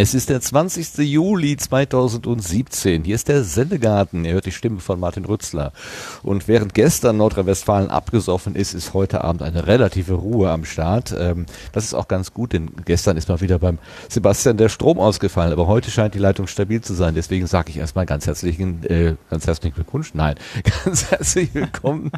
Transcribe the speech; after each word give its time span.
Es 0.00 0.14
ist 0.14 0.28
der 0.28 0.40
20. 0.40 0.98
Juli 0.98 1.56
2017. 1.56 3.02
Hier 3.02 3.16
ist 3.16 3.26
der 3.26 3.42
Sendegarten. 3.42 4.24
Ihr 4.24 4.34
hört 4.34 4.46
die 4.46 4.52
Stimme 4.52 4.78
von 4.78 5.00
Martin 5.00 5.24
Rützler. 5.24 5.72
Und 6.22 6.46
während 6.46 6.72
gestern 6.72 7.16
Nordrhein-Westfalen 7.16 7.90
abgesoffen 7.90 8.54
ist, 8.54 8.74
ist 8.74 8.94
heute 8.94 9.24
Abend 9.24 9.42
eine 9.42 9.66
relative 9.66 10.14
Ruhe 10.14 10.52
am 10.52 10.64
Start. 10.64 11.12
Ähm, 11.18 11.46
das 11.72 11.82
ist 11.82 11.94
auch 11.94 12.06
ganz 12.06 12.32
gut, 12.32 12.52
denn 12.52 12.70
gestern 12.84 13.16
ist 13.16 13.28
mal 13.28 13.40
wieder 13.40 13.58
beim 13.58 13.78
Sebastian 14.08 14.56
der 14.56 14.68
Strom 14.68 15.00
ausgefallen. 15.00 15.52
Aber 15.52 15.66
heute 15.66 15.90
scheint 15.90 16.14
die 16.14 16.20
Leitung 16.20 16.46
stabil 16.46 16.80
zu 16.80 16.94
sein. 16.94 17.16
Deswegen 17.16 17.48
sage 17.48 17.70
ich 17.70 17.78
erstmal 17.78 18.06
ganz 18.06 18.28
herzlichen, 18.28 18.84
äh, 18.84 19.16
ganz 19.30 19.48
herzlichen 19.48 19.74
Glückwunsch. 19.74 20.14
Nein, 20.14 20.36
ganz 20.84 21.10
herzlich 21.10 21.52
willkommen. 21.54 22.12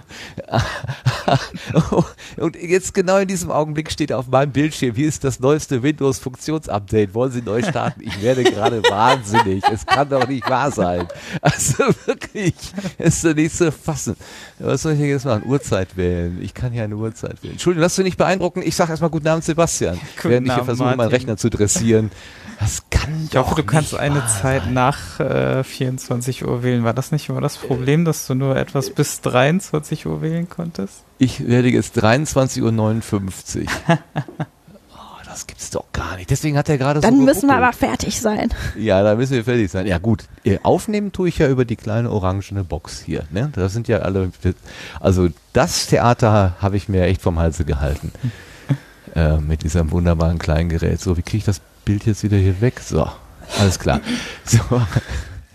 Und 2.36 2.56
jetzt 2.56 2.92
genau 2.92 3.16
in 3.16 3.28
diesem 3.28 3.50
Augenblick 3.50 3.90
steht 3.90 4.12
auf 4.12 4.28
meinem 4.28 4.52
Bildschirm, 4.52 4.94
hier 4.96 5.08
ist 5.08 5.24
das 5.24 5.40
neueste 5.40 5.82
Windows-Funktionsupdate. 5.82 7.14
Wollen 7.14 7.32
Sie 7.32 7.40
neu 7.40 7.62
starten? 7.70 8.00
Ich 8.02 8.22
werde 8.22 8.44
gerade 8.44 8.82
wahnsinnig. 8.82 9.62
Es 9.72 9.86
kann 9.86 10.08
doch 10.08 10.26
nicht 10.28 10.48
wahr 10.48 10.70
sein. 10.70 11.06
Also 11.40 11.84
wirklich, 12.06 12.54
es 12.98 13.16
ist 13.16 13.24
doch 13.24 13.34
nicht 13.34 13.56
zu 13.56 13.72
fassen. 13.72 14.16
Was 14.58 14.82
soll 14.82 14.92
ich 14.92 15.00
jetzt 15.00 15.24
machen? 15.24 15.44
Uhrzeit 15.46 15.96
wählen. 15.96 16.38
Ich 16.42 16.54
kann 16.54 16.72
ja 16.74 16.84
eine 16.84 16.96
Uhrzeit 16.96 17.42
wählen. 17.42 17.52
Entschuldigung, 17.52 17.82
lass 17.82 17.96
du 17.96 18.02
nicht 18.02 18.18
beeindrucken. 18.18 18.62
Ich 18.64 18.76
sage 18.76 18.90
erstmal 18.90 19.10
guten 19.10 19.28
Abend, 19.28 19.44
Sebastian. 19.44 19.98
Guten 20.16 20.28
während 20.30 20.46
ich 20.46 20.52
hier 20.52 20.62
Abend, 20.62 20.66
versuche, 20.66 20.96
meinen. 20.96 21.08
Rechner 21.08 21.36
zu 21.36 21.50
dressieren. 21.50 22.10
Das 22.58 22.82
kann 22.90 23.26
Ich 23.30 23.36
hoffe, 23.36 23.50
doch 23.50 23.56
du 23.56 23.64
kannst 23.64 23.94
eine 23.94 24.22
Zeit 24.26 24.64
sein. 24.64 24.74
nach 24.74 25.18
äh, 25.18 25.64
24 25.64 26.44
Uhr 26.44 26.62
wählen. 26.62 26.84
War 26.84 26.92
das 26.92 27.10
nicht 27.10 27.28
immer 27.30 27.40
das 27.40 27.56
Problem, 27.56 28.04
dass 28.04 28.26
du 28.26 28.34
nur 28.34 28.56
etwas 28.56 28.90
bis 28.90 29.22
23 29.22 30.06
Uhr 30.06 30.20
wählen 30.20 30.48
konntest? 30.48 31.04
Ich 31.18 31.46
werde 31.48 31.68
jetzt 31.70 31.98
23.59 32.02 33.62
Uhr. 33.64 33.98
Das 35.40 35.46
gibt's 35.46 35.70
doch 35.70 35.86
gar 35.94 36.16
nicht. 36.16 36.28
Deswegen 36.28 36.58
hat 36.58 36.68
er 36.68 36.76
gerade 36.76 37.00
so 37.00 37.08
Dann 37.08 37.24
müssen 37.24 37.48
wir 37.48 37.56
aber 37.56 37.72
fertig 37.72 38.20
sein. 38.20 38.50
Ja, 38.76 39.02
da 39.02 39.14
müssen 39.14 39.32
wir 39.32 39.42
fertig 39.42 39.70
sein. 39.70 39.86
Ja 39.86 39.96
gut, 39.96 40.24
äh, 40.44 40.58
aufnehmen 40.62 41.12
tue 41.12 41.30
ich 41.30 41.38
ja 41.38 41.48
über 41.48 41.64
die 41.64 41.76
kleine 41.76 42.10
orangene 42.10 42.62
Box 42.62 43.00
hier. 43.00 43.24
Ne? 43.30 43.50
Das 43.54 43.72
sind 43.72 43.88
ja 43.88 44.00
alle, 44.00 44.30
also 45.00 45.28
das 45.54 45.86
Theater 45.86 46.56
habe 46.60 46.76
ich 46.76 46.90
mir 46.90 47.04
echt 47.04 47.22
vom 47.22 47.38
Halse 47.38 47.64
gehalten. 47.64 48.12
äh, 49.14 49.38
mit 49.38 49.62
diesem 49.62 49.90
wunderbaren 49.92 50.38
kleinen 50.38 50.68
Gerät. 50.68 51.00
So, 51.00 51.16
wie 51.16 51.22
kriege 51.22 51.38
ich 51.38 51.44
das 51.44 51.62
Bild 51.86 52.04
jetzt 52.04 52.22
wieder 52.22 52.36
hier 52.36 52.60
weg? 52.60 52.78
So, 52.80 53.08
alles 53.58 53.78
klar. 53.78 54.02
So. 54.44 54.58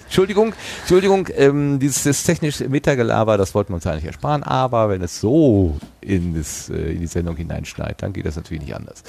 Entschuldigung, 0.05 0.53
Entschuldigung, 0.81 1.27
ähm, 1.35 1.79
dieses 1.79 2.03
das 2.03 2.23
technische 2.23 2.69
Metagelaber, 2.69 3.37
das 3.37 3.55
wollten 3.55 3.71
wir 3.71 3.75
uns 3.75 3.87
eigentlich 3.87 4.05
ersparen, 4.05 4.43
aber 4.43 4.89
wenn 4.89 5.01
es 5.01 5.19
so 5.19 5.77
in, 5.99 6.35
das, 6.35 6.69
äh, 6.69 6.93
in 6.93 6.99
die 6.99 7.07
Sendung 7.07 7.35
hineinschneit, 7.35 8.01
dann 8.01 8.13
geht 8.13 8.25
das 8.25 8.35
natürlich 8.35 8.63
nicht 8.63 8.75
anders. 8.75 9.03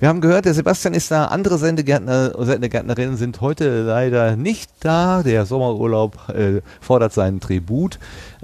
Wir 0.00 0.08
haben 0.08 0.20
gehört, 0.20 0.44
der 0.44 0.54
Sebastian 0.54 0.94
ist 0.94 1.10
da, 1.10 1.26
andere 1.26 1.56
Sendegärtner, 1.56 2.34
Sendegärtnerinnen 2.44 3.16
sind 3.16 3.40
heute 3.40 3.82
leider 3.82 4.36
nicht 4.36 4.70
da, 4.80 5.22
der 5.22 5.46
Sommerurlaub 5.46 6.28
äh, 6.30 6.62
fordert 6.80 7.12
seinen 7.12 7.40
Tribut. 7.40 7.98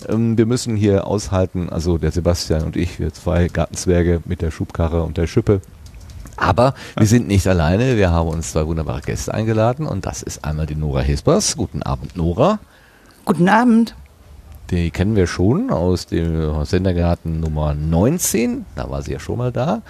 Ähm, 0.09 0.39
wir 0.39 0.47
müssen 0.47 0.77
hier 0.77 1.07
aushalten, 1.07 1.69
also 1.69 1.99
der 1.99 2.13
Sebastian 2.13 2.63
und 2.63 2.77
ich, 2.77 3.01
wir 3.01 3.13
zwei 3.13 3.49
Gartenzwerge 3.49 4.21
mit 4.25 4.43
der 4.43 4.53
Schubkarre 4.53 5.03
und 5.03 5.17
der 5.17 5.27
Schippe, 5.27 5.61
aber 6.37 6.75
wir 6.97 7.07
sind 7.07 7.29
nicht 7.29 7.47
alleine. 7.47 7.97
Wir 7.97 8.11
haben 8.11 8.29
uns 8.29 8.53
zwei 8.53 8.67
wunderbare 8.67 9.01
Gäste 9.01 9.33
eingeladen 9.33 9.87
und 9.87 10.07
das 10.07 10.23
ist 10.23 10.45
einmal 10.45 10.67
die 10.67 10.75
Nora 10.75 11.01
Hispers. 11.01 11.57
Guten 11.57 11.83
Abend, 11.83 12.17
Nora. 12.17 12.59
Guten 13.25 13.49
Abend. 13.49 13.95
Die 14.71 14.91
kennen 14.91 15.15
wir 15.15 15.29
schon 15.29 15.71
aus 15.71 16.07
dem 16.07 16.65
Sendergarten 16.65 17.39
Nummer 17.41 17.73
19. 17.75 18.65
Da 18.75 18.91
war 18.91 19.03
sie 19.03 19.13
ja 19.13 19.21
schon 19.21 19.39
mal 19.39 19.53
da. 19.53 19.83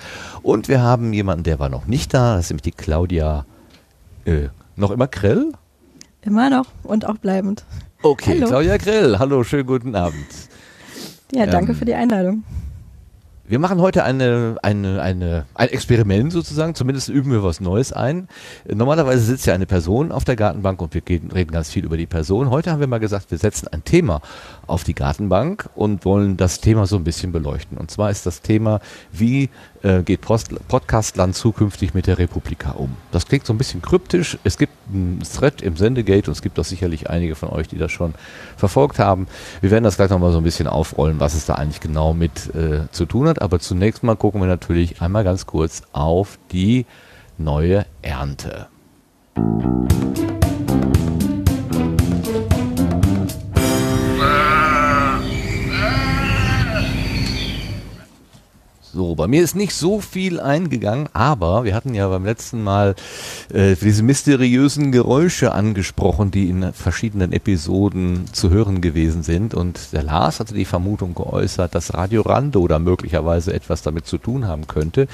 Und 0.42 0.68
wir 0.68 0.82
haben 0.82 1.12
jemanden, 1.14 1.44
der 1.44 1.58
war 1.58 1.70
noch 1.70 1.86
nicht 1.86 2.12
da. 2.12 2.36
Das 2.36 2.46
ist 2.46 2.50
nämlich 2.50 2.62
die 2.62 2.72
Claudia, 2.72 3.46
äh, 4.26 4.48
noch 4.76 4.90
immer 4.90 5.06
Krell? 5.08 5.52
Immer 6.20 6.50
noch 6.50 6.66
und 6.82 7.06
auch 7.06 7.16
bleibend. 7.16 7.64
Okay, 8.02 8.34
Hallo. 8.34 8.48
Claudia 8.48 8.76
Krell. 8.78 9.18
Hallo, 9.18 9.42
schönen 9.44 9.66
guten 9.66 9.94
Abend. 9.94 10.26
Ja, 11.32 11.46
danke 11.46 11.72
Ähm, 11.72 11.78
für 11.78 11.84
die 11.86 11.94
Einladung. 11.94 12.44
Wir 13.48 13.60
machen 13.60 13.80
heute 13.80 14.02
eine, 14.02 14.56
eine, 14.62 15.00
eine, 15.00 15.46
ein 15.54 15.68
Experiment 15.68 16.32
sozusagen, 16.32 16.74
zumindest 16.74 17.08
üben 17.08 17.30
wir 17.30 17.44
was 17.44 17.60
Neues 17.60 17.92
ein. 17.92 18.26
Normalerweise 18.66 19.22
sitzt 19.22 19.46
ja 19.46 19.54
eine 19.54 19.66
Person 19.66 20.10
auf 20.10 20.24
der 20.24 20.34
Gartenbank 20.34 20.82
und 20.82 20.94
wir 20.94 21.02
reden 21.08 21.52
ganz 21.52 21.70
viel 21.70 21.84
über 21.84 21.96
die 21.96 22.06
Person. 22.06 22.50
Heute 22.50 22.72
haben 22.72 22.80
wir 22.80 22.88
mal 22.88 22.98
gesagt, 22.98 23.30
wir 23.30 23.38
setzen 23.38 23.68
ein 23.68 23.84
Thema 23.84 24.20
auf 24.66 24.84
die 24.84 24.94
Gartenbank 24.94 25.68
und 25.74 26.04
wollen 26.04 26.36
das 26.36 26.60
Thema 26.60 26.86
so 26.86 26.96
ein 26.96 27.04
bisschen 27.04 27.32
beleuchten. 27.32 27.78
Und 27.78 27.90
zwar 27.90 28.10
ist 28.10 28.26
das 28.26 28.42
Thema, 28.42 28.80
wie 29.12 29.50
äh, 29.82 30.02
geht 30.02 30.20
Post, 30.20 30.50
Podcastland 30.68 31.34
zukünftig 31.34 31.94
mit 31.94 32.06
der 32.06 32.18
Republika 32.18 32.72
um? 32.72 32.96
Das 33.12 33.26
klingt 33.26 33.46
so 33.46 33.52
ein 33.52 33.58
bisschen 33.58 33.82
kryptisch. 33.82 34.38
Es 34.44 34.58
gibt 34.58 34.72
einen 34.92 35.20
Thread 35.20 35.62
im 35.62 35.76
Sendegate 35.76 36.28
und 36.28 36.32
es 36.32 36.42
gibt 36.42 36.58
auch 36.58 36.64
sicherlich 36.64 37.08
einige 37.10 37.34
von 37.34 37.48
euch, 37.50 37.68
die 37.68 37.78
das 37.78 37.92
schon 37.92 38.14
verfolgt 38.56 38.98
haben. 38.98 39.26
Wir 39.60 39.70
werden 39.70 39.84
das 39.84 39.96
gleich 39.96 40.10
nochmal 40.10 40.32
so 40.32 40.38
ein 40.38 40.44
bisschen 40.44 40.66
aufrollen, 40.66 41.20
was 41.20 41.34
es 41.34 41.46
da 41.46 41.54
eigentlich 41.54 41.80
genau 41.80 42.14
mit 42.14 42.54
äh, 42.54 42.90
zu 42.90 43.06
tun 43.06 43.28
hat. 43.28 43.42
Aber 43.42 43.60
zunächst 43.60 44.02
mal 44.02 44.16
gucken 44.16 44.40
wir 44.40 44.48
natürlich 44.48 45.00
einmal 45.00 45.24
ganz 45.24 45.46
kurz 45.46 45.82
auf 45.92 46.38
die 46.52 46.86
neue 47.38 47.86
Ernte. 48.02 48.68
So, 58.96 59.14
bei 59.14 59.26
mir 59.26 59.42
ist 59.42 59.54
nicht 59.54 59.74
so 59.74 60.00
viel 60.00 60.40
eingegangen, 60.40 61.10
aber 61.12 61.64
wir 61.64 61.74
hatten 61.74 61.92
ja 61.92 62.08
beim 62.08 62.24
letzten 62.24 62.64
Mal 62.64 62.94
äh, 63.52 63.76
diese 63.76 64.02
mysteriösen 64.02 64.90
Geräusche 64.90 65.52
angesprochen, 65.52 66.30
die 66.30 66.48
in 66.48 66.72
verschiedenen 66.72 67.34
Episoden 67.34 68.24
zu 68.32 68.48
hören 68.48 68.80
gewesen 68.80 69.22
sind. 69.22 69.52
Und 69.52 69.92
der 69.92 70.02
Lars 70.02 70.40
hatte 70.40 70.54
die 70.54 70.64
Vermutung 70.64 71.14
geäußert, 71.14 71.74
dass 71.74 71.92
Radio 71.92 72.22
Rando 72.22 72.66
da 72.68 72.78
möglicherweise 72.78 73.52
etwas 73.52 73.82
damit 73.82 74.06
zu 74.06 74.16
tun 74.16 74.48
haben 74.48 74.66
könnte. 74.66 75.08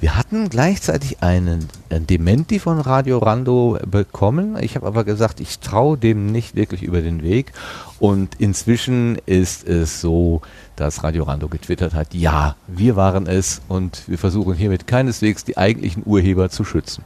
Wir 0.00 0.16
hatten 0.16 0.48
gleichzeitig 0.48 1.20
einen, 1.24 1.66
ein 1.90 2.06
Dementi 2.06 2.60
von 2.60 2.78
Radio 2.78 3.18
Rando 3.18 3.80
bekommen. 3.84 4.56
Ich 4.60 4.76
habe 4.76 4.86
aber 4.86 5.02
gesagt, 5.02 5.40
ich 5.40 5.58
traue 5.58 5.98
dem 5.98 6.30
nicht 6.30 6.54
wirklich 6.54 6.84
über 6.84 7.00
den 7.00 7.24
Weg. 7.24 7.52
Und 7.98 8.36
inzwischen 8.38 9.18
ist 9.26 9.66
es 9.66 10.00
so, 10.00 10.40
dass 10.78 11.02
Radio 11.02 11.24
Rando 11.24 11.48
getwittert 11.48 11.94
hat, 11.94 12.14
ja, 12.14 12.56
wir 12.66 12.94
waren 12.96 13.26
es 13.26 13.60
und 13.68 14.08
wir 14.08 14.18
versuchen 14.18 14.54
hiermit 14.54 14.86
keineswegs 14.86 15.44
die 15.44 15.56
eigentlichen 15.56 16.02
Urheber 16.06 16.50
zu 16.50 16.64
schützen. 16.64 17.04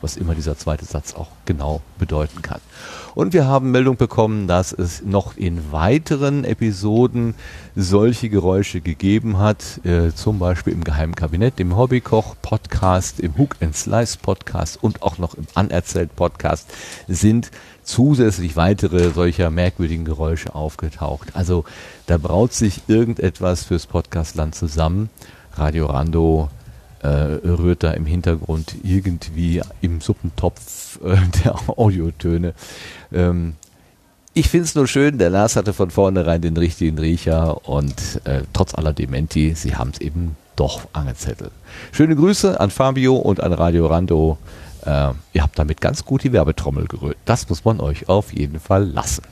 Was 0.00 0.16
immer 0.16 0.34
dieser 0.34 0.58
zweite 0.58 0.84
Satz 0.84 1.14
auch 1.14 1.28
genau 1.46 1.80
bedeuten 1.98 2.42
kann. 2.42 2.60
Und 3.14 3.32
wir 3.32 3.46
haben 3.46 3.70
Meldung 3.70 3.96
bekommen, 3.96 4.48
dass 4.48 4.72
es 4.72 5.04
noch 5.04 5.36
in 5.36 5.70
weiteren 5.70 6.44
Episoden 6.44 7.34
solche 7.76 8.28
Geräusche 8.28 8.80
gegeben 8.80 9.38
hat, 9.38 9.80
äh, 9.84 10.12
zum 10.12 10.40
Beispiel 10.40 10.72
im 10.72 10.82
Geheimen 10.82 11.14
Kabinett, 11.14 11.60
im 11.60 11.76
Hobbykoch-Podcast, 11.76 13.20
im 13.20 13.38
Hook 13.38 13.56
and 13.60 13.76
Slice 13.76 14.18
Podcast 14.18 14.82
und 14.82 15.02
auch 15.02 15.18
noch 15.18 15.34
im 15.34 15.46
Anerzählt 15.54 16.16
Podcast 16.16 16.68
sind 17.06 17.52
zusätzlich 17.84 18.56
weitere 18.56 19.10
solcher 19.10 19.50
merkwürdigen 19.50 20.04
Geräusche 20.04 20.54
aufgetaucht. 20.54 21.28
Also 21.34 21.64
da 22.06 22.18
braut 22.18 22.52
sich 22.52 22.82
irgendetwas 22.88 23.62
fürs 23.62 23.86
Podcastland 23.86 24.56
zusammen. 24.56 25.08
Radio 25.56 25.86
Rando 25.86 26.48
äh, 27.04 27.46
rührt 27.46 27.82
da 27.82 27.90
im 27.90 28.06
Hintergrund 28.06 28.76
irgendwie 28.82 29.60
im 29.82 30.00
Suppentopf 30.00 30.98
äh, 31.04 31.16
der 31.44 31.56
Audiotöne. 31.78 32.54
Ähm, 33.12 33.54
ich 34.32 34.48
finde 34.48 34.64
es 34.64 34.74
nur 34.74 34.88
schön, 34.88 35.18
der 35.18 35.30
Lars 35.30 35.54
hatte 35.54 35.74
von 35.74 35.90
vornherein 35.90 36.40
den 36.40 36.56
richtigen 36.56 36.98
Riecher 36.98 37.68
und 37.68 38.20
äh, 38.24 38.42
trotz 38.52 38.74
aller 38.74 38.92
Dementi, 38.92 39.54
sie 39.54 39.76
haben 39.76 39.90
es 39.90 40.00
eben 40.00 40.36
doch 40.56 40.88
angezettelt. 40.92 41.52
Schöne 41.92 42.16
Grüße 42.16 42.58
an 42.58 42.70
Fabio 42.70 43.16
und 43.16 43.40
an 43.40 43.52
Radio 43.52 43.86
Rando. 43.86 44.38
Äh, 44.84 45.10
ihr 45.34 45.42
habt 45.42 45.58
damit 45.58 45.80
ganz 45.80 46.04
gut 46.04 46.24
die 46.24 46.32
Werbetrommel 46.32 46.86
gerührt. 46.86 47.18
Das 47.26 47.48
muss 47.48 47.64
man 47.64 47.80
euch 47.80 48.08
auf 48.08 48.32
jeden 48.32 48.60
Fall 48.60 48.84
lassen. 48.84 49.24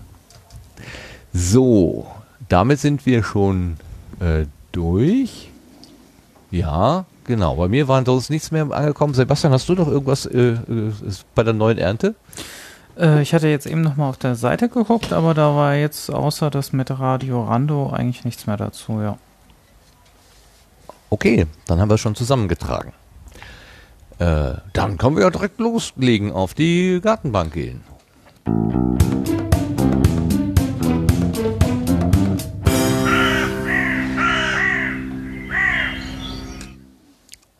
So, 1.32 2.06
damit 2.48 2.80
sind 2.80 3.06
wir 3.06 3.24
schon 3.24 3.78
äh, 4.20 4.44
durch. 4.72 5.50
Ja, 6.50 7.06
genau. 7.32 7.56
Bei 7.56 7.66
mir 7.66 7.88
waren 7.88 8.04
sonst 8.04 8.28
nichts 8.28 8.50
mehr 8.50 8.70
angekommen. 8.70 9.14
Sebastian, 9.14 9.54
hast 9.54 9.66
du 9.66 9.74
noch 9.74 9.88
irgendwas 9.88 10.26
äh, 10.26 10.52
äh, 10.52 10.92
bei 11.34 11.42
der 11.42 11.54
neuen 11.54 11.78
Ernte? 11.78 12.14
Äh, 12.98 13.22
ich 13.22 13.32
hatte 13.32 13.48
jetzt 13.48 13.66
eben 13.66 13.80
nochmal 13.80 14.10
auf 14.10 14.18
der 14.18 14.34
Seite 14.34 14.68
geguckt, 14.68 15.14
aber 15.14 15.32
da 15.32 15.56
war 15.56 15.74
jetzt 15.74 16.10
außer 16.10 16.50
das 16.50 16.74
mit 16.74 16.90
Radio 16.90 17.44
Rando 17.44 17.88
eigentlich 17.90 18.26
nichts 18.26 18.46
mehr 18.46 18.58
dazu, 18.58 19.00
ja. 19.00 19.16
Okay, 21.08 21.46
dann 21.66 21.80
haben 21.80 21.88
wir 21.88 21.96
schon 21.96 22.14
zusammengetragen. 22.14 22.92
Äh, 24.18 24.52
dann 24.74 24.98
können 24.98 25.16
wir 25.16 25.22
ja 25.22 25.30
direkt 25.30 25.58
loslegen, 25.58 26.32
auf 26.32 26.52
die 26.52 27.00
Gartenbank 27.02 27.54
gehen. 27.54 27.82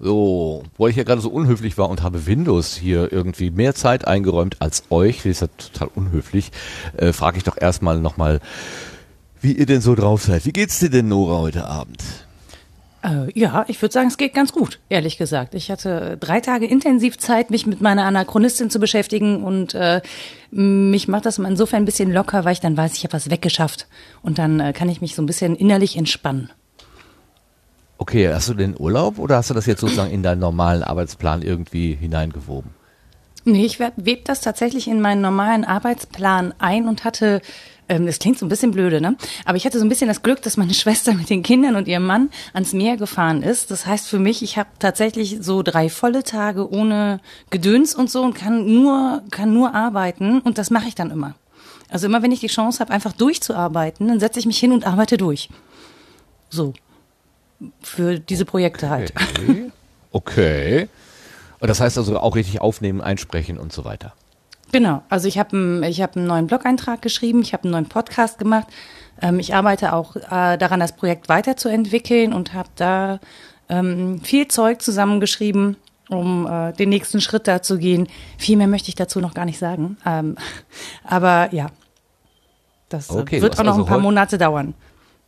So, 0.05 0.65
weil 0.79 0.91
ich 0.91 0.97
ja 0.97 1.05
gerade 1.05 1.21
so 1.21 1.31
unhöflich 1.31 1.79
war 1.79 1.89
und 1.89 2.03
habe 2.03 2.27
Windows 2.27 2.75
hier 2.75 3.13
irgendwie 3.13 3.53
mehr 3.53 3.73
Zeit 3.77 4.05
eingeräumt 4.05 4.57
als 4.59 4.83
euch, 4.91 5.19
das 5.19 5.27
ist 5.27 5.41
ja 5.43 5.47
total 5.47 5.91
unhöflich, 5.95 6.51
äh, 6.97 7.13
frage 7.13 7.37
ich 7.37 7.45
doch 7.45 7.57
erstmal 7.57 8.01
nochmal, 8.01 8.41
wie 9.41 9.53
ihr 9.53 9.65
denn 9.65 9.81
so 9.81 9.95
drauf 9.95 10.25
seid. 10.25 10.45
Wie 10.45 10.53
geht's 10.53 10.81
dir 10.81 10.91
denn, 10.91 11.07
Nora, 11.07 11.39
heute 11.39 11.69
Abend? 11.69 12.03
Äh, 13.05 13.39
ja, 13.39 13.65
ich 13.69 13.81
würde 13.81 13.93
sagen, 13.93 14.09
es 14.09 14.17
geht 14.17 14.35
ganz 14.35 14.53
gut, 14.53 14.81
ehrlich 14.89 15.19
gesagt. 15.19 15.55
Ich 15.55 15.71
hatte 15.71 16.17
drei 16.19 16.41
Tage 16.41 16.67
intensiv 16.67 17.17
Zeit, 17.19 17.53
mich 17.53 17.69
mit 17.69 17.81
meiner 17.81 18.03
Anachronistin 18.03 18.71
zu 18.71 18.81
beschäftigen 18.81 19.45
und 19.45 19.75
äh, 19.75 20.01
mich 20.51 21.07
macht 21.07 21.27
das 21.27 21.39
insofern 21.39 21.83
ein 21.83 21.87
bisschen 21.87 22.13
locker, 22.13 22.45
weil 22.45 22.55
ich 22.55 22.61
dann 22.61 22.77
weiß, 22.77 22.95
ich 22.95 23.05
habe 23.05 23.13
was 23.13 23.31
weggeschafft 23.31 23.87
und 24.23 24.39
dann 24.39 24.59
äh, 24.59 24.73
kann 24.73 24.89
ich 24.89 25.01
mich 25.01 25.15
so 25.15 25.23
ein 25.23 25.27
bisschen 25.27 25.55
innerlich 25.55 25.97
entspannen. 25.97 26.51
Okay, 28.03 28.29
hast 28.35 28.49
du 28.49 28.55
den 28.55 28.75
Urlaub 28.77 29.21
oder 29.21 29.37
hast 29.37 29.51
du 29.51 29.55
das 29.55 29.67
jetzt 29.67 29.81
sozusagen 29.81 30.11
in 30.11 30.25
deinen 30.25 30.41
normalen 30.41 30.83
Arbeitsplan 30.83 31.41
irgendwie 31.41 31.95
hineingewoben? 31.95 32.73
Nee, 33.45 33.65
ich 33.65 33.79
web 33.79 34.25
das 34.25 34.41
tatsächlich 34.41 34.89
in 34.89 35.01
meinen 35.01 35.21
normalen 35.21 35.65
Arbeitsplan 35.65 36.53
ein 36.59 36.89
und 36.89 37.05
hatte 37.05 37.41
ähm, 37.89 38.05
das 38.07 38.19
klingt 38.19 38.41
so 38.41 38.45
ein 38.45 38.49
bisschen 38.49 38.73
blöde, 38.73 39.01
ne? 39.01 39.17
Aber 39.45 39.57
ich 39.57 39.65
hatte 39.65 39.79
so 39.79 39.85
ein 39.85 39.89
bisschen 39.89 40.09
das 40.09 40.25
Glück, 40.25 40.43
dass 40.43 40.57
meine 40.57 40.75
Schwester 40.83 41.15
mit 41.15 41.31
den 41.31 41.45
Kindern 41.45 41.77
und 41.77 41.87
ihrem 41.87 42.05
Mann 42.05 42.31
ans 42.53 42.73
Meer 42.73 42.97
gefahren 42.97 43.45
ist. 43.45 43.71
Das 43.71 43.87
heißt 43.87 44.09
für 44.09 44.19
mich, 44.19 44.43
ich 44.43 44.59
habe 44.59 44.71
tatsächlich 44.81 45.39
so 45.41 45.63
drei 45.63 45.89
volle 45.89 46.25
Tage 46.25 46.69
ohne 46.69 47.21
Gedöns 47.51 47.95
und 47.95 48.11
so 48.11 48.25
und 48.25 48.35
kann 48.35 48.67
nur, 48.67 49.23
kann 49.31 49.55
nur 49.55 49.77
arbeiten 49.77 50.41
und 50.41 50.59
das 50.59 50.71
mache 50.71 50.89
ich 50.89 50.97
dann 50.97 51.13
immer. 51.13 51.37
Also 51.89 52.07
immer 52.07 52.21
wenn 52.21 52.33
ich 52.33 52.41
die 52.41 52.49
Chance 52.49 52.81
habe, 52.81 52.93
einfach 52.93 53.13
durchzuarbeiten, 53.13 54.09
dann 54.09 54.19
setze 54.19 54.41
ich 54.41 54.47
mich 54.47 54.59
hin 54.59 54.73
und 54.73 54.89
arbeite 54.89 55.17
durch. 55.17 55.49
So. 56.51 56.75
Für 57.81 58.19
diese 58.19 58.45
Projekte 58.45 58.91
halt. 58.91 59.13
Okay. 59.17 59.71
okay. 60.13 60.89
Und 61.61 61.69
das 61.69 61.81
heißt 61.81 61.97
also 61.99 62.19
auch 62.19 62.35
richtig 62.35 62.61
aufnehmen, 62.61 63.01
einsprechen 63.01 63.59
und 63.59 63.73
so 63.73 63.85
weiter. 63.85 64.15
Genau, 64.73 65.03
also 65.11 65.29
ich 65.29 65.39
habe 65.39 65.87
ich 65.87 66.01
hab 66.01 66.17
einen 66.17 66.27
neuen 66.27 66.47
Blog-Eintrag 66.47 67.03
geschrieben, 67.03 67.43
ich 67.43 67.53
habe 67.53 67.65
einen 67.65 67.73
neuen 67.73 67.89
Podcast 67.89 68.39
gemacht. 68.39 68.67
Ähm, 69.21 69.39
ich 69.39 69.55
arbeite 69.55 69.93
auch 69.93 70.17
äh, 70.17 70.57
daran, 70.57 70.81
das 70.81 70.97
Projekt 70.97 71.29
weiterzuentwickeln 71.29 72.33
und 72.33 72.55
habe 72.55 72.71
da 72.77 73.21
ähm, 73.69 74.23
viel 74.23 74.49
Zeug 74.49 74.81
zusammengeschrieben, 74.81 75.77
um 76.09 76.47
äh, 76.47 76.73
den 76.73 76.89
nächsten 76.89 77.21
Schritt 77.21 77.47
da 77.47 77.63
zu 77.63 77.79
gehen. 77.79 78.09
Viel 78.39 78.57
mehr 78.57 78.67
möchte 78.67 78.89
ich 78.89 78.95
dazu 78.95 79.21
noch 79.21 79.35
gar 79.35 79.45
nicht 79.45 79.59
sagen. 79.59 79.99
Ähm, 80.07 80.37
aber 81.05 81.53
ja, 81.53 81.67
das 82.89 83.11
okay, 83.11 83.43
wird 83.43 83.59
auch 83.59 83.65
noch 83.65 83.73
also 83.73 83.85
ein 83.85 83.89
paar 83.89 84.01
Monate 84.01 84.39
dauern. 84.39 84.75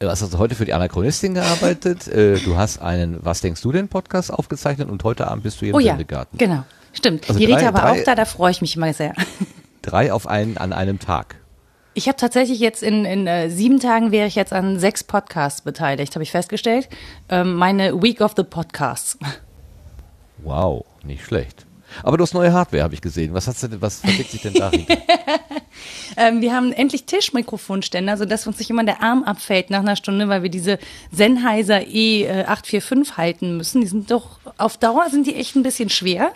Du 0.00 0.08
hast 0.08 0.22
also 0.22 0.38
heute 0.38 0.54
für 0.54 0.64
die 0.64 0.72
Anachronistin 0.72 1.34
gearbeitet. 1.34 2.08
Äh, 2.08 2.38
du 2.38 2.56
hast 2.56 2.82
einen 2.82 3.24
Was 3.24 3.40
denkst 3.40 3.62
du 3.62 3.72
denn 3.72 3.88
Podcast 3.88 4.32
aufgezeichnet 4.32 4.90
und 4.90 5.02
heute 5.04 5.28
Abend 5.28 5.44
bist 5.44 5.60
du 5.60 5.66
hier 5.66 5.70
im 5.70 5.76
oh, 5.76 5.80
Sendegarten. 5.80 6.38
Ja, 6.38 6.46
genau. 6.46 6.64
Stimmt. 6.92 7.28
Also 7.28 7.38
die 7.38 7.46
drei, 7.46 7.56
Rita 7.56 7.74
war 7.74 7.82
drei, 7.82 8.00
auch 8.00 8.04
da, 8.04 8.14
da 8.14 8.24
freue 8.24 8.50
ich 8.50 8.60
mich 8.60 8.76
immer 8.76 8.92
sehr. 8.92 9.14
Drei 9.82 10.12
auf 10.14 10.26
einen 10.26 10.56
an 10.56 10.72
einem 10.72 10.98
Tag. 10.98 11.36
Ich 11.92 12.08
habe 12.08 12.16
tatsächlich 12.16 12.58
jetzt 12.58 12.82
in, 12.82 13.04
in 13.04 13.26
äh, 13.26 13.50
sieben 13.50 13.80
Tagen 13.80 14.12
wäre 14.12 14.26
ich 14.26 14.34
jetzt 14.34 14.52
an 14.52 14.78
sechs 14.78 15.04
Podcasts 15.04 15.60
beteiligt, 15.60 16.14
habe 16.14 16.22
ich 16.22 16.30
festgestellt. 16.30 16.88
Ähm, 17.28 17.54
meine 17.54 18.02
Week 18.02 18.20
of 18.20 18.32
the 18.36 18.44
Podcasts. 18.44 19.18
Wow, 20.38 20.84
nicht 21.04 21.24
schlecht. 21.24 21.66
Aber 22.02 22.16
du 22.16 22.22
hast 22.22 22.34
neue 22.34 22.52
Hardware, 22.52 22.82
habe 22.82 22.94
ich 22.94 23.00
gesehen. 23.00 23.34
Was, 23.34 23.46
hast 23.46 23.62
du, 23.62 23.80
was 23.80 24.00
verbirgt 24.00 24.30
sich 24.30 24.42
denn 24.42 24.54
darin? 24.54 24.86
ähm, 26.16 26.40
wir 26.40 26.54
haben 26.54 26.72
endlich 26.72 27.04
Tischmikrofonständer, 27.04 28.16
sodass 28.16 28.46
uns 28.46 28.58
nicht 28.58 28.70
immer 28.70 28.84
der 28.84 29.02
Arm 29.02 29.22
abfällt 29.24 29.70
nach 29.70 29.80
einer 29.80 29.96
Stunde, 29.96 30.28
weil 30.28 30.42
wir 30.42 30.50
diese 30.50 30.78
Sennheiser 31.12 31.78
E845 31.78 32.92
äh, 32.92 33.16
halten 33.16 33.56
müssen. 33.56 33.80
Die 33.80 33.86
sind 33.86 34.10
doch, 34.10 34.38
auf 34.58 34.76
Dauer 34.78 35.08
sind 35.10 35.26
die 35.26 35.36
echt 35.36 35.56
ein 35.56 35.62
bisschen 35.62 35.90
schwer 35.90 36.32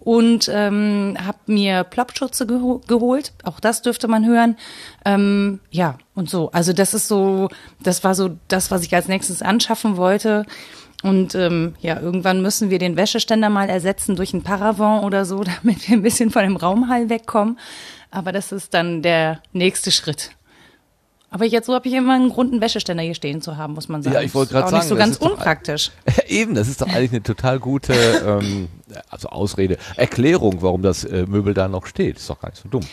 und 0.00 0.48
ähm, 0.52 1.16
habe 1.22 1.38
mir 1.46 1.84
Plopschutze 1.84 2.46
geho 2.46 2.80
geholt. 2.86 3.32
Auch 3.42 3.60
das 3.60 3.82
dürfte 3.82 4.08
man 4.08 4.24
hören. 4.24 4.56
Ähm, 5.04 5.60
ja, 5.70 5.98
und 6.14 6.30
so. 6.30 6.50
Also 6.52 6.72
das 6.72 6.94
ist 6.94 7.08
so, 7.08 7.48
das 7.80 8.04
war 8.04 8.14
so 8.14 8.30
das, 8.48 8.70
was 8.70 8.84
ich 8.84 8.94
als 8.94 9.08
nächstes 9.08 9.42
anschaffen 9.42 9.96
wollte. 9.96 10.46
Und 11.02 11.34
ähm, 11.34 11.74
ja, 11.80 12.00
irgendwann 12.00 12.42
müssen 12.42 12.70
wir 12.70 12.78
den 12.78 12.96
Wäscheständer 12.96 13.50
mal 13.50 13.68
ersetzen 13.68 14.16
durch 14.16 14.32
ein 14.34 14.42
Paravent 14.42 15.04
oder 15.04 15.24
so, 15.24 15.44
damit 15.62 15.88
wir 15.88 15.96
ein 15.96 16.02
bisschen 16.02 16.30
von 16.30 16.42
dem 16.42 16.56
Raumhall 16.56 17.08
wegkommen. 17.08 17.58
Aber 18.10 18.32
das 18.32 18.52
ist 18.52 18.74
dann 18.74 19.02
der 19.02 19.40
nächste 19.52 19.90
Schritt. 19.90 20.32
Aber 21.30 21.44
jetzt 21.44 21.66
so 21.66 21.74
habe 21.74 21.86
ich 21.86 21.94
immer 21.94 22.14
einen 22.14 22.30
Grund, 22.30 22.52
einen 22.52 22.62
Wäscheständer 22.62 23.02
hier 23.02 23.14
stehen 23.14 23.42
zu 23.42 23.58
haben, 23.58 23.74
muss 23.74 23.88
man 23.88 24.02
sagen. 24.02 24.14
Ja, 24.14 24.22
ich 24.22 24.34
wollte 24.34 24.54
gerade 24.54 24.70
sagen, 24.70 24.78
nicht 24.78 24.88
so 24.88 24.96
ganz 24.96 25.18
unpraktisch. 25.18 25.90
Doch, 26.06 26.24
eben, 26.26 26.54
das 26.54 26.68
ist 26.68 26.80
doch 26.80 26.88
eigentlich 26.88 27.10
eine 27.10 27.22
total 27.22 27.58
gute 27.58 27.92
ähm, 27.92 28.68
also 29.10 29.28
Ausrede, 29.28 29.76
Erklärung, 29.96 30.62
warum 30.62 30.80
das 30.80 31.04
äh, 31.04 31.26
Möbel 31.26 31.52
da 31.52 31.68
noch 31.68 31.84
steht. 31.84 32.16
Ist 32.16 32.30
doch 32.30 32.40
gar 32.40 32.48
nicht 32.48 32.62
so 32.62 32.68
dumm. 32.70 32.84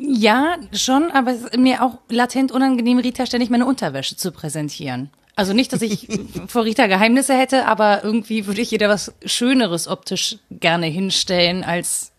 Ja, 0.00 0.56
schon, 0.72 1.10
aber 1.10 1.32
es 1.32 1.42
ist 1.42 1.58
mir 1.58 1.82
auch 1.82 1.98
latent 2.08 2.52
unangenehm, 2.52 2.98
Rita 2.98 3.26
ständig 3.26 3.50
meine 3.50 3.66
Unterwäsche 3.66 4.16
zu 4.16 4.32
präsentieren. 4.32 5.10
Also 5.38 5.52
nicht, 5.52 5.72
dass 5.72 5.82
ich 5.82 6.08
vor 6.48 6.64
Rita 6.64 6.88
Geheimnisse 6.88 7.32
hätte, 7.32 7.66
aber 7.66 8.02
irgendwie 8.02 8.46
würde 8.46 8.60
ich 8.60 8.70
da 8.70 8.88
was 8.88 9.14
Schöneres 9.24 9.86
optisch 9.86 10.38
gerne 10.50 10.86
hinstellen 10.86 11.62
als 11.62 12.10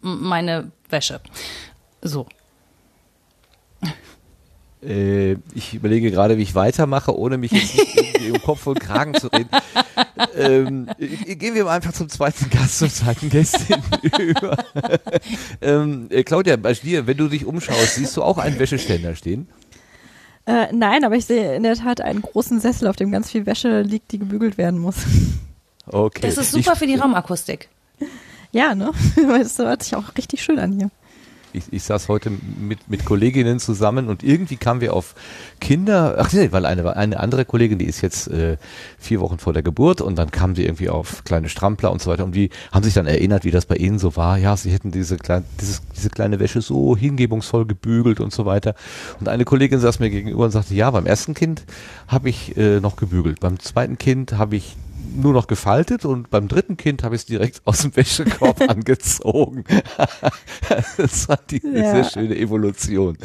meine 0.00 0.72
Wäsche. 0.88 1.20
So. 2.02 2.26
Äh, 4.82 5.36
ich 5.54 5.74
überlege 5.74 6.10
gerade, 6.10 6.36
wie 6.36 6.42
ich 6.42 6.56
weitermache, 6.56 7.16
ohne 7.16 7.38
mich 7.38 7.52
jetzt 7.52 7.78
im 8.18 8.42
Kopf 8.42 8.66
und 8.66 8.80
Kragen 8.80 9.14
zu 9.14 9.28
reden. 9.28 9.50
Ähm, 10.36 10.88
äh, 10.98 11.36
gehen 11.36 11.54
wir 11.54 11.66
mal 11.66 11.76
einfach 11.76 11.92
zum 11.92 12.08
zweiten 12.08 12.50
Gast, 12.50 12.80
zur 12.80 12.90
zweiten 12.90 13.30
Gästin 13.30 13.82
über. 14.18 14.56
ähm, 15.62 16.08
äh, 16.10 16.24
Claudia, 16.24 16.56
bei 16.56 16.72
dir, 16.72 17.06
wenn 17.06 17.16
du 17.16 17.28
dich 17.28 17.46
umschaust, 17.46 17.94
siehst 17.94 18.16
du 18.16 18.24
auch 18.24 18.38
einen 18.38 18.58
Wäscheständer 18.58 19.14
stehen? 19.14 19.46
Äh, 20.46 20.72
nein, 20.72 21.04
aber 21.04 21.16
ich 21.16 21.24
sehe 21.24 21.54
in 21.56 21.62
der 21.62 21.76
Tat 21.76 22.00
einen 22.00 22.22
großen 22.22 22.60
Sessel, 22.60 22.88
auf 22.88 22.96
dem 22.96 23.10
ganz 23.10 23.30
viel 23.30 23.46
Wäsche 23.46 23.80
liegt, 23.82 24.12
die 24.12 24.18
gebügelt 24.18 24.58
werden 24.58 24.78
muss. 24.78 24.96
Okay. 25.86 26.20
Das 26.22 26.38
ist 26.38 26.52
super 26.52 26.72
ich, 26.72 26.78
für 26.78 26.86
die 26.86 26.94
Raumakustik. 27.00 27.68
Ja, 28.52 28.74
ne? 28.74 28.90
Das 29.16 29.58
hört 29.58 29.82
sich 29.82 29.96
auch 29.96 30.16
richtig 30.16 30.42
schön 30.42 30.58
an 30.58 30.72
hier 30.72 30.90
ich, 31.54 31.72
ich 31.72 31.82
saß 31.84 32.08
heute 32.08 32.30
mit, 32.30 32.88
mit 32.88 33.04
Kolleginnen 33.04 33.60
zusammen 33.60 34.08
und 34.08 34.22
irgendwie 34.22 34.56
kamen 34.56 34.80
wir 34.80 34.94
auf 34.94 35.14
Kinder, 35.60 36.16
ach 36.18 36.32
nee, 36.32 36.48
weil 36.50 36.66
eine, 36.66 36.96
eine 36.96 37.20
andere 37.20 37.44
Kollegin, 37.44 37.78
die 37.78 37.86
ist 37.86 38.00
jetzt 38.00 38.28
äh, 38.28 38.56
vier 38.98 39.20
Wochen 39.20 39.38
vor 39.38 39.52
der 39.52 39.62
Geburt 39.62 40.00
und 40.00 40.16
dann 40.16 40.30
kamen 40.30 40.54
sie 40.54 40.64
irgendwie 40.64 40.88
auf 40.88 41.24
kleine 41.24 41.48
Strampler 41.48 41.92
und 41.92 42.02
so 42.02 42.10
weiter 42.10 42.24
und 42.24 42.34
die 42.34 42.50
haben 42.72 42.82
sich 42.82 42.94
dann 42.94 43.06
erinnert, 43.06 43.44
wie 43.44 43.50
das 43.50 43.66
bei 43.66 43.76
ihnen 43.76 43.98
so 43.98 44.16
war. 44.16 44.38
Ja, 44.38 44.56
sie 44.56 44.70
hätten 44.70 44.90
diese, 44.90 45.16
kleine, 45.16 45.44
dieses, 45.60 45.82
diese 45.96 46.10
kleine 46.10 46.40
Wäsche 46.40 46.60
so 46.60 46.96
hingebungsvoll 46.96 47.66
gebügelt 47.66 48.20
und 48.20 48.32
so 48.32 48.46
weiter. 48.46 48.74
Und 49.20 49.28
eine 49.28 49.44
Kollegin 49.44 49.80
saß 49.80 50.00
mir 50.00 50.10
gegenüber 50.10 50.44
und 50.44 50.50
sagte, 50.50 50.74
ja, 50.74 50.90
beim 50.90 51.06
ersten 51.06 51.34
Kind 51.34 51.64
habe 52.08 52.28
ich 52.28 52.56
äh, 52.56 52.80
noch 52.80 52.96
gebügelt. 52.96 53.40
Beim 53.40 53.58
zweiten 53.58 53.98
Kind 53.98 54.38
habe 54.38 54.56
ich 54.56 54.76
nur 55.16 55.32
noch 55.32 55.46
gefaltet 55.46 56.04
und 56.04 56.30
beim 56.30 56.48
dritten 56.48 56.76
Kind 56.76 57.02
habe 57.02 57.14
ich 57.14 57.22
es 57.22 57.26
direkt 57.26 57.62
aus 57.64 57.78
dem 57.78 57.96
Wäschekorb 57.96 58.60
angezogen. 58.68 59.64
das 60.96 61.28
war 61.28 61.38
die 61.50 61.62
ja. 61.64 61.92
sehr 61.92 62.04
schöne 62.04 62.36
Evolution. 62.36 63.16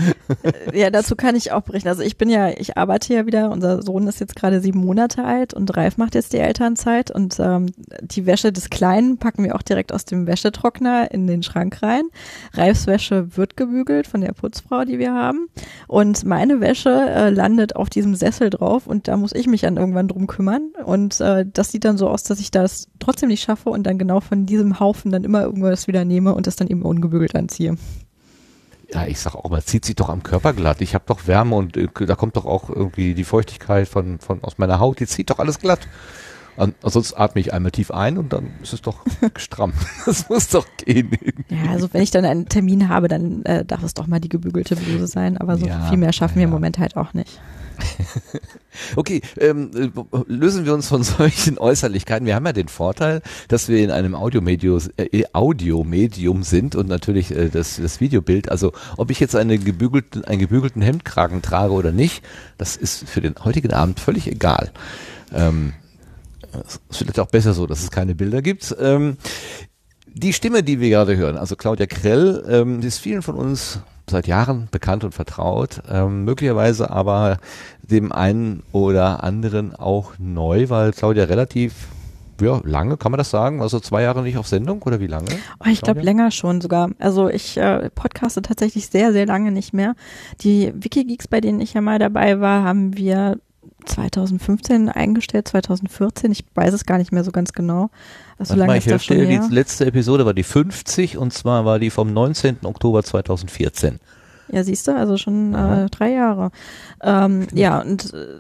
ja, 0.74 0.90
dazu 0.90 1.16
kann 1.16 1.36
ich 1.36 1.52
auch 1.52 1.62
berichten. 1.62 1.90
Also 1.90 2.04
ich 2.04 2.18
bin 2.18 2.30
ja, 2.30 2.50
ich 2.50 2.78
arbeite 2.78 3.14
ja 3.14 3.26
wieder, 3.26 3.52
unser 3.52 3.82
Sohn 3.82 4.08
ist 4.08 4.20
jetzt 4.20 4.36
gerade 4.36 4.62
sieben 4.62 4.80
Monate 4.80 5.24
alt 5.24 5.54
und 5.54 5.76
Ralf 5.76 5.98
macht 5.98 6.16
jetzt 6.16 6.34
die 6.34 6.38
Elternzeit 6.38 7.12
und 7.12 7.40
ähm, 7.40 7.68
die 8.02 8.26
Wäsche 8.26 8.52
des 8.52 8.70
Kleinen 8.70 9.18
packen 9.18 9.44
wir 9.44 9.56
auch 9.56 9.62
direkt 9.62 9.94
aus 9.94 10.06
dem 10.06 10.28
Wäschetrockner 10.28 11.12
in 11.12 11.28
den 11.28 11.44
Schrank 11.44 11.82
rein. 11.82 12.04
Ralfs 12.54 12.88
Wäsche 12.88 13.36
wird 13.38 13.58
gebügelt 13.58 14.08
von 14.08 14.22
der 14.22 14.34
Putzfrau, 14.34 14.86
die 14.86 15.00
wir 15.00 15.14
haben 15.14 15.48
und 15.88 16.26
meine 16.26 16.62
Wäsche 16.62 16.90
äh, 16.90 17.30
landet 17.30 17.76
auf 17.76 17.90
diesem 17.90 18.16
Sessel 18.16 18.50
drauf 18.50 18.88
und 18.88 19.08
da 19.08 19.18
muss 19.18 19.34
ich 19.34 19.48
mich 19.48 19.62
dann 19.62 19.78
irgendwann 19.78 20.08
drum 20.08 20.28
kümmern 20.28 20.72
und 20.86 21.20
äh, 21.22 21.46
das 21.52 21.69
sieht 21.72 21.86
dann 21.86 21.98
so 21.98 22.10
aus, 22.10 22.24
dass 22.24 22.40
ich 22.40 22.52
das 22.52 22.88
trotzdem 23.00 23.30
nicht 23.30 23.44
schaffe 23.44 23.70
und 23.70 23.84
dann 23.84 23.98
genau 23.98 24.20
von 24.20 24.46
diesem 24.46 24.80
Haufen 24.80 25.12
dann 25.12 25.24
immer 25.24 25.44
irgendwas 25.44 25.88
wieder 25.88 26.06
nehme 26.06 26.34
und 26.34 26.48
das 26.48 26.56
dann 26.56 26.68
eben 26.68 26.82
ungebügelt 26.82 27.36
anziehe. 27.36 27.78
Ja, 28.92 29.06
ich 29.06 29.20
sag 29.20 29.36
auch 29.36 29.50
mal, 29.50 29.64
zieht 29.64 29.86
sich 29.86 29.96
doch 29.96 30.10
am 30.10 30.24
Körper 30.24 30.54
glatt. 30.54 30.82
Ich 30.82 30.96
habe 30.96 31.04
doch 31.08 31.28
Wärme 31.28 31.56
und 31.56 31.78
äh, 31.78 31.88
da 32.06 32.16
kommt 32.16 32.36
doch 32.38 32.46
auch 32.46 32.70
irgendwie 32.70 33.14
die 33.14 33.24
Feuchtigkeit 33.24 33.88
von, 33.88 34.20
von 34.20 34.44
aus 34.44 34.58
meiner 34.58 34.80
Haut, 34.80 35.00
die 35.00 35.06
zieht 35.06 35.30
doch 35.30 35.40
alles 35.40 35.60
glatt. 35.60 35.88
Sonst 36.84 37.14
atme 37.14 37.40
ich 37.40 37.54
einmal 37.54 37.72
tief 37.72 37.90
ein 37.90 38.18
und 38.18 38.34
dann 38.34 38.52
ist 38.62 38.74
es 38.74 38.82
doch 38.82 39.06
stramm. 39.38 39.72
Das 40.06 40.28
muss 40.28 40.50
doch 40.50 40.66
gehen. 40.78 41.12
Ja, 41.50 41.72
also 41.72 41.88
wenn 41.94 42.02
ich 42.02 42.12
dann 42.12 42.26
einen 42.26 42.48
Termin 42.48 42.90
habe, 42.90 43.08
dann 43.08 43.44
äh, 43.44 43.64
darf 43.64 43.82
es 43.84 43.94
doch 43.94 44.08
mal 44.08 44.20
die 44.20 44.28
gebügelte 44.28 44.76
Bluse 44.76 45.08
sein, 45.08 45.38
aber 45.38 45.56
so 45.56 45.66
ja, 45.66 45.88
viel 45.88 45.98
mehr 45.98 46.12
schaffen 46.12 46.34
ja. 46.34 46.40
wir 46.40 46.44
im 46.46 46.50
Moment 46.50 46.78
halt 46.78 46.98
auch 46.98 47.14
nicht. 47.14 47.40
okay, 48.96 49.22
ähm, 49.38 49.72
lösen 50.28 50.66
wir 50.66 50.74
uns 50.74 50.88
von 50.88 51.04
solchen 51.18 51.58
Äußerlichkeiten. 51.58 52.26
Wir 52.26 52.36
haben 52.36 52.46
ja 52.46 52.54
den 52.54 52.68
Vorteil, 52.68 53.22
dass 53.48 53.68
wir 53.68 53.80
in 53.84 53.92
einem 53.92 54.16
Audiomedium, 54.16 54.80
äh, 54.98 55.24
Audiomedium 55.34 56.44
sind 56.44 56.76
und 56.76 56.88
natürlich 56.88 57.32
äh, 57.32 57.50
das, 57.50 57.78
das 57.82 58.00
Videobild. 58.00 58.50
Also 58.50 58.74
ob 58.98 59.12
ich 59.12 59.20
jetzt 59.20 59.36
eine 59.36 59.58
gebügelten, 59.58 60.24
einen 60.26 60.40
gebügelten 60.40 60.82
Hemdkragen 60.82 61.42
trage 61.42 61.74
oder 61.74 61.92
nicht, 61.92 62.24
das 62.58 62.76
ist 62.76 63.08
für 63.08 63.22
den 63.22 63.36
heutigen 63.44 63.74
Abend 63.74 64.00
völlig 64.00 64.28
egal. 64.28 64.72
Ähm, 65.34 65.74
Es 66.66 66.80
ist 66.90 66.98
vielleicht 66.98 67.20
auch 67.20 67.28
besser 67.28 67.54
so, 67.54 67.68
dass 67.68 67.84
es 67.84 67.92
keine 67.92 68.16
Bilder 68.16 68.42
gibt. 68.42 68.76
Ähm, 68.80 69.18
die 70.08 70.34
Stimme, 70.34 70.64
die 70.64 70.80
wir 70.80 70.90
gerade 70.90 71.16
hören, 71.16 71.38
also 71.38 71.56
Claudia 71.56 71.86
Krell, 71.86 72.44
ähm, 72.50 72.82
ist 72.82 72.98
vielen 73.00 73.22
von 73.22 73.36
uns 73.36 73.80
seit 74.10 74.28
Jahren 74.28 74.68
bekannt 74.72 75.04
und 75.04 75.14
vertraut, 75.14 75.82
ähm, 75.90 76.26
möglicherweise 76.26 76.90
aber 76.90 77.38
dem 77.82 78.12
einen 78.12 78.64
oder 78.72 79.24
anderen 79.24 79.76
auch 79.76 80.14
neu, 80.18 80.70
weil 80.70 80.92
Claudia 80.92 81.26
relativ 81.26 81.88
ja, 82.42 82.62
lange, 82.64 82.98
kann 82.98 83.12
man 83.12 83.18
das 83.18 83.30
sagen? 83.30 83.62
Also 83.62 83.80
zwei 83.80 84.04
Jahre 84.04 84.22
nicht 84.22 84.38
auf 84.38 84.48
Sendung 84.48 84.82
oder 84.84 85.00
wie 85.00 85.08
lange? 85.08 85.28
Oh, 85.60 85.70
ich 85.70 85.82
glaube 85.82 86.02
länger 86.02 86.32
schon 86.32 86.62
sogar. 86.62 86.90
Also 87.00 87.30
ich 87.30 87.58
äh, 87.58 87.90
podcaste 87.90 88.42
tatsächlich 88.42 88.88
sehr, 88.88 89.12
sehr 89.12 89.26
lange 89.26 89.52
nicht 89.52 89.74
mehr. 89.74 89.96
Die 90.42 90.74
Wikigeeks, 90.74 91.28
bei 91.28 91.42
denen 91.42 91.60
ich 91.60 91.74
ja 91.74 91.82
mal 91.82 92.00
dabei 92.00 92.40
war, 92.40 92.64
haben 92.64 92.96
wir 92.96 93.40
2015 93.90 94.90
eingestellt, 94.90 95.48
2014. 95.48 96.32
Ich 96.32 96.46
weiß 96.56 96.74
es 96.74 96.86
gar 96.86 96.98
nicht 96.98 97.12
mehr 97.12 97.24
so 97.24 97.32
ganz 97.32 97.54
genau. 97.54 97.90
So 98.40 98.56
lange 98.56 98.68
mal, 98.68 98.78
ich 98.78 98.88
ist 98.88 99.10
her. 99.10 99.26
Die 99.26 99.54
letzte 99.54 99.86
Episode 99.86 100.26
war 100.26 100.34
die 100.34 100.44
50 100.44 101.18
und 101.18 101.34
zwar 101.34 101.66
war 101.66 101.80
die 101.80 101.90
vom 101.90 102.14
19. 102.14 102.60
Oktober 102.64 103.04
2014. 103.04 104.00
Ja, 104.52 104.64
siehst 104.64 104.88
du, 104.88 104.96
also 104.96 105.18
schon 105.18 105.54
äh, 105.54 105.90
drei 105.90 106.12
Jahre. 106.12 106.52
Ähm, 107.02 107.48
ja, 107.54 107.82
und 107.82 108.14
äh, 108.14 108.40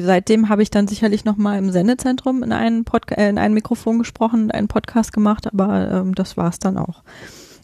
seitdem 0.00 0.48
habe 0.48 0.62
ich 0.62 0.70
dann 0.70 0.88
sicherlich 0.88 1.24
noch 1.24 1.36
mal 1.36 1.58
im 1.58 1.70
Sendezentrum 1.70 2.42
in 2.42 2.52
ein, 2.52 2.84
äh, 3.10 3.28
in 3.28 3.38
ein 3.38 3.54
Mikrofon 3.54 3.98
gesprochen, 3.98 4.50
einen 4.50 4.68
Podcast 4.68 5.12
gemacht, 5.12 5.46
aber 5.46 5.90
ähm, 5.90 6.14
das 6.14 6.36
war 6.36 6.48
es 6.48 6.58
dann 6.58 6.76
auch. 6.76 7.02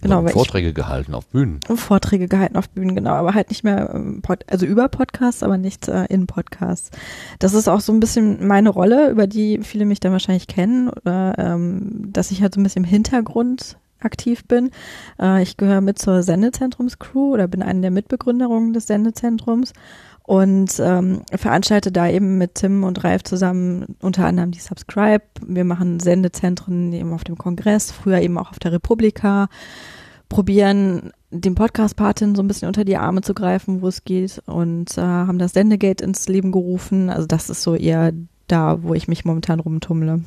Genau, 0.04 0.26
Vorträge 0.28 0.68
ich, 0.68 0.74
gehalten 0.74 1.14
auf 1.14 1.26
Bühnen. 1.28 1.60
Vorträge 1.74 2.28
gehalten 2.28 2.56
auf 2.56 2.68
Bühnen, 2.68 2.94
genau, 2.94 3.12
aber 3.12 3.32
halt 3.32 3.48
nicht 3.48 3.64
mehr, 3.64 3.90
ähm, 3.94 4.20
also 4.46 4.66
über 4.66 4.88
Podcasts, 4.88 5.42
aber 5.42 5.56
nicht 5.56 5.88
äh, 5.88 6.04
in 6.06 6.26
Podcasts. 6.26 6.90
Das 7.38 7.54
ist 7.54 7.68
auch 7.68 7.80
so 7.80 7.90
ein 7.92 8.00
bisschen 8.00 8.46
meine 8.46 8.68
Rolle, 8.68 9.10
über 9.10 9.26
die 9.26 9.60
viele 9.62 9.86
mich 9.86 10.00
dann 10.00 10.12
wahrscheinlich 10.12 10.46
kennen, 10.46 10.90
oder 10.90 11.34
ähm, 11.38 12.10
dass 12.12 12.30
ich 12.30 12.42
halt 12.42 12.54
so 12.54 12.60
ein 12.60 12.64
bisschen 12.64 12.84
im 12.84 12.90
Hintergrund 12.90 13.78
aktiv 14.00 14.44
bin. 14.44 14.70
Äh, 15.18 15.42
ich 15.42 15.56
gehöre 15.56 15.80
mit 15.80 15.98
zur 15.98 16.22
Sendezentrums-Crew 16.22 17.32
oder 17.32 17.48
bin 17.48 17.62
eine 17.62 17.80
der 17.80 17.90
Mitbegründerungen 17.90 18.74
des 18.74 18.86
Sendezentrums 18.86 19.72
und 20.26 20.80
ähm, 20.80 21.20
veranstalte 21.34 21.92
da 21.92 22.08
eben 22.08 22.38
mit 22.38 22.54
Tim 22.54 22.82
und 22.82 23.04
Ralf 23.04 23.24
zusammen 23.24 23.96
unter 24.00 24.24
anderem 24.24 24.52
die 24.52 24.58
Subscribe. 24.58 25.24
Wir 25.46 25.64
machen 25.64 26.00
Sendezentren 26.00 26.92
eben 26.94 27.12
auf 27.12 27.24
dem 27.24 27.36
Kongress, 27.36 27.92
früher 27.92 28.20
eben 28.20 28.38
auch 28.38 28.50
auf 28.50 28.58
der 28.58 28.72
Republika, 28.72 29.48
probieren 30.34 31.12
den 31.30 31.54
Podcast-Patin 31.54 32.34
so 32.34 32.42
ein 32.42 32.48
bisschen 32.48 32.66
unter 32.66 32.84
die 32.84 32.96
Arme 32.96 33.20
zu 33.20 33.34
greifen, 33.34 33.82
wo 33.82 33.86
es 33.86 34.02
geht 34.02 34.42
und 34.46 34.98
äh, 34.98 35.00
haben 35.00 35.38
das 35.38 35.52
Sendegate 35.52 36.02
ins 36.02 36.26
Leben 36.26 36.50
gerufen. 36.50 37.08
Also 37.08 37.28
das 37.28 37.50
ist 37.50 37.62
so 37.62 37.76
eher 37.76 38.10
da, 38.48 38.82
wo 38.82 38.94
ich 38.94 39.06
mich 39.06 39.24
momentan 39.24 39.60
rumtummle. 39.60 40.22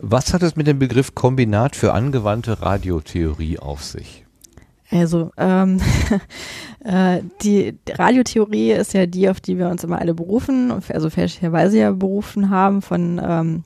Was 0.00 0.32
hat 0.32 0.42
es 0.42 0.56
mit 0.56 0.66
dem 0.66 0.78
Begriff 0.78 1.14
Kombinat 1.14 1.76
für 1.76 1.92
angewandte 1.92 2.62
Radiotheorie 2.62 3.58
auf 3.58 3.84
sich? 3.84 4.24
Also 4.90 5.32
ähm, 5.36 5.82
äh, 6.82 7.20
die 7.42 7.76
Radiotheorie 7.90 8.72
ist 8.72 8.94
ja 8.94 9.04
die, 9.04 9.28
auf 9.28 9.42
die 9.42 9.58
wir 9.58 9.68
uns 9.68 9.84
immer 9.84 9.98
alle 9.98 10.14
berufen, 10.14 10.72
also 10.88 11.10
fälschlicherweise 11.10 11.78
ja 11.78 11.92
berufen 11.92 12.48
haben 12.48 12.80
von 12.80 13.20
ähm, 13.22 13.64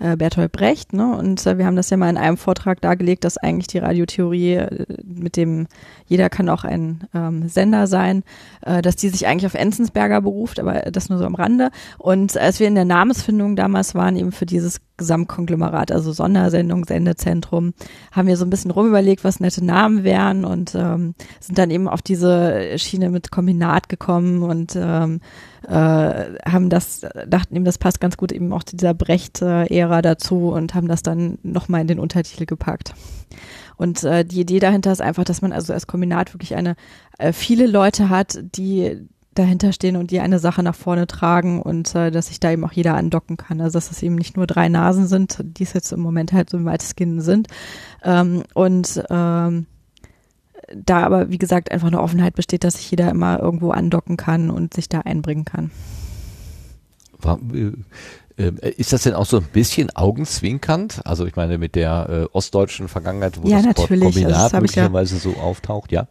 äh, 0.00 0.16
Bertolt 0.16 0.52
Brecht. 0.52 0.92
Ne? 0.92 1.14
Und 1.16 1.46
äh, 1.46 1.58
wir 1.58 1.66
haben 1.66 1.76
das 1.76 1.90
ja 1.90 1.96
mal 1.96 2.10
in 2.10 2.16
einem 2.16 2.36
Vortrag 2.36 2.80
dargelegt, 2.80 3.24
dass 3.24 3.38
eigentlich 3.38 3.68
die 3.68 3.78
Radiotheorie 3.78 4.54
äh, 4.54 4.86
mit 5.04 5.36
dem 5.36 5.66
jeder 6.06 6.28
kann 6.28 6.48
auch 6.48 6.64
ein 6.64 7.04
ähm, 7.14 7.48
Sender 7.48 7.86
sein, 7.86 8.24
äh, 8.62 8.82
dass 8.82 8.96
die 8.96 9.10
sich 9.10 9.26
eigentlich 9.26 9.46
auf 9.46 9.54
Enzensberger 9.54 10.22
beruft, 10.22 10.58
aber 10.58 10.90
das 10.90 11.08
nur 11.08 11.18
so 11.18 11.24
am 11.24 11.34
Rande. 11.34 11.70
Und 11.98 12.36
als 12.36 12.58
wir 12.58 12.66
in 12.66 12.74
der 12.74 12.84
Namensfindung 12.84 13.54
damals 13.54 13.94
waren, 13.94 14.16
eben 14.16 14.32
für 14.32 14.46
dieses 14.46 14.80
Gesamtkonglomerat, 14.96 15.92
also 15.92 16.12
Sondersendung, 16.12 16.84
Sendezentrum, 16.84 17.74
haben 18.12 18.28
wir 18.28 18.36
so 18.36 18.44
ein 18.44 18.50
bisschen 18.50 18.70
rumüberlegt, 18.70 19.22
was 19.22 19.40
nette 19.40 19.64
Namen 19.64 20.04
wären 20.04 20.44
und 20.44 20.74
ähm, 20.74 21.14
sind 21.40 21.58
dann 21.58 21.70
eben 21.70 21.88
auf 21.88 22.02
diese 22.02 22.78
Schiene 22.78 23.10
mit 23.10 23.30
Kombinat 23.30 23.88
gekommen 23.88 24.42
und 24.42 24.76
ähm, 24.76 25.20
äh, 25.66 25.72
haben 25.72 26.70
das, 26.70 27.00
dachten 27.26 27.56
eben, 27.56 27.64
das 27.64 27.78
passt 27.78 28.00
ganz 28.00 28.16
gut 28.16 28.32
eben 28.32 28.52
auch 28.52 28.62
zu 28.62 28.76
dieser 28.76 28.94
Brecht-Ära 28.94 30.02
dazu 30.02 30.50
und 30.50 30.74
haben 30.74 30.88
das 30.88 31.02
dann 31.02 31.38
nochmal 31.42 31.82
in 31.82 31.86
den 31.86 31.98
Untertitel 31.98 32.46
gepackt. 32.46 32.94
Und 33.76 34.04
äh, 34.04 34.24
die 34.24 34.40
Idee 34.40 34.58
dahinter 34.58 34.92
ist 34.92 35.00
einfach, 35.00 35.24
dass 35.24 35.42
man 35.42 35.52
also 35.52 35.72
als 35.72 35.86
Kombinat 35.86 36.34
wirklich 36.34 36.54
eine 36.54 36.76
äh, 37.18 37.32
viele 37.32 37.66
Leute 37.66 38.10
hat, 38.10 38.38
die 38.42 39.08
dahinter 39.34 39.72
stehen 39.72 39.96
und 39.96 40.10
die 40.10 40.20
eine 40.20 40.38
Sache 40.38 40.62
nach 40.62 40.74
vorne 40.74 41.06
tragen 41.06 41.62
und 41.62 41.94
äh, 41.94 42.10
dass 42.10 42.26
sich 42.26 42.40
da 42.40 42.50
eben 42.50 42.64
auch 42.64 42.72
jeder 42.72 42.94
andocken 42.94 43.36
kann. 43.36 43.60
Also 43.60 43.76
dass 43.76 43.90
es 43.90 44.02
eben 44.02 44.16
nicht 44.16 44.36
nur 44.36 44.46
drei 44.46 44.68
Nasen 44.68 45.06
sind, 45.06 45.38
die 45.42 45.62
es 45.62 45.72
jetzt 45.72 45.92
im 45.92 46.00
Moment 46.00 46.32
halt 46.32 46.50
so 46.50 46.56
im 46.56 46.64
weitestgehend 46.64 47.22
sind. 47.22 47.48
Ähm, 48.02 48.42
und 48.54 49.02
ähm, 49.08 49.66
da 50.74 51.04
aber, 51.04 51.30
wie 51.30 51.38
gesagt, 51.38 51.70
einfach 51.72 51.88
eine 51.88 52.00
Offenheit 52.00 52.34
besteht, 52.34 52.64
dass 52.64 52.74
sich 52.74 52.90
jeder 52.90 53.10
immer 53.10 53.40
irgendwo 53.40 53.70
andocken 53.70 54.16
kann 54.16 54.50
und 54.50 54.74
sich 54.74 54.88
da 54.88 55.00
einbringen 55.00 55.44
kann. 55.44 55.70
Äh, 57.52 57.72
äh, 58.36 58.70
ist 58.70 58.92
das 58.92 59.02
denn 59.02 59.14
auch 59.14 59.26
so 59.26 59.38
ein 59.38 59.46
bisschen 59.52 59.90
augenzwinkernd? 59.94 61.02
Also 61.04 61.26
ich 61.26 61.36
meine 61.36 61.58
mit 61.58 61.74
der 61.74 62.08
äh, 62.08 62.36
ostdeutschen 62.36 62.88
Vergangenheit, 62.88 63.42
wo 63.42 63.48
ja, 63.48 63.62
das 63.62 63.76
Wort 63.76 63.88
Kombinat 63.88 64.32
also 64.32 64.56
möglicherweise 64.56 65.14
ja, 65.16 65.20
so 65.20 65.34
auftaucht, 65.34 65.92
ja? 65.92 66.06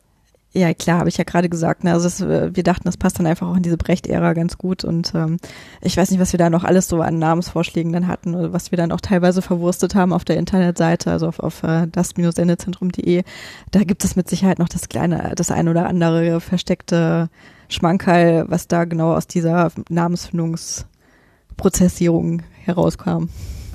Ja, 0.52 0.74
klar, 0.74 0.98
habe 0.98 1.10
ich 1.10 1.18
ja 1.18 1.26
gerade 1.26 1.48
gesagt. 1.48 1.84
Ne? 1.84 1.94
Also 1.94 2.06
das, 2.06 2.22
äh, 2.22 2.56
wir 2.56 2.64
dachten, 2.64 2.86
das 2.86 2.98
passt 2.98 3.20
dann 3.20 3.28
einfach 3.28 3.48
auch 3.48 3.56
in 3.56 3.62
diese 3.62 3.78
Brecht-Ära 3.78 4.34
ganz 4.34 4.58
gut. 4.58 4.84
Und 4.84 5.14
ähm, 5.14 5.38
ich 5.82 5.96
weiß 5.96 6.10
nicht, 6.10 6.20
was 6.20 6.34
wir 6.34 6.40
da 6.40 6.50
noch 6.50 6.64
alles 6.64 6.88
so 6.88 7.02
an 7.02 7.20
Namensvorschlägen 7.20 7.94
dann 7.94 8.08
hatten 8.08 8.34
oder 8.34 8.52
was 8.52 8.72
wir 8.72 8.78
dann 8.78 8.92
auch 8.92 9.02
teilweise 9.02 9.44
verwurstet 9.44 9.94
haben 9.94 10.12
auf 10.12 10.26
der 10.26 10.38
Internetseite, 10.38 11.12
also 11.12 11.28
auf, 11.28 11.40
auf 11.40 11.64
uh, 11.64 11.86
das-sendezentrum.de. 11.92 13.24
Da 13.70 13.84
gibt 13.84 14.04
es 14.04 14.16
mit 14.16 14.28
Sicherheit 14.28 14.58
noch 14.58 14.70
das 14.70 14.90
kleine, 14.90 15.34
das 15.36 15.52
ein 15.52 15.68
oder 15.68 15.86
andere 15.86 16.42
versteckte 16.42 17.30
Schmankerl, 17.68 18.46
was 18.48 18.68
da 18.68 18.86
genau 18.86 19.14
aus 19.14 19.28
dieser 19.28 19.72
Namensfindungsprozessierung 19.90 22.42
herauskam. 22.66 23.30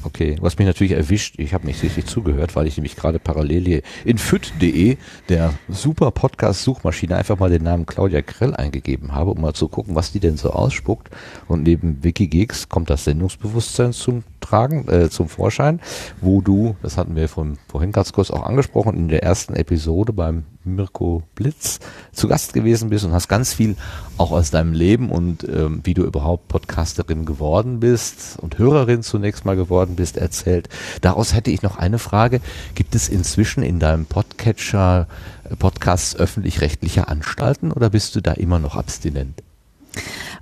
Okay, 0.04 0.36
was 0.40 0.58
mich 0.58 0.66
natürlich 0.66 0.92
erwischt, 0.92 1.38
ich 1.38 1.54
habe 1.54 1.66
nicht 1.66 1.82
richtig 1.82 2.04
zugehört, 2.04 2.54
weil 2.56 2.66
ich 2.66 2.76
nämlich 2.76 2.94
gerade 2.94 3.18
parallel 3.18 3.64
hier 3.64 3.82
in 4.04 4.18
füt.de, 4.18 4.98
der 5.30 5.54
super 5.68 6.10
Podcast-Suchmaschine, 6.10 7.16
einfach 7.16 7.38
mal 7.38 7.48
den 7.48 7.62
Namen 7.62 7.86
Claudia 7.86 8.20
Krell 8.20 8.54
eingegeben 8.54 9.12
habe, 9.14 9.30
um 9.30 9.40
mal 9.40 9.54
zu 9.54 9.68
gucken, 9.68 9.94
was 9.94 10.12
die 10.12 10.20
denn 10.20 10.36
so 10.36 10.50
ausspuckt. 10.50 11.08
Und 11.48 11.62
neben 11.62 12.04
Wikigeeks 12.04 12.68
kommt 12.68 12.90
das 12.90 13.04
Sendungsbewusstsein 13.04 13.94
zum 13.94 14.24
Tragen, 14.44 14.86
äh, 14.88 15.10
zum 15.10 15.28
Vorschein, 15.28 15.80
wo 16.20 16.40
du, 16.40 16.76
das 16.82 16.96
hatten 16.96 17.16
wir 17.16 17.28
von 17.28 17.58
vorhin 17.68 17.92
ganz 17.92 18.12
kurz 18.12 18.30
auch 18.30 18.42
angesprochen, 18.42 18.94
in 18.94 19.08
der 19.08 19.22
ersten 19.22 19.54
Episode 19.54 20.12
beim 20.12 20.44
Mirko 20.64 21.22
Blitz 21.34 21.80
zu 22.12 22.28
Gast 22.28 22.52
gewesen 22.52 22.90
bist 22.90 23.04
und 23.04 23.12
hast 23.12 23.28
ganz 23.28 23.54
viel 23.54 23.76
auch 24.18 24.32
aus 24.32 24.50
deinem 24.50 24.72
Leben 24.72 25.10
und 25.10 25.44
ähm, 25.48 25.80
wie 25.84 25.94
du 25.94 26.04
überhaupt 26.04 26.48
Podcasterin 26.48 27.24
geworden 27.24 27.80
bist 27.80 28.38
und 28.40 28.58
Hörerin 28.58 29.02
zunächst 29.02 29.44
mal 29.44 29.56
geworden 29.56 29.96
bist 29.96 30.16
erzählt. 30.16 30.68
Daraus 31.00 31.34
hätte 31.34 31.50
ich 31.50 31.62
noch 31.62 31.76
eine 31.76 31.98
Frage. 31.98 32.40
Gibt 32.74 32.94
es 32.94 33.08
inzwischen 33.08 33.62
in 33.62 33.78
deinem 33.78 34.06
Podcatcher 34.06 35.06
äh, 35.50 35.56
Podcasts 35.56 36.16
öffentlich-rechtliche 36.16 37.08
Anstalten 37.08 37.72
oder 37.72 37.90
bist 37.90 38.14
du 38.16 38.20
da 38.20 38.32
immer 38.32 38.58
noch 38.58 38.76
abstinent? 38.76 39.42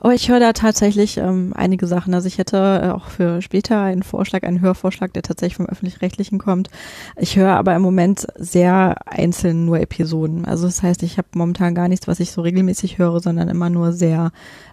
Oh, 0.05 0.11
ich 0.11 0.29
höre 0.29 0.41
da 0.41 0.53
tatsächlich 0.53 1.19
ähm, 1.19 1.53
einige 1.55 1.87
Sachen. 1.87 2.13
Also 2.15 2.27
ich 2.27 2.39
hätte 2.39 2.83
äh, 2.83 2.89
auch 2.91 3.07
für 3.07 3.41
später 3.43 3.81
einen 3.81 4.03
Vorschlag, 4.03 4.43
einen 4.43 4.61
Hörvorschlag, 4.61 5.13
der 5.13 5.23
tatsächlich 5.23 5.57
vom 5.57 5.67
öffentlich-rechtlichen 5.67 6.39
kommt. 6.39 6.71
Ich 7.17 7.37
höre 7.37 7.53
aber 7.53 7.75
im 7.77 7.83
Moment 7.83 8.27
sehr 8.37 8.97
einzeln 9.07 9.65
nur 9.65 9.81
Episoden. 9.81 10.45
Also 10.45 10.67
das 10.67 10.83
heißt, 10.83 11.03
ich 11.03 11.19
habe 11.19 11.29
momentan 11.35 11.75
gar 11.75 11.89
nichts, 11.89 12.09
was 12.09 12.21
ich 12.21 12.33
so 12.33 12.41
regelmäßig 12.41 12.99
höre, 12.99 13.21
sondern 13.21 13.49
immer 13.49 13.71
nur 13.71 13.93
sehr 13.93 14.33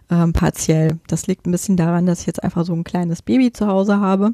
ähm, 0.10 0.34
partiell. 0.34 1.00
Das 1.08 1.28
liegt 1.28 1.46
ein 1.46 1.52
bisschen 1.52 1.78
daran, 1.78 2.06
dass 2.06 2.22
ich 2.22 2.28
jetzt 2.28 2.44
einfach 2.44 2.66
so 2.66 2.74
ein 2.74 2.84
kleines 2.84 3.22
Baby 3.22 3.52
zu 3.52 3.68
Hause 3.68 4.00
habe. 4.00 4.34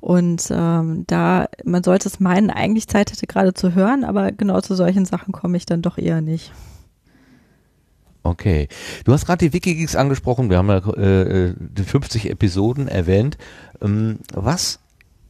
Und 0.00 0.48
ähm, 0.50 1.04
da, 1.06 1.48
man 1.64 1.82
sollte 1.82 2.08
es 2.08 2.20
meinen, 2.20 2.50
eigentlich 2.50 2.88
Zeit 2.88 3.10
hätte 3.10 3.26
gerade 3.26 3.54
zu 3.54 3.74
hören, 3.74 4.04
aber 4.04 4.32
genau 4.32 4.60
zu 4.60 4.74
solchen 4.74 5.04
Sachen 5.04 5.32
komme 5.32 5.56
ich 5.56 5.66
dann 5.66 5.82
doch 5.82 5.98
eher 5.98 6.20
nicht. 6.20 6.52
Okay. 8.22 8.68
Du 9.04 9.12
hast 9.12 9.26
gerade 9.26 9.46
die 9.46 9.52
Wikigeeks 9.52 9.96
angesprochen, 9.96 10.50
wir 10.50 10.58
haben 10.58 10.68
ja 10.68 10.78
äh, 10.78 11.54
50 11.82 12.26
äh, 12.26 12.28
Episoden 12.30 12.88
erwähnt. 12.88 13.38
Ähm, 13.80 14.18
was 14.34 14.78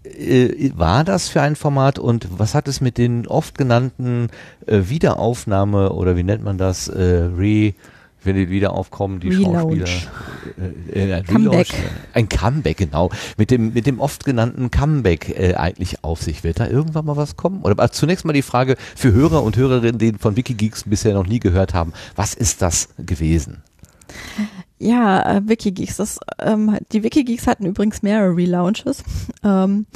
äh, 0.04 0.70
war 0.74 1.04
das 1.04 1.28
für 1.28 1.42
ein 1.42 1.56
Format 1.56 1.98
und 1.98 2.26
was 2.38 2.54
hat 2.54 2.68
es 2.68 2.80
mit 2.80 2.98
den 2.98 3.26
oft 3.26 3.56
genannten 3.56 4.28
äh, 4.66 4.82
Wiederaufnahme 4.84 5.92
oder 5.92 6.16
wie 6.16 6.24
nennt 6.24 6.42
man 6.42 6.58
das, 6.58 6.88
äh, 6.88 7.28
Re 7.36 7.74
wenn 8.22 8.36
die 8.36 8.48
wieder 8.50 8.72
aufkommen, 8.72 9.20
die 9.20 9.28
Relaunch. 9.30 9.88
Schauspieler. 9.88 10.10
Äh, 10.94 11.18
äh, 11.18 11.22
Comeback. 11.22 11.68
ein 12.14 12.28
Comeback, 12.28 12.76
genau. 12.78 13.10
Mit 13.36 13.50
dem, 13.50 13.72
mit 13.72 13.86
dem 13.86 14.00
oft 14.00 14.24
genannten 14.24 14.70
Comeback 14.70 15.30
äh, 15.30 15.54
eigentlich 15.54 16.02
auf 16.04 16.22
sich. 16.22 16.44
Wird 16.44 16.60
da 16.60 16.66
irgendwann 16.66 17.04
mal 17.04 17.16
was 17.16 17.36
kommen? 17.36 17.62
Oder 17.62 17.78
also 17.78 17.92
zunächst 17.92 18.24
mal 18.24 18.32
die 18.32 18.42
Frage 18.42 18.76
für 18.96 19.12
Hörer 19.12 19.42
und 19.42 19.56
Hörerinnen, 19.56 19.98
die 19.98 20.12
von 20.12 20.36
Wikigeeks 20.36 20.84
bisher 20.84 21.14
noch 21.14 21.26
nie 21.26 21.40
gehört 21.40 21.74
haben. 21.74 21.92
Was 22.16 22.34
ist 22.34 22.62
das 22.62 22.88
gewesen? 22.98 23.62
Ja, 24.82 25.36
äh, 25.36 25.42
Wikigeeks. 25.46 25.98
Das, 25.98 26.18
ähm, 26.38 26.78
die 26.90 27.02
Wikigeeks 27.02 27.46
hatten 27.46 27.66
übrigens 27.66 28.02
mehrere 28.02 28.34
Relaunches. 28.36 29.04
Ähm, 29.42 29.86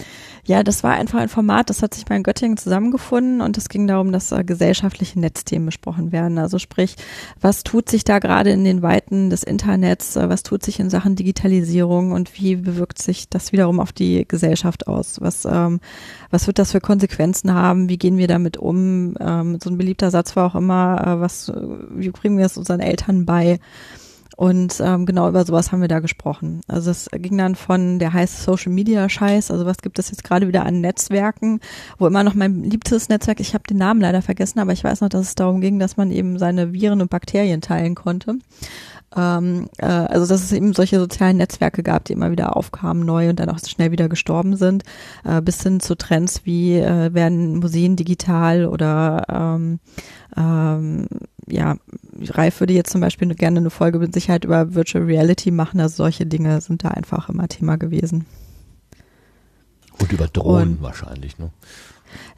ja, 0.47 0.63
das 0.63 0.83
war 0.85 0.95
einfach 0.95 1.19
ein 1.19 1.29
Format, 1.29 1.69
das 1.69 1.83
hat 1.83 1.93
sich 1.93 2.07
bei 2.07 2.19
Göttingen 2.19 2.57
zusammengefunden 2.57 3.43
und 3.43 3.59
es 3.59 3.69
ging 3.69 3.87
darum, 3.87 4.11
dass 4.11 4.33
äh, 4.33 4.43
gesellschaftliche 4.43 5.21
Netzthemen 5.21 5.67
besprochen 5.67 6.13
werden. 6.13 6.39
Also 6.39 6.59
sprich, 6.59 6.97
was 7.43 7.63
tut 7.63 7.91
sich 7.91 8.05
da 8.05 8.21
gerade 8.21 8.49
in 8.49 8.65
den 8.65 8.81
Weiten 8.81 9.29
des 9.29 9.43
Internets, 9.43 10.17
äh, 10.17 10.31
was 10.31 10.45
tut 10.45 10.65
sich 10.65 10.81
in 10.81 10.89
Sachen 10.89 11.15
Digitalisierung 11.15 12.13
und 12.13 12.41
wie 12.41 12.57
bewirkt 12.57 13.03
sich 13.03 13.29
das 13.29 13.53
wiederum 13.53 13.81
auf 13.81 13.93
die 13.93 14.27
Gesellschaft 14.27 14.87
aus? 14.87 15.21
Was, 15.21 15.45
ähm, 15.45 15.81
was 16.31 16.47
wird 16.47 16.59
das 16.59 16.73
für 16.73 16.81
Konsequenzen 16.81 17.53
haben? 17.53 17.91
Wie 17.91 17.99
gehen 17.99 18.17
wir 18.17 18.29
damit 18.29 18.57
um? 18.57 19.15
Ähm, 19.21 19.59
so 19.63 19.69
ein 19.69 19.77
beliebter 19.77 20.11
Satz 20.11 20.37
war 20.37 20.47
auch 20.47 20.55
immer, 20.55 21.07
äh, 21.07 21.21
was, 21.21 21.53
wie 21.91 22.09
bringen 22.09 22.39
wir 22.39 22.47
es 22.47 22.57
unseren 22.57 22.81
Eltern 22.81 23.27
bei? 23.27 23.61
Und 24.37 24.81
ähm, 24.81 25.07
genau 25.07 25.29
über 25.29 25.45
sowas 25.45 25.71
haben 25.71 25.81
wir 25.81 25.89
da 25.89 26.01
gesprochen. 26.01 26.61
Also 26.67 26.91
es 26.91 27.09
ging 27.13 27.39
dann 27.39 27.55
von 27.55 27.99
der 27.99 28.13
heißt 28.13 28.43
Social 28.43 28.73
Media 28.73 29.09
Scheiß, 29.09 29.51
also 29.51 29.65
was 29.65 29.79
gibt 29.79 29.99
es 29.99 30.11
jetzt 30.11 30.25
gerade 30.25 30.49
wieder 30.49 30.65
an 30.65 30.81
Netzwerken, 30.81 31.61
wo 31.99 32.07
immer 32.07 32.25
noch 32.25 32.35
mein 32.35 32.65
liebstes 32.65 33.09
Netzwerk, 33.09 33.41
ich 33.41 33.55
habe 33.55 33.65
den 33.65 33.79
Namen 33.79 34.01
leider 34.01 34.23
vergessen, 34.23 34.59
aber 34.59 34.73
ich 34.73 34.83
weiß 34.83 35.03
noch, 35.03 35.09
dass 35.09 35.29
es 35.29 35.35
darum 35.35 35.61
ging, 35.61 35.79
dass 35.79 35.97
man 35.97 36.11
eben 36.11 36.39
seine 36.39 36.73
Viren 36.73 37.01
und 37.01 37.11
Bakterien 37.11 37.61
teilen 37.61 37.95
konnte. 37.95 38.37
Ähm, 39.17 39.69
äh, 39.79 39.87
also 39.87 40.27
dass 40.27 40.43
es 40.43 40.53
eben 40.53 40.73
solche 40.73 40.99
sozialen 40.99 41.37
Netzwerke 41.37 41.83
gab, 41.83 42.05
die 42.05 42.13
immer 42.13 42.31
wieder 42.31 42.57
aufkamen 42.57 43.05
neu 43.05 43.29
und 43.31 43.39
dann 43.39 43.49
auch 43.49 43.59
schnell 43.65 43.91
wieder 43.93 44.09
gestorben 44.09 44.57
sind, 44.57 44.83
äh, 45.25 45.41
bis 45.41 45.63
hin 45.63 45.81
zu 45.81 45.97
Trends 45.97 46.43
wie 46.45 46.79
äh, 46.79 47.15
werden 47.15 47.59
Museen 47.59 47.97
digital 47.97 48.67
oder 48.67 49.25
ähm, 49.29 49.79
ähm, 50.37 51.07
ja, 51.47 51.77
Ralf 52.31 52.61
würde 52.61 52.73
jetzt 52.73 52.91
zum 52.91 53.01
Beispiel 53.01 53.33
gerne 53.35 53.61
eine 53.61 53.71
Folge 53.71 53.99
mit 53.99 54.15
Sicherheit 54.15 54.45
über 54.45 54.75
Virtual 54.75 55.05
Reality 55.05 55.51
machen. 55.51 55.81
Also 55.81 55.97
solche 55.97 56.27
Dinge 56.27 56.61
sind 56.61 56.85
da 56.85 56.89
einfach 56.89 57.29
immer 57.29 57.49
Thema 57.49 57.77
gewesen. 57.77 58.27
Und 60.01 60.13
über 60.13 60.27
Drohnen 60.27 60.77
Und 60.77 60.83
wahrscheinlich, 60.83 61.39
ne? 61.39 61.51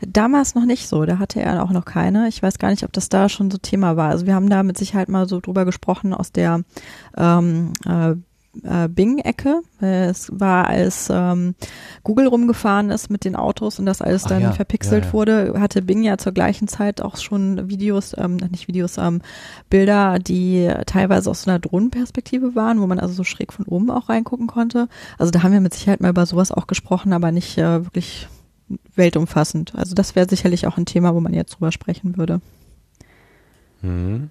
Damals 0.00 0.54
noch 0.54 0.64
nicht 0.64 0.88
so, 0.88 1.04
da 1.04 1.18
hatte 1.18 1.40
er 1.40 1.62
auch 1.62 1.70
noch 1.70 1.84
keine. 1.84 2.28
Ich 2.28 2.42
weiß 2.42 2.58
gar 2.58 2.70
nicht, 2.70 2.84
ob 2.84 2.92
das 2.92 3.08
da 3.08 3.28
schon 3.28 3.50
so 3.50 3.58
Thema 3.58 3.96
war. 3.96 4.10
Also 4.10 4.26
wir 4.26 4.34
haben 4.34 4.50
da 4.50 4.62
mit 4.62 4.78
Sicherheit 4.78 5.08
mal 5.08 5.28
so 5.28 5.40
drüber 5.40 5.64
gesprochen 5.64 6.14
aus 6.14 6.32
der 6.32 6.62
ähm, 7.16 7.72
äh, 7.86 8.14
äh, 8.62 8.88
Bing-Ecke. 8.88 9.62
Es 9.80 10.30
war, 10.32 10.68
als 10.68 11.08
ähm, 11.12 11.54
Google 12.02 12.26
rumgefahren 12.26 12.90
ist 12.90 13.10
mit 13.10 13.24
den 13.24 13.36
Autos 13.36 13.78
und 13.78 13.86
das 13.86 14.02
alles 14.02 14.24
dann 14.24 14.42
ja, 14.42 14.52
verpixelt 14.52 15.04
ja, 15.04 15.08
ja. 15.08 15.12
wurde, 15.12 15.54
hatte 15.60 15.82
Bing 15.82 16.02
ja 16.02 16.18
zur 16.18 16.32
gleichen 16.32 16.68
Zeit 16.68 17.00
auch 17.02 17.16
schon 17.16 17.68
Videos, 17.68 18.14
ähm, 18.16 18.36
nicht 18.50 18.68
Videos, 18.68 18.98
ähm, 18.98 19.20
Bilder, 19.68 20.18
die 20.18 20.70
teilweise 20.86 21.30
aus 21.30 21.42
so 21.42 21.50
einer 21.50 21.58
Drohnenperspektive 21.58 22.54
waren, 22.54 22.80
wo 22.80 22.86
man 22.86 22.98
also 22.98 23.14
so 23.14 23.24
schräg 23.24 23.52
von 23.52 23.66
oben 23.66 23.90
auch 23.90 24.08
reingucken 24.08 24.46
konnte. 24.46 24.88
Also 25.18 25.30
da 25.30 25.42
haben 25.42 25.52
wir 25.52 25.60
mit 25.60 25.74
Sicherheit 25.74 26.00
mal 26.00 26.10
über 26.10 26.26
sowas 26.26 26.52
auch 26.52 26.66
gesprochen, 26.66 27.12
aber 27.12 27.32
nicht 27.32 27.58
äh, 27.58 27.84
wirklich 27.84 28.28
weltumfassend. 28.94 29.74
Also 29.74 29.94
das 29.94 30.14
wäre 30.14 30.28
sicherlich 30.28 30.66
auch 30.66 30.76
ein 30.76 30.86
Thema, 30.86 31.14
wo 31.14 31.20
man 31.20 31.34
jetzt 31.34 31.54
drüber 31.54 31.72
sprechen 31.72 32.16
würde. 32.16 32.40
Mhm. 33.82 34.30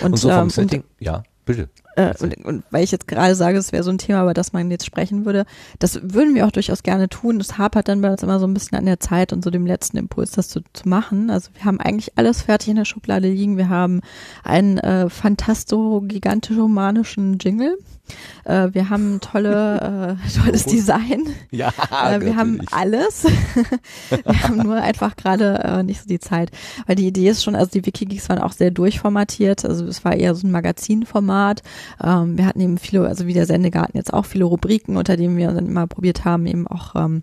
Und, 0.00 0.12
und 0.12 0.18
so 0.18 0.30
vom 0.30 0.44
ähm, 0.44 0.50
Setting, 0.50 0.84
ja, 0.98 1.22
bitte. 1.44 1.68
Äh, 1.96 2.14
und, 2.20 2.36
und 2.44 2.64
weil 2.70 2.84
ich 2.84 2.92
jetzt 2.92 3.08
gerade 3.08 3.34
sage, 3.34 3.58
es 3.58 3.72
wäre 3.72 3.82
so 3.82 3.90
ein 3.90 3.98
Thema, 3.98 4.22
über 4.22 4.34
das 4.34 4.52
man 4.52 4.70
jetzt 4.70 4.86
sprechen 4.86 5.24
würde, 5.24 5.46
das 5.78 6.00
würden 6.02 6.34
wir 6.34 6.46
auch 6.46 6.50
durchaus 6.50 6.82
gerne 6.82 7.08
tun. 7.08 7.38
Das 7.38 7.58
hapert 7.58 7.88
dann 7.88 8.02
bei 8.02 8.10
uns 8.10 8.22
immer 8.22 8.38
so 8.38 8.46
ein 8.46 8.54
bisschen 8.54 8.78
an 8.78 8.86
der 8.86 9.00
Zeit 9.00 9.32
und 9.32 9.42
so 9.42 9.50
dem 9.50 9.66
letzten 9.66 9.96
Impuls, 9.96 10.30
das 10.32 10.48
zu, 10.48 10.60
zu 10.72 10.88
machen. 10.88 11.30
Also 11.30 11.50
wir 11.54 11.64
haben 11.64 11.80
eigentlich 11.80 12.16
alles 12.16 12.42
fertig 12.42 12.68
in 12.68 12.76
der 12.76 12.84
Schublade 12.84 13.28
liegen. 13.28 13.56
Wir 13.56 13.68
haben 13.68 14.00
einen 14.44 14.78
äh, 14.78 15.08
fantasto-gigantisch-romanischen 15.08 17.38
Jingle. 17.38 17.76
Äh, 18.44 18.68
wir 18.72 18.90
haben 18.90 19.20
tolle, 19.20 20.18
äh, 20.26 20.40
tolles 20.40 20.64
Design. 20.64 21.26
Ja, 21.50 21.72
äh, 21.90 22.20
wir 22.20 22.36
haben 22.36 22.60
alles. 22.70 23.24
wir 24.24 24.42
haben 24.42 24.58
nur 24.58 24.76
einfach 24.76 25.16
gerade 25.16 25.58
äh, 25.64 25.82
nicht 25.82 26.02
so 26.02 26.06
die 26.06 26.20
Zeit. 26.20 26.50
Weil 26.86 26.96
die 26.96 27.06
Idee 27.06 27.28
ist 27.28 27.42
schon, 27.42 27.56
also 27.56 27.70
die 27.70 27.84
Wikigeeks 27.84 28.28
waren 28.28 28.38
auch 28.38 28.52
sehr 28.52 28.70
durchformatiert. 28.70 29.64
Also 29.64 29.86
es 29.86 30.04
war 30.04 30.14
eher 30.14 30.34
so 30.34 30.46
ein 30.46 30.50
Magazinformat. 30.50 31.62
Ähm, 32.02 32.38
wir 32.38 32.46
hatten 32.46 32.60
eben 32.60 32.78
viele, 32.78 33.06
also 33.06 33.26
wie 33.26 33.34
der 33.34 33.46
Sendegarten 33.46 33.96
jetzt 33.96 34.12
auch 34.12 34.24
viele 34.24 34.44
Rubriken, 34.44 34.96
unter 34.96 35.16
denen 35.16 35.36
wir 35.36 35.50
dann 35.52 35.66
immer 35.66 35.86
probiert 35.86 36.24
haben, 36.24 36.46
eben 36.46 36.66
auch 36.66 36.94
ähm, 36.94 37.22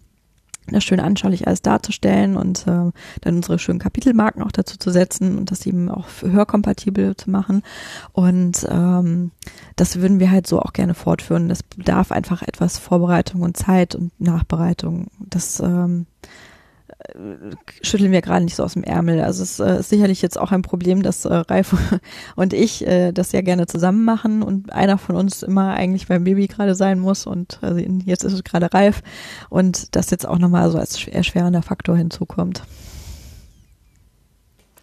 das 0.68 0.84
schön 0.84 1.00
anschaulich 1.00 1.48
alles 1.48 1.62
darzustellen 1.62 2.38
und 2.38 2.68
äh, 2.68 2.92
dann 3.22 3.36
unsere 3.36 3.60
schönen 3.60 3.80
Kapitelmarken 3.80 4.44
auch 4.44 4.52
dazu 4.52 4.78
zu 4.78 4.92
setzen 4.92 5.38
und 5.38 5.52
das 5.52 5.66
eben 5.66 5.90
auch 5.90 6.08
hörkompatibel 6.22 7.16
zu 7.16 7.30
machen. 7.30 7.64
Und 8.12 8.66
ähm, 8.70 9.32
das 9.76 10.00
würden 10.00 10.20
wir 10.20 10.32
halt 10.32 10.48
so 10.48 10.60
auch 10.62 10.74
gerne 10.74 10.94
fortführen. 10.94 11.50
Das 11.50 11.64
bedarf 11.64 12.12
einfach 12.12 12.42
etwas 12.42 12.78
Vorbereitung 12.78 13.42
und 13.42 13.58
Zeit 13.58 13.96
und 13.96 14.12
Nachbereitung. 14.20 15.08
Das 15.20 15.60
ähm, 15.60 16.06
schütteln 17.82 18.12
wir 18.12 18.22
gerade 18.22 18.44
nicht 18.44 18.56
so 18.56 18.64
aus 18.64 18.74
dem 18.74 18.84
Ärmel. 18.84 19.22
Also 19.22 19.44
es 19.44 19.60
äh, 19.60 19.80
ist 19.80 19.90
sicherlich 19.90 20.22
jetzt 20.22 20.40
auch 20.40 20.52
ein 20.52 20.62
Problem, 20.62 21.04
dass 21.04 21.26
äh, 21.26 21.34
Ralf 21.34 21.76
und 22.36 22.54
ich 22.54 22.86
äh, 22.88 23.12
das 23.12 23.32
ja 23.32 23.42
gerne 23.42 23.68
zusammen 23.68 24.04
machen 24.04 24.42
und 24.42 24.74
einer 24.74 24.98
von 24.98 25.16
uns 25.16 25.44
immer 25.44 25.74
eigentlich 25.74 26.08
beim 26.08 26.24
Baby 26.24 26.48
gerade 26.48 26.76
sein 26.76 27.00
muss 27.00 27.26
und 27.26 27.60
also 27.62 27.80
jetzt 28.06 28.24
ist 28.24 28.34
es 28.34 28.44
gerade 28.44 28.74
reif 28.74 29.02
und 29.50 29.96
das 29.96 30.10
jetzt 30.10 30.28
auch 30.28 30.40
nochmal 30.40 30.72
so 30.72 30.78
als 30.78 31.08
erschwerender 31.08 31.62
Faktor 31.62 31.98
hinzukommt. 31.98 32.64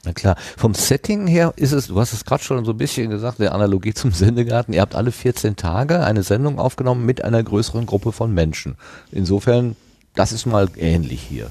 Na 0.05 0.13
klar, 0.15 0.37
vom 0.57 0.73
Setting 0.73 1.27
her 1.27 1.53
ist 1.57 1.73
es, 1.73 1.89
du 1.89 2.01
hast 2.01 2.15
es 2.15 2.25
gerade 2.25 2.43
schon 2.43 2.65
so 2.65 2.73
ein 2.73 2.79
bisschen 2.79 3.11
gesagt, 3.11 3.39
der 3.39 3.55
Analogie 3.55 3.93
zum 3.93 4.13
Sendegarten, 4.13 4.73
ihr 4.73 4.81
habt 4.81 4.95
alle 4.95 5.13
14 5.13 5.57
Tage 5.57 6.01
eine 6.01 6.23
Sendung 6.23 6.59
aufgenommen 6.59 7.05
mit 7.05 7.23
einer 7.23 7.43
größeren 7.43 7.85
Gruppe 7.85 8.13
von 8.13 8.33
Menschen. 8.33 8.77
Insofern, 9.13 9.77
das 10.15 10.33
ist 10.33 10.47
mal 10.47 10.69
ähnlich 10.77 11.21
hier. 11.21 11.51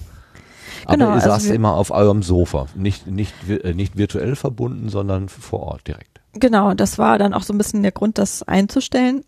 Genau, 0.87 1.05
Aber 1.05 1.13
ihr 1.13 1.23
also 1.23 1.29
saßt 1.29 1.51
immer 1.51 1.73
auf 1.73 1.91
eurem 1.91 2.23
Sofa, 2.23 2.67
nicht, 2.75 3.07
nicht, 3.07 3.33
äh, 3.49 3.73
nicht 3.73 3.97
virtuell 3.97 4.35
verbunden, 4.35 4.89
sondern 4.89 5.29
vor 5.29 5.61
Ort 5.61 5.87
direkt. 5.87 6.21
Genau, 6.33 6.73
das 6.73 6.97
war 6.97 7.17
dann 7.17 7.33
auch 7.33 7.43
so 7.43 7.53
ein 7.53 7.57
bisschen 7.57 7.81
der 7.83 7.91
Grund, 7.91 8.17
das 8.17 8.43
einzustellen. 8.43 9.23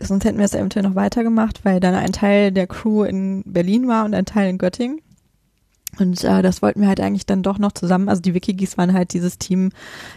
Sonst 0.00 0.24
hätten 0.24 0.38
wir 0.38 0.44
es 0.44 0.54
eventuell 0.54 0.84
noch 0.84 0.96
weitergemacht, 0.96 1.64
weil 1.64 1.80
dann 1.80 1.94
ein 1.94 2.12
Teil 2.12 2.52
der 2.52 2.66
Crew 2.66 3.04
in 3.04 3.42
Berlin 3.46 3.86
war 3.88 4.04
und 4.04 4.14
ein 4.14 4.26
Teil 4.26 4.50
in 4.50 4.58
Göttingen. 4.58 5.00
Und 6.00 6.24
äh, 6.24 6.42
das 6.42 6.62
wollten 6.62 6.80
wir 6.80 6.88
halt 6.88 7.00
eigentlich 7.00 7.26
dann 7.26 7.42
doch 7.42 7.58
noch 7.58 7.72
zusammen. 7.72 8.08
Also 8.08 8.20
die 8.20 8.34
Wikigis 8.34 8.76
waren 8.76 8.92
halt 8.92 9.12
dieses 9.12 9.38
Team, 9.38 9.70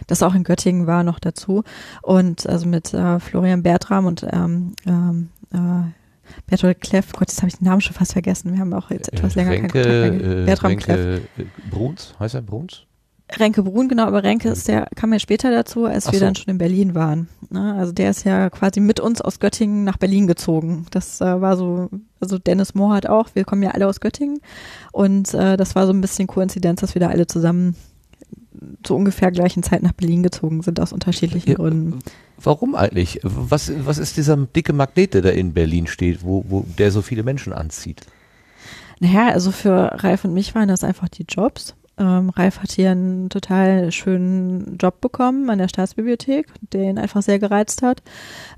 das 0.06 0.22
auch 0.22 0.34
in 0.34 0.42
Göttingen 0.42 0.86
war, 0.86 1.04
noch 1.04 1.20
dazu. 1.20 1.62
Und 2.02 2.48
also 2.48 2.66
mit 2.66 2.92
äh, 2.92 3.20
Florian 3.20 3.62
Bertram 3.62 4.06
und 4.06 4.26
ähm, 4.30 4.74
ähm, 4.86 5.28
äh, 5.52 5.90
Bertolt 6.46 6.80
Kleff, 6.80 7.12
Gott, 7.12 7.28
jetzt 7.28 7.38
habe 7.38 7.48
ich 7.48 7.58
den 7.58 7.66
Namen 7.66 7.80
schon 7.80 7.94
fast 7.94 8.12
vergessen. 8.12 8.52
Wir 8.52 8.60
haben 8.60 8.72
auch 8.72 8.90
jetzt 8.90 9.12
etwas 9.12 9.34
länger 9.34 9.50
Renke, 9.50 9.82
keinen 9.82 10.10
Kontakt 10.10 10.26
mehr. 10.26 10.44
Bertram 10.46 10.68
Renke 10.70 10.84
Kleff. 10.84 11.20
Bruns, 11.70 12.14
heißt 12.18 12.34
er 12.34 12.42
Bruns? 12.42 12.86
Renke 13.36 13.62
Brun, 13.62 13.88
genau, 13.88 14.06
aber 14.06 14.22
Renke 14.22 14.48
ist 14.48 14.68
der, 14.68 14.88
kam 14.96 15.12
ja 15.12 15.18
später 15.18 15.50
dazu, 15.50 15.84
als 15.84 16.06
Ach 16.06 16.12
wir 16.12 16.18
so. 16.18 16.24
dann 16.24 16.34
schon 16.34 16.50
in 16.50 16.58
Berlin 16.58 16.94
waren. 16.94 17.28
Ne? 17.50 17.74
Also 17.74 17.92
der 17.92 18.10
ist 18.10 18.24
ja 18.24 18.48
quasi 18.48 18.80
mit 18.80 19.00
uns 19.00 19.20
aus 19.20 19.38
Göttingen 19.38 19.84
nach 19.84 19.98
Berlin 19.98 20.26
gezogen. 20.26 20.86
Das 20.90 21.20
äh, 21.20 21.40
war 21.40 21.56
so, 21.58 21.90
also 22.20 22.38
Dennis 22.38 22.74
Mohr 22.74 22.94
hat 22.94 23.06
auch, 23.06 23.28
wir 23.34 23.44
kommen 23.44 23.62
ja 23.62 23.72
alle 23.72 23.86
aus 23.86 24.00
Göttingen 24.00 24.40
und 24.92 25.34
äh, 25.34 25.58
das 25.58 25.74
war 25.74 25.86
so 25.86 25.92
ein 25.92 26.00
bisschen 26.00 26.26
Koinzidenz, 26.26 26.80
dass 26.80 26.94
wir 26.94 27.00
da 27.00 27.08
alle 27.08 27.26
zusammen 27.26 27.76
zu 28.82 28.94
ungefähr 28.94 29.30
gleichen 29.30 29.62
Zeit 29.62 29.82
nach 29.82 29.92
Berlin 29.92 30.22
gezogen 30.22 30.62
sind, 30.62 30.80
aus 30.80 30.92
unterschiedlichen 30.92 31.50
ja, 31.50 31.56
Gründen. 31.56 31.98
Warum 32.42 32.74
eigentlich? 32.74 33.20
Was, 33.22 33.72
was 33.84 33.98
ist 33.98 34.16
dieser 34.16 34.36
dicke 34.36 34.72
Magnet, 34.72 35.14
der 35.14 35.22
da 35.22 35.30
in 35.30 35.52
Berlin 35.52 35.86
steht, 35.86 36.24
wo, 36.24 36.44
wo 36.48 36.64
der 36.78 36.90
so 36.90 37.02
viele 37.02 37.22
Menschen 37.22 37.52
anzieht? 37.52 38.02
Naja, 39.00 39.28
also 39.28 39.52
für 39.52 39.92
Ralf 40.02 40.24
und 40.24 40.34
mich 40.34 40.54
waren 40.54 40.68
das 40.68 40.84
einfach 40.84 41.08
die 41.08 41.26
Jobs. 41.28 41.74
Ähm, 41.98 42.30
Ralf 42.30 42.60
hat 42.60 42.72
hier 42.72 42.92
einen 42.92 43.28
total 43.28 43.90
schönen 43.90 44.76
Job 44.78 45.00
bekommen 45.00 45.50
an 45.50 45.58
der 45.58 45.68
Staatsbibliothek, 45.68 46.46
der 46.72 46.90
ihn 46.90 46.98
einfach 46.98 47.22
sehr 47.22 47.38
gereizt 47.38 47.82
hat. 47.82 48.02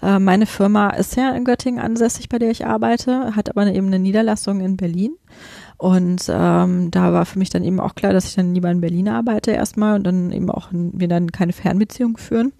Äh, 0.02 0.18
meine 0.18 0.46
Firma 0.46 0.90
ist 0.90 1.16
ja 1.16 1.30
in 1.30 1.44
Göttingen 1.44 1.80
ansässig, 1.80 2.28
bei 2.28 2.38
der 2.38 2.50
ich 2.50 2.66
arbeite, 2.66 3.34
hat 3.34 3.48
aber 3.48 3.66
eben 3.66 3.86
eine 3.86 3.98
Niederlassung 3.98 4.60
in 4.60 4.76
Berlin. 4.76 5.12
Und 5.80 6.26
ähm, 6.28 6.90
da 6.90 7.14
war 7.14 7.24
für 7.24 7.38
mich 7.38 7.48
dann 7.48 7.64
eben 7.64 7.80
auch 7.80 7.94
klar, 7.94 8.12
dass 8.12 8.26
ich 8.26 8.34
dann 8.34 8.54
lieber 8.54 8.70
in 8.70 8.82
Berlin 8.82 9.08
arbeite 9.08 9.52
erstmal 9.52 9.94
und 9.94 10.04
dann 10.04 10.30
eben 10.30 10.50
auch 10.50 10.68
wir 10.72 11.08
dann 11.08 11.32
keine 11.32 11.54
Fernbeziehung 11.54 12.18
führen. 12.18 12.52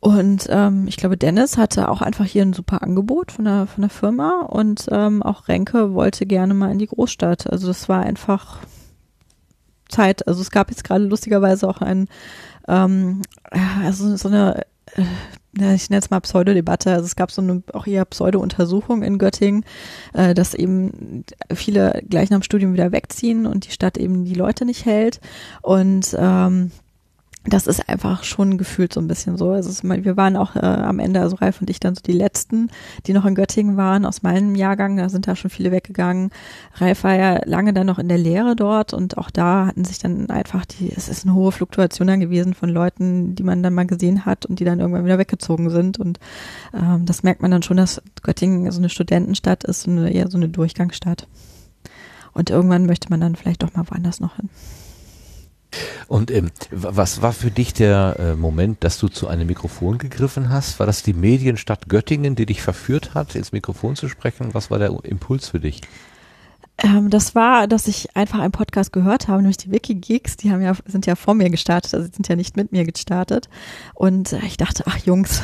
Und 0.00 0.46
ähm, 0.50 0.86
ich 0.86 0.98
glaube, 0.98 1.16
Dennis 1.16 1.56
hatte 1.56 1.88
auch 1.88 2.02
einfach 2.02 2.26
hier 2.26 2.42
ein 2.42 2.52
super 2.52 2.82
Angebot 2.82 3.32
von 3.32 3.46
der, 3.46 3.66
von 3.66 3.80
der 3.80 3.88
Firma 3.88 4.42
und 4.42 4.86
ähm, 4.90 5.22
auch 5.22 5.48
Renke 5.48 5.94
wollte 5.94 6.26
gerne 6.26 6.52
mal 6.52 6.70
in 6.70 6.78
die 6.78 6.88
Großstadt. 6.88 7.50
Also 7.50 7.68
das 7.68 7.88
war 7.88 8.02
einfach 8.02 8.58
Zeit. 9.88 10.28
Also 10.28 10.42
es 10.42 10.50
gab 10.50 10.68
jetzt 10.68 10.84
gerade 10.84 11.04
lustigerweise 11.04 11.66
auch 11.66 11.80
ein, 11.80 12.08
ähm, 12.68 13.22
also 13.82 14.14
so 14.14 14.28
eine 14.28 14.66
äh, 14.94 15.04
ich 15.56 15.90
nenne 15.90 16.00
es 16.00 16.10
mal 16.10 16.20
Pseudodebatte. 16.20 16.92
Also 16.92 17.04
es 17.04 17.16
gab 17.16 17.30
so 17.30 17.42
eine 17.42 17.62
auch 17.72 17.86
eher 17.86 18.04
Pseudo-Untersuchung 18.04 19.02
in 19.02 19.18
Göttingen, 19.18 19.64
äh, 20.12 20.34
dass 20.34 20.54
eben 20.54 21.24
viele 21.52 22.02
gleich 22.08 22.30
nach 22.30 22.38
dem 22.38 22.42
Studium 22.42 22.72
wieder 22.72 22.92
wegziehen 22.92 23.46
und 23.46 23.66
die 23.66 23.70
Stadt 23.70 23.96
eben 23.96 24.24
die 24.24 24.34
Leute 24.34 24.64
nicht 24.64 24.84
hält. 24.84 25.20
Und 25.62 26.16
ähm, 26.18 26.70
das 27.46 27.66
ist 27.66 27.88
einfach 27.88 28.24
schon 28.24 28.56
gefühlt 28.56 28.92
so 28.94 29.00
ein 29.00 29.08
bisschen 29.08 29.36
so. 29.36 29.50
Also 29.50 29.68
es, 29.68 29.84
wir 29.84 30.16
waren 30.16 30.36
auch 30.36 30.56
äh, 30.56 30.60
am 30.60 30.98
Ende, 30.98 31.20
also 31.20 31.36
Ralf 31.36 31.60
und 31.60 31.68
ich 31.68 31.78
dann 31.78 31.94
so 31.94 32.00
die 32.00 32.12
letzten, 32.12 32.70
die 33.06 33.12
noch 33.12 33.26
in 33.26 33.34
Göttingen 33.34 33.76
waren 33.76 34.06
aus 34.06 34.22
meinem 34.22 34.54
Jahrgang. 34.54 34.96
Da 34.96 35.10
sind 35.10 35.26
da 35.26 35.36
schon 35.36 35.50
viele 35.50 35.70
weggegangen. 35.70 36.30
Ralf 36.76 37.04
war 37.04 37.14
ja 37.14 37.40
lange 37.44 37.74
dann 37.74 37.86
noch 37.86 37.98
in 37.98 38.08
der 38.08 38.16
Lehre 38.16 38.56
dort 38.56 38.94
und 38.94 39.18
auch 39.18 39.30
da 39.30 39.66
hatten 39.66 39.84
sich 39.84 39.98
dann 39.98 40.30
einfach 40.30 40.64
die, 40.64 40.90
es 40.94 41.08
ist 41.08 41.24
eine 41.24 41.34
hohe 41.34 41.52
Fluktuation 41.52 42.08
dann 42.08 42.20
gewesen 42.20 42.54
von 42.54 42.70
Leuten, 42.70 43.34
die 43.34 43.42
man 43.42 43.62
dann 43.62 43.74
mal 43.74 43.86
gesehen 43.86 44.24
hat 44.24 44.46
und 44.46 44.58
die 44.58 44.64
dann 44.64 44.80
irgendwann 44.80 45.04
wieder 45.04 45.18
weggezogen 45.18 45.68
sind. 45.68 45.98
Und 45.98 46.18
ähm, 46.72 47.04
das 47.04 47.22
merkt 47.22 47.42
man 47.42 47.50
dann 47.50 47.62
schon, 47.62 47.76
dass 47.76 48.00
Göttingen 48.22 48.70
so 48.70 48.78
eine 48.78 48.88
Studentenstadt 48.88 49.64
ist, 49.64 49.86
und 49.86 49.98
eher 50.06 50.30
so 50.30 50.38
eine 50.38 50.48
Durchgangsstadt. 50.48 51.28
Und 52.32 52.50
irgendwann 52.50 52.86
möchte 52.86 53.10
man 53.10 53.20
dann 53.20 53.36
vielleicht 53.36 53.62
doch 53.62 53.74
mal 53.74 53.84
woanders 53.88 54.20
noch 54.20 54.36
hin. 54.36 54.48
Und 56.08 56.30
ähm, 56.30 56.50
was 56.70 57.22
war 57.22 57.32
für 57.32 57.50
dich 57.50 57.72
der 57.72 58.16
äh, 58.18 58.34
Moment, 58.34 58.84
dass 58.84 58.98
du 58.98 59.08
zu 59.08 59.28
einem 59.28 59.46
Mikrofon 59.46 59.98
gegriffen 59.98 60.50
hast? 60.50 60.78
War 60.78 60.86
das 60.86 61.02
die 61.02 61.14
Medienstadt 61.14 61.88
Göttingen, 61.88 62.34
die 62.34 62.46
dich 62.46 62.62
verführt 62.62 63.14
hat, 63.14 63.34
ins 63.34 63.52
Mikrofon 63.52 63.96
zu 63.96 64.08
sprechen? 64.08 64.54
Was 64.54 64.70
war 64.70 64.78
der 64.78 64.90
Impuls 65.04 65.48
für 65.48 65.60
dich? 65.60 65.80
Ähm, 66.78 67.10
das 67.10 67.34
war, 67.34 67.68
dass 67.68 67.86
ich 67.86 68.16
einfach 68.16 68.40
einen 68.40 68.52
Podcast 68.52 68.92
gehört 68.92 69.28
habe, 69.28 69.42
nämlich 69.42 69.58
die 69.58 69.70
Wikigeeks, 69.70 70.36
die 70.36 70.50
haben 70.50 70.60
ja, 70.60 70.72
sind 70.86 71.06
ja 71.06 71.14
vor 71.14 71.34
mir 71.34 71.50
gestartet, 71.50 71.94
also 71.94 72.08
sind 72.10 72.28
ja 72.28 72.36
nicht 72.36 72.56
mit 72.56 72.72
mir 72.72 72.84
gestartet. 72.84 73.48
Und 73.94 74.32
äh, 74.32 74.40
ich 74.44 74.56
dachte, 74.56 74.84
ach 74.86 74.98
Jungs, 74.98 75.40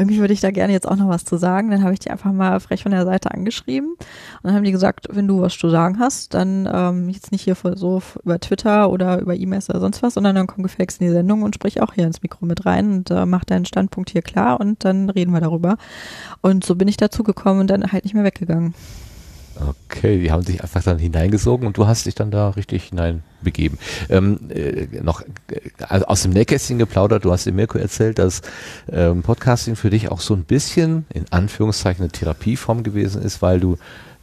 irgendwie 0.00 0.18
würde 0.18 0.32
ich 0.32 0.40
da 0.40 0.50
gerne 0.50 0.72
jetzt 0.72 0.88
auch 0.88 0.96
noch 0.96 1.08
was 1.08 1.26
zu 1.26 1.36
sagen. 1.36 1.70
Dann 1.70 1.82
habe 1.82 1.92
ich 1.92 1.98
die 1.98 2.10
einfach 2.10 2.32
mal 2.32 2.58
frech 2.58 2.82
von 2.82 2.92
der 2.92 3.04
Seite 3.04 3.30
angeschrieben. 3.32 3.90
Und 3.90 3.98
dann 4.42 4.54
haben 4.54 4.64
die 4.64 4.72
gesagt, 4.72 5.08
wenn 5.10 5.28
du 5.28 5.42
was 5.42 5.56
zu 5.58 5.68
sagen 5.68 5.98
hast, 5.98 6.32
dann 6.32 6.68
ähm, 6.72 7.10
jetzt 7.10 7.32
nicht 7.32 7.42
hier 7.42 7.54
so 7.74 8.02
über 8.24 8.40
Twitter 8.40 8.90
oder 8.90 9.20
über 9.20 9.36
E-Mails 9.36 9.68
oder 9.68 9.80
sonst 9.80 10.02
was, 10.02 10.14
sondern 10.14 10.34
dann 10.34 10.46
komm 10.46 10.62
gefälligst 10.62 11.00
in 11.02 11.08
die 11.08 11.12
Sendung 11.12 11.42
und 11.42 11.54
sprich 11.54 11.82
auch 11.82 11.92
hier 11.92 12.06
ins 12.06 12.22
Mikro 12.22 12.46
mit 12.46 12.64
rein 12.64 12.92
und 12.92 13.10
äh, 13.10 13.26
mach 13.26 13.44
deinen 13.44 13.66
Standpunkt 13.66 14.08
hier 14.08 14.22
klar 14.22 14.58
und 14.58 14.84
dann 14.86 15.10
reden 15.10 15.32
wir 15.32 15.40
darüber. 15.40 15.76
Und 16.40 16.64
so 16.64 16.76
bin 16.76 16.88
ich 16.88 16.96
dazu 16.96 17.22
gekommen 17.22 17.60
und 17.60 17.66
dann 17.68 17.92
halt 17.92 18.04
nicht 18.04 18.14
mehr 18.14 18.24
weggegangen. 18.24 18.74
Okay, 19.68 20.20
die 20.20 20.30
haben 20.30 20.42
sich 20.42 20.62
einfach 20.62 20.82
dann 20.82 20.98
hineingesogen 20.98 21.66
und 21.66 21.76
du 21.76 21.86
hast 21.86 22.06
dich 22.06 22.14
dann 22.14 22.30
da 22.30 22.50
richtig 22.50 22.84
hineinbegeben. 22.84 23.78
Ähm, 24.08 24.38
äh, 24.50 24.86
noch 25.02 25.22
äh, 25.50 26.02
aus 26.04 26.22
dem 26.22 26.32
Nähkästchen 26.32 26.78
geplaudert, 26.78 27.24
du 27.24 27.32
hast 27.32 27.46
dem 27.46 27.56
Mirko 27.56 27.78
erzählt, 27.78 28.18
dass 28.18 28.42
ähm, 28.90 29.22
Podcasting 29.22 29.76
für 29.76 29.90
dich 29.90 30.10
auch 30.10 30.20
so 30.20 30.34
ein 30.34 30.44
bisschen 30.44 31.04
in 31.12 31.26
Anführungszeichen 31.30 32.02
eine 32.02 32.12
Therapieform 32.12 32.82
gewesen 32.82 33.22
ist, 33.22 33.42
weil 33.42 33.60
du 33.60 33.76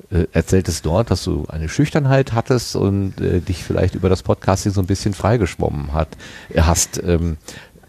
äh, 0.10 0.26
erzähltest 0.32 0.86
dort, 0.86 1.12
dass 1.12 1.24
du 1.24 1.46
eine 1.50 1.68
Schüchternheit 1.68 2.32
hattest 2.32 2.76
und 2.76 3.20
äh, 3.20 3.42
dich 3.42 3.64
vielleicht 3.64 3.94
über 3.94 4.08
das 4.08 4.24
Podcasting 4.24 4.72
so 4.72 4.80
ein 4.80 4.88
bisschen 4.88 5.14
freigeschwommen 5.14 5.94
hat, 5.94 6.10
äh, 6.54 6.62
hast. 6.62 7.02
Ähm, 7.04 7.38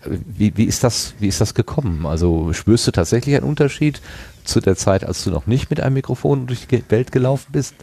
wie, 0.04 0.56
wie, 0.56 0.64
ist 0.64 0.84
das, 0.84 1.14
wie 1.18 1.28
ist 1.28 1.40
das 1.40 1.54
gekommen? 1.54 2.06
Also 2.06 2.52
spürst 2.52 2.87
du 2.87 2.90
tatsächlich 2.90 3.37
einen 3.37 3.46
Unterschied 3.46 4.00
zu 4.44 4.61
der 4.61 4.76
Zeit, 4.76 5.04
als 5.04 5.24
du 5.24 5.30
noch 5.30 5.46
nicht 5.46 5.70
mit 5.70 5.80
einem 5.80 5.94
Mikrofon 5.94 6.46
durch 6.46 6.66
die 6.66 6.82
Welt 6.88 7.12
gelaufen 7.12 7.48
bist? 7.52 7.74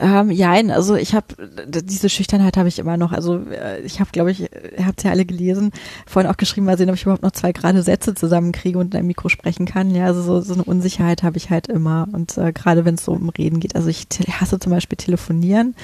Ähm, 0.00 0.30
ja, 0.30 0.52
also 0.52 0.96
ich 0.96 1.14
habe 1.14 1.26
diese 1.66 2.08
Schüchternheit 2.08 2.56
habe 2.56 2.68
ich 2.68 2.78
immer 2.78 2.96
noch. 2.96 3.12
Also 3.12 3.38
äh, 3.50 3.80
ich 3.82 4.00
habe, 4.00 4.10
glaube 4.10 4.30
ich, 4.30 4.40
ihr 4.40 4.86
habt 4.86 5.04
ja 5.04 5.10
alle 5.10 5.24
gelesen, 5.24 5.70
vorhin 6.06 6.30
auch 6.30 6.36
geschrieben, 6.36 6.66
mal 6.66 6.78
sehen, 6.78 6.88
ob 6.88 6.96
ich 6.96 7.02
überhaupt 7.02 7.22
noch 7.22 7.32
zwei 7.32 7.52
gerade 7.52 7.82
Sätze 7.82 8.14
zusammenkriege 8.14 8.78
und 8.78 8.94
in 8.94 8.98
einem 8.98 9.06
Mikro 9.06 9.28
sprechen 9.28 9.66
kann. 9.66 9.94
Ja, 9.94 10.06
also 10.06 10.22
so, 10.22 10.40
so 10.40 10.54
eine 10.54 10.64
Unsicherheit 10.64 11.22
habe 11.22 11.36
ich 11.36 11.50
halt 11.50 11.68
immer. 11.68 12.08
Und 12.10 12.36
äh, 12.38 12.52
gerade 12.52 12.84
wenn 12.84 12.94
es 12.94 13.04
so 13.04 13.12
um 13.12 13.28
Reden 13.28 13.60
geht. 13.60 13.76
Also 13.76 13.88
ich 13.88 14.06
hasse 14.40 14.58
zum 14.58 14.72
Beispiel 14.72 14.96
telefonieren. 14.96 15.74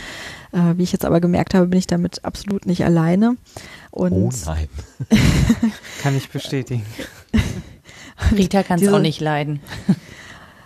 Äh, 0.52 0.78
wie 0.78 0.82
ich 0.82 0.92
jetzt 0.92 1.04
aber 1.04 1.20
gemerkt 1.20 1.54
habe, 1.54 1.66
bin 1.66 1.78
ich 1.78 1.86
damit 1.86 2.24
absolut 2.24 2.66
nicht 2.66 2.84
alleine. 2.84 3.36
Und 3.98 4.12
oh 4.12 4.30
nein. 4.46 4.68
kann 6.02 6.16
ich 6.16 6.28
bestätigen. 6.28 6.86
Rita 8.30 8.62
kann 8.62 8.80
es 8.80 8.88
auch 8.92 9.00
nicht 9.00 9.20
leiden. 9.20 9.58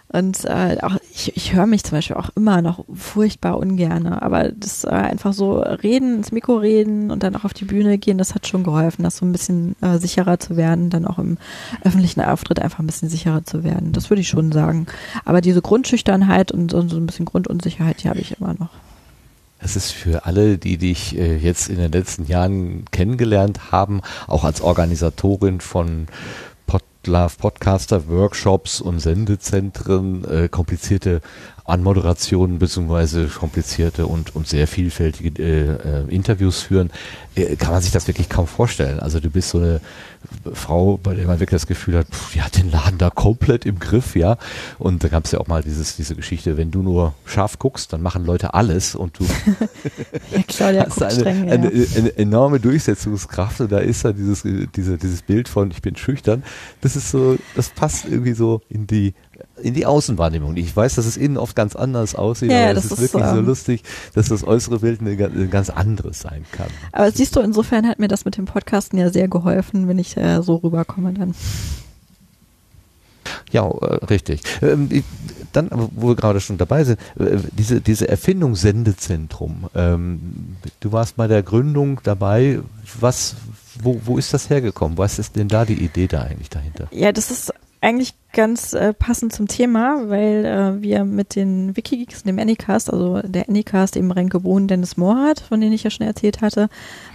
Und 0.08 0.44
äh, 0.44 0.76
auch 0.82 0.96
ich, 1.10 1.34
ich 1.34 1.54
höre 1.54 1.64
mich 1.64 1.82
zum 1.82 1.96
Beispiel 1.96 2.16
auch 2.16 2.28
immer 2.36 2.60
noch 2.60 2.84
furchtbar 2.92 3.56
ungerne. 3.56 4.20
Aber 4.20 4.50
das 4.50 4.84
äh, 4.84 4.88
einfach 4.90 5.32
so 5.32 5.60
reden, 5.60 6.16
ins 6.16 6.30
Mikro 6.30 6.56
reden 6.58 7.10
und 7.10 7.22
dann 7.22 7.34
auch 7.34 7.46
auf 7.46 7.54
die 7.54 7.64
Bühne 7.64 7.96
gehen, 7.96 8.18
das 8.18 8.34
hat 8.34 8.46
schon 8.46 8.64
geholfen, 8.64 9.02
das 9.02 9.16
so 9.16 9.24
ein 9.24 9.32
bisschen 9.32 9.76
äh, 9.80 9.96
sicherer 9.96 10.38
zu 10.38 10.58
werden, 10.58 10.90
dann 10.90 11.06
auch 11.06 11.18
im 11.18 11.38
öffentlichen 11.84 12.20
Auftritt 12.20 12.60
einfach 12.60 12.80
ein 12.80 12.86
bisschen 12.86 13.08
sicherer 13.08 13.44
zu 13.44 13.64
werden. 13.64 13.92
Das 13.92 14.10
würde 14.10 14.20
ich 14.20 14.28
schon 14.28 14.52
sagen. 14.52 14.86
Aber 15.24 15.40
diese 15.40 15.62
Grundschüchternheit 15.62 16.52
und 16.52 16.70
so, 16.70 16.86
so 16.86 16.98
ein 16.98 17.06
bisschen 17.06 17.24
Grundunsicherheit, 17.24 18.02
die 18.02 18.10
habe 18.10 18.20
ich 18.20 18.38
immer 18.38 18.52
noch. 18.58 18.68
Es 19.64 19.76
ist 19.76 19.92
für 19.92 20.26
alle, 20.26 20.58
die 20.58 20.76
dich 20.76 21.16
äh, 21.16 21.36
jetzt 21.36 21.68
in 21.68 21.76
den 21.76 21.92
letzten 21.92 22.26
Jahren 22.26 22.84
kennengelernt 22.90 23.72
haben, 23.72 24.00
auch 24.26 24.44
als 24.44 24.60
Organisatorin 24.60 25.60
von 25.60 26.08
Love 27.06 27.34
Podcaster 27.38 28.08
Workshops 28.08 28.80
und 28.80 29.00
Sendezentren 29.00 30.24
äh, 30.24 30.48
komplizierte 30.48 31.20
Anmoderationen 31.64 32.58
beziehungsweise 32.58 33.26
komplizierte 33.26 34.06
und, 34.06 34.34
und 34.34 34.48
sehr 34.48 34.66
vielfältige 34.66 35.42
äh, 35.42 36.02
äh, 36.02 36.14
Interviews 36.14 36.62
führen, 36.62 36.90
äh, 37.36 37.56
kann 37.56 37.72
man 37.72 37.80
sich 37.80 37.92
das 37.92 38.08
wirklich 38.08 38.28
kaum 38.28 38.46
vorstellen. 38.46 38.98
Also 38.98 39.20
du 39.20 39.30
bist 39.30 39.50
so 39.50 39.58
eine 39.58 39.80
Frau, 40.52 40.98
bei 41.02 41.14
der 41.14 41.26
man 41.26 41.40
wirklich 41.40 41.60
das 41.60 41.66
Gefühl 41.66 41.98
hat, 41.98 42.08
pff, 42.08 42.32
die 42.32 42.42
hat 42.42 42.56
den 42.56 42.70
Laden 42.70 42.98
da 42.98 43.10
komplett 43.10 43.64
im 43.64 43.78
Griff, 43.78 44.16
ja. 44.16 44.38
Und 44.78 45.04
da 45.04 45.08
gab 45.08 45.24
es 45.24 45.32
ja 45.32 45.40
auch 45.40 45.46
mal 45.46 45.62
dieses, 45.62 45.96
diese 45.96 46.16
Geschichte, 46.16 46.56
wenn 46.56 46.70
du 46.70 46.82
nur 46.82 47.14
scharf 47.26 47.58
guckst, 47.58 47.92
dann 47.92 48.02
machen 48.02 48.24
Leute 48.24 48.54
alles 48.54 48.94
und 48.94 49.18
du 49.18 49.24
ja, 50.32 50.42
Claudia 50.48 50.86
hast 50.88 51.02
eine, 51.02 51.12
streng, 51.12 51.48
ja. 51.48 51.54
eine, 51.54 51.68
eine, 51.68 52.18
enorme 52.18 52.58
Durchsetzungskraft 52.58 53.60
und 53.60 53.72
da 53.72 53.78
ist 53.78 54.04
da 54.04 54.12
dieses, 54.12 54.42
diese, 54.42 54.98
dieses 54.98 55.22
Bild 55.22 55.48
von 55.48 55.70
ich 55.70 55.80
bin 55.80 55.96
schüchtern. 55.96 56.42
Das 56.80 56.96
ist 56.96 57.10
so, 57.10 57.36
das 57.54 57.70
passt 57.70 58.04
irgendwie 58.04 58.32
so 58.32 58.62
in 58.68 58.86
die 58.86 59.14
in 59.62 59.74
die 59.74 59.86
Außenwahrnehmung. 59.86 60.56
Ich 60.56 60.74
weiß, 60.74 60.96
dass 60.96 61.06
es 61.06 61.16
innen 61.16 61.36
oft 61.36 61.56
ganz 61.56 61.76
anders 61.76 62.14
aussieht, 62.14 62.50
ja, 62.50 62.70
aber 62.70 62.78
es 62.78 62.84
ist, 62.84 62.92
ist 62.92 63.00
wirklich 63.00 63.24
so, 63.24 63.34
so 63.36 63.40
lustig, 63.40 63.82
dass 64.14 64.28
das 64.28 64.44
äußere 64.44 64.80
Bild 64.80 65.00
ein 65.00 65.50
ganz 65.50 65.70
anderes 65.70 66.20
sein 66.20 66.44
kann. 66.52 66.68
Aber 66.92 67.10
siehst 67.10 67.36
du, 67.36 67.40
insofern 67.40 67.86
hat 67.86 67.98
mir 67.98 68.08
das 68.08 68.24
mit 68.24 68.36
dem 68.36 68.44
Podcasten 68.44 68.98
ja 68.98 69.10
sehr 69.10 69.28
geholfen, 69.28 69.88
wenn 69.88 69.98
ich 69.98 70.16
äh, 70.16 70.42
so 70.42 70.56
rüberkomme 70.56 71.12
dann. 71.12 71.34
Ja, 73.50 73.68
äh, 73.68 74.04
richtig. 74.06 74.42
Ähm, 74.62 74.88
dann, 75.52 75.68
wo 75.70 76.08
wir 76.08 76.16
gerade 76.16 76.40
schon 76.40 76.58
dabei 76.58 76.84
sind, 76.84 76.98
äh, 77.18 77.36
diese, 77.52 77.80
diese 77.80 78.08
Erfindung 78.08 78.56
Sendezentrum. 78.56 79.68
Ähm, 79.74 80.56
du 80.80 80.92
warst 80.92 81.16
bei 81.16 81.28
der 81.28 81.42
Gründung 81.42 82.00
dabei. 82.02 82.60
Was, 82.98 83.36
wo, 83.80 84.00
wo 84.04 84.18
ist 84.18 84.32
das 84.32 84.50
hergekommen? 84.50 84.98
Was 84.98 85.18
ist 85.18 85.36
denn 85.36 85.48
da 85.48 85.64
die 85.64 85.84
Idee 85.84 86.06
da 86.06 86.22
eigentlich 86.22 86.50
dahinter? 86.50 86.88
Ja, 86.90 87.12
das 87.12 87.30
ist 87.30 87.52
eigentlich 87.82 88.14
ganz 88.32 88.74
äh, 88.74 88.94
passend 88.94 89.32
zum 89.32 89.48
Thema, 89.48 90.08
weil 90.08 90.44
äh, 90.44 90.80
wir 90.80 91.04
mit 91.04 91.34
den 91.34 91.76
Wikigeeks, 91.76 92.22
dem 92.22 92.38
Anycast, 92.38 92.90
also 92.90 93.20
der 93.22 93.48
Anycast, 93.48 93.96
eben 93.96 94.12
Renke 94.12 94.40
Bohn, 94.40 94.68
Dennis 94.68 94.96
Mohrhardt, 94.96 95.40
von 95.40 95.60
denen 95.60 95.72
ich 95.72 95.82
ja 95.82 95.90
schon 95.90 96.06
erzählt 96.06 96.40
hatte, 96.40 96.68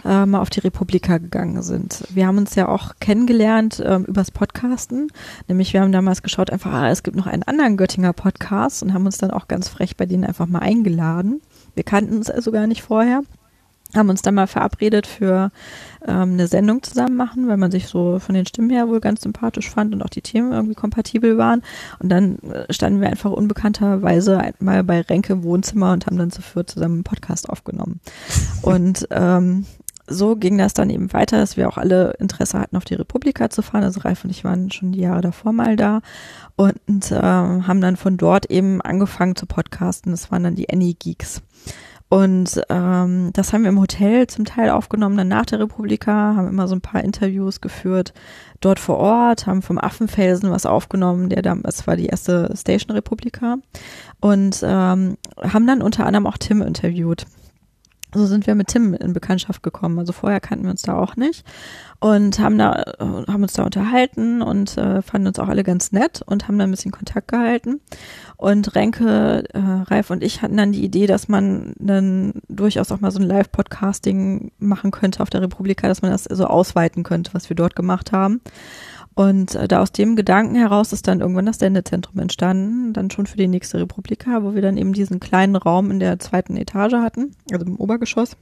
äh, 0.05 0.25
mal 0.25 0.41
auf 0.41 0.49
die 0.49 0.59
Republika 0.59 1.17
gegangen 1.19 1.63
sind. 1.63 2.03
Wir 2.09 2.27
haben 2.27 2.37
uns 2.37 2.53
ja 2.55 2.67
auch 2.67 2.95
kennengelernt 2.99 3.81
ähm, 3.83 4.03
übers 4.05 4.29
Podcasten, 4.29 5.07
nämlich 5.47 5.73
wir 5.73 5.81
haben 5.81 5.93
damals 5.93 6.21
geschaut, 6.21 6.51
einfach, 6.51 6.73
ah, 6.73 6.89
es 6.89 7.01
gibt 7.01 7.15
noch 7.15 7.27
einen 7.27 7.43
anderen 7.43 7.77
Göttinger 7.77 8.11
Podcast 8.11 8.83
und 8.83 8.93
haben 8.93 9.05
uns 9.05 9.17
dann 9.17 9.31
auch 9.31 9.47
ganz 9.47 9.69
frech 9.69 9.95
bei 9.95 10.05
denen 10.05 10.25
einfach 10.25 10.47
mal 10.47 10.59
eingeladen. 10.59 11.41
Wir 11.75 11.83
kannten 11.83 12.17
uns 12.17 12.29
also 12.29 12.51
gar 12.51 12.67
nicht 12.67 12.83
vorher 12.83 13.23
haben 13.95 14.09
uns 14.09 14.21
dann 14.21 14.35
mal 14.35 14.47
verabredet 14.47 15.07
für 15.07 15.51
ähm, 16.05 16.33
eine 16.33 16.47
Sendung 16.47 16.83
zusammen 16.83 17.15
machen, 17.15 17.47
weil 17.47 17.57
man 17.57 17.71
sich 17.71 17.87
so 17.87 18.19
von 18.19 18.35
den 18.35 18.45
Stimmen 18.45 18.69
her 18.69 18.87
wohl 18.89 18.99
ganz 18.99 19.21
sympathisch 19.21 19.69
fand 19.69 19.93
und 19.93 20.01
auch 20.01 20.09
die 20.09 20.21
Themen 20.21 20.51
irgendwie 20.51 20.75
kompatibel 20.75 21.37
waren. 21.37 21.63
Und 21.99 22.09
dann 22.09 22.39
äh, 22.39 22.71
standen 22.71 23.01
wir 23.01 23.09
einfach 23.09 23.31
unbekannterweise 23.31 24.39
einmal 24.39 24.83
bei 24.83 25.01
Renke 25.01 25.33
im 25.33 25.43
Wohnzimmer 25.43 25.93
und 25.93 26.05
haben 26.05 26.17
dann 26.17 26.31
zu 26.31 26.41
viert 26.41 26.69
zusammen 26.69 26.95
einen 26.95 27.03
Podcast 27.03 27.49
aufgenommen. 27.49 27.99
Und 28.61 29.07
ähm, 29.11 29.65
so 30.07 30.35
ging 30.37 30.57
das 30.57 30.73
dann 30.73 30.89
eben 30.89 31.11
weiter, 31.11 31.37
dass 31.37 31.57
wir 31.57 31.67
auch 31.67 31.77
alle 31.77 32.11
Interesse 32.19 32.59
hatten, 32.59 32.77
auf 32.77 32.85
die 32.85 32.95
Republika 32.95 33.49
zu 33.49 33.61
fahren. 33.61 33.83
Also 33.83 33.99
Ralf 34.01 34.23
und 34.23 34.29
ich 34.29 34.43
waren 34.43 34.71
schon 34.71 34.93
die 34.93 35.01
Jahre 35.01 35.21
davor 35.21 35.51
mal 35.51 35.75
da 35.75 36.01
und 36.55 37.11
ähm, 37.11 37.67
haben 37.67 37.81
dann 37.81 37.97
von 37.97 38.17
dort 38.17 38.49
eben 38.49 38.81
angefangen 38.81 39.35
zu 39.35 39.45
podcasten. 39.45 40.11
Das 40.11 40.31
waren 40.31 40.43
dann 40.43 40.55
die 40.55 40.69
Any 40.69 40.93
Geeks. 40.93 41.41
Und 42.09 42.61
ähm, 42.69 43.31
das 43.33 43.51
haben 43.51 43.63
wir 43.63 43.69
im 43.69 43.81
Hotel 43.81 44.27
zum 44.27 44.45
Teil 44.45 44.69
aufgenommen, 44.69 45.17
dann 45.17 45.27
nach 45.27 45.45
der 45.45 45.59
Republika, 45.59 46.35
haben 46.35 46.47
immer 46.47 46.67
so 46.69 46.75
ein 46.75 46.81
paar 46.81 47.03
Interviews 47.03 47.59
geführt 47.59 48.13
dort 48.61 48.79
vor 48.79 48.97
Ort, 48.97 49.45
haben 49.45 49.61
vom 49.61 49.77
Affenfelsen 49.77 50.49
was 50.49 50.65
aufgenommen, 50.65 51.29
der 51.29 51.41
damals 51.41 51.85
war 51.85 51.97
die 51.97 52.07
erste 52.07 52.49
Station 52.55 52.95
Republika 52.95 53.57
und 54.21 54.61
ähm, 54.63 55.17
haben 55.41 55.67
dann 55.67 55.81
unter 55.81 56.05
anderem 56.05 56.27
auch 56.27 56.37
Tim 56.37 56.61
interviewt. 56.61 57.25
So 58.13 58.25
sind 58.25 58.47
wir 58.47 58.55
mit 58.55 58.67
Tim 58.67 58.93
in 58.93 59.13
Bekanntschaft 59.13 59.63
gekommen. 59.63 59.99
Also 59.99 60.13
vorher 60.13 60.39
kannten 60.39 60.65
wir 60.65 60.71
uns 60.71 60.81
da 60.81 60.95
auch 60.95 61.15
nicht 61.15 61.45
und 61.99 62.39
haben 62.39 62.57
da 62.57 62.93
haben 62.99 63.41
uns 63.41 63.53
da 63.53 63.63
unterhalten 63.63 64.41
und 64.41 64.77
äh, 64.77 65.01
fanden 65.01 65.27
uns 65.27 65.39
auch 65.39 65.47
alle 65.47 65.63
ganz 65.63 65.91
nett 65.91 66.21
und 66.25 66.47
haben 66.47 66.57
da 66.57 66.63
ein 66.63 66.71
bisschen 66.71 66.91
Kontakt 66.91 67.27
gehalten. 67.27 67.81
Und 68.37 68.75
Renke, 68.75 69.43
äh, 69.53 69.59
Ralf 69.59 70.09
und 70.09 70.23
ich 70.23 70.41
hatten 70.41 70.57
dann 70.57 70.71
die 70.71 70.83
Idee, 70.83 71.07
dass 71.07 71.27
man 71.27 71.73
dann 71.77 72.33
durchaus 72.47 72.91
auch 72.91 72.99
mal 72.99 73.11
so 73.11 73.19
ein 73.19 73.25
Live-Podcasting 73.25 74.51
machen 74.59 74.91
könnte 74.91 75.23
auf 75.23 75.29
der 75.29 75.41
Republika, 75.41 75.87
dass 75.87 76.01
man 76.01 76.11
das 76.11 76.25
so 76.25 76.45
ausweiten 76.45 77.03
könnte, 77.03 77.33
was 77.33 77.49
wir 77.49 77.55
dort 77.55 77.75
gemacht 77.75 78.11
haben. 78.11 78.41
Und 79.17 79.55
äh, 79.55 79.67
da 79.67 79.81
aus 79.81 79.91
dem 79.91 80.15
Gedanken 80.15 80.53
heraus 80.53 80.93
ist 80.93 81.07
dann 81.07 81.21
irgendwann 81.21 81.47
das 81.47 81.57
Sendezentrum 81.57 82.19
entstanden, 82.19 82.93
dann 82.93 83.09
schon 83.09 83.25
für 83.25 83.37
die 83.37 83.47
nächste 83.47 83.79
Republika, 83.79 84.43
wo 84.43 84.53
wir 84.53 84.61
dann 84.61 84.77
eben 84.77 84.93
diesen 84.93 85.19
kleinen 85.19 85.55
Raum 85.55 85.89
in 85.89 85.99
der 85.99 86.19
zweiten 86.19 86.55
Etage 86.55 86.93
hatten, 86.93 87.31
also 87.51 87.65
im 87.65 87.77
Obergeschoss 87.77 88.37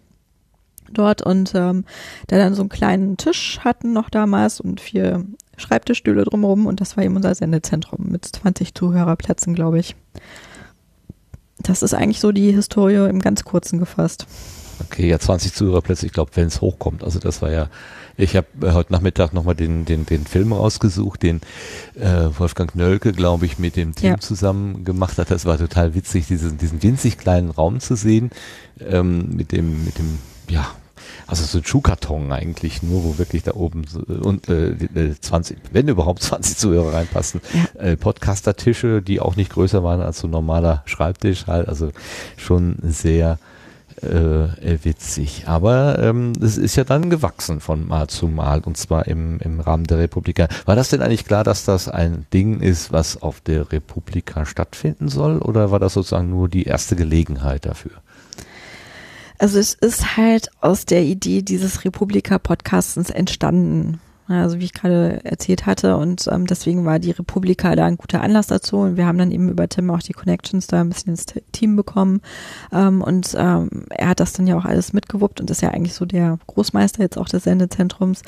dort 0.91 1.21
und 1.21 1.53
ähm, 1.55 1.85
da 2.27 2.37
dann 2.37 2.53
so 2.55 2.61
einen 2.61 2.67
kleinen 2.67 3.15
Tisch 3.15 3.61
hatten 3.63 3.93
noch 3.93 4.09
damals 4.09 4.59
und 4.59 4.81
vier 4.81 5.23
Schreibtischstühle 5.55 6.25
drumherum 6.25 6.65
und 6.65 6.81
das 6.81 6.97
war 6.97 7.05
eben 7.05 7.15
unser 7.15 7.33
Sendezentrum 7.33 8.07
mit 8.09 8.25
20 8.25 8.75
Zuhörerplätzen, 8.75 9.55
glaube 9.55 9.79
ich. 9.79 9.95
Das 11.59 11.83
ist 11.83 11.93
eigentlich 11.93 12.19
so 12.19 12.33
die 12.33 12.51
Historie 12.51 13.07
im 13.09 13.19
ganz 13.19 13.45
kurzen 13.45 13.79
gefasst. 13.79 14.27
Okay, 14.83 15.07
ja, 15.07 15.19
20 15.19 15.53
Zuhörerplätze, 15.53 16.05
ich 16.05 16.11
glaube, 16.11 16.31
wenn 16.35 16.47
es 16.47 16.59
hochkommt. 16.59 17.01
Also 17.01 17.19
das 17.19 17.41
war 17.41 17.49
ja 17.49 17.69
ich 18.17 18.35
habe 18.35 18.47
äh, 18.61 18.71
heute 18.71 18.93
Nachmittag 18.93 19.33
nochmal 19.33 19.55
den, 19.55 19.85
den, 19.85 20.05
den 20.05 20.25
Film 20.25 20.53
rausgesucht, 20.53 21.23
den 21.23 21.41
äh, 21.95 22.29
Wolfgang 22.37 22.75
Nölke, 22.75 23.11
glaube 23.11 23.45
ich, 23.45 23.59
mit 23.59 23.75
dem 23.75 23.95
Team 23.95 24.11
ja. 24.11 24.19
zusammen 24.19 24.83
gemacht 24.83 25.17
hat. 25.17 25.31
Das 25.31 25.45
war 25.45 25.57
total 25.57 25.95
witzig, 25.95 26.27
diesen, 26.27 26.57
diesen 26.57 26.81
winzig 26.81 27.17
kleinen 27.17 27.49
Raum 27.49 27.79
zu 27.79 27.95
sehen, 27.95 28.31
ähm, 28.79 29.35
mit 29.35 29.51
dem, 29.51 29.85
mit 29.85 29.97
dem, 29.97 30.19
ja, 30.49 30.67
also 31.27 31.43
so 31.43 31.57
ein 31.57 31.65
Schuhkarton 31.65 32.31
eigentlich 32.31 32.83
nur, 32.83 33.03
wo 33.03 33.17
wirklich 33.17 33.43
da 33.43 33.53
oben 33.53 33.85
so, 33.87 33.99
und 33.99 34.47
äh, 34.49 34.75
20, 35.19 35.57
äh, 35.57 35.59
wenn 35.71 35.87
überhaupt 35.87 36.21
20 36.21 36.57
Zuhörer 36.57 36.93
reinpassen, 36.93 37.41
ja. 37.53 37.81
äh, 37.81 37.97
Podcaster-Tische, 37.97 39.01
die 39.01 39.19
auch 39.19 39.35
nicht 39.35 39.51
größer 39.51 39.83
waren 39.83 40.01
als 40.01 40.19
so 40.19 40.27
ein 40.27 40.31
normaler 40.31 40.83
Schreibtisch 40.85 41.47
halt, 41.47 41.67
also 41.67 41.91
schon 42.37 42.77
sehr 42.83 43.39
äh, 44.05 44.73
äh, 44.73 44.79
witzig. 44.83 45.43
Aber 45.47 45.99
ähm, 45.99 46.33
es 46.41 46.57
ist 46.57 46.75
ja 46.75 46.83
dann 46.83 47.09
gewachsen 47.09 47.59
von 47.59 47.87
Mal 47.87 48.07
zu 48.07 48.27
Mal 48.27 48.61
und 48.61 48.77
zwar 48.77 49.07
im, 49.07 49.39
im 49.39 49.59
Rahmen 49.59 49.85
der 49.85 49.97
Republika. 49.97 50.47
War 50.65 50.75
das 50.75 50.89
denn 50.89 51.01
eigentlich 51.01 51.25
klar, 51.25 51.43
dass 51.43 51.65
das 51.65 51.89
ein 51.89 52.25
Ding 52.33 52.61
ist, 52.61 52.91
was 52.91 53.21
auf 53.21 53.41
der 53.41 53.71
Republika 53.71 54.45
stattfinden 54.45 55.07
soll 55.07 55.39
oder 55.39 55.71
war 55.71 55.79
das 55.79 55.93
sozusagen 55.93 56.29
nur 56.29 56.49
die 56.49 56.63
erste 56.63 56.95
Gelegenheit 56.95 57.65
dafür? 57.65 57.91
Also 59.37 59.59
es 59.59 59.73
ist 59.73 60.15
halt 60.15 60.49
aus 60.61 60.85
der 60.85 61.03
Idee 61.03 61.41
dieses 61.41 61.83
Republika-Podcastens 61.83 63.09
entstanden. 63.09 63.99
Also 64.27 64.59
wie 64.59 64.65
ich 64.65 64.73
gerade 64.73 65.23
erzählt 65.23 65.65
hatte 65.67 65.97
und 65.97 66.27
ähm, 66.31 66.47
deswegen 66.47 66.83
war 66.83 66.97
die 66.97 67.11
Republika 67.11 67.75
da 67.75 67.85
ein 67.85 67.97
guter 67.97 68.21
Anlass 68.21 68.47
dazu 68.47 68.77
und 68.77 68.97
wir 68.97 69.05
haben 69.05 69.19
dann 69.19 69.31
eben 69.31 69.49
über 69.49 69.69
Tim 69.69 69.91
auch 69.91 70.01
die 70.01 70.13
Connections 70.13 70.65
da 70.65 70.81
ein 70.81 70.89
bisschen 70.89 71.11
ins 71.11 71.25
Team 71.51 71.75
bekommen 71.75 72.21
ähm, 72.71 73.03
und 73.03 73.35
ähm, 73.37 73.69
er 73.89 74.09
hat 74.09 74.19
das 74.19 74.33
dann 74.33 74.47
ja 74.47 74.57
auch 74.57 74.65
alles 74.65 74.93
mitgewuppt 74.93 75.41
und 75.41 75.51
ist 75.51 75.61
ja 75.61 75.69
eigentlich 75.69 75.93
so 75.93 76.05
der 76.05 76.39
Großmeister 76.47 77.03
jetzt 77.03 77.17
auch 77.17 77.29
des 77.29 77.43
Sendezentrums 77.43 78.23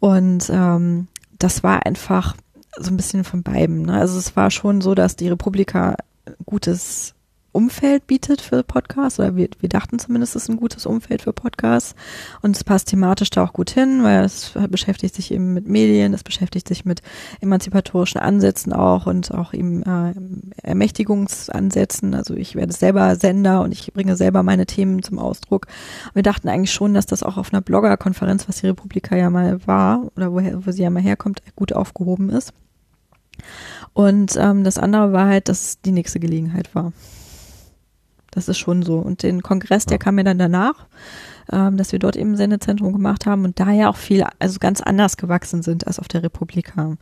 und 0.00 0.50
ähm, 0.50 1.08
das 1.38 1.62
war 1.62 1.86
einfach 1.86 2.36
so 2.78 2.90
ein 2.90 2.96
bisschen 2.96 3.24
von 3.24 3.42
beiden. 3.42 3.82
Ne? 3.82 3.94
Also 3.94 4.18
es 4.18 4.36
war 4.36 4.50
schon 4.50 4.80
so, 4.80 4.94
dass 4.94 5.16
die 5.16 5.28
Republika 5.28 5.96
gutes 6.44 7.14
Umfeld 7.58 8.06
bietet 8.06 8.40
für 8.40 8.62
Podcasts, 8.62 9.18
oder 9.18 9.34
wir, 9.34 9.48
wir 9.58 9.68
dachten 9.68 9.98
zumindest, 9.98 10.36
es 10.36 10.44
ist 10.44 10.48
ein 10.48 10.58
gutes 10.58 10.86
Umfeld 10.86 11.22
für 11.22 11.32
Podcasts 11.32 11.96
und 12.40 12.54
es 12.54 12.62
passt 12.62 12.86
thematisch 12.86 13.30
da 13.30 13.42
auch 13.42 13.52
gut 13.52 13.70
hin, 13.70 14.04
weil 14.04 14.22
es 14.22 14.52
beschäftigt 14.68 15.16
sich 15.16 15.32
eben 15.32 15.54
mit 15.54 15.66
Medien, 15.66 16.14
es 16.14 16.22
beschäftigt 16.22 16.68
sich 16.68 16.84
mit 16.84 17.02
emanzipatorischen 17.40 18.20
Ansätzen 18.20 18.72
auch 18.72 19.06
und 19.06 19.34
auch 19.34 19.54
eben 19.54 19.82
äh, 19.82 20.14
Ermächtigungsansätzen. 20.62 22.14
Also 22.14 22.34
ich 22.34 22.54
werde 22.54 22.72
selber 22.72 23.16
Sender 23.16 23.62
und 23.62 23.72
ich 23.72 23.92
bringe 23.92 24.14
selber 24.14 24.44
meine 24.44 24.66
Themen 24.66 25.02
zum 25.02 25.18
Ausdruck. 25.18 25.66
wir 26.14 26.22
dachten 26.22 26.48
eigentlich 26.48 26.72
schon, 26.72 26.94
dass 26.94 27.06
das 27.06 27.24
auch 27.24 27.38
auf 27.38 27.52
einer 27.52 27.60
Blogger-Konferenz, 27.60 28.48
was 28.48 28.60
die 28.60 28.68
Republika 28.68 29.16
ja 29.16 29.30
mal 29.30 29.66
war 29.66 30.06
oder 30.14 30.32
woher, 30.32 30.64
wo 30.64 30.70
sie 30.70 30.84
ja 30.84 30.90
mal 30.90 31.02
herkommt, 31.02 31.42
gut 31.56 31.72
aufgehoben 31.72 32.30
ist. 32.30 32.52
Und 33.94 34.36
ähm, 34.36 34.62
das 34.62 34.78
andere 34.78 35.12
war 35.12 35.26
halt, 35.26 35.48
dass 35.48 35.80
die 35.80 35.90
nächste 35.90 36.20
Gelegenheit 36.20 36.72
war. 36.76 36.92
Das 38.30 38.48
ist 38.48 38.58
schon 38.58 38.82
so. 38.82 38.98
Und 38.98 39.22
den 39.22 39.42
Kongress, 39.42 39.86
der 39.86 39.98
kam 39.98 40.16
mir 40.16 40.24
dann 40.24 40.38
danach, 40.38 40.86
ähm, 41.50 41.76
dass 41.76 41.92
wir 41.92 41.98
dort 41.98 42.16
eben 42.16 42.36
Sendezentrum 42.36 42.92
gemacht 42.92 43.26
haben 43.26 43.44
und 43.44 43.58
daher 43.58 43.90
auch 43.90 43.96
viel, 43.96 44.24
also 44.38 44.58
ganz 44.58 44.80
anders 44.80 45.16
gewachsen 45.16 45.62
sind 45.62 45.86
als 45.86 45.98
auf 45.98 46.08
der 46.08 46.22
Republika. 46.22 46.96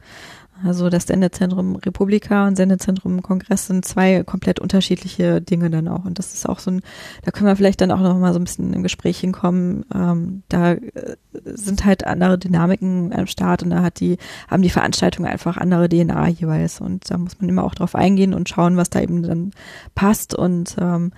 Also 0.65 0.89
das 0.89 1.05
Sendezentrum 1.05 1.77
Republika 1.77 2.47
und 2.47 2.57
Sendezentrum 2.57 3.23
Kongress 3.23 3.67
sind 3.67 3.85
zwei 3.85 4.23
komplett 4.25 4.59
unterschiedliche 4.59 5.43
Dinge 5.43 5.71
dann 5.71 5.89
auch. 5.89 6.05
Und 6.05 6.19
das 6.19 6.33
ist 6.33 6.49
auch 6.49 6.61
so 6.61 6.71
ein, 6.71 6.81
da 7.25 7.31
können 7.31 7.49
wir 7.49 7.57
vielleicht 7.57 7.81
dann 7.81 7.91
auch 7.91 8.01
noch 8.01 8.17
mal 8.19 8.33
so 8.33 8.39
ein 8.39 8.45
bisschen 8.45 8.73
im 8.73 8.83
Gespräch 8.83 9.19
hinkommen. 9.19 9.85
Ähm, 9.95 10.43
da 10.49 10.73
äh, 10.73 11.17
sind 11.55 11.85
halt 11.85 12.07
andere 12.07 12.39
Dynamiken 12.39 13.13
am 13.13 13.27
Start 13.27 13.63
und 13.63 13.71
da 13.71 13.83
hat 13.83 14.01
die, 14.01 14.19
haben 14.49 14.63
die 14.63 14.71
Veranstaltungen 14.71 15.29
einfach 15.29 15.57
andere 15.57 15.89
DNA 15.89 16.29
jeweils. 16.29 16.81
Und 16.81 17.11
da 17.11 17.19
muss 17.19 17.41
man 17.41 17.49
immer 17.49 17.65
auch 17.65 17.75
drauf 17.75 17.95
eingehen 17.95 18.35
und 18.35 18.49
schauen, 18.49 18.77
was 18.77 18.91
da 18.91 19.01
eben 19.01 19.23
dann 19.23 19.53
passt. 19.95 20.35
Und 20.35 20.77
ähm, 20.81 21.13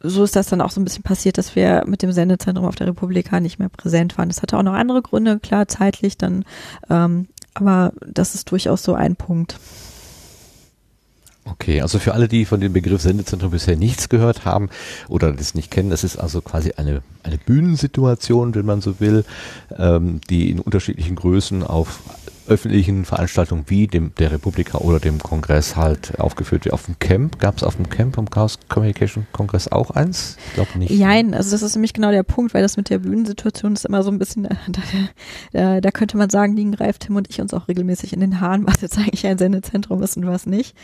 so 0.00 0.24
ist 0.24 0.36
das 0.36 0.48
dann 0.48 0.60
auch 0.60 0.70
so 0.70 0.80
ein 0.80 0.84
bisschen 0.84 1.02
passiert, 1.02 1.36
dass 1.36 1.56
wir 1.56 1.84
mit 1.86 2.02
dem 2.02 2.12
Sendezentrum 2.12 2.64
auf 2.64 2.76
der 2.76 2.86
Republika 2.86 3.40
nicht 3.40 3.58
mehr 3.58 3.68
präsent 3.68 4.16
waren. 4.16 4.28
Das 4.28 4.42
hatte 4.42 4.56
auch 4.56 4.62
noch 4.62 4.74
andere 4.74 5.02
Gründe, 5.02 5.38
klar, 5.40 5.68
zeitlich 5.68 6.16
dann 6.16 6.44
ähm, 6.88 7.28
aber 7.54 7.92
das 8.06 8.34
ist 8.34 8.50
durchaus 8.50 8.82
so 8.82 8.94
ein 8.94 9.16
Punkt. 9.16 9.58
Okay, 11.44 11.80
also 11.80 11.98
für 11.98 12.12
alle, 12.12 12.28
die 12.28 12.44
von 12.44 12.60
dem 12.60 12.72
Begriff 12.72 13.00
Sendezentrum 13.00 13.50
bisher 13.50 13.76
nichts 13.76 14.08
gehört 14.08 14.44
haben 14.44 14.68
oder 15.08 15.32
das 15.32 15.54
nicht 15.54 15.70
kennen, 15.70 15.90
das 15.90 16.04
ist 16.04 16.16
also 16.16 16.42
quasi 16.42 16.72
eine, 16.76 17.02
eine 17.22 17.38
Bühnensituation, 17.38 18.54
wenn 18.54 18.66
man 18.66 18.82
so 18.82 19.00
will, 19.00 19.24
ähm, 19.76 20.20
die 20.28 20.50
in 20.50 20.60
unterschiedlichen 20.60 21.16
Größen 21.16 21.62
auf 21.62 22.00
öffentlichen 22.50 23.04
Veranstaltungen 23.04 23.64
wie 23.68 23.86
dem 23.86 24.12
der 24.18 24.32
Republika 24.32 24.78
oder 24.78 24.98
dem 24.98 25.18
Kongress 25.18 25.76
halt 25.76 26.18
aufgeführt 26.18 26.64
wird. 26.64 26.74
Auf 26.74 26.86
dem 26.86 26.98
Camp, 26.98 27.38
gab 27.38 27.56
es 27.56 27.62
auf 27.62 27.76
dem 27.76 27.88
Camp 27.88 28.18
am 28.18 28.28
Chaos 28.28 28.58
Communication 28.68 29.26
Kongress 29.32 29.68
auch 29.68 29.92
eins? 29.92 30.36
Ich 30.48 30.54
glaube 30.54 30.78
nicht. 30.78 30.98
Nein, 30.98 31.32
also 31.32 31.52
das 31.52 31.62
ist 31.62 31.76
nämlich 31.76 31.92
genau 31.92 32.10
der 32.10 32.24
Punkt, 32.24 32.52
weil 32.52 32.62
das 32.62 32.76
mit 32.76 32.90
der 32.90 32.98
Bühnensituation 32.98 33.72
ist 33.72 33.86
immer 33.86 34.02
so 34.02 34.10
ein 34.10 34.18
bisschen, 34.18 34.42
da, 34.68 34.82
da, 35.52 35.80
da 35.80 35.90
könnte 35.90 36.16
man 36.16 36.28
sagen, 36.28 36.56
liegen 36.56 36.72
Greif, 36.72 36.98
Tim 36.98 37.16
und 37.16 37.30
ich 37.30 37.40
uns 37.40 37.54
auch 37.54 37.68
regelmäßig 37.68 38.12
in 38.12 38.20
den 38.20 38.40
Haaren, 38.40 38.66
was 38.66 38.80
jetzt 38.80 38.98
eigentlich 38.98 39.26
ein 39.26 39.38
Sendezentrum 39.38 40.02
ist 40.02 40.16
und 40.16 40.26
was 40.26 40.46
nicht. 40.46 40.76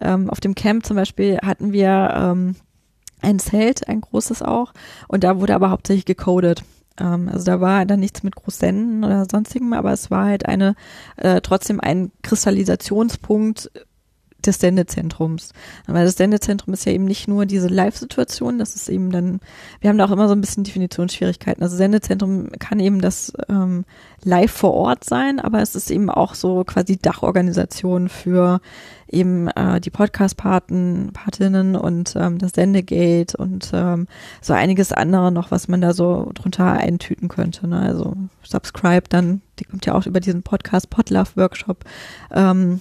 Ähm, 0.00 0.28
auf 0.28 0.40
dem 0.40 0.54
Camp 0.54 0.84
zum 0.84 0.96
Beispiel 0.96 1.38
hatten 1.38 1.72
wir 1.72 2.12
ähm, 2.14 2.56
ein 3.22 3.38
Zelt, 3.38 3.88
ein 3.88 4.02
großes 4.02 4.42
auch, 4.42 4.72
und 5.08 5.24
da 5.24 5.40
wurde 5.40 5.54
aber 5.54 5.70
hauptsächlich 5.70 6.04
gecodet. 6.04 6.64
Ähm, 6.98 7.28
also 7.28 7.44
da 7.44 7.60
war 7.60 7.86
dann 7.86 8.00
nichts 8.00 8.22
mit 8.22 8.36
Großsenden 8.36 9.04
oder 9.04 9.26
sonstigem, 9.30 9.72
aber 9.72 9.92
es 9.92 10.10
war 10.10 10.26
halt 10.26 10.46
eine, 10.46 10.74
äh, 11.16 11.40
trotzdem 11.40 11.80
ein 11.80 12.12
Kristallisationspunkt 12.22 13.70
des 14.46 14.60
Sendezentrums. 14.60 15.52
Weil 15.86 16.04
das 16.04 16.16
Sendezentrum 16.16 16.74
ist 16.74 16.84
ja 16.84 16.92
eben 16.92 17.04
nicht 17.04 17.28
nur 17.28 17.46
diese 17.46 17.68
Live-Situation, 17.68 18.58
das 18.58 18.74
ist 18.74 18.88
eben 18.88 19.10
dann, 19.10 19.40
wir 19.80 19.90
haben 19.90 19.98
da 19.98 20.04
auch 20.04 20.10
immer 20.10 20.28
so 20.28 20.34
ein 20.34 20.40
bisschen 20.40 20.64
Definitionsschwierigkeiten. 20.64 21.62
Also 21.62 21.76
Sendezentrum 21.76 22.50
kann 22.58 22.80
eben 22.80 23.00
das 23.00 23.32
ähm, 23.48 23.84
live 24.22 24.52
vor 24.52 24.74
Ort 24.74 25.04
sein, 25.04 25.40
aber 25.40 25.60
es 25.60 25.74
ist 25.74 25.90
eben 25.90 26.10
auch 26.10 26.34
so 26.34 26.64
quasi 26.64 26.96
Dachorganisation 26.98 28.08
für 28.08 28.60
eben 29.14 29.48
äh, 29.48 29.80
die 29.80 29.90
Podcast-Paten, 29.90 31.10
Patinnen 31.12 31.76
und 31.76 32.14
ähm, 32.16 32.38
das 32.38 32.52
Sendegate 32.52 33.36
und 33.36 33.70
ähm, 33.72 34.06
so 34.40 34.52
einiges 34.52 34.92
andere 34.92 35.32
noch, 35.32 35.50
was 35.50 35.68
man 35.68 35.80
da 35.80 35.94
so 35.94 36.30
drunter 36.34 36.72
eintüten 36.72 37.28
könnte. 37.28 37.66
Ne? 37.66 37.80
Also 37.80 38.16
Subscribe 38.42 39.08
dann, 39.08 39.40
die 39.58 39.64
kommt 39.64 39.86
ja 39.86 39.94
auch 39.94 40.06
über 40.06 40.20
diesen 40.20 40.42
Podcast 40.42 40.90
Podlove 40.90 41.36
Workshop 41.36 41.84
ähm, 42.32 42.80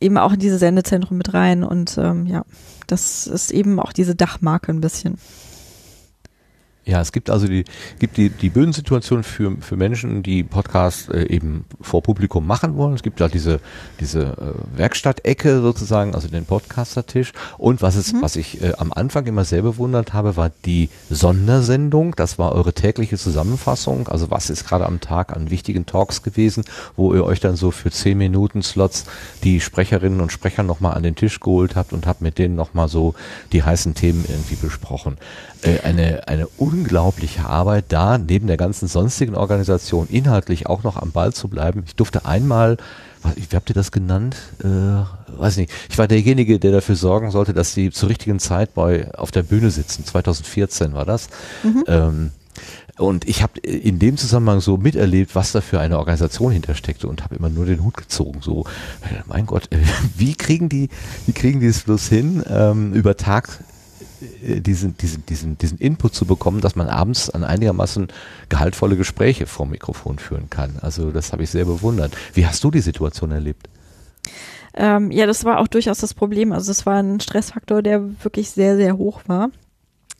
eben 0.00 0.18
auch 0.18 0.32
in 0.32 0.40
diese 0.40 0.58
Sendezentrum 0.58 1.16
mit 1.16 1.32
rein 1.32 1.64
und 1.64 1.96
ähm, 1.96 2.26
ja, 2.26 2.44
das 2.86 3.26
ist 3.26 3.50
eben 3.50 3.78
auch 3.78 3.92
diese 3.92 4.14
Dachmarke 4.14 4.72
ein 4.72 4.80
bisschen. 4.80 5.18
Ja, 6.84 7.00
es 7.00 7.12
gibt 7.12 7.30
also 7.30 7.46
die, 7.46 7.64
gibt 8.00 8.16
die, 8.16 8.28
die 8.28 8.50
Bühnensituation 8.50 9.22
für, 9.22 9.56
für 9.60 9.76
Menschen, 9.76 10.24
die 10.24 10.42
Podcasts 10.42 11.08
äh, 11.08 11.26
eben 11.28 11.64
vor 11.80 12.02
Publikum 12.02 12.44
machen 12.44 12.76
wollen. 12.76 12.94
Es 12.94 13.04
gibt 13.04 13.20
da 13.20 13.28
diese, 13.28 13.60
diese 14.00 14.22
äh, 14.22 14.78
Werkstattecke 14.78 15.60
sozusagen, 15.60 16.12
also 16.16 16.26
den 16.26 16.44
Podcaster-Tisch. 16.44 17.34
Und 17.56 17.82
was 17.82 17.94
es, 17.94 18.12
mhm. 18.12 18.22
was 18.22 18.34
ich 18.34 18.62
äh, 18.62 18.72
am 18.78 18.92
Anfang 18.92 19.26
immer 19.26 19.44
sehr 19.44 19.62
bewundert 19.62 20.12
habe, 20.12 20.36
war 20.36 20.50
die 20.64 20.88
Sondersendung. 21.08 22.16
Das 22.16 22.40
war 22.40 22.50
eure 22.50 22.72
tägliche 22.72 23.16
Zusammenfassung. 23.16 24.08
Also 24.08 24.32
was 24.32 24.50
ist 24.50 24.66
gerade 24.66 24.86
am 24.86 24.98
Tag 24.98 25.36
an 25.36 25.50
wichtigen 25.50 25.86
Talks 25.86 26.24
gewesen, 26.24 26.64
wo 26.96 27.14
ihr 27.14 27.24
euch 27.24 27.38
dann 27.38 27.54
so 27.54 27.70
für 27.70 27.92
zehn 27.92 28.18
Minuten 28.18 28.60
Slots 28.62 29.04
die 29.44 29.60
Sprecherinnen 29.60 30.20
und 30.20 30.32
Sprecher 30.32 30.64
nochmal 30.64 30.94
an 30.94 31.04
den 31.04 31.14
Tisch 31.14 31.38
geholt 31.38 31.76
habt 31.76 31.92
und 31.92 32.08
habt 32.08 32.22
mit 32.22 32.38
denen 32.38 32.56
nochmal 32.56 32.88
so 32.88 33.14
die 33.52 33.62
heißen 33.62 33.94
Themen 33.94 34.24
irgendwie 34.28 34.56
besprochen. 34.56 35.16
Äh, 35.62 35.80
eine, 35.80 36.26
eine 36.26 36.48
unglaubliche 36.56 37.46
Arbeit, 37.46 37.86
da 37.88 38.18
neben 38.18 38.48
der 38.48 38.56
ganzen 38.56 38.88
sonstigen 38.88 39.36
Organisation 39.36 40.08
inhaltlich 40.08 40.66
auch 40.66 40.82
noch 40.82 40.96
am 40.96 41.12
Ball 41.12 41.32
zu 41.32 41.48
bleiben. 41.48 41.84
Ich 41.86 41.94
durfte 41.94 42.26
einmal, 42.26 42.78
wie 43.36 43.56
habt 43.56 43.70
ihr 43.70 43.74
das 43.74 43.92
genannt? 43.92 44.36
Äh, 44.64 45.38
weiß 45.38 45.58
nicht. 45.58 45.72
Ich 45.88 45.98
war 45.98 46.08
derjenige, 46.08 46.58
der 46.58 46.72
dafür 46.72 46.96
sorgen 46.96 47.30
sollte, 47.30 47.52
dass 47.54 47.74
sie 47.74 47.90
zur 47.92 48.08
richtigen 48.08 48.40
Zeit 48.40 48.74
bei 48.74 49.14
auf 49.14 49.30
der 49.30 49.44
Bühne 49.44 49.70
sitzen. 49.70 50.04
2014 50.04 50.94
war 50.94 51.04
das. 51.04 51.28
Mhm. 51.62 51.84
Ähm, 51.86 52.30
und 52.98 53.28
ich 53.28 53.42
habe 53.42 53.60
in 53.60 53.98
dem 53.98 54.16
Zusammenhang 54.16 54.60
so 54.60 54.76
miterlebt, 54.76 55.34
was 55.34 55.52
da 55.52 55.60
für 55.60 55.80
eine 55.80 55.98
Organisation 55.98 56.52
hintersteckte 56.52 57.06
und 57.06 57.22
habe 57.22 57.36
immer 57.36 57.48
nur 57.48 57.66
den 57.66 57.84
Hut 57.84 57.96
gezogen. 57.96 58.40
So, 58.42 58.64
mein 59.26 59.46
Gott, 59.46 59.68
wie 60.16 60.34
kriegen 60.34 60.68
die, 60.68 60.88
wie 61.26 61.32
kriegen 61.32 61.60
die 61.60 61.66
es 61.66 61.82
bloß 61.82 62.08
hin, 62.08 62.42
ähm, 62.48 62.92
über 62.92 63.16
Tag 63.16 63.60
äh, 63.60 63.71
diesen, 64.42 64.96
diesen, 64.96 65.26
diesen, 65.26 65.58
diesen 65.58 65.78
Input 65.78 66.14
zu 66.14 66.26
bekommen, 66.26 66.60
dass 66.60 66.76
man 66.76 66.88
abends 66.88 67.30
an 67.30 67.44
einigermaßen 67.44 68.08
gehaltvolle 68.48 68.96
Gespräche 68.96 69.46
vom 69.46 69.70
Mikrofon 69.70 70.18
führen 70.18 70.50
kann. 70.50 70.76
Also 70.80 71.10
das 71.10 71.32
habe 71.32 71.42
ich 71.42 71.50
sehr 71.50 71.64
bewundert. 71.64 72.12
Wie 72.34 72.46
hast 72.46 72.62
du 72.64 72.70
die 72.70 72.80
Situation 72.80 73.30
erlebt? 73.30 73.68
Ähm, 74.74 75.10
ja, 75.10 75.26
das 75.26 75.44
war 75.44 75.58
auch 75.58 75.68
durchaus 75.68 75.98
das 75.98 76.14
Problem. 76.14 76.52
Also 76.52 76.70
es 76.70 76.86
war 76.86 77.02
ein 77.02 77.20
Stressfaktor, 77.20 77.82
der 77.82 78.22
wirklich 78.24 78.50
sehr, 78.50 78.76
sehr 78.76 78.96
hoch 78.96 79.22
war. 79.26 79.50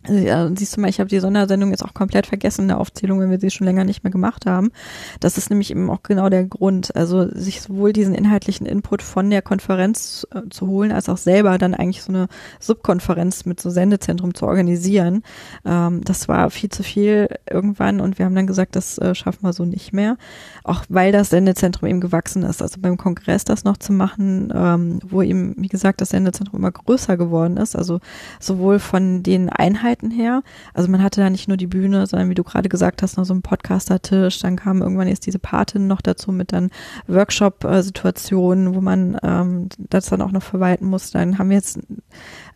Ja, 0.08 0.50
siehst 0.52 0.76
du 0.76 0.80
mal, 0.80 0.90
ich 0.90 0.98
habe 0.98 1.08
die 1.08 1.20
Sondersendung 1.20 1.70
jetzt 1.70 1.84
auch 1.84 1.94
komplett 1.94 2.26
vergessen 2.26 2.62
in 2.62 2.68
der 2.68 2.80
Aufzählung, 2.80 3.20
wenn 3.20 3.30
wir 3.30 3.38
sie 3.38 3.50
schon 3.50 3.68
länger 3.68 3.84
nicht 3.84 4.02
mehr 4.02 4.10
gemacht 4.10 4.46
haben. 4.46 4.72
Das 5.20 5.38
ist 5.38 5.48
nämlich 5.48 5.70
eben 5.70 5.88
auch 5.90 6.02
genau 6.02 6.28
der 6.28 6.44
Grund. 6.44 6.96
Also 6.96 7.28
sich 7.28 7.60
sowohl 7.60 7.92
diesen 7.92 8.12
inhaltlichen 8.12 8.66
Input 8.66 9.00
von 9.00 9.30
der 9.30 9.42
Konferenz 9.42 10.26
äh, 10.34 10.48
zu 10.50 10.66
holen, 10.66 10.90
als 10.90 11.08
auch 11.08 11.18
selber 11.18 11.56
dann 11.56 11.74
eigentlich 11.74 12.02
so 12.02 12.12
eine 12.12 12.26
Subkonferenz 12.58 13.44
mit 13.44 13.60
so 13.60 13.70
Sendezentrum 13.70 14.34
zu 14.34 14.46
organisieren. 14.46 15.22
Ähm, 15.64 16.00
das 16.04 16.26
war 16.26 16.50
viel 16.50 16.70
zu 16.70 16.82
viel 16.82 17.28
irgendwann 17.48 18.00
und 18.00 18.18
wir 18.18 18.26
haben 18.26 18.34
dann 18.34 18.48
gesagt, 18.48 18.74
das 18.74 18.98
äh, 18.98 19.14
schaffen 19.14 19.44
wir 19.44 19.52
so 19.52 19.64
nicht 19.64 19.92
mehr. 19.92 20.16
Auch 20.64 20.82
weil 20.88 21.12
das 21.12 21.30
Sendezentrum 21.30 21.88
eben 21.88 22.00
gewachsen 22.00 22.42
ist. 22.42 22.60
Also 22.60 22.80
beim 22.80 22.96
Kongress 22.96 23.44
das 23.44 23.62
noch 23.62 23.76
zu 23.76 23.92
machen, 23.92 24.52
ähm, 24.52 24.98
wo 25.06 25.22
eben, 25.22 25.54
wie 25.58 25.68
gesagt, 25.68 26.00
das 26.00 26.08
Sendezentrum 26.08 26.58
immer 26.58 26.72
größer 26.72 27.16
geworden 27.16 27.56
ist. 27.56 27.76
Also 27.76 28.00
sowohl 28.40 28.80
von 28.80 29.22
den 29.22 29.48
Einheiten 29.48 29.91
Möglichkeiten 29.92 30.10
her. 30.10 30.42
Also 30.74 30.90
man 30.90 31.02
hatte 31.02 31.20
da 31.20 31.30
nicht 31.30 31.48
nur 31.48 31.56
die 31.56 31.66
Bühne, 31.66 32.06
sondern 32.06 32.30
wie 32.30 32.34
du 32.34 32.44
gerade 32.44 32.68
gesagt 32.68 33.02
hast, 33.02 33.16
noch 33.16 33.24
so 33.24 33.34
einen 33.34 33.42
Podcaster-Tisch. 33.42 34.40
Dann 34.40 34.56
kam 34.56 34.82
irgendwann 34.82 35.08
jetzt 35.08 35.26
diese 35.26 35.38
Patin 35.38 35.86
noch 35.86 36.00
dazu 36.00 36.32
mit 36.32 36.52
dann 36.52 36.70
Workshop-Situationen, 37.06 38.74
wo 38.74 38.80
man 38.80 39.18
ähm, 39.22 39.68
das 39.78 40.06
dann 40.06 40.22
auch 40.22 40.32
noch 40.32 40.42
verwalten 40.42 40.86
muss. 40.86 41.10
Dann 41.10 41.38
haben 41.38 41.50
wir 41.50 41.56
jetzt 41.56 41.78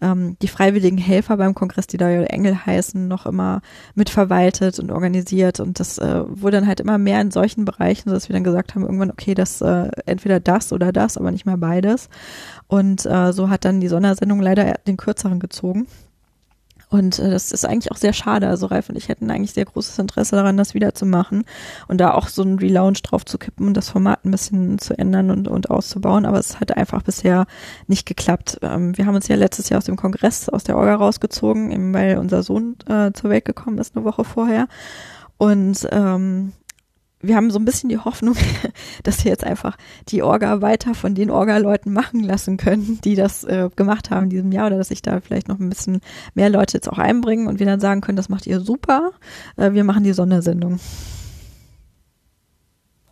ähm, 0.01 0.37
die 0.41 0.49
freiwilligen 0.49 0.99
Helfer 0.99 1.37
beim 1.37 1.55
Kongress, 1.55 1.87
die 1.87 1.97
da 1.97 2.11
Engel 2.11 2.67
heißen, 2.67 3.07
noch 3.07 3.27
immer 3.27 3.61
mitverwaltet 3.95 4.79
und 4.79 4.91
organisiert. 4.91 5.61
Und 5.61 5.81
das 5.81 5.99
äh, 5.99 6.23
wurde 6.27 6.59
dann 6.59 6.67
halt 6.67 6.81
immer 6.81 6.99
mehr 6.99 7.21
in 7.21 7.31
solchen 7.31 7.65
Bereichen, 7.65 8.11
dass 8.11 8.29
wir 8.29 8.35
dann 8.35 8.45
gesagt 8.45 8.75
haben, 8.75 8.83
irgendwann, 8.83 9.11
okay, 9.11 9.35
das 9.35 9.61
äh, 9.61 9.91
entweder 10.07 10.41
das 10.41 10.73
oder 10.73 10.93
das, 10.93 11.17
aber 11.17 11.31
nicht 11.31 11.47
mehr 11.47 11.57
beides. 11.57 12.09
Und 12.69 13.07
äh, 13.07 13.33
so 13.33 13.49
hat 13.49 13.65
dann 13.65 13.81
die 13.81 13.89
Sondersendung 13.89 14.41
leider 14.41 14.75
den 14.87 14.97
kürzeren 14.97 15.41
gezogen. 15.41 15.87
Und 16.89 17.19
äh, 17.19 17.31
das 17.31 17.53
ist 17.53 17.65
eigentlich 17.65 17.91
auch 17.91 17.97
sehr 17.97 18.13
schade. 18.13 18.47
Also 18.49 18.67
Ralf 18.67 18.89
und 18.89 18.97
ich 18.97 19.09
hätten 19.09 19.31
eigentlich 19.31 19.53
sehr 19.53 19.65
großes 19.65 19.99
Interesse 19.99 20.37
daran, 20.37 20.57
das 20.57 20.75
wiederzumachen 20.75 21.45
und 21.89 22.01
da 22.01 22.13
auch 22.15 22.29
so 22.29 22.43
einen 22.43 22.59
Relaunch 22.59 23.03
drauf 23.03 23.25
zu 23.25 23.39
kippen 23.39 23.67
und 23.67 23.77
das 23.77 23.91
Format 23.91 24.25
ein 24.25 24.31
bisschen 24.31 24.79
zu 24.79 24.97
ändern 24.97 25.31
und, 25.31 25.49
und 25.49 25.71
auszubauen. 25.71 26.27
Aber 26.27 26.39
es 26.39 26.61
hat 26.61 26.77
einfach 26.77 27.03
bisher 27.03 27.47
nicht 27.87 28.07
geklappt. 28.07 28.59
Ähm, 28.63 28.97
wir 28.97 29.07
haben 29.07 29.17
uns 29.17 29.29
ja 29.29 29.37
letztes 29.37 29.69
Jahr 29.69 29.79
aus 29.79 29.87
dem 29.87 29.97
Kongress, 29.97 30.49
aus 30.49 30.65
der 30.65 30.77
Orga 30.77 30.95
rausgezogen, 30.95 31.73
eben 31.73 31.93
weil 31.93 32.19
unser 32.19 32.43
Sohn 32.43 32.77
äh, 32.89 33.13
zur 33.13 33.31
Welt 33.31 33.45
gekommen 33.45 33.79
ist 33.79 33.97
eine 33.97 34.05
Woche 34.05 34.25
vorher. 34.25 34.69
Und 35.39 35.87
ähm, 35.91 36.53
wir 37.27 37.37
haben 37.37 37.51
so 37.51 37.59
ein 37.59 37.65
bisschen 37.65 37.89
die 37.89 37.99
Hoffnung, 37.99 38.37
dass 39.03 39.25
wir 39.25 39.31
jetzt 39.31 39.45
einfach 39.45 39.77
die 40.09 40.23
Orga 40.23 40.61
weiter 40.63 40.95
von 40.95 41.15
den 41.15 41.31
Orga-Leuten 41.31 41.93
machen 41.93 42.23
lassen 42.23 42.57
können, 42.57 43.01
die 43.05 43.15
das 43.15 43.45
äh, 43.45 43.71
gemacht 43.75 44.11
haben 44.11 44.25
in 44.25 44.31
diesem 44.31 44.53
Jahr 44.53 44.69
oder 44.69 44.79
dass 44.79 44.89
sich 44.89 45.03
da 45.03 45.21
vielleicht 45.21 45.49
noch 45.49 45.59
ein 45.59 45.69
bisschen 45.69 46.01
mehr 46.35 46.51
Leute 46.51 46.77
jetzt 46.77 46.91
auch 46.91 46.99
einbringen 46.99 47.47
und 47.47 47.59
wir 47.59 47.67
dann 47.67 47.81
sagen 47.81 48.01
können, 48.01 48.17
das 48.17 48.29
macht 48.29 48.47
ihr 48.47 48.61
super, 48.61 49.13
äh, 49.57 49.73
wir 49.73 49.85
machen 49.85 50.05
die 50.05 50.13
Sondersendung. 50.13 50.81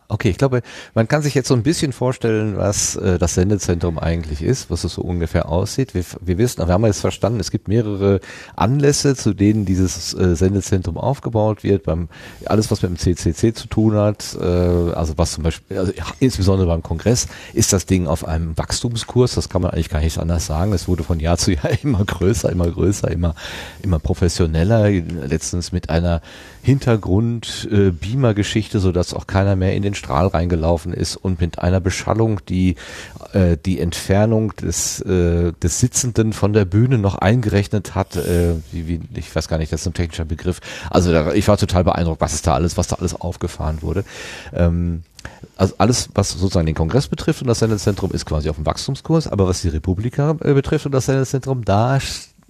Okay, 0.08 0.28
ich 0.28 0.38
glaube, 0.38 0.62
man 0.94 1.08
kann 1.08 1.22
sich 1.22 1.34
jetzt 1.34 1.48
so 1.48 1.54
ein 1.54 1.62
bisschen 1.62 1.92
vorstellen, 1.92 2.56
was 2.56 2.94
äh, 2.96 3.18
das 3.18 3.34
Sendezentrum 3.34 3.98
eigentlich 3.98 4.42
ist, 4.42 4.70
was 4.70 4.84
es 4.84 4.94
so 4.94 5.02
ungefähr 5.02 5.48
aussieht. 5.48 5.94
Wir, 5.94 6.04
wir 6.20 6.36
wissen, 6.36 6.66
wir 6.66 6.72
haben 6.72 6.84
jetzt 6.84 7.00
verstanden, 7.00 7.40
es 7.40 7.50
gibt 7.50 7.68
mehrere 7.68 8.20
Anlässe, 8.54 9.16
zu 9.16 9.32
denen 9.32 9.64
dieses 9.64 10.12
äh, 10.14 10.36
Sendezentrum 10.36 10.98
aufgebaut 10.98 11.64
wird. 11.64 11.84
Beim 11.84 12.08
alles, 12.44 12.70
was 12.70 12.82
mit 12.82 12.90
dem 12.90 12.98
CCC 12.98 13.54
zu 13.54 13.66
tun 13.66 13.94
hat, 13.94 14.36
äh, 14.38 14.44
also 14.44 15.14
was 15.16 15.32
zum 15.32 15.44
Beispiel, 15.44 15.78
also, 15.78 15.92
ja, 15.92 16.04
insbesondere 16.20 16.68
beim 16.68 16.82
Kongress, 16.82 17.26
ist 17.54 17.72
das 17.72 17.86
Ding 17.86 18.06
auf 18.06 18.26
einem 18.26 18.58
Wachstumskurs. 18.58 19.34
Das 19.34 19.48
kann 19.48 19.62
man 19.62 19.70
eigentlich 19.70 19.88
gar 19.88 20.00
nicht 20.00 20.18
anders 20.18 20.46
sagen. 20.46 20.74
Es 20.74 20.86
wurde 20.86 21.02
von 21.02 21.18
Jahr 21.18 21.38
zu 21.38 21.52
Jahr 21.52 21.70
immer 21.82 22.04
größer, 22.04 22.52
immer 22.52 22.70
größer, 22.70 23.10
immer 23.10 23.34
immer 23.82 23.98
professioneller. 23.98 24.90
Letztens 24.90 25.72
mit 25.72 25.90
einer 25.90 26.20
Hintergrund-Beamer-Geschichte, 26.64 28.78
äh, 28.78 28.80
sodass 28.80 29.12
auch 29.12 29.26
keiner 29.26 29.54
mehr 29.54 29.74
in 29.74 29.82
den 29.82 29.94
Strahl 29.94 30.28
reingelaufen 30.28 30.94
ist 30.94 31.16
und 31.16 31.38
mit 31.40 31.58
einer 31.58 31.80
Beschallung, 31.80 32.40
die 32.48 32.76
äh, 33.34 33.58
die 33.64 33.80
Entfernung 33.80 34.56
des, 34.56 35.02
äh, 35.02 35.52
des 35.52 35.80
Sitzenden 35.80 36.32
von 36.32 36.54
der 36.54 36.64
Bühne 36.64 36.96
noch 36.96 37.16
eingerechnet 37.16 37.94
hat. 37.94 38.16
Äh, 38.16 38.54
wie, 38.72 38.88
wie, 38.88 39.00
ich 39.14 39.36
weiß 39.36 39.48
gar 39.48 39.58
nicht, 39.58 39.70
das 39.72 39.82
ist 39.82 39.86
ein 39.86 39.92
technischer 39.92 40.24
Begriff. 40.24 40.60
Also 40.88 41.12
da, 41.12 41.34
ich 41.34 41.46
war 41.48 41.58
total 41.58 41.84
beeindruckt, 41.84 42.22
was 42.22 42.32
ist 42.32 42.46
da 42.46 42.54
alles, 42.54 42.78
was 42.78 42.88
da 42.88 42.96
alles 42.96 43.14
aufgefahren 43.14 43.82
wurde. 43.82 44.04
Ähm, 44.54 45.02
also 45.56 45.74
alles, 45.78 46.08
was 46.14 46.30
sozusagen 46.30 46.66
den 46.66 46.74
Kongress 46.74 47.08
betrifft 47.08 47.42
und 47.42 47.48
das 47.48 47.58
Sendezentrum 47.58 48.12
ist 48.12 48.26
quasi 48.26 48.48
auf 48.48 48.56
dem 48.56 48.66
Wachstumskurs, 48.66 49.28
aber 49.28 49.46
was 49.46 49.62
die 49.62 49.68
Republika 49.68 50.36
äh, 50.40 50.54
betrifft 50.54 50.86
und 50.86 50.92
das 50.92 51.06
Sendezentrum, 51.06 51.64
da 51.64 51.98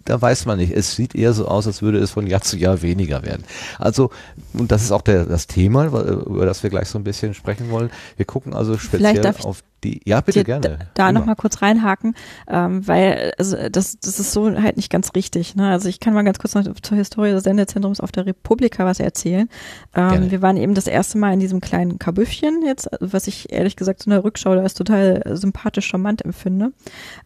da 0.04 0.20
weiß 0.20 0.46
man 0.46 0.58
nicht. 0.58 0.72
Es 0.72 0.96
sieht 0.96 1.14
eher 1.14 1.32
so 1.32 1.46
aus, 1.46 1.66
als 1.66 1.82
würde 1.82 1.98
es 1.98 2.10
von 2.10 2.26
Jahr 2.26 2.42
zu 2.42 2.56
Jahr 2.56 2.82
weniger 2.82 3.22
werden. 3.22 3.44
Also, 3.78 4.10
und 4.52 4.70
das 4.70 4.82
ist 4.82 4.92
auch 4.92 5.02
der, 5.02 5.24
das 5.24 5.46
Thema, 5.46 5.86
über 5.86 6.46
das 6.46 6.62
wir 6.62 6.70
gleich 6.70 6.88
so 6.88 6.98
ein 6.98 7.04
bisschen 7.04 7.34
sprechen 7.34 7.70
wollen. 7.70 7.90
Wir 8.16 8.26
gucken 8.26 8.54
also 8.54 8.78
speziell 8.78 9.26
auf 9.42 9.62
die, 9.84 10.00
ja, 10.04 10.20
bitte 10.20 10.44
gerne. 10.44 10.60
Da, 10.62 10.76
da 10.94 11.12
nochmal 11.12 11.36
kurz 11.36 11.62
reinhaken, 11.62 12.14
ähm, 12.48 12.86
weil 12.86 13.32
also 13.38 13.56
das, 13.70 13.98
das 14.00 14.18
ist 14.18 14.32
so 14.32 14.50
halt 14.60 14.76
nicht 14.76 14.90
ganz 14.90 15.10
richtig. 15.14 15.54
Ne? 15.54 15.68
Also 15.68 15.88
ich 15.88 16.00
kann 16.00 16.14
mal 16.14 16.24
ganz 16.24 16.38
kurz 16.38 16.54
noch 16.54 16.64
zur 16.80 16.96
Historie 16.96 17.30
des 17.30 17.44
Sendezentrums 17.44 18.00
auf 18.00 18.10
der 18.10 18.26
Republika 18.26 18.84
was 18.84 19.00
erzählen. 19.00 19.48
Ähm, 19.94 20.30
wir 20.30 20.42
waren 20.42 20.56
eben 20.56 20.74
das 20.74 20.86
erste 20.86 21.18
Mal 21.18 21.34
in 21.34 21.40
diesem 21.40 21.60
kleinen 21.60 21.98
Kabüffchen 21.98 22.62
jetzt, 22.64 22.88
was 23.00 23.26
ich 23.26 23.52
ehrlich 23.52 23.76
gesagt 23.76 24.02
so 24.02 24.10
in 24.10 24.14
der 24.14 24.24
Rückschau 24.24 24.54
da 24.54 24.62
ist 24.62 24.78
total 24.78 25.22
sympathisch 25.36 25.86
charmant 25.86 26.24
empfinde. 26.24 26.72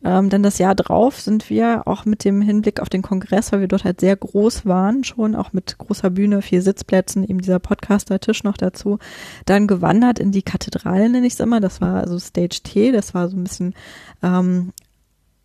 Ähm, 0.05 0.29
dann 0.29 0.42
das 0.42 0.59
Jahr 0.59 0.75
drauf 0.75 1.21
sind 1.21 1.51
wir 1.51 1.83
auch 1.87 2.05
mit 2.05 2.25
dem 2.25 2.42
Hinblick 2.42 2.81
auf 2.81 2.88
den 2.88 3.03
Kongress, 3.03 3.53
weil 3.53 3.61
wir 3.61 3.68
dort 3.68 3.85
halt 3.85 4.01
sehr 4.01 4.16
groß 4.16 4.66
waren, 4.66 5.05
schon 5.05 5.35
auch 5.35 5.53
mit 5.53 5.79
großer 5.79 6.11
Bühne, 6.11 6.42
vier 6.42 6.62
Sitzplätzen, 6.62 7.25
eben 7.25 7.40
dieser 7.40 7.59
Podcaster-Tisch 7.59 8.44
noch 8.44 8.57
dazu, 8.57 8.99
dann 9.47 9.66
gewandert 9.66 10.18
in 10.18 10.33
die 10.33 10.42
Kathedrale, 10.42 11.09
nenne 11.09 11.27
ich 11.27 11.35
es 11.35 11.40
immer. 11.40 11.61
Das 11.61 11.81
war 11.81 12.01
also 12.01 12.18
Stage 12.18 12.47
Stage 12.48 12.62
T, 12.62 12.92
das 12.92 13.14
war 13.14 13.28
so 13.28 13.37
ein 13.37 13.44
bisschen 13.44 13.74
ähm, 14.22 14.72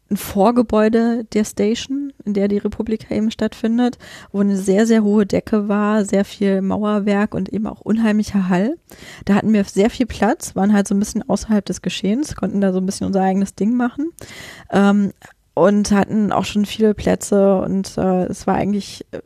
ein 0.09 0.17
Vorgebäude 0.17 1.25
der 1.33 1.43
Station, 1.43 2.13
in 2.23 2.33
der 2.33 2.47
die 2.47 2.57
Republika 2.57 3.13
eben 3.13 3.31
stattfindet, 3.31 3.97
wo 4.31 4.41
eine 4.41 4.57
sehr, 4.57 4.85
sehr 4.85 5.03
hohe 5.03 5.25
Decke 5.25 5.67
war, 5.69 6.05
sehr 6.05 6.25
viel 6.25 6.61
Mauerwerk 6.61 7.33
und 7.33 7.49
eben 7.49 7.67
auch 7.67 7.81
unheimlicher 7.81 8.49
Hall. 8.49 8.75
Da 9.25 9.35
hatten 9.35 9.53
wir 9.53 9.63
sehr 9.63 9.89
viel 9.89 10.05
Platz, 10.05 10.55
waren 10.55 10.73
halt 10.73 10.87
so 10.87 10.93
ein 10.93 10.99
bisschen 10.99 11.27
außerhalb 11.27 11.65
des 11.65 11.81
Geschehens, 11.81 12.35
konnten 12.35 12.61
da 12.61 12.71
so 12.71 12.79
ein 12.79 12.85
bisschen 12.85 13.07
unser 13.07 13.21
eigenes 13.21 13.55
Ding 13.55 13.75
machen. 13.75 14.11
Ähm, 14.71 15.11
und 15.55 15.91
hatten 15.91 16.31
auch 16.31 16.45
schon 16.45 16.65
viele 16.65 16.95
Plätze 16.95 17.61
und 17.61 17.95
äh, 17.99 18.25
es 18.25 18.47
war 18.47 18.55
eigentlich 18.55 19.05
äh, 19.11 19.19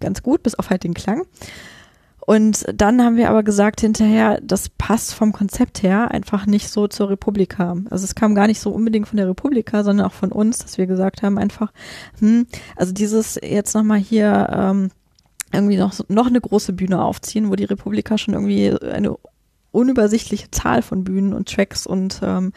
ganz 0.00 0.24
gut, 0.24 0.42
bis 0.42 0.56
auf 0.56 0.70
halt 0.70 0.82
den 0.82 0.94
Klang. 0.94 1.22
Und 2.28 2.66
dann 2.74 3.02
haben 3.02 3.16
wir 3.16 3.30
aber 3.30 3.42
gesagt 3.42 3.80
hinterher, 3.80 4.38
das 4.42 4.68
passt 4.68 5.14
vom 5.14 5.32
Konzept 5.32 5.82
her 5.82 6.10
einfach 6.10 6.44
nicht 6.44 6.68
so 6.68 6.86
zur 6.86 7.08
Republika. 7.08 7.74
Also 7.88 8.04
es 8.04 8.14
kam 8.14 8.34
gar 8.34 8.46
nicht 8.46 8.60
so 8.60 8.68
unbedingt 8.70 9.08
von 9.08 9.16
der 9.16 9.26
Republika, 9.26 9.82
sondern 9.82 10.04
auch 10.04 10.12
von 10.12 10.30
uns, 10.30 10.58
dass 10.58 10.76
wir 10.76 10.86
gesagt 10.86 11.22
haben 11.22 11.38
einfach, 11.38 11.72
hm, 12.18 12.46
also 12.76 12.92
dieses 12.92 13.40
jetzt 13.42 13.72
nochmal 13.74 13.96
hier 13.96 14.46
ähm, 14.52 14.90
irgendwie 15.54 15.78
noch, 15.78 15.94
noch 16.08 16.26
eine 16.26 16.42
große 16.42 16.74
Bühne 16.74 17.02
aufziehen, 17.02 17.48
wo 17.48 17.56
die 17.56 17.64
Republika 17.64 18.18
schon 18.18 18.34
irgendwie 18.34 18.78
eine 18.78 19.16
unübersichtliche 19.78 20.50
Zahl 20.50 20.82
von 20.82 21.04
Bühnen 21.04 21.32
und 21.32 21.52
Tracks 21.52 21.86
und 21.86 22.20
ähm, 22.22 22.52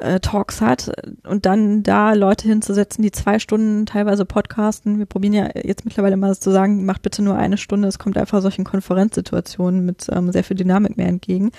äh, 0.00 0.20
Talks 0.20 0.60
hat 0.60 0.90
und 1.26 1.46
dann 1.46 1.82
da 1.82 2.12
Leute 2.12 2.46
hinzusetzen, 2.46 3.02
die 3.02 3.10
zwei 3.10 3.38
Stunden 3.38 3.86
teilweise 3.86 4.24
podcasten. 4.24 4.98
Wir 4.98 5.06
probieren 5.06 5.32
ja 5.32 5.48
jetzt 5.54 5.84
mittlerweile 5.84 6.16
mal 6.16 6.36
zu 6.36 6.50
sagen, 6.50 6.84
macht 6.84 7.02
bitte 7.02 7.22
nur 7.22 7.36
eine 7.36 7.56
Stunde. 7.56 7.88
Es 7.88 7.98
kommt 7.98 8.18
einfach 8.18 8.42
solchen 8.42 8.64
Konferenzsituationen 8.64 9.84
mit 9.84 10.06
ähm, 10.12 10.30
sehr 10.30 10.44
viel 10.44 10.56
Dynamik 10.56 10.96
mehr 10.96 11.08
entgegen. 11.08 11.50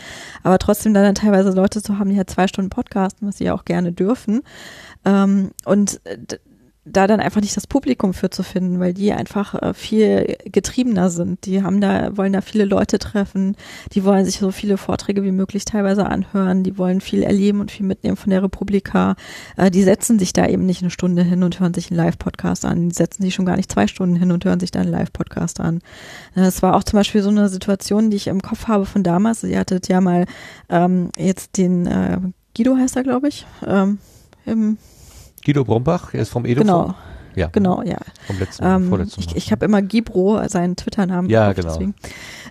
Aber 0.44 0.60
trotzdem 0.60 0.94
dann, 0.94 1.04
dann 1.04 1.16
teilweise 1.16 1.52
Leute 1.52 1.82
zu 1.82 1.98
haben, 1.98 2.10
die 2.10 2.18
halt 2.18 2.30
zwei 2.30 2.48
Stunden 2.48 2.70
podcasten, 2.70 3.28
was 3.28 3.38
sie 3.38 3.46
ja 3.46 3.54
auch 3.54 3.66
gerne 3.66 3.92
dürfen. 3.92 4.42
Ähm, 5.06 5.52
und 5.66 6.02
äh, 6.06 6.18
da 6.86 7.08
dann 7.08 7.20
einfach 7.20 7.42
nicht 7.42 7.56
das 7.56 7.68
Publikum 7.68 8.14
für 8.14 8.30
zu 8.30 8.42
finden, 8.42 8.80
weil 8.80 8.94
die 8.94 9.12
einfach 9.12 9.54
äh, 9.62 9.74
viel 9.74 10.38
getriebener 10.46 11.10
sind. 11.10 11.46
Die 11.46 11.62
haben 11.62 11.82
da, 11.82 12.16
wollen 12.18 12.34
da 12.34 12.42
viele 12.42 12.66
Leute 12.66 13.00
treffen, 13.00 13.56
die 13.94 14.04
wollen 14.04 14.26
sich 14.26 14.40
so 14.40 14.52
viele 14.52 14.78
Vorträge 14.78 15.24
wie 15.24 15.32
möglich 15.32 15.66
teilweise 15.66 16.06
anhören, 16.06 16.64
die 16.64 16.78
wollen 16.78 17.02
viel 17.02 17.22
erleben 17.24 17.60
und 17.60 17.72
viel 17.72 17.86
mitnehmen 17.86 18.18
von 18.18 18.32
der 18.32 18.44
Republika. 18.44 19.16
Äh, 19.58 19.72
die 19.72 19.84
setzen 19.84 20.20
sich 20.20 20.34
da 20.34 20.48
eben 20.48 20.66
nicht 20.66 20.82
eine 20.82 20.90
Stunde 20.92 21.24
hin 21.24 21.44
und 21.44 21.60
hören 21.60 21.74
sich 21.74 21.92
einen 21.92 21.98
Live-Podcast 21.98 22.66
an. 22.66 22.90
Die 22.90 22.96
setzen 22.96 23.24
sich 23.24 23.36
schon 23.36 23.46
gar 23.46 23.58
nicht 23.58 23.72
zwei 23.72 23.88
Stunden 23.88 24.16
hin 24.16 24.32
und 24.32 24.46
hören 24.46 24.60
sich 24.60 24.72
dann 24.72 24.84
einen 24.84 24.92
Live-Podcast 24.92 25.60
an. 25.60 25.78
Äh, 26.36 26.42
Das 26.42 26.62
war 26.62 26.76
auch 26.76 26.84
zum 26.84 26.98
Beispiel 26.98 27.22
so 27.22 27.30
eine 27.30 27.50
Situation, 27.50 28.10
die 28.10 28.18
ich 28.18 28.28
im 28.28 28.42
Kopf 28.42 28.68
habe 28.68 28.86
von 28.86 29.04
damals. 29.04 29.44
Ihr 29.44 29.60
hattet 29.60 29.90
ja 29.90 30.02
mal 30.02 30.26
ähm, 30.70 31.10
jetzt 31.18 31.58
den 31.58 31.86
äh, 31.86 32.20
Guido 32.56 32.76
heißt 32.78 32.96
er, 32.96 33.04
glaube 33.04 33.28
ich, 33.28 33.46
ähm, 33.66 34.00
im 34.46 34.78
Guido 35.50 35.64
Brombach, 35.66 36.14
er 36.14 36.22
ist 36.22 36.30
vom 36.30 36.46
Edo. 36.46 36.62
Genau, 36.62 36.94
Ja, 37.36 37.48
genau, 37.52 37.82
ja. 37.82 37.98
vom 38.28 38.38
letzten, 38.38 38.64
Ähm, 38.64 38.90
vorletzten 38.90 39.22
ich 39.22 39.36
ich 39.36 39.52
habe 39.52 39.66
immer 39.66 39.82
Gibro, 39.82 40.48
seinen 40.48 40.76
Twitter-Namen. 40.76 41.28
Ja, 41.28 41.54
genau. 41.54 41.70
Deswegen 41.70 41.96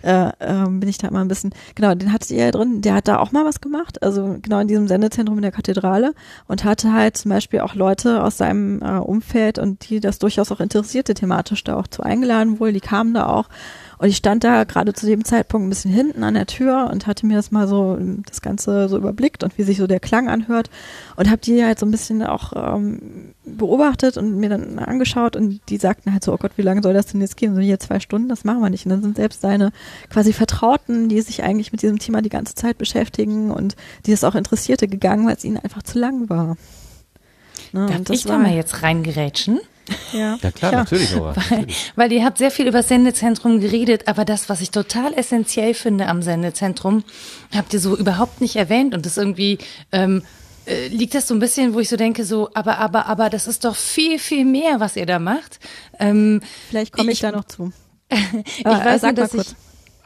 äh, 0.03 0.31
ähm, 0.41 0.81
bin 0.81 0.89
ich 0.89 0.97
da 0.97 1.07
immer 1.07 1.21
ein 1.21 1.29
bisschen, 1.29 1.51
genau, 1.75 1.95
den 1.95 2.11
hattet 2.11 2.31
ihr 2.31 2.43
ja 2.43 2.51
drin, 2.51 2.81
der 2.81 2.95
hat 2.95 3.07
da 3.07 3.19
auch 3.19 3.31
mal 3.31 3.45
was 3.45 3.61
gemacht, 3.61 4.03
also 4.03 4.35
genau 4.41 4.59
in 4.59 4.67
diesem 4.67 4.89
Sendezentrum 4.89 5.37
in 5.37 5.43
der 5.43 5.51
Kathedrale 5.53 6.13
und 6.49 6.65
hatte 6.65 6.91
halt 6.91 7.15
zum 7.15 7.29
Beispiel 7.29 7.61
auch 7.61 7.73
Leute 7.73 8.21
aus 8.21 8.35
seinem 8.35 8.81
äh, 8.81 8.97
Umfeld 8.97 9.59
und 9.59 9.89
die 9.89 10.01
das 10.01 10.19
durchaus 10.19 10.51
auch 10.51 10.59
interessierte 10.59 11.13
thematisch 11.13 11.63
da 11.63 11.77
auch 11.77 11.87
zu 11.87 12.03
eingeladen 12.03 12.59
wohl, 12.59 12.73
die 12.73 12.81
kamen 12.81 13.13
da 13.13 13.27
auch 13.27 13.47
und 13.99 14.07
ich 14.07 14.15
stand 14.15 14.45
da 14.45 14.63
gerade 14.63 14.93
zu 14.93 15.05
dem 15.05 15.25
Zeitpunkt 15.25 15.67
ein 15.67 15.69
bisschen 15.69 15.91
hinten 15.91 16.23
an 16.23 16.33
der 16.33 16.45
Tür 16.45 16.89
und 16.91 17.05
hatte 17.05 17.25
mir 17.25 17.35
das 17.35 17.51
mal 17.51 17.67
so 17.67 17.97
das 18.25 18.41
Ganze 18.41 18.87
so 18.87 18.97
überblickt 18.97 19.43
und 19.43 19.57
wie 19.57 19.63
sich 19.63 19.77
so 19.77 19.87
der 19.87 19.99
Klang 19.99 20.29
anhört 20.29 20.69
und 21.17 21.29
habe 21.29 21.41
die 21.41 21.63
halt 21.63 21.79
so 21.79 21.85
ein 21.85 21.91
bisschen 21.91 22.23
auch 22.23 22.53
ähm, 22.55 23.35
beobachtet 23.43 24.15
und 24.17 24.37
mir 24.37 24.47
dann 24.47 24.79
angeschaut 24.79 25.35
und 25.35 25.59
die 25.67 25.75
sagten 25.75 26.13
halt 26.13 26.23
so, 26.23 26.33
oh 26.33 26.37
Gott, 26.37 26.53
wie 26.55 26.61
lange 26.61 26.81
soll 26.81 26.93
das 26.93 27.07
denn 27.07 27.19
jetzt 27.19 27.35
gehen? 27.35 27.55
So 27.55 27.61
hier 27.61 27.77
zwei 27.77 27.99
Stunden, 27.99 28.29
das 28.29 28.45
machen 28.45 28.61
wir 28.61 28.69
nicht. 28.69 28.85
Und 28.85 28.91
dann 28.91 29.01
sind 29.01 29.17
selbst 29.17 29.43
deine 29.43 29.73
quasi 30.09 30.31
Vertrauten, 30.31 31.09
die 31.09 31.19
sich 31.19 31.43
eigentlich 31.43 31.73
mit 31.73 31.81
diesem 31.81 31.99
Thema 31.99 32.21
die 32.21 32.29
ganze 32.29 32.55
Zeit 32.55 32.77
beschäftigen 32.77 33.51
und 33.51 33.75
die 34.05 34.13
es 34.13 34.23
auch 34.23 34.35
interessierte, 34.35 34.87
gegangen, 34.87 35.27
weil 35.27 35.35
es 35.35 35.43
ihnen 35.43 35.57
einfach 35.57 35.83
zu 35.83 35.99
lang 35.99 36.29
war. 36.29 36.55
Ne, 37.73 37.87
Darf 37.87 38.09
ich 38.11 38.23
da 38.23 38.37
mal 38.37 38.55
jetzt 38.55 38.81
reingerätschen? 38.81 39.59
Ja, 40.13 40.37
ja 40.41 40.51
klar, 40.51 40.71
natürlich, 40.71 41.15
Nora. 41.15 41.35
Weil, 41.49 41.67
weil 41.95 42.11
ihr 42.11 42.23
habt 42.25 42.37
sehr 42.37 42.51
viel 42.51 42.67
über 42.67 42.79
das 42.79 42.87
Sendezentrum 42.87 43.59
geredet, 43.59 44.07
aber 44.07 44.25
das, 44.25 44.49
was 44.49 44.61
ich 44.61 44.71
total 44.71 45.13
essentiell 45.13 45.73
finde 45.73 46.07
am 46.07 46.21
Sendezentrum, 46.21 47.03
habt 47.55 47.73
ihr 47.73 47.79
so 47.79 47.95
überhaupt 47.97 48.41
nicht 48.41 48.55
erwähnt 48.55 48.93
und 48.93 49.05
das 49.05 49.17
irgendwie 49.17 49.57
ähm, 49.91 50.23
äh, 50.65 50.87
liegt 50.87 51.15
das 51.15 51.27
so 51.27 51.33
ein 51.33 51.39
bisschen, 51.39 51.73
wo 51.73 51.79
ich 51.79 51.89
so 51.89 51.95
denke, 51.97 52.25
so, 52.25 52.49
aber, 52.53 52.77
aber, 52.79 53.05
aber 53.07 53.29
das 53.29 53.47
ist 53.47 53.65
doch 53.65 53.75
viel, 53.75 54.19
viel 54.19 54.45
mehr, 54.45 54.79
was 54.79 54.95
ihr 54.95 55.05
da 55.05 55.19
macht. 55.19 55.59
Ähm, 55.99 56.41
Vielleicht 56.69 56.93
komme 56.93 57.11
ich, 57.11 57.17
Ich- 57.17 57.21
da 57.21 57.31
noch 57.31 57.45
zu. 57.45 57.71
ich 58.57 58.65
Aber, 58.65 58.83
weiß 58.85 59.01
sag 59.01 59.15
nur, 59.15 59.23
mal 59.25 59.27
dass 59.27 59.31
kurz. 59.31 59.55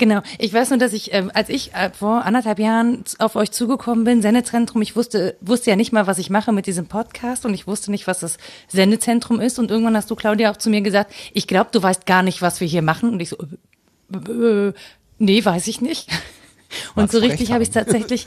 Genau, 0.03 0.19
ich 0.37 0.51
weiß 0.51 0.71
nur, 0.71 0.79
dass 0.79 0.91
ich, 0.91 1.13
ähm, 1.13 1.31
als 1.33 1.47
ich 1.47 1.73
äh, 1.73 1.89
vor 1.97 2.25
anderthalb 2.25 2.59
Jahren 2.59 3.05
auf 3.19 3.37
euch 3.37 3.51
zugekommen 3.51 4.03
bin, 4.03 4.21
Sendezentrum, 4.21 4.81
ich 4.81 4.97
wusste, 4.97 5.37
wusste 5.39 5.69
ja 5.69 5.77
nicht 5.77 5.93
mal, 5.93 6.07
was 6.07 6.17
ich 6.17 6.29
mache 6.29 6.51
mit 6.51 6.67
diesem 6.67 6.87
Podcast 6.87 7.45
und 7.45 7.53
ich 7.53 7.67
wusste 7.67 7.89
nicht, 7.89 8.05
was 8.05 8.19
das 8.19 8.37
Sendezentrum 8.67 9.39
ist 9.39 9.59
und 9.59 9.71
irgendwann 9.71 9.95
hast 9.95 10.11
du, 10.11 10.15
Claudia, 10.15 10.51
auch 10.51 10.57
zu 10.57 10.69
mir 10.69 10.81
gesagt, 10.81 11.13
ich 11.31 11.47
glaube, 11.47 11.69
du 11.71 11.81
weißt 11.81 12.05
gar 12.05 12.21
nicht, 12.21 12.41
was 12.41 12.59
wir 12.59 12.67
hier 12.67 12.81
machen 12.81 13.13
und 13.13 13.21
ich 13.21 13.29
so, 13.29 13.37
äh, 14.13 14.67
äh, 14.67 14.73
nee, 15.19 15.45
weiß 15.45 15.67
ich 15.67 15.79
nicht. 15.79 16.09
Und 16.95 17.11
so 17.11 17.19
richtig 17.19 17.51
habe 17.51 17.61
ich 17.61 17.69
tatsächlich, 17.71 18.25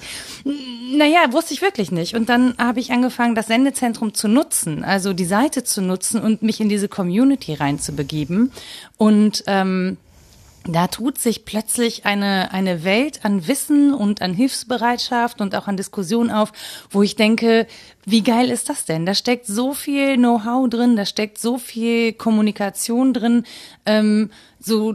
naja, 0.96 1.32
wusste 1.32 1.52
ich 1.52 1.62
wirklich 1.62 1.90
nicht. 1.90 2.14
Und 2.14 2.28
dann 2.28 2.54
habe 2.58 2.78
ich 2.78 2.92
angefangen, 2.92 3.34
das 3.34 3.48
Sendezentrum 3.48 4.14
zu 4.14 4.28
nutzen, 4.28 4.84
also 4.84 5.12
die 5.12 5.24
Seite 5.24 5.64
zu 5.64 5.82
nutzen 5.82 6.22
und 6.22 6.42
mich 6.42 6.60
in 6.60 6.68
diese 6.68 6.88
Community 6.88 7.54
reinzubegeben. 7.54 8.52
Und 8.96 9.42
ähm, 9.48 9.96
da 10.68 10.86
tut 10.88 11.18
sich 11.18 11.44
plötzlich 11.44 12.06
eine, 12.06 12.52
eine 12.52 12.84
Welt 12.84 13.24
an 13.24 13.46
Wissen 13.46 13.94
und 13.94 14.22
an 14.22 14.34
Hilfsbereitschaft 14.34 15.40
und 15.40 15.54
auch 15.54 15.66
an 15.68 15.76
Diskussion 15.76 16.30
auf, 16.30 16.52
wo 16.90 17.02
ich 17.02 17.16
denke, 17.16 17.66
wie 18.04 18.22
geil 18.22 18.50
ist 18.50 18.68
das 18.68 18.84
denn? 18.84 19.06
Da 19.06 19.14
steckt 19.14 19.46
so 19.46 19.72
viel 19.72 20.16
Know-how 20.16 20.68
drin, 20.68 20.96
da 20.96 21.04
steckt 21.04 21.38
so 21.38 21.58
viel 21.58 22.12
Kommunikation 22.12 23.12
drin, 23.12 23.44
ähm, 23.84 24.30
so 24.58 24.94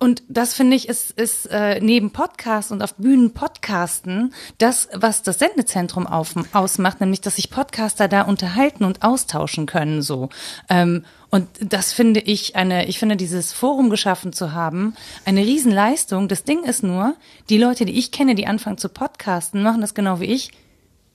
und 0.00 0.22
das 0.28 0.54
finde 0.54 0.76
ich 0.76 0.88
ist, 0.88 1.10
ist 1.10 1.46
äh, 1.46 1.80
neben 1.80 2.12
Podcast 2.12 2.70
und 2.70 2.82
auf 2.82 2.94
Bühnen 2.94 3.34
Podcasten 3.34 4.32
das, 4.58 4.88
was 4.94 5.24
das 5.24 5.40
Sendezentrum 5.40 6.06
auf, 6.06 6.34
ausmacht, 6.52 7.00
nämlich 7.00 7.20
dass 7.20 7.34
sich 7.34 7.50
Podcaster 7.50 8.06
da 8.06 8.22
unterhalten 8.22 8.84
und 8.84 9.02
austauschen 9.02 9.66
können 9.66 10.02
so. 10.02 10.28
Ähm, 10.68 11.04
und 11.30 11.46
das 11.60 11.92
finde 11.92 12.20
ich 12.20 12.56
eine, 12.56 12.86
ich 12.86 12.98
finde 12.98 13.16
dieses 13.16 13.52
Forum 13.52 13.90
geschaffen 13.90 14.32
zu 14.32 14.52
haben, 14.52 14.94
eine 15.24 15.42
Riesenleistung. 15.42 16.28
Das 16.28 16.44
Ding 16.44 16.64
ist 16.64 16.82
nur, 16.82 17.16
die 17.50 17.58
Leute, 17.58 17.84
die 17.84 17.98
ich 17.98 18.12
kenne, 18.12 18.34
die 18.34 18.46
anfangen 18.46 18.78
zu 18.78 18.88
podcasten, 18.88 19.62
machen 19.62 19.82
das 19.82 19.94
genau 19.94 20.20
wie 20.20 20.26
ich. 20.26 20.52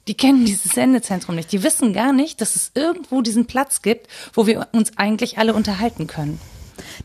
Die 0.07 0.16
kennen 0.16 0.45
dieses 0.45 0.74
Sendezentrum 0.74 1.36
nicht. 1.36 1.51
Die 1.51 1.64
wissen 1.64 1.93
gar 1.93 2.14
nicht, 2.14 2.41
dass 2.41 2.55
es 2.55 2.72
irgendwo 2.76 3.22
diesen 3.22 3.45
Platz 3.45 3.82
gibt, 3.82 4.07
wo 4.34 4.45
wir 4.45 4.68
uns 4.74 4.97
eigentlich 4.97 5.38
alle 5.38 5.53
unterhalten 5.53 6.07
können. 6.07 6.39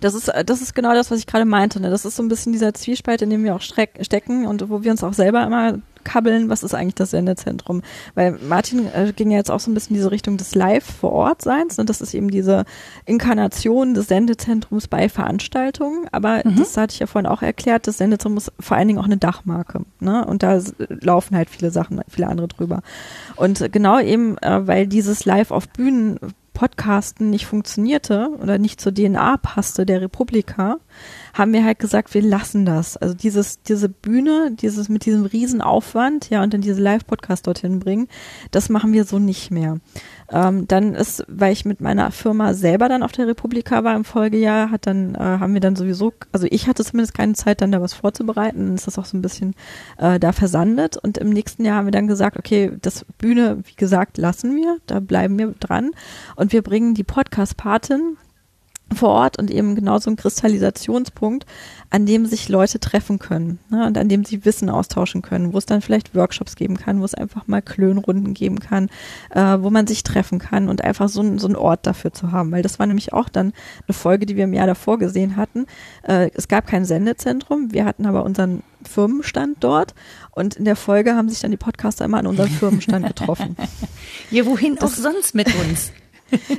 Das 0.01 0.15
ist, 0.15 0.29
äh, 0.29 0.45
das 0.45 0.61
ist 0.61 0.75
genau 0.75 0.95
das, 0.95 1.11
was 1.11 1.19
ich 1.19 1.27
gerade 1.27 1.45
meinte. 1.45 1.81
Ne? 1.81 1.91
Das 1.91 2.05
ist 2.05 2.17
so 2.17 2.23
ein 2.23 2.29
bisschen 2.29 2.53
dieser 2.53 2.75
Zwiespalt, 2.75 3.23
in 3.23 3.31
dem 3.31 3.45
wir 3.45 3.55
auch 3.55 3.61
stecken 3.61 4.47
und 4.47 4.69
wo 4.69 4.83
wir 4.83 4.91
uns 4.91 5.05
auch 5.05 5.13
selber 5.13 5.45
immer 5.45 5.79
kabbeln, 6.05 6.49
was 6.49 6.63
ist 6.63 6.75
eigentlich 6.75 6.95
das 6.95 7.11
Sendezentrum? 7.11 7.83
Weil 8.15 8.39
Martin 8.49 8.87
äh, 8.93 9.13
ging 9.15 9.31
ja 9.31 9.37
jetzt 9.37 9.51
auch 9.51 9.61
so 9.61 9.71
ein 9.71 9.75
bisschen 9.75 9.95
in 9.95 10.01
diese 10.01 10.11
Richtung 10.11 10.37
des 10.37 10.55
Live 10.55 10.85
vor 10.85 11.13
Ort 11.13 11.43
Seins 11.43 11.79
und 11.79 11.91
das 11.91 12.01
ist 12.01 12.15
eben 12.15 12.31
diese 12.31 12.65
Inkarnation 13.05 13.95
des 13.95 14.09
Sendezentrums 14.09 14.89
bei 14.89 15.09
Veranstaltungen. 15.09 16.07
Aber 16.11 16.43
das 16.45 16.77
hatte 16.77 16.95
ich 16.95 17.01
ja 17.01 17.07
vorhin 17.07 17.29
auch 17.29 17.43
erklärt, 17.43 17.87
das 17.87 17.99
Sendezentrum 17.99 18.39
ist 18.39 18.53
vor 18.59 18.77
allen 18.77 18.89
Dingen 18.89 18.99
auch 18.99 19.05
eine 19.05 19.19
Dachmarke. 19.19 19.83
Ne? 20.01 20.25
Und 20.25 20.43
da 20.43 20.61
laufen 20.89 21.37
halt 21.37 21.51
viele 21.51 21.71
Sachen, 21.71 22.01
viele 22.09 22.29
andere 22.29 22.49
drüber. 22.49 22.83
Und 23.37 23.71
genau 23.73 24.01
eben, 24.01 24.39
äh, 24.39 24.67
weil 24.67 24.87
dieses 24.87 25.25
Live 25.25 25.51
auf 25.51 25.69
Bühnen 25.69 26.19
Podcasten 26.59 27.31
nicht 27.31 27.47
funktionierte 27.47 28.31
oder 28.43 28.59
nicht 28.59 28.81
zur 28.81 28.93
DNA 28.93 29.37
passte 29.37 29.87
der 29.87 30.01
Republika, 30.01 30.79
haben 31.33 31.53
wir 31.53 31.65
halt 31.65 31.79
gesagt, 31.79 32.13
wir 32.15 32.23
lassen 32.23 32.67
das. 32.67 32.97
Also 32.97 33.15
dieses, 33.15 33.63
diese 33.63 33.89
Bühne, 33.89 34.51
dieses 34.51 34.89
mit 34.89 35.07
diesem 35.07 35.25
Riesenaufwand, 35.25 36.31
ja, 36.31 36.43
und 36.43 36.53
dann 36.53 36.61
diese 36.61 36.83
Live-Podcast 36.83 37.47
dorthin 37.47 37.79
bringen, 37.79 38.09
das 38.51 38.71
machen 38.71 38.93
wir 38.93 39.05
so 39.05 39.21
nicht 39.21 39.53
mehr. 39.53 39.79
Ähm, 40.31 40.69
dann 40.69 40.95
ist, 40.95 41.25
weil 41.27 41.53
ich 41.53 41.65
mit 41.65 41.81
meiner 41.81 42.11
Firma 42.11 42.53
selber 42.53 42.89
dann 42.89 43.03
auf 43.03 43.13
der 43.13 43.27
Republika 43.27 43.83
war 43.83 43.97
im 43.97 44.05
Folgejahr, 44.05 44.71
hat 44.71 44.87
dann, 44.87 45.15
äh, 45.15 45.19
haben 45.19 45.55
wir 45.55 45.61
dann 45.61 45.77
sowieso, 45.77 46.13
also 46.33 46.47
ich 46.51 46.67
hatte 46.67 46.85
zumindest 46.85 47.15
keine 47.15 47.33
Zeit, 47.33 47.63
dann 47.63 47.73
da 47.73 47.81
was 47.81 47.95
vorzubereiten, 47.95 48.67
dann 48.67 48.75
ist 48.75 48.87
das 48.87 48.99
auch 48.99 49.07
so 49.07 49.17
ein 49.17 49.23
bisschen 49.23 49.55
äh, 49.97 50.19
da 50.19 50.33
versandet. 50.33 50.97
Und 50.99 51.17
im 51.19 51.31
nächsten 51.31 51.65
Jahr 51.65 51.77
haben 51.77 51.87
wir 51.87 51.93
dann 51.93 52.09
gesagt, 52.09 52.37
okay, 52.37 52.73
das 52.83 53.07
Bühne, 53.17 53.59
wie 53.65 53.77
gesagt, 53.77 54.19
lassen 54.19 54.55
wir, 54.57 54.79
da 54.87 55.01
bleiben 55.01 55.39
wir 55.39 55.55
dran. 55.59 55.93
Und 56.37 56.53
wir 56.53 56.63
bringen 56.63 56.95
die 56.95 57.05
Podcast-Patin 57.05 58.19
vor 58.95 59.11
Ort 59.11 59.39
und 59.39 59.51
eben 59.51 59.75
genau 59.75 59.99
so 59.99 60.11
ein 60.11 60.17
Kristallisationspunkt, 60.17 61.47
an 61.91 62.07
dem 62.07 62.27
sich 62.27 62.49
Leute 62.49 62.81
treffen 62.81 63.19
können 63.19 63.59
ne, 63.71 63.87
und 63.87 63.97
an 63.99 64.09
dem 64.09 64.25
sie 64.25 64.45
Wissen 64.45 64.71
austauschen 64.71 65.23
können, 65.23 65.53
wo 65.53 65.59
es 65.59 65.67
dann 65.67 65.81
vielleicht 65.83 66.15
Workshops 66.15 66.57
geben 66.57 66.77
kann, 66.77 67.01
wo 67.01 67.05
es 67.05 67.15
einfach 67.15 67.47
mal 67.47 67.63
Klönrunden 67.63 68.35
geben 68.35 68.61
kann, 68.61 68.89
äh, 69.31 69.59
wo 69.61 69.71
man 69.71 69.87
sich 69.87 70.03
treffen 70.05 70.39
kann 70.39 70.69
und 70.69 70.85
einfach 70.85 71.09
so, 71.09 71.21
ein- 71.23 71.39
so 71.39 71.47
einen 71.47 71.57
Ort 71.57 71.87
dafür 71.87 72.13
zu 72.13 72.33
haben. 72.33 72.51
Weil 72.51 72.63
das 72.63 72.79
war 72.79 72.87
nämlich 72.87 73.13
auch 73.13 73.29
dann 73.29 73.53
eine 73.87 73.95
Folge, 73.95 74.27
die 74.27 74.37
wir 74.37 74.45
im 74.45 74.55
Jahr 74.55 74.67
davor 74.67 74.99
gesehen 74.99 75.37
hatten. 75.37 75.67
Äh, 76.03 76.31
es 76.35 76.49
gab 76.49 76.67
kein 76.67 76.85
Sendezentrum, 76.85 77.73
wir 77.73 77.85
hatten 77.85 78.07
aber 78.07 78.25
unseren 78.25 78.63
Firmenstand 78.89 79.57
dort 79.61 79.95
und 80.31 80.55
in 80.57 80.65
der 80.65 80.77
Folge 80.77 81.15
haben 81.15 81.29
sich 81.29 81.41
dann 81.41 81.51
die 81.51 81.57
Podcaster 81.57 82.05
immer 82.05 82.19
an 82.19 82.27
unserem 82.27 82.51
Firmenstand 82.51 83.07
getroffen. 83.07 83.57
Ja, 84.31 84.45
wohin 84.47 84.79
auch 84.81 84.89
sonst 84.89 85.35
mit 85.35 85.49
uns? 85.55 85.91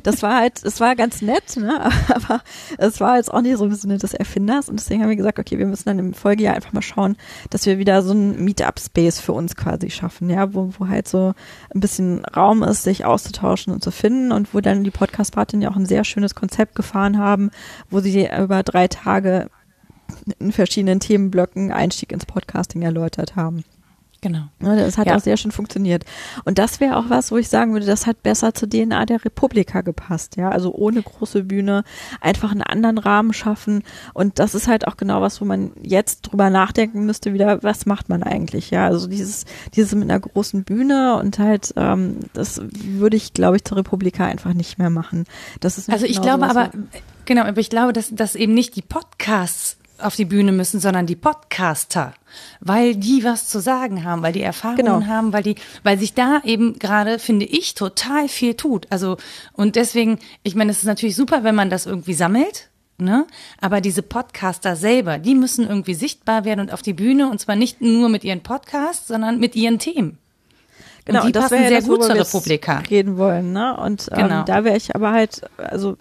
Das 0.04 0.22
war 0.22 0.38
halt, 0.38 0.64
es 0.64 0.80
war 0.80 0.96
ganz 0.96 1.22
nett, 1.22 1.58
ne? 1.58 1.90
aber 2.10 2.42
es 2.78 3.00
war 3.00 3.18
jetzt 3.18 3.34
auch 3.34 3.42
nicht 3.42 3.58
so 3.58 3.66
im 3.66 3.74
Sinne 3.74 3.98
des 3.98 4.14
Erfinders 4.14 4.70
und 4.70 4.80
deswegen 4.80 5.02
haben 5.02 5.10
wir 5.10 5.16
gesagt, 5.16 5.40
okay, 5.40 5.58
wir 5.58 5.66
müssen 5.66 5.86
dann 5.86 6.00
im 6.00 6.14
Folgejahr 6.14 6.56
einfach 6.56 6.74
mal 6.74 6.82
schauen, 6.82 7.18
dass 7.50 7.66
wir 7.66 7.78
wieder 7.78 8.02
so 8.02 8.14
ein 8.14 8.44
Meetup-Space 8.44 9.20
für 9.20 9.34
uns 9.34 9.56
quasi 9.56 9.90
schaffen, 9.90 10.30
ja, 10.30 10.54
wo, 10.54 10.74
wo 10.78 10.88
halt 10.88 11.08
so 11.08 11.34
ein 11.74 11.80
bisschen 11.80 12.26
Raum 12.26 12.64
ist, 12.64 12.84
sich 12.84 13.06
auszutauschen 13.06 13.74
und 13.74 13.84
zu 13.84 13.92
finden 13.92 14.32
und 14.32 14.54
wo 14.54 14.62
dann 14.62 14.84
die 14.84 14.92
Podcast-Partinnen 14.92 15.64
ja 15.64 15.72
auch 15.72 15.76
ein 15.76 15.86
sehr 15.86 16.04
schönes 16.04 16.36
Konzept 16.36 16.76
gefahren 16.76 17.18
haben, 17.18 17.52
wo 17.90 18.00
sie 18.00 18.28
über 18.28 18.64
drei 18.64 18.88
Tage 18.88 19.50
in 20.40 20.52
verschiedenen 20.52 21.00
Themenblöcken 21.00 21.72
Einstieg 21.72 22.12
ins 22.12 22.26
Podcasting 22.26 22.82
erläutert 22.82 23.36
haben. 23.36 23.64
Genau. 24.22 24.44
Ne, 24.60 24.76
Das 24.76 24.98
hat 24.98 25.08
Ja. 25.08 25.16
auch 25.16 25.22
sehr 25.22 25.38
schön 25.38 25.52
funktioniert. 25.52 26.04
Und 26.44 26.60
das 26.60 26.80
wäre 26.80 26.98
auch 26.98 27.06
was, 27.10 27.32
wo 27.32 27.38
ich 27.38 27.48
sagen 27.48 27.72
würde, 27.74 27.86
das 27.86 28.06
hat 28.06 28.22
besser 28.22 28.54
zur 28.54 28.70
DNA 28.70 29.06
der 29.06 29.24
Republika 29.24 29.82
gepasst, 29.82 30.36
ja. 30.36 30.50
Also 30.50 30.74
ohne 30.74 31.02
große 31.02 31.44
Bühne, 31.44 31.84
einfach 32.20 32.52
einen 32.52 32.62
anderen 32.64 32.98
Rahmen 32.98 33.32
schaffen. 33.34 33.84
Und 34.14 34.40
das 34.40 34.56
ist 34.56 34.68
halt 34.68 34.88
auch 34.88 34.98
genau 34.98 35.22
was, 35.22 35.40
wo 35.40 35.46
man 35.46 35.72
jetzt 35.82 36.22
drüber 36.24 36.50
nachdenken 36.50 37.06
müsste, 37.06 37.34
wieder, 37.34 37.64
was 37.64 37.86
macht 37.86 38.10
man 38.10 38.24
eigentlich, 38.24 38.72
ja. 38.72 38.86
Also 38.88 39.08
dieses, 39.08 39.46
dieses 39.76 39.94
mit 39.96 40.10
einer 40.10 40.20
großen 40.20 40.64
Bühne 40.66 41.16
und 41.18 41.40
halt, 41.40 41.74
ähm, 41.78 42.18
das 42.34 42.62
würde 42.72 43.16
ich, 43.16 43.34
glaube 43.34 43.56
ich, 43.56 43.64
zur 43.64 43.78
Republika 43.78 44.26
einfach 44.26 44.54
nicht 44.54 44.78
mehr 44.78 44.90
machen. 44.90 45.26
Das 45.62 45.78
ist 45.78 45.90
Also 45.90 46.06
ich 46.06 46.22
genau 46.22 46.38
glaube 46.38 46.50
aber, 46.50 46.72
genau, 47.26 47.44
aber 47.44 47.60
ich 47.62 47.70
glaube, 47.70 47.94
dass, 47.94 48.10
dass 48.14 48.36
eben 48.36 48.54
nicht 48.54 48.76
die 48.76 48.82
Podcasts 48.82 49.78
auf 50.02 50.16
die 50.16 50.26
Bühne 50.26 50.52
müssen, 50.52 50.80
sondern 50.80 51.06
die 51.06 51.16
Podcaster, 51.16 52.14
weil 52.60 52.96
die 52.96 53.24
was 53.24 53.48
zu 53.48 53.60
sagen 53.60 54.04
haben, 54.04 54.22
weil 54.22 54.34
die 54.34 54.42
Erfahrungen 54.42 54.78
Genau. 54.86 55.06
haben, 55.06 55.34
weil 55.34 55.44
die, 55.44 55.56
weil 55.84 55.98
sich 56.00 56.14
da 56.14 56.42
eben 56.44 56.80
gerade, 56.80 57.20
finde 57.20 57.46
ich, 57.46 57.74
total 57.74 58.28
viel 58.28 58.54
tut. 58.56 58.88
Also, 58.90 59.18
und 59.54 59.76
deswegen, 59.76 60.20
ich 60.44 60.56
meine, 60.56 60.72
es 60.72 60.80
ist 60.80 60.86
natürlich 60.86 61.16
super, 61.16 61.44
wenn 61.44 61.56
man 61.56 61.70
das 61.70 61.86
irgendwie 61.86 62.14
sammelt, 62.14 62.70
ne? 62.98 63.26
Aber 63.62 63.82
diese 63.82 64.02
Podcaster 64.02 64.76
selber, 64.76 65.18
die 65.20 65.36
müssen 65.36 65.68
irgendwie 65.68 65.94
sichtbar 65.96 66.46
werden 66.46 66.60
und 66.62 66.74
auf 66.74 66.82
die 66.82 66.94
Bühne 66.94 67.30
und 67.30 67.40
zwar 67.40 67.56
nicht 67.56 67.82
nur 67.82 68.10
mit 68.10 68.24
ihren 68.24 68.42
Podcasts, 68.42 69.08
sondern 69.08 69.40
mit 69.40 69.56
ihren 69.56 69.80
Themen. 69.80 70.18
Genau, 71.06 71.22
und 71.22 71.28
die 71.28 71.32
das 71.32 71.52
wäre 71.52 71.64
ja 71.64 71.68
sehr 71.70 71.80
das, 71.80 71.88
gut 71.88 72.04
zur 72.04 72.16
Republika. 72.16 72.80
reden 72.90 73.18
wollen, 73.18 73.52
ne? 73.54 73.76
Und 73.78 74.10
ähm, 74.12 74.18
Genau. 74.28 74.44
da 74.44 74.64
wäre 74.64 74.78
ich 74.78 74.96
aber 74.96 75.12
halt, 75.12 75.42
also 75.58 75.98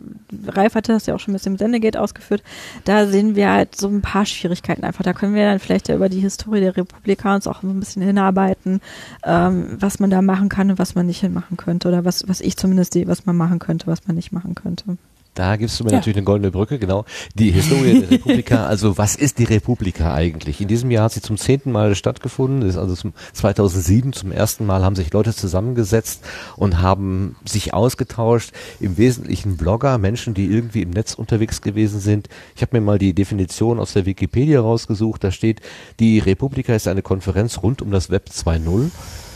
Ralf 0.46 0.74
hatte 0.74 0.92
das 0.92 1.06
ja 1.06 1.14
auch 1.14 1.20
schon 1.20 1.32
mit 1.32 1.44
dem 1.44 1.56
Sendegate 1.56 2.00
ausgeführt, 2.00 2.42
da 2.84 3.06
sehen 3.06 3.34
wir 3.36 3.50
halt 3.50 3.76
so 3.76 3.88
ein 3.88 4.02
paar 4.02 4.26
Schwierigkeiten 4.26 4.84
einfach. 4.84 5.04
Da 5.04 5.12
können 5.12 5.34
wir 5.34 5.44
dann 5.44 5.58
vielleicht 5.58 5.88
ja 5.88 5.94
über 5.94 6.08
die 6.08 6.20
Historie 6.20 6.60
der 6.60 6.76
Republika 6.76 7.34
uns 7.34 7.46
auch 7.46 7.62
ein 7.62 7.80
bisschen 7.80 8.02
hinarbeiten, 8.02 8.80
ähm, 9.24 9.76
was 9.80 9.98
man 10.00 10.10
da 10.10 10.20
machen 10.22 10.48
kann 10.48 10.70
und 10.70 10.78
was 10.78 10.94
man 10.94 11.06
nicht 11.06 11.20
hinmachen 11.20 11.56
könnte 11.56 11.88
oder 11.88 12.04
was, 12.04 12.28
was 12.28 12.40
ich 12.40 12.56
zumindest 12.56 12.92
sehe, 12.92 13.06
was 13.06 13.26
man 13.26 13.36
machen 13.36 13.58
könnte, 13.58 13.86
was 13.86 14.06
man 14.06 14.16
nicht 14.16 14.32
machen 14.32 14.54
könnte. 14.54 14.96
Da 15.38 15.54
gibst 15.54 15.78
du 15.78 15.84
mir 15.84 15.90
Ja. 15.90 15.96
natürlich 15.98 16.16
eine 16.16 16.24
goldene 16.24 16.50
Brücke, 16.50 16.80
genau. 16.80 17.04
Die 17.36 17.52
Historie 17.52 18.00
der 18.00 18.10
Republika, 18.10 18.66
also 18.66 18.98
was 18.98 19.14
ist 19.14 19.38
die 19.38 19.44
Republika 19.44 20.12
eigentlich? 20.12 20.60
In 20.60 20.66
diesem 20.66 20.90
Jahr 20.90 21.04
hat 21.04 21.12
sie 21.12 21.20
zum 21.20 21.36
zehnten 21.36 21.70
Mal 21.70 21.94
stattgefunden, 21.94 22.62
das 22.62 22.70
ist 22.70 22.76
also 22.76 22.96
zum 22.96 23.12
2007 23.34 24.12
zum 24.12 24.32
ersten 24.32 24.66
Mal 24.66 24.82
haben 24.84 24.96
sich 24.96 25.12
Leute 25.12 25.32
zusammengesetzt 25.32 26.24
und 26.56 26.82
haben 26.82 27.36
sich 27.44 27.72
ausgetauscht, 27.72 28.50
im 28.80 28.98
Wesentlichen 28.98 29.56
Blogger, 29.56 29.96
Menschen, 29.98 30.34
die 30.34 30.46
irgendwie 30.46 30.82
im 30.82 30.90
Netz 30.90 31.14
unterwegs 31.14 31.62
gewesen 31.62 32.00
sind. 32.00 32.28
Ich 32.56 32.62
habe 32.62 32.76
mir 32.76 32.84
mal 32.84 32.98
die 32.98 33.14
Definition 33.14 33.78
aus 33.78 33.92
der 33.92 34.06
Wikipedia 34.06 34.60
rausgesucht, 34.60 35.22
da 35.22 35.30
steht, 35.30 35.60
die 36.00 36.18
Republika 36.18 36.74
ist 36.74 36.88
eine 36.88 37.02
Konferenz 37.02 37.62
rund 37.62 37.80
um 37.80 37.92
das 37.92 38.10
Web 38.10 38.28
2.0 38.32 38.90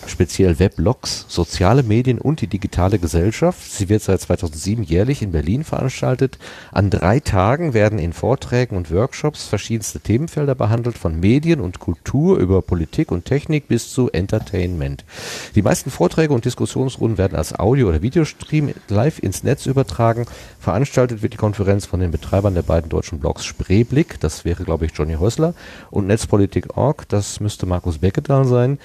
speziell 0.07 0.59
Weblogs, 0.59 1.27
soziale 1.29 1.83
Medien 1.83 2.19
und 2.19 2.41
die 2.41 2.47
digitale 2.47 2.99
Gesellschaft. 2.99 3.73
Sie 3.73 3.89
wird 3.89 4.03
seit 4.03 4.21
2007 4.21 4.85
jährlich 4.85 5.23
in 5.23 5.33
Berlin 5.33 5.65
veranstaltet. 5.65 6.39
An 6.71 6.91
drei 6.91 7.21
Tagen 7.21 7.75
werden 7.75 7.99
in 7.99 8.13
Vorträgen 8.13 8.77
und 8.77 8.91
Workshops 8.91 9.47
verschiedenste 9.47 10.01
Themenfelder 10.01 10.55
behandelt, 10.55 10.99
von 10.99 11.21
Medien 11.21 11.61
und 11.61 11.79
Kultur 11.79 12.39
über 12.39 12.63
Politik 12.63 13.13
und 13.13 13.25
Technik 13.25 13.69
bis 13.69 13.93
zu 13.93 14.11
Entertainment. 14.11 15.05
Die 15.55 15.63
meisten 15.63 15.91
Vorträge 15.91 16.33
und 16.33 16.45
Diskussionsrunden 16.45 17.19
werden 17.19 17.37
als 17.37 17.59
Audio- 17.59 17.89
oder 17.89 18.03
Videostream 18.03 18.75
live 18.89 19.19
ins 19.19 19.43
Netz 19.45 19.67
übertragen. 19.67 20.27
Veranstaltet 20.59 21.23
wird 21.23 21.33
die 21.33 21.39
Konferenz 21.39 21.87
von 21.87 22.01
den 22.01 22.11
Betreibern 22.11 22.55
der 22.55 22.63
beiden 22.63 22.89
deutschen 22.89 23.21
Blogs 23.21 23.45
Spreeblick, 23.45 24.21
das 24.21 24.45
wäre 24.45 24.65
glaube 24.65 24.87
ich 24.87 24.93
Johnny 24.95 25.15
Häusler, 25.15 25.55
und 25.91 26.07
Netzpolitik.org, 26.07 27.09
das 27.09 27.41
müsste 27.41 27.67
Markus 27.67 27.99
Becketal 27.99 28.45
sein, 28.45 28.79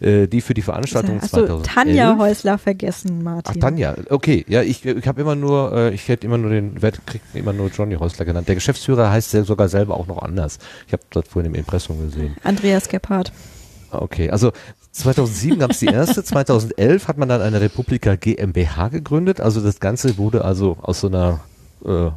äh, 0.00 0.26
die 0.26 0.40
für 0.40 0.54
die 0.54 0.61
Veranstaltung 0.62 1.20
Hast 1.20 1.36
du 1.36 1.46
2011 1.46 1.74
Tanja 1.74 2.16
Häusler 2.18 2.58
vergessen, 2.58 3.18
Ach, 3.20 3.24
Martin? 3.24 3.60
Tanja, 3.60 3.94
okay, 4.10 4.44
ja, 4.48 4.62
ich, 4.62 4.84
ich 4.84 5.06
habe 5.06 5.20
immer 5.20 5.34
nur, 5.34 5.72
äh, 5.72 5.94
ich 5.94 6.08
hätte 6.08 6.26
immer 6.26 6.38
nur 6.38 6.50
den, 6.50 6.80
werd, 6.80 7.06
krieg 7.06 7.20
immer 7.34 7.52
nur 7.52 7.68
Johnny 7.68 7.96
Häusler 7.96 8.24
genannt. 8.24 8.48
Der 8.48 8.54
Geschäftsführer 8.54 9.10
heißt 9.10 9.30
sogar 9.30 9.68
selber 9.68 9.96
auch 9.96 10.06
noch 10.06 10.22
anders. 10.22 10.58
Ich 10.86 10.92
habe 10.92 11.02
das 11.10 11.28
vorhin 11.28 11.52
im 11.52 11.58
Impressum 11.58 11.98
gesehen. 12.02 12.36
Andreas 12.44 12.88
Gebhardt. 12.88 13.32
Okay, 13.90 14.30
also 14.30 14.52
2007 14.92 15.58
gab 15.58 15.72
es 15.72 15.80
die 15.80 15.86
erste, 15.86 16.24
2011 16.24 17.08
hat 17.08 17.18
man 17.18 17.28
dann 17.28 17.42
eine 17.42 17.60
Republika 17.60 18.16
GmbH 18.16 18.88
gegründet. 18.88 19.40
Also 19.40 19.60
das 19.60 19.80
Ganze 19.80 20.18
wurde 20.18 20.44
also 20.44 20.76
aus 20.80 21.00
so 21.00 21.08
einer, 21.08 21.40
äh, 21.84 22.10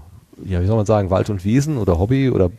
ja, 0.44 0.62
wie 0.62 0.66
soll 0.66 0.76
man 0.76 0.86
sagen, 0.86 1.10
Wald- 1.10 1.30
und 1.30 1.44
Wiesen 1.46 1.78
oder 1.78 1.98
Hobby 2.00 2.30
oder 2.30 2.52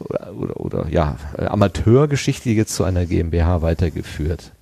oder, 0.00 0.32
oder, 0.34 0.60
oder 0.60 0.88
ja, 0.90 1.16
Amateurgeschichte 1.36 2.50
jetzt 2.50 2.74
zu 2.74 2.84
einer 2.84 3.06
GmbH 3.06 3.62
weitergeführt. 3.62 4.52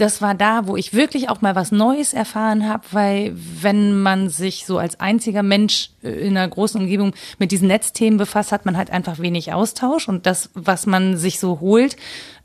das 0.00 0.22
war 0.22 0.34
da, 0.34 0.66
wo 0.66 0.76
ich 0.76 0.94
wirklich 0.94 1.28
auch 1.28 1.42
mal 1.42 1.54
was 1.54 1.72
Neues 1.72 2.14
erfahren 2.14 2.66
habe, 2.66 2.84
weil 2.90 3.32
wenn 3.34 4.00
man 4.00 4.30
sich 4.30 4.64
so 4.64 4.78
als 4.78 4.98
einziger 4.98 5.42
Mensch 5.42 5.90
äh, 6.02 6.08
in 6.10 6.36
einer 6.36 6.48
großen 6.48 6.80
Umgebung 6.80 7.12
mit 7.38 7.52
diesen 7.52 7.68
Netzthemen 7.68 8.18
befasst, 8.18 8.50
hat 8.50 8.64
man 8.64 8.76
halt 8.76 8.90
einfach 8.90 9.18
wenig 9.18 9.52
Austausch. 9.52 10.08
Und 10.08 10.24
das, 10.26 10.50
was 10.54 10.86
man 10.86 11.16
sich 11.16 11.38
so 11.38 11.60
holt, 11.60 11.96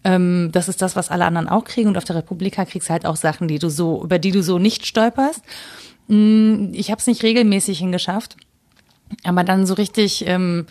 ähm, 0.04 0.50
das 0.52 0.68
ist 0.68 0.82
das, 0.82 0.96
was 0.96 1.10
alle 1.10 1.26
anderen 1.26 1.48
auch 1.48 1.64
kriegen. 1.64 1.88
Und 1.88 1.98
auf 1.98 2.04
der 2.04 2.18
Republika 2.18 2.66
kriegst 2.66 2.90
du 2.90 2.94
halt 2.94 3.06
auch 3.06 3.16
Sachen, 3.16 3.48
die 3.48 3.60
du 3.60 3.70
so, 3.70 4.04
über 4.04 4.20
die 4.20 4.32
du 4.32 4.44
so 4.44 4.60
nicht 4.60 4.86
stolperst. 4.86 5.42
Mm, 6.08 6.74
Ich 6.74 6.92
habe 6.92 7.00
es 7.00 7.08
nicht 7.08 7.24
regelmäßig 7.24 7.80
hingeschafft, 7.80 8.36
aber 9.24 9.44
dann 9.46 9.66
so 9.66 9.76
richtig 9.76 10.28
ähm, 10.28 10.66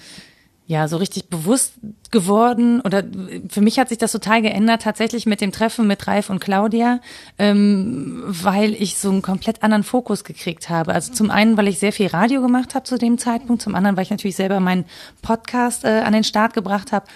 ja, 0.67 0.89
so 0.89 0.97
richtig 0.97 1.29
bewusst 1.29 1.75
geworden 2.11 2.81
oder 2.81 3.03
für 3.51 3.61
mich 3.61 3.79
hat 3.79 3.91
sich 3.91 3.99
das 3.99 4.13
total 4.13 4.41
geändert 4.41 4.83
tatsächlich 4.83 5.27
mit 5.27 5.43
dem 5.43 5.53
Treffen 5.53 5.87
mit 5.87 6.07
Ralf 6.07 6.31
und 6.31 6.41
Claudia, 6.41 7.01
ähm, 7.39 8.23
weil 8.27 8.73
ich 8.73 8.97
so 8.97 9.11
einen 9.11 9.21
komplett 9.21 9.63
anderen 9.63 9.83
Fokus 9.83 10.25
gekriegt 10.25 10.71
habe. 10.71 10.95
Also 10.95 11.13
zum 11.13 11.31
einen, 11.31 11.59
weil 11.59 11.69
ich 11.69 11.79
sehr 11.79 11.93
viel 11.93 12.07
Radio 12.07 12.41
gemacht 12.41 12.75
habe 12.75 12.85
zu 12.85 12.97
dem 12.97 13.19
Zeitpunkt, 13.19 13.61
zum 13.61 13.75
anderen, 13.75 13.97
weil 13.97 14.05
ich 14.05 14.11
natürlich 14.11 14.37
selber 14.37 14.59
meinen 14.61 14.87
Podcast 15.21 15.85
äh, 15.85 16.01
an 16.01 16.15
den 16.15 16.25
Start 16.25 16.55
gebracht 16.55 16.93
habe. 16.93 17.07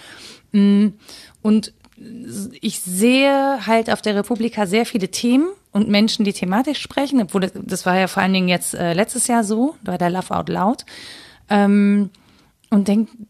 Mm, 0.51 0.89
Und 1.41 1.73
ich 2.61 2.81
sehe 2.81 3.65
halt 3.65 3.89
auf 3.89 4.01
der 4.01 4.15
Republika 4.15 4.65
sehr 4.65 4.85
viele 4.85 5.09
Themen 5.09 5.47
und 5.71 5.89
Menschen, 5.89 6.23
die 6.23 6.33
thematisch 6.33 6.81
sprechen, 6.81 7.21
obwohl 7.21 7.41
das, 7.41 7.51
das 7.55 7.85
war 7.85 7.97
ja 7.97 8.07
vor 8.07 8.23
allen 8.23 8.33
Dingen 8.33 8.47
jetzt 8.47 8.73
äh, 8.73 8.93
letztes 8.93 9.27
Jahr 9.27 9.43
so, 9.43 9.75
bei 9.83 9.97
der 9.97 10.09
Love 10.09 10.35
Out 10.35 10.49
Loud. 10.49 10.85
Ähm, 11.49 12.09
und 12.69 12.87
denk, 12.87 13.09
und 13.09 13.28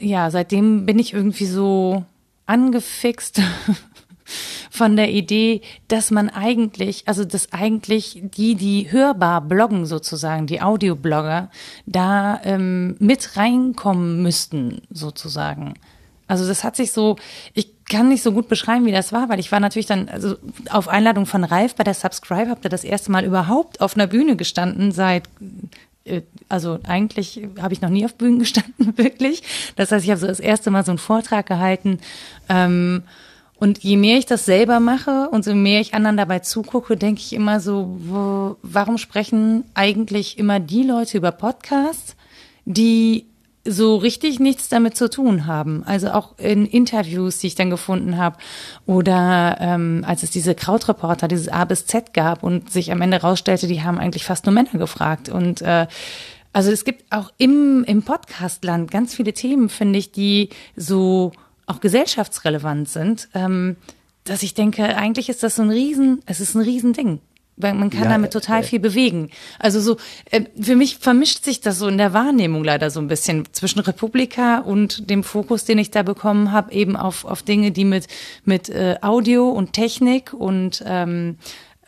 ja, 0.00 0.30
seitdem 0.30 0.86
bin 0.86 0.98
ich 0.98 1.12
irgendwie 1.12 1.46
so 1.46 2.04
angefixt 2.46 3.40
von 4.70 4.96
der 4.96 5.10
Idee, 5.10 5.60
dass 5.88 6.10
man 6.10 6.28
eigentlich, 6.28 7.06
also 7.06 7.24
dass 7.24 7.52
eigentlich 7.52 8.22
die, 8.22 8.54
die 8.54 8.90
hörbar 8.90 9.40
bloggen 9.40 9.86
sozusagen, 9.86 10.46
die 10.46 10.60
Audioblogger, 10.60 11.50
da 11.86 12.40
ähm, 12.44 12.96
mit 12.98 13.36
reinkommen 13.36 14.22
müssten 14.22 14.82
sozusagen. 14.90 15.74
Also 16.26 16.48
das 16.48 16.64
hat 16.64 16.74
sich 16.74 16.90
so, 16.92 17.16
ich 17.52 17.84
kann 17.84 18.08
nicht 18.08 18.22
so 18.22 18.32
gut 18.32 18.48
beschreiben, 18.48 18.86
wie 18.86 18.92
das 18.92 19.12
war, 19.12 19.28
weil 19.28 19.38
ich 19.38 19.52
war 19.52 19.60
natürlich 19.60 19.86
dann 19.86 20.08
also 20.08 20.36
auf 20.70 20.88
Einladung 20.88 21.26
von 21.26 21.44
Ralf 21.44 21.74
bei 21.74 21.84
der 21.84 21.94
Subscribe, 21.94 22.48
habe 22.48 22.60
da 22.62 22.70
das 22.70 22.82
erste 22.82 23.12
Mal 23.12 23.24
überhaupt 23.24 23.80
auf 23.80 23.94
einer 23.94 24.06
Bühne 24.06 24.36
gestanden 24.36 24.90
seit 24.90 25.28
also 26.48 26.78
eigentlich 26.84 27.48
habe 27.60 27.72
ich 27.72 27.80
noch 27.80 27.88
nie 27.88 28.04
auf 28.04 28.14
Bühnen 28.14 28.38
gestanden, 28.38 28.92
wirklich. 28.96 29.42
Das 29.76 29.90
heißt, 29.90 30.04
ich 30.04 30.10
habe 30.10 30.20
so 30.20 30.26
das 30.26 30.40
erste 30.40 30.70
Mal 30.70 30.84
so 30.84 30.92
einen 30.92 30.98
Vortrag 30.98 31.46
gehalten. 31.46 31.98
Ähm, 32.48 33.02
und 33.56 33.78
je 33.78 33.96
mehr 33.96 34.18
ich 34.18 34.26
das 34.26 34.44
selber 34.44 34.80
mache 34.80 35.28
und 35.30 35.44
so 35.44 35.54
mehr 35.54 35.80
ich 35.80 35.94
anderen 35.94 36.16
dabei 36.16 36.40
zugucke, 36.40 36.96
denke 36.96 37.20
ich 37.20 37.32
immer 37.32 37.60
so, 37.60 37.96
wo, 38.00 38.56
warum 38.62 38.98
sprechen 38.98 39.64
eigentlich 39.74 40.38
immer 40.38 40.60
die 40.60 40.82
Leute 40.82 41.16
über 41.16 41.32
Podcasts, 41.32 42.16
die 42.64 43.26
so 43.66 43.96
richtig 43.96 44.40
nichts 44.40 44.68
damit 44.68 44.96
zu 44.96 45.08
tun 45.08 45.46
haben. 45.46 45.82
Also 45.84 46.10
auch 46.10 46.38
in 46.38 46.66
Interviews, 46.66 47.38
die 47.38 47.46
ich 47.48 47.54
dann 47.54 47.70
gefunden 47.70 48.18
habe, 48.18 48.36
oder 48.86 49.56
ähm, 49.60 50.04
als 50.06 50.22
es 50.22 50.30
diese 50.30 50.54
Krautreporter, 50.54 51.28
dieses 51.28 51.48
A 51.48 51.64
bis 51.64 51.86
Z 51.86 52.12
gab 52.12 52.42
und 52.42 52.70
sich 52.70 52.92
am 52.92 53.00
Ende 53.00 53.20
rausstellte, 53.20 53.66
die 53.66 53.82
haben 53.82 53.98
eigentlich 53.98 54.24
fast 54.24 54.46
nur 54.46 54.54
Männer 54.54 54.78
gefragt. 54.78 55.28
Und 55.28 55.62
äh, 55.62 55.86
also 56.52 56.70
es 56.70 56.84
gibt 56.84 57.10
auch 57.10 57.32
im, 57.38 57.84
im 57.84 58.02
Podcastland 58.02 58.90
ganz 58.90 59.14
viele 59.14 59.32
Themen, 59.32 59.68
finde 59.68 59.98
ich, 59.98 60.12
die 60.12 60.50
so 60.76 61.32
auch 61.66 61.80
gesellschaftsrelevant 61.80 62.88
sind, 62.88 63.28
ähm, 63.34 63.76
dass 64.24 64.42
ich 64.42 64.54
denke, 64.54 64.96
eigentlich 64.96 65.28
ist 65.28 65.42
das 65.42 65.56
so 65.56 65.62
ein 65.62 65.70
Riesen, 65.70 66.22
es 66.26 66.40
ist 66.40 66.54
ein 66.54 66.62
Riesending. 66.62 67.20
Man 67.56 67.90
kann 67.90 68.04
ja, 68.04 68.08
damit 68.08 68.32
total 68.32 68.60
äh, 68.60 68.64
viel 68.64 68.80
bewegen. 68.80 69.30
Also 69.58 69.80
so, 69.80 69.96
äh, 70.30 70.42
für 70.60 70.74
mich 70.74 70.98
vermischt 70.98 71.44
sich 71.44 71.60
das 71.60 71.78
so 71.78 71.86
in 71.86 71.98
der 71.98 72.12
Wahrnehmung 72.12 72.64
leider 72.64 72.90
so 72.90 73.00
ein 73.00 73.06
bisschen 73.06 73.44
zwischen 73.52 73.80
Republika 73.80 74.58
und 74.58 75.08
dem 75.08 75.22
Fokus, 75.22 75.64
den 75.64 75.78
ich 75.78 75.90
da 75.90 76.02
bekommen 76.02 76.50
habe, 76.50 76.72
eben 76.72 76.96
auf, 76.96 77.24
auf 77.24 77.42
Dinge, 77.42 77.70
die 77.70 77.84
mit, 77.84 78.08
mit 78.44 78.68
äh, 78.70 78.96
Audio 79.02 79.50
und 79.50 79.72
Technik 79.72 80.32
und 80.32 80.82
ähm, 80.86 81.36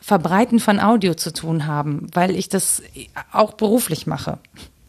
Verbreiten 0.01 0.61
von 0.61 0.79
Audio 0.79 1.15
zu 1.15 1.33
tun 1.33 1.67
haben, 1.67 2.07
weil 2.13 2.37
ich 2.37 2.49
das 2.49 2.81
auch 3.33 3.55
beruflich 3.55 4.07
mache. 4.07 4.39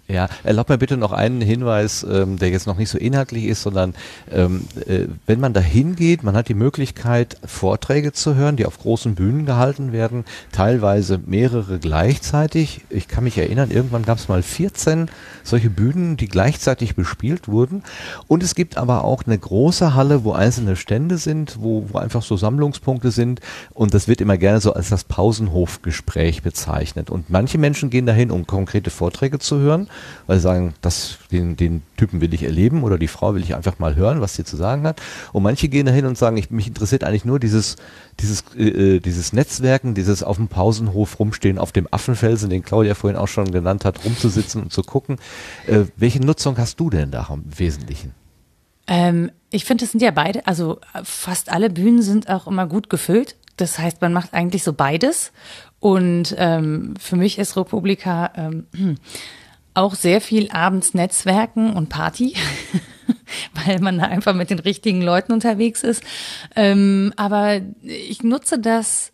Ja, 0.09 0.29
erlaub 0.45 0.69
mir 0.69 0.77
bitte 0.77 0.95
noch 0.95 1.11
einen 1.11 1.41
Hinweis, 1.41 2.05
ähm, 2.09 2.39
der 2.39 2.49
jetzt 2.49 2.65
noch 2.65 2.77
nicht 2.77 2.89
so 2.89 2.97
inhaltlich 2.97 3.43
ist, 3.43 3.61
sondern 3.61 3.93
ähm, 4.31 4.65
äh, 4.85 5.07
wenn 5.25 5.41
man 5.41 5.51
da 5.51 5.59
hingeht, 5.59 6.23
man 6.23 6.33
hat 6.33 6.47
die 6.47 6.53
Möglichkeit, 6.53 7.35
Vorträge 7.45 8.13
zu 8.13 8.35
hören, 8.35 8.55
die 8.55 8.65
auf 8.65 8.79
großen 8.79 9.15
Bühnen 9.15 9.45
gehalten 9.45 9.91
werden, 9.91 10.23
teilweise 10.53 11.19
mehrere 11.25 11.79
gleichzeitig. 11.79 12.85
Ich 12.89 13.09
kann 13.09 13.25
mich 13.25 13.37
erinnern, 13.37 13.69
irgendwann 13.69 14.03
gab 14.03 14.17
es 14.17 14.29
mal 14.29 14.41
14 14.43 15.09
solche 15.43 15.69
Bühnen, 15.69 16.15
die 16.15 16.29
gleichzeitig 16.29 16.95
bespielt 16.95 17.49
wurden. 17.49 17.83
Und 18.27 18.43
es 18.43 18.55
gibt 18.55 18.77
aber 18.77 19.03
auch 19.03 19.23
eine 19.25 19.37
große 19.37 19.93
Halle, 19.93 20.23
wo 20.23 20.31
einzelne 20.31 20.77
Stände 20.77 21.17
sind, 21.17 21.57
wo, 21.59 21.85
wo 21.89 21.97
einfach 21.97 22.23
so 22.23 22.37
Sammlungspunkte 22.37 23.11
sind. 23.11 23.41
Und 23.73 23.93
das 23.93 24.07
wird 24.07 24.21
immer 24.21 24.37
gerne 24.37 24.61
so 24.61 24.71
als 24.71 24.87
das 24.87 25.03
Pausenhofgespräch 25.03 26.43
bezeichnet. 26.43 27.09
Und 27.09 27.29
manche 27.29 27.57
Menschen 27.57 27.89
gehen 27.89 28.05
dahin, 28.05 28.31
um 28.31 28.47
konkrete 28.47 28.89
Vorträge 28.89 29.39
zu 29.39 29.57
hören 29.57 29.89
weil 30.25 30.37
sie 30.37 30.43
sagen, 30.43 30.73
das, 30.81 31.17
den, 31.31 31.55
den 31.55 31.83
Typen 31.95 32.21
will 32.21 32.33
ich 32.33 32.43
erleben 32.43 32.83
oder 32.83 32.97
die 32.97 33.07
Frau 33.07 33.33
will 33.33 33.43
ich 33.43 33.55
einfach 33.55 33.79
mal 33.79 33.95
hören, 33.95 34.21
was 34.21 34.35
sie 34.35 34.43
zu 34.43 34.57
sagen 34.57 34.83
hat. 34.83 35.01
Und 35.33 35.43
manche 35.43 35.69
gehen 35.69 35.85
dahin 35.85 36.05
und 36.05 36.17
sagen, 36.17 36.37
ich, 36.37 36.49
mich 36.51 36.67
interessiert 36.67 37.03
eigentlich 37.03 37.25
nur 37.25 37.39
dieses, 37.39 37.75
dieses, 38.19 38.43
äh, 38.55 38.95
äh, 38.95 38.99
dieses 38.99 39.33
Netzwerken, 39.33 39.93
dieses 39.93 40.23
auf 40.23 40.37
dem 40.37 40.47
Pausenhof 40.47 41.19
rumstehen, 41.19 41.57
auf 41.57 41.71
dem 41.71 41.87
Affenfelsen, 41.91 42.49
den 42.49 42.63
Claudia 42.63 42.95
vorhin 42.95 43.17
auch 43.17 43.27
schon 43.27 43.51
genannt 43.51 43.85
hat, 43.85 44.03
rumzusitzen 44.05 44.63
und 44.63 44.73
zu 44.73 44.83
gucken. 44.83 45.17
Äh, 45.65 45.85
welche 45.95 46.19
Nutzung 46.19 46.57
hast 46.57 46.79
du 46.79 46.89
denn 46.89 47.11
da 47.11 47.27
im 47.31 47.43
Wesentlichen? 47.57 48.13
Ähm, 48.87 49.31
ich 49.49 49.65
finde, 49.65 49.85
es 49.85 49.91
sind 49.91 50.01
ja 50.01 50.11
beide, 50.11 50.47
also 50.47 50.79
fast 51.03 51.51
alle 51.51 51.69
Bühnen 51.69 52.01
sind 52.01 52.29
auch 52.29 52.47
immer 52.47 52.67
gut 52.67 52.89
gefüllt. 52.89 53.35
Das 53.57 53.79
heißt, 53.79 54.01
man 54.01 54.13
macht 54.13 54.33
eigentlich 54.33 54.63
so 54.63 54.73
beides. 54.73 55.31
Und 55.79 56.35
ähm, 56.37 56.93
für 56.99 57.15
mich 57.15 57.37
ist 57.37 57.57
Republika 57.57 58.31
ähm, 58.35 58.97
auch 59.77 59.95
sehr 59.95 60.21
viel 60.21 60.49
abends 60.51 60.93
Netzwerken 60.93 61.73
und 61.73 61.89
Party, 61.89 62.33
weil 63.65 63.79
man 63.79 63.99
da 63.99 64.05
einfach 64.05 64.33
mit 64.33 64.49
den 64.49 64.59
richtigen 64.59 65.01
Leuten 65.01 65.31
unterwegs 65.31 65.83
ist. 65.83 66.03
Ähm, 66.55 67.13
aber 67.15 67.61
ich 67.83 68.23
nutze 68.23 68.59
das, 68.59 69.11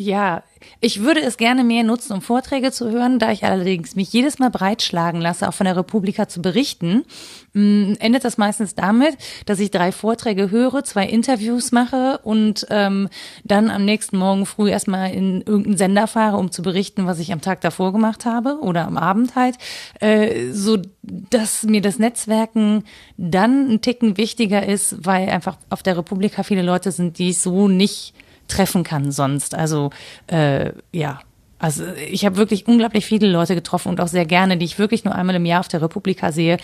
ja, 0.00 0.42
ich 0.80 1.02
würde 1.02 1.20
es 1.20 1.36
gerne 1.36 1.62
mehr 1.62 1.84
nutzen, 1.84 2.14
um 2.14 2.22
Vorträge 2.22 2.72
zu 2.72 2.90
hören, 2.90 3.18
da 3.18 3.32
ich 3.32 3.44
allerdings 3.44 3.96
mich 3.96 4.10
jedes 4.14 4.38
Mal 4.38 4.48
breitschlagen 4.48 5.20
lasse, 5.20 5.46
auch 5.46 5.52
von 5.52 5.66
der 5.66 5.76
Republika 5.76 6.26
zu 6.26 6.40
berichten, 6.40 7.04
mm, 7.52 7.94
endet 7.98 8.24
das 8.24 8.38
meistens 8.38 8.74
damit, 8.74 9.18
dass 9.44 9.60
ich 9.60 9.70
drei 9.70 9.92
Vorträge 9.92 10.50
höre, 10.50 10.84
zwei 10.84 11.06
Interviews 11.06 11.70
mache 11.70 12.18
und 12.22 12.66
ähm, 12.70 13.10
dann 13.44 13.68
am 13.68 13.84
nächsten 13.84 14.16
Morgen 14.16 14.46
früh 14.46 14.70
erstmal 14.70 15.12
in 15.12 15.42
irgendeinen 15.42 15.76
Sender 15.76 16.06
fahre, 16.06 16.38
um 16.38 16.50
zu 16.50 16.62
berichten, 16.62 17.06
was 17.06 17.18
ich 17.18 17.30
am 17.34 17.42
Tag 17.42 17.60
davor 17.60 17.92
gemacht 17.92 18.24
habe 18.24 18.60
oder 18.62 18.86
am 18.86 18.96
Abend 18.96 19.34
halt, 19.36 19.56
äh, 20.00 20.50
so 20.50 20.78
dass 21.02 21.64
mir 21.64 21.82
das 21.82 21.98
Netzwerken 21.98 22.84
dann 23.18 23.70
ein 23.70 23.80
Ticken 23.82 24.16
wichtiger 24.16 24.66
ist, 24.66 25.04
weil 25.04 25.28
einfach 25.28 25.58
auf 25.68 25.82
der 25.82 25.98
Republika 25.98 26.42
viele 26.42 26.62
Leute 26.62 26.90
sind, 26.90 27.18
die 27.18 27.30
ich 27.30 27.40
so 27.40 27.68
nicht 27.68 28.14
treffen 28.50 28.84
kann 28.84 29.12
sonst. 29.12 29.54
Also 29.54 29.90
äh, 30.26 30.72
ja, 30.92 31.20
also 31.60 31.84
ich 32.10 32.24
habe 32.24 32.36
wirklich 32.36 32.66
unglaublich 32.66 33.04
viele 33.04 33.28
Leute 33.28 33.54
getroffen 33.54 33.90
und 33.90 34.00
auch 34.00 34.08
sehr 34.08 34.24
gerne, 34.24 34.56
die 34.56 34.64
ich 34.64 34.78
wirklich 34.78 35.04
nur 35.04 35.14
einmal 35.14 35.36
im 35.36 35.44
Jahr 35.44 35.60
auf 35.60 35.68
der 35.68 35.82
Republika 35.82 36.32
sehe. 36.32 36.56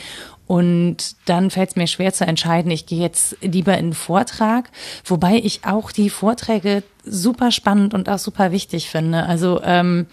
Und 0.46 1.16
dann 1.26 1.50
fällt 1.50 1.70
es 1.70 1.76
mir 1.76 1.86
schwer 1.86 2.14
zu 2.14 2.26
entscheiden, 2.26 2.70
ich 2.70 2.86
gehe 2.86 3.00
jetzt 3.00 3.36
lieber 3.42 3.74
in 3.74 3.86
einen 3.86 3.92
Vortrag, 3.92 4.70
wobei 5.04 5.36
ich 5.36 5.66
auch 5.66 5.92
die 5.92 6.08
Vorträge 6.08 6.82
super 7.04 7.50
spannend 7.52 7.92
und 7.92 8.08
auch 8.08 8.18
super 8.18 8.52
wichtig 8.52 8.88
finde. 8.88 9.26
Also 9.26 9.60
ähm, 9.62 10.06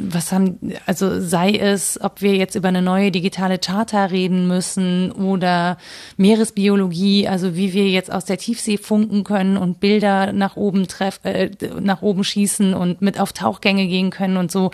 was 0.00 0.32
haben, 0.32 0.58
also 0.86 1.20
sei 1.20 1.52
es, 1.52 2.00
ob 2.00 2.22
wir 2.22 2.34
jetzt 2.34 2.54
über 2.54 2.68
eine 2.68 2.82
neue 2.82 3.10
digitale 3.10 3.58
Charta 3.58 4.06
reden 4.06 4.46
müssen 4.46 5.10
oder 5.12 5.76
Meeresbiologie, 6.16 7.28
also 7.28 7.56
wie 7.56 7.72
wir 7.72 7.88
jetzt 7.88 8.12
aus 8.12 8.24
der 8.24 8.38
Tiefsee 8.38 8.78
funken 8.78 9.24
können 9.24 9.56
und 9.56 9.80
Bilder 9.80 10.32
nach 10.32 10.56
oben 10.56 10.88
treff, 10.88 11.20
äh, 11.24 11.50
nach 11.80 12.02
oben 12.02 12.24
schießen 12.24 12.74
und 12.74 13.02
mit 13.02 13.18
auf 13.20 13.32
Tauchgänge 13.32 13.86
gehen 13.86 14.10
können 14.10 14.36
und 14.36 14.52
so. 14.52 14.70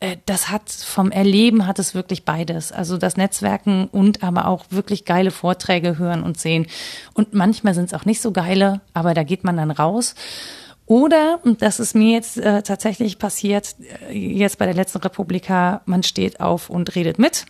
Äh, 0.00 0.16
das 0.26 0.50
hat 0.50 0.70
vom 0.70 1.10
Erleben 1.10 1.66
hat 1.66 1.78
es 1.78 1.94
wirklich 1.94 2.24
beides. 2.24 2.72
Also 2.72 2.96
das 2.96 3.16
Netzwerken 3.16 3.86
und 3.86 4.22
aber 4.22 4.46
auch 4.46 4.64
wirklich 4.70 5.04
geile 5.04 5.30
Vorträge 5.30 5.98
hören 5.98 6.22
und 6.22 6.38
sehen. 6.38 6.66
Und 7.14 7.34
manchmal 7.34 7.74
sind 7.74 7.86
es 7.86 7.94
auch 7.94 8.04
nicht 8.04 8.20
so 8.20 8.32
geile, 8.32 8.80
aber 8.94 9.14
da 9.14 9.22
geht 9.22 9.44
man 9.44 9.56
dann 9.56 9.70
raus. 9.70 10.14
Oder, 10.90 11.38
und 11.44 11.62
das 11.62 11.78
ist 11.78 11.94
mir 11.94 12.14
jetzt 12.14 12.36
äh, 12.36 12.62
tatsächlich 12.62 13.20
passiert, 13.20 13.76
äh, 14.08 14.12
jetzt 14.12 14.58
bei 14.58 14.64
der 14.64 14.74
letzten 14.74 14.98
Republika, 14.98 15.82
man 15.86 16.02
steht 16.02 16.40
auf 16.40 16.68
und 16.68 16.96
redet 16.96 17.16
mit 17.16 17.46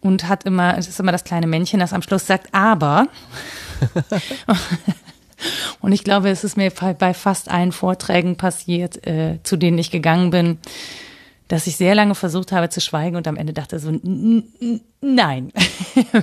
und 0.00 0.28
hat 0.28 0.44
immer, 0.44 0.78
es 0.78 0.86
ist 0.86 1.00
immer 1.00 1.10
das 1.10 1.24
kleine 1.24 1.48
Männchen, 1.48 1.80
das 1.80 1.92
am 1.92 2.00
Schluss 2.00 2.28
sagt, 2.28 2.54
aber. 2.54 3.08
und 5.80 5.90
ich 5.90 6.04
glaube, 6.04 6.30
es 6.30 6.44
ist 6.44 6.56
mir 6.56 6.70
bei 6.70 7.12
fast 7.12 7.50
allen 7.50 7.72
Vorträgen 7.72 8.36
passiert, 8.36 9.04
äh, 9.04 9.40
zu 9.42 9.56
denen 9.56 9.78
ich 9.78 9.90
gegangen 9.90 10.30
bin 10.30 10.58
dass 11.50 11.66
ich 11.66 11.76
sehr 11.76 11.96
lange 11.96 12.14
versucht 12.14 12.52
habe 12.52 12.68
zu 12.68 12.80
schweigen 12.80 13.16
und 13.16 13.26
am 13.26 13.34
Ende 13.34 13.52
dachte 13.52 13.80
so, 13.80 13.90
nein, 13.90 14.82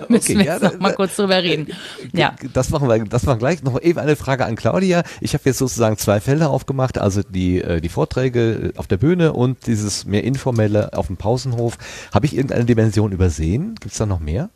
müssen 0.07 0.37
okay, 0.37 0.37
wir 0.37 0.45
ja, 0.45 0.59
noch 0.59 0.79
mal 0.79 0.93
kurz 0.93 1.17
drüber 1.17 1.43
reden. 1.43 1.67
Ja. 2.13 2.33
Das 2.53 2.69
machen 2.69 2.87
wir, 2.87 3.03
das 3.03 3.23
machen 3.23 3.35
wir 3.35 3.49
gleich. 3.49 3.61
Noch 3.61 3.81
eben 3.81 3.99
eine 3.99 4.15
Frage 4.15 4.45
an 4.45 4.55
Claudia. 4.55 5.03
Ich 5.19 5.33
habe 5.33 5.43
jetzt 5.43 5.57
sozusagen 5.57 5.97
zwei 5.97 6.21
Felder 6.21 6.49
aufgemacht, 6.49 6.97
also 6.97 7.23
die, 7.27 7.61
äh, 7.61 7.81
die 7.81 7.89
Vorträge 7.89 8.71
auf 8.77 8.87
der 8.87 8.95
Bühne 8.95 9.33
und 9.33 9.67
dieses 9.67 10.05
mehr 10.05 10.23
informelle 10.23 10.93
auf 10.93 11.07
dem 11.07 11.17
Pausenhof. 11.17 11.77
Habe 12.13 12.25
ich 12.25 12.33
irgendeine 12.33 12.63
Dimension 12.63 13.11
übersehen? 13.11 13.75
Gibt 13.81 13.91
es 13.91 13.97
da 13.97 14.05
noch 14.05 14.21
mehr? 14.21 14.49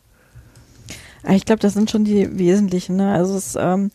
Ich 1.30 1.44
glaube, 1.44 1.60
das 1.60 1.74
sind 1.74 1.92
schon 1.92 2.06
die 2.06 2.40
wesentlichen. 2.40 2.96
Ne? 2.96 3.12
Also 3.12 3.36
es 3.36 3.58
ähm, 3.60 3.92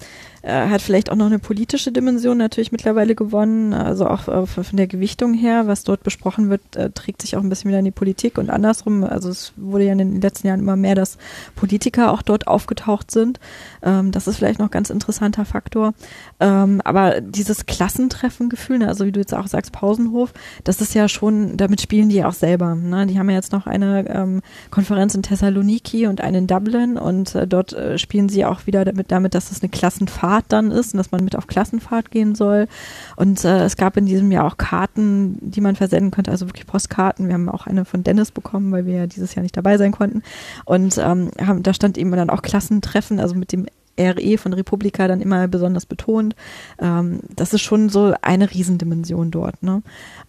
äh, 0.47 0.69
hat 0.69 0.81
vielleicht 0.81 1.11
auch 1.11 1.17
noch 1.17 1.27
eine 1.27 1.41
politische 1.41 1.91
Dimension 1.91 2.39
natürlich 2.39 2.71
mittlerweile 2.71 3.17
gewonnen. 3.17 3.75
Also 3.75 4.07
auch 4.07 4.23
von 4.47 4.65
der 4.73 4.87
Gewichtung 4.87 5.35
her, 5.35 5.67
was 5.67 5.83
dort 5.83 6.05
besprochen 6.05 6.51
wird, 6.51 6.77
äh, 6.77 6.91
trägt 6.91 7.23
sich 7.23 7.37
auch 7.37 7.43
ein 7.43 7.49
bisschen 7.49 7.69
wieder 7.69 7.81
in 7.81 7.85
die 7.85 7.91
Politik 7.91 8.39
und 8.39 8.49
andersrum. 8.49 9.03
Also 9.03 9.29
es 9.29 9.53
wurde 9.57 9.87
ja 9.87 9.93
in 9.93 9.99
den 9.99 10.21
letzten 10.21 10.47
Jahren 10.47 10.61
immer 10.61 10.77
mehr, 10.77 10.95
dass 10.95 11.19
Politiker 11.57 12.13
auch 12.13 12.23
dort 12.23 12.47
aufgetaucht 12.47 13.11
sind. 13.11 13.41
Ähm, 13.83 14.13
das 14.13 14.29
ist 14.29 14.37
vielleicht 14.37 14.61
noch 14.61 14.69
ein 14.69 14.71
ganz 14.71 14.91
interessanter 14.91 15.45
Faktor. 15.45 15.95
Ähm, 16.39 16.81
aber 16.85 17.21
dieses 17.21 17.67
Klassentreffen-Gefühl, 17.67 18.79
ne, 18.79 18.89
also 18.89 19.05
wie 19.05 19.13
du 19.13 19.19
jetzt 19.19 19.35
auch 19.35 19.49
sagst, 19.49 19.73
Pausenhof, 19.73 20.33
das 20.63 20.81
ist 20.81 20.95
ja 20.95 21.09
schon, 21.09 21.57
damit 21.57 21.81
spielen 21.81 22.09
die 22.09 22.25
auch 22.25 22.35
selber. 22.35 22.77
Ne? 22.77 23.07
Die 23.07 23.19
haben 23.19 23.29
ja 23.31 23.37
jetzt 23.37 23.51
noch 23.51 23.67
eine 23.67 24.09
ähm, 24.09 24.43
Konferenz 24.71 25.17
in 25.17 25.25
Thessaloniki 25.25 26.07
und 26.07 26.21
eine 26.21 26.39
in 26.39 26.47
Dublin 26.47 26.99
und 26.99 27.35
äh, 27.35 27.49
dort 27.49 27.75
spielen 27.97 28.29
sie 28.29 28.45
auch 28.45 28.67
wieder 28.67 28.85
damit, 28.85 29.11
damit, 29.11 29.35
dass 29.35 29.51
es 29.51 29.63
eine 29.63 29.71
Klassenfahrt 29.71 30.36
Fahrt 30.37 30.47
dann 30.49 30.71
ist 30.71 30.93
und 30.93 30.99
dass 30.99 31.13
man 31.13 31.25
mit 31.25 31.37
auf 31.37 31.47
Klassenfahrt 31.47 32.11
gehen 32.11 32.35
soll. 32.35 32.69
Und 33.17 33.45
äh, 33.45 33.65
es 33.65 33.77
gab 33.77 33.97
in 33.97 34.07
diesem 34.07 34.31
Jahr 34.31 34.45
auch 34.45 34.57
Karten, 34.57 35.39
die 35.41 35.61
man 35.61 35.77
versenden 35.77 36.11
könnte, 36.11 36.31
also 36.31 36.47
wirklich 36.47 36.67
Postkarten. 36.67 37.27
Wir 37.27 37.35
haben 37.35 37.49
auch 37.49 37.67
eine 37.67 37.85
von 37.85 38.05
Dennis 38.05 38.31
bekommen, 38.31 38.71
weil 38.73 38.87
wir 38.87 38.95
ja 38.95 39.07
dieses 39.07 39.35
Jahr 39.35 39.43
nicht 39.43 39.57
dabei 39.57 39.79
sein 39.79 39.93
konnten. 39.93 40.23
Und 40.65 40.99
ähm, 40.99 41.31
haben, 41.41 41.63
da 41.63 41.73
stand 41.73 41.97
eben 41.97 42.11
dann 42.13 42.31
auch 42.31 42.43
Klassentreffen, 42.43 43.19
also 43.19 43.35
mit 43.35 43.53
dem 43.53 43.67
RE 43.99 44.37
von 44.37 44.53
Republika 44.53 45.09
dann 45.09 45.23
immer 45.23 45.49
besonders 45.49 45.87
betont. 45.87 46.37
Ähm, 46.79 47.21
das 47.35 47.55
ist 47.55 47.63
schon 47.63 47.89
so 47.89 48.15
eine 48.21 48.51
Riesendimension 48.51 49.31
dort. 49.31 49.63
Ne? 49.63 49.83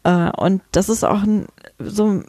Äh, 0.03 0.32
und 0.32 0.62
das 0.72 0.88
ist 0.88 1.03
auch 1.03 1.24
ein, 1.24 1.47
so 1.80 2.22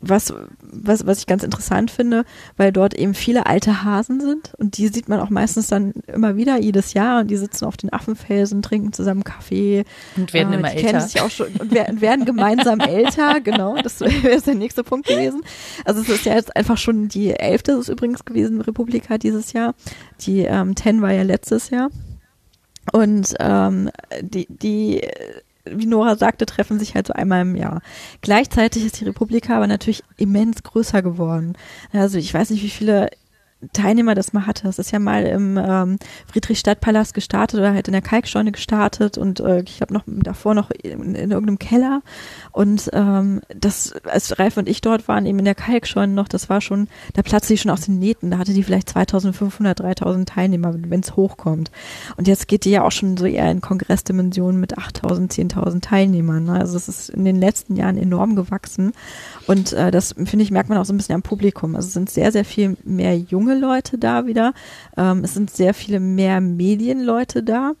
was, 0.00 0.32
was, 0.62 1.06
was 1.06 1.18
ich 1.18 1.26
ganz 1.26 1.42
interessant 1.42 1.90
finde, 1.90 2.24
weil 2.56 2.72
dort 2.72 2.94
eben 2.94 3.12
viele 3.12 3.46
alte 3.46 3.84
Hasen 3.84 4.20
sind 4.20 4.54
und 4.56 4.78
die 4.78 4.88
sieht 4.88 5.08
man 5.08 5.20
auch 5.20 5.28
meistens 5.28 5.66
dann 5.66 5.92
immer 6.06 6.36
wieder 6.36 6.58
jedes 6.58 6.94
Jahr 6.94 7.20
und 7.20 7.30
die 7.30 7.36
sitzen 7.36 7.66
auf 7.66 7.76
den 7.76 7.92
Affenfelsen, 7.92 8.62
trinken 8.62 8.92
zusammen 8.92 9.24
Kaffee. 9.24 9.84
Und 10.16 10.32
werden 10.32 10.52
äh, 10.52 10.56
immer 10.56 10.72
älter. 10.72 10.86
Kennen 10.86 11.00
sich 11.02 11.20
auch 11.20 11.30
schon 11.30 11.48
und 11.58 11.72
werden, 11.72 12.24
gemeinsam 12.24 12.80
älter, 12.80 13.40
genau, 13.40 13.76
das 13.82 14.00
wäre 14.00 14.40
der 14.40 14.54
nächste 14.54 14.84
Punkt 14.84 15.06
gewesen. 15.06 15.42
Also 15.84 16.00
es 16.00 16.08
ist 16.08 16.24
ja 16.24 16.34
jetzt 16.34 16.56
einfach 16.56 16.78
schon 16.78 17.08
die 17.08 17.30
elfte 17.30 17.72
ist 17.72 17.88
übrigens 17.88 18.24
gewesen, 18.24 18.60
Republika 18.60 19.18
dieses 19.18 19.52
Jahr. 19.52 19.74
Die 20.22 20.40
ähm, 20.40 20.74
Ten 20.74 21.02
war 21.02 21.12
ja 21.12 21.22
letztes 21.22 21.70
Jahr. 21.70 21.90
Und 22.92 23.34
ähm, 23.38 23.90
die, 24.22 24.46
die 24.48 25.02
wie 25.64 25.86
Nora 25.86 26.16
sagte, 26.16 26.46
treffen 26.46 26.78
sich 26.78 26.94
halt 26.94 27.06
so 27.06 27.12
einmal 27.12 27.42
im 27.42 27.56
Jahr. 27.56 27.82
Gleichzeitig 28.22 28.84
ist 28.84 29.00
die 29.00 29.04
Republika 29.04 29.56
aber 29.56 29.66
natürlich 29.66 30.02
immens 30.16 30.62
größer 30.62 31.02
geworden. 31.02 31.54
Also 31.92 32.18
ich 32.18 32.32
weiß 32.32 32.50
nicht, 32.50 32.62
wie 32.62 32.70
viele 32.70 33.10
Teilnehmer 33.72 34.14
das 34.14 34.32
mal 34.32 34.46
hatte. 34.46 34.62
Das 34.64 34.78
ist 34.78 34.90
ja 34.90 34.98
mal 34.98 35.24
im 35.24 35.58
ähm, 35.58 35.98
Friedrichstadtpalast 36.26 37.12
gestartet 37.12 37.60
oder 37.60 37.74
halt 37.74 37.88
in 37.88 37.92
der 37.92 38.02
Kalkscheune 38.02 38.52
gestartet 38.52 39.18
und 39.18 39.40
äh, 39.40 39.60
ich 39.60 39.76
glaube 39.76 39.92
noch 39.92 40.04
davor 40.06 40.54
noch 40.54 40.70
in, 40.70 41.14
in 41.14 41.30
irgendeinem 41.30 41.58
Keller. 41.58 42.02
Und 42.52 42.90
ähm, 42.92 43.40
das, 43.48 43.92
als 44.04 44.38
Ralf 44.38 44.56
und 44.56 44.68
ich 44.68 44.80
dort 44.80 45.08
waren, 45.08 45.26
eben 45.26 45.38
in 45.38 45.44
der 45.44 45.54
Kalkscheune 45.54 46.12
noch, 46.12 46.28
das 46.28 46.48
war 46.48 46.60
schon, 46.60 46.88
da 47.14 47.22
platzte 47.22 47.54
die 47.54 47.58
schon 47.58 47.70
aus 47.70 47.82
den 47.82 47.98
Nähten. 47.98 48.30
Da 48.30 48.38
hatte 48.38 48.52
die 48.52 48.62
vielleicht 48.62 48.88
2500, 48.90 49.80
3000 49.80 50.28
Teilnehmer, 50.28 50.74
wenn 50.74 51.00
es 51.00 51.16
hochkommt. 51.16 51.70
Und 52.16 52.28
jetzt 52.28 52.48
geht 52.48 52.64
die 52.64 52.70
ja 52.70 52.82
auch 52.82 52.92
schon 52.92 53.16
so 53.16 53.26
eher 53.26 53.50
in 53.50 53.60
Kongressdimensionen 53.60 54.60
mit 54.60 54.78
8000, 54.78 55.32
10.000 55.32 55.80
Teilnehmern. 55.80 56.44
Ne? 56.44 56.52
Also 56.52 56.76
es 56.76 56.88
ist 56.88 57.10
in 57.10 57.24
den 57.24 57.36
letzten 57.36 57.76
Jahren 57.76 57.96
enorm 57.96 58.36
gewachsen. 58.36 58.92
Und 59.46 59.72
äh, 59.72 59.90
das, 59.90 60.12
finde 60.12 60.42
ich, 60.42 60.50
merkt 60.50 60.68
man 60.68 60.78
auch 60.78 60.84
so 60.84 60.92
ein 60.92 60.96
bisschen 60.96 61.14
am 61.14 61.22
Publikum. 61.22 61.76
Also 61.76 61.88
es 61.88 61.94
sind 61.94 62.10
sehr, 62.10 62.32
sehr 62.32 62.44
viel 62.44 62.76
mehr 62.84 63.16
junge 63.16 63.58
Leute 63.58 63.98
da 63.98 64.26
wieder. 64.26 64.54
Ähm, 64.96 65.24
es 65.24 65.34
sind 65.34 65.50
sehr 65.50 65.74
viele 65.74 66.00
mehr 66.00 66.40
Medienleute 66.40 67.42
da. 67.42 67.72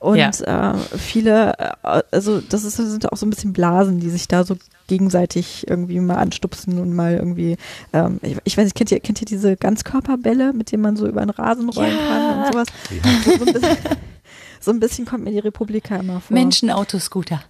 Und 0.00 0.16
Ja. 0.18 0.72
äh, 0.74 0.78
viele, 0.98 1.58
äh, 1.58 2.02
also 2.10 2.40
das 2.40 2.64
ist, 2.64 2.76
sind 2.76 3.10
auch 3.10 3.16
so 3.16 3.26
ein 3.26 3.30
bisschen 3.30 3.52
Blasen, 3.52 3.98
die 3.98 4.10
sich 4.10 4.28
da 4.28 4.44
so 4.44 4.56
gegenseitig 4.88 5.64
irgendwie 5.68 5.98
mal 6.00 6.16
anstupsen 6.16 6.78
und 6.78 6.92
mal 6.94 7.14
irgendwie, 7.14 7.56
ähm, 7.92 8.20
ich, 8.22 8.36
ich 8.44 8.56
weiß 8.56 8.64
nicht, 8.64 8.76
kennt 8.76 8.92
ihr, 8.92 9.00
kennt 9.00 9.20
ihr 9.20 9.26
diese 9.26 9.56
Ganzkörperbälle, 9.56 10.52
mit 10.52 10.70
denen 10.70 10.82
man 10.82 10.96
so 10.96 11.06
über 11.08 11.20
den 11.22 11.30
Rasen 11.30 11.68
rollen 11.70 11.96
Ja. 11.96 12.06
kann 12.06 12.38
und 12.38 12.46
sowas? 12.52 12.68
So, 13.24 13.30
so, 13.38 13.44
ein 13.46 13.52
bisschen, 13.52 13.76
so 14.60 14.70
ein 14.70 14.80
bisschen 14.80 15.06
kommt 15.06 15.24
mir 15.24 15.30
die 15.32 15.38
Republika 15.40 15.96
immer 15.96 16.20
vor. 16.20 16.34
Menschen, 16.34 16.70
Autoscooter. 16.70 17.40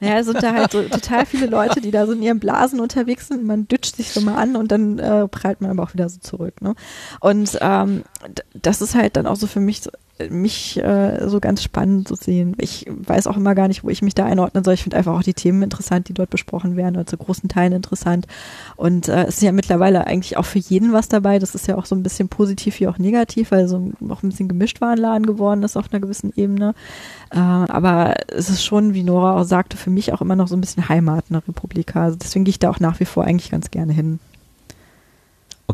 Ja, 0.00 0.18
es 0.18 0.26
sind 0.26 0.42
da 0.42 0.52
halt 0.52 0.72
so 0.72 0.82
total 0.82 1.24
viele 1.26 1.46
Leute, 1.46 1.80
die 1.80 1.90
da 1.90 2.06
so 2.06 2.12
in 2.12 2.22
ihren 2.22 2.40
Blasen 2.40 2.80
unterwegs 2.80 3.28
sind. 3.28 3.44
Man 3.44 3.68
dütscht 3.68 3.96
sich 3.96 4.10
so 4.12 4.20
mal 4.20 4.36
an 4.36 4.56
und 4.56 4.70
dann 4.72 4.98
äh, 4.98 5.28
prallt 5.28 5.60
man 5.60 5.70
aber 5.70 5.82
auch 5.82 5.94
wieder 5.94 6.08
so 6.08 6.18
zurück. 6.18 6.60
Ne? 6.60 6.74
Und 7.20 7.58
ähm, 7.60 8.02
das 8.54 8.82
ist 8.82 8.94
halt 8.94 9.16
dann 9.16 9.26
auch 9.26 9.36
so 9.36 9.46
für 9.46 9.60
mich 9.60 9.82
so, 9.82 9.90
mich 10.30 10.80
äh, 10.82 11.28
so 11.28 11.40
ganz 11.40 11.62
spannend 11.62 12.06
zu 12.06 12.14
sehen. 12.14 12.54
Ich 12.58 12.86
weiß 12.88 13.26
auch 13.26 13.36
immer 13.36 13.54
gar 13.54 13.66
nicht, 13.66 13.82
wo 13.82 13.88
ich 13.88 14.00
mich 14.00 14.14
da 14.14 14.24
einordnen 14.24 14.62
soll. 14.62 14.74
Ich 14.74 14.84
finde 14.84 14.96
einfach 14.96 15.14
auch 15.14 15.22
die 15.24 15.34
Themen 15.34 15.62
interessant, 15.62 16.08
die 16.08 16.14
dort 16.14 16.30
besprochen 16.30 16.76
werden, 16.76 16.96
oder 16.96 17.06
zu 17.06 17.16
großen 17.16 17.48
Teilen 17.48 17.72
interessant. 17.72 18.26
Und 18.76 19.08
äh, 19.08 19.24
es 19.24 19.36
ist 19.36 19.42
ja 19.42 19.50
mittlerweile 19.50 20.06
eigentlich 20.06 20.36
auch 20.36 20.44
für 20.44 20.60
jeden 20.60 20.92
was 20.92 21.08
dabei. 21.08 21.40
Das 21.40 21.54
ist 21.56 21.66
ja 21.66 21.76
auch 21.76 21.86
so 21.86 21.96
ein 21.96 22.04
bisschen 22.04 22.28
positiv 22.28 22.78
wie 22.78 22.86
auch 22.86 22.98
negativ, 22.98 23.50
weil 23.50 23.66
so 23.66 23.92
auch 24.08 24.22
ein 24.22 24.28
bisschen 24.28 24.48
gemischt 24.48 24.80
Warenladen 24.80 25.26
geworden 25.26 25.64
ist 25.64 25.76
auf 25.76 25.92
einer 25.92 26.00
gewissen 26.00 26.32
Ebene. 26.36 26.74
Äh, 27.30 27.38
aber 27.38 28.14
es 28.28 28.48
ist 28.48 28.64
schon, 28.64 28.94
wie 28.94 29.02
Nora 29.02 29.40
auch 29.40 29.44
sagte, 29.44 29.76
für 29.76 29.90
mich 29.90 30.12
auch 30.12 30.20
immer 30.20 30.36
noch 30.36 30.46
so 30.46 30.56
ein 30.56 30.60
bisschen 30.60 30.88
Heimat 30.88 31.24
in 31.28 31.34
der 31.34 31.48
Republika. 31.48 32.04
Also 32.04 32.18
deswegen 32.20 32.44
gehe 32.44 32.50
ich 32.50 32.60
da 32.60 32.70
auch 32.70 32.80
nach 32.80 33.00
wie 33.00 33.04
vor 33.04 33.24
eigentlich 33.24 33.50
ganz 33.50 33.70
gerne 33.72 33.92
hin. 33.92 34.20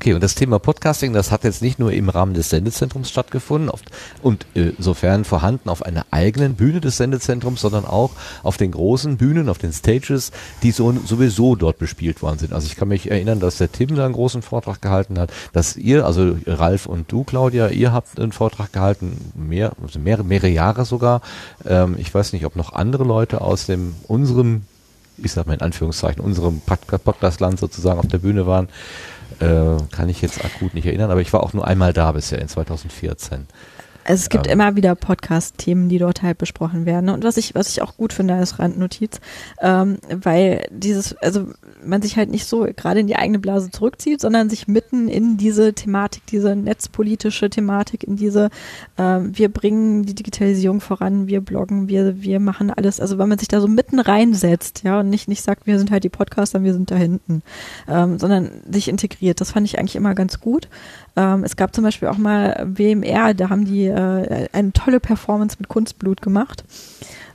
Okay, 0.00 0.14
und 0.14 0.22
das 0.22 0.34
Thema 0.34 0.58
Podcasting, 0.58 1.12
das 1.12 1.30
hat 1.30 1.44
jetzt 1.44 1.60
nicht 1.60 1.78
nur 1.78 1.92
im 1.92 2.08
Rahmen 2.08 2.32
des 2.32 2.48
Sendezentrums 2.48 3.10
stattgefunden 3.10 3.68
auf, 3.68 3.82
und 4.22 4.46
äh, 4.54 4.72
sofern 4.78 5.26
vorhanden 5.26 5.68
auf 5.68 5.82
einer 5.82 6.06
eigenen 6.10 6.54
Bühne 6.54 6.80
des 6.80 6.96
Sendezentrums, 6.96 7.60
sondern 7.60 7.84
auch 7.84 8.12
auf 8.42 8.56
den 8.56 8.70
großen 8.70 9.18
Bühnen, 9.18 9.50
auf 9.50 9.58
den 9.58 9.74
Stages, 9.74 10.32
die 10.62 10.70
so, 10.70 10.90
sowieso 11.04 11.54
dort 11.54 11.78
bespielt 11.78 12.22
worden 12.22 12.38
sind. 12.38 12.54
Also 12.54 12.66
ich 12.66 12.76
kann 12.76 12.88
mich 12.88 13.10
erinnern, 13.10 13.40
dass 13.40 13.58
der 13.58 13.70
Tim 13.70 13.94
da 13.94 14.06
einen 14.06 14.14
großen 14.14 14.40
Vortrag 14.40 14.80
gehalten 14.80 15.18
hat, 15.18 15.34
dass 15.52 15.76
ihr, 15.76 16.06
also 16.06 16.34
Ralf 16.46 16.86
und 16.86 17.12
du, 17.12 17.22
Claudia, 17.22 17.68
ihr 17.68 17.92
habt 17.92 18.18
einen 18.18 18.32
Vortrag 18.32 18.72
gehalten, 18.72 19.18
mehr, 19.34 19.72
also 19.82 19.98
mehrere, 19.98 20.24
mehrere 20.24 20.48
Jahre 20.48 20.86
sogar. 20.86 21.20
Ähm, 21.66 21.96
ich 21.98 22.14
weiß 22.14 22.32
nicht, 22.32 22.46
ob 22.46 22.56
noch 22.56 22.72
andere 22.72 23.04
Leute 23.04 23.42
aus 23.42 23.66
dem 23.66 23.94
unserem 24.08 24.62
ich 25.22 25.32
sag 25.32 25.46
mal 25.46 25.52
in 25.52 25.60
Anführungszeichen, 25.60 26.24
unserem 26.24 26.60
Pod- 26.60 27.04
Podcastland 27.04 27.60
sozusagen 27.60 27.98
auf 27.98 28.06
der 28.06 28.16
Bühne 28.16 28.46
waren, 28.46 28.70
äh, 29.40 29.76
kann 29.90 30.08
ich 30.08 30.22
jetzt 30.22 30.44
akut 30.44 30.74
nicht 30.74 30.86
erinnern, 30.86 31.10
aber 31.10 31.20
ich 31.20 31.32
war 31.32 31.42
auch 31.42 31.52
nur 31.52 31.66
einmal 31.66 31.92
da 31.92 32.12
bisher 32.12 32.40
in 32.40 32.48
2014. 32.48 33.46
Also 34.04 34.22
es 34.22 34.28
gibt 34.28 34.46
Ähm. 34.46 34.52
immer 34.54 34.76
wieder 34.76 34.94
Podcast-Themen, 34.94 35.88
die 35.88 35.98
dort 35.98 36.22
halt 36.22 36.38
besprochen 36.38 36.86
werden. 36.86 37.10
Und 37.10 37.24
was 37.24 37.36
ich, 37.36 37.54
was 37.54 37.68
ich 37.68 37.82
auch 37.82 37.96
gut 37.96 38.12
finde 38.12 38.34
als 38.34 38.58
Randnotiz, 38.58 39.20
ähm, 39.60 39.98
weil 40.08 40.66
dieses, 40.70 41.16
also 41.18 41.48
man 41.84 42.02
sich 42.02 42.16
halt 42.16 42.30
nicht 42.30 42.46
so 42.46 42.66
gerade 42.76 43.00
in 43.00 43.06
die 43.06 43.16
eigene 43.16 43.38
Blase 43.38 43.70
zurückzieht, 43.70 44.20
sondern 44.20 44.50
sich 44.50 44.68
mitten 44.68 45.08
in 45.08 45.36
diese 45.36 45.72
Thematik, 45.74 46.26
diese 46.26 46.56
netzpolitische 46.56 47.50
Thematik, 47.50 48.04
in 48.04 48.16
diese, 48.16 48.50
ähm, 48.98 49.36
wir 49.36 49.48
bringen 49.48 50.04
die 50.04 50.14
Digitalisierung 50.14 50.80
voran, 50.80 51.26
wir 51.26 51.40
bloggen, 51.40 51.88
wir, 51.88 52.22
wir 52.22 52.40
machen 52.40 52.70
alles, 52.70 53.00
also 53.00 53.18
weil 53.18 53.26
man 53.26 53.38
sich 53.38 53.48
da 53.48 53.60
so 53.60 53.68
mitten 53.68 54.00
reinsetzt, 54.00 54.82
ja, 54.84 55.00
und 55.00 55.10
nicht, 55.10 55.28
nicht 55.28 55.42
sagt, 55.42 55.66
wir 55.66 55.78
sind 55.78 55.90
halt 55.90 56.04
die 56.04 56.08
Podcaster, 56.08 56.62
wir 56.62 56.72
sind 56.72 56.90
da 56.90 56.96
hinten, 56.96 57.42
ähm, 57.88 58.18
sondern 58.18 58.50
sich 58.70 58.88
integriert. 58.88 59.40
Das 59.40 59.52
fand 59.52 59.66
ich 59.66 59.78
eigentlich 59.78 59.96
immer 59.96 60.14
ganz 60.14 60.40
gut. 60.40 60.68
Ähm, 61.16 61.44
es 61.44 61.56
gab 61.56 61.74
zum 61.74 61.84
Beispiel 61.84 62.08
auch 62.08 62.18
mal 62.18 62.66
WMR, 62.66 63.34
da 63.34 63.50
haben 63.50 63.64
die 63.64 63.86
äh, 63.86 64.48
eine 64.52 64.72
tolle 64.72 65.00
Performance 65.00 65.56
mit 65.58 65.68
Kunstblut 65.68 66.22
gemacht, 66.22 66.64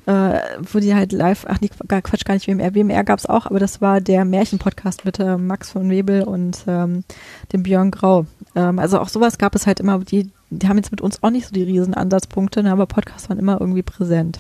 äh, 0.06 0.40
wo 0.72 0.80
die 0.80 0.96
halt 0.96 1.12
live, 1.12 1.46
ach 1.48 1.60
nee, 1.62 1.70
Quatsch, 1.70 2.26
gar 2.26 2.36
nicht 2.36 2.48
WMR, 2.48 2.74
WMR 2.74 3.04
gab 3.04 3.20
es 3.20 3.26
auch, 3.26 3.46
aber 3.46 3.60
das 3.60 3.82
war 3.82 4.02
der 4.02 4.24
Märchenpodcast 4.24 5.06
mit 5.06 5.20
äh, 5.20 5.38
Max 5.38 5.72
von 5.72 5.90
Webel 5.90 6.24
und 6.24 6.64
ähm, 6.68 7.04
dem 7.52 7.64
Björn 7.64 7.92
Grau. 7.92 8.26
Ähm, 8.56 8.80
also 8.80 9.00
auch 9.00 9.10
sowas 9.10 9.38
gab 9.38 9.56
es 9.56 9.68
halt 9.68 9.80
immer, 9.80 10.00
die, 10.00 10.32
die 10.50 10.68
haben 10.68 10.78
jetzt 10.78 10.92
mit 10.92 11.02
uns 11.02 11.22
auch 11.22 11.32
nicht 11.32 11.48
so 11.48 11.54
die 11.54 11.64
riesen 11.64 11.94
Ansatzpunkte, 11.94 12.64
ne, 12.64 12.72
aber 12.72 12.86
Podcasts 12.86 13.30
waren 13.30 13.40
immer 13.40 13.60
irgendwie 13.60 13.84
präsent. 13.84 14.40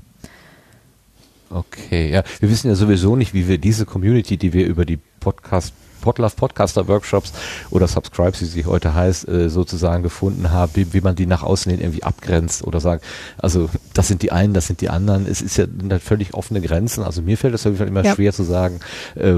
Okay, 1.49 2.11
ja, 2.11 2.23
wir 2.39 2.49
wissen 2.49 2.67
ja 2.67 2.75
sowieso 2.75 3.15
nicht, 3.15 3.33
wie 3.33 3.47
wir 3.47 3.57
diese 3.57 3.86
Community, 3.86 4.38
die 4.38 4.51
wir 4.53 4.65
über 4.65 4.86
die 4.86 4.99
Podcast 5.19 5.73
Podlove 6.06 6.36
Podcaster 6.36 6.88
Workshops 6.88 7.34
oder 7.72 7.88
Subscribes, 7.88 8.39
wie 8.41 8.45
sie 8.45 8.66
heute 8.66 8.93
heißt, 8.93 9.28
äh, 9.28 9.49
sozusagen 9.49 10.03
gefunden 10.03 10.51
haben, 10.51 10.72
wie, 10.76 10.93
wie 10.93 11.01
man 11.01 11.16
die 11.16 11.26
nach 11.26 11.41
außen 11.43 11.72
hin 11.72 11.82
irgendwie 11.82 12.03
abgrenzt 12.03 12.64
oder 12.64 12.80
sagt, 12.80 13.03
also 13.39 13.70
das 13.93 14.08
sind 14.08 14.22
die 14.22 14.32
einen, 14.32 14.53
das 14.53 14.68
sind 14.68 14.82
die 14.82 14.89
anderen. 14.89 15.26
Es 15.26 15.41
ist 15.41 15.58
ja 15.58 15.66
halt 15.89 16.03
völlig 16.03 16.34
offene 16.36 16.62
Grenzen. 16.62 17.03
Also 17.03 17.22
mir 17.24 17.38
fällt 17.38 17.56
es 17.56 17.62
auf 17.62 17.72
jeden 17.72 17.78
Fall 17.78 17.88
immer 17.88 18.03
Ja. 18.03 18.14
schwer 18.14 18.34
zu 18.34 18.43
sagen, 18.43 18.80
äh, 19.16 19.34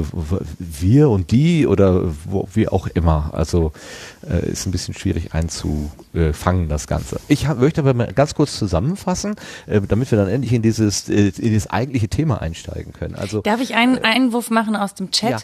wir 0.59 1.09
und 1.09 1.31
die 1.31 1.65
oder 1.65 2.03
wo, 2.25 2.47
wie 2.53 2.67
auch 2.67 2.87
immer. 2.87 3.29
Also 3.33 3.71
äh, 4.29 4.49
ist 4.51 4.65
ein 4.65 4.71
bisschen 4.71 4.93
schwierig 4.93 5.33
einzufangen, 5.33 6.67
das 6.69 6.87
Ganze. 6.87 7.19
Ich 7.29 7.47
hab, 7.47 7.59
möchte 7.59 7.81
aber 7.81 7.93
mal 7.93 8.11
ganz 8.13 8.35
kurz 8.35 8.57
zusammenfassen, 8.57 9.35
äh, 9.67 9.79
damit 9.87 10.11
wir 10.11 10.17
dann 10.17 10.27
endlich 10.27 10.51
in 10.53 10.61
dieses, 10.61 11.07
äh, 11.07 11.27
in 11.27 11.31
dieses 11.33 11.69
eigentliche 11.69 12.09
Thema 12.09 12.41
einsteigen 12.41 12.91
können. 12.91 13.15
Also 13.15 13.41
Darf 13.41 13.61
ich 13.61 13.75
einen 13.75 13.99
Einwurf 13.99 14.49
machen 14.49 14.75
aus 14.75 14.93
dem 14.95 15.11
Chat? 15.11 15.29
Ja. 15.31 15.37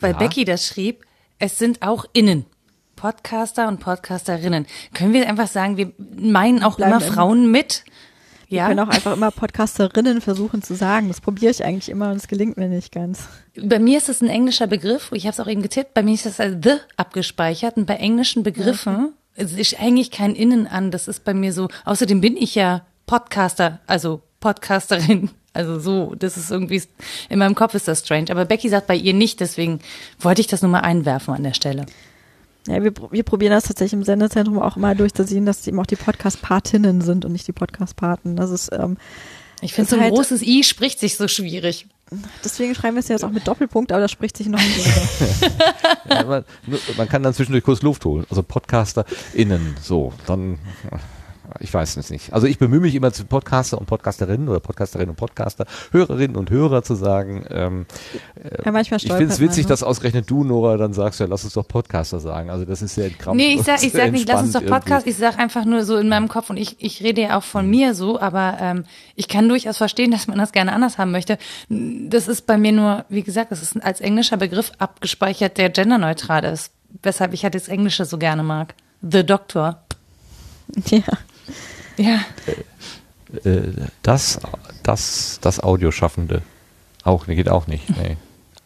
Weil 0.00 0.12
Ja. 0.12 0.18
Becky 0.18 0.44
das 0.44 0.66
schrieb, 0.66 1.04
es 1.38 1.58
sind 1.58 1.82
auch 1.82 2.04
innen. 2.12 2.46
Podcaster 2.96 3.68
und 3.68 3.80
Podcasterinnen. 3.80 4.66
Können 4.94 5.12
wir 5.12 5.28
einfach 5.28 5.48
sagen, 5.48 5.76
wir 5.76 5.92
meinen 5.98 6.62
auch 6.62 6.76
Bleiben 6.76 6.94
immer 6.96 7.04
in- 7.06 7.12
Frauen 7.12 7.50
mit? 7.50 7.84
Wir 8.48 8.58
Ja. 8.58 8.68
können 8.68 8.80
auch 8.80 8.88
einfach 8.88 9.14
immer 9.14 9.30
Podcasterinnen 9.30 10.20
versuchen 10.20 10.62
zu 10.62 10.74
sagen. 10.74 11.08
Das 11.08 11.20
probiere 11.20 11.50
ich 11.50 11.64
eigentlich 11.64 11.88
immer 11.88 12.10
und 12.10 12.16
es 12.16 12.28
gelingt 12.28 12.56
mir 12.56 12.68
nicht 12.68 12.92
ganz. 12.92 13.24
Bei 13.60 13.78
mir 13.78 13.98
ist 13.98 14.08
es 14.08 14.20
ein 14.20 14.28
englischer 14.28 14.66
Begriff. 14.66 15.10
Ich 15.12 15.24
habe 15.26 15.32
es 15.32 15.40
auch 15.40 15.48
eben 15.48 15.62
getippt. 15.62 15.94
Bei 15.94 16.02
mir 16.02 16.14
ist 16.14 16.26
das 16.26 16.38
als 16.40 16.56
the 16.62 16.76
abgespeichert. 16.96 17.76
Und 17.76 17.86
bei 17.86 17.96
englischen 17.96 18.42
Begriffen 18.42 19.14
es 19.36 19.52
ist 19.54 19.80
eigentlich 19.80 20.12
kein 20.12 20.36
Innen 20.36 20.68
an. 20.68 20.92
Das 20.92 21.08
ist 21.08 21.24
bei 21.24 21.34
mir 21.34 21.52
so. 21.52 21.68
Außerdem 21.84 22.20
bin 22.20 22.36
ich 22.36 22.54
ja 22.54 22.86
Podcaster, 23.06 23.80
also 23.88 24.22
Podcasterin. 24.40 25.30
Also 25.54 25.78
so, 25.78 26.14
das 26.18 26.36
ist 26.36 26.50
irgendwie, 26.50 26.82
in 27.28 27.38
meinem 27.38 27.54
Kopf 27.54 27.74
ist 27.74 27.88
das 27.88 28.00
strange. 28.00 28.30
Aber 28.30 28.44
Becky 28.44 28.68
sagt 28.68 28.86
bei 28.88 28.96
ihr 28.96 29.14
nicht, 29.14 29.40
deswegen 29.40 29.78
wollte 30.20 30.40
ich 30.40 30.46
das 30.48 30.62
nur 30.62 30.70
mal 30.70 30.80
einwerfen 30.80 31.32
an 31.32 31.42
der 31.44 31.54
Stelle. 31.54 31.86
Ja, 32.66 32.82
wir, 32.82 32.92
wir 33.10 33.22
probieren 33.22 33.52
das 33.52 33.64
tatsächlich 33.64 33.92
im 33.92 34.04
Sendezentrum 34.04 34.58
auch 34.58 34.76
mal 34.76 34.96
durchzuziehen, 34.96 35.46
dass 35.46 35.60
es 35.60 35.66
eben 35.66 35.78
auch 35.78 35.86
die 35.86 35.96
Podcast-Partinnen 35.96 37.00
sind 37.02 37.24
und 37.24 37.32
nicht 37.32 37.46
die 37.46 37.52
Podcast-Paten. 37.52 38.36
Das 38.36 38.50
ist, 38.50 38.70
ähm, 38.72 38.96
Ich 39.60 39.74
finde, 39.74 39.90
so 39.90 39.96
ein 39.96 40.02
halt- 40.02 40.14
großes 40.14 40.42
I 40.42 40.64
spricht 40.64 40.98
sich 40.98 41.16
so 41.16 41.28
schwierig. 41.28 41.86
Deswegen 42.44 42.74
schreiben 42.74 42.96
wir 42.96 43.00
es 43.00 43.08
ja 43.08 43.14
jetzt 43.14 43.24
auch 43.24 43.30
mit 43.30 43.46
Doppelpunkt, 43.48 43.90
aber 43.92 44.00
das 44.02 44.10
spricht 44.10 44.36
sich 44.36 44.46
noch 44.46 44.60
nicht 44.60 44.82
so. 44.84 45.46
Ja, 46.08 46.24
man, 46.24 46.44
man 46.96 47.08
kann 47.08 47.22
dann 47.22 47.32
zwischendurch 47.34 47.64
kurz 47.64 47.80
Luft 47.82 48.04
holen. 48.04 48.26
Also 48.30 48.42
Podcaster 48.42 49.04
innen, 49.32 49.74
so, 49.82 50.12
dann, 50.26 50.58
ich 51.60 51.72
weiß 51.72 51.96
es 51.96 52.10
nicht. 52.10 52.32
Also 52.32 52.46
ich 52.46 52.58
bemühe 52.58 52.80
mich 52.80 52.94
immer 52.94 53.12
zu 53.12 53.24
Podcaster 53.24 53.78
und 53.78 53.86
Podcasterinnen 53.86 54.48
oder 54.48 54.60
Podcasterinnen 54.60 55.10
und 55.10 55.16
Podcaster, 55.16 55.66
Hörerinnen 55.92 56.36
und 56.36 56.50
Hörer 56.50 56.82
zu 56.82 56.94
sagen. 56.94 57.44
Ähm, 57.50 57.86
Ja, 58.64 58.72
manchmal 58.72 58.98
ich 59.02 59.10
finde 59.10 59.32
es 59.32 59.40
witzig, 59.40 59.64
man, 59.64 59.68
ne? 59.68 59.68
dass 59.68 59.82
ausgerechnet 59.82 60.30
du, 60.30 60.44
Nora, 60.44 60.76
dann 60.76 60.92
sagst, 60.92 61.20
ja, 61.20 61.26
lass 61.26 61.44
uns 61.44 61.54
doch 61.54 61.66
Podcaster 61.66 62.20
sagen. 62.20 62.50
Also 62.50 62.64
das 62.64 62.82
ist 62.82 62.94
sehr 62.94 63.10
krampf. 63.10 63.36
Nee, 63.36 63.54
ich 63.54 63.62
sag, 63.62 63.82
ich 63.82 63.92
sag 63.92 64.12
nicht, 64.12 64.28
lass 64.28 64.42
uns 64.42 64.52
doch 64.52 64.64
Podcast. 64.64 65.06
Ich 65.06 65.16
sag 65.16 65.38
einfach 65.38 65.64
nur 65.64 65.84
so 65.84 65.96
in 65.96 66.08
meinem 66.08 66.28
Kopf 66.28 66.50
und 66.50 66.56
ich, 66.56 66.76
ich 66.78 67.02
rede 67.02 67.22
ja 67.22 67.38
auch 67.38 67.44
von 67.44 67.68
mir 67.68 67.94
so, 67.94 68.20
aber 68.20 68.58
ähm, 68.60 68.84
ich 69.14 69.28
kann 69.28 69.48
durchaus 69.48 69.76
verstehen, 69.76 70.10
dass 70.10 70.26
man 70.26 70.38
das 70.38 70.52
gerne 70.52 70.72
anders 70.72 70.98
haben 70.98 71.10
möchte. 71.10 71.38
Das 71.68 72.28
ist 72.28 72.46
bei 72.46 72.58
mir 72.58 72.72
nur, 72.72 73.04
wie 73.08 73.22
gesagt, 73.22 73.52
das 73.52 73.62
ist 73.62 73.82
als 73.82 74.00
englischer 74.00 74.36
Begriff 74.36 74.72
abgespeichert, 74.78 75.58
der 75.58 75.70
genderneutral 75.70 76.44
ist. 76.44 76.72
Weshalb 77.02 77.32
ich 77.32 77.42
halt 77.42 77.54
das 77.54 77.68
Englische 77.68 78.04
so 78.04 78.18
gerne 78.18 78.42
mag. 78.42 78.74
The 79.02 79.24
Doctor. 79.24 79.82
Ja. 80.86 81.02
Ja. 81.96 82.20
Äh, 83.44 83.60
das, 84.02 84.40
das, 84.82 85.38
das 85.40 85.60
Audioschaffende. 85.60 86.42
Auch, 87.02 87.26
geht 87.26 87.48
auch 87.48 87.66
nicht. 87.66 87.88
Nee. 87.90 88.16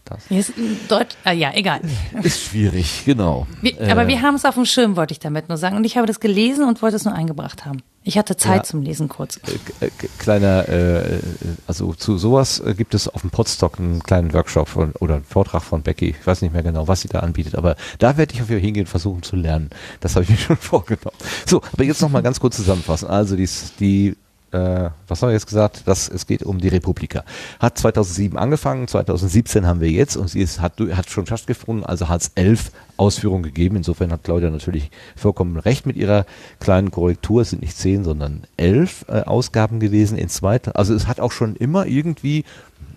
Das 0.09 0.31
ist 0.31 0.53
Deutsch, 0.89 1.15
ah, 1.25 1.33
ja, 1.33 1.51
egal. 1.55 1.81
ist 2.23 2.41
schwierig, 2.43 3.03
genau. 3.05 3.47
Wir, 3.61 3.79
Äh, 3.81 3.91
aber 3.91 4.09
wir 4.09 4.23
haben 4.23 4.35
es 4.35 4.45
auf 4.45 4.55
dem 4.55 4.65
Schirm, 4.65 4.97
wollte 4.97 5.13
ich 5.13 5.21
damit 5.21 5.49
nur 5.49 5.59
sagen. 5.59 5.77
Und 5.77 5.85
ich 5.85 5.97
habe 5.97 6.07
das 6.07 6.21
gelesen 6.21 6.65
und 6.67 6.81
wollte 6.83 6.97
es 6.97 7.05
nur 7.05 7.15
eingebracht 7.15 7.65
haben. 7.67 7.83
Ich 8.05 8.17
hatte 8.17 8.37
Zeit 8.37 8.57
Ja. 8.59 8.63
zum 8.63 8.81
Lesen 8.83 9.09
kurz. 9.09 9.37
Äh, 9.81 9.87
äh, 9.87 9.91
kleiner, 10.19 10.67
äh, 10.69 11.17
äh, 11.17 11.21
also 11.67 11.93
zu 11.93 12.17
sowas 12.17 12.59
äh, 12.61 12.75
gibt 12.75 12.95
es 12.95 13.07
auf 13.09 13.21
dem 13.21 13.31
Podstock 13.31 13.79
einen 13.79 14.03
kleinen 14.03 14.33
Workshop 14.33 14.69
von, 14.69 14.93
oder 15.01 15.17
einen 15.17 15.25
Vortrag 15.25 15.63
von 15.63 15.83
Becky. 15.83 16.15
Ich 16.19 16.27
weiß 16.27 16.41
nicht 16.43 16.55
mehr 16.55 16.63
genau, 16.63 16.89
was 16.89 17.03
sie 17.03 17.09
da 17.09 17.21
anbietet, 17.21 17.55
aber 17.55 17.77
da 17.99 18.17
werde 18.17 18.35
ich 18.35 18.41
auf 18.41 18.49
jeden 18.49 18.61
Fall 18.61 18.67
hingehen, 18.67 18.87
versuchen 18.87 19.23
zu 19.23 19.37
lernen. 19.37 19.69
Das 20.01 20.15
habe 20.15 20.23
ich 20.25 20.31
mir 20.31 20.37
schon 20.39 20.57
vorgenommen. 20.57 21.17
So, 21.47 21.61
aber 21.73 21.85
jetzt 21.85 22.01
noch 22.01 22.09
mal 22.11 22.23
ganz 22.23 22.41
kurz 22.41 22.57
zusammenfassen. 22.57 23.09
Also 23.09 23.37
die, 23.37 23.49
die 23.79 24.17
äh, 24.53 24.91
was 25.07 25.23
haben 25.23 25.29
wir 25.29 25.35
jetzt 25.35 25.47
gesagt? 25.47 25.83
Das, 25.87 26.09
es 26.09 26.27
geht 26.27 26.43
um 26.43 26.59
die 26.59 26.69
Republika. 26.69 27.25
Hat 27.61 27.79
2007 27.79 28.39
angefangen, 28.39 28.89
2017 28.89 29.67
haben 29.67 29.81
wir 29.81 29.91
jetzt 29.91 30.17
und 30.17 30.29
sie 30.29 30.41
ist, 30.41 30.61
hat, 30.61 30.81
hat 30.81 31.11
schon 31.11 31.27
stattgefunden, 31.27 31.85
also 31.85 32.09
hat 32.09 32.23
es 32.23 32.33
elf 32.35 32.71
Ausführungen 32.97 33.43
gegeben. 33.43 33.77
Insofern 33.77 34.13
hat 34.13 34.25
Claudia 34.25 34.51
natürlich 34.51 34.91
vollkommen 35.17 35.59
recht 35.59 35.87
mit 35.87 35.97
ihrer 35.97 36.27
kleinen 36.61 36.91
Korrektur. 36.91 37.43
Es 37.43 37.51
sind 37.51 37.63
nicht 37.63 37.77
zehn, 37.77 38.05
sondern 38.05 38.45
elf 38.57 39.05
äh, 39.09 39.21
Ausgaben 39.23 39.81
gewesen 39.81 40.19
in 40.19 40.29
zweiter. 40.29 40.77
Also 40.77 40.95
es 40.95 41.07
hat 41.07 41.21
auch 41.21 41.33
schon 41.33 41.55
immer 41.57 41.87
irgendwie 41.87 42.45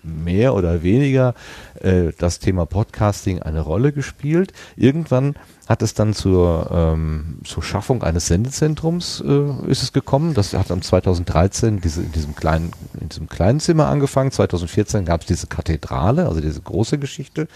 mehr 0.02 0.54
oder 0.54 0.82
weniger 0.82 1.34
äh, 1.80 2.12
das 2.18 2.38
Thema 2.38 2.66
Podcasting 2.66 3.40
eine 3.42 3.60
Rolle 3.60 3.92
gespielt. 3.92 4.52
Irgendwann 4.76 5.34
hat 5.68 5.82
es 5.82 5.94
dann 5.94 6.12
zur, 6.12 6.70
ähm, 6.72 7.38
zur 7.44 7.62
Schaffung 7.62 8.02
eines 8.02 8.26
Sendezentrums 8.26 9.22
äh, 9.26 9.70
ist 9.70 9.82
es 9.82 9.92
gekommen. 9.92 10.34
Das 10.34 10.52
hat 10.54 10.70
dann 10.70 10.82
2013 10.82 11.80
diese, 11.80 12.02
in 12.02 12.12
diesem 12.12 12.34
kleinen 12.34 12.72
in 13.00 13.08
diesem 13.08 13.28
kleinen 13.28 13.60
Zimmer 13.60 13.86
angefangen. 13.86 14.30
2014 14.30 15.04
gab 15.04 15.22
es 15.22 15.26
diese 15.26 15.46
Kathedrale, 15.46 16.28
also 16.28 16.40
diese 16.40 16.60
große 16.60 16.98
Geschichte. 16.98 17.48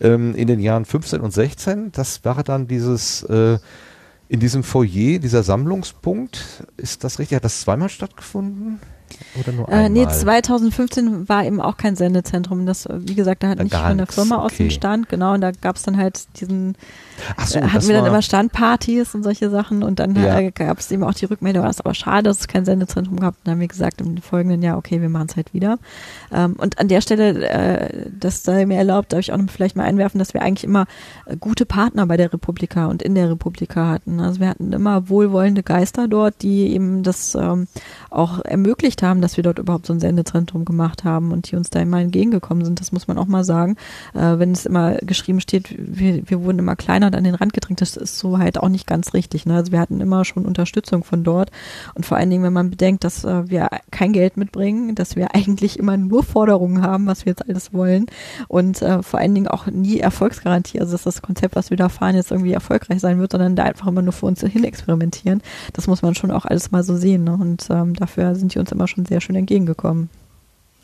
Ähm, 0.00 0.34
in 0.34 0.46
den 0.46 0.60
Jahren 0.60 0.84
15 0.84 1.20
und 1.20 1.32
16, 1.32 1.92
das 1.92 2.24
war 2.24 2.44
dann 2.44 2.68
dieses 2.68 3.22
äh, 3.24 3.58
in 4.28 4.40
diesem 4.40 4.62
Foyer, 4.62 5.18
dieser 5.18 5.42
Sammlungspunkt, 5.42 6.66
ist 6.76 7.02
das 7.02 7.18
richtig? 7.18 7.36
Hat 7.36 7.44
das 7.44 7.62
zweimal 7.62 7.88
stattgefunden? 7.88 8.78
Oder 9.40 9.52
nur 9.52 9.68
Äh, 9.68 9.72
einmal? 9.72 9.90
nee, 9.90 10.06
2015 10.08 11.28
war 11.28 11.44
eben 11.44 11.60
auch 11.60 11.76
kein 11.76 11.96
Sendezentrum. 11.96 12.66
Das, 12.66 12.86
äh, 12.86 12.94
wie 13.00 13.14
gesagt, 13.14 13.42
da 13.42 13.48
hat 13.48 13.58
Da 13.58 13.64
nicht 13.64 13.74
von 13.76 13.96
der 13.98 14.06
Firma 14.06 14.36
aus 14.36 14.52
okay. 14.52 14.64
den 14.64 14.70
Stand, 14.70 15.08
genau, 15.08 15.34
und 15.34 15.40
da 15.40 15.50
gab 15.52 15.76
es 15.76 15.82
dann 15.82 15.96
halt 15.96 16.26
diesen, 16.40 16.76
Ach 17.36 17.46
so, 17.46 17.58
äh, 17.58 17.62
hatten 17.62 17.86
wir 17.86 17.94
dann 17.94 18.02
war- 18.04 18.10
immer 18.10 18.22
Standpartys 18.22 19.14
und 19.14 19.22
solche 19.22 19.50
Sachen 19.50 19.82
und 19.82 19.98
dann 19.98 20.14
Ja. 20.16 20.38
äh, 20.38 20.50
gab 20.50 20.78
es 20.78 20.90
eben 20.90 21.02
auch 21.04 21.14
die 21.14 21.24
Rückmeldung, 21.26 21.64
das 21.64 21.76
ist 21.76 21.80
aber 21.84 21.94
schade, 21.94 22.24
dass 22.24 22.40
es 22.40 22.48
kein 22.48 22.64
Sendezentrum 22.64 23.18
gab. 23.20 23.34
Und 23.34 23.40
dann 23.44 23.52
haben 23.54 23.60
wir 23.60 23.68
gesagt 23.68 24.00
im 24.00 24.16
folgenden 24.18 24.62
Jahr, 24.62 24.76
okay, 24.78 25.00
wir 25.00 25.08
machen 25.08 25.26
es 25.30 25.36
halt 25.36 25.52
wieder. 25.54 25.78
Ähm, 26.32 26.54
und 26.58 26.78
an 26.78 26.88
der 26.88 27.00
Stelle, 27.00 27.48
äh, 27.48 28.06
das 28.18 28.42
sei 28.42 28.66
mir 28.66 28.76
erlaubt, 28.78 29.12
darf 29.12 29.20
ich 29.20 29.32
auch 29.32 29.36
noch 29.36 29.50
vielleicht 29.50 29.76
mal 29.76 29.84
einwerfen, 29.84 30.18
dass 30.18 30.34
wir 30.34 30.42
eigentlich 30.42 30.64
immer 30.64 30.86
äh, 31.26 31.36
gute 31.36 31.66
Partner 31.66 32.06
bei 32.06 32.16
der 32.16 32.32
Republika 32.32 32.86
und 32.86 33.02
in 33.02 33.14
der 33.14 33.30
Republika 33.30 33.88
hatten. 33.90 34.20
Also 34.20 34.40
wir 34.40 34.48
hatten 34.48 34.72
immer 34.72 35.08
wohlwollende 35.08 35.62
Geister 35.62 36.08
dort, 36.08 36.42
die 36.42 36.68
eben 36.72 37.02
das 37.02 37.34
ähm, 37.34 37.66
auch 38.10 38.44
ermöglicht 38.44 38.97
haben, 39.02 39.20
dass 39.20 39.36
wir 39.36 39.44
dort 39.44 39.58
überhaupt 39.58 39.86
so 39.86 39.92
ein 39.92 40.00
Sendezentrum 40.00 40.64
gemacht 40.64 41.04
haben 41.04 41.32
und 41.32 41.50
die 41.50 41.56
uns 41.56 41.70
da 41.70 41.80
immer 41.80 42.00
entgegengekommen 42.00 42.64
sind. 42.64 42.80
Das 42.80 42.92
muss 42.92 43.08
man 43.08 43.18
auch 43.18 43.26
mal 43.26 43.44
sagen. 43.44 43.76
Äh, 44.14 44.38
wenn 44.38 44.52
es 44.52 44.66
immer 44.66 44.96
geschrieben 44.96 45.40
steht, 45.40 45.74
wir, 45.78 46.28
wir 46.28 46.42
wurden 46.44 46.58
immer 46.58 46.76
kleiner 46.76 47.06
und 47.06 47.16
an 47.16 47.24
den 47.24 47.34
Rand 47.34 47.52
gedrängt, 47.52 47.80
das 47.80 47.96
ist 47.96 48.18
so 48.18 48.38
halt 48.38 48.58
auch 48.58 48.68
nicht 48.68 48.86
ganz 48.86 49.14
richtig. 49.14 49.46
Ne? 49.46 49.54
Also 49.54 49.72
wir 49.72 49.80
hatten 49.80 50.00
immer 50.00 50.24
schon 50.24 50.44
Unterstützung 50.44 51.04
von 51.04 51.24
dort 51.24 51.50
und 51.94 52.06
vor 52.06 52.16
allen 52.16 52.30
Dingen, 52.30 52.42
wenn 52.42 52.52
man 52.52 52.70
bedenkt, 52.70 53.04
dass 53.04 53.24
äh, 53.24 53.48
wir 53.48 53.68
kein 53.90 54.12
Geld 54.12 54.36
mitbringen, 54.36 54.94
dass 54.94 55.16
wir 55.16 55.34
eigentlich 55.34 55.78
immer 55.78 55.96
nur 55.96 56.22
Forderungen 56.22 56.82
haben, 56.82 57.06
was 57.06 57.24
wir 57.24 57.30
jetzt 57.30 57.48
alles 57.48 57.72
wollen 57.72 58.06
und 58.48 58.82
äh, 58.82 59.02
vor 59.02 59.20
allen 59.20 59.34
Dingen 59.34 59.48
auch 59.48 59.66
nie 59.66 60.00
Erfolgsgarantie, 60.00 60.80
also 60.80 60.92
dass 60.92 61.02
das 61.04 61.22
Konzept, 61.22 61.56
was 61.56 61.70
wir 61.70 61.76
da 61.76 61.88
fahren, 61.88 62.16
jetzt 62.16 62.30
irgendwie 62.30 62.52
erfolgreich 62.52 63.00
sein 63.00 63.18
wird, 63.18 63.32
sondern 63.32 63.56
da 63.56 63.64
einfach 63.64 63.86
immer 63.86 64.02
nur 64.02 64.12
für 64.12 64.26
uns 64.26 64.40
hin 64.40 64.64
experimentieren. 64.64 65.42
Das 65.72 65.86
muss 65.86 66.02
man 66.02 66.14
schon 66.14 66.30
auch 66.30 66.44
alles 66.44 66.70
mal 66.70 66.82
so 66.82 66.96
sehen. 66.96 67.24
Ne? 67.24 67.34
Und 67.34 67.68
ähm, 67.70 67.94
dafür 67.94 68.34
sind 68.34 68.54
die 68.54 68.58
uns 68.58 68.72
immer 68.72 68.87
schon 68.88 69.06
sehr 69.06 69.20
schön 69.20 69.36
entgegengekommen. 69.36 70.10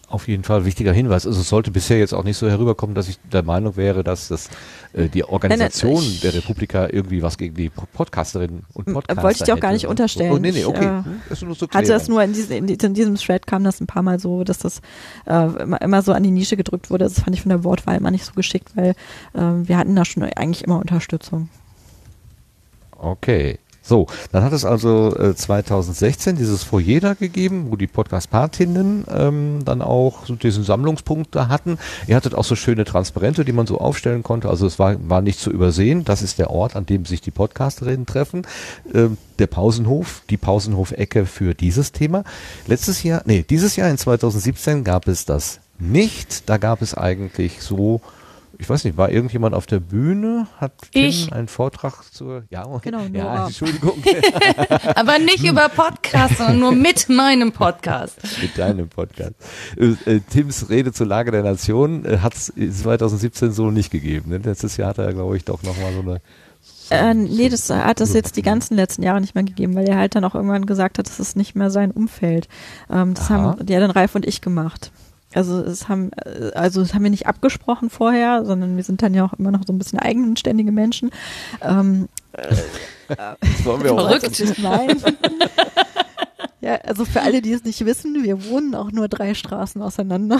Auf 0.06 0.28
jeden 0.28 0.44
Fall 0.44 0.64
wichtiger 0.66 0.92
Hinweis. 0.92 1.26
Also 1.26 1.40
es 1.40 1.48
sollte 1.48 1.70
bisher 1.72 1.98
jetzt 1.98 2.12
auch 2.12 2.22
nicht 2.22 2.36
so 2.36 2.48
herüberkommen, 2.48 2.94
dass 2.94 3.08
ich 3.08 3.18
der 3.32 3.42
Meinung 3.42 3.76
wäre, 3.76 4.04
dass 4.04 4.28
das 4.28 4.48
äh, 4.92 5.08
die 5.08 5.24
Organisation 5.24 6.02
ich- 6.02 6.20
der 6.20 6.34
Republika 6.34 6.86
irgendwie 6.88 7.22
was 7.22 7.36
gegen 7.38 7.54
die 7.56 7.68
Podcasterinnen 7.70 8.64
und 8.74 8.86
M- 8.86 8.92
Podcaster 8.94 9.22
wollte 9.22 9.38
ich 9.38 9.44
dir 9.44 9.54
auch 9.54 9.60
gar 9.60 9.72
nicht 9.72 9.86
unterstellen. 9.86 10.30
Oh, 10.32 10.38
nee, 10.38 10.52
nee, 10.52 10.64
okay. 10.66 10.78
Ich, 10.78 10.84
äh, 10.84 11.04
Hm, 11.04 11.20
ist 11.30 11.42
nur 11.42 11.54
so 11.56 11.66
Hatte 11.68 11.88
das 11.88 12.06
nur 12.08 12.22
in, 12.22 12.32
diesem 12.34 12.52
in, 12.52 12.68
in 12.68 12.94
diesem 12.94 13.14
Thread 13.16 13.46
kam 13.46 13.64
das 13.64 13.80
ein 13.80 13.86
paar 13.86 14.02
Mal 14.02 14.20
so, 14.20 14.44
dass 14.44 14.58
das 14.58 14.82
äh, 15.26 15.46
immer, 15.62 15.80
immer 15.80 16.02
so 16.02 16.12
an 16.12 16.22
die 16.22 16.30
Nische 16.30 16.56
gedrückt 16.58 16.90
wurde. 16.90 17.04
Das 17.04 17.20
fand 17.20 17.34
ich 17.34 17.42
von 17.42 17.48
der 17.48 17.64
Wortwahl 17.64 17.96
immer 17.96 18.10
nicht 18.12 18.26
so 18.26 18.34
geschickt, 18.34 18.68
weil 18.76 18.94
ähm, 19.34 19.66
wir 19.66 19.78
hatten 19.78 19.96
da 19.96 20.04
schon 20.04 20.22
eigentlich 20.22 20.62
immer 20.64 20.78
Unterstützung. 20.78 21.48
Okay. 22.96 23.58
So, 23.86 24.06
dann 24.32 24.42
hat 24.42 24.54
es 24.54 24.64
also 24.64 25.14
äh, 25.14 25.34
2016 25.36 26.36
dieses 26.36 26.62
Foyer 26.62 27.00
da 27.00 27.12
gegeben, 27.12 27.66
wo 27.68 27.76
die 27.76 27.86
Podcast-Partinnen 27.86 29.04
ähm, 29.10 29.58
dann 29.62 29.82
auch 29.82 30.24
so 30.24 30.36
diesen 30.36 30.64
Sammlungspunkt 30.64 31.34
da 31.34 31.48
hatten. 31.48 31.78
Ihr 32.06 32.16
hattet 32.16 32.34
auch 32.34 32.44
so 32.44 32.56
schöne 32.56 32.86
Transparente, 32.86 33.44
die 33.44 33.52
man 33.52 33.66
so 33.66 33.76
aufstellen 33.78 34.22
konnte. 34.22 34.48
Also 34.48 34.66
es 34.66 34.78
war, 34.78 34.96
war 35.06 35.20
nicht 35.20 35.38
zu 35.38 35.50
übersehen. 35.50 36.06
Das 36.06 36.22
ist 36.22 36.38
der 36.38 36.50
Ort, 36.50 36.76
an 36.76 36.86
dem 36.86 37.04
sich 37.04 37.20
die 37.20 37.30
Podcasterinnen 37.30 38.06
treffen. 38.06 38.46
Ähm, 38.94 39.18
der 39.38 39.48
Pausenhof, 39.48 40.22
die 40.30 40.38
Pausenhof-Ecke 40.38 41.26
für 41.26 41.54
dieses 41.54 41.92
Thema. 41.92 42.24
Letztes 42.66 43.02
Jahr, 43.02 43.20
nee, 43.26 43.44
dieses 43.48 43.76
Jahr 43.76 43.90
in 43.90 43.98
2017 43.98 44.84
gab 44.84 45.08
es 45.08 45.26
das 45.26 45.60
nicht. 45.78 46.48
Da 46.48 46.56
gab 46.56 46.80
es 46.80 46.94
eigentlich 46.94 47.60
so 47.60 48.00
ich 48.64 48.70
weiß 48.70 48.84
nicht, 48.84 48.96
war 48.96 49.10
irgendjemand 49.10 49.54
auf 49.54 49.66
der 49.66 49.78
Bühne? 49.78 50.46
Hat 50.58 50.72
Tim 50.90 51.04
Ich. 51.04 51.30
einen 51.30 51.48
Vortrag 51.48 52.02
zur, 52.10 52.44
ja, 52.48 52.64
Genau, 52.80 53.02
ja. 53.12 53.46
Entschuldigung, 53.46 54.02
Aber 54.94 55.18
nicht 55.18 55.44
über 55.44 55.68
Podcast, 55.68 56.38
sondern 56.38 56.60
nur 56.60 56.72
mit 56.72 57.10
meinem 57.10 57.52
Podcast. 57.52 58.16
mit 58.40 58.56
deinem 58.56 58.88
Podcast. 58.88 59.34
Äh, 59.76 59.96
äh, 60.10 60.20
Tims 60.20 60.70
Rede 60.70 60.94
zur 60.94 61.06
Lage 61.06 61.30
der 61.30 61.42
Nation 61.42 62.06
äh, 62.06 62.20
hat 62.20 62.32
es 62.32 62.54
2017 62.56 63.52
so 63.52 63.70
nicht 63.70 63.90
gegeben. 63.90 64.30
Ne? 64.30 64.38
Letztes 64.38 64.78
Jahr 64.78 64.88
hat 64.88 64.98
er, 64.98 65.12
glaube 65.12 65.36
ich, 65.36 65.44
doch 65.44 65.62
nochmal 65.62 65.92
so 65.92 66.00
eine 66.00 66.20
Äh, 66.88 67.12
nee, 67.12 67.50
das 67.50 67.68
hat 67.68 68.00
es 68.00 68.14
jetzt 68.14 68.38
die 68.38 68.42
ganzen 68.42 68.76
letzten 68.76 69.02
Jahre 69.02 69.20
nicht 69.20 69.34
mehr 69.34 69.44
gegeben, 69.44 69.74
weil 69.74 69.86
er 69.86 69.98
halt 69.98 70.14
dann 70.14 70.24
auch 70.24 70.34
irgendwann 70.34 70.64
gesagt 70.64 70.96
hat, 70.96 71.06
das 71.06 71.20
ist 71.20 71.36
nicht 71.36 71.54
mehr 71.54 71.70
sein 71.70 71.90
Umfeld. 71.90 72.48
Ähm, 72.90 73.12
das 73.12 73.30
Aha. 73.30 73.34
haben 73.58 73.66
ja 73.68 73.78
dann 73.78 73.90
Ralf 73.90 74.14
und 74.14 74.24
ich 74.24 74.40
gemacht. 74.40 74.90
Also 75.34 75.60
es 75.60 75.88
haben, 75.88 76.10
äh, 76.24 76.52
also 76.54 76.80
das 76.80 76.94
haben 76.94 77.02
wir 77.02 77.10
nicht 77.10 77.26
abgesprochen 77.26 77.90
vorher, 77.90 78.44
sondern 78.44 78.76
wir 78.76 78.84
sind 78.84 79.02
dann 79.02 79.14
ja 79.14 79.24
auch 79.24 79.32
immer 79.34 79.50
noch 79.50 79.62
so 79.66 79.72
ein 79.72 79.78
bisschen 79.78 79.98
eigenständige 79.98 80.72
Menschen. 80.72 81.10
Ähm, 81.60 82.08
Das 83.06 83.64
wollen 83.64 83.82
wir 83.84 83.92
auch 83.92 84.08
Verrückt. 84.08 84.58
Nein. 84.58 85.02
Ja, 86.64 86.76
also 86.76 87.04
für 87.04 87.20
alle, 87.20 87.42
die 87.42 87.52
es 87.52 87.62
nicht 87.62 87.84
wissen, 87.84 88.22
wir 88.22 88.46
wohnen 88.46 88.74
auch 88.74 88.90
nur 88.90 89.06
drei 89.08 89.34
Straßen 89.34 89.82
auseinander. 89.82 90.38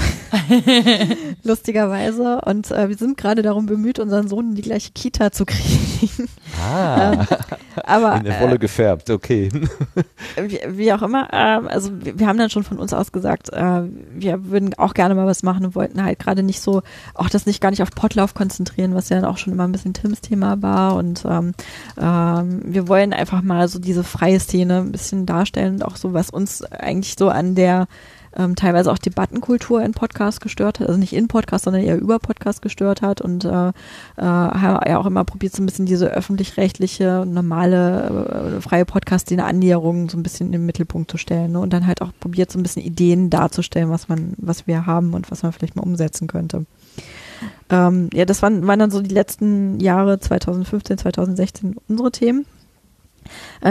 Lustigerweise. 1.43 2.41
Und 2.47 2.70
äh, 2.70 2.89
wir 2.89 2.97
sind 2.97 3.18
gerade 3.18 3.43
darum 3.43 3.66
bemüht, 3.66 3.99
unseren 3.99 4.27
Sohn 4.27 4.49
in 4.49 4.55
die 4.55 4.62
gleiche 4.62 4.93
Kita 4.93 5.33
zu 5.33 5.45
kriegen. 5.45 6.27
Ah, 6.62 7.27
Aber 7.83 8.16
in 8.16 8.25
der 8.25 8.41
Wolle 8.41 8.59
gefärbt, 8.59 9.11
okay. 9.11 9.51
äh, 10.37 10.49
wie, 10.49 10.61
wie 10.79 10.93
auch 10.95 11.03
immer, 11.03 11.29
ähm, 11.31 11.68
also 11.68 11.91
wir, 11.93 12.18
wir 12.18 12.27
haben 12.27 12.39
dann 12.39 12.49
schon 12.49 12.64
von 12.64 12.79
uns 12.79 12.95
aus 12.95 13.12
gesagt, 13.12 13.53
äh, 13.53 13.83
wir 14.14 14.47
würden 14.47 14.72
auch 14.79 14.95
gerne 14.95 15.14
mal 15.14 15.27
was 15.27 15.43
machen 15.43 15.66
und 15.66 15.75
wollten 15.75 16.03
halt 16.03 16.18
gerade 16.20 16.43
nicht 16.43 16.62
so, 16.62 16.81
auch 17.12 17.29
das 17.29 17.45
nicht 17.45 17.61
gar 17.61 17.70
nicht 17.70 17.83
auf 17.83 17.91
Potlauf 17.91 18.33
konzentrieren, 18.33 18.95
was 18.95 19.11
ja 19.11 19.20
dann 19.20 19.29
auch 19.29 19.37
schon 19.37 19.53
immer 19.53 19.64
ein 19.64 19.72
bisschen 19.72 19.93
Tims 19.93 20.22
Thema 20.22 20.62
war. 20.62 20.95
Und 20.97 21.22
ähm, 21.29 21.53
ähm, 22.01 22.62
wir 22.64 22.89
wollen 22.89 23.12
einfach 23.12 23.43
mal 23.43 23.68
so 23.68 23.79
diese 23.79 24.05
freie 24.05 24.41
Szene 24.41 24.79
ein 24.79 24.93
bisschen 24.93 25.27
darstellen 25.27 25.75
und 25.75 25.85
auch 25.85 25.97
so, 25.97 26.14
was 26.15 26.31
uns 26.31 26.62
eigentlich 26.62 27.17
so 27.19 27.29
an 27.29 27.55
der 27.55 27.87
ähm, 28.37 28.57
teilweise 28.57 28.91
auch 28.91 28.99
Debattenkultur 28.99 29.83
in 29.83 29.93
Podcast 29.93 30.41
gestört 30.41 30.81
hat, 30.81 30.89
also 30.89 30.99
nicht 30.99 31.12
in 31.12 31.29
Podcast, 31.29 31.65
sondern 31.65 31.83
eher 31.83 32.01
über 32.01 32.19
Podcast 32.19 32.62
gestört 32.62 33.03
hat 33.03 33.21
und 33.21 33.45
äh, 33.45 33.69
äh, 33.69 33.73
ja 34.19 34.99
auch 34.99 35.07
immer 35.07 35.25
probiert, 35.25 35.55
so 35.55 35.62
ein 35.62 35.67
bisschen 35.67 35.87
diese 35.87 36.11
öffentlich-rechtliche, 36.11 37.25
normale, 37.27 38.57
äh, 38.57 38.61
freie 38.61 38.85
Podcast, 38.85 39.31
die 39.31 39.35
eine 39.35 39.45
Annäherung 39.45 40.09
so 40.09 40.17
ein 40.17 40.23
bisschen 40.23 40.47
in 40.47 40.53
den 40.53 40.67
Mittelpunkt 40.67 41.11
zu 41.11 41.17
stellen 41.17 41.53
ne? 41.53 41.61
und 41.61 41.73
dann 41.73 41.87
halt 41.87 42.03
auch 42.03 42.11
probiert, 42.19 42.51
so 42.51 42.59
ein 42.59 42.62
bisschen 42.62 42.83
Ideen 42.83 43.31
darzustellen, 43.31 43.91
was 43.91 44.09
man, 44.09 44.35
was 44.37 44.67
wir 44.67 44.87
haben 44.87 45.15
und 45.15 45.31
was 45.31 45.43
man 45.43 45.53
vielleicht 45.53 45.77
mal 45.77 45.83
umsetzen 45.83 46.27
könnte. 46.27 46.67
Ähm, 47.71 48.11
ja, 48.12 48.25
das 48.25 48.43
waren, 48.43 48.67
waren 48.67 48.79
dann 48.79 48.91
so 48.91 49.01
die 49.01 49.15
letzten 49.15 49.81
Jahre 49.81 50.19
2015, 50.19 50.99
2016 50.99 51.77
unsere 51.89 52.11
Themen. 52.11 52.47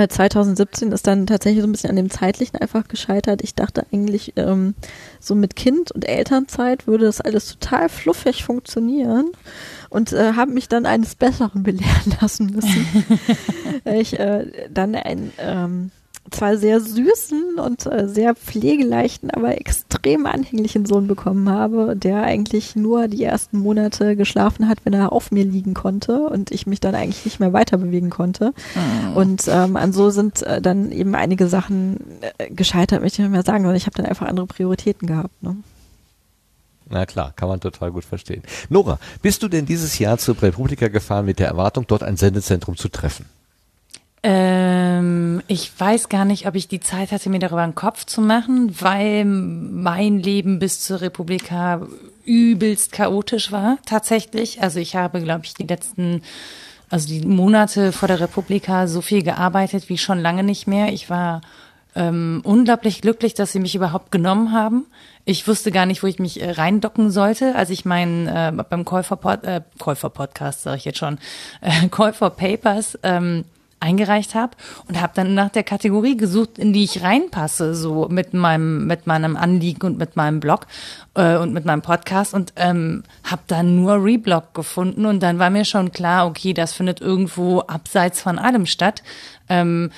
2017 0.10 0.92
äh, 0.92 0.96
ist 0.96 1.08
dann 1.08 1.28
tatsächlich 1.28 1.62
so 1.62 1.68
ein 1.68 1.72
bisschen 1.72 1.90
an 1.90 1.96
dem 1.96 2.10
Zeitlichen 2.10 2.58
einfach 2.58 2.88
gescheitert. 2.88 3.42
Ich 3.44 3.56
dachte 3.56 3.86
eigentlich, 3.92 4.34
ähm, 4.36 4.76
so 5.20 5.36
mit 5.36 5.56
Kind 5.56 5.92
und 5.92 6.08
Elternzeit 6.08 6.88
würde 6.88 7.06
das 7.06 7.22
alles 7.22 7.48
total 7.48 7.90
fluffig 7.90 8.44
funktionieren 8.44 9.32
und 9.90 10.14
äh, 10.14 10.34
habe 10.34 10.52
mich 10.52 10.68
dann 10.68 10.86
eines 10.86 11.16
Besseren 11.16 11.64
belehren 11.64 12.16
lassen 12.22 12.48
müssen. 12.48 12.86
ich 13.86 14.20
äh, 14.20 14.70
dann 14.70 14.96
ein 14.96 15.32
ähm, 15.38 15.92
zwar 16.34 16.58
sehr 16.58 16.80
süßen 16.82 17.60
und 17.60 17.86
äh, 17.86 18.08
sehr 18.08 18.36
pflegeleichten, 18.36 19.32
aber 19.32 19.60
extrem 19.60 20.26
anhänglichen 20.26 20.86
Sohn 20.86 21.08
bekommen 21.08 21.50
habe, 21.50 21.96
der 21.96 22.24
eigentlich 22.24 22.76
nur 22.76 23.08
die 23.08 23.24
ersten 23.24 23.58
Monate 23.58 24.16
geschlafen 24.16 24.68
hat, 24.68 24.80
wenn 24.84 24.94
er 24.94 25.12
auf 25.12 25.32
mir 25.32 25.46
liegen 25.46 25.74
konnte 25.74 26.22
und 26.22 26.52
ich 26.52 26.68
mich 26.68 26.80
dann 26.80 26.96
eigentlich 26.96 27.26
nicht 27.26 27.40
mehr 27.40 27.54
weiter 27.54 27.78
bewegen 27.78 28.10
konnte. 28.10 28.54
Mhm. 28.76 29.18
Und 29.18 29.48
ähm, 29.48 29.76
an 29.76 29.94
so 29.94 30.10
sind 30.10 30.42
äh, 30.44 30.62
dann 30.62 30.92
eben 30.92 31.16
einige 31.16 31.48
Sachen 31.48 31.98
äh, 32.38 32.50
gescheitert, 32.50 33.02
möchte 33.02 33.22
ich 33.22 33.28
nicht 33.28 33.32
mehr 33.32 33.44
sagen, 33.44 33.64
sondern 33.64 33.78
ich 33.78 33.86
habe 33.86 33.96
dann 33.96 34.06
einfach 34.06 34.28
andere 34.28 34.48
Prioritäten 34.48 35.08
gehabt. 35.08 35.42
Ne? 35.42 35.56
Na 36.90 37.06
klar, 37.06 37.34
kann 37.36 37.50
man 37.50 37.60
total 37.60 37.92
gut 37.92 38.06
verstehen. 38.06 38.44
Nora, 38.70 39.00
bist 39.22 39.42
du 39.44 39.48
denn 39.48 39.66
dieses 39.66 40.00
Jahr 40.00 40.18
zur 40.18 40.42
Republika 40.42 40.90
gefahren 40.90 41.26
mit 41.26 41.40
der 41.40 41.48
Erwartung, 41.48 41.86
dort 41.88 42.04
ein 42.04 42.18
Sendezentrum 42.18 42.78
zu 42.78 42.90
treffen? 42.90 43.26
Ähm, 44.26 45.42
ich 45.48 45.78
weiß 45.78 46.08
gar 46.08 46.24
nicht, 46.24 46.48
ob 46.48 46.56
ich 46.56 46.70
die 46.70 46.80
Zeit 46.80 47.12
hatte, 47.12 47.30
mir 47.30 47.40
darüber 47.40 47.62
einen 47.62 47.76
Kopf 47.76 48.06
zu 48.06 48.22
machen, 48.22 48.74
weil 48.80 49.26
mein 49.26 50.20
Leben 50.20 50.60
bis 50.60 50.80
zur 50.80 51.02
Republika 51.02 51.82
übelst 52.24 52.94
chaotisch 52.94 53.52
war, 53.52 53.78
tatsächlich. 53.86 54.62
Also 54.62 54.80
ich 54.80 54.96
habe, 54.96 55.22
glaube 55.22 55.42
ich, 55.44 55.56
die 55.56 55.68
letzten, 55.68 56.22
also 56.90 57.10
die 57.10 57.26
Monate 57.26 57.92
vor 57.92 58.08
der 58.08 58.22
Republika 58.22 58.88
so 58.88 59.02
viel 59.02 59.24
gearbeitet 59.24 59.90
wie 59.90 59.98
schon 59.98 60.20
lange 60.20 60.44
nicht 60.44 60.68
mehr. 60.68 60.94
Ich 60.94 61.10
war 61.10 61.42
ähm, 61.94 62.42
unglaublich 62.46 63.02
glücklich, 63.02 63.34
dass 63.34 63.52
sie 63.52 63.60
mich 63.60 63.76
überhaupt 63.76 64.10
genommen 64.10 64.54
haben. 64.54 64.86
Ich 65.26 65.48
wusste 65.48 65.72
gar 65.72 65.86
nicht, 65.86 66.02
wo 66.02 66.08
ich 66.08 66.20
mich 66.20 66.42
äh, 66.42 66.52
reindocken 66.52 67.12
sollte, 67.12 67.56
als 67.56 67.70
ich 67.70 67.86
meinen 67.86 68.28
äh, 68.28 68.52
beim 68.70 68.86
Käufer 68.86 69.20
äh, 69.44 69.62
Käufer 69.80 70.10
Podcast 70.10 70.64
sage 70.64 70.78
ich 70.78 70.86
jetzt 70.86 70.98
schon 70.98 71.20
äh, 71.62 71.88
Käufer 71.90 72.30
Papers 72.30 72.98
ähm, 73.04 73.44
eingereicht 73.84 74.34
habe 74.34 74.56
und 74.88 75.00
habe 75.02 75.14
dann 75.16 75.36
nach 75.36 75.50
der 75.50 75.64
Kategorie 75.64 76.18
gesucht, 76.18 76.58
in 76.58 76.74
die 76.74 76.86
ich 76.86 77.04
reinpasse, 77.04 77.76
so 77.76 78.08
mit 78.10 78.34
meinem 78.34 78.88
mit 78.88 79.06
meinem 79.06 79.36
Anliegen 79.36 79.86
und 79.86 79.98
mit 79.98 80.16
meinem 80.16 80.40
Blog 80.40 80.68
äh, 81.16 81.38
und 81.38 81.54
mit 81.54 81.66
meinem 81.66 81.82
Podcast 81.82 82.34
und 82.34 82.54
ähm, 82.56 83.04
habe 83.24 83.44
dann 83.48 83.76
nur 83.76 84.04
Reblog 84.04 84.54
gefunden 84.54 85.06
und 85.06 85.22
dann 85.22 85.38
war 85.38 85.50
mir 85.50 85.66
schon 85.66 85.92
klar, 85.92 86.26
okay, 86.28 86.54
das 86.54 86.74
findet 86.74 87.02
irgendwo 87.02 87.60
abseits 87.60 88.22
von 88.22 88.40
allem 88.40 88.66
statt. 88.66 89.04
Ähm, 89.50 89.92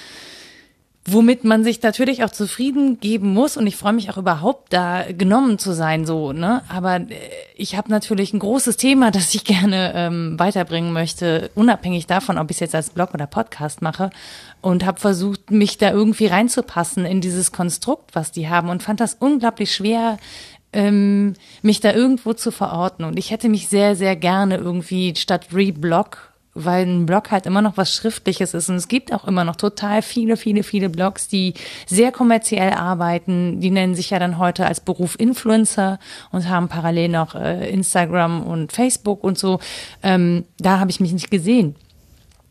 womit 1.08 1.44
man 1.44 1.64
sich 1.64 1.82
natürlich 1.84 2.24
auch 2.24 2.32
zufrieden 2.32 3.00
geben 3.00 3.32
muss. 3.34 3.58
Und 3.58 3.68
ich 3.68 3.76
freue 3.76 3.94
mich 3.94 4.10
auch 4.10 4.18
überhaupt 4.18 4.74
da 4.74 5.04
genommen 5.12 5.60
zu 5.60 5.74
sein 5.74 6.06
so 6.06 6.34
ne? 6.34 6.64
Aber 6.68 6.96
äh, 6.96 7.16
ich 7.56 7.76
habe 7.78 7.92
natürlich 7.92 8.34
ein 8.34 8.40
großes 8.40 8.78
Thema 8.78 9.12
das 9.12 9.34
ich 9.36 9.44
gerne 9.44 9.94
ähm, 9.96 10.40
weiterbringen 10.40 10.92
möchte 10.92 11.52
unabhängig 11.56 12.08
davon 12.08 12.38
ob 12.38 12.50
ich 12.50 12.58
es 12.58 12.62
jetzt 12.62 12.76
als 12.76 12.90
Blog 12.90 13.14
oder 13.14 13.28
Podcast 13.28 13.82
mache. 13.82 14.10
Und 14.62 14.84
habe 14.84 15.00
versucht 15.00 15.52
mich 15.52 15.78
da 15.78 15.92
irgendwie 15.92 16.26
reinzupassen 16.26 17.06
in 17.06 17.22
dieses 17.22 17.52
Konstrukt 17.52 18.16
was 18.16 18.32
die 18.32 18.50
haben. 18.50 18.70
Und 18.70 18.82
fand 18.82 19.00
das 19.00 19.16
unglaublich 19.20 19.74
schwer 19.74 20.18
ähm, 20.74 21.34
mich 21.62 21.82
da 21.82 21.94
irgendwo 21.94 22.34
zu 22.34 22.52
verorten. 22.52 23.06
Und 23.06 23.20
ich 23.20 23.30
hätte 23.30 23.48
mich 23.48 23.68
sehr 23.68 23.96
sehr 23.96 24.16
gerne 24.16 24.58
irgendwie 24.58 25.16
statt 25.16 25.48
Reblog 25.54 26.35
weil 26.56 26.86
ein 26.86 27.06
Blog 27.06 27.32
halt 27.32 27.46
immer 27.46 27.62
noch 27.62 27.78
was 27.78 27.94
Schriftliches 27.94 28.54
ist. 28.54 28.70
Und 28.70 28.76
es 28.76 28.88
gibt 28.88 29.14
auch 29.14 29.26
immer 29.26 29.44
noch 29.44 29.58
total 29.58 30.02
viele, 30.02 30.38
viele, 30.38 30.64
viele 30.64 30.90
Blogs, 30.90 31.28
die 31.28 31.54
sehr 31.86 32.12
kommerziell 32.12 32.72
arbeiten. 32.72 33.60
Die 33.60 33.70
nennen 33.70 33.94
sich 33.94 34.10
ja 34.10 34.20
dann 34.20 34.38
heute 34.38 34.66
als 34.66 34.80
Beruf 34.80 35.20
Influencer 35.20 36.00
und 36.32 36.50
haben 36.50 36.70
parallel 36.70 37.10
noch 37.10 37.36
äh, 37.36 37.70
Instagram 37.70 38.42
und 38.42 38.72
Facebook 38.72 39.24
und 39.24 39.38
so. 39.38 39.60
Ähm, 40.02 40.46
da 40.58 40.80
habe 40.80 40.90
ich 40.90 41.00
mich 41.00 41.14
nicht 41.14 41.30
gesehen. 41.30 41.76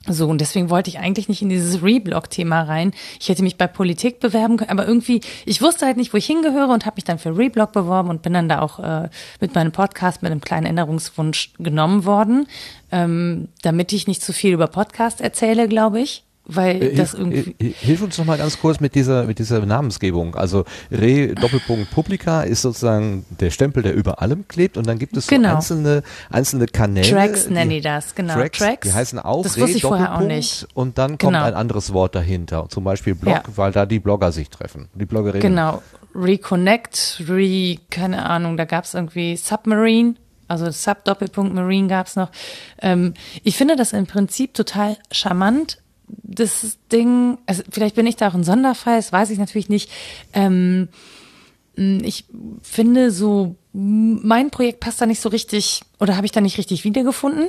So, 0.07 0.29
und 0.29 0.41
deswegen 0.41 0.69
wollte 0.69 0.91
ich 0.91 0.99
eigentlich 0.99 1.29
nicht 1.29 1.41
in 1.41 1.49
dieses 1.49 1.83
Reblog-Thema 1.83 2.63
rein. 2.63 2.93
Ich 3.21 3.31
hätte 3.31 3.43
mich 3.43 3.57
bei 3.57 3.67
Politik 3.67 4.21
bewerben 4.21 4.59
können, 4.59 4.71
aber 4.71 4.87
irgendwie, 4.87 5.21
ich 5.47 5.63
wusste 5.63 5.87
halt 5.87 5.97
nicht, 5.97 6.13
wo 6.13 6.19
ich 6.19 6.27
hingehöre 6.27 6.73
und 6.73 6.85
habe 6.85 6.97
mich 6.97 7.05
dann 7.05 7.19
für 7.19 7.37
Reblog 7.37 7.73
beworben 7.73 8.11
und 8.11 8.21
bin 8.21 8.35
dann 8.35 8.49
da 8.49 8.61
auch 8.61 8.79
äh, 8.81 9.09
mit 9.41 9.55
meinem 9.55 9.73
Podcast 9.73 10.23
mit 10.23 10.31
einem 10.31 10.43
kleinen 10.43 10.67
Änderungswunsch 10.67 11.53
genommen 11.59 12.05
worden, 12.05 12.47
ähm, 12.93 13.49
damit 13.63 13.93
ich 13.93 14.07
nicht 14.07 14.23
zu 14.23 14.35
viel 14.35 14.53
über 14.53 14.67
Podcast 14.67 15.23
erzähle, 15.23 15.69
glaube 15.69 16.01
ich 16.01 16.24
weil 16.47 16.83
äh, 16.83 16.95
das 16.95 17.15
irgendwie. 17.15 17.55
Hilf 17.59 18.03
uns 18.03 18.19
noch 18.19 18.25
mal 18.25 18.39
ganz 18.39 18.59
kurz 18.61 18.81
mit 18.81 18.95
dieser 18.95 19.25
mit 19.25 19.39
dieser 19.39 19.65
Namensgebung. 19.65 20.35
Also 20.35 20.65
Re 20.91 21.35
Doppelpunkt 21.35 21.91
Publica 21.91 22.43
ist 22.43 22.63
sozusagen 22.63 23.25
der 23.41 23.51
Stempel, 23.51 23.83
der 23.83 23.95
über 23.95 24.21
allem 24.21 24.47
klebt 24.47 24.77
und 24.77 24.87
dann 24.87 24.99
gibt 24.99 25.17
es 25.17 25.27
so 25.27 25.35
genau. 25.35 25.57
einzelne 25.57 26.03
einzelne 26.31 26.67
Kanäle. 26.67 27.09
Tracks 27.09 27.49
nennen 27.49 27.71
die 27.71 27.81
das, 27.81 28.15
genau. 28.15 28.35
Tracks, 28.35 28.59
Tracks. 28.59 28.89
Die 28.89 28.93
heißen 28.93 29.19
auch 29.19 29.43
das 29.43 29.57
Re 29.57 29.61
Doppelpunkt 29.61 30.69
und 30.75 30.99
dann 30.99 31.19
kommt 31.19 31.33
genau. 31.33 31.45
ein 31.45 31.55
anderes 31.55 31.93
Wort 31.93 32.15
dahinter. 32.15 32.67
Zum 32.69 32.85
Beispiel 32.85 33.15
Blog, 33.15 33.35
ja. 33.35 33.43
weil 33.57 33.73
da 33.73 33.87
die 33.87 33.99
Blogger 33.99 34.33
sich 34.33 34.51
treffen, 34.51 34.89
die 34.95 35.07
Bloggerinnen. 35.07 35.43
Genau. 35.43 35.83
Reconnect, 36.15 37.25
Re, 37.29 37.79
keine 37.91 38.25
Ahnung, 38.27 38.57
da 38.57 38.65
gab 38.67 38.85
es 38.85 38.95
irgendwie 38.95 39.37
Submarine. 39.37 40.15
Also 40.47 40.71
Sub-Doppelpunkt 40.71 41.55
Marine 41.55 41.89
gab 41.89 42.07
es 42.07 42.17
noch. 42.17 42.31
Ähm, 42.81 43.15
ich 43.43 43.57
finde 43.57 43.77
das 43.77 43.93
im 43.93 44.07
Prinzip 44.07 44.55
total 44.55 44.99
charmant, 45.11 45.79
das 46.07 46.79
Ding, 46.93 47.39
also 47.47 47.63
vielleicht 47.71 47.97
bin 47.97 48.07
ich 48.07 48.17
da 48.17 48.29
auch 48.29 48.35
ein 48.35 48.45
Sonderfall, 48.45 48.97
das 48.97 49.13
weiß 49.13 49.31
ich 49.31 49.39
natürlich 49.39 49.69
nicht. 49.69 49.91
Ähm, 50.33 50.89
ich 51.77 52.27
finde 52.63 53.11
so, 53.11 53.57
mein 53.73 54.51
Projekt 54.51 54.81
passt 54.81 55.01
da 55.01 55.07
nicht 55.07 55.21
so 55.21 55.29
richtig 55.29 55.83
oder 55.99 56.17
habe 56.17 56.27
ich 56.27 56.33
da 56.33 56.41
nicht 56.41 56.59
richtig 56.59 56.85
wiedergefunden 56.85 57.49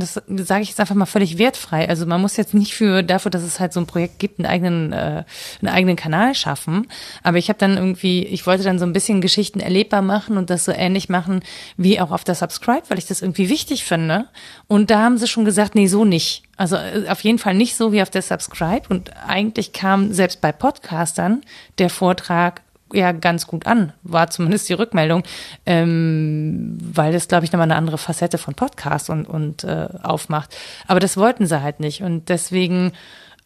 das 0.00 0.14
sage 0.14 0.62
ich 0.62 0.70
jetzt 0.70 0.80
einfach 0.80 0.94
mal 0.94 1.06
völlig 1.06 1.36
wertfrei. 1.36 1.88
Also 1.88 2.06
man 2.06 2.20
muss 2.20 2.36
jetzt 2.38 2.54
nicht 2.54 2.74
für 2.74 3.02
dafür, 3.02 3.30
dass 3.30 3.42
es 3.42 3.60
halt 3.60 3.72
so 3.72 3.80
ein 3.80 3.86
Projekt 3.86 4.18
gibt, 4.18 4.38
einen 4.38 4.46
eigenen, 4.46 4.92
äh, 4.92 5.24
einen 5.60 5.68
eigenen 5.68 5.96
Kanal 5.96 6.34
schaffen. 6.34 6.88
Aber 7.22 7.36
ich 7.36 7.48
habe 7.48 7.58
dann 7.58 7.76
irgendwie, 7.76 8.24
ich 8.24 8.46
wollte 8.46 8.64
dann 8.64 8.78
so 8.78 8.86
ein 8.86 8.94
bisschen 8.94 9.20
Geschichten 9.20 9.60
erlebbar 9.60 10.00
machen 10.00 10.38
und 10.38 10.48
das 10.48 10.64
so 10.64 10.72
ähnlich 10.72 11.08
machen 11.10 11.40
wie 11.76 12.00
auch 12.00 12.10
auf 12.10 12.24
der 12.24 12.34
Subscribe, 12.34 12.82
weil 12.88 12.98
ich 12.98 13.06
das 13.06 13.20
irgendwie 13.20 13.50
wichtig 13.50 13.84
finde. 13.84 14.26
Und 14.66 14.90
da 14.90 15.02
haben 15.02 15.18
sie 15.18 15.28
schon 15.28 15.44
gesagt, 15.44 15.74
nee, 15.74 15.86
so 15.86 16.04
nicht. 16.04 16.44
Also 16.56 16.76
äh, 16.76 17.08
auf 17.08 17.20
jeden 17.20 17.38
Fall 17.38 17.54
nicht 17.54 17.76
so 17.76 17.92
wie 17.92 18.00
auf 18.00 18.10
der 18.10 18.22
Subscribe. 18.22 18.88
Und 18.88 19.10
eigentlich 19.26 19.72
kam 19.72 20.12
selbst 20.12 20.40
bei 20.40 20.52
Podcastern 20.52 21.42
der 21.78 21.90
Vortrag 21.90 22.62
ja 22.94 23.12
ganz 23.12 23.46
gut 23.46 23.66
an, 23.66 23.92
war 24.02 24.30
zumindest 24.30 24.68
die 24.68 24.74
Rückmeldung, 24.74 25.22
ähm, 25.66 26.78
weil 26.80 27.12
das, 27.12 27.28
glaube 27.28 27.44
ich, 27.44 27.52
nochmal 27.52 27.66
eine 27.66 27.76
andere 27.76 27.98
Facette 27.98 28.38
von 28.38 28.54
Podcast 28.54 29.10
und, 29.10 29.26
und 29.26 29.64
äh, 29.64 29.88
aufmacht. 30.02 30.56
Aber 30.86 31.00
das 31.00 31.16
wollten 31.16 31.46
sie 31.46 31.62
halt 31.62 31.80
nicht. 31.80 32.02
Und 32.02 32.28
deswegen 32.28 32.92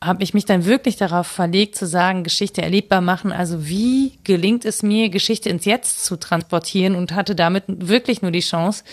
habe 0.02 0.22
ich 0.22 0.34
mich 0.34 0.44
dann 0.44 0.66
wirklich 0.66 0.96
darauf 0.96 1.26
verlegt 1.26 1.74
zu 1.74 1.86
sagen, 1.86 2.22
Geschichte 2.22 2.62
erlebbar 2.62 3.00
machen. 3.00 3.32
Also 3.32 3.66
wie 3.66 4.18
gelingt 4.24 4.64
es 4.64 4.82
mir, 4.82 5.08
Geschichte 5.08 5.48
ins 5.48 5.64
Jetzt 5.64 6.04
zu 6.04 6.16
transportieren 6.16 6.94
und 6.94 7.12
hatte 7.12 7.34
damit 7.34 7.64
wirklich 7.66 8.20
nur 8.20 8.30
die 8.30 8.40
Chance, 8.40 8.84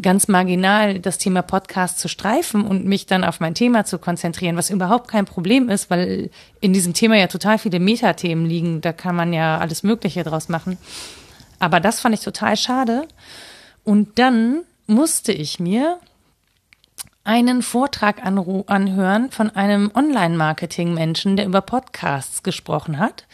ganz 0.00 0.28
marginal 0.28 1.00
das 1.00 1.18
Thema 1.18 1.42
Podcast 1.42 1.98
zu 1.98 2.08
streifen 2.08 2.64
und 2.64 2.84
mich 2.84 3.06
dann 3.06 3.24
auf 3.24 3.40
mein 3.40 3.54
Thema 3.54 3.84
zu 3.84 3.98
konzentrieren, 3.98 4.56
was 4.56 4.70
überhaupt 4.70 5.08
kein 5.08 5.24
Problem 5.24 5.68
ist, 5.68 5.90
weil 5.90 6.30
in 6.60 6.72
diesem 6.72 6.94
Thema 6.94 7.16
ja 7.16 7.26
total 7.26 7.58
viele 7.58 7.80
Metathemen 7.80 8.46
liegen. 8.46 8.80
Da 8.80 8.92
kann 8.92 9.16
man 9.16 9.32
ja 9.32 9.58
alles 9.58 9.82
Mögliche 9.82 10.22
draus 10.22 10.48
machen. 10.48 10.78
Aber 11.58 11.80
das 11.80 12.00
fand 12.00 12.14
ich 12.14 12.20
total 12.20 12.56
schade. 12.56 13.08
Und 13.84 14.18
dann 14.18 14.62
musste 14.86 15.32
ich 15.32 15.58
mir 15.58 15.98
einen 17.24 17.62
Vortrag 17.62 18.24
anhören 18.24 19.30
von 19.30 19.50
einem 19.50 19.90
Online-Marketing-Menschen, 19.94 21.36
der 21.36 21.46
über 21.46 21.60
Podcasts 21.60 22.42
gesprochen 22.42 22.98
hat. 22.98 23.26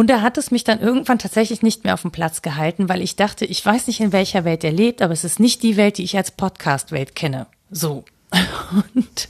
Und 0.00 0.06
da 0.06 0.22
hat 0.22 0.38
es 0.38 0.50
mich 0.50 0.64
dann 0.64 0.80
irgendwann 0.80 1.18
tatsächlich 1.18 1.60
nicht 1.60 1.84
mehr 1.84 1.92
auf 1.92 2.00
dem 2.00 2.10
Platz 2.10 2.40
gehalten, 2.40 2.88
weil 2.88 3.02
ich 3.02 3.16
dachte, 3.16 3.44
ich 3.44 3.62
weiß 3.62 3.86
nicht, 3.86 4.00
in 4.00 4.12
welcher 4.12 4.46
Welt 4.46 4.64
er 4.64 4.72
lebt, 4.72 5.02
aber 5.02 5.12
es 5.12 5.24
ist 5.24 5.38
nicht 5.38 5.62
die 5.62 5.76
Welt, 5.76 5.98
die 5.98 6.04
ich 6.04 6.16
als 6.16 6.30
Podcast-Welt 6.30 7.14
kenne. 7.14 7.48
So. 7.70 8.06
Und 8.94 9.28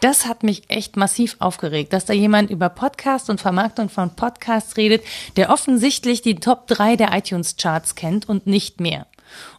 das 0.00 0.26
hat 0.26 0.42
mich 0.42 0.64
echt 0.68 0.98
massiv 0.98 1.36
aufgeregt, 1.38 1.94
dass 1.94 2.04
da 2.04 2.12
jemand 2.12 2.50
über 2.50 2.68
Podcast 2.68 3.30
und 3.30 3.40
Vermarktung 3.40 3.88
von 3.88 4.14
Podcasts 4.14 4.76
redet, 4.76 5.02
der 5.36 5.48
offensichtlich 5.48 6.20
die 6.20 6.34
Top 6.34 6.66
3 6.66 6.96
der 6.96 7.16
iTunes-Charts 7.16 7.94
kennt 7.94 8.28
und 8.28 8.46
nicht 8.46 8.78
mehr. 8.78 9.06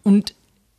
Und 0.04 0.36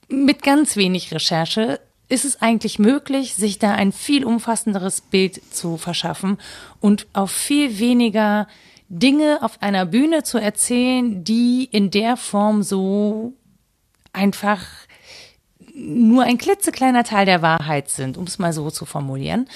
mit 0.07 0.45
ganz 0.45 0.77
wenig 0.77 1.13
Recherche 1.13 1.81
ist 2.09 2.25
es 2.25 2.41
eigentlich 2.41 2.79
möglich, 2.79 3.35
sich 3.35 3.59
da 3.59 3.73
ein 3.73 3.91
viel 3.91 4.25
umfassenderes 4.25 5.01
Bild 5.01 5.41
zu 5.53 5.77
verschaffen 5.77 6.39
und 6.79 7.09
auf 7.15 7.33
viel 7.33 7.81
weniger 7.81 8.47
Dinge 8.95 9.39
auf 9.41 9.63
einer 9.63 9.87
Bühne 9.87 10.23
zu 10.23 10.37
erzählen, 10.37 11.25
die 11.25 11.65
in 11.65 11.91
der 11.91 12.19
Form 12.19 12.63
so 12.63 13.33
einfach 14.13 14.61
nur 15.83 16.23
ein 16.23 16.39
klitzekleiner 16.39 17.05
Teil 17.05 17.27
der 17.27 17.43
Wahrheit 17.43 17.91
sind, 17.91 18.17
um 18.17 18.25
es 18.25 18.39
mal 18.39 18.53
so 18.53 18.71
zu 18.71 18.85
formulieren. 18.85 19.49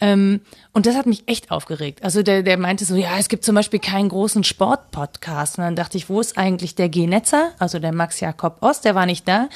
Ähm, 0.00 0.40
und 0.72 0.86
das 0.86 0.96
hat 0.96 1.06
mich 1.06 1.24
echt 1.26 1.50
aufgeregt. 1.50 2.02
Also 2.02 2.22
der, 2.22 2.42
der 2.42 2.56
meinte 2.56 2.84
so, 2.84 2.94
ja, 2.94 3.18
es 3.18 3.28
gibt 3.28 3.44
zum 3.44 3.54
Beispiel 3.54 3.80
keinen 3.80 4.08
großen 4.08 4.44
Sportpodcast. 4.44 5.58
Und 5.58 5.64
dann 5.64 5.76
dachte 5.76 5.98
ich, 5.98 6.08
wo 6.08 6.20
ist 6.20 6.38
eigentlich 6.38 6.74
der 6.74 6.88
Genetzer? 6.88 7.50
Also 7.58 7.78
der 7.78 7.92
Max 7.92 8.20
Jakob 8.20 8.58
Ost, 8.62 8.84
der 8.84 8.94
war 8.94 9.06
nicht 9.06 9.26
da. 9.26 9.48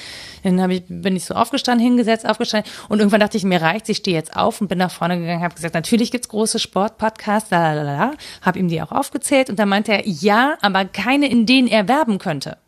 Dann 0.43 0.71
ich, 0.71 0.83
bin 0.89 1.17
ich 1.17 1.25
so 1.25 1.35
aufgestanden, 1.35 1.87
hingesetzt, 1.87 2.29
aufgestanden. 2.29 2.71
Und 2.89 2.99
irgendwann 2.99 3.21
dachte 3.21 3.37
ich, 3.37 3.45
mir 3.45 3.63
reicht, 3.63 3.89
ich 3.89 3.99
stehe 3.99 4.17
jetzt 4.17 4.37
auf 4.37 4.61
und 4.61 4.69
bin 4.69 4.79
nach 4.79 4.91
vorne 4.91 5.19
gegangen, 5.19 5.43
habe 5.43 5.55
gesagt, 5.55 5.75
natürlich 5.75 6.11
gibt's 6.11 6.29
große 6.29 6.59
Sportpodcasts, 6.59 7.51
la 7.51 7.73
la 7.73 7.83
la. 7.83 8.11
Habe 8.43 8.59
ihm 8.59 8.69
die 8.69 8.83
auch 8.83 8.93
aufgezählt. 8.93 9.49
Und 9.49 9.59
dann 9.59 9.69
meinte 9.69 9.93
er, 9.93 10.07
ja, 10.07 10.59
aber 10.61 10.85
keine, 10.85 11.29
in 11.29 11.47
denen 11.47 11.69
er 11.69 11.89
werben 11.89 12.19
könnte. 12.19 12.59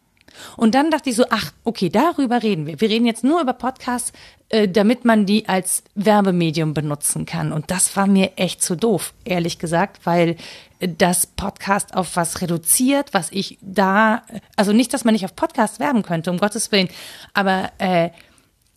Und 0.57 0.75
dann 0.75 0.91
dachte 0.91 1.11
ich 1.11 1.17
so, 1.17 1.25
ach, 1.31 1.53
okay, 1.65 1.89
darüber 1.89 2.43
reden 2.43 2.67
wir. 2.67 2.81
Wir 2.81 2.89
reden 2.89 3.07
jetzt 3.07 3.25
nur 3.25 3.41
über 3.41 3.53
Podcasts, 3.53 4.13
äh, 4.49 4.69
damit 4.69 5.05
man 5.05 5.27
die 5.27 5.49
als 5.49 5.83
Werbemedium 5.95 6.75
benutzen 6.75 7.27
kann. 7.27 7.53
Und 7.53 7.71
das 7.71 7.97
war 7.97 8.07
mir 8.07 8.33
echt 8.37 8.63
zu 8.63 8.77
doof, 8.77 9.15
ehrlich 9.25 9.59
gesagt, 9.59 10.05
weil 10.05 10.37
das 10.81 11.27
Podcast 11.27 11.95
auf 11.95 12.17
was 12.17 12.41
reduziert, 12.41 13.13
was 13.13 13.31
ich 13.33 13.59
da, 13.61 14.23
also 14.57 14.73
nicht, 14.73 14.95
dass 14.95 15.05
man 15.05 15.13
nicht 15.13 15.25
auf 15.25 15.35
Podcast 15.35 15.81
werben 15.81 16.03
könnte, 16.03 16.31
um 16.31 16.39
Gottes 16.39 16.71
Willen, 16.71 16.89
aber 17.35 17.73
äh, 17.79 18.11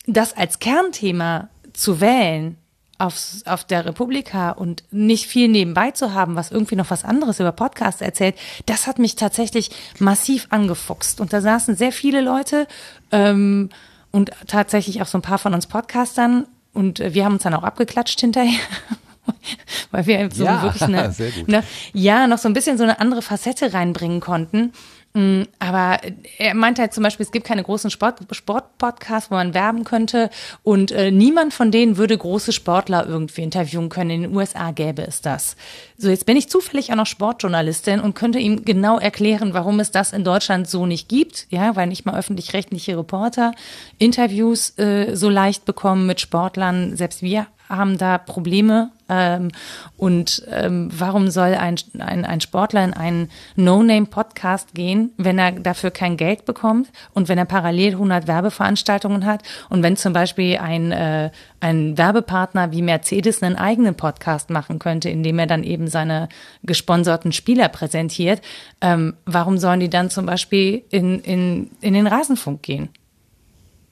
das 0.08 0.36
als 0.36 0.60
Kernthema 0.60 1.50
zu 1.74 2.02
wählen, 2.02 2.58
auf, 3.02 3.16
auf 3.46 3.64
der 3.64 3.86
Republika 3.86 4.52
und 4.52 4.84
nicht 4.92 5.28
viel 5.28 5.48
nebenbei 5.48 5.92
zu 5.92 6.14
haben, 6.14 6.36
was 6.36 6.52
irgendwie 6.52 6.76
noch 6.76 6.92
was 6.92 7.04
anderes 7.04 7.40
über 7.40 7.52
Podcasts 7.52 8.02
erzählt, 8.02 8.36
das 8.68 8.88
hat 8.88 9.00
mich 9.00 9.16
tatsächlich 9.16 9.72
massiv 10.00 10.48
angefuchst. 10.50 11.20
Und 11.20 11.34
da 11.34 11.42
saßen 11.42 11.76
sehr 11.76 11.92
viele 11.92 12.22
Leute 12.22 12.68
ähm, 13.12 13.70
und 14.12 14.32
tatsächlich 14.48 15.02
auch 15.02 15.08
so 15.08 15.18
ein 15.18 15.24
paar 15.24 15.40
von 15.40 15.54
uns 15.54 15.68
Podcastern 15.68 16.46
und 16.74 17.00
wir 17.00 17.26
haben 17.26 17.34
uns 17.34 17.44
dann 17.44 17.54
auch 17.54 17.64
abgeklatscht 17.64 18.20
hinterher. 18.20 18.60
weil 19.92 20.06
wir 20.08 20.30
so 20.32 20.46
ja, 20.46 20.64
wirklich 20.64 20.82
eine, 20.82 21.14
eine, 21.48 21.64
ja, 21.94 22.28
noch 22.28 22.38
so 22.38 22.50
ein 22.50 22.54
bisschen 22.54 22.78
so 22.78 22.84
eine 22.84 23.00
andere 23.00 23.22
Facette 23.22 23.74
reinbringen 23.74 24.20
konnten. 24.20 24.74
Mm, 25.14 25.44
aber 25.60 26.00
er 26.38 26.54
meinte 26.54 26.82
halt 26.82 26.94
zum 26.94 27.04
Beispiel, 27.04 27.26
es 27.26 27.32
gibt 27.32 27.46
keine 27.46 27.64
großen 27.64 27.92
Sport, 27.92 28.20
Sportpodcasts, 28.32 29.30
wo 29.30 29.36
man 29.36 29.54
werben 29.54 29.84
könnte 29.84 30.30
und 30.64 30.92
äh, 30.92 31.12
niemand 31.12 31.54
von 31.54 31.70
denen 31.70 31.98
würde 31.98 32.18
große 32.18 32.54
Sportler 32.54 33.06
irgendwie 33.06 33.42
interviewen 33.42 33.90
können. 33.90 34.10
In 34.10 34.22
den 34.22 34.36
USA 34.36 34.72
gäbe 34.72 35.02
es 35.02 35.22
das. 35.22 35.58
So, 35.98 36.10
jetzt 36.10 36.26
bin 36.26 36.38
ich 36.38 36.50
zufällig 36.50 36.92
auch 36.92 36.96
noch 36.96 37.06
Sportjournalistin 37.06 38.00
und 38.00 38.14
könnte 38.14 38.40
ihm 38.40 38.64
genau 38.64 39.00
erklären, 39.00 39.54
warum 39.54 39.80
es 39.82 39.92
das 39.92 40.14
in 40.14 40.24
Deutschland 40.24 40.70
so 40.70 40.86
nicht 40.86 41.10
gibt. 41.10 41.48
Ja, 41.50 41.76
weil 41.76 41.88
nicht 41.88 42.06
mal 42.06 42.18
öffentlich-rechtliche 42.18 42.98
Reporter 42.98 43.54
Interviews 43.98 44.78
äh, 44.78 45.16
so 45.16 45.30
leicht 45.30 45.66
bekommen 45.66 46.06
mit 46.06 46.22
Sportlern. 46.22 46.96
Selbst 46.96 47.22
wir 47.22 47.48
haben 47.72 47.98
da 47.98 48.18
Probleme. 48.18 48.92
Ähm, 49.10 49.52
und 49.98 50.44
ähm, 50.50 50.90
warum 50.98 51.30
soll 51.30 51.54
ein, 51.56 51.76
ein, 52.00 52.24
ein 52.24 52.40
Sportler 52.40 52.84
in 52.84 52.94
einen 52.94 53.30
No-Name-Podcast 53.58 54.74
gehen, 54.74 55.12
wenn 55.18 55.38
er 55.38 55.52
dafür 55.52 55.92
kein 55.92 56.16
Geld 56.16 56.46
bekommt 56.46 56.90
und 57.14 57.28
wenn 57.28 57.38
er 57.38 57.46
parallel 57.46 57.94
100 57.94 58.28
Werbeveranstaltungen 58.28 59.26
hat 59.26 59.44
und 59.70 59.84
wenn 59.84 59.98
zum 59.98 60.14
Beispiel 60.14 60.58
ein, 60.58 60.94
äh, 60.94 61.30
ein 61.60 61.98
Werbepartner 61.98 62.72
wie 62.72 62.82
Mercedes 62.82 63.44
einen 63.44 63.58
eigenen 63.58 63.96
Podcast 63.96 64.50
machen 64.50 64.80
könnte, 64.80 65.10
indem 65.10 65.40
er 65.40 65.48
dann 65.48 65.64
eben 65.64 65.88
seine 65.88 66.30
gesponserten 66.64 67.34
Spieler 67.34 67.68
präsentiert, 67.68 68.42
ähm, 68.80 69.16
warum 69.26 69.58
sollen 69.58 69.82
die 69.82 69.90
dann 69.90 70.10
zum 70.10 70.26
Beispiel 70.26 70.84
in, 70.90 71.20
in, 71.20 71.72
in 71.82 71.94
den 71.94 72.08
Rasenfunk 72.08 72.64
gehen? 72.64 72.90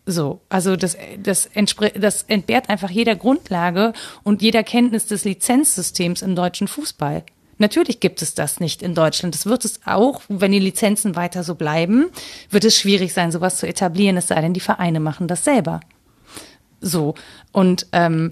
So, 0.05 0.41
also 0.49 0.75
das, 0.75 0.97
das, 1.21 1.49
das 1.95 2.23
entbehrt 2.23 2.69
einfach 2.69 2.89
jeder 2.89 3.15
Grundlage 3.15 3.93
und 4.23 4.41
jeder 4.41 4.63
Kenntnis 4.63 5.05
des 5.05 5.23
Lizenzsystems 5.23 6.21
im 6.21 6.35
deutschen 6.35 6.67
Fußball. 6.67 7.23
Natürlich 7.59 7.99
gibt 7.99 8.21
es 8.21 8.33
das 8.33 8.59
nicht 8.59 8.81
in 8.81 8.95
Deutschland. 8.95 9.35
Das 9.35 9.45
wird 9.45 9.65
es 9.65 9.81
auch, 9.85 10.21
wenn 10.29 10.53
die 10.53 10.59
Lizenzen 10.59 11.15
weiter 11.15 11.43
so 11.43 11.55
bleiben, 11.55 12.09
wird 12.49 12.63
es 12.63 12.77
schwierig 12.77 13.13
sein, 13.13 13.31
sowas 13.31 13.57
zu 13.57 13.67
etablieren, 13.67 14.17
es 14.17 14.27
sei 14.27 14.39
denn, 14.41 14.53
die 14.53 14.61
Vereine 14.61 15.01
machen 15.01 15.27
das 15.27 15.43
selber. 15.43 15.81
So, 16.79 17.15
und 17.51 17.87
ähm, 17.91 18.31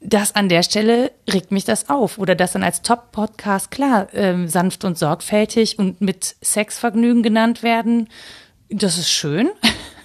das 0.00 0.34
an 0.34 0.48
der 0.48 0.62
Stelle 0.62 1.12
regt 1.30 1.52
mich 1.52 1.64
das 1.64 1.88
auf. 1.88 2.18
Oder 2.18 2.34
das 2.34 2.52
dann 2.52 2.62
als 2.62 2.82
Top-Podcast, 2.82 3.70
klar, 3.70 4.08
ähm, 4.14 4.48
sanft 4.48 4.84
und 4.84 4.98
sorgfältig 4.98 5.78
und 5.78 6.00
mit 6.00 6.34
Sexvergnügen 6.42 7.22
genannt 7.22 7.62
werden, 7.62 8.08
das 8.70 8.98
ist 8.98 9.10
schön. 9.10 9.50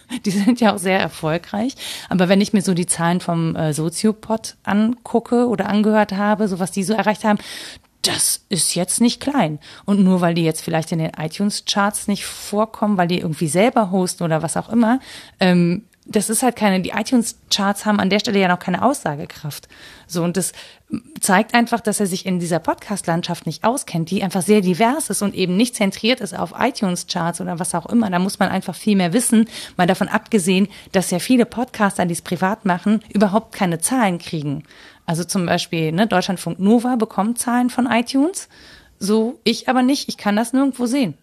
Die 0.25 0.31
sind 0.31 0.61
ja 0.61 0.73
auch 0.73 0.77
sehr 0.77 0.99
erfolgreich. 0.99 1.75
Aber 2.09 2.29
wenn 2.29 2.41
ich 2.41 2.53
mir 2.53 2.61
so 2.61 2.73
die 2.73 2.85
Zahlen 2.85 3.19
vom 3.19 3.55
äh, 3.55 3.73
Soziopod 3.73 4.55
angucke 4.63 5.47
oder 5.47 5.69
angehört 5.69 6.13
habe, 6.13 6.47
so 6.47 6.59
was 6.59 6.71
die 6.71 6.83
so 6.83 6.93
erreicht 6.93 7.23
haben, 7.23 7.39
das 8.01 8.45
ist 8.47 8.75
jetzt 8.75 9.01
nicht 9.01 9.19
klein. 9.19 9.59
Und 9.85 10.03
nur 10.03 10.21
weil 10.21 10.33
die 10.33 10.43
jetzt 10.43 10.61
vielleicht 10.61 10.91
in 10.91 10.99
den 10.99 11.11
iTunes-Charts 11.17 12.07
nicht 12.07 12.25
vorkommen, 12.25 12.97
weil 12.97 13.07
die 13.07 13.19
irgendwie 13.19 13.47
selber 13.47 13.91
hosten 13.91 14.23
oder 14.23 14.41
was 14.41 14.55
auch 14.55 14.69
immer, 14.69 14.99
ähm, 15.39 15.83
das 16.09 16.29
ist 16.29 16.41
halt 16.41 16.55
keine, 16.55 16.81
die 16.81 16.91
iTunes-Charts 16.91 17.85
haben 17.85 17.99
an 17.99 18.09
der 18.09 18.19
Stelle 18.19 18.39
ja 18.39 18.47
noch 18.47 18.59
keine 18.59 18.83
Aussagekraft. 18.83 19.67
So, 20.07 20.23
und 20.23 20.37
das 20.37 20.53
zeigt 21.19 21.53
einfach, 21.53 21.81
dass 21.81 21.99
er 21.99 22.07
sich 22.07 22.25
in 22.25 22.39
dieser 22.39 22.59
Podcast-Landschaft 22.59 23.45
nicht 23.45 23.65
auskennt, 23.65 24.09
die 24.09 24.23
einfach 24.23 24.41
sehr 24.41 24.61
divers 24.61 25.09
ist 25.09 25.21
und 25.21 25.35
eben 25.35 25.57
nicht 25.57 25.75
zentriert 25.75 26.21
ist 26.21 26.37
auf 26.37 26.53
iTunes-Charts 26.57 27.41
oder 27.41 27.59
was 27.59 27.75
auch 27.75 27.85
immer. 27.87 28.09
Da 28.09 28.19
muss 28.19 28.39
man 28.39 28.49
einfach 28.49 28.75
viel 28.75 28.95
mehr 28.95 29.11
wissen, 29.11 29.49
mal 29.75 29.87
davon 29.87 30.07
abgesehen, 30.07 30.69
dass 30.93 31.11
ja 31.11 31.19
viele 31.19 31.45
Podcaster, 31.45 32.05
die 32.05 32.13
es 32.13 32.21
privat 32.21 32.63
machen, 32.63 33.01
überhaupt 33.13 33.53
keine 33.53 33.79
Zahlen 33.79 34.17
kriegen. 34.17 34.63
Also 35.05 35.25
zum 35.25 35.45
Beispiel, 35.45 35.91
ne, 35.91 36.07
Deutschlandfunk 36.07 36.59
Nova 36.59 36.95
bekommt 36.95 37.39
Zahlen 37.39 37.69
von 37.69 37.85
iTunes, 37.85 38.47
so 38.99 39.39
ich 39.43 39.67
aber 39.67 39.83
nicht, 39.83 40.07
ich 40.09 40.17
kann 40.17 40.35
das 40.35 40.53
nirgendwo 40.53 40.85
sehen 40.85 41.17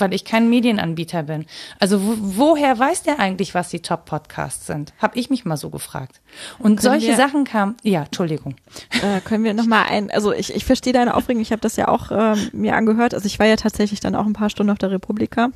weil 0.00 0.12
ich 0.14 0.24
kein 0.24 0.48
Medienanbieter 0.48 1.24
bin. 1.24 1.46
Also 1.78 2.02
wo, 2.02 2.14
woher 2.18 2.78
weiß 2.78 3.02
der 3.02 3.18
eigentlich, 3.20 3.54
was 3.54 3.68
die 3.68 3.80
Top-Podcasts 3.80 4.66
sind? 4.66 4.92
Hab 4.98 5.16
ich 5.16 5.30
mich 5.30 5.44
mal 5.44 5.56
so 5.56 5.70
gefragt. 5.70 6.20
Und 6.58 6.76
können 6.76 6.78
solche 6.78 7.08
wir, 7.08 7.16
Sachen 7.16 7.44
kamen, 7.44 7.76
ja, 7.82 8.04
Entschuldigung. 8.04 8.56
Äh, 9.02 9.20
können 9.20 9.44
wir 9.44 9.54
nochmal 9.54 9.86
ein, 9.88 10.10
also 10.10 10.32
ich, 10.32 10.54
ich 10.54 10.64
verstehe 10.64 10.92
deine 10.92 11.14
Aufregung, 11.14 11.42
ich 11.42 11.52
habe 11.52 11.60
das 11.60 11.76
ja 11.76 11.88
auch 11.88 12.10
äh, 12.10 12.36
mir 12.52 12.76
angehört. 12.76 13.14
Also 13.14 13.26
ich 13.26 13.38
war 13.38 13.46
ja 13.46 13.56
tatsächlich 13.56 14.00
dann 14.00 14.14
auch 14.14 14.26
ein 14.26 14.32
paar 14.32 14.50
Stunden 14.50 14.70
auf 14.70 14.78
der 14.78 14.90
Republika 14.90 15.50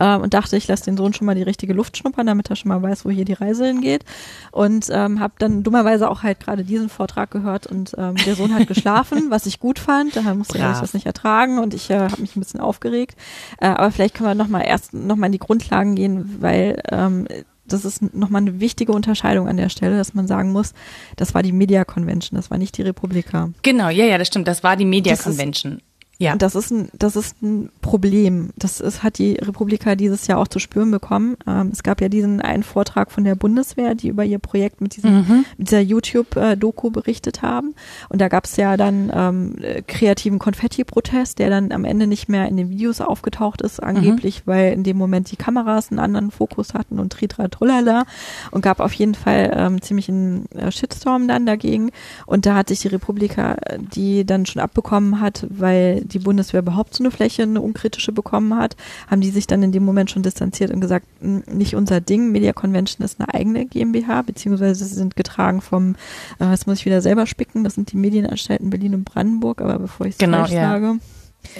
ähm, 0.00 0.22
und 0.22 0.34
dachte, 0.34 0.56
ich 0.56 0.68
lasse 0.68 0.84
den 0.84 0.96
Sohn 0.96 1.14
schon 1.14 1.26
mal 1.26 1.34
die 1.34 1.42
richtige 1.42 1.72
Luft 1.72 1.96
schnuppern, 1.96 2.26
damit 2.26 2.50
er 2.50 2.56
schon 2.56 2.68
mal 2.68 2.82
weiß, 2.82 3.04
wo 3.04 3.10
hier 3.10 3.24
die 3.24 3.32
Reise 3.32 3.66
hingeht. 3.66 4.04
Und 4.52 4.88
ähm, 4.90 5.20
habe 5.20 5.34
dann 5.38 5.62
dummerweise 5.62 6.10
auch 6.10 6.22
halt 6.22 6.40
gerade 6.40 6.64
diesen 6.64 6.88
Vortrag 6.88 7.30
gehört 7.30 7.66
und 7.66 7.94
ähm, 7.98 8.16
der 8.26 8.34
Sohn 8.34 8.54
hat 8.54 8.66
geschlafen, 8.66 9.26
was 9.30 9.46
ich 9.46 9.60
gut 9.60 9.78
fand. 9.78 10.16
Da 10.16 10.34
musste 10.34 10.58
ich 10.58 10.64
das 10.64 10.94
nicht 10.94 11.06
ertragen 11.06 11.58
und 11.58 11.74
ich 11.74 11.90
äh, 11.90 11.98
habe 11.98 12.20
mich 12.20 12.36
ein 12.36 12.40
bisschen 12.40 12.60
aufgeregt. 12.60 13.16
Äh, 13.60 13.68
aber 13.68 13.90
vielleicht 13.90 14.14
können 14.14 14.28
wir 14.28 14.34
nochmal 14.34 14.64
erst 14.66 14.94
nochmal 14.94 15.28
in 15.28 15.32
die 15.32 15.38
Grundlagen 15.38 15.94
gehen, 15.94 16.36
weil 16.40 16.82
ähm, 16.90 17.26
das 17.68 17.84
ist 17.84 18.14
nochmal 18.14 18.42
eine 18.42 18.60
wichtige 18.60 18.92
Unterscheidung 18.92 19.48
an 19.48 19.56
der 19.56 19.68
Stelle, 19.68 19.96
dass 19.96 20.14
man 20.14 20.26
sagen 20.26 20.52
muss, 20.52 20.72
das 21.16 21.34
war 21.34 21.42
die 21.42 21.52
Media 21.52 21.84
Convention, 21.84 22.36
das 22.36 22.50
war 22.50 22.58
nicht 22.58 22.76
die 22.78 22.82
Republika. 22.82 23.50
Genau, 23.62 23.88
ja, 23.88 24.04
ja, 24.04 24.18
das 24.18 24.28
stimmt, 24.28 24.48
das 24.48 24.62
war 24.62 24.76
die 24.76 24.84
Media 24.84 25.16
Convention. 25.16 25.80
Ja. 26.18 26.32
Und 26.32 26.40
das 26.40 26.54
ist 26.54 26.70
ein, 26.70 26.88
das 26.98 27.14
ist 27.14 27.42
ein 27.42 27.68
Problem. 27.82 28.50
Das 28.56 28.80
ist, 28.80 29.02
hat 29.02 29.18
die 29.18 29.34
Republika 29.34 29.96
dieses 29.96 30.26
Jahr 30.26 30.38
auch 30.38 30.48
zu 30.48 30.58
spüren 30.58 30.90
bekommen. 30.90 31.36
Ähm, 31.46 31.70
es 31.72 31.82
gab 31.82 32.00
ja 32.00 32.08
diesen 32.08 32.40
einen 32.40 32.62
Vortrag 32.62 33.10
von 33.12 33.24
der 33.24 33.34
Bundeswehr, 33.34 33.94
die 33.94 34.08
über 34.08 34.24
ihr 34.24 34.38
Projekt 34.38 34.80
mit, 34.80 34.96
diesem, 34.96 35.14
mhm. 35.14 35.44
mit 35.58 35.68
dieser 35.68 35.80
YouTube-Doku 35.80 36.90
berichtet 36.90 37.42
haben. 37.42 37.74
Und 38.08 38.20
da 38.20 38.28
gab 38.28 38.46
es 38.46 38.56
ja 38.56 38.78
dann 38.78 39.12
ähm, 39.14 39.56
kreativen 39.86 40.38
Konfetti-Protest, 40.38 41.38
der 41.38 41.50
dann 41.50 41.70
am 41.70 41.84
Ende 41.84 42.06
nicht 42.06 42.30
mehr 42.30 42.48
in 42.48 42.56
den 42.56 42.70
Videos 42.70 43.02
aufgetaucht 43.02 43.60
ist, 43.60 43.82
angeblich, 43.82 44.46
mhm. 44.46 44.50
weil 44.50 44.72
in 44.72 44.84
dem 44.84 44.96
Moment 44.96 45.30
die 45.30 45.36
Kameras 45.36 45.90
einen 45.90 45.98
anderen 45.98 46.30
Fokus 46.30 46.72
hatten 46.72 46.98
und 46.98 47.12
tritra 47.12 47.48
trullala 47.48 48.04
und 48.52 48.62
gab 48.62 48.80
auf 48.80 48.94
jeden 48.94 49.14
Fall 49.14 49.52
ähm, 49.54 49.82
ziemlich 49.82 50.08
einen 50.08 50.50
äh, 50.52 50.72
Shitstorm 50.72 51.28
dann 51.28 51.44
dagegen. 51.44 51.90
Und 52.24 52.46
da 52.46 52.54
hat 52.54 52.68
sich 52.68 52.80
die 52.80 52.88
Republika, 52.88 53.56
die 53.94 54.24
dann 54.24 54.46
schon 54.46 54.62
abbekommen 54.62 55.20
hat, 55.20 55.46
weil 55.50 56.05
die 56.12 56.18
Bundeswehr 56.18 56.60
überhaupt 56.60 56.94
so 56.94 57.02
eine 57.02 57.10
Fläche, 57.10 57.42
eine 57.42 57.60
unkritische 57.60 58.12
bekommen 58.12 58.56
hat, 58.56 58.76
haben 59.08 59.20
die 59.20 59.30
sich 59.30 59.46
dann 59.46 59.62
in 59.62 59.72
dem 59.72 59.84
Moment 59.84 60.10
schon 60.10 60.22
distanziert 60.22 60.70
und 60.70 60.80
gesagt, 60.80 61.06
nicht 61.20 61.74
unser 61.74 62.00
Ding, 62.00 62.32
Media 62.32 62.52
Convention 62.52 63.04
ist 63.04 63.20
eine 63.20 63.32
eigene 63.32 63.66
GmbH, 63.66 64.22
beziehungsweise 64.22 64.84
sie 64.84 64.94
sind 64.94 65.16
getragen 65.16 65.60
vom, 65.60 65.92
äh, 66.38 66.44
das 66.50 66.66
muss 66.66 66.78
ich 66.78 66.86
wieder 66.86 67.00
selber 67.00 67.26
spicken, 67.26 67.64
das 67.64 67.74
sind 67.74 67.92
die 67.92 67.96
Medienanstalten 67.96 68.70
Berlin 68.70 68.94
und 68.94 69.04
Brandenburg, 69.04 69.60
aber 69.60 69.78
bevor 69.78 70.06
ich 70.06 70.14
es 70.14 70.18
genau, 70.18 70.38
falsch 70.38 70.52
ja. 70.52 70.70
sage, 70.70 70.98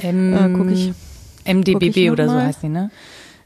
ähm, 0.02 0.34
äh, 0.34 0.56
gucke 0.56 0.72
ich. 0.72 0.92
MDBB 1.44 1.72
guck 1.72 1.96
ich 1.96 2.10
oder 2.10 2.28
so 2.28 2.34
heißt 2.34 2.62
die, 2.62 2.68
ne? 2.68 2.90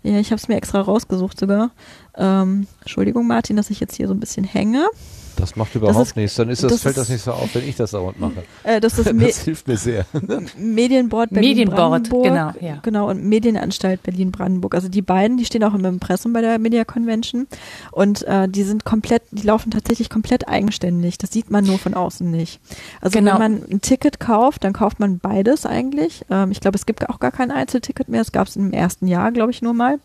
Ja, 0.03 0.19
ich 0.19 0.31
habe 0.31 0.41
es 0.41 0.49
mir 0.49 0.57
extra 0.57 0.81
rausgesucht 0.81 1.39
sogar. 1.39 1.73
Ähm, 2.21 2.67
Entschuldigung, 2.81 3.27
Martin, 3.27 3.57
dass 3.57 3.71
ich 3.71 3.81
jetzt 3.81 3.97
hier 3.97 4.07
so 4.07 4.15
ein 4.15 4.21
bisschen 4.21 4.45
hänge. 4.45 4.89
Das 5.37 5.57
macht 5.57 5.75
überhaupt 5.75 5.99
das 5.99 6.09
ist, 6.09 6.17
nichts. 6.17 6.35
Dann 6.37 6.51
ist 6.51 6.63
das, 6.63 6.73
das 6.73 6.83
fällt 6.83 6.97
das 6.97 7.09
nicht 7.09 7.23
so 7.23 7.33
auf, 7.33 7.55
wenn 7.55 7.67
ich 7.67 7.77
das 7.77 7.93
dauernd 7.93 8.21
mache. 8.21 8.43
Äh, 8.63 8.79
das, 8.79 8.99
ist 8.99 9.11
das 9.11 9.39
hilft 9.45 9.69
mir 9.69 9.77
sehr. 9.79 10.05
Medienboard 10.59 11.31
Berlin 11.31 11.51
Medienboard, 11.51 12.11
genau, 12.11 12.53
ja. 12.61 12.79
Genau, 12.83 13.09
und 13.09 13.25
Medienanstalt 13.25 14.03
Berlin-Brandenburg. 14.03 14.75
Also 14.75 14.89
die 14.89 15.01
beiden, 15.01 15.39
die 15.39 15.47
stehen 15.47 15.65
auch 15.65 15.73
im 15.73 15.85
Impressum 15.85 16.35
bei 16.35 16.43
der 16.43 16.59
Media 16.59 16.85
Convention. 16.85 17.47
Und 17.91 18.23
äh, 18.25 18.49
die 18.49 18.65
sind 18.65 18.85
komplett, 18.85 19.23
die 19.31 19.47
laufen 19.47 19.71
tatsächlich 19.71 20.11
komplett 20.11 20.47
eigenständig. 20.47 21.17
Das 21.17 21.33
sieht 21.33 21.51
man 21.51 21.65
nur 21.65 21.79
von 21.79 21.95
außen 21.95 22.31
nicht. 22.31 22.61
Also 23.01 23.19
genau. 23.19 23.33
wenn 23.33 23.39
man 23.39 23.63
ein 23.71 23.81
Ticket 23.81 24.21
kauft, 24.21 24.65
dann 24.65 24.75
kauft 24.75 25.01
man 25.01 25.19
beides 25.21 25.65
eigentlich. 25.65 26.25
Ähm, 26.31 26.51
ich 26.51 26.61
glaube, 26.61 26.77
es 26.77 26.85
gibt 26.85 27.09
auch 27.09 27.19
gar 27.19 27.33
kein 27.33 27.51
Einzelticket 27.51 28.09
mehr. 28.11 28.21
Es 28.21 28.33
gab 28.33 28.49
es 28.49 28.57
im 28.57 28.73
ersten 28.73 29.07
Jahr, 29.07 29.33
glaube 29.33 29.53
ich, 29.53 29.63
nur 29.63 29.73
mal. 29.73 29.99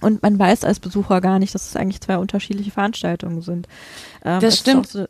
Und 0.00 0.22
man 0.22 0.38
weiß 0.38 0.64
als 0.64 0.80
Besucher 0.80 1.20
gar 1.20 1.38
nicht, 1.38 1.54
dass 1.54 1.68
es 1.68 1.76
eigentlich 1.76 2.00
zwei 2.00 2.18
unterschiedliche 2.18 2.70
Veranstaltungen 2.70 3.40
sind. 3.40 3.66
Ähm, 4.24 4.40
das 4.40 4.58
stimmt. 4.58 4.88
So 4.88 5.06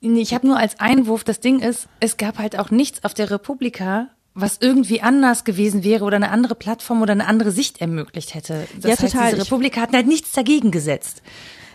ich 0.00 0.34
habe 0.34 0.46
nur 0.46 0.58
als 0.58 0.80
Einwurf, 0.80 1.24
das 1.24 1.40
Ding 1.40 1.60
ist, 1.60 1.88
es 2.00 2.16
gab 2.16 2.38
halt 2.38 2.58
auch 2.58 2.70
nichts 2.70 3.04
auf 3.04 3.14
der 3.14 3.30
Republika, 3.30 4.08
was 4.34 4.58
irgendwie 4.60 5.02
anders 5.02 5.44
gewesen 5.44 5.84
wäre 5.84 6.04
oder 6.04 6.16
eine 6.16 6.30
andere 6.30 6.54
Plattform 6.54 7.02
oder 7.02 7.12
eine 7.12 7.26
andere 7.26 7.50
Sicht 7.50 7.80
ermöglicht 7.80 8.34
hätte. 8.34 8.66
Das 8.80 8.84
ja, 8.84 8.90
heißt, 8.90 9.12
total. 9.12 9.30
diese 9.30 9.42
Republika 9.42 9.80
hat 9.80 9.92
halt 9.92 10.06
nichts 10.06 10.32
dagegen 10.32 10.70
gesetzt. 10.70 11.22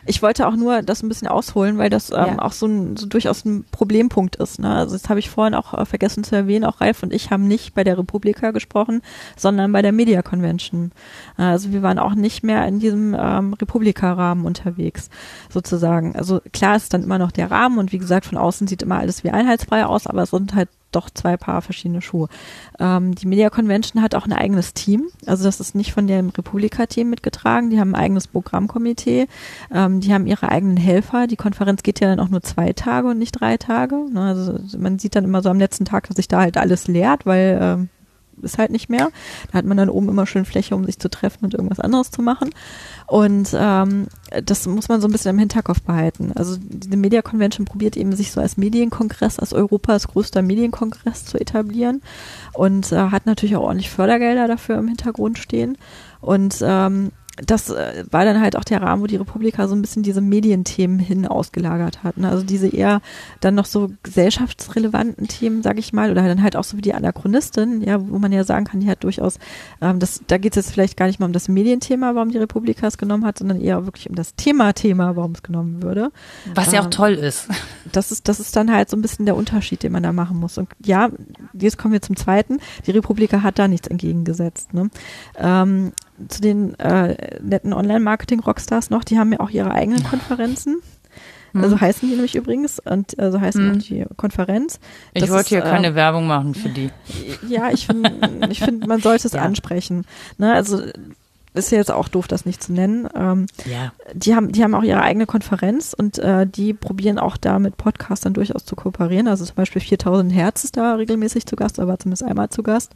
Ich 0.05 0.21
wollte 0.21 0.47
auch 0.47 0.55
nur 0.55 0.81
das 0.81 1.03
ein 1.03 1.09
bisschen 1.09 1.27
ausholen, 1.27 1.77
weil 1.77 1.89
das 1.89 2.11
ähm, 2.11 2.15
ja. 2.17 2.39
auch 2.39 2.51
so, 2.51 2.65
ein, 2.65 2.97
so 2.97 3.05
durchaus 3.05 3.45
ein 3.45 3.65
Problempunkt 3.71 4.35
ist. 4.37 4.59
Ne? 4.59 4.73
Also 4.73 4.95
das 4.95 5.09
habe 5.09 5.19
ich 5.19 5.29
vorhin 5.29 5.53
auch 5.53 5.73
äh, 5.73 5.85
vergessen 5.85 6.23
zu 6.23 6.35
erwähnen. 6.35 6.65
Auch 6.65 6.81
Ralf 6.81 7.03
und 7.03 7.13
ich 7.13 7.31
haben 7.31 7.47
nicht 7.47 7.73
bei 7.73 7.83
der 7.83 7.97
Republika 7.97 8.51
gesprochen, 8.51 9.01
sondern 9.37 9.71
bei 9.71 9.81
der 9.81 9.91
Media 9.91 10.21
Convention. 10.21 10.91
Also 11.37 11.71
wir 11.71 11.81
waren 11.81 11.99
auch 11.99 12.15
nicht 12.15 12.43
mehr 12.43 12.67
in 12.67 12.79
diesem 12.79 13.15
ähm, 13.17 13.53
Republika-Rahmen 13.53 14.45
unterwegs, 14.45 15.09
sozusagen. 15.49 16.15
Also 16.15 16.41
klar 16.53 16.75
ist 16.75 16.93
dann 16.93 17.03
immer 17.03 17.19
noch 17.19 17.31
der 17.31 17.51
Rahmen 17.51 17.77
und 17.77 17.91
wie 17.91 17.97
gesagt, 17.97 18.25
von 18.25 18.37
außen 18.37 18.67
sieht 18.67 18.81
immer 18.81 18.99
alles 18.99 19.23
wie 19.23 19.31
einheitsfrei 19.31 19.85
aus, 19.85 20.07
aber 20.07 20.23
es 20.23 20.31
sind 20.31 20.55
halt 20.55 20.69
doch 20.91 21.09
zwei 21.09 21.37
Paar 21.37 21.61
verschiedene 21.61 22.01
Schuhe. 22.01 22.27
Ähm, 22.79 23.15
die 23.15 23.27
Media 23.27 23.49
Convention 23.49 24.01
hat 24.01 24.15
auch 24.15 24.25
ein 24.25 24.33
eigenes 24.33 24.73
Team. 24.73 25.07
Also 25.25 25.43
das 25.43 25.59
ist 25.59 25.75
nicht 25.75 25.93
von 25.93 26.07
dem 26.07 26.29
Republika-Team 26.29 27.09
mitgetragen. 27.09 27.69
Die 27.69 27.79
haben 27.79 27.95
ein 27.95 28.01
eigenes 28.01 28.27
Programmkomitee. 28.27 29.27
Ähm, 29.73 30.01
die 30.01 30.13
haben 30.13 30.27
ihre 30.27 30.49
eigenen 30.49 30.77
Helfer. 30.77 31.27
Die 31.27 31.37
Konferenz 31.37 31.83
geht 31.83 31.99
ja 31.99 32.07
dann 32.07 32.19
auch 32.19 32.29
nur 32.29 32.41
zwei 32.41 32.73
Tage 32.73 33.09
und 33.09 33.19
nicht 33.19 33.39
drei 33.39 33.57
Tage. 33.57 33.95
Ne? 34.11 34.21
Also 34.21 34.59
man 34.77 34.99
sieht 34.99 35.15
dann 35.15 35.23
immer 35.23 35.41
so 35.41 35.49
am 35.49 35.59
letzten 35.59 35.85
Tag, 35.85 36.07
dass 36.07 36.17
sich 36.17 36.27
da 36.27 36.41
halt 36.41 36.57
alles 36.57 36.87
leert, 36.87 37.25
weil 37.25 37.59
ähm, 37.61 37.89
ist 38.41 38.57
halt 38.57 38.71
nicht 38.71 38.89
mehr. 38.89 39.09
Da 39.51 39.57
hat 39.57 39.65
man 39.65 39.77
dann 39.77 39.89
oben 39.89 40.09
immer 40.09 40.25
schön 40.25 40.45
Fläche, 40.45 40.75
um 40.75 40.85
sich 40.85 40.99
zu 40.99 41.09
treffen 41.09 41.45
und 41.45 41.53
irgendwas 41.53 41.79
anderes 41.79 42.11
zu 42.11 42.21
machen. 42.21 42.49
Und 43.11 43.53
ähm, 43.59 44.07
das 44.45 44.65
muss 44.67 44.87
man 44.87 45.01
so 45.01 45.09
ein 45.09 45.11
bisschen 45.11 45.31
im 45.31 45.39
Hinterkopf 45.39 45.81
behalten. 45.81 46.31
Also 46.33 46.55
diese 46.57 46.95
Media 46.95 47.21
Convention 47.21 47.65
probiert 47.65 47.97
eben 47.97 48.15
sich 48.15 48.31
so 48.31 48.39
als 48.39 48.55
Medienkongress, 48.55 49.37
als 49.37 49.51
Europas 49.51 50.07
größter 50.07 50.41
Medienkongress 50.41 51.25
zu 51.25 51.37
etablieren 51.37 52.01
und 52.53 52.89
äh, 52.93 52.95
hat 52.95 53.25
natürlich 53.25 53.57
auch 53.57 53.63
ordentlich 53.63 53.89
Fördergelder 53.89 54.47
dafür 54.47 54.77
im 54.77 54.87
Hintergrund 54.87 55.39
stehen. 55.39 55.77
Und 56.21 56.63
ähm, 56.65 57.11
das 57.45 57.69
äh, 57.69 58.03
war 58.09 58.25
dann 58.25 58.41
halt 58.41 58.55
auch 58.55 58.63
der 58.63 58.81
Rahmen, 58.81 59.01
wo 59.01 59.07
die 59.07 59.15
Republika 59.15 59.67
so 59.67 59.75
ein 59.75 59.81
bisschen 59.81 60.03
diese 60.03 60.21
Medienthemen 60.21 60.99
hin 60.99 61.27
ausgelagert 61.27 62.03
hat. 62.03 62.17
Ne? 62.17 62.29
Also 62.29 62.43
diese 62.43 62.67
eher 62.67 63.01
dann 63.39 63.55
noch 63.55 63.65
so 63.65 63.89
gesellschaftsrelevanten 64.03 65.27
Themen, 65.27 65.63
sag 65.63 65.77
ich 65.77 65.93
mal, 65.93 66.11
oder 66.11 66.23
dann 66.27 66.43
halt 66.43 66.55
auch 66.55 66.63
so 66.63 66.77
wie 66.77 66.81
die 66.81 66.93
Anachronistin, 66.93 67.81
ja, 67.81 67.99
wo 67.99 68.19
man 68.19 68.31
ja 68.31 68.43
sagen 68.43 68.65
kann, 68.65 68.79
die 68.79 68.89
hat 68.89 69.03
durchaus, 69.03 69.39
ähm, 69.81 69.99
das, 69.99 70.21
da 70.27 70.37
geht 70.37 70.53
es 70.53 70.65
jetzt 70.65 70.73
vielleicht 70.73 70.97
gar 70.97 71.07
nicht 71.07 71.19
mal 71.19 71.25
um 71.25 71.33
das 71.33 71.47
Medienthema, 71.47 72.15
warum 72.15 72.29
die 72.29 72.37
Republika 72.37 72.87
es 72.87 72.97
genommen 72.97 73.25
hat, 73.25 73.39
sondern 73.39 73.59
eher 73.59 73.85
wirklich 73.85 74.09
um 74.09 74.15
das 74.15 74.35
Thema-Thema, 74.35 75.15
warum 75.15 75.31
es 75.31 75.43
genommen 75.43 75.81
würde. 75.81 76.11
Was 76.53 76.71
ja 76.71 76.81
auch 76.81 76.85
ähm, 76.85 76.91
toll 76.91 77.13
ist. 77.13 77.47
Das 77.91 78.11
ist, 78.11 78.27
das 78.27 78.39
ist 78.39 78.55
dann 78.55 78.71
halt 78.71 78.89
so 78.89 78.95
ein 78.95 79.01
bisschen 79.01 79.25
der 79.25 79.35
Unterschied, 79.35 79.83
den 79.83 79.91
man 79.91 80.03
da 80.03 80.13
machen 80.13 80.37
muss. 80.37 80.57
Und 80.57 80.69
ja, 80.85 81.09
jetzt 81.53 81.77
kommen 81.77 81.93
wir 81.93 82.01
zum 82.01 82.15
zweiten. 82.15 82.59
Die 82.85 82.91
Republika 82.91 83.41
hat 83.41 83.59
da 83.59 83.67
nichts 83.67 83.87
entgegengesetzt. 83.87 84.73
Ne? 84.73 84.89
Ähm, 85.37 85.91
zu 86.27 86.41
den 86.41 86.77
äh, 86.79 87.39
netten 87.41 87.73
Online-Marketing-Rockstars 87.73 88.89
noch, 88.89 89.03
die 89.03 89.17
haben 89.17 89.31
ja 89.31 89.39
auch 89.39 89.49
ihre 89.49 89.71
eigenen 89.71 90.03
Konferenzen. 90.03 90.81
Hm. 91.53 91.63
Also 91.63 91.79
heißen 91.81 92.07
die 92.07 92.15
nämlich 92.15 92.35
übrigens 92.35 92.79
und 92.79 93.19
also 93.19 93.39
heißen 93.39 93.61
hm. 93.61 93.77
auch 93.77 93.81
die 93.81 94.05
Konferenz. 94.15 94.79
Ich 95.13 95.29
wollte 95.29 95.49
hier 95.49 95.65
äh, 95.65 95.69
keine 95.69 95.95
Werbung 95.95 96.27
machen 96.27 96.55
für 96.55 96.69
die. 96.69 96.89
Ja, 97.47 97.71
ich 97.71 97.85
finde, 97.85 98.11
ich 98.49 98.59
finde, 98.59 98.87
man 98.87 99.01
sollte 99.01 99.27
es 99.27 99.33
ja. 99.33 99.41
ansprechen. 99.41 100.05
Ne, 100.37 100.53
also 100.53 100.81
ist 101.53 101.71
ja 101.71 101.77
jetzt 101.77 101.91
auch 101.91 102.07
doof, 102.07 102.27
das 102.27 102.45
nicht 102.45 102.63
zu 102.63 102.71
nennen. 102.71 103.09
Ähm, 103.15 103.45
ja. 103.65 103.91
Die 104.13 104.35
haben, 104.35 104.51
die 104.51 104.63
haben 104.63 104.73
auch 104.73 104.83
ihre 104.83 105.01
eigene 105.01 105.25
Konferenz 105.25 105.93
und 105.97 106.17
äh, 106.19 106.47
die 106.47 106.73
probieren 106.73 107.19
auch 107.19 107.35
da 107.35 107.59
mit 107.59 107.77
Podcastern 107.77 108.33
durchaus 108.33 108.65
zu 108.65 108.75
kooperieren. 108.75 109.27
Also 109.27 109.43
zum 109.45 109.55
Beispiel 109.55 109.81
4000 109.81 110.33
Hertz 110.33 110.63
ist 110.63 110.77
da 110.77 110.95
regelmäßig 110.95 111.45
zu 111.45 111.55
Gast, 111.55 111.79
aber 111.79 111.99
zumindest 111.99 112.23
einmal 112.23 112.49
zu 112.49 112.63
Gast, 112.63 112.93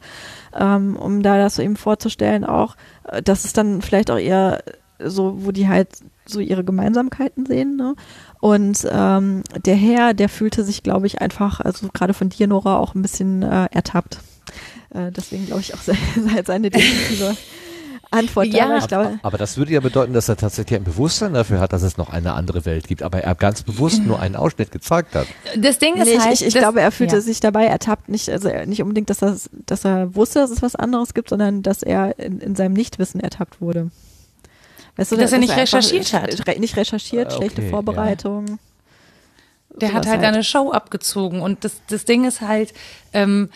ähm, 0.58 0.96
um 0.96 1.22
da 1.22 1.36
das 1.36 1.56
so 1.56 1.62
eben 1.62 1.76
vorzustellen 1.76 2.44
auch. 2.44 2.76
Äh, 3.04 3.22
das 3.22 3.44
ist 3.44 3.58
dann 3.58 3.82
vielleicht 3.82 4.10
auch 4.10 4.18
eher 4.18 4.62
so, 4.98 5.44
wo 5.44 5.52
die 5.52 5.68
halt 5.68 5.88
so 6.24 6.40
ihre 6.40 6.64
Gemeinsamkeiten 6.64 7.44
sehen. 7.44 7.76
Ne? 7.76 7.94
Und 8.40 8.86
ähm, 8.90 9.42
der 9.64 9.76
Herr, 9.76 10.14
der 10.14 10.28
fühlte 10.28 10.64
sich, 10.64 10.82
glaube 10.82 11.06
ich, 11.06 11.20
einfach, 11.20 11.60
also 11.60 11.88
gerade 11.92 12.14
von 12.14 12.30
dir, 12.30 12.46
Nora, 12.46 12.78
auch 12.78 12.94
ein 12.94 13.02
bisschen 13.02 13.42
äh, 13.42 13.66
ertappt. 13.70 14.18
Äh, 14.90 15.12
deswegen 15.12 15.46
glaube 15.46 15.60
ich 15.60 15.74
auch 15.74 15.80
seine 16.44 16.70
definitive 16.70 17.36
Antwort. 18.10 18.46
Ja, 18.46 18.66
aber, 18.66 18.86
glaube, 18.86 19.18
aber 19.22 19.38
das 19.38 19.56
würde 19.56 19.72
ja 19.72 19.80
bedeuten, 19.80 20.12
dass 20.12 20.28
er 20.28 20.36
tatsächlich 20.36 20.78
ein 20.78 20.84
Bewusstsein 20.84 21.34
dafür 21.34 21.60
hat, 21.60 21.72
dass 21.72 21.82
es 21.82 21.96
noch 21.96 22.10
eine 22.10 22.34
andere 22.34 22.64
Welt 22.64 22.88
gibt, 22.88 23.02
aber 23.02 23.22
er 23.22 23.34
ganz 23.34 23.62
bewusst 23.62 24.04
nur 24.04 24.20
einen 24.20 24.36
Ausschnitt 24.36 24.70
gezeigt 24.70 25.14
hat. 25.14 25.26
Das 25.56 25.78
Ding 25.78 25.94
ist 25.96 26.06
nee, 26.06 26.18
halt, 26.18 26.34
ich, 26.34 26.46
ich 26.46 26.54
glaube, 26.54 26.80
er 26.80 26.92
fühlte 26.92 27.16
ja. 27.16 27.20
sich 27.20 27.40
dabei 27.40 27.66
ertappt, 27.66 28.08
nicht, 28.08 28.28
also 28.30 28.48
nicht 28.66 28.82
unbedingt, 28.82 29.10
dass 29.10 29.22
er, 29.22 29.36
dass 29.66 29.84
er 29.84 30.14
wusste, 30.14 30.38
dass 30.40 30.50
es 30.50 30.62
was 30.62 30.76
anderes 30.76 31.14
gibt, 31.14 31.30
sondern 31.30 31.62
dass 31.62 31.82
er 31.82 32.18
in, 32.18 32.40
in 32.40 32.54
seinem 32.54 32.74
Nichtwissen 32.74 33.20
ertappt 33.20 33.60
wurde. 33.60 33.90
Weißt 34.96 35.12
du, 35.12 35.16
dass, 35.16 35.24
dass 35.24 35.32
er 35.32 35.38
nicht 35.38 35.50
er 35.50 35.58
recherchiert 35.58 36.12
hat. 36.12 36.58
Nicht 36.58 36.76
recherchiert, 36.76 37.26
okay, 37.26 37.36
schlechte 37.36 37.62
Vorbereitung. 37.62 38.46
Ja. 38.48 38.56
Der 39.78 39.88
hat 39.92 40.06
halt, 40.06 40.22
halt 40.22 40.34
eine 40.34 40.42
Show 40.42 40.70
abgezogen 40.70 41.42
und 41.42 41.64
das, 41.64 41.82
das 41.88 42.06
Ding 42.06 42.24
ist 42.24 42.40
halt, 42.40 42.72
ähm, 43.12 43.50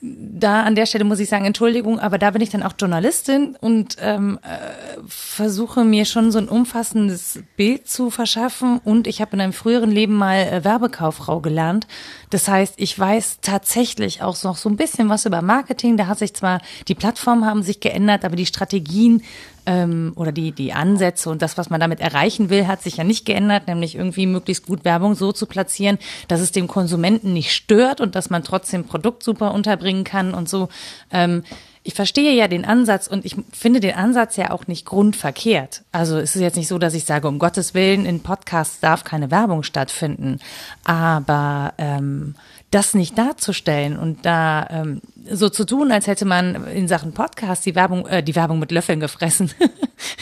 da 0.00 0.62
an 0.62 0.76
der 0.76 0.86
Stelle 0.86 1.02
muss 1.02 1.18
ich 1.18 1.28
sagen, 1.28 1.44
Entschuldigung, 1.44 1.98
aber 1.98 2.18
da 2.18 2.30
bin 2.30 2.40
ich 2.40 2.50
dann 2.50 2.62
auch 2.62 2.74
Journalistin 2.78 3.56
und 3.60 3.96
ähm, 4.00 4.38
äh, 4.42 5.00
versuche 5.08 5.84
mir 5.84 6.04
schon 6.04 6.30
so 6.30 6.38
ein 6.38 6.48
umfassendes 6.48 7.40
Bild 7.56 7.88
zu 7.88 8.10
verschaffen. 8.10 8.78
Und 8.84 9.08
ich 9.08 9.20
habe 9.20 9.32
in 9.32 9.40
einem 9.40 9.52
früheren 9.52 9.90
Leben 9.90 10.14
mal 10.14 10.36
äh, 10.36 10.64
Werbekauffrau 10.64 11.40
gelernt. 11.40 11.88
Das 12.30 12.46
heißt, 12.46 12.74
ich 12.76 12.96
weiß 12.96 13.38
tatsächlich 13.42 14.22
auch 14.22 14.40
noch 14.44 14.56
so 14.56 14.68
ein 14.68 14.76
bisschen 14.76 15.08
was 15.08 15.26
über 15.26 15.42
Marketing. 15.42 15.96
Da 15.96 16.06
hat 16.06 16.20
sich 16.20 16.32
zwar, 16.32 16.60
die 16.86 16.94
Plattformen 16.94 17.44
haben 17.44 17.64
sich 17.64 17.80
geändert, 17.80 18.24
aber 18.24 18.36
die 18.36 18.46
Strategien 18.46 19.22
ähm, 19.68 20.12
oder 20.16 20.32
die, 20.32 20.52
die 20.52 20.72
Ansätze 20.72 21.28
und 21.28 21.42
das, 21.42 21.58
was 21.58 21.68
man 21.68 21.78
damit 21.78 22.00
erreichen 22.00 22.48
will, 22.48 22.66
hat 22.66 22.82
sich 22.82 22.96
ja 22.96 23.04
nicht 23.04 23.26
geändert, 23.26 23.68
nämlich 23.68 23.94
irgendwie 23.96 24.26
möglichst 24.26 24.66
gut 24.66 24.86
Werbung 24.86 25.14
so 25.14 25.30
zu 25.30 25.44
platzieren, 25.44 25.98
dass 26.26 26.40
es 26.40 26.52
dem 26.52 26.68
Konsumenten 26.68 27.34
nicht 27.34 27.52
stört 27.52 28.00
und 28.00 28.14
dass 28.14 28.30
man 28.30 28.42
trotzdem 28.42 28.84
Produkt 28.84 29.22
super 29.22 29.52
unterbringen 29.52 30.04
kann 30.04 30.32
und 30.32 30.48
so. 30.48 30.70
Ähm, 31.12 31.44
ich 31.82 31.92
verstehe 31.94 32.32
ja 32.32 32.48
den 32.48 32.64
Ansatz 32.64 33.06
und 33.08 33.26
ich 33.26 33.36
finde 33.52 33.80
den 33.80 33.94
Ansatz 33.94 34.36
ja 34.36 34.50
auch 34.50 34.66
nicht 34.66 34.86
grundverkehrt. 34.86 35.82
Also 35.92 36.16
es 36.16 36.34
ist 36.34 36.40
jetzt 36.40 36.56
nicht 36.56 36.68
so, 36.68 36.78
dass 36.78 36.94
ich 36.94 37.04
sage, 37.04 37.28
um 37.28 37.38
Gottes 37.38 37.74
Willen, 37.74 38.06
in 38.06 38.20
Podcasts 38.20 38.80
darf 38.80 39.04
keine 39.04 39.30
Werbung 39.30 39.62
stattfinden. 39.62 40.38
Aber 40.84 41.74
ähm, 41.76 42.34
das 42.70 42.92
nicht 42.92 43.16
darzustellen 43.16 43.98
und 43.98 44.26
da 44.26 44.66
ähm, 44.70 45.00
so 45.30 45.48
zu 45.48 45.64
tun, 45.64 45.90
als 45.90 46.06
hätte 46.06 46.24
man 46.24 46.66
in 46.68 46.86
Sachen 46.86 47.12
Podcast 47.12 47.64
die 47.64 47.74
Werbung, 47.74 48.06
äh, 48.06 48.22
die 48.22 48.36
Werbung 48.36 48.58
mit 48.58 48.72
Löffeln 48.72 49.00
gefressen. 49.00 49.52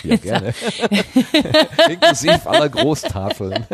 Ja, 0.05 0.17
gerne. 0.23 0.55
Inklusiv 1.89 2.47
aller 2.47 2.69
Großtafeln. 2.69 3.67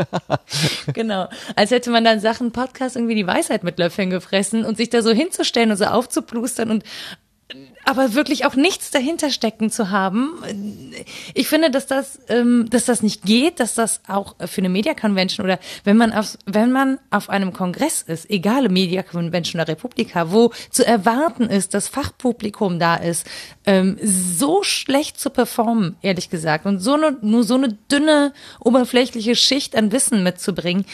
genau. 0.94 1.28
Als 1.54 1.70
hätte 1.70 1.90
man 1.90 2.04
dann 2.04 2.20
Sachen 2.20 2.52
Podcast 2.52 2.96
irgendwie 2.96 3.14
die 3.14 3.26
Weisheit 3.26 3.62
mit 3.62 3.78
Löffeln 3.78 4.08
gefressen 4.08 4.64
und 4.64 4.78
sich 4.78 4.88
da 4.88 5.02
so 5.02 5.10
hinzustellen 5.10 5.70
und 5.70 5.76
so 5.76 5.84
aufzuplustern 5.84 6.70
und 6.70 6.84
aber 7.84 8.14
wirklich 8.14 8.44
auch 8.44 8.54
nichts 8.54 8.90
dahinter 8.90 9.30
stecken 9.30 9.70
zu 9.70 9.90
haben. 9.90 10.42
Ich 11.34 11.48
finde, 11.48 11.70
dass 11.70 11.86
das, 11.86 12.18
ähm, 12.28 12.68
dass 12.70 12.84
das 12.84 13.02
nicht 13.02 13.22
geht, 13.22 13.60
dass 13.60 13.74
das 13.74 14.00
auch 14.06 14.36
für 14.46 14.60
eine 14.60 14.68
Media 14.68 14.94
Convention 14.94 15.44
oder 15.44 15.58
wenn 15.84 15.96
man 15.96 16.12
auf, 16.12 16.38
wenn 16.46 16.72
man 16.72 16.98
auf 17.10 17.28
einem 17.28 17.52
Kongress 17.52 18.02
ist, 18.02 18.30
egal 18.30 18.68
Media 18.68 19.02
Convention 19.02 19.60
oder 19.60 19.72
Republika, 19.72 20.30
wo 20.30 20.52
zu 20.70 20.86
erwarten 20.86 21.44
ist, 21.44 21.74
dass 21.74 21.88
Fachpublikum 21.88 22.78
da 22.78 22.96
ist, 22.96 23.26
ähm, 23.66 23.98
so 24.02 24.62
schlecht 24.62 25.18
zu 25.18 25.30
performen, 25.30 25.96
ehrlich 26.02 26.30
gesagt, 26.30 26.66
und 26.66 26.78
so 26.78 26.94
eine, 26.94 27.16
nur 27.20 27.44
so 27.44 27.54
eine 27.54 27.76
dünne, 27.90 28.32
oberflächliche 28.60 29.34
Schicht 29.34 29.76
an 29.76 29.92
Wissen 29.92 30.22
mitzubringen, 30.22 30.84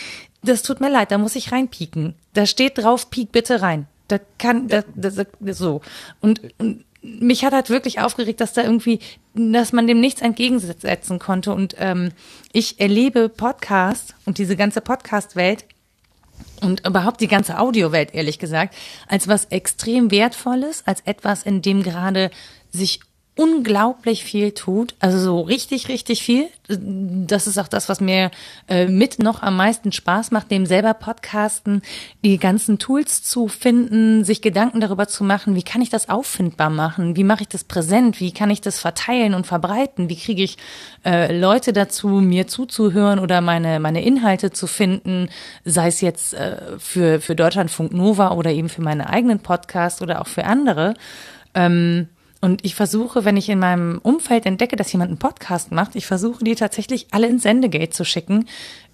das 0.43 0.63
tut 0.63 0.81
mir 0.81 0.91
leid, 0.91 1.11
da 1.11 1.19
muss 1.19 1.37
ich 1.37 1.53
reinpieken. 1.53 2.15
Da 2.33 2.47
steht 2.47 2.79
drauf, 2.79 3.11
piek 3.11 3.33
bitte 3.33 3.61
rein. 3.61 3.87
Da 4.09 4.19
kann, 4.39 4.69
da, 4.69 4.83
da, 4.95 5.11
so. 5.53 5.83
Und, 6.21 6.41
und 6.59 6.85
mich 7.03 7.45
hat 7.45 7.53
halt 7.53 7.71
wirklich 7.71 8.01
aufgeregt, 8.01 8.41
dass 8.41 8.53
da 8.53 8.63
irgendwie, 8.63 8.99
dass 9.35 9.73
man 9.73 9.87
dem 9.87 10.01
nichts 10.01 10.21
entgegensetzen 10.21 11.19
konnte. 11.19 11.53
Und 11.53 11.77
ähm, 11.79 12.11
ich 12.53 12.81
erlebe 12.81 13.29
Podcast 13.29 14.15
und 14.25 14.39
diese 14.39 14.57
ganze 14.57 14.81
Podcast-Welt 14.81 15.65
und 16.61 16.87
überhaupt 16.87 17.21
die 17.21 17.29
ganze 17.29 17.59
Audiowelt, 17.59 18.15
ehrlich 18.15 18.39
gesagt, 18.39 18.75
als 19.07 19.29
was 19.29 19.47
extrem 19.47 20.11
Wertvolles, 20.11 20.83
als 20.87 21.01
etwas, 21.03 21.43
in 21.43 21.63
dem 21.63 21.83
gerade 21.83 22.31
sich 22.71 23.01
unglaublich 23.39 24.25
viel 24.25 24.51
tut, 24.51 24.97
also 24.99 25.17
so 25.17 25.41
richtig, 25.43 25.89
richtig 25.89 26.25
viel. 26.25 26.49
Das 26.67 27.47
ist 27.47 27.57
auch 27.57 27.69
das, 27.69 27.89
was 27.89 28.01
mir 28.01 28.33
äh, 28.67 28.89
mit 28.89 29.21
noch 29.21 29.43
am 29.43 29.57
meisten 29.57 29.93
Spaß 29.93 30.33
macht, 30.33 30.51
dem 30.51 30.67
selber 30.67 30.93
Podcasten, 30.93 31.83
die 32.25 32.39
ganzen 32.39 32.81
Tools 32.81 33.23
zu 33.23 33.47
finden, 33.47 34.25
sich 34.25 34.43
Gedanken 34.43 34.81
darüber 34.81 35.07
zu 35.07 35.23
machen, 35.23 35.55
wie 35.55 35.63
kann 35.63 35.81
ich 35.81 35.89
das 35.89 36.09
auffindbar 36.09 36.69
machen, 36.69 37.15
wie 37.15 37.23
mache 37.23 37.43
ich 37.43 37.49
das 37.49 37.63
präsent, 37.63 38.19
wie 38.19 38.33
kann 38.33 38.51
ich 38.51 38.61
das 38.61 38.81
verteilen 38.81 39.35
und 39.35 39.47
verbreiten, 39.47 40.09
wie 40.09 40.17
kriege 40.17 40.43
ich 40.43 40.59
äh, 41.05 41.33
Leute 41.33 41.73
dazu, 41.73 42.09
mir 42.09 42.49
zuzuhören 42.49 43.21
oder 43.21 43.41
meine, 43.41 43.79
meine 43.79 44.03
Inhalte 44.03 44.51
zu 44.51 44.67
finden, 44.67 45.29
sei 45.65 45.87
es 45.87 46.01
jetzt 46.01 46.35
äh, 46.35 46.57
für, 46.81 47.21
für 47.21 47.37
Deutschlandfunk 47.37 47.93
Nova 47.93 48.33
oder 48.33 48.51
eben 48.51 48.69
für 48.69 48.83
meine 48.83 49.09
eigenen 49.09 49.39
Podcasts 49.39 50.03
oder 50.03 50.21
auch 50.21 50.27
für 50.27 50.45
andere. 50.45 50.95
Ähm, 51.55 52.09
und 52.41 52.65
ich 52.65 52.75
versuche, 52.75 53.25
wenn 53.25 53.37
ich 53.37 53.49
in 53.49 53.59
meinem 53.59 53.99
Umfeld 54.03 54.47
entdecke, 54.47 54.77
dass 54.77 54.93
jemand 54.93 55.11
einen 55.11 55.19
Podcast 55.19 55.73
macht, 55.73 55.97
ich 55.97 56.07
versuche 56.07 56.45
die 56.45 56.55
tatsächlich 56.55 57.09
alle 57.11 57.27
ins 57.27 57.43
Sendegate 57.43 57.91
zu 57.91 58.05
schicken, 58.05 58.47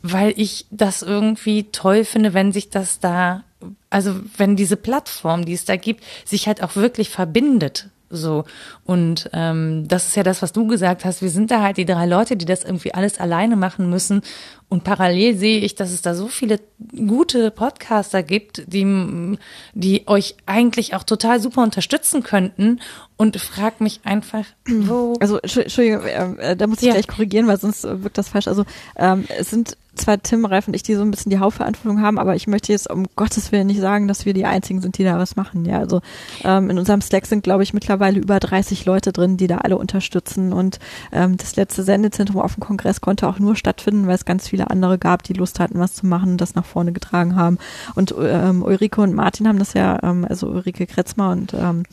weil 0.02 0.32
ich 0.36 0.66
das 0.70 1.02
irgendwie 1.02 1.64
toll 1.64 2.04
finde, 2.04 2.32
wenn 2.32 2.52
sich 2.52 2.70
das 2.70 3.00
da, 3.00 3.44
also 3.90 4.14
wenn 4.36 4.56
diese 4.56 4.76
Plattform, 4.76 5.44
die 5.44 5.52
es 5.52 5.66
da 5.66 5.76
gibt, 5.76 6.02
sich 6.24 6.46
halt 6.46 6.62
auch 6.62 6.76
wirklich 6.76 7.10
verbindet 7.10 7.90
so. 8.10 8.44
Und 8.86 9.30
ähm, 9.32 9.88
das 9.88 10.08
ist 10.08 10.16
ja 10.16 10.22
das, 10.22 10.42
was 10.42 10.52
du 10.52 10.66
gesagt 10.66 11.04
hast. 11.04 11.22
Wir 11.22 11.30
sind 11.30 11.50
da 11.50 11.62
halt 11.62 11.78
die 11.78 11.86
drei 11.86 12.04
Leute, 12.04 12.36
die 12.36 12.44
das 12.44 12.64
irgendwie 12.64 12.92
alles 12.92 13.18
alleine 13.18 13.56
machen 13.56 13.88
müssen. 13.88 14.20
Und 14.68 14.84
parallel 14.84 15.36
sehe 15.36 15.60
ich, 15.60 15.74
dass 15.74 15.90
es 15.90 16.02
da 16.02 16.14
so 16.14 16.28
viele 16.28 16.60
gute 16.94 17.50
Podcaster 17.50 18.22
gibt, 18.22 18.64
die, 18.66 19.38
die 19.72 20.06
euch 20.06 20.36
eigentlich 20.44 20.94
auch 20.94 21.02
total 21.02 21.40
super 21.40 21.62
unterstützen 21.62 22.22
könnten. 22.22 22.80
Und 23.16 23.40
frag 23.40 23.80
mich 23.80 24.00
einfach, 24.04 24.44
wo. 24.66 25.14
Also, 25.20 25.38
Entschuldigung, 25.38 26.04
äh, 26.04 26.56
da 26.56 26.66
muss 26.66 26.78
ich 26.78 26.88
ja. 26.88 26.94
gleich 26.94 27.06
korrigieren, 27.06 27.46
weil 27.46 27.60
sonst 27.60 27.84
wirkt 27.84 28.18
das 28.18 28.28
falsch. 28.28 28.48
Also, 28.48 28.64
ähm, 28.96 29.24
es 29.38 29.50
sind 29.50 29.76
zwar 29.94 30.20
Tim, 30.22 30.44
Ralf 30.44 30.66
und 30.66 30.74
ich, 30.74 30.82
die 30.82 30.94
so 30.94 31.02
ein 31.02 31.10
bisschen 31.10 31.30
die 31.30 31.38
Hauptverantwortung 31.38 32.00
haben, 32.00 32.18
aber 32.18 32.34
ich 32.34 32.46
möchte 32.46 32.72
jetzt 32.72 32.90
um 32.90 33.06
Gottes 33.16 33.52
Willen 33.52 33.66
nicht 33.66 33.80
sagen, 33.80 34.08
dass 34.08 34.26
wir 34.26 34.34
die 34.34 34.44
Einzigen 34.44 34.80
sind, 34.80 34.98
die 34.98 35.04
da 35.04 35.18
was 35.18 35.36
machen. 35.36 35.64
Ja, 35.64 35.78
also 35.78 36.00
ähm, 36.42 36.70
in 36.70 36.78
unserem 36.78 37.00
Slack 37.00 37.26
sind, 37.26 37.44
glaube 37.44 37.62
ich, 37.62 37.72
mittlerweile 37.72 38.18
über 38.18 38.40
30 38.40 38.73
Leute 38.84 39.12
drin, 39.12 39.36
die 39.36 39.46
da 39.46 39.58
alle 39.58 39.78
unterstützen. 39.78 40.52
Und 40.52 40.78
ähm, 41.12 41.36
das 41.36 41.56
letzte 41.56 41.82
Sendezentrum 41.82 42.40
auf 42.40 42.54
dem 42.54 42.60
Kongress 42.60 43.00
konnte 43.00 43.28
auch 43.28 43.38
nur 43.38 43.54
stattfinden, 43.56 44.06
weil 44.06 44.16
es 44.16 44.24
ganz 44.24 44.48
viele 44.48 44.70
andere 44.70 44.98
gab, 44.98 45.22
die 45.22 45.32
Lust 45.32 45.60
hatten, 45.60 45.78
was 45.78 45.94
zu 45.94 46.06
machen 46.06 46.32
und 46.32 46.40
das 46.40 46.54
nach 46.54 46.64
vorne 46.64 46.92
getragen 46.92 47.36
haben. 47.36 47.58
Und 47.94 48.14
ähm, 48.20 48.62
Ulrike 48.62 49.00
und 49.00 49.14
Martin 49.14 49.46
haben 49.48 49.58
das 49.58 49.74
ja, 49.74 49.98
ähm, 50.02 50.26
also 50.28 50.48
Ulrike 50.48 50.86
Kretzmer 50.86 51.30
und 51.30 51.54
ähm, 51.54 51.84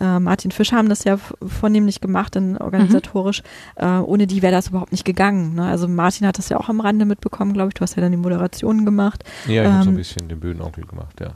äh, 0.00 0.18
Martin 0.18 0.50
Fischer 0.50 0.76
haben 0.76 0.88
das 0.88 1.04
ja 1.04 1.18
vornehmlich 1.46 2.00
gemacht, 2.00 2.36
dann 2.36 2.56
organisatorisch. 2.56 3.42
Mhm. 3.76 3.84
Äh, 3.84 3.98
ohne 4.00 4.26
die 4.26 4.42
wäre 4.42 4.52
das 4.52 4.68
überhaupt 4.68 4.92
nicht 4.92 5.04
gegangen. 5.04 5.54
Ne? 5.54 5.66
Also 5.66 5.88
Martin 5.88 6.26
hat 6.26 6.38
das 6.38 6.48
ja 6.48 6.58
auch 6.58 6.68
am 6.68 6.80
Rande 6.80 7.04
mitbekommen, 7.04 7.52
glaube 7.52 7.68
ich. 7.68 7.74
Du 7.74 7.82
hast 7.82 7.96
ja 7.96 8.02
dann 8.02 8.12
die 8.12 8.18
Moderationen 8.18 8.84
gemacht. 8.84 9.24
Ja, 9.46 9.62
ich 9.62 9.68
ähm, 9.68 9.72
habe 9.72 9.84
so 9.84 9.90
ein 9.90 9.96
bisschen 9.96 10.28
den 10.28 10.40
Bühnenonkel 10.40 10.86
gemacht, 10.86 11.20
ja. 11.20 11.32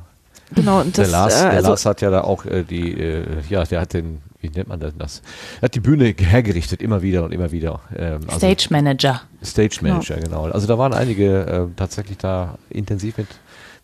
Genau, 0.54 0.80
und 0.80 0.96
das, 0.98 1.08
der 1.08 1.18
Lars, 1.18 1.34
äh, 1.34 1.42
der 1.42 1.50
also, 1.52 1.68
Lars 1.70 1.86
hat 1.86 2.00
ja 2.00 2.10
da 2.10 2.20
auch 2.22 2.44
äh, 2.44 2.64
die, 2.64 2.92
äh, 2.92 3.24
ja, 3.48 3.64
der 3.64 3.80
hat 3.80 3.92
den, 3.94 4.20
wie 4.40 4.48
nennt 4.48 4.68
man 4.68 4.80
das? 4.80 5.22
Er 5.60 5.66
hat 5.66 5.74
die 5.74 5.80
Bühne 5.80 6.14
hergerichtet, 6.16 6.82
immer 6.82 7.02
wieder 7.02 7.24
und 7.24 7.32
immer 7.32 7.52
wieder. 7.52 7.80
Ähm, 7.96 8.20
also 8.26 8.38
Stage 8.38 8.68
Manager. 8.70 9.22
Stage 9.42 9.78
Manager, 9.80 10.16
genau. 10.16 10.42
genau. 10.42 10.54
Also 10.54 10.66
da 10.66 10.78
waren 10.78 10.92
einige 10.92 11.40
äh, 11.46 11.66
tatsächlich 11.76 12.18
da 12.18 12.58
intensiv 12.70 13.18
mit 13.18 13.28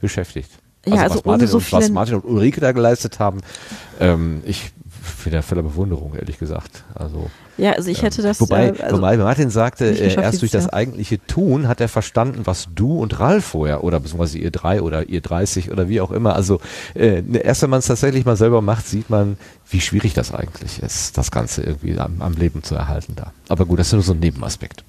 beschäftigt. 0.00 0.50
Also, 0.84 0.96
ja, 0.96 1.02
also 1.02 1.14
was, 1.16 1.24
Martin 1.24 1.46
so 1.48 1.58
und, 1.58 1.72
was 1.72 1.90
Martin 1.90 2.14
und 2.16 2.24
Ulrike 2.24 2.60
da 2.60 2.72
geleistet 2.72 3.18
haben, 3.18 3.40
ähm, 4.00 4.42
ich 4.46 4.72
bin 5.24 5.42
voller 5.42 5.62
Bewunderung, 5.62 6.14
ehrlich 6.14 6.38
gesagt. 6.38 6.84
Also 6.94 7.30
ja, 7.58 7.72
also 7.72 7.90
ich 7.90 8.02
hätte 8.02 8.22
das. 8.22 8.40
Wobei, 8.40 8.68
äh, 8.68 8.82
also 8.82 8.96
wobei 8.98 9.16
Martin 9.16 9.50
sagte, 9.50 9.86
äh, 9.86 10.14
erst 10.14 10.42
durch 10.42 10.52
das 10.52 10.64
Jahr. 10.64 10.74
eigentliche 10.74 11.24
Tun 11.26 11.66
hat 11.66 11.80
er 11.80 11.88
verstanden, 11.88 12.42
was 12.44 12.68
du 12.74 12.98
und 12.98 13.18
Ralf 13.18 13.44
vorher 13.44 13.82
oder 13.82 13.98
beziehungsweise 13.98 14.38
ihr 14.38 14.52
drei 14.52 14.80
oder 14.80 15.08
ihr 15.08 15.20
30 15.20 15.70
oder 15.72 15.88
wie 15.88 16.00
auch 16.00 16.12
immer. 16.12 16.36
Also 16.36 16.60
äh, 16.94 17.22
erst 17.42 17.62
wenn 17.62 17.70
man 17.70 17.80
es 17.80 17.86
tatsächlich 17.86 18.24
mal 18.24 18.36
selber 18.36 18.62
macht, 18.62 18.86
sieht 18.86 19.10
man, 19.10 19.36
wie 19.68 19.80
schwierig 19.80 20.14
das 20.14 20.32
eigentlich 20.32 20.80
ist, 20.82 21.18
das 21.18 21.30
Ganze 21.32 21.62
irgendwie 21.62 21.98
am, 21.98 22.22
am 22.22 22.34
Leben 22.34 22.62
zu 22.62 22.76
erhalten 22.76 23.14
da. 23.16 23.32
Aber 23.48 23.66
gut, 23.66 23.80
das 23.80 23.88
ist 23.88 23.92
nur 23.92 24.02
so 24.02 24.12
ein 24.12 24.20
Nebenaspekt. 24.20 24.84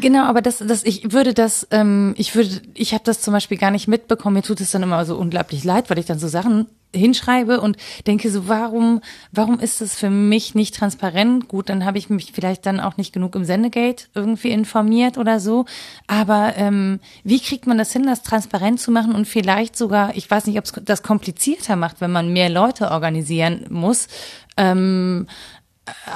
Genau, 0.00 0.24
aber 0.24 0.42
das, 0.42 0.58
das, 0.58 0.84
ich 0.84 1.12
würde 1.12 1.32
das, 1.32 1.66
ähm, 1.70 2.14
ich 2.18 2.34
würde, 2.34 2.50
ich 2.74 2.92
habe 2.92 3.04
das 3.04 3.20
zum 3.20 3.32
Beispiel 3.32 3.56
gar 3.56 3.70
nicht 3.70 3.88
mitbekommen. 3.88 4.34
Mir 4.34 4.42
tut 4.42 4.60
es 4.60 4.70
dann 4.70 4.82
immer 4.82 5.04
so 5.06 5.16
unglaublich 5.16 5.64
leid, 5.64 5.88
weil 5.88 5.98
ich 5.98 6.06
dann 6.06 6.18
so 6.18 6.28
Sachen 6.28 6.66
hinschreibe 6.94 7.60
und 7.60 7.76
denke 8.06 8.30
so, 8.30 8.48
warum, 8.48 9.00
warum 9.32 9.58
ist 9.58 9.80
das 9.80 9.96
für 9.96 10.10
mich 10.10 10.54
nicht 10.54 10.74
transparent? 10.74 11.48
Gut, 11.48 11.68
dann 11.68 11.84
habe 11.84 11.98
ich 11.98 12.10
mich 12.10 12.32
vielleicht 12.32 12.66
dann 12.66 12.80
auch 12.80 12.96
nicht 12.96 13.12
genug 13.12 13.34
im 13.34 13.44
Sendegate 13.44 14.06
irgendwie 14.14 14.50
informiert 14.50 15.18
oder 15.18 15.40
so. 15.40 15.66
Aber 16.06 16.54
ähm, 16.56 17.00
wie 17.24 17.40
kriegt 17.40 17.66
man 17.66 17.78
das 17.78 17.92
hin, 17.92 18.06
das 18.06 18.22
transparent 18.22 18.80
zu 18.80 18.90
machen 18.90 19.14
und 19.14 19.26
vielleicht 19.26 19.76
sogar, 19.76 20.16
ich 20.16 20.30
weiß 20.30 20.46
nicht, 20.46 20.58
ob 20.58 20.64
es 20.64 20.72
das 20.84 21.02
komplizierter 21.02 21.76
macht, 21.76 22.00
wenn 22.00 22.12
man 22.12 22.32
mehr 22.32 22.48
Leute 22.48 22.90
organisieren 22.90 23.66
muss. 23.68 24.08
Ähm, 24.56 25.26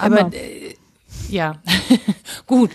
aber 0.01 0.33
äh, 0.33 0.75
ja, 1.29 1.57
gut. 2.47 2.71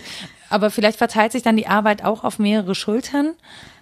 Aber 0.48 0.70
vielleicht 0.70 0.98
verteilt 0.98 1.32
sich 1.32 1.42
dann 1.42 1.56
die 1.56 1.66
Arbeit 1.66 2.04
auch 2.04 2.22
auf 2.22 2.38
mehrere 2.38 2.74
Schultern. 2.74 3.34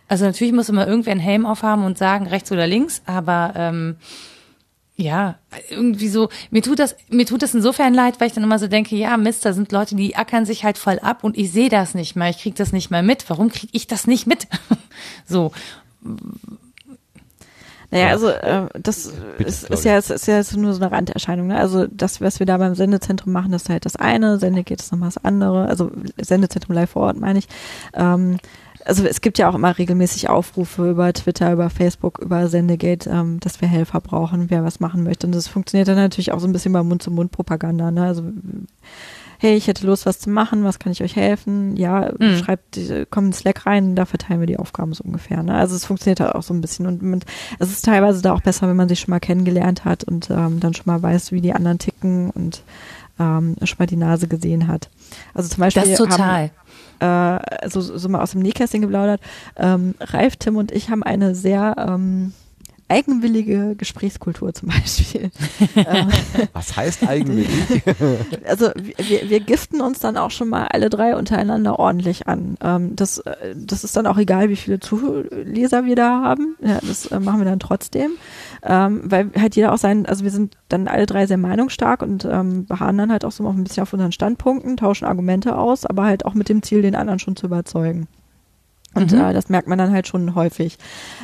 Also 0.08 0.24
natürlich 0.24 0.52
muss 0.52 0.68
immer 0.68 0.86
irgendwer 0.86 1.12
einen 1.12 1.20
Helm 1.20 1.46
aufhaben 1.46 1.84
und 1.84 1.98
sagen, 1.98 2.26
rechts 2.26 2.52
oder 2.52 2.66
links, 2.66 3.02
aber 3.06 3.52
ähm, 3.56 3.96
ja, 4.96 5.36
irgendwie 5.70 6.08
so, 6.08 6.28
mir 6.50 6.62
tut 6.62 6.78
das, 6.78 6.94
mir 7.08 7.26
tut 7.26 7.42
das 7.42 7.54
insofern 7.54 7.94
leid, 7.94 8.20
weil 8.20 8.28
ich 8.28 8.34
dann 8.34 8.44
immer 8.44 8.58
so 8.58 8.68
denke, 8.68 8.94
ja, 8.94 9.16
Mist, 9.16 9.44
da 9.44 9.52
sind 9.52 9.72
Leute, 9.72 9.96
die 9.96 10.14
ackern 10.14 10.46
sich 10.46 10.64
halt 10.64 10.78
voll 10.78 11.00
ab 11.00 11.24
und 11.24 11.36
ich 11.36 11.50
sehe 11.50 11.68
das 11.68 11.94
nicht 11.94 12.14
mal, 12.14 12.30
ich 12.30 12.38
krieg 12.38 12.54
das 12.54 12.72
nicht 12.72 12.90
mal 12.90 13.02
mit. 13.02 13.28
Warum 13.28 13.50
krieg 13.50 13.70
ich 13.72 13.86
das 13.88 14.06
nicht 14.06 14.26
mit? 14.26 14.46
so. 15.26 15.50
Naja, 17.90 18.08
also 18.08 18.28
äh, 18.28 18.68
das 18.80 19.12
Bitte, 19.36 19.48
ist, 19.48 19.70
ist, 19.70 19.84
ja, 19.84 19.98
ist, 19.98 20.10
ist 20.10 20.26
ja 20.26 20.42
nur 20.56 20.74
so 20.74 20.82
eine 20.82 20.92
Randerscheinung. 20.92 21.48
Ne? 21.48 21.56
Also 21.56 21.86
das, 21.86 22.20
was 22.20 22.38
wir 22.38 22.46
da 22.46 22.58
beim 22.58 22.74
Sendezentrum 22.74 23.32
machen, 23.32 23.52
das 23.52 23.62
ist 23.62 23.68
halt 23.70 23.84
das 23.84 23.96
eine, 23.96 24.38
Sende 24.38 24.64
geht 24.64 24.80
es 24.80 24.92
nochmal 24.92 25.08
das 25.08 25.24
andere, 25.24 25.66
also 25.66 25.90
Sendezentrum 26.20 26.74
live 26.74 26.90
vor 26.90 27.02
Ort 27.02 27.18
meine 27.18 27.38
ich. 27.40 27.46
Ähm, 27.94 28.38
also 28.84 29.04
es 29.04 29.20
gibt 29.20 29.38
ja 29.38 29.48
auch 29.48 29.54
immer 29.54 29.76
regelmäßig 29.76 30.28
Aufrufe 30.28 30.90
über 30.90 31.12
Twitter, 31.12 31.52
über 31.52 31.70
Facebook, 31.70 32.18
über 32.18 32.48
Sendegate, 32.48 33.08
ähm, 33.10 33.40
dass 33.40 33.60
wir 33.60 33.68
Helfer 33.68 34.00
brauchen, 34.00 34.50
wer 34.50 34.64
was 34.64 34.80
machen 34.80 35.02
möchte. 35.04 35.26
Und 35.26 35.34
das 35.34 35.48
funktioniert 35.48 35.88
dann 35.88 35.96
natürlich 35.96 36.32
auch 36.32 36.40
so 36.40 36.46
ein 36.46 36.52
bisschen 36.52 36.72
bei 36.72 36.82
Mund-zu-Mund-Propaganda. 36.82 37.90
Ne? 37.90 38.02
Also 38.02 38.24
hey, 39.38 39.56
ich 39.56 39.66
hätte 39.66 39.86
Lust, 39.86 40.06
was 40.06 40.20
zu 40.20 40.30
machen, 40.30 40.64
was 40.64 40.78
kann 40.78 40.92
ich 40.92 41.02
euch 41.02 41.16
helfen? 41.16 41.76
Ja, 41.76 42.12
mhm. 42.18 42.36
schreibt, 42.36 42.80
kommt 43.10 43.26
in 43.26 43.32
Slack 43.32 43.66
rein, 43.66 43.94
da 43.94 44.06
verteilen 44.06 44.40
wir 44.40 44.46
die 44.46 44.58
Aufgaben 44.58 44.92
so 44.94 45.04
ungefähr. 45.04 45.42
Ne? 45.42 45.54
Also 45.54 45.76
es 45.76 45.84
funktioniert 45.84 46.20
halt 46.20 46.34
auch 46.34 46.42
so 46.42 46.54
ein 46.54 46.60
bisschen 46.60 46.86
und 46.86 47.02
mit, 47.02 47.24
es 47.58 47.70
ist 47.70 47.84
teilweise 47.84 48.22
da 48.22 48.32
auch 48.32 48.40
besser, 48.40 48.68
wenn 48.68 48.76
man 48.76 48.88
sich 48.88 49.00
schon 49.00 49.10
mal 49.10 49.20
kennengelernt 49.20 49.84
hat 49.84 50.04
und 50.04 50.30
ähm, 50.30 50.60
dann 50.60 50.74
schon 50.74 50.86
mal 50.86 51.02
weiß, 51.02 51.32
wie 51.32 51.40
die 51.40 51.52
anderen 51.52 51.78
ticken 51.78 52.30
und 52.30 52.62
ähm, 53.18 53.56
schon 53.62 53.76
mal 53.78 53.86
die 53.86 53.96
Nase 53.96 54.28
gesehen 54.28 54.66
hat. 54.66 54.88
Also 55.34 55.48
zum 55.48 55.60
Beispiel. 55.60 55.82
Das 55.82 55.98
total. 55.98 56.42
Haben, 56.42 56.50
äh, 57.00 57.68
so, 57.68 57.80
so 57.80 58.08
mal 58.08 58.22
aus 58.22 58.32
dem 58.32 58.42
Nähkästchen 58.42 58.82
geplaudert. 58.82 59.20
Ähm, 59.56 59.94
Ralf, 60.00 60.36
Tim 60.36 60.56
und 60.56 60.72
ich 60.72 60.90
haben 60.90 61.02
eine 61.02 61.34
sehr 61.34 61.76
ähm, 61.78 62.32
eigenwillige 62.88 63.74
Gesprächskultur 63.76 64.52
zum 64.52 64.68
Beispiel. 64.68 65.30
Was 66.52 66.76
heißt 66.76 67.08
eigenwillig? 67.08 67.82
also 68.46 68.70
wir, 68.74 69.30
wir 69.30 69.40
giften 69.40 69.80
uns 69.80 70.00
dann 70.00 70.16
auch 70.16 70.30
schon 70.30 70.48
mal 70.48 70.66
alle 70.66 70.90
drei 70.90 71.16
untereinander 71.16 71.78
ordentlich 71.78 72.28
an. 72.28 72.56
Ähm, 72.62 72.94
das, 72.94 73.18
äh, 73.18 73.54
das 73.56 73.84
ist 73.84 73.96
dann 73.96 74.06
auch 74.06 74.18
egal, 74.18 74.50
wie 74.50 74.56
viele 74.56 74.80
Zuleser 74.80 75.86
wir 75.86 75.96
da 75.96 76.22
haben. 76.22 76.56
Ja, 76.60 76.78
das 76.82 77.06
äh, 77.06 77.20
machen 77.20 77.40
wir 77.40 77.46
dann 77.46 77.60
trotzdem. 77.60 78.12
Ähm, 78.66 79.02
weil 79.04 79.30
halt 79.38 79.56
jeder 79.56 79.72
auch 79.72 79.78
sein, 79.78 80.06
also 80.06 80.24
wir 80.24 80.30
sind 80.30 80.56
dann 80.70 80.88
alle 80.88 81.04
drei 81.04 81.26
sehr 81.26 81.36
meinungsstark 81.36 82.00
und 82.00 82.24
ähm, 82.24 82.64
beharren 82.64 82.96
dann 82.96 83.12
halt 83.12 83.24
auch 83.24 83.32
so 83.32 83.46
ein 83.46 83.62
bisschen 83.62 83.82
auf 83.82 83.92
unseren 83.92 84.12
Standpunkten, 84.12 84.78
tauschen 84.78 85.04
Argumente 85.04 85.56
aus, 85.56 85.84
aber 85.84 86.04
halt 86.04 86.24
auch 86.24 86.32
mit 86.32 86.48
dem 86.48 86.62
Ziel, 86.62 86.80
den 86.80 86.94
anderen 86.94 87.18
schon 87.18 87.36
zu 87.36 87.46
überzeugen. 87.46 88.08
Und 88.94 89.12
mhm. 89.12 89.20
äh, 89.20 89.32
das 89.34 89.50
merkt 89.50 89.68
man 89.68 89.78
dann 89.78 89.92
halt 89.92 90.08
schon 90.08 90.34
häufig. 90.34 90.78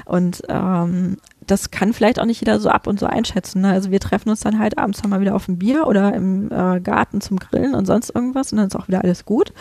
Und 0.04 0.42
ähm, 0.48 1.16
das 1.50 1.70
kann 1.70 1.92
vielleicht 1.92 2.20
auch 2.20 2.24
nicht 2.24 2.40
jeder 2.40 2.60
so 2.60 2.68
ab 2.68 2.86
und 2.86 3.00
so 3.00 3.06
einschätzen. 3.06 3.62
Ne? 3.62 3.70
Also 3.70 3.90
wir 3.90 4.00
treffen 4.00 4.30
uns 4.30 4.40
dann 4.40 4.58
halt 4.58 4.78
abends 4.78 5.02
nochmal 5.02 5.20
wieder 5.20 5.34
auf 5.34 5.48
ein 5.48 5.58
Bier 5.58 5.86
oder 5.86 6.14
im 6.14 6.50
äh, 6.50 6.80
Garten 6.80 7.20
zum 7.20 7.38
Grillen 7.38 7.74
und 7.74 7.86
sonst 7.86 8.14
irgendwas 8.14 8.52
und 8.52 8.58
dann 8.58 8.68
ist 8.68 8.76
auch 8.76 8.88
wieder 8.88 9.02
alles 9.02 9.24
gut. 9.24 9.52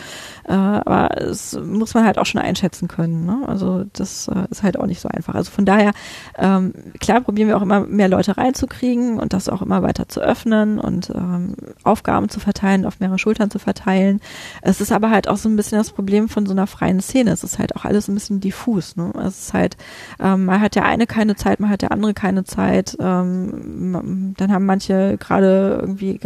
Äh, 0.44 0.52
aber 0.52 1.20
es 1.20 1.58
muss 1.58 1.94
man 1.94 2.04
halt 2.04 2.18
auch 2.18 2.26
schon 2.26 2.40
einschätzen 2.40 2.88
können. 2.88 3.26
Ne? 3.26 3.42
Also 3.46 3.84
das 3.92 4.28
äh, 4.28 4.46
ist 4.50 4.62
halt 4.62 4.78
auch 4.78 4.86
nicht 4.86 5.00
so 5.00 5.08
einfach. 5.08 5.34
Also 5.34 5.50
von 5.50 5.64
daher, 5.64 5.92
ähm, 6.38 6.72
klar 7.00 7.20
probieren 7.20 7.48
wir 7.48 7.56
auch 7.56 7.62
immer 7.62 7.80
mehr 7.80 8.08
Leute 8.08 8.36
reinzukriegen 8.36 9.18
und 9.18 9.32
das 9.32 9.48
auch 9.48 9.62
immer 9.62 9.82
weiter 9.82 10.08
zu 10.08 10.20
öffnen 10.20 10.78
und 10.78 11.10
ähm, 11.10 11.54
Aufgaben 11.82 12.28
zu 12.28 12.40
verteilen, 12.40 12.86
auf 12.86 13.00
mehrere 13.00 13.18
Schultern 13.18 13.50
zu 13.50 13.58
verteilen. 13.58 14.20
Es 14.62 14.80
ist 14.80 14.92
aber 14.92 15.10
halt 15.10 15.28
auch 15.28 15.36
so 15.36 15.48
ein 15.48 15.56
bisschen 15.56 15.78
das 15.78 15.90
Problem 15.90 16.28
von 16.28 16.46
so 16.46 16.52
einer 16.52 16.66
freien 16.66 17.00
Szene. 17.00 17.32
Es 17.32 17.44
ist 17.44 17.58
halt 17.58 17.74
auch 17.76 17.84
alles 17.84 18.08
ein 18.08 18.14
bisschen 18.14 18.40
diffus. 18.40 18.96
Ne? 18.96 19.12
Es 19.26 19.46
ist 19.46 19.54
halt, 19.54 19.76
ähm, 20.20 20.44
man 20.44 20.60
hat 20.60 20.76
ja 20.76 20.84
eine 20.84 21.06
keine 21.06 21.34
Zeit, 21.34 21.58
man 21.60 21.70
hat 21.70 21.79
der 21.82 21.92
andere 21.92 22.14
keine 22.14 22.44
Zeit. 22.44 22.96
Ähm, 23.00 24.34
dann 24.36 24.52
haben 24.52 24.66
manche 24.66 25.16
gerade 25.18 25.78
irgendwie 25.80 26.20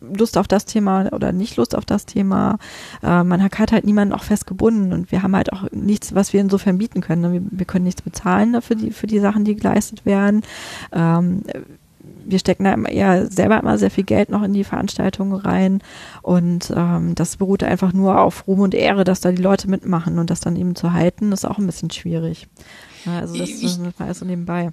Lust 0.00 0.36
auf 0.36 0.48
das 0.48 0.64
Thema 0.64 1.08
oder 1.12 1.32
nicht 1.32 1.56
Lust 1.56 1.74
auf 1.74 1.84
das 1.84 2.06
Thema. 2.06 2.58
Äh, 3.02 3.24
man 3.24 3.42
hat 3.42 3.72
halt 3.72 3.84
niemanden 3.84 4.14
auch 4.14 4.22
festgebunden 4.22 4.92
und 4.92 5.10
wir 5.12 5.22
haben 5.22 5.36
halt 5.36 5.52
auch 5.52 5.70
nichts, 5.72 6.14
was 6.14 6.32
wir 6.32 6.40
insofern 6.40 6.78
bieten 6.78 7.00
können. 7.00 7.22
Ne? 7.22 7.32
Wir, 7.32 7.42
wir 7.50 7.66
können 7.66 7.84
nichts 7.84 8.02
bezahlen 8.02 8.52
dafür 8.52 8.76
die, 8.76 8.90
für 8.90 9.06
die 9.06 9.20
Sachen, 9.20 9.44
die 9.44 9.56
geleistet 9.56 10.04
werden. 10.04 10.42
Ähm, 10.92 11.42
wir 12.26 12.38
stecken 12.38 12.64
da 12.64 12.74
eher 12.74 13.30
selber 13.30 13.58
immer 13.58 13.78
sehr 13.78 13.90
viel 13.90 14.04
Geld 14.04 14.30
noch 14.30 14.42
in 14.42 14.52
die 14.52 14.64
Veranstaltungen 14.64 15.34
rein 15.34 15.82
und 16.22 16.72
ähm, 16.74 17.14
das 17.14 17.36
beruht 17.36 17.62
einfach 17.62 17.92
nur 17.92 18.20
auf 18.20 18.46
Ruhm 18.46 18.60
und 18.60 18.74
Ehre, 18.74 19.04
dass 19.04 19.20
da 19.20 19.30
die 19.32 19.42
Leute 19.42 19.68
mitmachen 19.68 20.18
und 20.18 20.30
das 20.30 20.40
dann 20.40 20.56
eben 20.56 20.74
zu 20.74 20.92
halten, 20.92 21.32
ist 21.32 21.44
auch 21.44 21.58
ein 21.58 21.66
bisschen 21.66 21.90
schwierig. 21.90 22.48
Also 23.06 23.36
das, 23.36 23.50
ist 23.50 23.80
alles 23.98 24.18
so 24.18 24.24
nebenbei. 24.24 24.70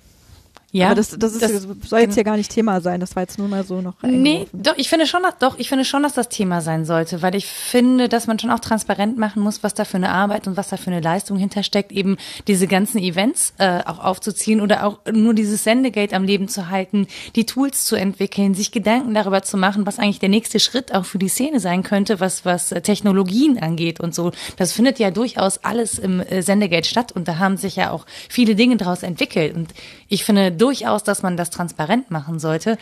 Ja, 0.73 0.88
aber 0.88 0.95
das, 0.95 1.10
das, 1.18 1.34
ist, 1.34 1.41
das 1.41 1.89
soll 1.89 1.99
jetzt 1.99 2.15
ja 2.15 2.23
gar 2.23 2.38
nicht 2.38 2.49
Thema 2.49 2.80
sein. 2.80 3.02
Das 3.02 3.15
war 3.18 3.23
jetzt 3.23 3.38
nur 3.38 3.49
mal 3.49 3.65
so 3.65 3.81
noch. 3.81 3.95
Nee, 4.03 4.48
doch, 4.53 4.77
ich 4.77 4.88
finde 4.88 5.06
schon, 5.06 5.22
dass, 5.22 5.38
doch, 5.38 5.60
ich 5.60 5.68
finde 5.68 5.84
schon, 5.84 6.02
dass 6.02 6.14
das 6.14 6.30
Thema 6.30 6.61
sein 6.61 6.85
sollte, 6.85 7.22
weil 7.22 7.35
ich 7.35 7.45
finde, 7.45 8.07
dass 8.07 8.26
man 8.26 8.39
schon 8.39 8.52
auch 8.52 8.60
transparent 8.60 9.18
machen 9.18 9.43
muss, 9.43 9.64
was 9.64 9.73
da 9.73 9.84
für 9.84 9.98
eine 9.98 10.10
Arbeit 10.10 10.48
und 10.48 10.56
was 10.56 10.69
da 10.69 10.77
für 10.77 10.89
eine 10.89 11.02
Leistung 11.02 11.38
hintersteckt, 11.38 11.91
eben 11.91 12.15
diese 12.48 12.68
ganzen 12.68 12.99
Events 12.99 13.53
äh, 13.57 13.81
auch 13.85 13.99
aufzuziehen 13.99 14.61
oder 14.61 14.85
auch 14.85 14.99
nur 15.11 15.34
dieses 15.34 15.65
Sendegate 15.65 16.15
am 16.15 16.23
Leben 16.23 16.48
zu 16.48 16.69
halten, 16.69 17.07
die 17.35 17.45
Tools 17.45 17.84
zu 17.84 17.98
entwickeln, 17.98 18.53
sich 18.53 18.72
Gedanken 18.72 19.14
darüber 19.14 19.41
zu 19.41 19.57
machen, 19.57 19.85
was 19.85 19.99
eigentlich 19.99 20.19
der 20.19 20.30
nächste 20.30 20.61
Schritt 20.61 20.93
auch 20.93 21.03
für 21.03 21.19
die 21.19 21.27
Szene 21.27 21.60
sein 21.60 21.84
könnte, 21.84 22.22
was, 22.22 22.45
was 22.45 22.72
äh, 22.72 22.81
Technologien 22.81 23.60
angeht 23.60 23.99
und 23.99 24.15
so. 24.15 24.31
Das 24.56 24.72
findet 24.72 24.99
ja 24.99 25.11
durchaus 25.11 25.57
alles 25.65 25.99
im 25.99 26.22
äh, 26.22 26.41
Sendegate 26.41 26.88
statt 26.88 27.11
und 27.11 27.27
da 27.27 27.39
haben 27.39 27.57
sich 27.57 27.76
ja 27.76 27.91
auch 27.91 28.06
viele 28.30 28.56
Dinge 28.56 28.77
daraus 28.77 29.03
entwickelt 29.03 29.53
und 29.53 29.73
ich 30.07 30.23
finde 30.23 30.61
durchaus, 30.62 31.04
dass 31.04 31.24
man 31.24 31.38
das 31.38 31.50
transparent 31.50 32.12
machen 32.12 32.40
sollte. 32.40 32.78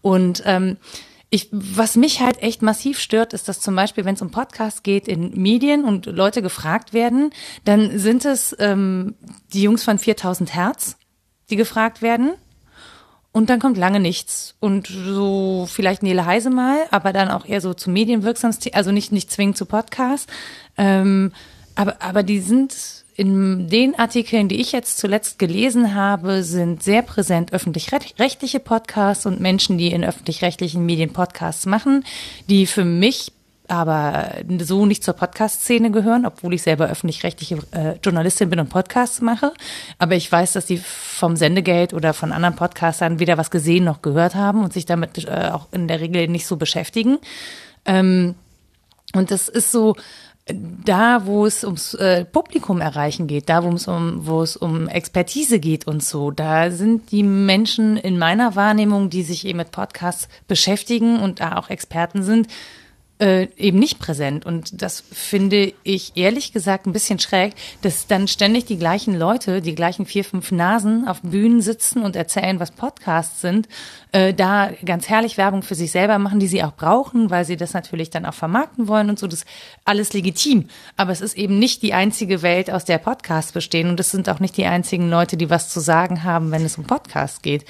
Und 0.00 0.42
ähm, 0.46 0.76
ich, 1.34 1.48
was 1.50 1.96
mich 1.96 2.20
halt 2.20 2.42
echt 2.42 2.60
massiv 2.60 2.98
stört, 2.98 3.32
ist, 3.32 3.48
dass 3.48 3.58
zum 3.58 3.74
Beispiel, 3.74 4.04
wenn 4.04 4.16
es 4.16 4.22
um 4.22 4.30
Podcasts 4.30 4.82
geht 4.82 5.08
in 5.08 5.40
Medien 5.40 5.84
und 5.84 6.04
Leute 6.04 6.42
gefragt 6.42 6.92
werden, 6.92 7.30
dann 7.64 7.98
sind 7.98 8.26
es 8.26 8.54
ähm, 8.58 9.14
die 9.54 9.62
Jungs 9.62 9.82
von 9.82 9.98
4000 9.98 10.54
Hertz, 10.54 10.98
die 11.48 11.56
gefragt 11.56 12.02
werden. 12.02 12.32
Und 13.32 13.48
dann 13.48 13.60
kommt 13.60 13.78
lange 13.78 13.98
nichts. 13.98 14.56
Und 14.60 14.88
so 14.88 15.66
vielleicht 15.66 16.02
Nele 16.02 16.26
Heise 16.26 16.50
mal, 16.50 16.80
aber 16.90 17.14
dann 17.14 17.30
auch 17.30 17.46
eher 17.46 17.62
so 17.62 17.72
zu 17.72 17.88
medienwirksam, 17.88 18.54
also 18.72 18.92
nicht, 18.92 19.10
nicht 19.10 19.30
zwingend 19.30 19.56
zu 19.56 19.64
Podcasts. 19.64 20.30
Ähm, 20.76 21.32
aber, 21.74 22.02
aber 22.02 22.22
die 22.22 22.40
sind 22.40 23.01
in 23.16 23.68
den 23.68 23.98
Artikeln, 23.98 24.48
die 24.48 24.60
ich 24.60 24.72
jetzt 24.72 24.98
zuletzt 24.98 25.38
gelesen 25.38 25.94
habe, 25.94 26.42
sind 26.42 26.82
sehr 26.82 27.02
präsent 27.02 27.52
öffentlich-rechtliche 27.52 28.60
Podcasts 28.60 29.26
und 29.26 29.40
Menschen, 29.40 29.78
die 29.78 29.92
in 29.92 30.04
öffentlich-rechtlichen 30.04 30.84
Medien 30.86 31.12
Podcasts 31.12 31.66
machen, 31.66 32.04
die 32.48 32.66
für 32.66 32.84
mich 32.84 33.32
aber 33.68 34.32
so 34.58 34.86
nicht 34.86 35.04
zur 35.04 35.14
Podcast-Szene 35.14 35.90
gehören, 35.90 36.26
obwohl 36.26 36.52
ich 36.54 36.62
selber 36.62 36.88
öffentlich-rechtliche 36.88 37.58
äh, 37.70 37.94
Journalistin 38.02 38.50
bin 38.50 38.60
und 38.60 38.68
Podcasts 38.68 39.20
mache. 39.20 39.52
Aber 39.98 40.14
ich 40.14 40.30
weiß, 40.30 40.52
dass 40.52 40.66
die 40.66 40.78
vom 40.78 41.36
Sendegeld 41.36 41.94
oder 41.94 42.12
von 42.12 42.32
anderen 42.32 42.56
Podcastern 42.56 43.18
weder 43.18 43.38
was 43.38 43.50
gesehen 43.50 43.84
noch 43.84 44.02
gehört 44.02 44.34
haben 44.34 44.62
und 44.62 44.72
sich 44.72 44.84
damit 44.84 45.24
äh, 45.24 45.50
auch 45.52 45.68
in 45.72 45.88
der 45.88 46.00
Regel 46.00 46.28
nicht 46.28 46.46
so 46.46 46.56
beschäftigen. 46.56 47.18
Ähm, 47.84 48.34
und 49.14 49.30
das 49.30 49.48
ist 49.48 49.72
so, 49.72 49.96
da, 50.46 51.24
wo 51.26 51.46
es 51.46 51.62
ums 51.62 51.94
äh, 51.94 52.24
Publikum 52.24 52.80
erreichen 52.80 53.26
geht, 53.28 53.48
da, 53.48 53.62
wo 53.62 53.70
es 53.70 53.86
um, 53.86 54.26
wo 54.26 54.42
es 54.42 54.56
um 54.56 54.88
Expertise 54.88 55.60
geht 55.60 55.86
und 55.86 56.02
so, 56.02 56.30
da 56.32 56.70
sind 56.70 57.12
die 57.12 57.22
Menschen 57.22 57.96
in 57.96 58.18
meiner 58.18 58.56
Wahrnehmung, 58.56 59.08
die 59.08 59.22
sich 59.22 59.46
eben 59.46 59.58
mit 59.58 59.70
Podcasts 59.70 60.28
beschäftigen 60.48 61.20
und 61.20 61.40
da 61.40 61.56
auch 61.56 61.70
Experten 61.70 62.24
sind, 62.24 62.48
äh, 63.20 63.46
eben 63.56 63.78
nicht 63.78 64.00
präsent. 64.00 64.44
Und 64.44 64.82
das 64.82 65.04
finde 65.12 65.72
ich 65.84 66.16
ehrlich 66.16 66.52
gesagt 66.52 66.86
ein 66.86 66.92
bisschen 66.92 67.20
schräg, 67.20 67.54
dass 67.82 68.08
dann 68.08 68.26
ständig 68.26 68.64
die 68.64 68.78
gleichen 68.78 69.16
Leute, 69.16 69.62
die 69.62 69.76
gleichen 69.76 70.06
vier, 70.06 70.24
fünf 70.24 70.50
Nasen 70.50 71.06
auf 71.06 71.22
Bühnen 71.22 71.60
sitzen 71.60 72.02
und 72.02 72.16
erzählen, 72.16 72.58
was 72.58 72.72
Podcasts 72.72 73.40
sind, 73.40 73.68
äh, 74.12 74.34
da 74.34 74.70
ganz 74.84 75.08
herrlich 75.08 75.38
Werbung 75.38 75.62
für 75.62 75.74
sich 75.74 75.90
selber 75.90 76.18
machen, 76.18 76.38
die 76.38 76.46
sie 76.46 76.62
auch 76.62 76.74
brauchen, 76.74 77.30
weil 77.30 77.46
sie 77.46 77.56
das 77.56 77.72
natürlich 77.72 78.10
dann 78.10 78.26
auch 78.26 78.34
vermarkten 78.34 78.86
wollen 78.86 79.08
und 79.08 79.18
so. 79.18 79.26
Das 79.26 79.40
ist 79.40 79.48
alles 79.86 80.12
legitim. 80.12 80.68
Aber 80.98 81.12
es 81.12 81.22
ist 81.22 81.36
eben 81.36 81.58
nicht 81.58 81.82
die 81.82 81.94
einzige 81.94 82.42
Welt, 82.42 82.70
aus 82.70 82.84
der 82.84 82.98
Podcasts 82.98 83.52
bestehen. 83.52 83.88
Und 83.88 83.98
es 83.98 84.10
sind 84.10 84.28
auch 84.28 84.38
nicht 84.38 84.56
die 84.58 84.66
einzigen 84.66 85.08
Leute, 85.08 85.38
die 85.38 85.48
was 85.48 85.70
zu 85.70 85.80
sagen 85.80 86.24
haben, 86.24 86.50
wenn 86.50 86.64
es 86.64 86.76
um 86.76 86.84
Podcasts 86.84 87.40
geht. 87.40 87.64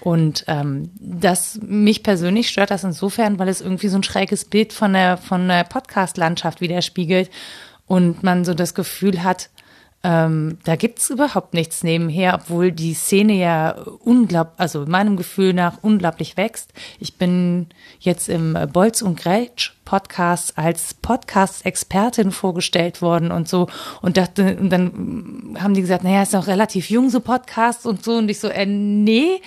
Und 0.00 0.44
ähm, 0.48 0.90
das 1.00 1.58
mich 1.62 2.02
persönlich 2.02 2.50
stört 2.50 2.70
das 2.70 2.84
insofern, 2.84 3.38
weil 3.38 3.48
es 3.48 3.62
irgendwie 3.62 3.88
so 3.88 3.96
ein 3.96 4.02
schräges 4.02 4.44
Bild 4.44 4.74
von 4.74 4.92
der, 4.92 5.16
von 5.16 5.48
der 5.48 5.64
Podcast-Landschaft 5.64 6.60
widerspiegelt 6.60 7.30
und 7.86 8.22
man 8.22 8.44
so 8.44 8.52
das 8.52 8.74
Gefühl 8.74 9.22
hat, 9.22 9.48
ähm, 10.02 10.58
da 10.64 10.76
gibt's 10.76 11.10
überhaupt 11.10 11.54
nichts 11.54 11.82
nebenher, 11.82 12.34
obwohl 12.34 12.70
die 12.70 12.94
Szene 12.94 13.32
ja 13.32 13.70
unglaublich, 14.04 14.54
also 14.58 14.86
meinem 14.86 15.16
Gefühl 15.16 15.52
nach 15.52 15.78
unglaublich 15.82 16.36
wächst. 16.36 16.72
Ich 17.00 17.16
bin 17.18 17.66
jetzt 17.98 18.28
im 18.28 18.56
Bolz 18.72 19.02
und 19.02 19.18
Gretsch 19.18 19.72
Podcast 19.84 20.58
als 20.58 20.94
Podcast-Expertin 20.94 22.32
vorgestellt 22.32 23.00
worden 23.00 23.30
und 23.30 23.48
so. 23.48 23.68
Und 24.02 24.16
dachte, 24.16 24.56
und 24.60 24.70
dann 24.70 25.56
haben 25.58 25.74
die 25.74 25.80
gesagt, 25.80 26.04
naja, 26.04 26.22
ist 26.22 26.34
noch 26.34 26.46
relativ 26.46 26.90
jung 26.90 27.08
so 27.08 27.20
Podcast 27.20 27.86
und 27.86 28.04
so. 28.04 28.16
Und 28.16 28.28
ich 28.28 28.38
so, 28.38 28.48
äh, 28.48 28.66
nee, 28.66 29.40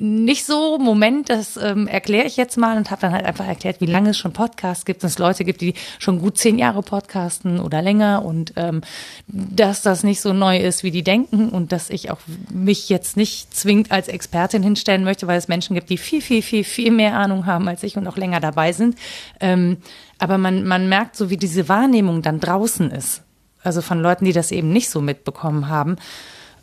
nicht 0.00 0.44
so. 0.44 0.78
Moment, 0.78 1.28
das 1.28 1.56
ähm, 1.56 1.86
erkläre 1.86 2.26
ich 2.26 2.36
jetzt 2.36 2.56
mal 2.56 2.76
und 2.76 2.90
habe 2.90 3.00
dann 3.00 3.12
halt 3.12 3.24
einfach 3.24 3.46
erklärt, 3.46 3.80
wie 3.80 3.86
lange 3.86 4.10
es 4.10 4.18
schon 4.18 4.32
Podcasts 4.32 4.84
gibt, 4.84 5.02
dass 5.02 5.12
es 5.12 5.18
Leute 5.18 5.44
gibt, 5.44 5.60
die 5.60 5.74
schon 5.98 6.20
gut 6.20 6.38
zehn 6.38 6.58
Jahre 6.58 6.82
podcasten 6.82 7.60
oder 7.60 7.82
länger 7.82 8.24
und 8.24 8.52
ähm, 8.56 8.82
dass 9.26 9.82
das 9.82 10.04
nicht 10.04 10.20
so 10.20 10.32
neu 10.32 10.58
ist, 10.58 10.82
wie 10.82 10.90
die 10.90 11.02
denken 11.02 11.48
und 11.48 11.72
dass 11.72 11.90
ich 11.90 12.10
auch 12.10 12.20
mich 12.50 12.88
jetzt 12.88 13.16
nicht 13.16 13.54
zwingend 13.54 13.90
als 13.90 14.08
Expertin 14.08 14.62
hinstellen 14.62 15.04
möchte, 15.04 15.26
weil 15.26 15.38
es 15.38 15.48
Menschen 15.48 15.74
gibt, 15.74 15.90
die 15.90 15.98
viel, 15.98 16.22
viel, 16.22 16.42
viel, 16.42 16.64
viel 16.64 16.90
mehr 16.90 17.14
Ahnung 17.16 17.46
haben 17.46 17.68
als 17.68 17.82
ich 17.82 17.96
und 17.96 18.06
auch 18.06 18.16
länger 18.16 18.40
dabei 18.40 18.72
sind. 18.72 18.96
Ähm, 19.40 19.78
aber 20.18 20.38
man, 20.38 20.64
man 20.64 20.88
merkt 20.88 21.16
so, 21.16 21.30
wie 21.30 21.36
diese 21.36 21.68
Wahrnehmung 21.68 22.22
dann 22.22 22.40
draußen 22.40 22.90
ist. 22.90 23.22
Also 23.62 23.82
von 23.82 24.00
Leuten, 24.00 24.24
die 24.24 24.32
das 24.32 24.52
eben 24.52 24.72
nicht 24.72 24.88
so 24.90 25.00
mitbekommen 25.00 25.68
haben. 25.68 25.96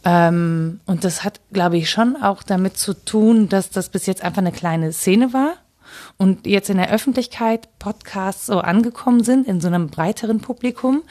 Ähm, 0.06 0.80
und 0.86 1.03
das 1.03 1.23
hat, 1.23 1.41
glaube 1.52 1.77
ich, 1.77 1.90
schon 1.90 2.15
auch 2.15 2.44
damit 2.44 2.77
zu 2.77 2.94
tun, 2.94 3.49
dass 3.49 3.72
das 3.72 3.90
bis 3.90 4.06
jetzt 4.06 4.23
einfach 4.23 4.38
eine 4.38 4.52
kleine 4.52 4.94
Szene 4.94 5.34
war 5.34 5.56
und 6.18 6.45
jetzt 6.45 6.69
in 6.69 6.77
der 6.77 6.91
Öffentlichkeit 6.91 7.68
Podcasts 7.80 8.45
so 8.45 8.60
angekommen 8.60 9.23
sind, 9.23 9.48
in 9.48 9.60
so 9.60 9.68
einem 9.68 9.88
breiteren 9.88 10.40
Publikum. 10.40 11.03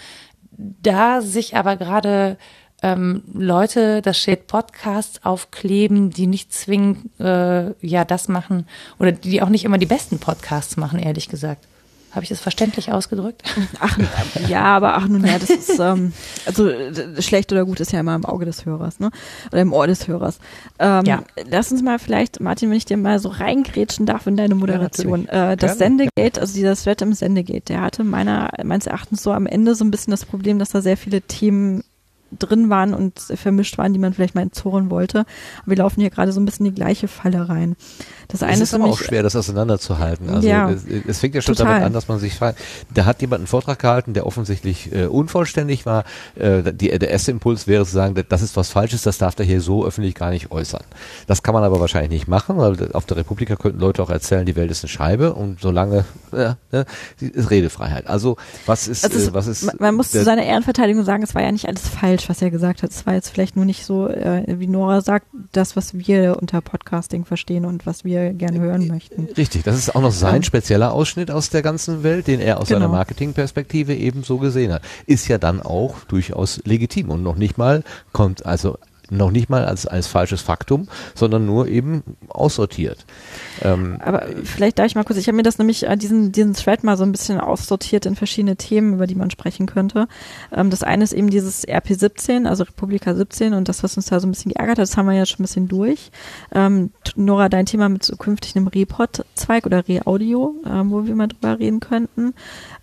Da 0.57 1.21
sich 1.21 1.57
aber 1.57 1.77
gerade 1.77 2.39
ähm, 2.83 3.25
Leute 3.33 4.03
das 4.03 4.17
Schild 4.17 4.47
Podcast 4.47 5.25
aufkleben, 5.27 6.11
die 6.11 6.29
nicht 6.29 6.53
zwingend 6.53 7.19
äh, 7.19 7.73
ja 7.85 8.05
das 8.05 8.29
machen 8.29 8.69
oder 9.01 9.11
die 9.11 9.43
auch 9.43 9.49
nicht 9.49 9.65
immer 9.65 9.79
die 9.79 9.87
besten 9.87 10.21
Podcasts 10.21 10.77
machen, 10.77 11.01
ehrlich 11.01 11.29
gesagt. 11.29 11.67
Habe 12.15 12.23
ich 12.23 12.29
das 12.29 12.41
verständlich 12.41 12.93
ausgedrückt? 12.93 13.43
Ach, 13.81 13.99
ja, 14.49 14.63
aber 14.65 14.97
ach 14.97 15.09
nun 15.09 15.25
ja, 15.27 15.39
das 15.39 15.51
ist, 15.51 15.79
ähm, 15.81 16.13
also 16.47 16.71
schlecht 17.21 17.51
oder 17.53 17.65
gut 17.65 17.81
ist 17.81 17.93
ja 17.93 18.01
immer 18.01 18.15
im 18.15 18.25
Auge 18.25 18.45
des 18.45 18.65
Hörers, 18.67 19.01
ne? 19.01 19.11
Oder 19.51 19.63
im 19.63 19.73
Ohr 19.73 19.87
des 19.87 20.07
Hörers. 20.07 20.39
Ähm, 20.79 21.05
ja. 21.07 21.25
Lass 21.51 21.73
uns 21.73 21.83
mal 21.83 21.99
vielleicht, 21.99 22.41
Martin, 22.41 22.71
wenn 22.71 22.77
ich 22.77 22.85
dir 22.85 22.97
mal 22.97 23.19
so 23.19 23.31
reingrätschen 23.31 24.07
darf 24.07 24.27
in 24.27 24.37
deine 24.37 24.55
Moderation. 24.55 25.27
Ja, 25.27 25.53
äh, 25.53 25.57
das 25.57 25.79
Gerne. 25.79 25.97
Sendegate, 25.99 26.41
also 26.41 26.55
dieser 26.55 26.77
Thread 26.77 27.03
im 27.03 27.15
Sendegate, 27.15 27.65
der 27.73 27.81
hatte 27.81 28.05
meiner, 28.05 28.51
meines 28.63 28.87
Erachtens 28.87 29.23
so 29.23 29.33
am 29.33 29.47
Ende 29.47 29.75
so 29.75 29.85
ein 29.85 29.91
bisschen 29.91 30.13
das 30.13 30.25
Problem, 30.25 30.59
dass 30.59 30.71
da 30.71 30.81
sehr 30.83 30.97
viele 30.97 31.21
Themen 31.21 31.83
drin 32.39 32.71
waren 32.71 32.95
und 32.95 33.19
vermischt 33.19 33.79
waren, 33.79 33.93
die 33.93 33.99
man 33.99 34.13
vielleicht 34.13 34.35
mal 34.35 34.43
entzorren 34.43 34.91
wollte. 34.91 35.21
Aber 35.63 35.71
wir 35.71 35.77
laufen 35.77 36.01
hier 36.01 36.11
gerade 36.11 36.33
so 36.33 36.41
ein 36.41 36.45
bisschen 36.45 36.67
in 36.67 36.75
die 36.75 36.81
gleiche 36.81 37.09
Falle 37.09 37.49
rein. 37.49 37.77
Das 38.29 38.43
eine 38.43 38.55
es 38.55 38.61
ist, 38.61 38.75
aber 38.75 38.87
auch 38.87 38.99
schwer, 38.99 39.23
das 39.23 39.37
auseinanderzuhalten. 39.37 40.31
Also 40.31 40.49
ja, 40.49 40.71
es, 40.71 40.85
es, 40.87 41.19
fängt 41.19 41.35
ja 41.35 41.43
schon 41.43 41.55
total. 41.55 41.75
damit 41.75 41.87
an, 41.87 41.93
dass 41.93 42.09
man 42.09 42.19
sich 42.19 42.35
fragt, 42.35 42.59
da 42.93 43.05
hat 43.05 43.21
jemand 43.21 43.41
einen 43.41 43.47
Vortrag 43.47 43.79
gehalten, 43.79 44.15
der 44.15 44.27
offensichtlich 44.27 44.93
äh, 44.93 45.07
unvollständig 45.07 45.87
war. 45.87 46.05
Äh, 46.37 46.73
die, 46.73 46.89
der 46.99 47.11
erste 47.11 47.31
Impuls 47.31 47.67
wäre 47.67 47.85
zu 47.85 47.93
sagen, 47.93 48.15
das 48.29 48.43
ist 48.43 48.57
was 48.57 48.71
Falsches, 48.71 49.03
das 49.03 49.19
darf 49.19 49.35
der 49.35 49.47
hier 49.47 49.61
so 49.61 49.85
öffentlich 49.85 50.15
gar 50.15 50.31
nicht 50.31 50.51
äußern. 50.51 50.85
Das 51.27 51.43
kann 51.43 51.55
man 51.55 51.65
aber 51.65 51.81
wahrscheinlich 51.81 52.11
nicht 52.11 52.29
machen, 52.29 52.57
weil 52.57 52.93
auf 52.93 53.07
der 53.07 53.17
Republika 53.17 53.57
könnten 53.57 53.81
Leute 53.81 54.03
auch 54.03 54.11
erzählen, 54.11 54.47
die 54.47 54.57
Welt 54.57 54.71
ist 54.71 54.85
eine 54.85 54.89
Scheibe 54.89 55.35
und 55.35 55.61
solange 55.61 56.05
äh, 56.33 56.55
ne, 56.73 56.85
ist 57.21 57.51
Redefreiheit. 57.51 58.07
Also 58.07 58.37
was 58.67 58.89
ist, 58.89 59.05
also 59.05 59.19
es, 59.19 59.35
was 59.35 59.47
ist 59.47 59.65
man, 59.65 59.77
man 59.79 59.95
muss 59.95 60.11
zu 60.11 60.23
seiner 60.23 60.45
Ehrenverteidigung 60.45 61.05
sagen, 61.05 61.23
es 61.23 61.35
war 61.35 61.43
ja 61.43 61.53
nicht 61.53 61.69
alles 61.69 61.89
falsch, 61.89 62.29
was 62.29 62.43
er 62.43 62.51
gesagt 62.51 62.83
hat. 62.83 62.91
Es 62.91 63.07
war 63.07 63.15
jetzt 63.15 63.31
vielleicht 63.31 63.57
nur 63.57 63.65
nicht 63.65 63.85
so, 63.85 64.09
äh, 64.09 64.45
wie 64.47 64.67
Nora 64.67 65.01
sagt, 65.01 65.27
das, 65.53 65.77
was 65.77 65.95
wir 65.95 66.39
unter 66.41 66.61
Podcasting 66.61 67.25
verstehen 67.25 67.65
und 67.65 67.87
was 67.87 68.05
wir 68.05 68.14
gerne 68.33 68.61
hören 68.61 68.87
möchten. 68.89 69.29
Richtig, 69.37 69.63
das 69.65 69.77
ist 69.77 69.95
auch 69.95 70.01
noch 70.01 70.13
sein 70.13 70.43
spezieller 70.43 70.93
Ausschnitt 70.93 71.31
aus 71.31 71.51
der 71.51 71.63
ganzen 71.63 72.03
Welt, 72.03 72.27
den 72.27 72.41
er 72.41 72.61
aus 72.61 72.69
genau. 72.69 72.81
seiner 72.81 72.93
Marketingperspektive 72.93 73.95
eben 73.95 74.23
so 74.23 74.39
gesehen 74.39 74.73
hat. 74.73 74.83
Ist 75.07 75.29
ja 75.29 75.39
dann 75.39 75.61
auch 75.61 76.01
durchaus 76.05 76.61
legitim 76.65 77.11
und 77.11 77.23
noch 77.23 77.37
nicht 77.37 77.59
mal 77.59 77.83
kommt, 78.13 78.47
also 78.47 78.79
noch 79.11 79.31
nicht 79.31 79.51
mal 79.51 79.65
als, 79.65 79.87
als 79.87 80.07
falsches 80.07 80.43
Faktum, 80.43 80.89
sondern 81.15 81.47
nur 81.47 81.69
eben 81.69 82.03
aussortiert. 82.29 83.05
Ähm, 83.63 83.99
Aber 84.01 84.27
vielleicht 84.45 84.79
darf 84.79 84.87
ich 84.87 84.95
mal 84.95 85.05
kurz, 85.05 85.19
ich 85.19 85.27
habe 85.27 85.37
mir 85.37 85.43
das 85.43 85.59
nämlich, 85.59 85.87
äh, 85.87 85.97
diesen, 85.97 86.33
diesen 86.33 86.55
Thread 86.55 86.85
mal 86.85 86.97
so 86.97 87.05
ein 87.05 87.13
bisschen 87.13 87.41
aussortiert 87.41 88.07
in 88.07 88.17
verschiedene 88.17 88.57
Themen, 88.57 88.95
über 88.95 89.07
die 89.07 89.15
man 89.15 89.31
sprechen 89.31 89.67
könnte. 89.67 90.09
Ähm, 90.53 90.71
das 90.71 90.83
eine 90.83 91.05
ist 91.05 91.13
eben 91.13 91.31
dieses 91.31 91.67
RP17, 91.67 92.47
also 92.47 92.65
Republika 92.65 93.15
17 93.15 93.55
und 93.55 93.69
das, 93.69 93.83
was 93.83 93.97
uns 93.97 94.07
da 94.07 94.21
so 94.21 94.27
ein 94.27 94.31
bisschen 94.31 94.53
geärgert 94.53 94.79
hat, 94.79 94.83
das 94.83 94.97
haben 94.97 95.07
wir 95.07 95.15
ja 95.15 95.27
schon 95.27 95.41
ein 95.41 95.45
bisschen 95.45 95.69
durch. 95.69 96.11
Ähm, 96.55 96.91
Nora, 97.17 97.49
dein 97.49 97.67
Thema 97.67 97.89
mit 97.89 98.03
zukünftig 98.03 98.57
einem 98.57 98.69
Repod-Zweig 98.69 99.67
oder 99.67 99.87
Re-Audio, 99.89 100.55
ähm, 100.67 100.91
wo 100.91 101.07
wir 101.07 101.15
mal 101.15 101.29
drüber 101.29 101.59
reden 101.59 101.81
könnten. 101.81 102.35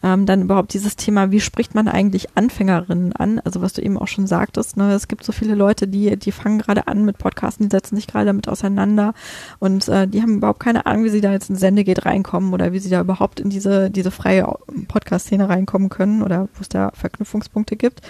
Ähm, 0.04 0.26
dann 0.26 0.42
überhaupt 0.42 0.74
dieses 0.74 0.96
Thema, 0.96 1.32
wie 1.32 1.40
spricht 1.40 1.76
man 1.76 1.88
eigentlich 1.88 2.30
Anfängerinnen 2.36 3.14
an? 3.14 3.40
Also 3.40 3.62
was 3.62 3.74
du 3.74 3.82
eben 3.82 3.98
auch 3.98 4.08
schon 4.08 4.28
sagtest, 4.28 4.78
ne, 4.78 4.94
es 4.94 5.08
gibt 5.08 5.24
so 5.24 5.32
viele 5.32 5.56
Leute, 5.56 5.88
die, 5.88 6.18
die 6.18 6.32
fangen 6.32 6.60
gerade 6.60 6.88
an 6.88 7.06
mit 7.06 7.18
Podcasten, 7.18 7.70
die 7.70 7.76
setzen 7.76 7.96
sich 7.96 8.08
gerade 8.08 8.26
damit 8.26 8.48
auseinander 8.48 9.14
und 9.60 9.88
äh, 9.88 10.08
die 10.08 10.22
haben 10.22 10.38
überhaupt 10.38 10.60
keine 10.60 10.86
Ahnung, 10.86 11.04
wie 11.04 11.10
sie 11.10 11.22
da 11.22 11.32
jetzt 11.32 11.50
in 11.50 11.56
Sendegeht 11.56 12.06
reinkommen 12.06 12.54
oder 12.54 12.74
wie 12.74 12.80
sie 12.80 12.90
da 12.90 13.02
überhaupt 13.02 13.40
in 13.40 13.50
diese, 13.50 13.92
diese 13.92 14.12
freie 14.12 14.52
Podcast-Szene 14.88 15.50
reinkommen 15.50 15.90
können 15.90 16.24
oder 16.24 16.50
wo 16.56 16.62
es 16.62 16.70
da 16.70 16.92
Verknüpfungspunkte 16.94 17.76
gibt. 17.76 18.02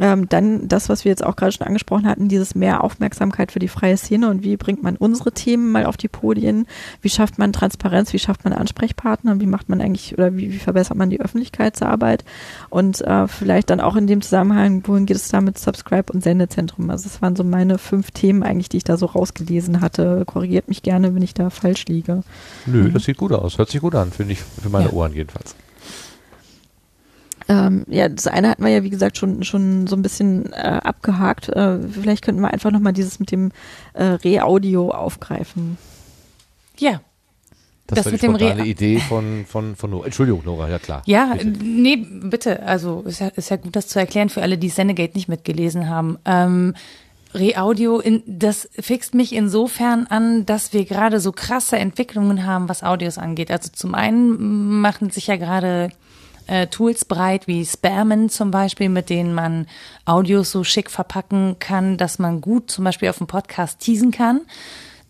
Ähm, 0.00 0.28
dann 0.28 0.68
das, 0.68 0.88
was 0.88 1.04
wir 1.04 1.10
jetzt 1.10 1.24
auch 1.24 1.36
gerade 1.36 1.52
schon 1.52 1.66
angesprochen 1.66 2.06
hatten, 2.06 2.28
dieses 2.28 2.54
mehr 2.54 2.82
Aufmerksamkeit 2.82 3.52
für 3.52 3.58
die 3.58 3.68
freie 3.68 3.96
Szene 3.96 4.30
und 4.30 4.42
wie 4.42 4.56
bringt 4.56 4.82
man 4.82 4.96
unsere 4.96 5.32
Themen 5.32 5.70
mal 5.70 5.84
auf 5.84 5.96
die 5.96 6.08
Podien, 6.08 6.66
wie 7.02 7.10
schafft 7.10 7.38
man 7.38 7.52
Transparenz, 7.52 8.12
wie 8.12 8.18
schafft 8.18 8.44
man 8.44 8.54
Ansprechpartner, 8.54 9.40
wie 9.40 9.46
macht 9.46 9.68
man 9.68 9.80
eigentlich 9.82 10.14
oder 10.14 10.34
wie, 10.34 10.52
wie 10.52 10.58
verbessert 10.58 10.96
man 10.96 11.10
die 11.10 11.20
Öffentlichkeitsarbeit 11.20 12.24
und 12.70 13.02
äh, 13.02 13.28
vielleicht 13.28 13.70
dann 13.70 13.80
auch 13.80 13.96
in 13.96 14.06
dem 14.06 14.22
Zusammenhang, 14.22 14.82
wohin 14.86 15.04
geht 15.04 15.16
es 15.16 15.28
da 15.28 15.40
mit 15.40 15.58
Subscribe 15.58 16.12
und 16.12 16.22
Sendezentrum. 16.22 16.88
Also 16.88 17.04
das 17.04 17.20
waren 17.20 17.36
so 17.36 17.44
meine 17.44 17.76
fünf 17.78 18.12
Themen 18.12 18.42
eigentlich, 18.42 18.70
die 18.70 18.78
ich 18.78 18.84
da 18.84 18.96
so 18.96 19.06
rausgelesen 19.06 19.80
hatte. 19.80 20.24
Korrigiert 20.26 20.68
mich 20.68 20.82
gerne, 20.82 21.14
wenn 21.14 21.22
ich 21.22 21.34
da 21.34 21.50
falsch 21.50 21.84
liege. 21.86 22.22
Nö, 22.66 22.84
mhm. 22.84 22.94
das 22.94 23.04
sieht 23.04 23.18
gut 23.18 23.32
aus, 23.32 23.58
hört 23.58 23.70
sich 23.70 23.80
gut 23.80 23.94
an, 23.94 24.10
finde 24.10 24.32
ich, 24.32 24.40
für 24.40 24.70
meine 24.70 24.86
ja. 24.86 24.92
Ohren 24.92 25.12
jedenfalls. 25.12 25.54
Ähm, 27.48 27.84
ja, 27.88 28.08
das 28.08 28.26
eine 28.26 28.50
hatten 28.50 28.64
wir 28.64 28.70
ja, 28.70 28.82
wie 28.82 28.90
gesagt, 28.90 29.18
schon, 29.18 29.42
schon 29.44 29.86
so 29.86 29.96
ein 29.96 30.02
bisschen 30.02 30.52
äh, 30.52 30.80
abgehakt. 30.82 31.48
Äh, 31.48 31.78
vielleicht 31.88 32.24
könnten 32.24 32.40
wir 32.40 32.52
einfach 32.52 32.70
nochmal 32.70 32.92
dieses 32.92 33.18
mit 33.18 33.30
dem 33.30 33.52
äh, 33.94 34.04
Re-Audio 34.04 34.90
aufgreifen. 34.90 35.78
Ja. 36.78 37.00
Das, 37.86 38.04
das 38.04 38.12
mit 38.12 38.22
dem 38.22 38.36
Re 38.36 38.64
Idee 38.64 39.00
von, 39.00 39.44
von, 39.46 39.76
von 39.76 39.90
Nora. 39.90 40.06
Entschuldigung, 40.06 40.42
Nora, 40.44 40.68
ja 40.68 40.78
klar. 40.78 41.02
Ja, 41.04 41.34
bitte. 41.34 41.64
nee, 41.64 41.96
bitte. 41.96 42.62
Also 42.62 43.02
ist 43.06 43.20
ja, 43.20 43.28
ist 43.28 43.50
ja 43.50 43.56
gut, 43.56 43.76
das 43.76 43.88
zu 43.88 43.98
erklären 43.98 44.28
für 44.28 44.40
alle, 44.40 44.56
die 44.56 44.70
Sendegate 44.70 45.14
nicht 45.14 45.28
mitgelesen 45.28 45.88
haben. 45.90 46.16
Ähm, 46.24 46.74
Re-Audio, 47.34 48.02
das 48.26 48.68
fixt 48.78 49.14
mich 49.14 49.34
insofern 49.34 50.06
an, 50.06 50.44
dass 50.44 50.72
wir 50.72 50.84
gerade 50.84 51.18
so 51.18 51.32
krasse 51.32 51.76
Entwicklungen 51.76 52.46
haben, 52.46 52.68
was 52.68 52.82
Audios 52.82 53.18
angeht. 53.18 53.50
Also 53.50 53.70
zum 53.72 53.94
einen 53.94 54.80
machen 54.80 55.10
sich 55.10 55.26
ja 55.26 55.36
gerade 55.36 55.90
äh, 56.52 56.66
Tools 56.66 57.06
breit 57.06 57.46
wie 57.46 57.64
Spammen 57.64 58.28
zum 58.28 58.50
Beispiel, 58.50 58.90
mit 58.90 59.08
denen 59.08 59.32
man 59.32 59.66
Audios 60.04 60.50
so 60.50 60.64
schick 60.64 60.90
verpacken 60.90 61.56
kann, 61.58 61.96
dass 61.96 62.18
man 62.18 62.42
gut 62.42 62.70
zum 62.70 62.84
Beispiel 62.84 63.08
auf 63.08 63.16
dem 63.16 63.26
Podcast 63.26 63.78
teasen 63.80 64.10
kann. 64.10 64.42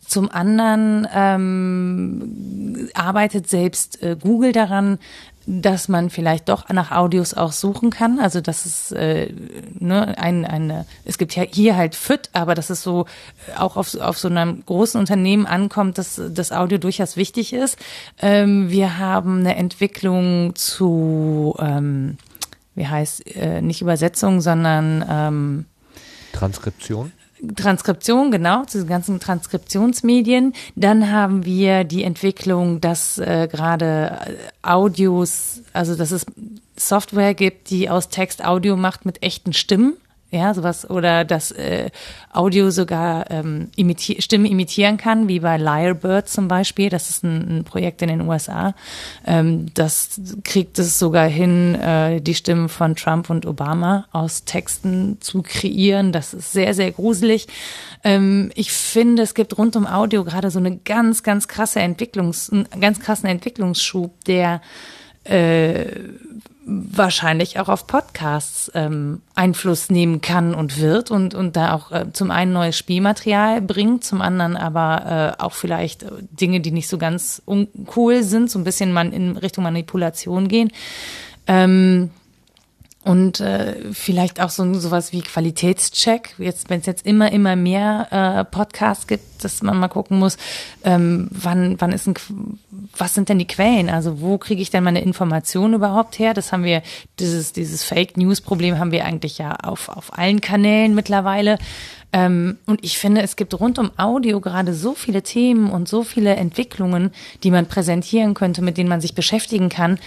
Zum 0.06 0.31
anderen 0.31 1.09
ähm, 1.12 2.89
arbeitet 2.94 3.48
selbst 3.48 4.01
äh, 4.02 4.16
Google 4.20 4.52
daran, 4.52 4.98
dass 5.47 5.89
man 5.89 6.10
vielleicht 6.10 6.48
doch 6.48 6.69
nach 6.69 6.90
Audios 6.90 7.35
auch 7.35 7.52
suchen 7.52 7.90
kann. 7.90 8.19
Also 8.19 8.40
das 8.40 8.66
ist 8.66 8.93
äh, 8.93 9.32
ne, 9.78 10.16
ein, 10.19 10.44
eine, 10.44 10.86
es 11.05 11.19
gibt 11.19 11.35
ja 11.35 11.43
hier 11.43 11.77
halt 11.77 11.94
FIT, 11.94 12.31
aber 12.32 12.55
das 12.55 12.70
ist 12.70 12.82
so 12.82 13.06
äh, 13.48 13.59
auch 13.59 13.77
auf, 13.77 13.94
auf 13.97 14.19
so 14.19 14.28
einem 14.28 14.64
großen 14.64 14.98
Unternehmen 14.98 15.47
ankommt, 15.47 15.98
dass 15.98 16.20
das 16.31 16.52
Audio 16.52 16.78
durchaus 16.78 17.16
wichtig 17.16 17.52
ist. 17.52 17.78
Ähm, 18.20 18.70
wir 18.70 18.98
haben 18.98 19.40
eine 19.40 19.56
Entwicklung 19.56 20.55
zu, 20.55 21.56
ähm, 21.59 22.19
wie 22.74 22.86
heißt, 22.86 23.36
äh, 23.36 23.60
nicht 23.60 23.82
Übersetzung, 23.82 24.40
sondern 24.40 25.05
ähm, 25.09 25.66
Transkription? 26.32 27.12
Transkription, 27.56 28.31
genau, 28.31 28.64
zu 28.64 28.78
den 28.78 28.86
ganzen 28.89 29.20
Transkriptionsmedien. 29.20 30.55
Dann 30.77 31.10
haben 31.10 31.44
wir 31.44 31.85
die 31.85 32.05
Entwicklung, 32.05 32.81
dass 32.81 33.19
äh, 33.19 33.48
gerade 33.51 34.19
äh, 34.27 34.35
Audios, 34.62 35.62
also 35.73 35.94
dass 35.97 36.10
es 36.10 36.24
Software 36.77 37.35
gibt, 37.35 37.70
die 37.70 37.90
aus 37.90 38.09
Text 38.09 38.44
Audio 38.44 38.77
macht 38.77 39.05
mit 39.05 39.23
echten 39.23 39.52
Stimmen 39.52 39.97
ja, 40.33 40.55
sowas, 40.55 40.89
oder 40.89 41.25
dass 41.25 41.51
äh, 41.51 41.91
Audio 42.33 42.71
sogar 42.71 43.31
ähm, 43.31 43.69
imiti 43.77 44.21
Stimme 44.23 44.49
imitieren 44.49 44.97
kann, 44.97 45.29
wie 45.29 45.41
bei 45.41 45.59
Lyrebird 45.59 46.27
zum 46.27 46.49
Beispiel. 46.49 46.89
Das 46.89 47.11
ist 47.11 47.23
ein, 47.23 47.59
ein 47.59 47.65
Projekt 47.65 48.01
in 48.01 48.09
den 48.09 48.23
USA. 48.23 48.75
Ähm, 49.27 49.67
das 49.75 50.19
kriegt 50.43 50.79
es 50.79 50.99
sogar 50.99 51.29
hin, 51.29 51.75
äh, 51.75 52.23
die 52.23 52.35
Stimmen 52.35 52.71
von 52.71 52.97
Trump 52.97 53.29
und 53.29 53.45
Obama 53.45 54.07
aus 54.11 54.45
Texten 54.45 55.19
zu 55.21 55.43
kreieren. 55.43 56.13
Das 56.13 56.33
ist 56.33 56.53
sehr, 56.53 56.73
sehr 56.73 56.93
gruselig. 56.93 57.47
Ähm, 58.03 58.51
ich 58.55 58.73
finde, 58.73 59.23
es 59.23 59.35
gibt 59.35 59.59
rund 59.59 59.77
um 59.77 59.87
Audio 59.87 60.25
gerade 60.25 60.51
so 60.51 60.59
eine 60.59 60.79
ganz, 60.79 61.23
ganz 61.23 61.47
krasse 61.47 61.81
Entwicklungs, 61.81 62.51
einen 62.51 62.67
ganz 62.81 63.01
krassen 63.01 63.29
Entwicklungsschub, 63.29 64.25
der 64.25 64.63
äh, 65.25 65.85
wahrscheinlich 66.65 67.59
auch 67.59 67.69
auf 67.69 67.87
Podcasts 67.87 68.71
ähm, 68.75 69.21
Einfluss 69.35 69.91
nehmen 69.91 70.21
kann 70.21 70.55
und 70.55 70.81
wird 70.81 71.11
und, 71.11 71.35
und 71.35 71.57
da 71.57 71.75
auch 71.75 71.91
äh, 71.91 72.13
zum 72.13 72.31
einen 72.31 72.53
neues 72.53 72.77
Spielmaterial 72.77 73.61
bringt, 73.61 74.05
zum 74.05 74.23
anderen 74.23 74.57
aber 74.57 75.37
äh, 75.39 75.43
auch 75.43 75.55
vielleicht 75.55 76.05
Dinge, 76.31 76.61
die 76.61 76.71
nicht 76.71 76.89
so 76.89 76.99
ganz 76.99 77.43
uncool 77.45 78.23
sind, 78.23 78.51
so 78.51 78.59
ein 78.59 78.65
bisschen 78.65 78.93
man 78.93 79.13
in 79.13 79.37
Richtung 79.37 79.65
Manipulation 79.65 80.49
gehen. 80.49 80.71
Ähm, 81.47 82.11
und 83.05 83.41
äh, 83.41 83.74
vielleicht 83.93 84.41
auch 84.41 84.51
so 84.51 84.74
sowas 84.74 85.12
wie 85.12 85.23
Qualitätscheck. 85.23 86.35
Jetzt, 86.39 86.70
wenn 86.70 86.81
es 86.81 86.87
jetzt 86.87 87.05
immer 87.05 87.33
immer 87.33 87.57
mehr 87.57 88.07
äh, 88.11 88.45
Podcasts 88.45 89.09
gibt, 89.09 89.43
dass 89.43 89.62
man 89.62 89.79
mal 89.79 89.89
gucken 89.89 90.19
muss, 90.19 90.37
ähm, 90.85 91.29
wann 91.33 91.81
wann 91.81 91.93
ist 91.93 92.07
ein 92.07 92.15
was 92.97 93.15
sind 93.15 93.29
denn 93.29 93.39
die 93.39 93.47
Quellen? 93.47 93.91
Also 93.91 94.20
wo 94.20 94.39
kriege 94.39 94.62
ich 94.62 94.70
denn 94.70 94.85
meine 94.85 95.03
Informationen 95.03 95.74
überhaupt 95.74 96.19
her? 96.19 96.33
Das 96.33 96.53
haben 96.53 96.62
wir 96.62 96.83
dieses 97.19 97.53
dieses 97.53 97.83
Fake 97.83 98.16
News 98.16 98.41
Problem 98.41 98.79
haben 98.79 98.93
wir 98.93 99.05
eigentlich 99.05 99.39
ja 99.39 99.57
auf 99.57 99.89
auf 99.89 100.16
allen 100.16 100.41
Kanälen 100.41 100.95
mittlerweile. 100.95 101.59
Ähm, 102.12 102.59
und 102.66 102.85
ich 102.85 102.99
finde, 102.99 103.23
es 103.23 103.37
gibt 103.37 103.59
rund 103.59 103.79
um 103.79 103.91
Audio 103.97 104.41
gerade 104.41 104.74
so 104.74 104.95
viele 104.95 105.23
Themen 105.23 105.70
und 105.70 105.89
so 105.89 106.03
viele 106.05 106.37
Entwicklungen, 106.37 107.11
die 107.43 107.51
man 107.51 107.66
präsentieren 107.66 108.35
könnte, 108.35 108.62
mit 108.62 108.77
denen 108.77 108.91
man 108.91 109.01
sich 109.01 109.15
beschäftigen 109.15 109.70
kann, 109.70 109.99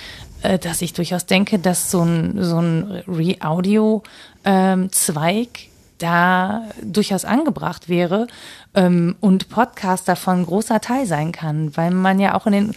dass 0.60 0.82
ich 0.82 0.94
durchaus 0.94 1.26
denke, 1.26 1.60
dass 1.60 1.92
so 1.92 2.02
ein, 2.04 2.44
so 2.44 2.60
ein 2.60 3.04
Re-Audio-Zweig 3.08 4.04
ähm, 4.46 5.72
da 5.98 6.64
durchaus 6.84 7.26
angebracht 7.26 7.88
wäre 7.90 8.28
ähm, 8.74 9.16
und 9.22 9.50
Podcast 9.50 10.08
davon 10.08 10.40
ein 10.40 10.46
großer 10.46 10.82
Teil 10.82 11.06
sein 11.06 11.32
kann, 11.32 11.76
weil 11.78 11.92
man 11.92 12.20
ja 12.20 12.36
auch 12.36 12.46
in 12.48 12.54
den 12.54 12.76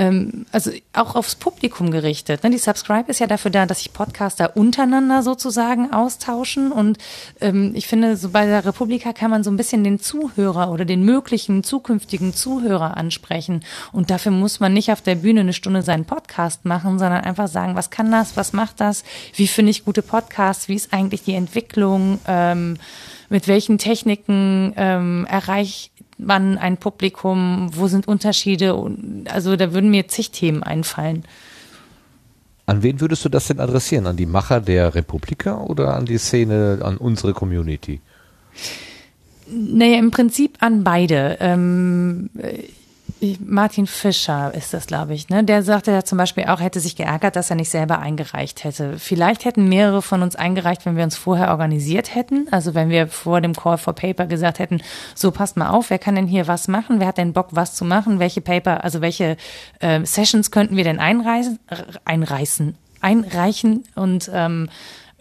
ähm, 0.00 0.46
also 0.50 0.70
auch 0.94 1.14
aufs 1.14 1.34
Publikum 1.34 1.90
gerichtet. 1.90 2.42
Ne? 2.42 2.48
Die 2.48 2.58
Subscribe 2.58 3.10
ist 3.10 3.20
ja 3.20 3.26
dafür 3.26 3.50
da, 3.50 3.66
dass 3.66 3.80
sich 3.80 3.92
Podcaster 3.92 4.56
untereinander 4.56 5.22
sozusagen 5.22 5.92
austauschen. 5.92 6.72
Und 6.72 6.96
ähm, 7.42 7.72
ich 7.74 7.86
finde, 7.86 8.16
so 8.16 8.30
bei 8.30 8.46
der 8.46 8.64
Republika 8.64 9.12
kann 9.12 9.30
man 9.30 9.44
so 9.44 9.50
ein 9.50 9.58
bisschen 9.58 9.84
den 9.84 10.00
Zuhörer 10.00 10.70
oder 10.70 10.86
den 10.86 11.04
möglichen 11.04 11.62
zukünftigen 11.62 12.32
Zuhörer 12.32 12.96
ansprechen. 12.96 13.62
Und 13.92 14.10
dafür 14.10 14.32
muss 14.32 14.58
man 14.58 14.72
nicht 14.72 14.90
auf 14.90 15.02
der 15.02 15.16
Bühne 15.16 15.40
eine 15.40 15.52
Stunde 15.52 15.82
seinen 15.82 16.06
Podcast 16.06 16.64
machen, 16.64 16.98
sondern 16.98 17.22
einfach 17.22 17.48
sagen, 17.48 17.74
was 17.74 17.90
kann 17.90 18.10
das, 18.10 18.38
was 18.38 18.54
macht 18.54 18.80
das, 18.80 19.04
wie 19.34 19.48
finde 19.48 19.70
ich 19.70 19.84
gute 19.84 20.00
Podcasts, 20.00 20.66
wie 20.68 20.76
ist 20.76 20.94
eigentlich 20.94 21.24
die 21.24 21.34
Entwicklung, 21.34 22.20
ähm, 22.26 22.78
mit 23.28 23.48
welchen 23.48 23.76
Techniken 23.76 24.72
ähm, 24.76 25.26
erreicht 25.28 25.92
man 26.24 26.58
ein 26.58 26.76
Publikum, 26.76 27.70
wo 27.72 27.88
sind 27.88 28.08
Unterschiede? 28.08 28.74
Also 29.26 29.56
da 29.56 29.72
würden 29.72 29.90
mir 29.90 30.08
zig 30.08 30.30
Themen 30.30 30.62
einfallen. 30.62 31.24
An 32.66 32.82
wen 32.82 33.00
würdest 33.00 33.24
du 33.24 33.28
das 33.28 33.48
denn 33.48 33.58
adressieren? 33.58 34.06
An 34.06 34.16
die 34.16 34.26
Macher 34.26 34.60
der 34.60 34.94
Republika 34.94 35.60
oder 35.60 35.96
an 35.96 36.06
die 36.06 36.18
Szene, 36.18 36.80
an 36.82 36.96
unsere 36.98 37.32
Community? 37.32 38.00
Naja, 39.48 39.98
im 39.98 40.12
Prinzip 40.12 40.58
an 40.60 40.84
beide. 40.84 41.38
Ähm, 41.40 42.30
Martin 43.44 43.86
Fischer 43.86 44.54
ist 44.54 44.72
das, 44.72 44.86
glaube 44.86 45.12
ich, 45.12 45.28
ne? 45.28 45.44
Der 45.44 45.62
sagte 45.62 45.90
ja 45.90 46.04
zum 46.04 46.16
Beispiel 46.16 46.44
auch, 46.44 46.60
hätte 46.60 46.80
sich 46.80 46.96
geärgert, 46.96 47.36
dass 47.36 47.50
er 47.50 47.56
nicht 47.56 47.68
selber 47.68 47.98
eingereicht 47.98 48.64
hätte. 48.64 48.98
Vielleicht 48.98 49.44
hätten 49.44 49.68
mehrere 49.68 50.00
von 50.00 50.22
uns 50.22 50.36
eingereicht, 50.36 50.86
wenn 50.86 50.96
wir 50.96 51.04
uns 51.04 51.16
vorher 51.16 51.50
organisiert 51.50 52.14
hätten. 52.14 52.48
Also 52.50 52.74
wenn 52.74 52.88
wir 52.88 53.08
vor 53.08 53.40
dem 53.40 53.54
Call 53.54 53.76
for 53.76 53.94
Paper 53.94 54.26
gesagt 54.26 54.58
hätten, 54.58 54.80
so 55.14 55.30
passt 55.32 55.58
mal 55.58 55.68
auf, 55.68 55.90
wer 55.90 55.98
kann 55.98 56.14
denn 56.14 56.26
hier 56.26 56.48
was 56.48 56.66
machen? 56.66 56.98
Wer 56.98 57.08
hat 57.08 57.18
denn 57.18 57.34
Bock, 57.34 57.48
was 57.50 57.74
zu 57.74 57.84
machen? 57.84 58.20
Welche 58.20 58.40
Paper, 58.40 58.84
also 58.84 59.02
welche 59.02 59.36
äh, 59.80 60.04
Sessions 60.04 60.50
könnten 60.50 60.76
wir 60.76 60.84
denn 60.84 60.98
einreißen, 60.98 61.58
einreißen, 62.04 62.74
einreichen 63.02 63.84
und 63.94 64.30
ähm, 64.32 64.68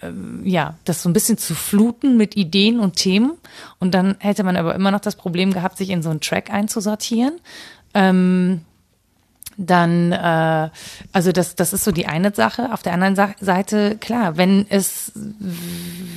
ähm, 0.02 0.42
ja, 0.46 0.76
das 0.86 1.02
so 1.02 1.10
ein 1.10 1.14
bisschen 1.14 1.38
zu 1.38 1.56
fluten 1.56 2.18
mit 2.18 2.38
Ideen 2.38 2.80
und 2.80 2.96
Themen. 2.96 3.34
Und 3.80 3.94
dann 3.94 4.16
hätte 4.20 4.44
man 4.44 4.56
aber 4.56 4.76
immer 4.76 4.92
noch 4.92 5.00
das 5.00 5.16
Problem 5.16 5.54
gehabt, 5.54 5.78
sich 5.78 5.90
in 5.90 6.02
so 6.02 6.10
einen 6.10 6.22
Track 6.22 6.52
einzusortieren. 6.52 7.40
Ähm, 7.94 8.61
dann, 9.60 10.14
äh, 10.14 10.70
also 11.11 11.32
das, 11.34 11.56
das 11.56 11.74
ist 11.74 11.84
so 11.84 11.91
die 11.91 12.07
eine 12.07 12.34
Sache. 12.34 12.72
Auf 12.72 12.82
der 12.82 12.94
anderen 12.94 13.34
Seite, 13.41 13.98
klar, 13.98 14.38
wenn 14.38 14.66
es, 14.70 15.11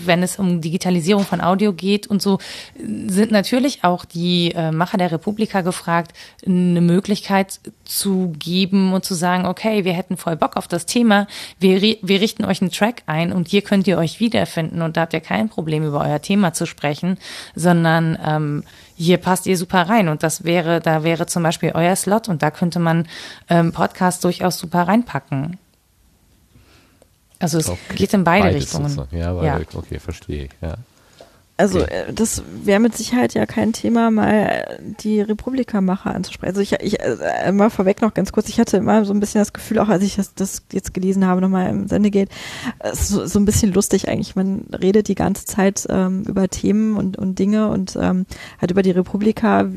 wenn 0.04 0.22
es 0.22 0.38
um 0.38 0.60
Digitalisierung 0.60 1.24
von 1.24 1.40
Audio 1.40 1.72
geht 1.72 2.06
und 2.06 2.22
so, 2.22 2.38
sind 2.78 3.32
natürlich 3.32 3.82
auch 3.82 4.04
die 4.04 4.52
äh, 4.54 4.70
Macher 4.70 4.96
der 4.96 5.10
Republika 5.10 5.62
gefragt, 5.62 6.12
eine 6.46 6.80
Möglichkeit 6.80 7.58
zu 7.84 8.32
geben 8.38 8.92
und 8.92 9.04
zu 9.04 9.14
sagen, 9.14 9.46
okay, 9.46 9.84
wir 9.84 9.92
hätten 9.92 10.16
voll 10.16 10.36
Bock 10.36 10.56
auf 10.56 10.68
das 10.68 10.86
Thema, 10.86 11.26
wir, 11.58 11.82
wir 11.82 12.20
richten 12.20 12.44
euch 12.44 12.62
einen 12.62 12.70
Track 12.70 13.02
ein 13.06 13.32
und 13.32 13.48
hier 13.48 13.62
könnt 13.62 13.88
ihr 13.88 13.98
euch 13.98 14.20
wiederfinden 14.20 14.82
und 14.82 14.96
da 14.96 15.02
habt 15.02 15.14
ihr 15.14 15.20
kein 15.20 15.48
Problem, 15.48 15.84
über 15.84 16.00
euer 16.00 16.22
Thema 16.22 16.52
zu 16.52 16.64
sprechen, 16.64 17.18
sondern 17.56 18.16
ähm, 18.24 18.62
hier 18.96 19.18
passt 19.18 19.46
ihr 19.46 19.56
super 19.56 19.88
rein. 19.88 20.08
Und 20.08 20.22
das 20.22 20.44
wäre, 20.44 20.80
da 20.80 21.04
wäre 21.04 21.26
zum 21.26 21.42
Beispiel 21.42 21.72
euer 21.74 21.96
Slot 21.96 22.28
und 22.28 22.42
da 22.42 22.50
könnte 22.50 22.78
man 22.78 23.08
ähm, 23.48 23.72
Podcasts 23.72 24.20
durchaus 24.20 24.58
super 24.58 24.82
reinpacken. 24.88 25.58
Also 27.38 27.58
es 27.58 27.68
okay. 27.68 27.96
geht 27.96 28.14
in 28.14 28.22
beide 28.24 28.44
Beides 28.44 28.62
Richtungen. 28.62 29.08
Ja, 29.10 29.42
ja, 29.42 29.60
okay, 29.74 29.98
verstehe 29.98 30.44
ich. 30.44 30.50
Ja. 30.60 30.76
Also. 31.62 31.78
Äh, 31.80 32.12
das 32.12 32.42
wäre 32.64 32.80
mit 32.80 32.96
Sicherheit 32.96 33.34
ja 33.34 33.46
kein 33.46 33.72
Thema, 33.72 34.10
mal 34.10 34.78
die 35.00 35.20
Republika-Macher 35.20 36.14
anzusprechen. 36.14 36.50
Also 36.50 36.60
ich, 36.60 36.72
ich 36.80 37.00
äh, 37.00 37.52
mal 37.52 37.70
vorweg 37.70 38.02
noch 38.02 38.14
ganz 38.14 38.32
kurz, 38.32 38.48
ich 38.48 38.58
hatte 38.58 38.76
immer 38.76 39.04
so 39.04 39.12
ein 39.12 39.20
bisschen 39.20 39.40
das 39.40 39.52
Gefühl, 39.52 39.78
auch 39.78 39.88
als 39.88 40.02
ich 40.02 40.16
das, 40.16 40.34
das 40.34 40.62
jetzt 40.72 40.94
gelesen 40.94 41.26
habe, 41.26 41.40
nochmal 41.40 41.70
im 41.70 41.88
Sendegate, 41.88 42.30
so, 42.92 43.26
so 43.26 43.38
ein 43.38 43.44
bisschen 43.44 43.72
lustig 43.72 44.08
eigentlich. 44.08 44.34
Man 44.36 44.66
redet 44.72 45.08
die 45.08 45.14
ganze 45.14 45.44
Zeit 45.44 45.86
ähm, 45.88 46.24
über 46.24 46.48
Themen 46.48 46.96
und, 46.96 47.16
und 47.16 47.38
Dinge 47.38 47.68
und 47.68 47.96
ähm, 48.00 48.26
halt 48.60 48.70
über 48.70 48.82
die 48.82 48.90
Republika, 48.90 49.68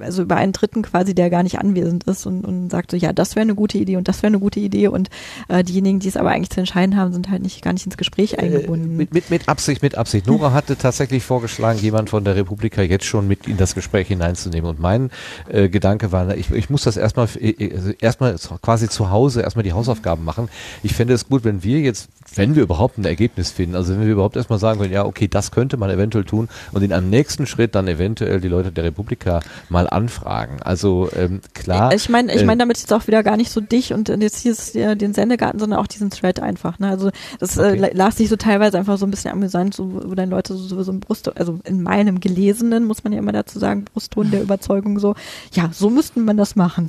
also 0.00 0.22
über 0.22 0.36
einen 0.36 0.52
Dritten 0.52 0.82
quasi, 0.82 1.14
der 1.14 1.30
gar 1.30 1.42
nicht 1.42 1.58
anwesend 1.58 2.04
ist 2.04 2.26
und, 2.26 2.44
und 2.44 2.70
sagt 2.70 2.90
so, 2.90 2.96
ja, 2.96 3.12
das 3.12 3.34
wäre 3.34 3.42
eine 3.42 3.54
gute 3.54 3.78
Idee 3.78 3.96
und 3.96 4.08
das 4.08 4.22
wäre 4.22 4.28
eine 4.28 4.38
gute 4.38 4.60
Idee 4.60 4.88
und 4.88 5.10
äh, 5.48 5.64
diejenigen, 5.64 5.98
die 5.98 6.08
es 6.08 6.16
aber 6.16 6.30
eigentlich 6.30 6.50
zu 6.50 6.60
entscheiden 6.60 6.96
haben, 6.96 7.12
sind 7.12 7.30
halt 7.30 7.42
nicht 7.42 7.62
gar 7.62 7.72
nicht 7.72 7.86
ins 7.86 7.96
Gespräch 7.96 8.34
äh, 8.34 8.38
eingebunden. 8.38 8.92
Äh, 8.92 8.96
mit, 8.96 9.14
mit, 9.14 9.30
mit 9.30 9.48
Absicht, 9.48 9.82
mit 9.82 9.96
Absicht. 9.96 10.26
Nora 10.26 10.52
hatte 10.52 10.76
tatsächlich 10.76 11.23
vorgeschlagen, 11.24 11.78
jemand 11.78 12.10
von 12.10 12.24
der 12.24 12.36
Republika 12.36 12.82
jetzt 12.82 13.04
schon 13.04 13.26
mit 13.26 13.46
in 13.46 13.56
das 13.56 13.74
Gespräch 13.74 14.08
hineinzunehmen. 14.08 14.70
Und 14.70 14.80
mein 14.80 15.10
äh, 15.48 15.68
Gedanke 15.68 16.12
war, 16.12 16.36
ich, 16.36 16.50
ich 16.50 16.70
muss 16.70 16.84
das 16.84 16.96
erstmal, 16.96 17.28
äh, 17.40 17.74
also 17.74 17.90
erstmal 18.00 18.36
quasi 18.62 18.88
zu 18.88 19.10
Hause 19.10 19.42
erstmal 19.42 19.62
die 19.62 19.72
Hausaufgaben 19.72 20.24
machen. 20.24 20.48
Ich 20.82 20.94
fände 20.94 21.14
es 21.14 21.28
gut, 21.28 21.44
wenn 21.44 21.62
wir 21.62 21.80
jetzt, 21.80 22.08
wenn 22.36 22.54
wir 22.54 22.62
überhaupt 22.62 22.98
ein 22.98 23.04
Ergebnis 23.04 23.50
finden, 23.50 23.76
also 23.76 23.92
wenn 23.92 24.00
wir 24.00 24.12
überhaupt 24.12 24.36
erstmal 24.36 24.58
sagen 24.58 24.80
können, 24.80 24.92
ja, 24.92 25.04
okay, 25.04 25.28
das 25.28 25.50
könnte 25.50 25.76
man 25.76 25.90
eventuell 25.90 26.24
tun 26.24 26.48
und 26.72 26.82
in 26.82 26.92
einem 26.92 27.10
nächsten 27.10 27.46
Schritt 27.46 27.74
dann 27.74 27.88
eventuell 27.88 28.40
die 28.40 28.48
Leute 28.48 28.72
der 28.72 28.84
Republika 28.84 29.40
mal 29.68 29.88
anfragen. 29.88 30.62
Also 30.62 31.08
ähm, 31.16 31.40
klar. 31.54 31.92
Ich 31.94 32.08
meine, 32.08 32.34
ich 32.34 32.44
meine 32.44 32.60
äh, 32.60 32.64
damit 32.64 32.78
jetzt 32.78 32.92
auch 32.92 33.06
wieder 33.06 33.22
gar 33.22 33.36
nicht 33.36 33.50
so 33.50 33.60
dich 33.60 33.92
und 33.92 34.08
jetzt 34.08 34.38
hier 34.38 34.52
ist 34.52 34.74
ja 34.74 34.94
den 34.94 35.14
Sendegarten, 35.14 35.58
sondern 35.58 35.78
auch 35.78 35.86
diesen 35.86 36.10
Thread 36.10 36.40
einfach. 36.40 36.78
Ne? 36.78 36.88
Also 36.88 37.10
das 37.38 37.56
äh, 37.56 37.60
okay. 37.60 37.82
äh, 37.82 37.96
las 37.96 38.16
sich 38.16 38.28
so 38.28 38.36
teilweise 38.36 38.78
einfach 38.78 38.98
so 38.98 39.06
ein 39.06 39.10
bisschen 39.10 39.32
amüsant, 39.32 39.74
so, 39.74 40.02
wo 40.04 40.14
dann 40.14 40.30
Leute 40.30 40.54
so, 40.54 40.82
so 40.82 40.92
ein 40.92 41.00
Brust, 41.00 41.36
also 41.36 41.58
in 41.64 41.82
meinem 41.82 42.20
Gelesenen, 42.20 42.84
muss 42.84 43.04
man 43.04 43.12
ja 43.12 43.18
immer 43.18 43.32
dazu 43.32 43.58
sagen, 43.58 43.84
Brustton 43.84 44.30
der 44.30 44.42
Überzeugung 44.42 44.98
so, 44.98 45.14
ja, 45.52 45.70
so 45.72 45.90
müsste 45.90 46.20
man 46.20 46.36
das 46.36 46.56
machen. 46.56 46.88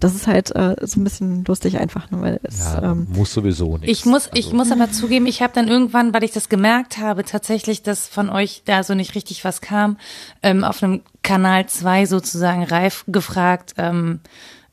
Das 0.00 0.14
ist 0.14 0.26
halt 0.26 0.54
äh, 0.54 0.76
so 0.82 1.00
ein 1.00 1.04
bisschen 1.04 1.44
lustig 1.44 1.78
einfach, 1.78 2.10
ne, 2.10 2.20
weil 2.20 2.40
es 2.42 2.58
ja, 2.60 2.92
ähm, 2.92 3.06
muss 3.10 3.32
sowieso 3.32 3.78
nicht. 3.78 3.88
Ich 3.90 4.04
muss, 4.04 4.28
also. 4.28 4.38
ich 4.38 4.52
muss 4.52 4.70
aber 4.70 4.90
zugeben, 4.90 5.26
ich 5.26 5.42
habe 5.42 5.52
dann 5.54 5.68
irgendwann, 5.68 6.12
weil 6.12 6.24
ich 6.24 6.32
das 6.32 6.48
gemerkt 6.48 6.98
habe, 6.98 7.24
tatsächlich, 7.24 7.82
dass 7.82 8.06
von 8.06 8.28
euch 8.28 8.62
da 8.64 8.82
so 8.82 8.94
nicht 8.94 9.14
richtig 9.14 9.44
was 9.44 9.60
kam, 9.60 9.96
ähm, 10.42 10.64
auf 10.64 10.82
einem 10.82 11.02
Kanal 11.22 11.66
2 11.66 12.06
sozusagen 12.06 12.64
reif 12.64 13.04
gefragt, 13.06 13.74
ähm, 13.78 14.20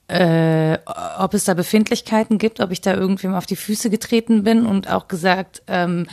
äh, 0.07 0.77
ob 1.17 1.33
es 1.33 1.45
da 1.45 1.53
Befindlichkeiten 1.53 2.37
gibt, 2.37 2.59
ob 2.59 2.71
ich 2.71 2.81
da 2.81 2.93
irgendwem 2.93 3.33
auf 3.33 3.45
die 3.45 3.55
Füße 3.55 3.89
getreten 3.89 4.43
bin 4.43 4.65
und 4.65 4.89
auch 4.89 5.07
gesagt, 5.07 5.63
ähm, 5.67 6.07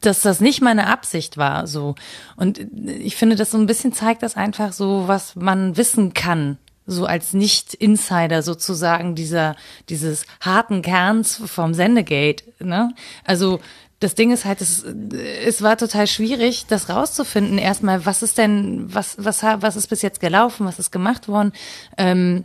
dass 0.00 0.22
das 0.22 0.40
nicht 0.40 0.60
meine 0.60 0.86
Absicht 0.86 1.36
war, 1.36 1.66
so. 1.66 1.94
Und 2.36 2.60
ich 2.86 3.16
finde, 3.16 3.36
das 3.36 3.50
so 3.50 3.58
ein 3.58 3.66
bisschen 3.66 3.92
zeigt 3.92 4.22
das 4.22 4.36
einfach 4.36 4.72
so, 4.72 5.08
was 5.08 5.34
man 5.34 5.76
wissen 5.76 6.14
kann, 6.14 6.58
so 6.88 7.04
als 7.06 7.34
Nicht-Insider 7.34 8.42
sozusagen 8.42 9.14
dieser, 9.14 9.54
dieses 9.88 10.24
harten 10.40 10.82
Kerns 10.82 11.40
vom 11.46 11.74
Sendegate, 11.74 12.44
ne? 12.58 12.94
Also, 13.24 13.60
das 14.00 14.14
Ding 14.14 14.30
ist 14.30 14.44
halt, 14.44 14.60
es, 14.60 14.84
es 14.84 15.60
war 15.60 15.76
total 15.76 16.06
schwierig, 16.06 16.66
das 16.68 16.88
rauszufinden. 16.88 17.58
Erstmal, 17.58 18.06
was 18.06 18.22
ist 18.22 18.38
denn, 18.38 18.92
was, 18.94 19.16
was, 19.18 19.42
was 19.42 19.76
ist 19.76 19.88
bis 19.88 20.02
jetzt 20.02 20.20
gelaufen, 20.20 20.66
was 20.66 20.78
ist 20.78 20.92
gemacht 20.92 21.26
worden? 21.26 21.52
Ähm, 21.96 22.44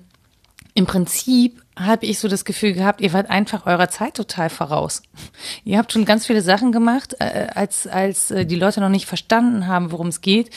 Im 0.73 0.87
Prinzip 0.87 1.61
habe 1.77 2.05
ich 2.07 2.19
so 2.19 2.27
das 2.27 2.43
Gefühl 2.43 2.73
gehabt, 2.73 3.01
ihr 3.01 3.13
wart 3.13 3.29
einfach 3.29 3.65
eurer 3.65 3.89
Zeit 3.89 4.15
total 4.15 4.49
voraus. 4.49 5.03
Ihr 5.63 5.77
habt 5.77 5.91
schon 5.91 6.05
ganz 6.05 6.25
viele 6.25 6.41
Sachen 6.41 6.71
gemacht, 6.71 7.15
äh, 7.19 7.47
als, 7.53 7.87
als 7.87 8.31
äh, 8.31 8.45
die 8.45 8.55
Leute 8.55 8.79
noch 8.79 8.89
nicht 8.89 9.05
verstanden 9.05 9.67
haben, 9.67 9.91
worum 9.91 10.07
es 10.07 10.21
geht. 10.21 10.49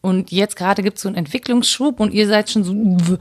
Und 0.00 0.32
jetzt 0.32 0.56
gerade 0.56 0.82
gibt 0.82 0.96
es 0.96 1.02
so 1.02 1.08
einen 1.08 1.16
Entwicklungsschub 1.16 2.00
und 2.00 2.12
ihr 2.12 2.26
seid 2.26 2.50
schon 2.50 2.64
so. 2.64 3.18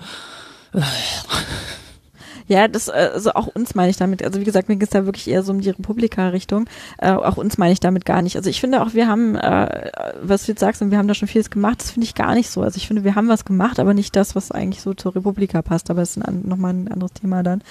Ja, 2.50 2.68
das, 2.68 2.90
also 2.90 3.34
auch 3.34 3.46
uns 3.46 3.76
meine 3.76 3.92
ich 3.92 3.98
damit. 3.98 4.26
Also 4.26 4.40
wie 4.40 4.44
gesagt, 4.44 4.70
mir 4.70 4.76
geht 4.76 4.88
es 4.88 4.90
da 4.90 5.06
wirklich 5.06 5.28
eher 5.28 5.44
so 5.44 5.54
um 5.54 5.62
die 5.62 5.70
Republika-Richtung. 5.70 6.66
Äh, 6.98 7.12
auch 7.12 7.38
uns 7.38 7.60
meine 7.60 7.74
ich 7.74 7.80
damit 7.80 8.06
gar 8.06 8.24
nicht. 8.24 8.38
Also 8.38 8.50
ich 8.50 8.60
finde 8.60 8.82
auch, 8.82 8.96
wir 8.96 9.08
haben, 9.08 9.36
äh, 9.36 9.92
was 10.24 10.48
du 10.48 10.54
jetzt 10.54 10.60
sagst, 10.60 10.82
und 10.82 10.90
wir 10.90 10.98
haben 10.98 11.08
da 11.08 11.14
schon 11.14 11.28
vieles 11.28 11.52
gemacht, 11.52 11.80
das 11.80 11.92
finde 11.92 12.06
ich 12.06 12.16
gar 12.16 12.34
nicht 12.34 12.50
so. 12.50 12.64
Also 12.64 12.78
ich 12.78 12.88
finde, 12.88 13.04
wir 13.04 13.14
haben 13.14 13.28
was 13.28 13.46
gemacht, 13.46 13.80
aber 13.80 13.94
nicht 13.94 14.16
das, 14.16 14.36
was 14.36 14.52
eigentlich 14.52 14.82
so 14.82 14.96
zur 14.96 15.16
Republika 15.16 15.62
passt. 15.62 15.92
Aber 15.92 16.00
das 16.00 16.18
ist 16.18 16.28
nochmal 16.44 16.74
ein 16.74 16.92
anderes 16.92 17.14
Thema 17.14 17.44
dann. 17.44 17.62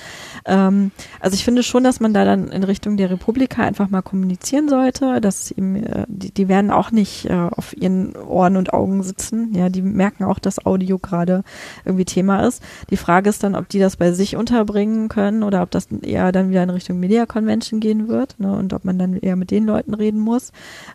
Ähm, 0.44 0.92
also 1.18 1.34
ich 1.34 1.44
finde 1.44 1.64
schon, 1.64 1.82
dass 1.82 1.98
man 1.98 2.14
da 2.14 2.24
dann 2.24 2.46
in 2.46 2.62
Richtung 2.62 2.96
der 2.96 3.10
Republika 3.10 3.64
einfach 3.64 3.90
mal 3.90 4.02
kommunizieren 4.02 4.68
sollte, 4.68 5.20
dass 5.20 5.50
eben, 5.50 5.74
äh, 5.74 6.04
die, 6.06 6.30
die 6.30 6.46
werden 6.46 6.70
auch 6.70 6.92
nicht 6.92 7.24
äh, 7.24 7.34
auf 7.34 7.76
ihren 7.76 8.14
Ohren 8.14 8.56
und 8.56 8.72
Augen 8.72 9.02
sitzen. 9.02 9.56
Ja, 9.56 9.70
die 9.70 9.82
merken 9.82 10.22
auch, 10.22 10.38
dass 10.38 10.64
Audio 10.64 10.98
gerade 10.98 11.42
irgendwie 11.84 12.04
Thema 12.04 12.46
ist. 12.46 12.62
Die 12.90 12.96
Frage 12.96 13.28
ist 13.28 13.42
dann, 13.42 13.56
ob 13.56 13.68
die 13.68 13.80
das 13.80 13.96
bei 13.96 14.12
sich 14.12 14.36
unter 14.36 14.67
unterbringen 14.68 15.08
können 15.08 15.42
oder 15.42 15.62
ob 15.62 15.70
das 15.70 15.86
eher 16.02 16.32
dann 16.32 16.50
wieder 16.50 16.62
in 16.62 16.70
Richtung 16.70 17.00
Media 17.00 17.26
Convention 17.26 17.80
gehen 17.80 18.08
wird 18.08 18.38
ne, 18.38 18.54
und 18.54 18.72
ob 18.72 18.84
man 18.84 18.98
dann 18.98 19.14
eher 19.14 19.36
mit 19.36 19.50
den 19.50 19.64
Leuten 19.64 19.94
reden 19.94 20.20
muss, 20.20 20.52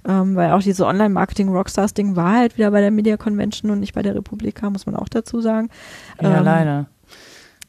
ähm, 0.07 0.35
weil 0.35 0.51
auch 0.51 0.61
diese 0.61 0.85
Online-Marketing-Rockstars-Ding 0.85 2.15
war 2.15 2.37
halt 2.37 2.57
wieder 2.57 2.71
bei 2.71 2.81
der 2.81 2.91
Media 2.91 3.17
Convention 3.17 3.71
und 3.71 3.79
nicht 3.79 3.93
bei 3.93 4.01
der 4.01 4.15
Republika, 4.15 4.69
muss 4.69 4.85
man 4.85 4.95
auch 4.95 5.09
dazu 5.09 5.41
sagen. 5.41 5.69
Ja, 6.21 6.37
ähm, 6.37 6.43
leider. 6.43 6.85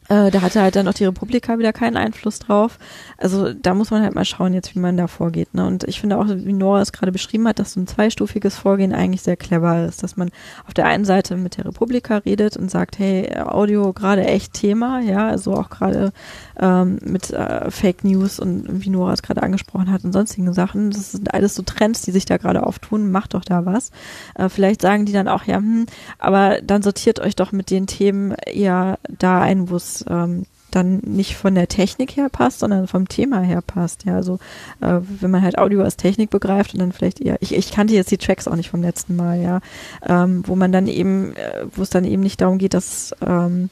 Äh, 0.08 0.30
da 0.30 0.42
hatte 0.42 0.60
halt 0.60 0.76
dann 0.76 0.86
auch 0.86 0.94
die 0.94 1.06
Republika 1.06 1.58
wieder 1.58 1.72
keinen 1.72 1.96
Einfluss 1.96 2.38
drauf. 2.38 2.78
Also 3.16 3.54
da 3.54 3.74
muss 3.74 3.90
man 3.90 4.02
halt 4.02 4.14
mal 4.14 4.24
schauen 4.24 4.52
jetzt, 4.52 4.74
wie 4.74 4.78
man 4.78 4.96
da 4.96 5.06
vorgeht. 5.06 5.54
Ne? 5.54 5.66
Und 5.66 5.84
ich 5.84 6.00
finde 6.00 6.18
auch, 6.18 6.26
wie 6.28 6.52
Nora 6.52 6.82
es 6.82 6.92
gerade 6.92 7.12
beschrieben 7.12 7.48
hat, 7.48 7.58
dass 7.58 7.72
so 7.72 7.80
ein 7.80 7.86
zweistufiges 7.86 8.56
Vorgehen 8.56 8.92
eigentlich 8.92 9.22
sehr 9.22 9.36
clever 9.36 9.86
ist. 9.86 10.02
Dass 10.02 10.16
man 10.16 10.30
auf 10.66 10.74
der 10.74 10.86
einen 10.86 11.06
Seite 11.06 11.36
mit 11.36 11.56
der 11.56 11.64
Republika 11.64 12.18
redet 12.18 12.56
und 12.56 12.70
sagt, 12.70 12.98
hey, 12.98 13.34
Audio 13.38 13.92
gerade 13.92 14.24
echt 14.24 14.52
Thema, 14.52 15.00
ja, 15.00 15.28
also 15.28 15.54
auch 15.54 15.70
gerade 15.70 16.12
ähm, 16.60 16.98
mit 17.02 17.30
äh, 17.30 17.70
Fake 17.70 18.04
News 18.04 18.38
und 18.38 18.84
wie 18.84 18.90
Nora 18.90 19.12
es 19.12 19.22
gerade 19.22 19.42
angesprochen 19.42 19.90
hat 19.90 20.04
und 20.04 20.12
sonstigen 20.12 20.52
Sachen. 20.52 20.90
Das 20.90 21.12
sind 21.12 21.32
alles 21.34 21.54
so 21.54 21.62
Trends, 21.62 22.02
die 22.02 22.12
sich 22.12 22.24
da 22.24 22.36
gerade 22.36 22.64
auftun. 22.64 23.10
Macht 23.10 23.34
doch 23.34 23.44
da 23.44 23.66
was. 23.66 23.90
Äh, 24.34 24.48
vielleicht 24.48 24.82
sagen 24.82 25.06
die 25.06 25.12
dann 25.12 25.28
auch, 25.28 25.44
ja, 25.44 25.56
hm, 25.56 25.86
aber 26.18 26.60
dann 26.62 26.82
sortiert 26.82 27.20
euch 27.20 27.36
doch 27.36 27.52
mit 27.52 27.70
den 27.70 27.86
Themen 27.86 28.32
eher 28.46 28.98
da 29.08 29.40
ein, 29.40 29.70
wo 29.70 29.76
es 29.76 30.04
ähm, 30.08 30.44
dann 30.74 30.98
nicht 31.04 31.36
von 31.36 31.54
der 31.54 31.68
Technik 31.68 32.16
her 32.16 32.28
passt, 32.28 32.60
sondern 32.60 32.88
vom 32.88 33.08
Thema 33.08 33.40
her 33.40 33.62
passt. 33.62 34.04
Ja, 34.04 34.16
also 34.16 34.38
äh, 34.80 35.00
wenn 35.20 35.30
man 35.30 35.42
halt 35.42 35.58
Audio 35.58 35.82
als 35.82 35.96
Technik 35.96 36.30
begreift 36.30 36.74
und 36.74 36.80
dann 36.80 36.92
vielleicht 36.92 37.20
eher, 37.20 37.36
ich, 37.40 37.54
ich 37.54 37.70
kannte 37.72 37.94
jetzt 37.94 38.10
die 38.10 38.18
Tracks 38.18 38.48
auch 38.48 38.56
nicht 38.56 38.70
vom 38.70 38.82
letzten 38.82 39.16
Mal, 39.16 39.40
ja, 39.40 39.60
ähm, 40.06 40.42
wo 40.46 40.56
man 40.56 40.72
dann 40.72 40.86
eben, 40.86 41.34
äh, 41.36 41.66
wo 41.74 41.82
es 41.82 41.90
dann 41.90 42.04
eben 42.04 42.22
nicht 42.22 42.40
darum 42.40 42.58
geht, 42.58 42.74
dass 42.74 43.14
ähm, 43.24 43.70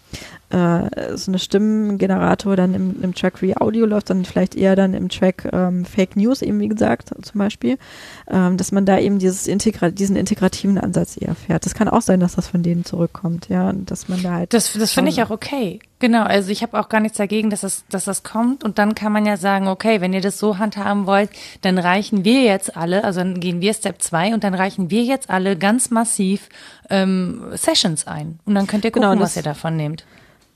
äh, 0.52 1.16
so 1.16 1.30
eine 1.30 1.38
Stimmengenerator 1.38 2.56
dann 2.56 2.74
im, 2.74 3.02
im 3.02 3.14
Track 3.14 3.42
wie 3.42 3.56
Audio 3.56 3.86
läuft, 3.86 4.08
sondern 4.08 4.24
vielleicht 4.26 4.54
eher 4.54 4.76
dann 4.76 4.94
im 4.94 5.08
Track 5.08 5.48
ähm, 5.52 5.84
Fake 5.84 6.16
News 6.16 6.42
eben, 6.42 6.60
wie 6.60 6.68
gesagt, 6.68 7.10
zum 7.22 7.38
Beispiel, 7.38 7.78
ähm, 8.30 8.56
dass 8.56 8.70
man 8.72 8.84
da 8.86 8.98
eben 8.98 9.18
dieses 9.18 9.46
Integra 9.46 9.90
diesen 9.90 10.16
integrativen 10.16 10.78
Ansatz 10.78 11.16
eher 11.20 11.34
fährt. 11.34 11.64
Das 11.64 11.74
kann 11.74 11.88
auch 11.88 12.02
sein, 12.02 12.20
dass 12.20 12.36
das 12.36 12.48
von 12.48 12.62
denen 12.62 12.84
zurückkommt, 12.84 13.48
ja, 13.48 13.72
dass 13.72 14.08
man 14.08 14.22
da 14.22 14.32
halt. 14.34 14.52
Das, 14.54 14.72
das 14.74 14.92
finde 14.92 15.10
ich 15.10 15.22
auch 15.22 15.30
okay. 15.30 15.80
Genau, 15.98 16.24
also 16.24 16.50
ich 16.50 16.62
habe 16.62 16.78
auch 16.80 16.88
gar 16.88 16.98
nichts 17.00 17.16
dagegen, 17.18 17.48
dass 17.48 17.60
das, 17.60 17.84
dass 17.88 18.04
das 18.04 18.24
kommt 18.24 18.64
und 18.64 18.78
dann 18.78 18.96
kann 18.96 19.12
man 19.12 19.24
ja 19.24 19.36
sagen, 19.36 19.68
okay, 19.68 20.00
wenn 20.00 20.12
ihr 20.12 20.20
das 20.20 20.36
so 20.36 20.58
handhaben 20.58 21.06
wollt, 21.06 21.30
dann 21.60 21.78
reichen 21.78 22.24
wir 22.24 22.42
jetzt 22.42 22.76
alle, 22.76 23.04
also 23.04 23.20
dann 23.20 23.38
gehen 23.38 23.60
wir 23.60 23.72
Step 23.72 24.02
2 24.02 24.34
und 24.34 24.42
dann 24.42 24.54
reichen 24.54 24.90
wir 24.90 25.04
jetzt 25.04 25.30
alle 25.30 25.56
ganz 25.56 25.90
massiv 25.90 26.48
ähm, 26.90 27.44
Sessions 27.54 28.08
ein 28.08 28.40
und 28.46 28.56
dann 28.56 28.66
könnt 28.66 28.84
ihr 28.84 28.90
gucken, 28.90 29.08
Genau, 29.10 29.22
was 29.22 29.34
das- 29.34 29.36
ihr 29.36 29.42
davon 29.44 29.76
nehmt. 29.76 30.04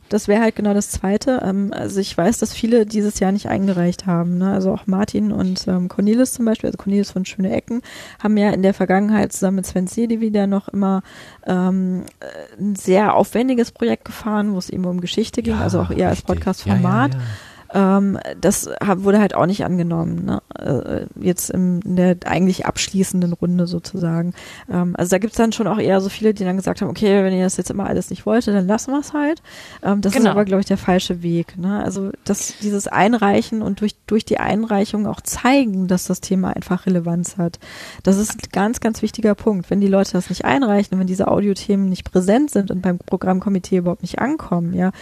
Das 0.08 0.28
wäre 0.28 0.40
halt 0.40 0.56
genau 0.56 0.74
das 0.74 0.90
Zweite. 0.90 1.42
Ähm, 1.44 1.72
also 1.72 2.00
ich 2.00 2.16
weiß, 2.16 2.38
dass 2.38 2.52
viele 2.52 2.86
dieses 2.86 3.18
Jahr 3.18 3.32
nicht 3.32 3.48
eingereicht 3.48 4.06
haben. 4.06 4.38
Ne? 4.38 4.52
Also 4.52 4.72
auch 4.72 4.86
Martin 4.86 5.32
und 5.32 5.66
ähm, 5.68 5.88
Cornelis 5.88 6.34
zum 6.34 6.44
Beispiel, 6.44 6.68
also 6.68 6.78
Cornelis 6.78 7.10
von 7.10 7.24
Schöne 7.24 7.54
Ecken, 7.54 7.82
haben 8.22 8.36
ja 8.36 8.50
in 8.50 8.62
der 8.62 8.74
Vergangenheit 8.74 9.32
zusammen 9.32 9.56
mit 9.56 9.66
Sven 9.66 9.86
Sedewi 9.86 10.30
da 10.30 10.46
noch 10.46 10.68
immer 10.68 11.02
ähm, 11.46 12.04
äh, 12.20 12.60
ein 12.60 12.76
sehr 12.76 13.14
aufwendiges 13.14 13.72
Projekt 13.72 14.04
gefahren, 14.04 14.52
wo 14.52 14.58
es 14.58 14.70
eben 14.70 14.84
um 14.84 15.00
Geschichte 15.00 15.42
ging, 15.42 15.54
also 15.54 15.80
auch 15.80 15.90
eher 15.90 16.08
als 16.08 16.18
richtig. 16.18 16.26
Podcast-Format. 16.26 17.14
Ja, 17.14 17.18
ja, 17.18 17.24
ja. 17.24 17.30
Ähm, 17.76 18.18
das 18.40 18.70
wurde 18.96 19.20
halt 19.20 19.34
auch 19.34 19.44
nicht 19.44 19.62
angenommen, 19.66 20.24
ne? 20.24 20.42
äh, 20.58 21.06
jetzt 21.20 21.50
im, 21.50 21.80
in 21.84 21.96
der 21.96 22.16
eigentlich 22.24 22.64
abschließenden 22.64 23.34
Runde 23.34 23.66
sozusagen. 23.66 24.32
Ähm, 24.72 24.94
also 24.96 25.10
da 25.10 25.18
gibt's 25.18 25.36
dann 25.36 25.52
schon 25.52 25.66
auch 25.66 25.78
eher 25.78 26.00
so 26.00 26.08
viele, 26.08 26.32
die 26.32 26.44
dann 26.44 26.56
gesagt 26.56 26.80
haben, 26.80 26.88
okay, 26.88 27.22
wenn 27.22 27.34
ihr 27.34 27.44
das 27.44 27.58
jetzt 27.58 27.70
immer 27.70 27.86
alles 27.86 28.08
nicht 28.08 28.24
wolltet, 28.24 28.54
dann 28.54 28.66
lassen 28.66 28.92
wir 28.92 29.00
es 29.00 29.12
halt. 29.12 29.42
Ähm, 29.82 30.00
das 30.00 30.12
ist 30.12 30.18
Genau. 30.18 30.30
aber, 30.30 30.46
glaube 30.46 30.60
ich, 30.60 30.66
der 30.66 30.78
falsche 30.78 31.22
Weg. 31.22 31.58
Ne? 31.58 31.82
Also 31.84 32.12
dass 32.24 32.54
dieses 32.62 32.88
Einreichen 32.88 33.60
und 33.60 33.82
durch, 33.82 33.94
durch 34.06 34.24
die 34.24 34.38
Einreichung 34.40 35.06
auch 35.06 35.20
zeigen, 35.20 35.86
dass 35.86 36.06
das 36.06 36.22
Thema 36.22 36.56
einfach 36.56 36.86
Relevanz 36.86 37.36
hat. 37.36 37.58
Das 38.04 38.16
ist 38.16 38.32
ein 38.36 38.48
ganz, 38.52 38.80
ganz 38.80 39.02
wichtiger 39.02 39.34
Punkt. 39.34 39.68
Wenn 39.68 39.82
die 39.82 39.88
Leute 39.88 40.12
das 40.12 40.30
nicht 40.30 40.46
einreichen, 40.46 40.98
wenn 40.98 41.06
diese 41.06 41.28
Audiothemen 41.28 41.90
nicht 41.90 42.10
präsent 42.10 42.50
sind 42.50 42.70
und 42.70 42.80
beim 42.80 42.96
Programmkomitee 42.98 43.76
überhaupt 43.76 44.00
nicht 44.00 44.18
ankommen, 44.18 44.72
ja, 44.72 44.92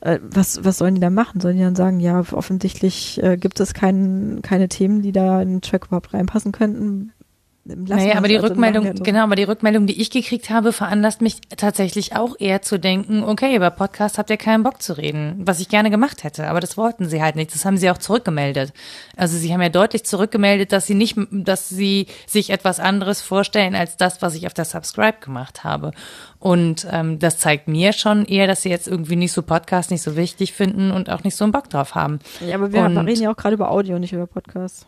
äh, 0.00 0.18
was, 0.22 0.64
was 0.64 0.78
sollen 0.78 0.94
die 0.94 1.00
da 1.00 1.10
machen? 1.10 1.40
Sollen 1.40 1.56
die 1.56 1.62
dann 1.62 1.76
sagen, 1.76 2.00
ja, 2.00 2.20
offensichtlich 2.32 3.22
äh, 3.22 3.36
gibt 3.36 3.60
es 3.60 3.74
kein, 3.74 4.40
keine 4.42 4.68
Themen, 4.68 5.02
die 5.02 5.12
da 5.12 5.42
in 5.42 5.48
den 5.48 5.60
Track 5.60 5.86
überhaupt 5.86 6.14
reinpassen 6.14 6.52
könnten? 6.52 7.12
Naja, 7.62 8.16
aber 8.16 8.26
die 8.26 8.36
also, 8.36 8.48
Rückmeldung, 8.48 8.94
genau, 8.94 9.22
aber 9.22 9.36
die 9.36 9.44
Rückmeldung, 9.44 9.86
die 9.86 10.00
ich 10.00 10.10
gekriegt 10.10 10.48
habe, 10.48 10.72
veranlasst 10.72 11.20
mich 11.20 11.42
tatsächlich 11.56 12.16
auch 12.16 12.34
eher 12.38 12.62
zu 12.62 12.78
denken, 12.78 13.22
okay, 13.22 13.54
über 13.54 13.70
Podcast 13.70 14.16
habt 14.16 14.30
ihr 14.30 14.38
keinen 14.38 14.62
Bock 14.62 14.80
zu 14.80 14.96
reden, 14.96 15.42
was 15.44 15.60
ich 15.60 15.68
gerne 15.68 15.90
gemacht 15.90 16.24
hätte, 16.24 16.48
aber 16.48 16.60
das 16.60 16.78
wollten 16.78 17.06
sie 17.06 17.22
halt 17.22 17.36
nicht. 17.36 17.54
Das 17.54 17.66
haben 17.66 17.76
sie 17.76 17.90
auch 17.90 17.98
zurückgemeldet. 17.98 18.72
Also 19.14 19.36
sie 19.36 19.52
haben 19.52 19.60
ja 19.60 19.68
deutlich 19.68 20.04
zurückgemeldet, 20.04 20.72
dass 20.72 20.86
sie 20.86 20.94
nicht, 20.94 21.18
dass 21.30 21.68
sie 21.68 22.06
sich 22.26 22.48
etwas 22.48 22.80
anderes 22.80 23.20
vorstellen 23.20 23.74
als 23.74 23.98
das, 23.98 24.22
was 24.22 24.34
ich 24.34 24.46
auf 24.46 24.54
der 24.54 24.64
Subscribe 24.64 25.18
gemacht 25.20 25.62
habe. 25.62 25.90
Und 26.38 26.86
ähm, 26.90 27.18
das 27.18 27.38
zeigt 27.38 27.68
mir 27.68 27.92
schon 27.92 28.24
eher, 28.24 28.46
dass 28.46 28.62
sie 28.62 28.70
jetzt 28.70 28.88
irgendwie 28.88 29.16
nicht 29.16 29.32
so 29.32 29.42
Podcast 29.42 29.90
nicht 29.90 30.02
so 30.02 30.16
wichtig 30.16 30.54
finden 30.54 30.90
und 30.90 31.10
auch 31.10 31.24
nicht 31.24 31.36
so 31.36 31.44
einen 31.44 31.52
Bock 31.52 31.68
drauf 31.68 31.94
haben. 31.94 32.20
Ja, 32.40 32.54
aber 32.54 32.72
wir 32.72 32.82
Und- 32.84 32.96
reden 32.96 33.22
ja 33.22 33.30
auch 33.30 33.36
gerade 33.36 33.54
über 33.54 33.70
Audio, 33.70 33.98
nicht 33.98 34.14
über 34.14 34.26
Podcast. 34.26 34.86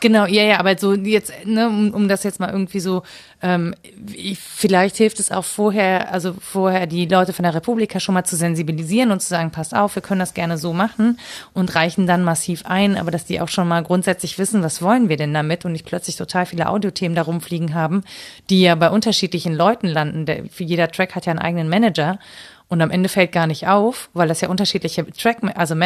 Genau, 0.00 0.26
ja, 0.26 0.42
ja, 0.42 0.60
aber 0.60 0.76
so 0.76 0.94
jetzt, 0.94 1.32
ne, 1.46 1.68
um, 1.68 1.90
um 1.92 2.08
das 2.08 2.22
jetzt 2.22 2.38
mal 2.38 2.50
irgendwie 2.50 2.80
so, 2.80 3.02
ähm, 3.42 3.74
ich, 4.12 4.38
vielleicht 4.38 4.96
hilft 4.96 5.20
es 5.20 5.30
auch 5.30 5.44
vorher, 5.44 6.12
also 6.12 6.34
vorher 6.38 6.86
die 6.86 7.06
Leute 7.06 7.32
von 7.32 7.44
der 7.44 7.54
Republika 7.54 7.98
schon 7.98 8.14
mal 8.14 8.24
zu 8.24 8.36
sensibilisieren 8.36 9.10
und 9.10 9.20
zu 9.22 9.28
sagen, 9.28 9.50
passt 9.50 9.74
auf, 9.74 9.94
wir 9.94 10.02
können 10.02 10.20
das 10.20 10.34
gerne 10.34 10.58
so 10.58 10.74
machen 10.74 11.18
und 11.54 11.74
reichen 11.74 12.06
dann 12.06 12.24
massiv 12.24 12.66
ein, 12.66 12.96
aber 12.96 13.10
dass 13.10 13.24
die 13.24 13.40
auch 13.40 13.48
schon 13.48 13.68
mal 13.68 13.82
grundsätzlich 13.82 14.38
wissen, 14.38 14.62
was 14.62 14.82
wollen 14.82 15.08
wir 15.08 15.16
denn 15.16 15.32
damit 15.32 15.64
und 15.64 15.72
nicht 15.72 15.86
plötzlich 15.86 16.16
total 16.16 16.44
viele 16.44 16.68
Audiothemen 16.68 17.16
da 17.16 17.22
rumfliegen 17.22 17.74
haben, 17.74 18.04
die 18.50 18.62
ja 18.62 18.74
bei 18.74 18.90
unterschiedlichen 18.90 19.54
Leuten 19.54 19.86
landen. 19.88 20.26
Der, 20.26 20.44
jeder 20.58 20.90
Track 20.90 21.14
hat 21.14 21.24
ja 21.24 21.30
einen 21.30 21.40
eigenen 21.40 21.68
Manager 21.70 22.18
und 22.68 22.80
am 22.82 22.90
Ende 22.90 23.08
fällt 23.08 23.30
gar 23.32 23.46
nicht 23.46 23.68
auf, 23.68 24.10
weil 24.12 24.26
das 24.28 24.40
ja 24.40 24.48
unterschiedliche 24.48 25.06
Track, 25.12 25.38
also 25.54 25.76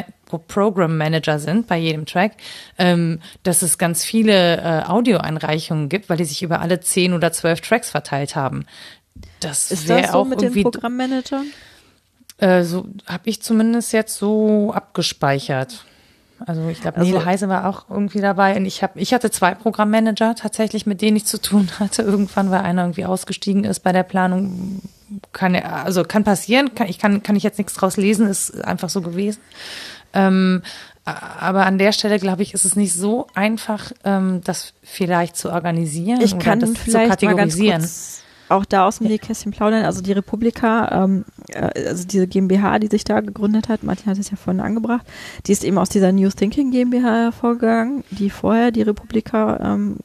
Program 0.48 0.96
Manager 0.96 1.38
sind 1.38 1.66
bei 1.66 1.76
jedem 1.76 2.06
Track, 2.06 2.32
ähm, 2.78 3.20
dass 3.42 3.62
es 3.62 3.76
ganz 3.76 4.04
viele 4.04 4.56
äh, 4.58 4.82
Audioeinreichungen 4.86 5.88
gibt, 5.88 6.08
weil 6.08 6.16
die 6.16 6.24
sich 6.24 6.42
über 6.42 6.60
alle 6.60 6.80
zehn 6.80 7.12
oder 7.12 7.32
zwölf 7.32 7.60
Tracks 7.60 7.90
verteilt 7.90 8.34
haben. 8.36 8.64
Das 9.40 9.70
Ist 9.70 9.90
das 9.90 10.12
so 10.12 10.18
auch 10.18 10.24
mit 10.24 10.40
den 10.40 10.62
Programmmanagern? 10.62 11.46
äh, 12.38 12.62
so 12.62 12.86
habe 13.06 13.28
ich 13.28 13.42
zumindest 13.42 13.92
jetzt 13.92 14.16
so 14.16 14.72
abgespeichert. 14.72 15.84
Also 16.46 16.66
ich 16.70 16.80
glaube, 16.80 16.96
Also- 16.98 17.10
Nele 17.12 17.24
Heise 17.26 17.48
war 17.50 17.66
auch 17.68 17.90
irgendwie 17.90 18.20
dabei 18.22 18.56
und 18.56 18.64
ich 18.64 18.82
habe, 18.82 18.98
ich 18.98 19.12
hatte 19.12 19.30
zwei 19.30 19.54
Programmmanager 19.54 20.34
tatsächlich, 20.34 20.86
mit 20.86 21.02
denen 21.02 21.18
ich 21.18 21.26
zu 21.26 21.38
tun 21.38 21.68
hatte. 21.78 22.00
Irgendwann, 22.00 22.50
weil 22.50 22.60
einer 22.62 22.82
irgendwie 22.84 23.04
ausgestiegen 23.04 23.64
ist 23.64 23.80
bei 23.80 23.92
der 23.92 24.04
Planung. 24.04 24.80
Kann 25.32 25.56
also 25.56 26.04
kann 26.04 26.24
passieren, 26.24 26.74
kann, 26.74 26.88
ich 26.88 26.98
kann, 26.98 27.22
kann 27.22 27.36
ich 27.36 27.42
jetzt 27.42 27.58
nichts 27.58 27.74
draus 27.74 27.96
lesen, 27.96 28.26
ist 28.26 28.64
einfach 28.64 28.90
so 28.90 29.02
gewesen. 29.02 29.40
Ähm, 30.12 30.62
aber 31.04 31.66
an 31.66 31.78
der 31.78 31.92
Stelle, 31.92 32.18
glaube 32.18 32.42
ich, 32.42 32.54
ist 32.54 32.64
es 32.64 32.76
nicht 32.76 32.92
so 32.92 33.26
einfach, 33.34 33.92
ähm, 34.04 34.42
das 34.44 34.74
vielleicht 34.82 35.36
zu 35.36 35.50
organisieren 35.50 36.20
Ich 36.20 36.38
kann 36.38 36.60
das 36.60 36.74
zu 36.74 36.76
vielleicht 36.76 37.22
mal 37.22 37.34
ganz 37.34 37.54
kategorisieren. 37.54 37.80
kurz 37.80 38.22
auch 38.50 38.64
da 38.64 38.86
aus 38.86 38.98
dem 38.98 39.06
Nähkästchen 39.06 39.52
plaudern. 39.52 39.84
Also 39.84 40.02
die 40.02 40.12
Republika, 40.12 41.04
ähm, 41.04 41.24
äh, 41.48 41.88
also 41.88 42.06
diese 42.06 42.26
GmbH, 42.26 42.78
die 42.78 42.88
sich 42.88 43.04
da 43.04 43.20
gegründet 43.20 43.68
hat, 43.68 43.82
Martin 43.82 44.06
hat 44.06 44.18
es 44.18 44.30
ja 44.30 44.36
vorhin 44.36 44.60
angebracht, 44.60 45.06
die 45.46 45.52
ist 45.52 45.64
eben 45.64 45.78
aus 45.78 45.88
dieser 45.88 46.12
New 46.12 46.28
Thinking 46.30 46.70
GmbH 46.70 47.22
hervorgegangen, 47.24 48.04
die 48.10 48.30
vorher 48.30 48.70
die 48.70 48.82
Republika 48.82 49.58
ähm, 49.62 49.98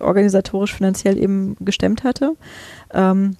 organisatorisch 0.00 0.74
finanziell 0.74 1.16
eben 1.16 1.56
gestemmt 1.60 2.02
hatte. 2.02 2.36
Ähm, 2.92 3.36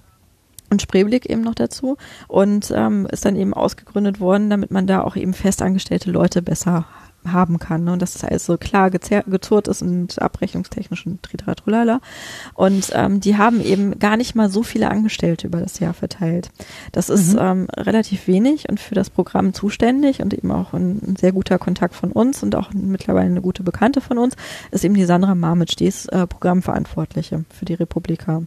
und 0.69 0.81
Spreeblick 0.81 1.25
eben 1.29 1.41
noch 1.41 1.55
dazu 1.55 1.97
und 2.27 2.71
ähm, 2.75 3.07
ist 3.11 3.25
dann 3.25 3.35
eben 3.35 3.53
ausgegründet 3.53 4.19
worden, 4.19 4.49
damit 4.49 4.71
man 4.71 4.87
da 4.87 5.01
auch 5.01 5.15
eben 5.15 5.33
festangestellte 5.33 6.11
Leute 6.11 6.41
besser 6.41 6.85
haben 7.31 7.59
kann. 7.59 7.83
Ne? 7.83 7.93
Und 7.93 8.01
dass 8.01 8.13
das 8.13 8.23
alles 8.23 8.45
so 8.45 8.57
klar 8.57 8.89
gezurrt 8.89 9.67
ist 9.67 9.81
und 9.81 10.21
abrechnungstechnisch 10.21 11.05
und 11.05 11.23
tritratrulala. 11.23 11.99
Und 12.53 12.91
ähm, 12.93 13.19
die 13.19 13.37
haben 13.37 13.61
eben 13.61 13.99
gar 13.99 14.17
nicht 14.17 14.35
mal 14.35 14.49
so 14.49 14.63
viele 14.63 14.89
Angestellte 14.89 15.47
über 15.47 15.59
das 15.59 15.79
Jahr 15.79 15.93
verteilt. 15.93 16.49
Das 16.91 17.09
ist 17.09 17.35
ähm, 17.39 17.67
relativ 17.75 18.27
wenig 18.27 18.69
und 18.69 18.79
für 18.79 18.95
das 18.95 19.09
Programm 19.09 19.53
zuständig 19.53 20.21
und 20.21 20.33
eben 20.33 20.51
auch 20.51 20.73
ein, 20.73 21.01
ein 21.05 21.15
sehr 21.15 21.31
guter 21.31 21.59
Kontakt 21.59 21.95
von 21.95 22.11
uns 22.11 22.43
und 22.43 22.55
auch 22.55 22.71
mittlerweile 22.73 23.27
eine 23.27 23.41
gute 23.41 23.63
Bekannte 23.63 24.01
von 24.01 24.17
uns, 24.17 24.35
ist 24.71 24.85
eben 24.85 24.93
die 24.93 25.05
Sandra 25.05 25.35
Marmitsch, 25.35 25.75
die 25.77 25.87
ist 25.87 26.07
äh, 26.07 26.27
Programmverantwortliche 26.27 27.45
für 27.49 27.65
die 27.65 27.73
Republika. 27.73 28.43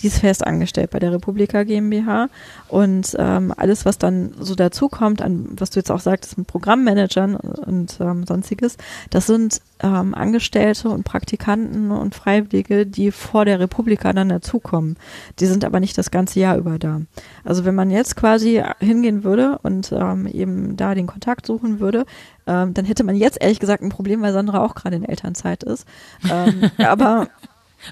Die 0.00 0.06
ist 0.06 0.18
fest 0.18 0.46
angestellt 0.46 0.90
bei 0.90 0.98
der 0.98 1.12
Republika 1.12 1.62
GmbH 1.62 2.28
und 2.68 3.16
ähm, 3.18 3.52
alles, 3.56 3.84
was 3.84 3.98
dann 3.98 4.34
so 4.38 4.54
dazukommt, 4.54 5.22
an 5.22 5.48
was 5.58 5.70
du 5.70 5.80
jetzt 5.80 5.90
auch 5.90 6.00
sagtest 6.00 6.38
mit 6.38 6.46
Programmmanagern 6.46 7.36
und 7.36 7.98
ähm, 8.00 8.26
sonstiges, 8.26 8.76
das 9.10 9.26
sind 9.26 9.60
ähm, 9.82 10.14
Angestellte 10.14 10.88
und 10.88 11.04
Praktikanten 11.04 11.90
und 11.90 12.14
Freiwillige, 12.14 12.86
die 12.86 13.10
vor 13.10 13.44
der 13.44 13.60
Republika 13.60 14.12
dann 14.12 14.28
dazukommen. 14.28 14.96
Die 15.38 15.46
sind 15.46 15.64
aber 15.64 15.80
nicht 15.80 15.98
das 15.98 16.10
ganze 16.10 16.40
Jahr 16.40 16.56
über 16.56 16.78
da. 16.78 17.02
Also 17.44 17.64
wenn 17.64 17.74
man 17.74 17.90
jetzt 17.90 18.16
quasi 18.16 18.62
hingehen 18.80 19.24
würde 19.24 19.58
und 19.62 19.92
ähm, 19.92 20.26
eben 20.26 20.76
da 20.76 20.94
den 20.94 21.06
Kontakt 21.06 21.46
suchen 21.46 21.80
würde, 21.80 22.06
ähm, 22.46 22.74
dann 22.74 22.84
hätte 22.84 23.04
man 23.04 23.16
jetzt 23.16 23.40
ehrlich 23.40 23.60
gesagt 23.60 23.82
ein 23.82 23.90
Problem, 23.90 24.22
weil 24.22 24.32
Sandra 24.32 24.64
auch 24.64 24.74
gerade 24.74 24.96
in 24.96 25.04
Elternzeit 25.04 25.62
ist. 25.62 25.86
Ähm, 26.30 26.70
aber 26.78 27.28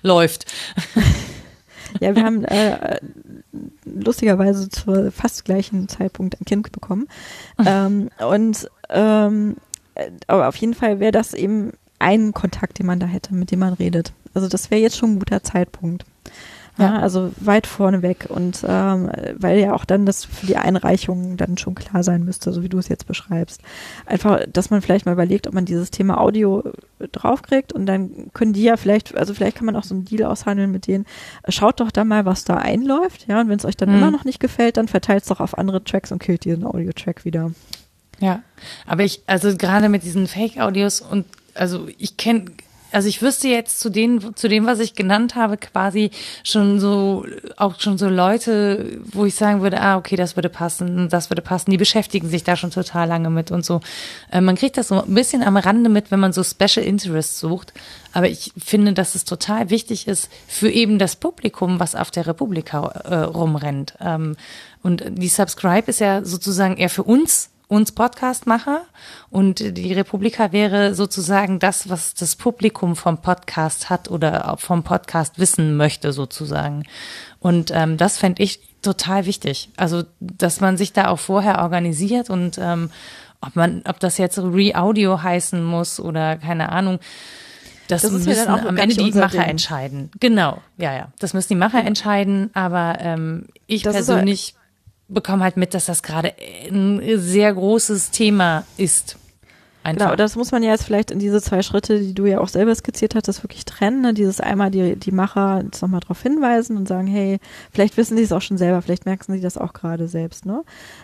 Läuft. 0.03 0.47
Ja, 2.01 2.15
wir 2.17 2.25
haben 2.25 2.45
äh, 2.45 2.99
lustigerweise 3.85 4.69
zu 4.69 5.13
fast 5.13 5.45
gleichen 5.45 5.89
Zeitpunkt 5.89 6.41
ein 6.41 6.45
Kind 6.45 6.71
bekommen. 6.73 7.09
ähm, 7.65 8.11
und 8.29 8.69
ähm, 8.91 9.57
äh, 9.95 10.11
aber 10.27 10.49
auf 10.49 10.57
jeden 10.57 10.75
Fall 10.75 11.01
wäre 11.01 11.13
das 11.13 11.35
eben 11.35 11.73
ein 11.99 12.33
Kontakt, 12.33 12.79
den 12.79 12.87
man 12.87 13.01
da 13.01 13.07
hätte, 13.07 13.35
mit 13.35 13.51
dem 13.51 13.61
man 13.61 13.75
redet. 13.75 14.13
Also 14.35 14.49
das 14.49 14.71
wäre 14.71 14.81
jetzt 14.81 14.97
schon 14.97 15.13
ein 15.13 15.19
guter 15.19 15.43
Zeitpunkt. 15.43 16.05
Ja, 16.77 16.99
also 16.99 17.31
weit 17.39 17.69
vorne 17.69 18.03
weg 18.03 18.27
und 18.29 18.65
ähm, 18.67 19.09
weil 19.37 19.61
ja 19.61 19.75
auch 19.75 19.85
dann 19.85 20.07
das 20.07 20.25
für 20.25 20.47
die 20.47 20.57
Einreichung 20.57 21.37
dann 21.37 21.57
schon 21.57 21.77
klar 21.77 22.03
sein 22.03 22.25
müsste, 22.25 22.53
so 22.53 22.65
wie 22.65 22.69
du 22.69 22.79
es 22.79 22.89
jetzt 22.89 23.07
beschreibst. 23.07 23.61
Einfach, 24.07 24.41
dass 24.53 24.71
man 24.71 24.83
vielleicht 24.83 25.07
mal 25.07 25.13
überlegt, 25.13 25.47
ob 25.47 25.55
man 25.55 25.67
dieses 25.67 25.93
Thema 25.93 26.21
Audio 26.21 26.65
draufkriegt 27.13 27.73
und 27.73 27.87
dann 27.87 28.11
können 28.35 28.55
die 28.55 28.65
ja 28.65 28.77
vielleicht, 28.77 29.17
also 29.17 29.35
vielleicht 29.35 29.57
kann 29.57 29.67
man 29.67 29.77
auch 29.77 29.85
so 29.85 29.95
einen 29.95 30.05
Deal 30.05 30.25
aushandeln 30.25 30.73
mit 30.73 30.89
denen, 30.89 31.07
schaut 31.49 31.79
doch 31.79 31.93
da 31.93 32.03
mal, 32.03 32.25
was 32.25 32.43
da 32.43 32.57
einläuft, 32.57 33.29
ja, 33.29 33.41
und 33.41 33.49
wenn 33.49 33.59
es 33.59 33.65
euch 33.65 33.77
dann 33.77 33.91
Mhm. 33.91 33.95
immer 33.99 34.11
noch 34.11 34.25
nicht 34.25 34.41
gefällt, 34.41 34.77
dann 34.77 34.89
verteilt 34.89 35.23
es 35.23 35.29
doch 35.29 35.39
auf 35.39 35.57
andere 35.57 35.85
Tracks 35.85 36.11
und 36.11 36.19
killt 36.19 36.45
diesen 36.45 36.67
Audio-Track 36.67 37.25
wieder. 37.25 37.53
Ja, 38.19 38.43
aber 38.85 39.05
ich, 39.05 39.23
also 39.27 39.57
gerade 39.57 39.89
mit 39.89 40.03
diesen 40.03 40.27
Fake-Audios 40.27 41.01
und 41.01 41.25
also 41.55 41.87
ich 41.99 42.17
kenne, 42.17 42.47
also 42.95 43.09
ich 43.09 43.21
wüsste 43.23 43.49
jetzt 43.49 43.81
zu 43.81 43.91
denen, 43.91 44.37
zu 44.37 44.49
dem, 44.49 44.67
was 44.67 44.79
ich 44.79 44.95
genannt 44.95 45.35
habe, 45.35 45.57
quasi 45.57 46.11
schon 46.45 46.79
so, 46.79 47.27
auch 47.57 47.81
schon 47.81 47.99
so 47.99 48.09
Leute, 48.09 49.01
wo 49.13 49.25
ich 49.25 49.35
sagen 49.35 49.63
würde, 49.63 49.81
ah, 49.81 49.97
okay, 49.97 50.17
das 50.17 50.37
würde 50.37 50.49
passen, 50.49 51.09
das 51.09 51.31
würde 51.31 51.43
passen, 51.43 51.71
die 51.71 51.77
beschäftigen 51.77 52.29
sich 52.29 52.45
da 52.45 52.57
schon 52.57 52.71
total 52.71 53.09
lange 53.09 53.31
mit 53.31 53.51
und 53.51 53.65
so. 53.65 53.81
Äh, 54.31 54.41
man 54.41 54.55
kriegt 54.57 54.77
das 54.77 54.89
so 54.89 55.03
ein 55.03 55.15
bisschen 55.15 55.43
am 55.43 55.57
Rande 55.57 55.91
mit, 55.91 56.11
wenn 56.11 56.21
man 56.21 56.33
so 56.33 56.45
Special 56.45 56.87
Interests 56.87 57.41
sucht. 57.41 57.73
Aber 58.13 58.29
ich 58.29 58.53
finde, 58.57 58.93
dass 58.93 59.17
es 59.17 59.25
total 59.25 59.71
wichtig 59.71 60.07
ist 60.07 60.31
für 60.47 60.71
eben 60.71 60.99
das 60.99 61.17
Publikum, 61.17 61.81
was 61.81 61.97
auf 61.97 62.13
der 62.13 62.29
Republika 62.29 62.87
äh, 62.87 63.15
rumrennt. 63.17 63.95
Ähm, 64.01 64.37
und 64.83 65.03
die 65.09 65.29
Subscribe 65.29 65.91
ist 65.91 65.99
ja 65.99 66.25
sozusagen 66.25 66.77
eher 66.77 66.91
für 66.91 67.03
uns 67.03 67.51
uns 67.75 67.93
Podcastmacher 67.93 68.83
und 69.31 69.77
die 69.77 69.93
Republika 69.93 70.53
wäre 70.53 70.95
sozusagen 70.95 71.59
das, 71.59 71.89
was 71.89 72.15
das 72.15 72.37
Publikum 72.37 72.97
vom 72.97 73.19
Podcast 73.19 73.91
hat 73.91 74.11
oder 74.11 74.57
vom 74.59 74.83
Podcast 74.83 75.39
wissen 75.39 75.77
möchte 75.77 76.13
sozusagen. 76.13 76.85
Und 77.41 77.71
ähm, 77.75 77.97
das 77.97 78.19
fände 78.19 78.43
ich 78.43 78.61
total 78.83 79.27
wichtig. 79.27 79.71
Also, 79.77 80.05
dass 80.21 80.61
man 80.61 80.77
sich 80.77 80.93
da 80.93 81.09
auch 81.09 81.19
vorher 81.19 81.61
organisiert 81.63 82.31
und 82.31 82.59
ähm, 82.59 82.91
ob 83.41 83.57
man, 83.57 83.83
ob 83.87 84.01
das 84.01 84.19
jetzt 84.19 84.39
Re-Audio 84.39 85.23
heißen 85.23 85.63
muss 85.63 86.01
oder 86.01 86.37
keine 86.37 86.71
Ahnung. 86.71 86.99
Das, 87.89 88.03
Das 88.03 88.13
müssen 88.13 88.35
dann 88.35 88.49
auch 88.49 88.65
am 88.65 88.79
Ende 88.79 88.95
die 88.95 89.13
Macher 89.13 89.29
Ding. 89.41 89.43
entscheiden. 89.43 90.11
Genau, 90.19 90.63
ja, 90.79 90.95
ja. 90.95 91.13
Das 91.19 91.35
müssen 91.35 91.49
die 91.49 91.55
Macher 91.57 91.85
entscheiden, 91.85 92.51
aber 92.55 92.97
ähm, 93.01 93.47
ich 93.67 93.83
Das 93.83 93.95
persönlich 93.95 94.55
bekomme 95.15 95.45
halt 95.45 95.57
mit, 95.57 95.75
dass 95.75 95.87
das 95.87 96.03
gerade 96.03 96.33
ein 96.71 97.01
sehr 97.17 97.53
großes 97.55 98.11
Thema 98.11 98.65
ist. 98.77 99.17
Einfach. 99.85 100.07
Genau, 100.07 100.17
das 100.17 100.35
muss 100.35 100.51
man 100.51 100.63
ja 100.63 100.71
jetzt 100.71 100.85
vielleicht 100.85 101.11
in 101.11 101.19
diese 101.19 101.43
zwei 101.43 101.61
Schritte, 101.61 102.01
die 102.01 102.15
du 102.15 102.25
ja 102.25 102.41
auch 102.41 102.49
selber 102.49 102.75
skizziert 102.75 103.15
hattest, 103.15 103.43
wirklich 103.43 103.67
trennen. 103.67 104.01
Ne? 104.01 104.15
Dieses 104.15 104.41
einmal 104.41 104.71
die, 104.71 104.97
die 104.97 105.11
Macher 105.11 105.61
jetzt 105.63 105.83
nochmal 105.83 106.01
darauf 106.01 106.23
hinweisen 106.23 106.79
und 106.79 106.89
sagen, 106.89 107.07
hey, 107.07 107.39
vielleicht 107.71 107.99
wissen 107.99 108.17
sie 108.17 108.23
es 108.23 108.33
auch 108.33 108.41
schon 108.41 108.57
selber, 108.57 108.81
vielleicht 108.81 109.05
merken 109.05 109.31
sie 109.35 109.43
das 109.43 109.59
auch 109.59 109.75
gerade 109.75 110.09
selbst. 110.09 110.47
Ne? 110.47 110.63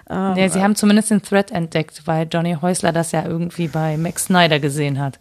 Ähm, 0.09 0.35
ja, 0.35 0.49
sie 0.49 0.63
haben 0.63 0.77
zumindest 0.77 1.11
den 1.11 1.21
Thread 1.21 1.51
entdeckt, 1.51 2.07
weil 2.07 2.27
Johnny 2.33 2.57
Häusler 2.63 2.93
das 2.93 3.13
ja 3.13 3.27
irgendwie 3.27 3.69
bei 3.69 3.99
Max 3.99 4.25
Snyder 4.25 4.59
gesehen 4.61 4.99
hat. 4.99 5.19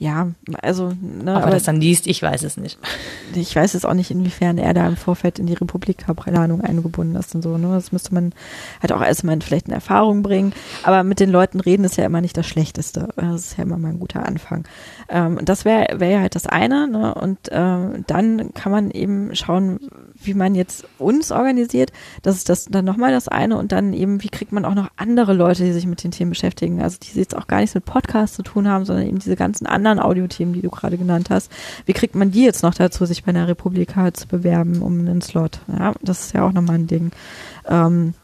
Ja, 0.00 0.28
also, 0.62 0.92
ne, 0.98 1.20
Ob 1.20 1.26
er 1.26 1.42
aber 1.42 1.50
das 1.50 1.64
dann 1.64 1.78
liest, 1.78 2.06
ich 2.06 2.22
weiß 2.22 2.42
es 2.44 2.56
nicht. 2.56 2.78
ich 3.34 3.54
weiß 3.54 3.74
jetzt 3.74 3.84
auch 3.84 3.92
nicht, 3.92 4.10
inwiefern 4.10 4.56
er 4.56 4.72
da 4.72 4.88
im 4.88 4.96
Vorfeld 4.96 5.38
in 5.38 5.44
die 5.44 5.52
Republika-Planung 5.52 6.62
eingebunden 6.62 7.16
ist 7.16 7.34
und 7.34 7.42
so. 7.42 7.58
Ne? 7.58 7.68
Das 7.74 7.92
müsste 7.92 8.14
man 8.14 8.32
halt 8.80 8.92
auch 8.92 9.02
erstmal 9.02 9.34
in 9.34 9.42
vielleicht 9.42 9.68
in 9.68 9.74
Erfahrung 9.74 10.22
bringen. 10.22 10.54
Aber 10.84 11.04
mit 11.04 11.20
den 11.20 11.28
Leuten 11.28 11.60
reden 11.60 11.84
ist 11.84 11.98
ja 11.98 12.06
immer 12.06 12.22
nicht 12.22 12.34
das 12.34 12.46
Schlechteste. 12.46 13.08
Das 13.14 13.42
ist 13.42 13.58
ja 13.58 13.64
immer 13.64 13.76
mal 13.76 13.88
ein 13.88 14.00
guter 14.00 14.24
Anfang. 14.24 14.64
Ähm, 15.10 15.36
und 15.36 15.50
das 15.50 15.66
wäre 15.66 16.00
wär 16.00 16.08
ja 16.08 16.20
halt 16.20 16.34
das 16.34 16.46
eine. 16.46 16.88
Ne? 16.88 17.14
Und 17.14 17.38
ähm, 17.50 18.04
dann 18.06 18.54
kann 18.54 18.72
man 18.72 18.90
eben 18.90 19.36
schauen, 19.36 19.80
wie 20.22 20.34
man 20.34 20.54
jetzt 20.54 20.86
uns 20.98 21.32
organisiert. 21.32 21.92
Das 22.22 22.36
ist 22.36 22.48
das 22.48 22.66
dann 22.66 22.84
nochmal 22.84 23.12
das 23.12 23.28
eine. 23.28 23.56
Und 23.56 23.72
dann 23.72 23.92
eben, 23.92 24.22
wie 24.22 24.28
kriegt 24.28 24.52
man 24.52 24.64
auch 24.64 24.74
noch 24.74 24.90
andere 24.96 25.32
Leute, 25.32 25.64
die 25.64 25.72
sich 25.72 25.86
mit 25.86 26.02
den 26.02 26.10
Themen 26.10 26.30
beschäftigen. 26.30 26.82
Also 26.82 26.98
die 27.00 27.18
jetzt 27.18 27.36
auch 27.36 27.46
gar 27.46 27.60
nichts 27.60 27.74
mit 27.74 27.84
Podcasts 27.84 28.36
zu 28.36 28.42
tun 28.42 28.68
haben, 28.68 28.84
sondern 28.84 29.06
eben 29.06 29.18
diese 29.18 29.36
ganzen 29.36 29.66
anderen 29.66 29.98
Audiothemen, 29.98 30.54
die 30.54 30.62
du 30.62 30.70
gerade 30.70 30.98
genannt 30.98 31.30
hast. 31.30 31.50
Wie 31.86 31.92
kriegt 31.92 32.14
man 32.14 32.30
die 32.30 32.44
jetzt 32.44 32.62
noch 32.62 32.74
dazu, 32.74 33.04
sich 33.06 33.24
bei 33.24 33.32
der 33.32 33.48
Republika 33.48 34.12
zu 34.12 34.28
bewerben 34.28 34.82
um 34.82 34.98
einen 35.00 35.22
Slot? 35.22 35.60
Ja, 35.68 35.94
das 36.02 36.26
ist 36.26 36.34
ja 36.34 36.46
auch 36.46 36.52
nochmal 36.52 36.76
ein 36.76 36.86
Ding. 36.86 37.10
Ähm, 37.68 38.14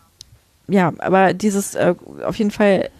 ja, 0.68 0.92
aber 0.98 1.32
dieses 1.32 1.74
äh, 1.74 1.94
auf 2.24 2.36
jeden 2.36 2.50
Fall 2.50 2.90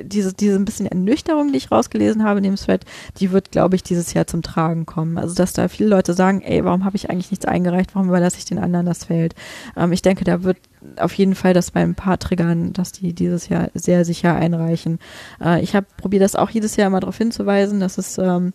diese, 0.00 0.32
diese 0.32 0.56
ein 0.56 0.64
bisschen 0.64 0.86
Ernüchterung, 0.86 1.52
die 1.52 1.58
ich 1.58 1.70
rausgelesen 1.70 2.24
habe 2.24 2.38
in 2.38 2.44
dem 2.44 2.56
Thread, 2.56 2.84
die 3.18 3.32
wird, 3.32 3.50
glaube 3.50 3.76
ich, 3.76 3.82
dieses 3.82 4.14
Jahr 4.14 4.26
zum 4.26 4.42
Tragen 4.42 4.86
kommen. 4.86 5.18
Also, 5.18 5.34
dass 5.34 5.52
da 5.52 5.68
viele 5.68 5.88
Leute 5.88 6.14
sagen, 6.14 6.42
ey, 6.42 6.64
warum 6.64 6.84
habe 6.84 6.96
ich 6.96 7.10
eigentlich 7.10 7.30
nichts 7.30 7.44
eingereicht, 7.44 7.94
warum 7.94 8.08
überlasse 8.08 8.38
ich 8.38 8.44
den 8.44 8.58
anderen 8.58 8.86
das 8.86 9.04
Feld? 9.04 9.34
Ähm, 9.76 9.92
ich 9.92 10.02
denke, 10.02 10.24
da 10.24 10.42
wird 10.42 10.58
auf 10.96 11.14
jeden 11.14 11.34
Fall 11.34 11.54
das 11.54 11.70
bei 11.70 11.80
ein 11.80 11.94
paar 11.94 12.18
Triggern, 12.18 12.72
dass 12.72 12.92
die 12.92 13.12
dieses 13.12 13.48
Jahr 13.48 13.70
sehr 13.74 14.04
sicher 14.04 14.34
einreichen. 14.34 14.98
Äh, 15.40 15.62
ich 15.62 15.74
habe 15.74 15.86
probiert, 15.96 16.22
das 16.22 16.36
auch 16.36 16.50
jedes 16.50 16.76
Jahr 16.76 16.90
mal 16.90 17.00
darauf 17.00 17.16
hinzuweisen, 17.16 17.80
dass 17.80 17.98
es 17.98 18.18
ähm, 18.18 18.52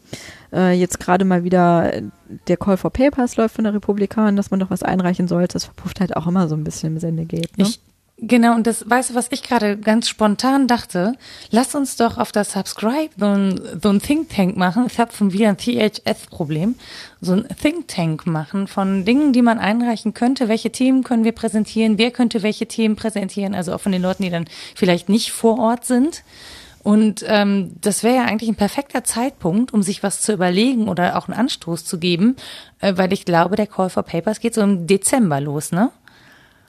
äh, 0.53 0.71
jetzt 0.73 0.99
gerade 0.99 1.25
mal 1.25 1.43
wieder 1.43 1.91
der 2.47 2.57
Call 2.57 2.77
for 2.77 2.91
Papers 2.91 3.37
läuft 3.37 3.55
von 3.55 3.63
der 3.63 3.73
Republikaner, 3.73 4.33
dass 4.33 4.51
man 4.51 4.59
doch 4.59 4.69
was 4.69 4.83
einreichen 4.83 5.27
sollte. 5.27 5.53
Das 5.53 5.65
verpufft 5.65 5.99
halt 5.99 6.15
auch 6.15 6.27
immer 6.27 6.47
so 6.47 6.55
ein 6.55 6.63
bisschen 6.63 6.93
im 6.93 6.99
Sendegate. 6.99 7.49
Ne? 7.57 7.67
Ich, 7.67 7.81
genau, 8.21 8.55
und 8.55 8.67
das, 8.67 8.89
weißt 8.89 9.11
du, 9.11 9.15
was 9.15 9.27
ich 9.31 9.43
gerade 9.43 9.77
ganz 9.77 10.07
spontan 10.07 10.67
dachte? 10.67 11.13
Lass 11.51 11.75
uns 11.75 11.95
doch 11.95 12.17
auf 12.17 12.31
das 12.31 12.53
Subscribe 12.53 13.09
so 13.17 13.25
ein, 13.25 13.61
so 13.81 13.89
ein 13.89 14.01
Think 14.01 14.29
Tank 14.29 14.57
machen. 14.57 14.85
Ich 14.87 14.99
habe 14.99 15.11
schon 15.13 15.33
wieder 15.33 15.49
ein 15.49 15.57
THS-Problem. 15.57 16.75
So 17.21 17.33
ein 17.33 17.47
Think 17.61 17.87
Tank 17.87 18.25
machen 18.25 18.67
von 18.67 19.05
Dingen, 19.05 19.33
die 19.33 19.41
man 19.41 19.59
einreichen 19.59 20.13
könnte. 20.13 20.47
Welche 20.47 20.71
Themen 20.71 21.03
können 21.03 21.23
wir 21.23 21.33
präsentieren? 21.33 21.97
Wer 21.97 22.11
könnte 22.11 22.43
welche 22.43 22.67
Themen 22.67 22.95
präsentieren? 22.95 23.55
Also 23.55 23.73
auch 23.73 23.81
von 23.81 23.91
den 23.91 24.01
Leuten, 24.01 24.23
die 24.23 24.29
dann 24.29 24.45
vielleicht 24.75 25.09
nicht 25.09 25.31
vor 25.31 25.59
Ort 25.59 25.85
sind. 25.85 26.23
Und 26.81 27.25
ähm, 27.27 27.75
das 27.81 28.03
wäre 28.03 28.15
ja 28.15 28.25
eigentlich 28.25 28.49
ein 28.49 28.55
perfekter 28.55 29.03
Zeitpunkt, 29.03 29.73
um 29.73 29.83
sich 29.83 30.01
was 30.01 30.21
zu 30.21 30.31
überlegen 30.33 30.87
oder 30.87 31.17
auch 31.17 31.27
einen 31.27 31.37
Anstoß 31.37 31.83
zu 31.83 31.99
geben, 31.99 32.37
äh, 32.79 32.93
weil 32.95 33.11
ich 33.11 33.25
glaube, 33.25 33.55
der 33.57 33.67
Call 33.67 33.89
for 33.89 34.03
Papers 34.03 34.39
geht 34.39 34.53
so 34.53 34.61
im 34.61 34.87
Dezember 34.87 35.41
los, 35.41 35.71
ne? 35.71 35.91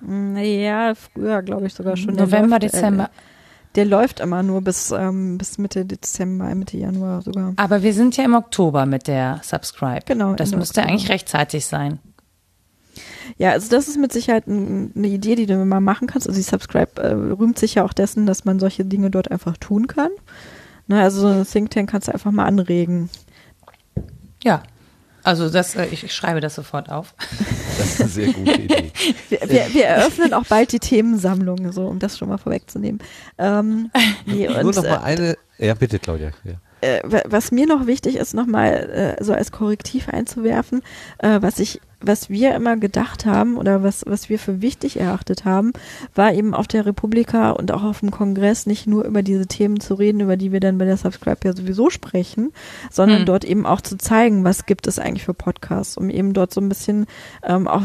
Ja, 0.07 0.95
früher 0.95 1.43
glaube 1.43 1.67
ich 1.67 1.75
sogar 1.75 1.97
schon. 1.97 2.15
November, 2.15 2.59
läuft, 2.59 2.75
Dezember. 2.75 3.05
Äh, 3.05 3.09
der 3.77 3.85
läuft 3.85 4.21
immer 4.21 4.43
nur 4.43 4.63
bis, 4.63 4.91
ähm, 4.91 5.39
bis 5.39 5.59
Mitte 5.59 5.85
Dezember, 5.85 6.55
Mitte 6.55 6.77
Januar 6.77 7.23
sogar. 7.23 7.53
Aber 7.57 7.83
wir 7.83 7.93
sind 7.95 8.17
ja 8.17 8.25
im 8.25 8.35
Oktober 8.35 8.87
mit 8.87 9.07
der 9.07 9.41
Subscribe. 9.43 10.03
Genau, 10.07 10.35
Das 10.35 10.55
müsste 10.55 10.81
Oktober. 10.81 10.93
eigentlich 10.93 11.11
rechtzeitig 11.11 11.67
sein. 11.67 12.01
Ja, 13.39 13.51
also 13.53 13.71
das 13.71 13.89
ist 13.89 13.99
mit 13.99 14.13
Sicherheit 14.13 14.47
ein, 14.49 14.93
eine 14.97 15.07
Idee, 15.07 15.37
die 15.37 15.47
du 15.47 15.57
mal 15.65 15.81
machen 15.81 16.09
kannst. 16.09 16.27
Also 16.27 16.39
die 16.39 16.43
Subscribe 16.45 17.01
äh, 17.01 17.13
rühmt 17.13 17.59
sich 17.59 17.77
ja 17.77 17.85
auch 17.85 17.93
dessen, 17.93 18.27
dass 18.27 18.45
man 18.45 18.59
solche 18.59 18.85
Dinge 18.85 19.11
dort 19.11 19.31
einfach 19.31 19.57
tun 19.57 19.87
kann. 19.87 20.11
Ne, 20.89 21.01
also 21.01 21.21
so 21.21 21.29
ein 21.29 21.47
Think 21.47 21.71
Tank 21.71 21.91
kannst 21.91 22.09
du 22.09 22.13
einfach 22.13 22.33
mal 22.33 22.47
anregen. 22.47 23.09
Ja. 24.43 24.63
Also 25.25 25.51
das, 25.51 25.75
äh, 25.77 25.87
ich, 25.87 26.05
ich 26.05 26.15
schreibe 26.15 26.41
das 26.41 26.55
sofort 26.55 26.91
auf. 26.91 27.15
Das 27.79 27.87
ist 27.93 28.01
eine 28.01 28.09
sehr 28.11 28.33
gute 28.33 28.53
Idee. 28.63 28.93
Wir, 29.29 29.41
wir, 29.43 29.75
wir 29.75 29.85
eröffnen 29.87 30.33
auch 30.35 30.45
bald 30.47 30.73
die 30.73 30.79
Themensammlung, 30.81 31.73
so 31.73 31.87
um 31.87 31.99
das 31.99 32.17
schon 32.19 32.29
mal 32.29 32.39
vorwegzunehmen. 32.39 33.01
Ähm, 33.39 33.91
nee, 34.27 34.47
Nur 34.49 34.59
und, 34.65 34.77
noch 34.77 34.83
mal 34.85 34.97
äh, 34.97 35.05
eine. 35.05 35.39
Ja, 35.59 35.75
bitte, 35.75 35.99
Claudia. 35.99 36.31
Ja. 36.45 36.53
äh, 36.81 37.01
wa- 37.05 37.23
was 37.27 37.53
mir 37.53 37.67
noch 37.67 37.87
wichtig 37.87 38.17
ist, 38.17 38.33
nochmal 38.35 39.17
äh, 39.19 39.23
so 39.25 39.33
als 39.35 39.53
Korrektiv 39.53 40.09
einzuwerfen, 40.09 40.83
äh, 41.19 41.39
was 41.43 41.59
ich, 41.59 41.81
was 42.01 42.31
wir 42.31 42.55
immer 42.55 42.77
gedacht 42.77 43.27
haben 43.27 43.57
oder 43.57 43.83
was, 43.83 44.05
was 44.07 44.29
wir 44.29 44.39
für 44.39 44.63
wichtig 44.63 44.99
erachtet 44.99 45.45
haben, 45.45 45.73
war 46.15 46.33
eben 46.33 46.55
auf 46.55 46.67
der 46.67 46.87
Republika 46.87 47.51
und 47.51 47.73
auch 47.73 47.83
auf 47.83 48.01
dem 48.01 48.11
Kongress 48.11 48.67
nicht 48.67 48.87
nur 48.87 49.05
über 49.05 49.23
diese 49.23 49.47
Themen 49.47 49.81
zu 49.81 49.95
reden, 49.95 50.21
über 50.21 50.37
die 50.37 50.53
wir 50.53 50.61
dann 50.61 50.79
bei 50.79 50.85
der 50.85 50.97
Subscribe 50.97 51.41
ja 51.45 51.55
sowieso 51.55 51.91
sprechen, 51.91 52.53
sondern 52.91 53.21
Hm. 53.21 53.27
dort 53.27 53.45
eben 53.45 53.67
auch 53.67 53.81
zu 53.81 53.99
zeigen, 53.99 54.45
was 54.45 54.67
gibt 54.67 54.87
es 54.87 54.99
eigentlich 54.99 55.25
für 55.25 55.35
Podcasts, 55.35 55.97
um 55.97 56.11
eben 56.11 56.33
dort 56.33 56.55
so 56.55 56.61
ein 56.61 56.69
bisschen 56.69 57.07
ähm, 57.43 57.69
auch 57.69 57.83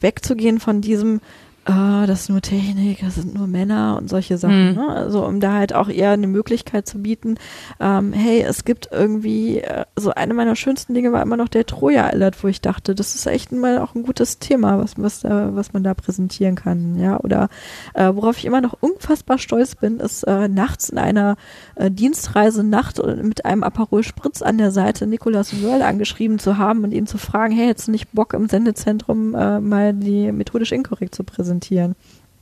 wegzugehen 0.00 0.60
von 0.60 0.80
diesem 0.80 1.20
ah, 1.68 2.06
das 2.06 2.22
ist 2.22 2.28
nur 2.30 2.40
Technik, 2.40 3.00
das 3.00 3.16
sind 3.16 3.34
nur 3.34 3.46
Männer 3.46 3.96
und 3.98 4.08
solche 4.08 4.38
Sachen. 4.38 4.70
Mhm. 4.70 4.74
Ne? 4.74 4.88
Also 4.88 5.24
um 5.24 5.38
da 5.38 5.52
halt 5.54 5.74
auch 5.74 5.88
eher 5.88 6.12
eine 6.12 6.26
Möglichkeit 6.26 6.86
zu 6.86 7.02
bieten, 7.02 7.36
ähm, 7.78 8.12
hey, 8.12 8.42
es 8.42 8.64
gibt 8.64 8.88
irgendwie, 8.90 9.58
äh, 9.58 9.84
so 9.94 10.10
eine 10.10 10.32
meiner 10.32 10.56
schönsten 10.56 10.94
Dinge 10.94 11.12
war 11.12 11.20
immer 11.20 11.36
noch 11.36 11.48
der 11.48 11.66
Troja-Alert, 11.66 12.42
wo 12.42 12.48
ich 12.48 12.62
dachte, 12.62 12.94
das 12.94 13.14
ist 13.14 13.26
echt 13.26 13.52
mal 13.52 13.78
auch 13.78 13.94
ein 13.94 14.02
gutes 14.02 14.38
Thema, 14.38 14.78
was, 14.78 14.94
was, 14.96 15.20
da, 15.20 15.54
was 15.54 15.74
man 15.74 15.82
da 15.84 15.92
präsentieren 15.92 16.54
kann. 16.54 16.98
Ja, 16.98 17.20
oder 17.20 17.48
äh, 17.92 18.10
worauf 18.14 18.38
ich 18.38 18.46
immer 18.46 18.62
noch 18.62 18.74
unfassbar 18.80 19.36
stolz 19.38 19.74
bin, 19.74 20.00
ist 20.00 20.22
äh, 20.22 20.48
nachts 20.48 20.88
in 20.88 20.98
einer 20.98 21.36
äh, 21.74 21.90
Dienstreise 21.90 22.64
Nacht 22.64 23.02
mit 23.22 23.44
einem 23.44 23.62
Aperol 23.62 24.02
Spritz 24.02 24.40
an 24.40 24.56
der 24.56 24.70
Seite 24.70 25.06
Nicolas 25.06 25.62
Wörl 25.62 25.82
angeschrieben 25.82 26.38
zu 26.38 26.56
haben 26.56 26.84
und 26.84 26.92
ihn 26.92 27.06
zu 27.06 27.18
fragen, 27.18 27.54
hey, 27.54 27.66
hättest 27.66 27.88
du 27.88 27.92
nicht 27.92 28.12
Bock 28.12 28.32
im 28.32 28.48
Sendezentrum 28.48 29.34
äh, 29.34 29.60
mal 29.60 29.92
die 29.92 30.32
methodisch 30.32 30.72
inkorrekt 30.72 31.14
zu 31.14 31.24
präsentieren? 31.24 31.57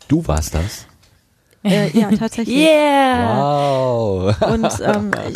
Du 0.08 0.26
warst 0.26 0.54
das. 0.54 0.86
Äh, 1.64 1.90
ja, 1.98 2.10
tatsächlich. 2.18 2.56
Yeah! 2.56 3.38
Wow. 3.38 4.42
Und 4.42 4.80
ähm, 4.82 5.10
ich, 5.28 5.34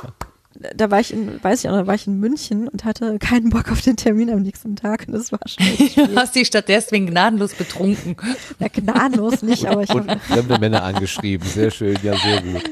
da 0.75 0.91
war 0.91 1.01
ich 1.01 1.13
in, 1.13 1.43
weiß 1.43 1.65
ich 1.65 1.71
auch, 1.71 1.75
da 1.75 1.87
war 1.87 1.95
ich 1.95 2.07
in 2.07 2.19
München 2.21 2.69
und 2.69 2.85
hatte 2.85 3.19
keinen 3.19 3.51
Bock 3.51 3.71
auf 3.71 3.81
den 3.81 3.97
Termin 3.97 4.31
am 4.31 4.43
nächsten 4.43 4.77
Tag 4.77 5.05
und 5.07 5.15
das 5.15 5.33
war 5.33 5.41
schon 5.47 5.65
Du 6.07 6.17
hast 6.17 6.35
die 6.35 6.45
statt 6.45 6.67
deswegen 6.69 7.07
gnadenlos 7.07 7.55
betrunken. 7.55 8.17
Na, 8.59 8.69
gnadenlos 8.69 9.43
nicht, 9.43 9.67
aber 9.67 9.83
ich 9.83 9.91
Und 9.91 10.11
hab, 10.11 10.23
fremde 10.23 10.59
Männer 10.59 10.83
angeschrieben. 10.83 11.47
Sehr 11.49 11.71
schön, 11.71 11.97
ja, 12.03 12.17
sehr 12.17 12.43
gut. 12.43 12.63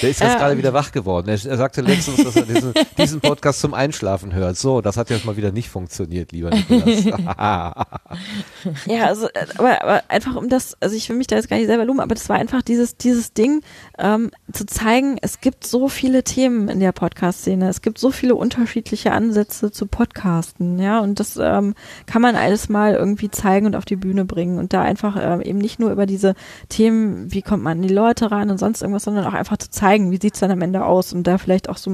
Der 0.00 0.10
ist 0.10 0.20
jetzt 0.20 0.34
Äh, 0.34 0.38
gerade 0.38 0.58
wieder 0.58 0.72
wach 0.72 0.92
geworden. 0.92 1.28
Er, 1.28 1.34
er 1.44 1.56
sagte 1.56 1.80
letztens, 1.82 2.24
dass 2.24 2.36
er 2.36 2.42
diesen, 2.42 2.72
diesen 2.98 3.20
Podcast 3.20 3.60
zum 3.60 3.74
Einschlafen 3.74 4.32
hört. 4.34 4.56
So, 4.56 4.80
das 4.80 4.96
hat 4.96 5.10
jetzt 5.10 5.24
mal 5.24 5.36
wieder 5.36 5.52
nicht 5.52 5.68
funktioniert, 5.68 6.32
lieber 6.32 6.50
Nikolas. 6.50 7.04
ja, 8.86 9.06
also, 9.06 9.26
äh, 9.28 9.46
aber, 9.58 9.82
aber 9.82 10.02
einfach 10.08 10.36
um 10.36 10.48
das, 10.48 10.76
also 10.80 10.96
ich 10.96 11.08
will 11.08 11.16
mich 11.16 11.26
da 11.26 11.36
jetzt 11.36 11.48
gar 11.48 11.56
nicht 11.56 11.66
selber 11.66 11.84
loben, 11.84 12.00
aber 12.00 12.14
das 12.14 12.28
war 12.28 12.36
einfach 12.36 12.62
dieses, 12.62 12.96
dieses 12.96 13.32
Ding, 13.32 13.62
ähm, 13.98 14.30
zu 14.52 14.66
zeigen, 14.66 15.18
es 15.20 15.40
gibt 15.40 15.66
so 15.66 15.88
viele 15.88 16.24
Themen 16.24 16.68
in 16.68 16.80
der 16.80 16.92
Podcast-Szene, 16.92 17.68
es 17.68 17.82
gibt 17.82 17.98
so 17.98 18.10
viele 18.10 18.34
unterschiedliche 18.34 19.12
Ansätze 19.12 19.70
zu 19.70 19.86
Podcasten, 19.86 20.78
ja, 20.78 21.00
und 21.00 21.20
das 21.20 21.38
ähm, 21.40 21.74
kann 22.06 22.22
man 22.22 22.36
alles 22.36 22.68
mal 22.68 22.94
irgendwie 22.94 23.30
zeigen 23.30 23.66
und 23.66 23.76
auf 23.76 23.84
die 23.84 23.96
Bühne 23.96 24.24
bringen 24.24 24.58
und 24.58 24.72
da 24.72 24.82
einfach 24.82 25.16
ähm, 25.20 25.40
eben 25.40 25.58
nicht 25.58 25.78
nur 25.78 25.90
über 25.90 26.06
diese 26.06 26.34
Themen, 26.68 27.32
wie 27.32 27.42
kommt 27.42 27.62
man 27.62 27.78
an 27.78 27.82
die 27.82 27.94
Leute 27.94 28.30
ran 28.30 28.50
und 28.50 28.58
sonst 28.58 28.82
irgendwas, 28.82 29.04
sondern 29.04 29.26
auch 29.26 29.34
einfach 29.34 29.56
zu 29.62 29.70
zeigen, 29.70 30.10
wie 30.10 30.18
sieht's 30.20 30.40
dann 30.40 30.50
am 30.50 30.60
Ende 30.62 30.84
aus 30.84 31.12
und 31.12 31.24
da 31.26 31.38
vielleicht 31.38 31.68
auch 31.68 31.76
so, 31.76 31.90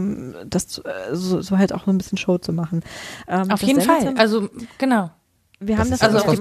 das, 0.46 0.78
äh, 0.78 1.14
so, 1.14 1.40
so 1.40 1.58
halt 1.58 1.72
auch 1.72 1.84
so 1.84 1.90
ein 1.90 1.98
bisschen 1.98 2.18
Show 2.18 2.38
zu 2.38 2.52
machen. 2.52 2.82
Ähm, 3.28 3.50
Auf 3.50 3.62
jeden 3.62 3.80
Fall. 3.80 4.14
Also, 4.16 4.48
genau. 4.78 5.10
wir 5.60 5.76
Das 5.76 5.84
haben 5.84 5.90
das 5.90 6.02
Also 6.02 6.18
auch 6.18 6.30
die 6.30 6.36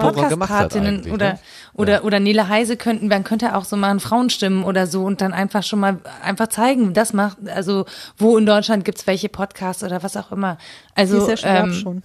eigentlich, 0.77 1.13
oder, 1.13 1.33
ne? 1.33 1.39
oder, 1.73 1.93
Ja. 1.93 2.01
oder 2.03 2.19
Nele 2.19 2.47
Heise 2.49 2.77
könnten, 2.77 3.07
man 3.07 3.23
könnte 3.23 3.55
auch 3.55 3.65
so 3.65 3.75
mal 3.75 3.89
einen 3.89 3.99
Frauenstimmen 3.99 4.63
oder 4.63 4.85
so 4.87 5.03
und 5.03 5.21
dann 5.21 5.33
einfach 5.33 5.63
schon 5.63 5.79
mal 5.79 5.99
einfach 6.23 6.47
zeigen, 6.47 6.93
das 6.93 7.13
macht, 7.13 7.37
also 7.49 7.85
wo 8.17 8.37
in 8.37 8.45
Deutschland 8.45 8.85
gibt's 8.85 9.07
welche 9.07 9.29
Podcasts 9.29 9.83
oder 9.83 10.03
was 10.03 10.15
auch 10.17 10.31
immer. 10.31 10.57
die 10.95 11.01
Also, 11.01 11.27
ist 11.27 11.29
ja 11.29 11.37
schon, 11.37 11.69
ähm, 11.69 11.73
schon. 11.73 12.03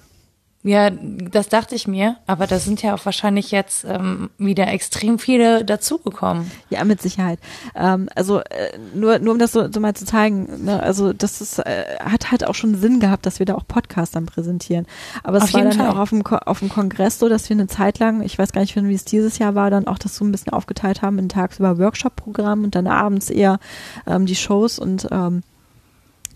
Ja, 0.64 0.90
das 0.90 1.48
dachte 1.48 1.74
ich 1.74 1.88
mir, 1.88 2.16
aber 2.28 2.46
da 2.46 2.60
sind 2.60 2.82
ja 2.82 2.94
auch 2.94 3.04
wahrscheinlich 3.04 3.50
jetzt 3.50 3.84
ähm, 3.84 4.30
wieder 4.38 4.68
extrem 4.68 5.18
viele 5.18 5.64
dazugekommen. 5.64 6.48
Ja, 6.70 6.84
mit 6.84 7.02
Sicherheit. 7.02 7.40
Ähm, 7.74 8.08
also 8.14 8.38
äh, 8.38 8.78
nur, 8.94 9.18
nur 9.18 9.32
um 9.32 9.38
das 9.40 9.50
so, 9.50 9.70
so 9.72 9.80
mal 9.80 9.94
zu 9.94 10.04
zeigen, 10.04 10.64
ne, 10.64 10.80
also 10.80 11.12
das 11.12 11.40
ist, 11.40 11.58
äh, 11.58 11.96
hat 11.98 12.30
halt 12.30 12.46
auch 12.46 12.54
schon 12.54 12.76
Sinn 12.76 13.00
gehabt, 13.00 13.26
dass 13.26 13.40
wir 13.40 13.46
da 13.46 13.54
auch 13.56 13.66
Podcasts 13.66 14.14
dann 14.14 14.26
präsentieren. 14.26 14.86
Aber 15.24 15.38
es 15.38 15.44
Auf 15.44 15.54
war 15.54 15.62
dann 15.62 15.72
Fall. 15.72 15.88
auch 15.88 15.98
auf 15.98 16.10
dem, 16.10 16.22
Ko- 16.22 16.36
auf 16.36 16.60
dem 16.60 16.68
Kongress 16.68 17.18
so, 17.18 17.28
dass 17.28 17.48
wir 17.48 17.56
eine 17.56 17.66
Zeit 17.66 17.98
lang, 17.98 18.22
ich 18.22 18.38
weiß 18.38 18.52
gar 18.52 18.60
nicht, 18.60 18.76
wie 18.76 18.94
es 18.94 19.04
dieses 19.04 19.38
Jahr 19.38 19.56
war, 19.56 19.68
dann 19.68 19.88
auch 19.88 19.98
das 19.98 20.14
so 20.14 20.24
ein 20.24 20.30
bisschen 20.30 20.52
aufgeteilt 20.52 21.02
haben 21.02 21.18
in 21.18 21.28
tagsüber 21.28 21.78
Workshop-Programm 21.78 22.62
und 22.62 22.76
dann 22.76 22.86
abends 22.86 23.30
eher 23.30 23.58
ähm, 24.06 24.26
die 24.26 24.36
Shows 24.36 24.78
und 24.78 25.08
ähm, 25.10 25.42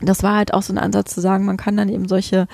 das 0.02 0.22
war 0.22 0.36
halt 0.36 0.52
auch 0.52 0.62
so 0.62 0.72
ein 0.74 0.78
Ansatz 0.78 1.14
zu 1.14 1.20
sagen, 1.20 1.46
man 1.46 1.56
kann 1.56 1.76
dann 1.76 1.88
eben 1.88 2.06
solche 2.06 2.48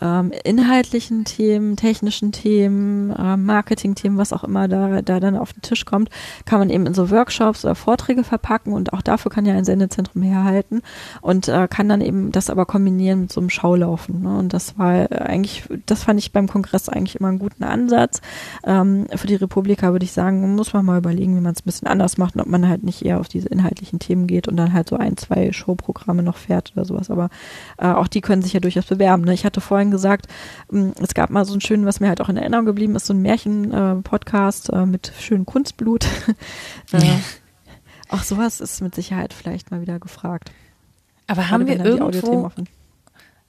ähm, 0.00 0.32
inhaltlichen 0.44 1.24
Themen, 1.24 1.76
technischen 1.76 2.32
Themen, 2.32 3.14
ähm, 3.18 3.44
Marketing-Themen, 3.44 4.18
was 4.18 4.32
auch 4.32 4.44
immer 4.44 4.68
da, 4.68 5.02
da 5.02 5.20
dann 5.20 5.36
auf 5.36 5.52
den 5.52 5.62
Tisch 5.62 5.84
kommt, 5.84 6.10
kann 6.44 6.58
man 6.58 6.70
eben 6.70 6.86
in 6.86 6.94
so 6.94 7.10
Workshops 7.10 7.64
oder 7.64 7.74
Vorträge 7.74 8.24
verpacken 8.24 8.72
und 8.72 8.92
auch 8.92 9.02
dafür 9.02 9.30
kann 9.30 9.46
ja 9.46 9.54
ein 9.54 9.64
Sendezentrum 9.64 10.22
herhalten 10.22 10.82
und 11.20 11.48
äh, 11.48 11.68
kann 11.68 11.88
dann 11.88 12.00
eben 12.00 12.32
das 12.32 12.50
aber 12.50 12.66
kombinieren 12.66 13.22
mit 13.22 13.32
so 13.32 13.40
einem 13.40 13.50
Schaulaufen. 13.50 14.22
Ne? 14.22 14.38
Und 14.38 14.52
das 14.52 14.78
war 14.78 15.10
eigentlich, 15.12 15.64
das 15.86 16.04
fand 16.04 16.18
ich 16.20 16.32
beim 16.32 16.48
Kongress 16.48 16.88
eigentlich 16.88 17.16
immer 17.16 17.28
einen 17.28 17.38
guten 17.38 17.64
Ansatz. 17.64 18.20
Ähm, 18.64 19.06
für 19.14 19.26
die 19.26 19.36
Republika 19.36 19.92
würde 19.92 20.04
ich 20.04 20.12
sagen, 20.12 20.54
muss 20.54 20.72
man 20.72 20.84
mal 20.84 20.98
überlegen, 20.98 21.36
wie 21.36 21.40
man 21.40 21.52
es 21.52 21.60
ein 21.60 21.66
bisschen 21.66 21.88
anders 21.88 22.18
macht 22.18 22.34
und 22.36 22.42
ob 22.42 22.48
man 22.48 22.68
halt 22.68 22.82
nicht 22.82 23.04
eher 23.04 23.20
auf 23.20 23.28
diese 23.28 23.48
inhaltlichen 23.48 23.98
Themen 23.98 24.26
geht 24.26 24.48
und 24.48 24.56
dann 24.56 24.72
halt 24.72 24.88
so 24.88 24.96
ein, 24.96 25.16
zwei 25.16 25.52
Showprogramme 25.52 26.22
noch 26.22 26.36
fährt 26.36 26.72
oder 26.76 26.84
sowas. 26.84 27.10
Aber 27.10 27.30
äh, 27.78 27.86
auch 27.86 28.08
die 28.08 28.20
können 28.20 28.42
sich 28.42 28.52
ja 28.52 28.60
durchaus 28.60 28.86
bewerben. 28.86 29.24
Ne? 29.24 29.34
Ich 29.34 29.44
hatte 29.44 29.60
vorhin 29.60 29.87
gesagt, 29.90 30.26
mh, 30.70 30.92
es 31.02 31.14
gab 31.14 31.30
mal 31.30 31.44
so 31.44 31.52
einen 31.52 31.60
schönen, 31.60 31.86
was 31.86 32.00
mir 32.00 32.08
halt 32.08 32.20
auch 32.20 32.28
in 32.28 32.36
Erinnerung 32.36 32.66
geblieben 32.66 32.94
ist, 32.96 33.06
so 33.06 33.14
ein 33.14 33.22
Märchen-Podcast 33.22 34.70
äh, 34.72 34.86
mit 34.86 35.12
schönem 35.18 35.46
Kunstblut. 35.46 36.06
äh, 36.92 37.00
auch 38.08 38.22
sowas 38.22 38.60
ist 38.60 38.80
mit 38.80 38.94
Sicherheit 38.94 39.32
vielleicht 39.34 39.70
mal 39.70 39.80
wieder 39.80 39.98
gefragt. 39.98 40.50
Aber 41.26 41.50
haben 41.50 41.66
wir 41.66 41.76
dann 41.76 41.86
irgendwo, 41.86 42.46
offen- 42.46 42.68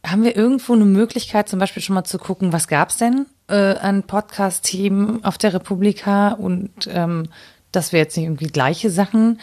haben 0.05 0.23
wir 0.23 0.35
irgendwo 0.35 0.73
eine 0.73 0.85
Möglichkeit, 0.85 1.47
zum 1.49 1.59
Beispiel 1.59 1.81
schon 1.81 1.93
mal 1.95 2.03
zu 2.03 2.17
gucken, 2.17 2.51
was 2.51 2.67
gab's 2.67 2.97
denn 2.97 3.25
äh, 3.47 3.75
an 3.77 4.03
Podcast-Themen 4.03 5.23
auf 5.23 5.37
der 5.37 5.53
Republika 5.53 6.29
und 6.33 6.71
ähm, 6.91 7.27
dass 7.71 7.91
wir 7.91 7.99
jetzt 7.99 8.17
nicht 8.17 8.25
irgendwie 8.25 8.47
gleiche 8.47 8.89
Sachen 8.89 9.39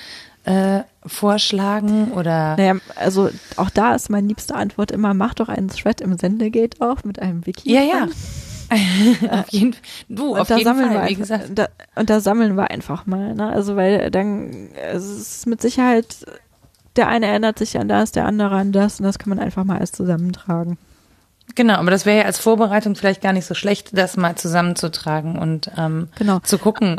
äh, 0.47 0.83
vorschlagen 1.05 2.13
oder 2.13 2.57
Naja, 2.57 2.75
also 2.95 3.31
auch 3.57 3.71
da 3.71 3.95
ist 3.95 4.11
meine 4.11 4.27
liebste 4.29 4.55
Antwort 4.55 4.91
immer, 4.93 5.13
mach 5.15 5.35
doch 5.35 5.49
einen 5.49 5.69
Thread 5.69 6.01
im 6.01 6.17
Sendegate 6.17 6.81
auf 6.81 7.05
mit 7.05 7.21
einem 7.21 7.45
Wiki. 7.47 7.73
ja 7.73 7.83
ja 7.83 8.09
auf 9.31 9.49
jeden 9.51 9.77
du 10.09 10.33
Und 10.33 10.41
auf 10.41 10.49
da 10.49 10.57
jeden 10.57 10.67
sammeln 10.67 10.87
Fall 10.89 10.97
wir 10.97 11.03
wie 11.03 11.09
einfach, 11.09 11.21
gesagt 11.21 11.51
da, 11.55 11.69
und 11.95 12.11
da 12.11 12.19
sammeln 12.21 12.57
wir 12.57 12.71
einfach 12.71 13.07
mal, 13.07 13.35
ne? 13.35 13.49
Also 13.49 13.77
weil 13.77 14.11
dann 14.11 14.71
es 14.93 15.05
ist 15.05 15.47
mit 15.47 15.61
Sicherheit 15.63 16.07
der 16.97 17.09
eine 17.09 17.27
erinnert 17.27 17.59
sich 17.59 17.79
an 17.79 17.89
das, 17.89 18.11
der 18.13 18.25
andere 18.25 18.57
an 18.57 18.73
das 18.73 18.99
und 19.01 19.05
das 19.05 19.19
kann 19.19 19.29
man 19.29 19.39
einfach 19.39 19.65
mal 19.65 19.77
alles 19.77 19.93
zusammentragen. 19.93 20.79
genau 21.55 21.75
aber 21.75 21.91
das 21.91 22.07
wäre 22.07 22.19
ja 22.21 22.25
als 22.25 22.39
Vorbereitung 22.39 22.97
vielleicht 22.97 23.21
gar 23.21 23.33
nicht 23.33 23.47
so 23.47 23.55
schlecht 23.55 23.97
das 23.97 24.17
mal 24.17 24.35
zusammenzutragen 24.37 25.39
und 25.39 25.71
ähm, 25.77 26.09
Genau. 26.17 26.39
zu 26.41 26.59
gucken 26.59 26.97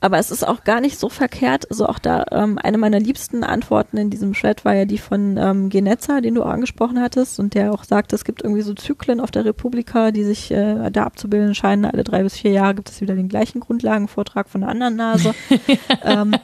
Aber 0.00 0.18
es 0.18 0.30
ist 0.30 0.46
auch 0.46 0.64
gar 0.64 0.80
nicht 0.80 0.98
so 0.98 1.08
verkehrt. 1.08 1.70
Also 1.70 1.86
auch 1.86 1.98
da, 1.98 2.26
ähm, 2.32 2.58
eine 2.58 2.76
meiner 2.76 3.00
liebsten 3.00 3.44
Antworten 3.44 3.96
in 3.96 4.10
diesem 4.10 4.34
Chat 4.34 4.64
war 4.64 4.74
ja 4.74 4.84
die 4.84 4.98
von 4.98 5.38
ähm, 5.38 5.70
Genetza, 5.70 6.20
den 6.20 6.34
du 6.34 6.42
auch 6.42 6.50
angesprochen 6.50 7.00
hattest 7.00 7.40
und 7.40 7.54
der 7.54 7.72
auch 7.72 7.84
sagt, 7.84 8.12
es 8.12 8.24
gibt 8.24 8.42
irgendwie 8.42 8.62
so 8.62 8.74
Zyklen 8.74 9.20
auf 9.20 9.30
der 9.30 9.46
Republika, 9.46 10.10
die 10.10 10.24
sich 10.24 10.50
äh, 10.50 10.90
da 10.90 11.04
abzubilden 11.04 11.54
scheinen. 11.54 11.86
Alle 11.86 12.04
drei 12.04 12.22
bis 12.22 12.36
vier 12.36 12.52
Jahre 12.52 12.74
gibt 12.74 12.90
es 12.90 13.00
wieder 13.00 13.14
den 13.14 13.28
gleichen 13.28 13.60
Grundlagenvortrag 13.60 14.50
von 14.50 14.62
einer 14.62 14.70
anderen 14.70 14.96
Nase. 14.96 15.34
ähm, 16.04 16.34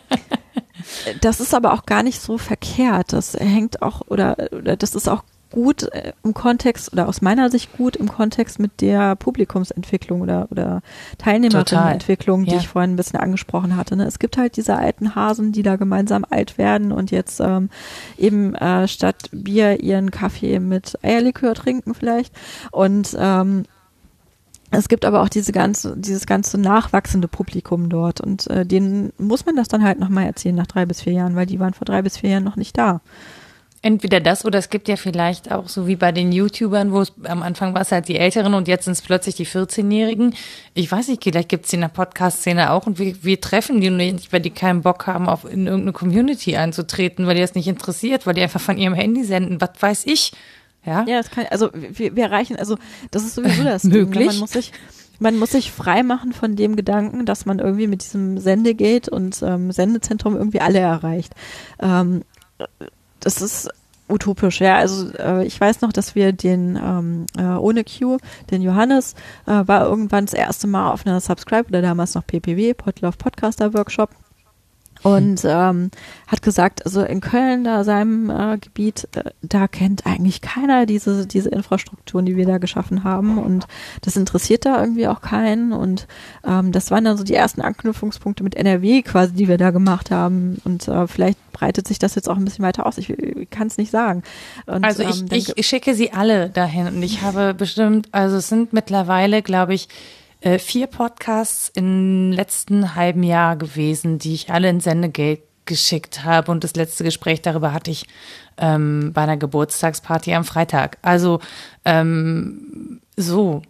das 1.20 1.40
ist 1.40 1.54
aber 1.54 1.74
auch 1.74 1.84
gar 1.84 2.02
nicht 2.02 2.20
so 2.20 2.38
verkehrt. 2.38 3.12
Das 3.12 3.34
hängt 3.34 3.82
auch 3.82 4.02
oder, 4.08 4.36
oder 4.52 4.76
das 4.76 4.94
ist 4.94 5.08
auch 5.08 5.24
gut 5.50 5.84
äh, 5.92 6.12
im 6.24 6.34
Kontext 6.34 6.92
oder 6.92 7.08
aus 7.08 7.22
meiner 7.22 7.50
Sicht 7.50 7.76
gut 7.76 7.96
im 7.96 8.08
Kontext 8.08 8.58
mit 8.58 8.80
der 8.80 9.16
Publikumsentwicklung 9.16 10.20
oder, 10.20 10.48
oder 10.50 10.82
Teilnehmerinnenentwicklung, 11.18 12.44
die 12.44 12.52
Ja. 12.52 12.58
ich 12.58 12.68
vorhin 12.68 12.92
ein 12.92 12.96
bisschen 12.96 13.20
angesprochen 13.20 13.76
hatte. 13.76 13.96
Ne? 13.96 14.04
Es 14.06 14.18
gibt 14.18 14.36
halt 14.36 14.56
diese 14.56 14.76
alten 14.76 15.14
Hasen, 15.14 15.52
die 15.52 15.62
da 15.62 15.76
gemeinsam 15.76 16.24
alt 16.28 16.58
werden 16.58 16.92
und 16.92 17.10
jetzt 17.10 17.40
ähm, 17.40 17.70
eben 18.18 18.54
äh, 18.54 18.88
statt 18.88 19.28
Bier 19.32 19.80
ihren 19.82 20.10
Kaffee 20.10 20.58
mit 20.58 20.98
Eierlikör 21.02 21.54
trinken 21.54 21.94
vielleicht. 21.94 22.34
Und 22.72 23.16
ähm, 23.18 23.64
es 24.72 24.88
gibt 24.88 25.04
aber 25.04 25.22
auch 25.22 25.28
diese 25.28 25.52
ganze, 25.52 25.96
dieses 25.96 26.26
ganze 26.26 26.58
nachwachsende 26.58 27.28
Publikum 27.28 27.88
dort 27.88 28.20
und 28.20 28.48
äh, 28.50 28.66
denen 28.66 29.12
muss 29.16 29.46
man 29.46 29.54
das 29.54 29.68
dann 29.68 29.84
halt 29.84 30.00
nochmal 30.00 30.26
erzählen 30.26 30.56
nach 30.56 30.66
drei 30.66 30.86
bis 30.86 31.02
vier 31.02 31.12
Jahren, 31.12 31.36
weil 31.36 31.46
die 31.46 31.60
waren 31.60 31.72
vor 31.72 31.84
drei 31.84 32.02
bis 32.02 32.16
vier 32.16 32.30
Jahren 32.30 32.44
noch 32.44 32.56
nicht 32.56 32.76
da. 32.76 33.00
Entweder 33.86 34.18
das 34.18 34.44
oder 34.44 34.58
es 34.58 34.68
gibt 34.68 34.88
ja 34.88 34.96
vielleicht 34.96 35.52
auch 35.52 35.68
so 35.68 35.86
wie 35.86 35.94
bei 35.94 36.10
den 36.10 36.32
YouTubern, 36.32 36.90
wo 36.90 37.02
es 37.02 37.12
am 37.22 37.44
Anfang 37.44 37.72
war 37.72 37.82
es 37.82 37.92
halt 37.92 38.08
die 38.08 38.16
Älteren 38.16 38.54
und 38.54 38.66
jetzt 38.66 38.86
sind 38.86 38.94
es 38.94 39.00
plötzlich 39.00 39.36
die 39.36 39.46
14-Jährigen. 39.46 40.34
Ich 40.74 40.90
weiß 40.90 41.06
nicht, 41.06 41.22
vielleicht 41.22 41.48
gibt 41.48 41.66
es 41.66 41.70
die 41.70 41.76
in 41.76 41.82
der 41.82 41.88
Podcast-Szene 41.88 42.72
auch 42.72 42.88
und 42.88 42.98
wir, 42.98 43.22
wir 43.22 43.40
treffen 43.40 43.80
die 43.80 43.90
nicht, 43.90 44.32
weil 44.32 44.40
die 44.40 44.50
keinen 44.50 44.82
Bock 44.82 45.06
haben, 45.06 45.28
auf 45.28 45.44
in 45.44 45.68
irgendeine 45.68 45.92
Community 45.92 46.56
einzutreten, 46.56 47.28
weil 47.28 47.36
die 47.36 47.42
das 47.42 47.54
nicht 47.54 47.68
interessiert, 47.68 48.26
weil 48.26 48.34
die 48.34 48.42
einfach 48.42 48.60
von 48.60 48.76
ihrem 48.76 48.94
Handy 48.94 49.22
senden, 49.22 49.60
was 49.60 49.70
weiß 49.78 50.06
ich. 50.06 50.32
Ja, 50.84 51.04
Ja, 51.06 51.18
das 51.18 51.30
kann, 51.30 51.46
also 51.50 51.70
wir, 51.72 52.16
wir 52.16 52.24
erreichen, 52.24 52.56
also 52.56 52.78
das 53.12 53.22
ist 53.22 53.36
sowieso 53.36 53.62
das 53.62 53.82
Ding, 53.82 53.92
ne? 53.92 53.98
Möglich. 53.98 54.26
Man 54.26 54.38
muss 54.38 54.50
sich, 54.50 54.72
man 55.20 55.38
muss 55.38 55.50
sich 55.52 55.70
frei 55.70 56.02
machen 56.02 56.32
von 56.32 56.56
dem 56.56 56.74
Gedanken, 56.74 57.24
dass 57.24 57.46
man 57.46 57.60
irgendwie 57.60 57.86
mit 57.86 58.02
diesem 58.02 58.38
Sendegate 58.38 59.12
und 59.12 59.40
ähm, 59.42 59.70
Sendezentrum 59.70 60.34
irgendwie 60.34 60.60
alle 60.60 60.80
erreicht. 60.80 61.34
Ähm, 61.78 62.24
das 63.26 63.42
ist 63.42 63.68
utopisch, 64.08 64.60
ja. 64.60 64.76
Also 64.76 65.12
äh, 65.18 65.44
ich 65.44 65.60
weiß 65.60 65.80
noch, 65.80 65.92
dass 65.92 66.14
wir 66.14 66.32
den 66.32 66.78
ähm, 66.82 67.26
äh, 67.36 67.42
ohne 67.56 67.84
Q, 67.84 68.18
den 68.50 68.62
Johannes, 68.62 69.14
äh, 69.46 69.66
war 69.66 69.86
irgendwann 69.86 70.26
das 70.26 70.34
erste 70.34 70.66
Mal 70.66 70.92
auf 70.92 71.06
einer 71.06 71.20
Subscribe 71.20 71.68
oder 71.68 71.82
damals 71.82 72.14
noch 72.14 72.26
PPW, 72.26 72.74
Podlove 72.74 73.16
Podcaster 73.16 73.74
Workshop 73.74 74.10
und 75.06 75.44
ähm, 75.44 75.90
hat 76.26 76.42
gesagt, 76.42 76.84
also 76.84 77.02
in 77.02 77.20
Köln, 77.20 77.64
da 77.64 77.84
seinem 77.84 78.30
äh, 78.30 78.58
Gebiet, 78.58 79.08
äh, 79.14 79.30
da 79.42 79.68
kennt 79.68 80.06
eigentlich 80.06 80.40
keiner 80.40 80.86
diese 80.86 81.26
diese 81.26 81.48
Infrastrukturen, 81.50 82.26
die 82.26 82.36
wir 82.36 82.46
da 82.46 82.58
geschaffen 82.58 83.04
haben 83.04 83.38
und 83.38 83.66
das 84.02 84.16
interessiert 84.16 84.64
da 84.64 84.80
irgendwie 84.80 85.08
auch 85.08 85.20
keinen 85.20 85.72
und 85.72 86.06
ähm, 86.44 86.72
das 86.72 86.90
waren 86.90 87.04
dann 87.04 87.16
so 87.16 87.24
die 87.24 87.34
ersten 87.34 87.60
Anknüpfungspunkte 87.60 88.42
mit 88.42 88.54
NRW 88.54 89.02
quasi, 89.02 89.32
die 89.34 89.48
wir 89.48 89.58
da 89.58 89.70
gemacht 89.70 90.10
haben 90.10 90.60
und 90.64 90.88
äh, 90.88 91.06
vielleicht 91.06 91.38
breitet 91.52 91.88
sich 91.88 91.98
das 91.98 92.14
jetzt 92.14 92.28
auch 92.28 92.36
ein 92.36 92.44
bisschen 92.44 92.64
weiter 92.64 92.84
aus. 92.84 92.98
Ich, 92.98 93.08
ich 93.08 93.48
kann 93.48 93.66
es 93.66 93.78
nicht 93.78 93.90
sagen. 93.90 94.22
Und, 94.66 94.84
also 94.84 95.02
ich, 95.02 95.22
ähm, 95.22 95.28
ich, 95.30 95.56
ich 95.56 95.66
schicke 95.66 95.94
sie 95.94 96.12
alle 96.12 96.50
dahin 96.50 96.88
und 96.88 97.02
ich 97.02 97.22
habe 97.22 97.54
bestimmt, 97.54 98.08
also 98.12 98.36
es 98.36 98.48
sind 98.48 98.72
mittlerweile, 98.72 99.42
glaube 99.42 99.72
ich, 99.72 99.88
äh, 100.40 100.58
vier 100.58 100.86
Podcasts 100.86 101.70
im 101.74 102.32
letzten 102.32 102.94
halben 102.94 103.22
Jahr 103.22 103.56
gewesen, 103.56 104.18
die 104.18 104.34
ich 104.34 104.50
alle 104.50 104.68
in 104.68 104.80
Sendegate 104.80 105.42
geschickt 105.64 106.24
habe. 106.24 106.52
Und 106.52 106.64
das 106.64 106.76
letzte 106.76 107.04
Gespräch 107.04 107.42
darüber 107.42 107.72
hatte 107.72 107.90
ich 107.90 108.06
ähm, 108.56 109.12
bei 109.12 109.22
einer 109.22 109.36
Geburtstagsparty 109.36 110.34
am 110.34 110.44
Freitag. 110.44 110.98
Also 111.02 111.40
ähm, 111.84 113.00
so. 113.16 113.62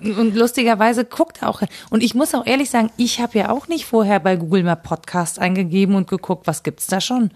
Und 0.00 0.34
lustigerweise 0.34 1.04
guckt 1.04 1.42
auch. 1.42 1.60
Und 1.90 2.02
ich 2.02 2.14
muss 2.14 2.34
auch 2.34 2.46
ehrlich 2.46 2.70
sagen, 2.70 2.90
ich 2.96 3.20
habe 3.20 3.38
ja 3.38 3.50
auch 3.50 3.68
nicht 3.68 3.84
vorher 3.84 4.20
bei 4.20 4.36
Google 4.36 4.62
mal 4.62 4.76
Podcast 4.76 5.38
eingegeben 5.38 5.94
und 5.94 6.08
geguckt, 6.08 6.46
was 6.46 6.62
gibt's 6.62 6.86
da 6.86 7.00
schon 7.00 7.30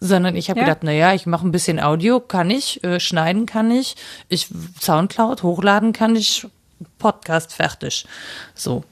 sondern 0.00 0.36
ich 0.36 0.50
habe 0.50 0.60
Ja. 0.60 0.66
gedacht, 0.66 0.80
na 0.82 0.92
ja, 0.92 1.14
ich 1.14 1.26
mache 1.26 1.46
ein 1.46 1.52
bisschen 1.52 1.80
Audio, 1.80 2.20
kann 2.20 2.50
ich, 2.50 2.82
äh, 2.84 3.00
schneiden 3.00 3.46
kann 3.46 3.70
ich, 3.70 3.96
ich 4.28 4.48
Soundcloud 4.80 5.42
hochladen 5.42 5.92
kann 5.92 6.16
ich, 6.16 6.46
Podcast 6.98 7.54
fertig. 7.54 8.06
So. 8.54 8.84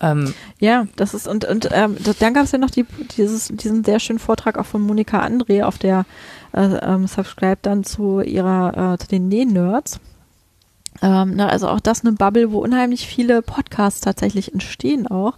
Ähm, 0.00 0.34
Ja, 0.58 0.86
das 0.96 1.14
ist 1.14 1.26
und 1.26 1.44
und 1.44 1.68
ähm, 1.72 1.96
dann 2.18 2.34
gab 2.34 2.44
es 2.44 2.52
ja 2.52 2.58
noch 2.58 2.70
die, 2.70 2.84
dieses, 3.16 3.48
diesen 3.48 3.82
sehr 3.82 3.98
schönen 3.98 4.18
Vortrag 4.18 4.58
auch 4.58 4.66
von 4.66 4.82
Monika 4.82 5.24
André 5.24 5.62
auf 5.62 5.78
der 5.78 6.04
äh, 6.52 6.60
ähm, 6.60 7.06
Subscribe 7.06 7.58
dann 7.62 7.84
zu 7.84 8.20
ihrer 8.20 8.94
äh, 8.94 8.98
zu 8.98 9.08
den 9.08 9.28
Näh-Nerds. 9.28 10.00
Ähm, 11.02 11.34
na, 11.36 11.48
also 11.48 11.68
auch 11.68 11.80
das 11.80 12.04
eine 12.04 12.12
Bubble, 12.12 12.52
wo 12.52 12.58
unheimlich 12.58 13.06
viele 13.06 13.42
Podcasts 13.42 14.00
tatsächlich 14.00 14.52
entstehen 14.52 15.06
auch, 15.06 15.34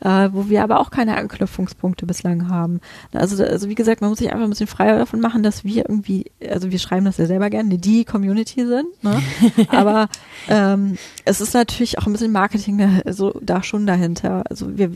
äh, 0.00 0.28
wo 0.32 0.48
wir 0.48 0.62
aber 0.62 0.80
auch 0.80 0.90
keine 0.90 1.16
Anknüpfungspunkte 1.16 2.06
bislang 2.06 2.48
haben. 2.48 2.80
Also, 3.12 3.42
also 3.42 3.68
wie 3.68 3.74
gesagt, 3.74 4.00
man 4.00 4.10
muss 4.10 4.18
sich 4.18 4.32
einfach 4.32 4.44
ein 4.44 4.50
bisschen 4.50 4.66
freier 4.66 4.98
davon 4.98 5.20
machen, 5.20 5.42
dass 5.42 5.64
wir 5.64 5.88
irgendwie, 5.88 6.30
also 6.48 6.70
wir 6.70 6.78
schreiben 6.78 7.04
das 7.04 7.18
ja 7.18 7.26
selber 7.26 7.50
gerne, 7.50 7.78
die 7.78 8.04
Community 8.04 8.66
sind, 8.66 8.86
ne? 9.02 9.20
aber 9.68 10.08
ähm, 10.48 10.96
es 11.24 11.40
ist 11.40 11.54
natürlich 11.54 11.98
auch 11.98 12.06
ein 12.06 12.12
bisschen 12.12 12.32
Marketing 12.32 12.78
da, 12.78 13.12
so, 13.12 13.38
da 13.40 13.62
schon 13.62 13.86
dahinter. 13.86 14.44
Also 14.48 14.76
wir 14.76 14.90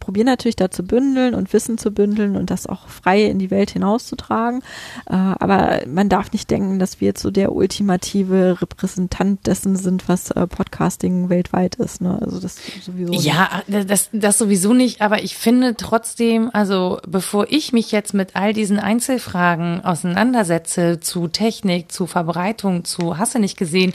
probieren 0.00 0.26
natürlich 0.26 0.56
da 0.56 0.70
zu 0.70 0.82
bündeln 0.82 1.34
und 1.34 1.52
Wissen 1.52 1.78
zu 1.78 1.92
bündeln 1.92 2.36
und 2.36 2.50
das 2.50 2.66
auch 2.66 2.88
frei 2.88 3.24
in 3.24 3.38
die 3.38 3.50
Welt 3.50 3.70
hinauszutragen. 3.70 4.62
Äh, 5.06 5.14
aber 5.14 5.82
man 5.86 6.08
darf 6.08 6.32
nicht 6.32 6.50
denken, 6.50 6.78
dass 6.78 7.00
wir 7.00 7.08
jetzt 7.08 7.22
so 7.22 7.30
der 7.30 7.52
ultimative 7.52 8.60
Repräsentant 8.60 9.46
dessen 9.46 9.76
sind, 9.76 10.08
was 10.08 10.30
äh, 10.30 10.46
Podcasting 10.46 11.28
weltweit 11.28 11.76
ist. 11.76 12.00
Ne? 12.00 12.18
Also 12.20 12.40
das 12.40 12.56
sowieso. 12.82 13.12
nicht. 13.12 13.24
ja, 13.24 13.62
das, 13.68 14.08
das 14.12 14.38
sowieso 14.38 14.72
nicht, 14.72 15.02
aber 15.02 15.22
ich 15.22 15.36
finde 15.36 15.76
trotzdem, 15.76 16.50
also 16.52 16.98
bevor 17.06 17.46
ich 17.50 17.72
mich 17.72 17.92
jetzt 17.92 18.14
mit 18.14 18.34
all 18.34 18.52
diesen 18.52 18.78
Einzelfragen 18.78 19.84
auseinandersetze 19.84 21.00
zu 21.00 21.28
Technik, 21.28 21.92
zu 21.92 22.06
Verbreitung, 22.06 22.84
zu 22.84 23.18
Hasse 23.18 23.38
nicht 23.38 23.58
gesehen, 23.58 23.92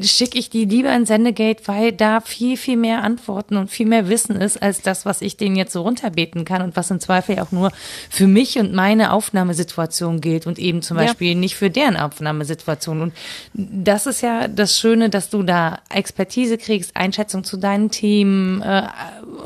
schicke 0.00 0.38
ich 0.38 0.48
die 0.48 0.64
lieber 0.64 0.94
in 0.94 1.04
Sendegate, 1.04 1.68
weil 1.68 1.92
da 1.92 2.20
viel, 2.20 2.56
viel 2.56 2.76
mehr 2.76 3.02
Antworten 3.02 3.56
und 3.56 3.70
viel 3.70 3.86
mehr 3.86 4.08
Wissen 4.08 4.36
ist, 4.36 4.62
als 4.62 4.80
das, 4.80 5.04
was 5.04 5.20
ich 5.20 5.25
denen 5.34 5.56
jetzt 5.56 5.72
so 5.72 5.80
runterbeten 5.80 6.44
kann 6.44 6.60
und 6.60 6.76
was 6.76 6.90
im 6.90 7.00
Zweifel 7.00 7.38
auch 7.40 7.52
nur 7.52 7.72
für 8.10 8.26
mich 8.26 8.58
und 8.58 8.74
meine 8.74 9.12
Aufnahmesituation 9.12 10.20
gilt 10.20 10.46
und 10.46 10.58
eben 10.58 10.82
zum 10.82 10.98
Ja. 10.98 11.04
Beispiel 11.04 11.34
nicht 11.34 11.56
für 11.56 11.70
deren 11.70 11.96
Aufnahmesituation. 11.96 13.00
Und 13.00 13.12
das 13.54 14.04
ist 14.06 14.20
ja 14.20 14.46
das 14.46 14.78
Schöne, 14.78 15.08
dass 15.08 15.30
du 15.30 15.42
da 15.42 15.80
Expertise 15.88 16.58
kriegst, 16.58 16.94
Einschätzung 16.96 17.44
zu 17.44 17.56
deinen 17.56 17.90
Themen, 17.90 18.60
äh, 18.62 18.82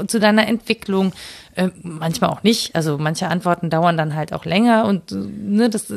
zu 0.08 0.18
deiner 0.18 0.48
Entwicklung. 0.48 1.12
Äh, 1.60 1.68
manchmal 1.82 2.30
auch 2.30 2.42
nicht. 2.42 2.74
Also 2.74 2.96
manche 2.96 3.28
Antworten 3.28 3.68
dauern 3.68 3.98
dann 3.98 4.14
halt 4.14 4.32
auch 4.32 4.46
länger 4.46 4.86
und 4.86 5.10
ne, 5.10 5.68
das 5.68 5.92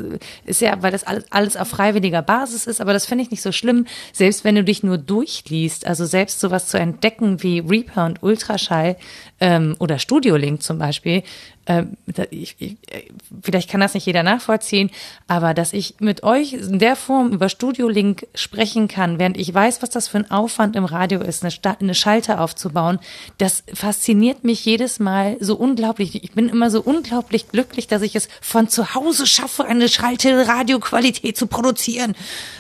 ist 0.46 0.60
ja, 0.60 0.76
weil 0.82 0.92
das 0.92 1.06
alles, 1.06 1.24
alles 1.32 1.56
auf 1.56 1.70
freiwilliger 1.70 2.22
Basis 2.22 2.68
ist, 2.68 2.82
aber 2.82 2.92
das 2.92 3.06
finde 3.06 3.24
ich 3.24 3.32
nicht 3.32 3.42
so 3.42 3.54
schlimm, 3.54 3.86
selbst 4.12 4.44
wenn 4.44 4.56
du 4.56 4.66
dich 4.66 4.84
nur 4.84 4.98
durchliest, 4.98 5.88
also 5.88 6.04
selbst 6.04 6.42
sowas 6.42 6.68
zu 6.68 6.78
entdecken 6.78 7.44
wie 7.44 7.60
Reaper 7.60 8.06
und 8.06 8.22
Ultraschall 8.22 8.98
ähm, 9.40 9.78
oder 9.80 10.00
Studiolink 10.00 10.62
zum 10.62 10.80
Beispiel, 10.80 11.24
ich, 12.32 12.56
ich, 12.60 12.72
äh, 12.92 13.04
vielleicht 13.42 13.70
kann 13.70 13.80
das 13.80 13.94
nicht 13.94 14.06
jeder 14.06 14.24
nachvollziehen, 14.24 14.90
aber 15.28 15.54
dass 15.54 15.72
ich 15.72 15.96
mit 16.00 16.24
euch 16.24 16.54
in 16.54 16.80
der 16.80 16.96
Form 16.96 17.32
über 17.32 17.48
Studiolink 17.48 18.28
sprechen 18.36 18.88
kann, 18.88 19.18
während 19.18 19.38
ich 19.38 19.54
weiß, 19.54 19.82
was 19.82 19.90
das 19.90 20.08
für 20.08 20.18
ein 20.18 20.30
Aufwand 20.30 20.76
im 20.76 20.86
Radio 20.86 21.22
ist, 21.22 21.44
eine, 21.44 21.78
eine 21.80 21.96
Schalter 21.96 22.42
aufzubauen, 22.42 23.00
das 23.38 23.64
fasziniert 23.74 24.44
mich 24.44 24.66
jedes 24.66 25.00
Mal 25.00 25.38
so 25.40 25.56
unglaublich. 25.56 26.24
Ich 26.24 26.32
bin 26.34 26.50
immer 26.50 26.70
so 26.70 26.82
unglaublich 26.82 27.48
glücklich, 27.48 27.88
dass 27.88 28.02
ich 28.02 28.16
es 28.16 28.28
von 28.42 28.68
zu 28.68 28.94
Hause 28.94 29.26
schaffe, 29.26 29.66
eine 29.66 29.88
Schalte 29.88 30.48
Radioqualität 30.48 31.38
zu 31.38 31.48
produzieren, 31.48 32.16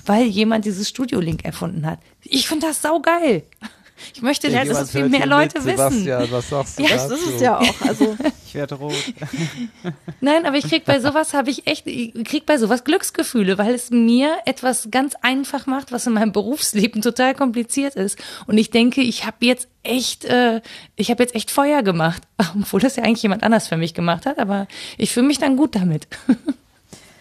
weil 0.06 0.26
jemand 0.26 0.66
dieses 0.66 0.88
Studiolink 0.90 1.44
erfunden 1.44 1.86
hat. 1.86 2.00
Ich 2.24 2.48
finde 2.48 2.68
das 2.68 2.82
saugeil. 2.82 3.44
Ich 4.14 4.22
möchte, 4.22 4.50
dass 4.50 4.68
es 4.68 4.92
viel 4.92 5.10
mehr 5.10 5.26
Leute 5.26 5.64
wissen. 5.66 6.08
was 6.32 6.50
sagst 6.50 6.80
Ja, 6.80 6.90
das 6.90 7.12
ist 7.12 7.28
es 7.36 7.42
ja 7.42 7.60
auch. 7.60 7.82
Also 7.82 8.18
Ich 8.54 8.60
werde 8.60 8.76
rot. 8.76 8.94
Nein, 10.22 10.46
aber 10.46 10.58
ich 10.58 10.66
krieg 10.66 10.86
bei 10.86 11.00
sowas 11.00 11.34
habe 11.34 11.50
ich 11.50 11.66
echt, 11.66 11.88
ich 11.88 12.14
krieg 12.24 12.46
bei 12.46 12.60
sowas 12.60 12.84
Glücksgefühle, 12.84 13.58
weil 13.58 13.74
es 13.74 13.90
mir 13.90 14.38
etwas 14.46 14.90
ganz 14.92 15.16
einfach 15.24 15.66
macht, 15.66 15.92
was 15.92 16.06
in 16.06 16.14
meinem 16.14 16.32
Berufsleben 16.32 17.02
total 17.02 17.34
kompliziert 17.34 17.96
ist. 17.96 18.20
Und 18.46 18.60
ich 18.60 18.70
denke, 18.70 19.02
ich 19.02 19.26
habe 19.26 19.38
jetzt 19.40 19.70
echt, 19.82 20.26
äh, 20.26 20.62
ich 20.96 21.10
habe 21.10 21.24
jetzt 21.24 21.34
echt 21.34 21.50
Feuer 21.50 21.82
gemacht, 21.82 22.22
obwohl 22.62 22.80
das 22.80 22.96
ja 22.96 23.04
eigentlich 23.04 23.24
jemand 23.24 23.42
anders 23.42 23.68
für 23.68 23.78
mich 23.78 23.96
gemacht 23.96 24.28
hat. 24.28 24.38
Aber 24.38 24.68
ich 25.00 25.12
fühle 25.12 25.26
mich 25.26 25.40
dann 25.40 25.58
gut 25.58 25.76
damit. 25.76 26.08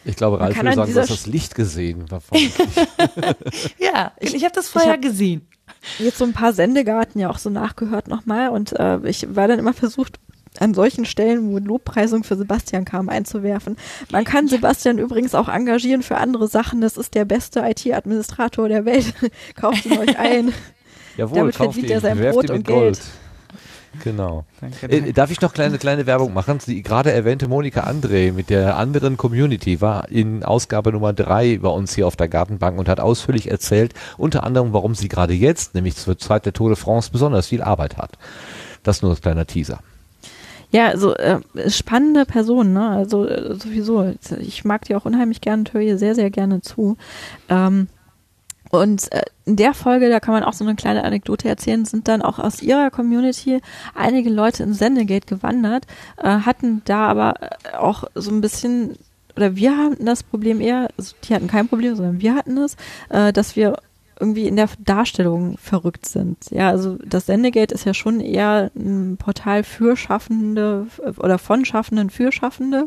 Ich 0.05 0.17
glaube, 0.17 0.39
Ralf 0.39 0.55
würde 0.55 0.75
sagen, 0.75 0.93
du 0.93 1.01
hast 1.01 1.11
das 1.11 1.27
Licht 1.27 1.55
gesehen. 1.55 2.05
Ja, 3.79 4.13
ich, 4.21 4.35
habe 4.45 4.53
das 4.55 4.69
Feuer 4.69 4.93
hab- 4.93 5.01
gesehen. 5.03 5.47
Jetzt 5.99 6.19
so 6.19 6.25
ein 6.25 6.33
paar 6.33 6.53
Sendegarten 6.53 7.21
ja 7.21 7.31
auch 7.31 7.39
so 7.39 7.51
nachgehört 7.51 8.09
nochmal 8.09 8.51
und 8.51 8.79
äh, 8.79 8.99
ich 9.09 9.35
war 9.35 9.49
dann 9.49 9.59
immer 9.59 9.75
versucht, 9.75 10.19
an 10.59 10.75
solchen 10.75 11.05
Stellen, 11.05 11.51
wo 11.51 11.59
Lobpreisung 11.59 12.25
für 12.25 12.37
Sebastian 12.37 12.85
kam, 12.85 13.09
einzuwerfen. 13.09 13.77
Man 14.11 14.25
kann 14.25 14.49
Sebastian 14.49 14.99
übrigens 14.99 15.35
auch 15.35 15.49
engagieren 15.49 16.03
für 16.03 16.19
andere 16.19 16.47
Sachen. 16.47 16.81
Das 16.81 16.97
ist 16.97 17.15
der 17.15 17.25
beste 17.25 17.61
IT-Administrator 17.61 18.69
der 18.69 18.85
Welt. 18.85 19.15
Kauft 19.57 19.87
ihn 19.87 19.99
euch 19.99 20.19
ein. 20.19 20.53
Jawohl, 21.17 21.39
Damit 21.39 21.57
kauft 21.57 21.75
verdient 21.75 21.87
ihn, 21.87 21.93
er 21.93 22.01
sein 22.01 22.19
Brot 22.19 22.51
und 22.51 22.67
Geld. 22.67 23.01
Genau. 24.03 24.45
Danke, 24.61 24.89
Äh, 24.91 25.13
darf 25.13 25.31
ich 25.31 25.41
noch 25.41 25.53
kleine 25.53 25.79
kleine 25.79 26.07
Werbung 26.07 26.33
machen? 26.33 26.59
Die 26.67 26.83
gerade 26.83 27.13
erwähnte 27.13 27.49
Monika 27.49 27.83
André 27.83 28.33
mit 28.33 28.51
der 28.51 28.77
anderen 28.77 29.17
Community 29.17 29.81
war 29.81 30.09
in 30.09 30.45
Ausgabe 30.45 30.93
Nummer 30.93 31.13
drei 31.13 31.59
bei 31.59 31.69
uns 31.69 31.95
hier 31.95 32.07
auf 32.07 32.17
der 32.17 32.29
Gartenbank 32.29 32.79
und 32.79 32.89
hat 32.89 33.01
ausführlich 33.01 33.51
erzählt, 33.51 33.95
unter 34.17 34.45
anderem, 34.45 34.73
warum 34.73 34.95
sie 34.95 35.09
gerade 35.09 35.35
jetzt, 35.35 35.75
nämlich 35.75 35.97
zur 35.97 36.19
Zeit 36.19 36.47
der 36.47 36.53
Tour 36.53 36.71
de 36.71 36.77
France, 36.77 37.11
besonders 37.13 37.49
viel 37.49 37.63
Arbeit 37.63 37.97
hat. 37.99 38.13
Das 38.83 39.03
nur 39.03 39.11
als 39.11 39.21
kleiner 39.21 39.47
Teaser. 39.47 39.81
Ja, 40.71 40.89
also 40.89 41.15
äh, 41.15 41.39
spannende 41.69 42.25
Person, 42.25 42.73
ne? 42.73 42.89
Also 42.89 43.27
äh, 43.29 43.55
sowieso. 43.55 44.15
Ich 44.41 44.65
mag 44.65 44.87
die 44.87 44.97
auch 44.97 45.05
unheimlich 45.05 45.43
gerne 45.43 45.61
und 45.61 45.75
höre 45.75 45.83
ihr 45.83 45.99
sehr, 45.99 46.15
sehr 46.15 46.31
gerne 46.31 46.63
zu. 46.63 46.97
Ähm, 47.51 47.89
und 48.75 49.13
äh, 49.13 49.23
in 49.45 49.57
der 49.57 49.75
Folge, 49.75 50.09
da 50.09 50.19
kann 50.19 50.33
man 50.33 50.45
auch 50.45 50.55
so 50.55 50.65
eine 50.65 50.75
kleine 50.75 51.05
Anekdote 51.05 51.47
erzählen, 51.47 51.85
sind 51.85 52.09
dann 52.09 52.23
auch 52.23 52.39
aus 52.39 52.63
ihrer 52.63 52.91
Community 52.91 53.61
einige 53.95 54.31
Leute 54.31 54.63
in 54.63 54.73
Sendegate 54.73 55.27
gewandert, 55.27 55.87
äh, 56.17 56.29
hatten 56.29 56.81
da 56.87 57.07
aber 57.07 57.35
äh, 57.43 57.77
auch 57.77 58.05
so 58.15 58.31
ein 58.31 58.41
bisschen, 58.41 58.97
oder 59.37 59.57
wir 59.57 59.77
hatten 59.77 60.07
das 60.07 60.23
Problem 60.23 60.59
eher, 60.59 60.89
also 60.97 61.15
die 61.23 61.35
hatten 61.35 61.49
kein 61.49 61.69
Problem, 61.69 61.97
sondern 61.97 62.23
wir 62.23 62.35
hatten 62.35 62.57
es, 62.57 62.77
dass 63.09 63.57
wir 63.57 63.77
irgendwie 64.23 64.47
in 64.47 64.55
der 64.55 64.69
Darstellung 64.79 65.59
verrückt 65.59 66.07
sind. 66.07 66.39
Ja, 66.51 66.69
also 66.69 66.97
das 67.05 67.27
Sendegate 67.27 67.75
ist 67.75 67.85
ja 67.85 67.93
schon 67.93 68.21
eher 68.21 68.71
ein 68.77 69.17
Portal 69.19 69.65
für 69.65 69.97
Schaffende 69.97 70.87
oder 71.17 71.39
von 71.39 71.65
Schaffenden 71.65 72.09
für 72.09 72.31
Schaffende, 72.31 72.87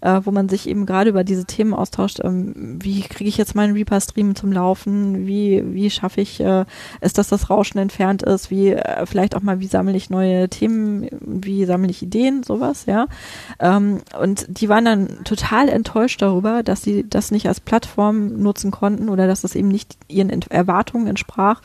äh, 0.00 0.20
wo 0.22 0.30
man 0.30 0.48
sich 0.48 0.68
eben 0.68 0.86
gerade 0.86 1.10
über 1.10 1.24
diese 1.24 1.44
Themen 1.44 1.74
austauscht. 1.74 2.20
Ähm, 2.22 2.78
wie 2.80 3.00
kriege 3.00 3.28
ich 3.28 3.36
jetzt 3.36 3.56
meinen 3.56 3.74
Reaper-Stream 3.74 4.36
zum 4.36 4.52
Laufen? 4.52 5.26
Wie, 5.26 5.64
wie 5.74 5.90
schaffe 5.90 6.20
ich 6.20 6.38
äh, 6.38 6.64
es, 7.00 7.12
dass 7.12 7.28
das 7.28 7.50
Rauschen 7.50 7.78
entfernt 7.78 8.22
ist? 8.22 8.52
Wie 8.52 8.68
äh, 8.70 9.06
vielleicht 9.06 9.34
auch 9.34 9.42
mal, 9.42 9.58
wie 9.58 9.66
sammle 9.66 9.96
ich 9.96 10.08
neue 10.08 10.48
Themen? 10.48 11.08
Wie 11.20 11.64
sammle 11.64 11.90
ich 11.90 12.00
Ideen? 12.00 12.44
Sowas, 12.44 12.86
ja. 12.86 13.08
Ähm, 13.58 14.02
und 14.20 14.46
die 14.48 14.68
waren 14.68 14.84
dann 14.84 15.24
total 15.24 15.68
enttäuscht 15.68 16.22
darüber, 16.22 16.62
dass 16.62 16.82
sie 16.82 17.04
das 17.10 17.32
nicht 17.32 17.48
als 17.48 17.58
Plattform 17.58 18.40
nutzen 18.40 18.70
konnten 18.70 19.08
oder 19.08 19.26
dass 19.26 19.40
das 19.40 19.56
eben 19.56 19.68
nicht 19.68 19.96
ihren 20.06 20.30
Erwartungen 20.30 20.75
Erwartungen 20.76 21.06
entsprach, 21.06 21.62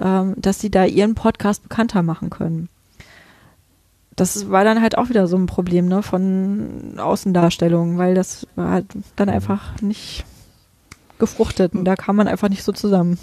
ähm, 0.00 0.34
dass 0.36 0.60
sie 0.60 0.70
da 0.70 0.84
ihren 0.84 1.14
Podcast 1.14 1.62
bekannter 1.62 2.02
machen 2.02 2.30
können. 2.30 2.68
Das 4.14 4.50
war 4.50 4.62
dann 4.62 4.82
halt 4.82 4.98
auch 4.98 5.08
wieder 5.08 5.26
so 5.26 5.36
ein 5.36 5.46
Problem 5.46 5.88
ne, 5.88 6.02
von 6.02 6.98
Außendarstellungen, 6.98 7.98
weil 7.98 8.14
das 8.14 8.46
war 8.56 8.70
halt 8.70 8.86
dann 9.16 9.28
mhm. 9.28 9.34
einfach 9.34 9.80
nicht 9.80 10.24
gefruchtet 11.18 11.74
und 11.74 11.84
da 11.84 11.96
kam 11.96 12.16
man 12.16 12.28
einfach 12.28 12.48
nicht 12.48 12.62
so 12.62 12.72
zusammen. 12.72 13.18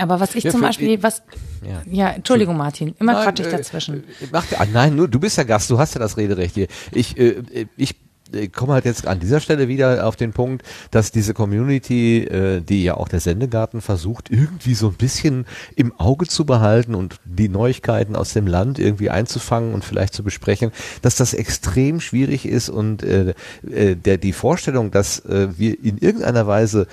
Aber 0.00 0.20
was 0.20 0.36
ich 0.36 0.44
ja, 0.44 0.52
zum 0.52 0.60
Beispiel, 0.60 1.02
was, 1.02 1.22
ja, 1.66 1.82
ja 1.90 2.10
Entschuldigung 2.10 2.56
Martin, 2.56 2.94
immer 3.00 3.20
quatsch 3.24 3.40
ich 3.40 3.46
äh, 3.46 3.50
dazwischen. 3.50 4.04
Äh, 4.04 4.28
mach, 4.30 4.44
ah, 4.56 4.66
nein, 4.72 4.94
nur, 4.94 5.08
du 5.08 5.18
bist 5.18 5.38
ja 5.38 5.42
Gast, 5.42 5.70
du 5.70 5.78
hast 5.78 5.94
ja 5.94 6.00
das 6.00 6.16
Rederecht 6.16 6.54
hier. 6.54 6.68
Ich, 6.92 7.18
äh, 7.18 7.66
ich 7.76 7.96
ich 8.32 8.52
komme 8.52 8.74
halt 8.74 8.84
jetzt 8.84 9.06
an 9.06 9.20
dieser 9.20 9.40
Stelle 9.40 9.68
wieder 9.68 10.06
auf 10.06 10.16
den 10.16 10.32
Punkt, 10.32 10.64
dass 10.90 11.10
diese 11.10 11.34
Community, 11.34 12.24
äh, 12.24 12.60
die 12.60 12.84
ja 12.84 12.94
auch 12.94 13.08
der 13.08 13.20
Sendegarten 13.20 13.80
versucht, 13.80 14.30
irgendwie 14.30 14.74
so 14.74 14.88
ein 14.88 14.94
bisschen 14.94 15.46
im 15.76 15.98
Auge 15.98 16.26
zu 16.26 16.44
behalten 16.44 16.94
und 16.94 17.16
die 17.24 17.48
Neuigkeiten 17.48 18.16
aus 18.16 18.32
dem 18.32 18.46
Land 18.46 18.78
irgendwie 18.78 19.10
einzufangen 19.10 19.74
und 19.74 19.84
vielleicht 19.84 20.14
zu 20.14 20.22
besprechen, 20.22 20.70
dass 21.02 21.16
das 21.16 21.34
extrem 21.34 22.00
schwierig 22.00 22.46
ist 22.46 22.68
und 22.68 23.02
äh, 23.02 23.34
äh, 23.70 23.94
der 23.96 24.18
die 24.18 24.32
Vorstellung, 24.32 24.90
dass 24.90 25.24
äh, 25.24 25.48
wir 25.56 25.82
in 25.82 25.98
irgendeiner 25.98 26.46
Weise 26.46 26.86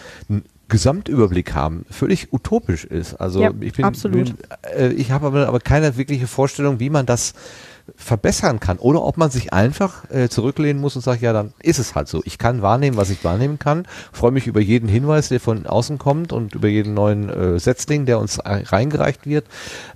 Gesamtüberblick 0.68 1.54
haben, 1.54 1.86
völlig 1.90 2.34
utopisch 2.34 2.86
ist. 2.86 3.16
Also 3.16 3.42
ja, 3.42 3.52
ich 3.60 3.74
bin, 3.74 3.92
bin 4.12 4.34
äh, 4.76 4.90
ich 4.90 5.12
habe 5.12 5.28
aber, 5.28 5.48
aber 5.48 5.60
keine 5.60 5.96
wirkliche 5.98 6.28
Vorstellung, 6.28 6.80
wie 6.80 6.90
man 6.90 7.06
das 7.06 7.34
verbessern 7.96 8.60
kann 8.60 8.78
oder 8.78 9.04
ob 9.04 9.18
man 9.18 9.30
sich 9.30 9.54
einfach 9.54 10.10
äh, 10.10 10.28
zurücklehnen 10.28 10.82
muss 10.82 10.96
und 10.96 11.02
sagt, 11.04 11.22
ja, 11.22 11.34
dann 11.34 11.54
ist 11.62 11.80
es 11.80 11.94
halt 11.94 12.08
so. 12.08 12.22
Ich 12.26 12.38
kann 12.38 12.62
wahrnehmen, 12.62 12.98
was 12.98 13.10
ich 13.10 13.24
wahrnehmen 13.24 13.60
kann, 13.60 13.88
freue 14.12 14.32
mich 14.32 14.48
über 14.48 14.60
jeden 14.60 14.90
Hinweis, 14.90 15.30
der 15.30 15.40
von 15.40 15.66
außen 15.68 16.00
kommt 16.00 16.34
und 16.34 16.56
über 16.56 16.68
jeden 16.68 16.94
neuen 16.96 17.30
äh, 17.30 17.60
Setzling, 17.60 18.06
der 18.06 18.20
uns 18.20 18.40
reingereicht 18.44 19.28
wird, 19.28 19.46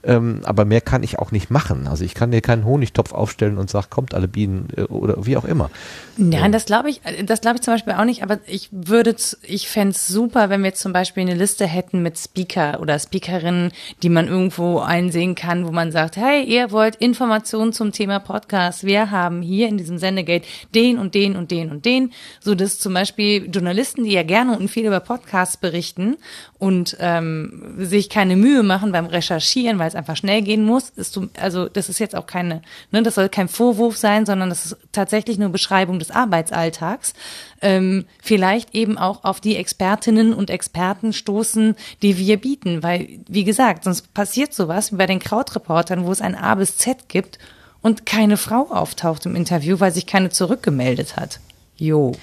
ähm, 0.03 0.41
aber 0.43 0.65
mehr 0.65 0.81
kann 0.81 1.01
ich 1.01 1.17
auch 1.17 1.31
nicht 1.31 1.49
machen. 1.49 1.87
Also 1.87 2.03
ich 2.03 2.13
kann 2.13 2.31
dir 2.31 2.41
keinen 2.41 2.65
Honigtopf 2.65 3.11
aufstellen 3.11 3.57
und 3.57 3.69
sag, 3.69 3.89
kommt 3.89 4.13
alle 4.13 4.27
Bienen 4.27 4.67
äh, 4.77 4.83
oder 4.83 5.25
wie 5.25 5.37
auch 5.37 5.45
immer. 5.45 5.71
Nein, 6.17 6.51
das 6.51 6.65
glaube 6.65 6.89
ich, 6.89 7.01
das 7.25 7.41
glaube 7.41 7.57
ich 7.57 7.61
zum 7.63 7.73
Beispiel 7.73 7.93
auch 7.93 8.05
nicht, 8.05 8.21
aber 8.21 8.39
ich 8.45 8.69
würde, 8.71 9.15
ich 9.41 9.67
fände 9.67 9.91
es 9.91 10.05
super, 10.05 10.49
wenn 10.49 10.63
wir 10.63 10.73
zum 10.75 10.93
Beispiel 10.93 11.21
eine 11.21 11.33
Liste 11.33 11.65
hätten 11.65 12.03
mit 12.03 12.19
Speaker 12.19 12.79
oder 12.81 12.99
Speakerinnen, 12.99 13.71
die 14.03 14.09
man 14.09 14.27
irgendwo 14.27 14.79
einsehen 14.79 15.33
kann, 15.33 15.65
wo 15.65 15.71
man 15.71 15.91
sagt, 15.91 16.17
hey, 16.17 16.43
ihr 16.43 16.71
wollt 16.71 16.95
Informationen 16.97 17.73
zum 17.79 17.93
Thema 17.93 18.19
Podcast. 18.19 18.83
Wir 18.83 19.09
haben 19.09 19.41
hier 19.41 19.69
in 19.69 19.77
diesem 19.77 19.97
Sendegate 19.99 20.45
den 20.75 20.97
und 20.97 21.15
den 21.15 21.37
und 21.37 21.49
den 21.49 21.71
und 21.71 21.85
den, 21.85 22.11
so 22.41 22.53
dass 22.53 22.77
zum 22.77 22.93
Beispiel 22.93 23.49
Journalisten, 23.49 24.03
die 24.03 24.11
ja 24.11 24.23
gerne 24.23 24.57
und 24.57 24.67
viel 24.67 24.85
über 24.85 24.99
Podcasts 24.99 25.55
berichten 25.55 26.17
und 26.57 26.97
ähm, 26.99 27.75
sich 27.77 28.09
keine 28.09 28.35
Mühe 28.35 28.63
machen 28.63 28.91
beim 28.91 29.05
Recherchieren, 29.05 29.79
weil 29.79 29.87
es 29.87 29.95
einfach 29.95 30.17
schnell 30.17 30.41
gehen 30.41 30.65
muss, 30.65 30.89
ist 30.89 31.17
also 31.39 31.69
das 31.69 31.87
ist 31.87 31.99
jetzt 31.99 32.17
auch 32.17 32.27
keine, 32.27 32.61
ne, 32.91 33.01
das 33.01 33.15
soll 33.15 33.29
kein 33.29 33.47
Vorwurf 33.47 33.95
sein, 33.95 34.25
sondern 34.25 34.49
das 34.49 34.65
ist 34.65 34.77
tatsächlich 34.91 35.37
nur 35.37 35.47
Beschreibung 35.47 35.99
des 35.99 36.11
Arbeitsalltags. 36.11 37.13
Ähm, 37.61 38.05
vielleicht 38.21 38.75
eben 38.75 38.97
auch 38.97 39.23
auf 39.23 39.39
die 39.39 39.55
Expertinnen 39.55 40.33
und 40.33 40.49
Experten 40.49 41.13
stoßen, 41.13 41.75
die 42.01 42.17
wir 42.17 42.35
bieten, 42.35 42.83
weil 42.83 43.19
wie 43.29 43.45
gesagt, 43.45 43.85
sonst 43.85 44.13
passiert 44.13 44.53
sowas 44.53 44.91
wie 44.91 44.97
bei 44.97 45.05
den 45.05 45.19
Krautreportern, 45.19 46.05
wo 46.05 46.11
es 46.11 46.19
ein 46.19 46.35
A 46.35 46.55
bis 46.55 46.75
Z 46.75 47.07
gibt 47.07 47.39
und 47.81 48.05
keine 48.05 48.37
Frau 48.37 48.67
auftaucht 48.69 49.25
im 49.25 49.35
Interview, 49.35 49.79
weil 49.79 49.91
sich 49.91 50.05
keine 50.05 50.29
zurückgemeldet 50.29 51.15
hat. 51.15 51.39
Jo. 51.77 52.13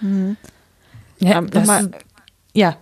Mhm. 0.00 0.36
Ja, 1.18 1.38
ähm, 1.38 1.50
das, 1.50 1.66
mal, 1.66 1.90
ja. 2.52 2.76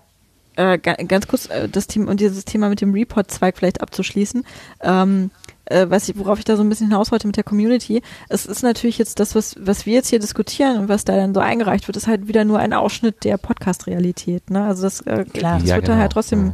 Äh, 0.57 0.79
ganz 0.79 1.29
kurz 1.29 1.47
äh, 1.47 1.69
das 1.69 1.87
Thema 1.87 2.11
und 2.11 2.21
dieses 2.21 2.45
Thema 2.45 2.69
mit 2.69 2.81
dem 2.81 2.93
Report-Zweig 2.93 3.57
vielleicht 3.57 3.81
abzuschließen. 3.81 4.45
Ähm, 4.83 5.31
äh, 5.67 5.87
was 5.89 6.09
ich, 6.09 6.19
worauf 6.19 6.39
ich 6.39 6.45
da 6.45 6.57
so 6.57 6.63
ein 6.63 6.69
bisschen 6.69 6.89
hinaus 6.89 7.13
wollte 7.13 7.27
mit 7.27 7.37
der 7.37 7.45
Community. 7.45 8.03
Es 8.29 8.45
ist 8.45 8.63
natürlich 8.63 8.99
jetzt 8.99 9.21
das, 9.21 9.35
was, 9.35 9.55
was 9.59 9.87
wir 9.87 9.95
jetzt 9.95 10.09
hier 10.09 10.19
diskutieren 10.19 10.79
und 10.79 10.89
was 10.89 11.05
da 11.05 11.17
dann 11.17 11.33
so 11.33 11.41
eingereicht 11.41 11.87
wird, 11.87 11.97
ist 11.97 12.09
halt 12.09 12.29
wieder 12.29 12.45
nur 12.45 12.59
ein 12.59 12.73
Ausschnitt 12.73 13.25
der 13.25 13.39
Podcast-Realität. 13.39 14.51
Ne? 14.51 14.65
Also 14.65 14.83
das, 14.83 15.01
äh, 15.03 15.25
Klar. 15.25 15.61
das 15.61 15.69
ja, 15.69 15.77
wird 15.77 15.85
genau. 15.85 15.95
dann 15.95 16.01
halt 16.01 16.13
trotzdem 16.13 16.47
ja 16.49 16.53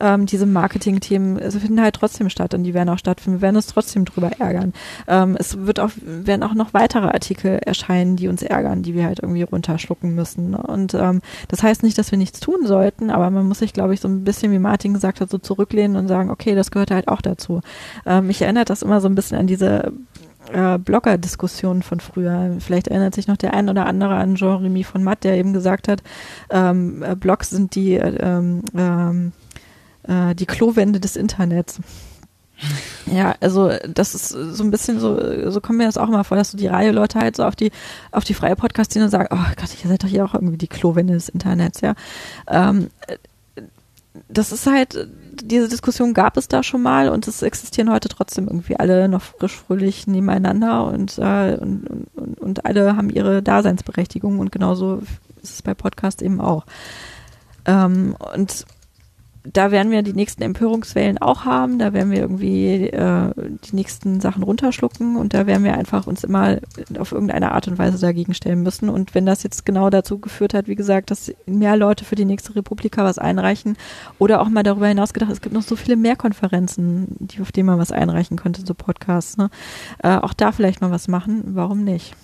ähm, 0.00 0.26
diese 0.26 0.46
Marketing-Themen 0.46 1.40
also 1.40 1.58
finden 1.58 1.80
halt 1.80 1.94
trotzdem 1.94 2.28
statt 2.30 2.54
und 2.54 2.64
die 2.64 2.74
werden 2.74 2.88
auch 2.88 2.98
stattfinden. 2.98 3.38
Wir 3.38 3.42
werden 3.42 3.56
uns 3.56 3.66
trotzdem 3.66 4.04
drüber 4.04 4.30
ärgern. 4.38 4.72
Ähm, 5.06 5.36
es 5.38 5.66
wird 5.66 5.80
auch, 5.80 5.90
werden 6.02 6.42
auch 6.42 6.54
noch 6.54 6.74
weitere 6.74 7.06
Artikel 7.06 7.58
erscheinen, 7.64 8.16
die 8.16 8.28
uns 8.28 8.42
ärgern, 8.42 8.82
die 8.82 8.94
wir 8.94 9.04
halt 9.04 9.20
irgendwie 9.20 9.42
runterschlucken 9.42 10.14
müssen. 10.14 10.54
Und 10.54 10.94
ähm, 10.94 11.20
das 11.48 11.62
heißt 11.62 11.82
nicht, 11.82 11.98
dass 11.98 12.10
wir 12.10 12.18
nichts 12.18 12.40
tun 12.40 12.66
sollten, 12.66 13.10
aber 13.10 13.30
man 13.30 13.46
muss 13.46 13.60
sich, 13.60 13.72
glaube 13.72 13.94
ich, 13.94 14.00
so 14.00 14.08
ein 14.08 14.24
bisschen, 14.24 14.52
wie 14.52 14.58
Martin 14.58 14.94
gesagt 14.94 15.20
hat, 15.20 15.30
so 15.30 15.38
zurücklehnen 15.38 15.96
und 15.96 16.08
sagen, 16.08 16.30
okay, 16.30 16.54
das 16.54 16.70
gehört 16.70 16.90
halt 16.90 17.08
auch 17.08 17.20
dazu. 17.20 17.60
Ähm, 18.06 18.28
mich 18.28 18.42
erinnert 18.42 18.70
das 18.70 18.82
immer 18.82 19.00
so 19.00 19.08
ein 19.08 19.14
bisschen 19.14 19.38
an 19.38 19.46
diese 19.46 19.92
äh, 20.52 20.78
Blogger-Diskussionen 20.78 21.82
von 21.82 22.00
früher. 22.00 22.56
Vielleicht 22.60 22.88
erinnert 22.88 23.14
sich 23.14 23.28
noch 23.28 23.36
der 23.36 23.54
ein 23.54 23.68
oder 23.68 23.86
andere 23.86 24.14
an 24.14 24.36
Jean-Remy 24.36 24.84
von 24.84 25.04
Matt, 25.04 25.24
der 25.24 25.36
eben 25.36 25.52
gesagt 25.52 25.88
hat, 25.88 26.02
ähm, 26.50 27.02
äh, 27.02 27.14
Blogs 27.14 27.50
sind 27.50 27.74
die 27.74 27.94
äh, 27.94 28.16
ähm, 28.20 28.62
ähm, 28.76 29.32
äh, 30.08 30.34
die 30.34 30.46
Klowände 30.46 31.00
des 31.00 31.16
Internets. 31.16 31.80
Ja, 33.06 33.36
also 33.40 33.70
das 33.86 34.14
ist 34.16 34.30
so 34.30 34.64
ein 34.64 34.72
bisschen 34.72 34.98
so, 34.98 35.50
so 35.50 35.60
kommt 35.60 35.78
mir 35.78 35.86
das 35.86 35.96
auch 35.96 36.08
immer 36.08 36.24
vor, 36.24 36.36
dass 36.36 36.50
so 36.50 36.58
die 36.58 36.66
Reihe 36.66 36.90
Leute 36.90 37.20
halt 37.20 37.36
so 37.36 37.44
auf 37.44 37.54
die, 37.54 37.70
auf 38.10 38.24
die 38.24 38.34
freie 38.34 38.56
podcast 38.56 38.96
und 38.96 39.08
sagen, 39.08 39.28
oh 39.30 39.54
Gott, 39.56 39.70
ihr 39.82 39.88
seid 39.88 40.02
doch 40.02 40.08
hier 40.08 40.24
auch 40.24 40.34
irgendwie 40.34 40.58
die 40.58 40.66
Klowände 40.66 41.14
des 41.14 41.28
Internets, 41.28 41.80
ja. 41.80 41.94
Ähm, 42.48 42.88
das 44.28 44.50
ist 44.50 44.66
halt, 44.66 45.08
diese 45.32 45.68
Diskussion 45.68 46.12
gab 46.12 46.36
es 46.36 46.48
da 46.48 46.64
schon 46.64 46.82
mal 46.82 47.08
und 47.08 47.28
es 47.28 47.42
existieren 47.42 47.90
heute 47.90 48.08
trotzdem 48.08 48.48
irgendwie 48.48 48.76
alle 48.76 49.08
noch 49.08 49.22
frisch, 49.22 49.56
fröhlich 49.56 50.08
nebeneinander 50.08 50.86
und, 50.86 51.18
äh, 51.18 51.56
und, 51.60 52.08
und, 52.14 52.40
und 52.40 52.66
alle 52.66 52.96
haben 52.96 53.10
ihre 53.10 53.42
Daseinsberechtigung 53.42 54.40
und 54.40 54.50
genauso 54.50 55.02
ist 55.42 55.54
es 55.54 55.62
bei 55.62 55.74
Podcast 55.74 56.22
eben 56.22 56.40
auch. 56.40 56.66
Ähm, 57.64 58.16
und 58.34 58.66
da 59.52 59.70
werden 59.70 59.92
wir 59.92 60.02
die 60.02 60.12
nächsten 60.12 60.42
Empörungswellen 60.42 61.18
auch 61.18 61.44
haben, 61.44 61.78
da 61.78 61.92
werden 61.92 62.10
wir 62.10 62.20
irgendwie 62.20 62.88
äh, 62.88 63.32
die 63.64 63.76
nächsten 63.76 64.20
Sachen 64.20 64.42
runterschlucken 64.42 65.16
und 65.16 65.34
da 65.34 65.46
werden 65.46 65.64
wir 65.64 65.74
einfach 65.74 66.06
uns 66.06 66.24
immer 66.24 66.58
auf 66.98 67.12
irgendeine 67.12 67.52
Art 67.52 67.68
und 67.68 67.78
Weise 67.78 67.98
dagegen 67.98 68.34
stellen 68.34 68.62
müssen. 68.62 68.88
Und 68.88 69.14
wenn 69.14 69.26
das 69.26 69.42
jetzt 69.42 69.64
genau 69.64 69.90
dazu 69.90 70.18
geführt 70.18 70.54
hat, 70.54 70.68
wie 70.68 70.74
gesagt, 70.74 71.10
dass 71.10 71.32
mehr 71.46 71.76
Leute 71.76 72.04
für 72.04 72.16
die 72.16 72.24
nächste 72.24 72.54
Republika 72.56 73.04
was 73.04 73.18
einreichen 73.18 73.76
oder 74.18 74.40
auch 74.40 74.48
mal 74.48 74.62
darüber 74.62 74.88
hinaus 74.88 75.12
gedacht, 75.12 75.30
es 75.30 75.40
gibt 75.40 75.54
noch 75.54 75.62
so 75.62 75.76
viele 75.76 75.96
mehr 75.96 76.16
Konferenzen, 76.16 77.16
die, 77.18 77.40
auf 77.40 77.52
denen 77.52 77.66
man 77.66 77.78
was 77.78 77.92
einreichen 77.92 78.36
könnte, 78.36 78.62
so 78.64 78.74
Podcasts, 78.74 79.36
ne? 79.36 79.50
Äh, 80.02 80.16
auch 80.16 80.32
da 80.32 80.52
vielleicht 80.52 80.80
mal 80.80 80.90
was 80.90 81.08
machen, 81.08 81.42
warum 81.54 81.84
nicht? 81.84 82.14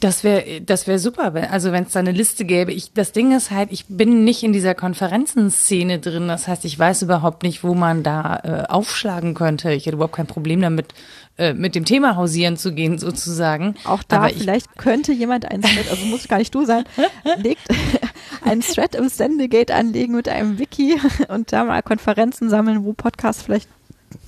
Das 0.00 0.22
wäre 0.22 0.60
das 0.60 0.86
wäre 0.86 0.98
super, 0.98 1.32
wenn, 1.34 1.44
also 1.44 1.72
wenn 1.72 1.84
es 1.84 1.92
da 1.92 2.00
eine 2.00 2.12
Liste 2.12 2.44
gäbe. 2.44 2.72
Ich, 2.72 2.92
das 2.92 3.12
Ding 3.12 3.34
ist 3.34 3.50
halt, 3.50 3.72
ich 3.72 3.86
bin 3.86 4.24
nicht 4.24 4.42
in 4.42 4.52
dieser 4.52 4.74
Konferenzenszene 4.74 5.98
drin. 5.98 6.28
Das 6.28 6.46
heißt, 6.46 6.64
ich 6.64 6.78
weiß 6.78 7.02
überhaupt 7.02 7.42
nicht, 7.42 7.64
wo 7.64 7.74
man 7.74 8.02
da 8.02 8.40
äh, 8.42 8.70
aufschlagen 8.70 9.34
könnte. 9.34 9.72
Ich 9.72 9.86
hätte 9.86 9.96
überhaupt 9.96 10.16
kein 10.16 10.26
Problem 10.26 10.60
damit, 10.60 10.92
äh, 11.36 11.52
mit 11.52 11.74
dem 11.74 11.84
Thema 11.84 12.14
hausieren 12.14 12.56
zu 12.56 12.72
gehen, 12.72 12.98
sozusagen. 12.98 13.74
Auch 13.84 14.04
da 14.04 14.18
Aber 14.18 14.28
vielleicht 14.28 14.68
ich, 14.72 14.78
könnte 14.78 15.12
jemand 15.12 15.50
einen 15.50 15.62
Thread, 15.62 15.90
also 15.90 16.06
muss 16.06 16.28
gar 16.28 16.38
nicht 16.38 16.54
du 16.54 16.64
sein, 16.64 16.84
legt 17.38 17.66
einen 18.44 18.60
Thread 18.60 18.94
im 18.94 19.08
Sendegate 19.08 19.74
anlegen 19.74 20.14
mit 20.14 20.28
einem 20.28 20.60
Wiki 20.60 20.96
und 21.28 21.52
da 21.52 21.64
mal 21.64 21.82
Konferenzen 21.82 22.50
sammeln, 22.50 22.84
wo 22.84 22.92
Podcasts 22.92 23.42
vielleicht 23.42 23.68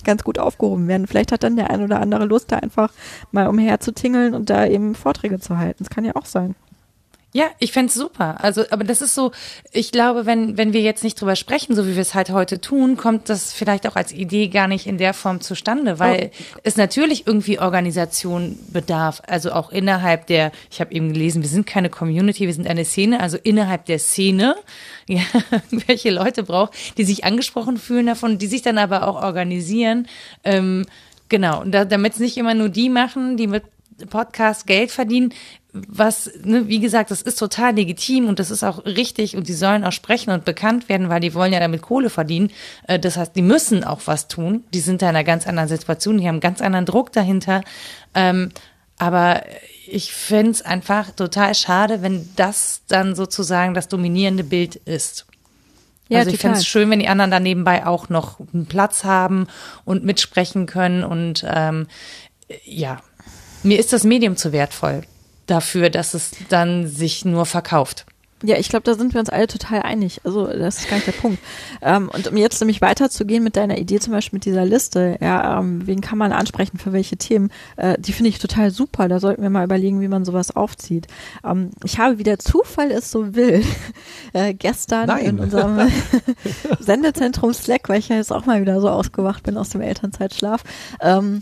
ganz 0.03 0.23
gut 0.23 0.39
aufgehoben 0.39 0.87
werden. 0.87 1.07
Vielleicht 1.07 1.31
hat 1.31 1.43
dann 1.43 1.55
der 1.55 1.69
ein 1.69 1.83
oder 1.83 1.99
andere 1.99 2.25
Lust, 2.25 2.51
da 2.51 2.57
einfach 2.57 2.91
mal 3.31 3.47
umherzutingeln 3.47 4.33
und 4.33 4.49
da 4.49 4.65
eben 4.65 4.95
Vorträge 4.95 5.39
zu 5.39 5.57
halten. 5.57 5.79
Das 5.79 5.89
kann 5.89 6.05
ja 6.05 6.15
auch 6.15 6.25
sein. 6.25 6.55
Ja, 7.33 7.47
ich 7.59 7.73
fänd's 7.73 7.93
super. 7.93 8.41
Also, 8.41 8.63
aber 8.71 8.85
das 8.85 9.01
ist 9.01 9.13
so, 9.13 9.31
ich 9.73 9.91
glaube, 9.91 10.25
wenn, 10.25 10.57
wenn 10.57 10.71
wir 10.71 10.79
jetzt 10.81 11.03
nicht 11.03 11.19
drüber 11.19 11.35
sprechen, 11.35 11.75
so 11.75 11.85
wie 11.85 11.95
wir 11.95 12.01
es 12.01 12.15
halt 12.15 12.29
heute 12.29 12.61
tun, 12.61 12.95
kommt 12.95 13.27
das 13.27 13.51
vielleicht 13.51 13.85
auch 13.85 13.97
als 13.97 14.13
Idee 14.13 14.47
gar 14.47 14.69
nicht 14.69 14.87
in 14.87 14.97
der 14.97 15.13
Form 15.13 15.41
zustande, 15.41 15.99
weil 15.99 16.31
oh. 16.33 16.59
es 16.63 16.77
natürlich 16.77 17.27
irgendwie 17.27 17.59
Organisation 17.59 18.57
bedarf. 18.71 19.21
Also 19.27 19.51
auch 19.51 19.71
innerhalb 19.71 20.25
der, 20.27 20.53
ich 20.71 20.79
habe 20.79 20.93
eben 20.93 21.11
gelesen, 21.11 21.41
wir 21.41 21.49
sind 21.49 21.67
keine 21.67 21.89
Community, 21.89 22.47
wir 22.47 22.53
sind 22.53 22.67
eine 22.67 22.85
Szene, 22.85 23.19
also 23.19 23.37
innerhalb 23.43 23.85
der 23.85 23.99
Szene, 23.99 24.55
ja, 25.07 25.21
welche 25.69 26.11
Leute 26.11 26.43
braucht, 26.43 26.73
die 26.97 27.03
sich 27.03 27.25
angesprochen 27.25 27.77
fühlen 27.77 28.05
davon, 28.05 28.37
die 28.37 28.47
sich 28.47 28.61
dann 28.61 28.77
aber 28.77 29.05
auch 29.05 29.21
organisieren. 29.21 30.07
Ähm, 30.45 30.85
genau, 31.27 31.65
da, 31.65 31.83
damit 31.83 32.13
es 32.13 32.19
nicht 32.19 32.37
immer 32.37 32.53
nur 32.53 32.69
die 32.69 32.89
machen, 32.89 33.35
die 33.35 33.47
mit 33.47 33.63
Podcast 34.05 34.67
Geld 34.67 34.91
verdienen, 34.91 35.33
was, 35.73 36.31
ne, 36.43 36.67
wie 36.67 36.79
gesagt, 36.79 37.11
das 37.11 37.21
ist 37.21 37.37
total 37.37 37.75
legitim 37.75 38.27
und 38.27 38.39
das 38.39 38.51
ist 38.51 38.63
auch 38.63 38.85
richtig 38.85 39.35
und 39.35 39.47
die 39.47 39.53
sollen 39.53 39.83
auch 39.83 39.91
sprechen 39.91 40.31
und 40.31 40.45
bekannt 40.45 40.89
werden, 40.89 41.09
weil 41.09 41.19
die 41.19 41.33
wollen 41.33 41.53
ja 41.53 41.59
damit 41.59 41.81
Kohle 41.81 42.09
verdienen. 42.09 42.51
Äh, 42.87 42.99
das 42.99 43.17
heißt, 43.17 43.35
die 43.35 43.41
müssen 43.41 43.83
auch 43.83 44.01
was 44.05 44.27
tun. 44.27 44.63
Die 44.73 44.79
sind 44.79 45.01
da 45.01 45.09
in 45.09 45.15
einer 45.15 45.23
ganz 45.23 45.47
anderen 45.47 45.69
Situation, 45.69 46.17
die 46.17 46.27
haben 46.27 46.35
einen 46.35 46.39
ganz 46.41 46.61
anderen 46.61 46.85
Druck 46.85 47.11
dahinter. 47.11 47.61
Ähm, 48.13 48.51
aber 48.97 49.43
ich 49.87 50.13
finde 50.13 50.51
es 50.51 50.61
einfach 50.63 51.11
total 51.11 51.53
schade, 51.53 52.01
wenn 52.01 52.29
das 52.35 52.81
dann 52.87 53.13
sozusagen 53.15 53.73
das 53.73 53.87
dominierende 53.87 54.43
Bild 54.43 54.75
ist. 54.75 55.27
Ja, 56.09 56.19
also 56.19 56.31
ich 56.31 56.39
finde 56.39 56.57
es 56.57 56.65
schön, 56.65 56.89
wenn 56.89 56.99
die 56.99 57.09
anderen 57.09 57.31
da 57.31 57.39
nebenbei 57.39 57.85
auch 57.85 58.07
noch 58.07 58.39
einen 58.53 58.65
Platz 58.65 59.03
haben 59.03 59.47
und 59.83 60.05
mitsprechen 60.05 60.65
können. 60.65 61.03
Und 61.03 61.45
ähm, 61.47 61.87
ja, 62.63 63.01
mir 63.63 63.77
ist 63.77 63.91
das 63.91 64.05
Medium 64.05 64.37
zu 64.37 64.53
wertvoll 64.53 65.03
dafür, 65.47 65.89
dass 65.89 66.13
es 66.13 66.31
dann 66.49 66.87
sich 66.87 67.25
nur 67.25 67.45
verkauft. 67.45 68.05
Ja, 68.43 68.55
ich 68.57 68.69
glaube, 68.69 68.83
da 68.83 68.93
sind 68.93 69.15
wir 69.15 69.19
uns 69.19 69.31
alle 69.31 69.47
total 69.47 69.81
einig. 69.81 70.21
Also 70.23 70.45
das 70.45 70.77
ist 70.77 70.89
gar 70.89 70.97
nicht 70.97 71.07
der 71.07 71.13
Punkt. 71.13 71.39
Ähm, 71.81 72.07
und 72.13 72.27
um 72.27 72.37
jetzt 72.37 72.59
nämlich 72.61 72.81
weiterzugehen 72.81 73.43
mit 73.43 73.55
deiner 73.55 73.79
Idee, 73.79 73.99
zum 73.99 74.13
Beispiel 74.13 74.37
mit 74.37 74.45
dieser 74.45 74.63
Liste, 74.63 75.17
ja, 75.21 75.59
ähm, 75.59 75.87
wen 75.87 76.01
kann 76.01 76.19
man 76.19 76.31
ansprechen 76.31 76.77
für 76.77 76.93
welche 76.93 77.17
Themen, 77.17 77.51
äh, 77.77 77.97
die 77.97 78.13
finde 78.13 78.29
ich 78.29 78.37
total 78.37 78.69
super. 78.69 79.07
Da 79.07 79.19
sollten 79.19 79.41
wir 79.41 79.49
mal 79.49 79.65
überlegen, 79.65 80.01
wie 80.01 80.07
man 80.07 80.23
sowas 80.23 80.55
aufzieht. 80.55 81.07
Ähm, 81.43 81.71
ich 81.83 81.97
habe, 81.97 82.19
wie 82.19 82.23
der 82.23 82.37
Zufall 82.37 82.91
ist 82.91 83.09
so 83.09 83.33
will, 83.33 83.63
äh, 84.33 84.53
gestern 84.53 85.07
Nein. 85.07 85.25
in 85.25 85.39
unserem 85.39 85.91
Sendezentrum 86.79 87.53
Slack, 87.53 87.89
weil 87.89 87.99
ich 87.99 88.09
ja 88.09 88.17
jetzt 88.17 88.31
auch 88.31 88.45
mal 88.45 88.61
wieder 88.61 88.79
so 88.81 88.89
ausgewacht 88.89 89.41
bin 89.41 89.57
aus 89.57 89.69
dem 89.69 89.81
Elternzeitschlaf, 89.81 90.63
ähm, 91.01 91.41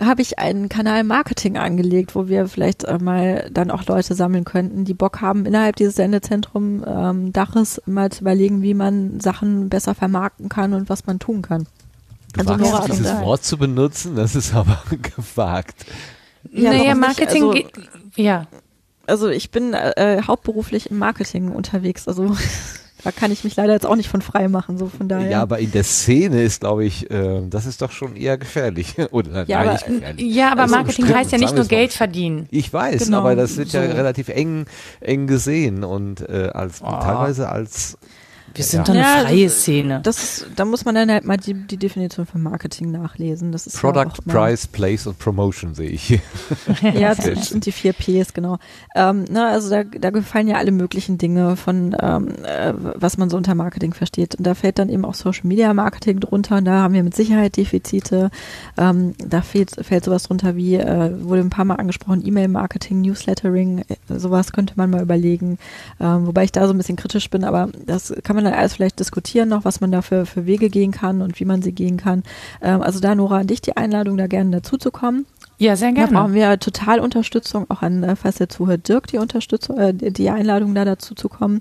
habe 0.00 0.22
ich 0.22 0.38
einen 0.38 0.68
Kanal 0.68 1.04
Marketing 1.04 1.56
angelegt, 1.56 2.14
wo 2.14 2.28
wir 2.28 2.48
vielleicht 2.48 2.84
äh, 2.84 2.98
mal 2.98 3.48
dann 3.52 3.70
auch 3.70 3.84
Leute 3.86 4.14
sammeln 4.14 4.44
könnten, 4.44 4.84
die 4.84 4.94
Bock 4.94 5.20
haben, 5.20 5.46
innerhalb 5.46 5.76
dieses 5.76 5.96
Sendezentrum 5.96 6.84
ähm, 6.86 7.32
Daches 7.32 7.82
mal 7.86 8.10
zu 8.10 8.22
überlegen, 8.22 8.62
wie 8.62 8.74
man 8.74 9.20
Sachen 9.20 9.68
besser 9.68 9.94
vermarkten 9.94 10.48
kann 10.48 10.72
und 10.72 10.88
was 10.88 11.06
man 11.06 11.18
tun 11.18 11.42
kann. 11.42 11.66
Du 12.32 12.40
also 12.40 12.56
Nora 12.56 12.86
dieses 12.86 13.20
Wort 13.20 13.44
zu 13.44 13.58
benutzen, 13.58 14.16
das 14.16 14.34
ist 14.34 14.54
aber 14.54 14.82
gewagt. 15.16 15.84
Ja, 16.50 16.72
naja, 16.72 16.94
Marketing, 16.94 17.44
also, 17.44 17.62
ja. 18.16 18.46
Also 19.06 19.28
ich 19.28 19.50
bin 19.50 19.74
äh, 19.74 20.22
hauptberuflich 20.26 20.90
im 20.90 20.98
Marketing 20.98 21.50
unterwegs, 21.50 22.08
also 22.08 22.36
da 23.04 23.10
kann 23.10 23.32
ich 23.32 23.42
mich 23.44 23.56
leider 23.56 23.72
jetzt 23.72 23.86
auch 23.86 23.96
nicht 23.96 24.08
von 24.08 24.22
frei 24.22 24.48
machen, 24.48 24.78
so 24.78 24.86
von 24.86 25.08
daher. 25.08 25.30
Ja, 25.30 25.42
aber 25.42 25.58
in 25.58 25.72
der 25.72 25.84
Szene 25.84 26.42
ist, 26.42 26.60
glaube 26.60 26.84
ich, 26.84 27.10
äh, 27.10 27.42
das 27.48 27.66
ist 27.66 27.82
doch 27.82 27.90
schon 27.90 28.16
eher 28.16 28.38
gefährlich. 28.38 28.94
Oder 29.10 29.44
ja, 29.48 29.60
aber, 29.60 29.72
gefährlich. 29.74 30.34
ja, 30.34 30.52
aber 30.52 30.62
also 30.62 30.76
Marketing 30.76 31.08
heißt 31.14 31.32
ja 31.32 31.38
nicht 31.38 31.54
nur 31.54 31.64
Geld 31.64 31.92
verdienen. 31.92 32.46
Ich 32.50 32.72
weiß, 32.72 33.04
genau, 33.04 33.18
aber 33.18 33.34
das 33.34 33.56
wird 33.56 33.70
so. 33.70 33.78
ja 33.78 33.84
relativ 33.84 34.28
eng, 34.28 34.66
eng 35.00 35.26
gesehen 35.26 35.84
und 35.84 36.28
äh, 36.28 36.50
als 36.52 36.82
oh. 36.82 36.90
teilweise 36.90 37.48
als 37.48 37.98
wir 38.54 38.64
sind 38.64 38.88
ja. 38.88 38.94
doch 38.94 39.00
eine 39.00 39.26
freie 39.26 39.48
Szene. 39.48 40.00
Das 40.02 40.22
ist, 40.22 40.46
da 40.56 40.64
muss 40.64 40.84
man 40.84 40.94
dann 40.94 41.10
halt 41.10 41.24
mal 41.24 41.36
die, 41.36 41.54
die 41.54 41.76
Definition 41.76 42.26
von 42.26 42.42
Marketing 42.42 42.90
nachlesen. 42.90 43.52
Das 43.52 43.66
ist 43.66 43.78
Product, 43.78 44.12
ja 44.26 44.32
Price, 44.32 44.66
Place 44.66 45.06
und 45.06 45.18
Promotion 45.18 45.74
sehe 45.74 45.90
ich 45.90 46.02
hier. 46.02 46.20
ja, 46.94 47.14
das 47.14 47.48
sind 47.48 47.66
die 47.66 47.72
vier 47.72 47.92
Ps, 47.92 48.34
genau. 48.34 48.58
Ähm, 48.94 49.24
na, 49.30 49.50
also 49.50 49.70
da, 49.70 49.84
da 49.84 50.10
gefallen 50.10 50.48
ja 50.48 50.56
alle 50.56 50.72
möglichen 50.72 51.18
Dinge 51.18 51.56
von, 51.56 51.96
ähm, 52.00 52.28
äh, 52.44 52.72
was 52.76 53.18
man 53.18 53.30
so 53.30 53.36
unter 53.36 53.54
Marketing 53.54 53.94
versteht. 53.94 54.34
Und 54.34 54.46
da 54.46 54.54
fällt 54.54 54.78
dann 54.78 54.88
eben 54.88 55.04
auch 55.04 55.14
Social 55.14 55.46
Media 55.46 55.72
Marketing 55.74 56.20
drunter. 56.20 56.56
Und 56.56 56.64
da 56.64 56.82
haben 56.82 56.94
wir 56.94 57.02
mit 57.02 57.14
Sicherheit 57.14 57.56
Defizite. 57.56 58.30
Ähm, 58.76 59.14
da 59.18 59.42
fehlt, 59.42 59.72
fällt 59.84 60.04
sowas 60.04 60.24
drunter 60.24 60.56
wie, 60.56 60.76
äh, 60.76 61.12
wurde 61.24 61.40
ein 61.40 61.50
paar 61.50 61.64
Mal 61.64 61.76
angesprochen, 61.76 62.24
E-Mail-Marketing, 62.24 63.00
Newslettering, 63.00 63.84
äh, 63.88 64.18
sowas 64.18 64.52
könnte 64.52 64.74
man 64.76 64.90
mal 64.90 65.02
überlegen. 65.02 65.58
Ähm, 66.00 66.26
wobei 66.26 66.44
ich 66.44 66.52
da 66.52 66.66
so 66.66 66.74
ein 66.74 66.78
bisschen 66.78 66.96
kritisch 66.96 67.30
bin, 67.30 67.44
aber 67.44 67.68
das 67.86 68.14
kann 68.22 68.36
man 68.36 68.41
man 68.42 68.52
dann 68.52 68.60
alles 68.60 68.74
vielleicht 68.74 68.98
diskutieren 68.98 69.48
noch, 69.48 69.64
was 69.64 69.80
man 69.80 69.92
da 69.92 70.02
für, 70.02 70.26
für 70.26 70.46
Wege 70.46 70.68
gehen 70.68 70.92
kann 70.92 71.22
und 71.22 71.38
wie 71.40 71.44
man 71.44 71.62
sie 71.62 71.72
gehen 71.72 71.96
kann. 71.96 72.22
Ähm, 72.60 72.82
also 72.82 73.00
da, 73.00 73.14
Nora, 73.14 73.38
an 73.38 73.46
dich 73.46 73.60
die 73.60 73.76
Einladung, 73.76 74.16
da 74.16 74.26
gerne 74.26 74.50
dazu 74.50 74.76
zu 74.76 74.90
kommen. 74.90 75.26
Ja, 75.58 75.76
sehr 75.76 75.92
gerne. 75.92 76.12
Da 76.12 76.20
brauchen 76.20 76.34
wir 76.34 76.58
total 76.58 76.98
Unterstützung, 76.98 77.66
auch 77.70 77.82
an, 77.82 78.02
äh, 78.02 78.16
falls 78.16 78.40
ihr 78.40 78.48
zuhört, 78.48 78.88
Dirk, 78.88 79.06
die 79.06 79.18
Unterstützung, 79.18 79.78
äh, 79.78 79.94
die 79.94 80.30
Einladung 80.30 80.74
da 80.74 80.84
dazu 80.84 81.14
zu 81.14 81.28
kommen. 81.28 81.60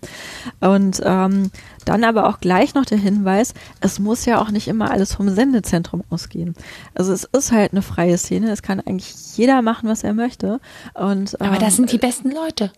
Und 0.60 1.02
ähm, 1.04 1.52
dann 1.86 2.04
aber 2.04 2.28
auch 2.28 2.40
gleich 2.40 2.74
noch 2.74 2.86
der 2.86 2.98
Hinweis, 2.98 3.54
es 3.80 4.00
muss 4.00 4.26
ja 4.26 4.42
auch 4.42 4.50
nicht 4.50 4.68
immer 4.68 4.90
alles 4.90 5.14
vom 5.14 5.30
Sendezentrum 5.30 6.04
ausgehen. 6.10 6.56
Also 6.96 7.14
es 7.14 7.26
ist 7.26 7.52
halt 7.52 7.74
eine 7.74 7.84
freie 7.84 8.18
Szene, 8.18 8.50
es 8.50 8.64
kann 8.64 8.80
eigentlich 8.80 9.14
jeder 9.38 9.62
machen, 9.62 9.88
was 9.88 10.04
er 10.04 10.14
möchte. 10.14 10.60
Und, 10.96 11.38
ähm, 11.40 11.48
aber 11.48 11.58
das 11.58 11.76
sind 11.76 11.92
die 11.92 12.00
besten 12.00 12.32
Leute. 12.32 12.72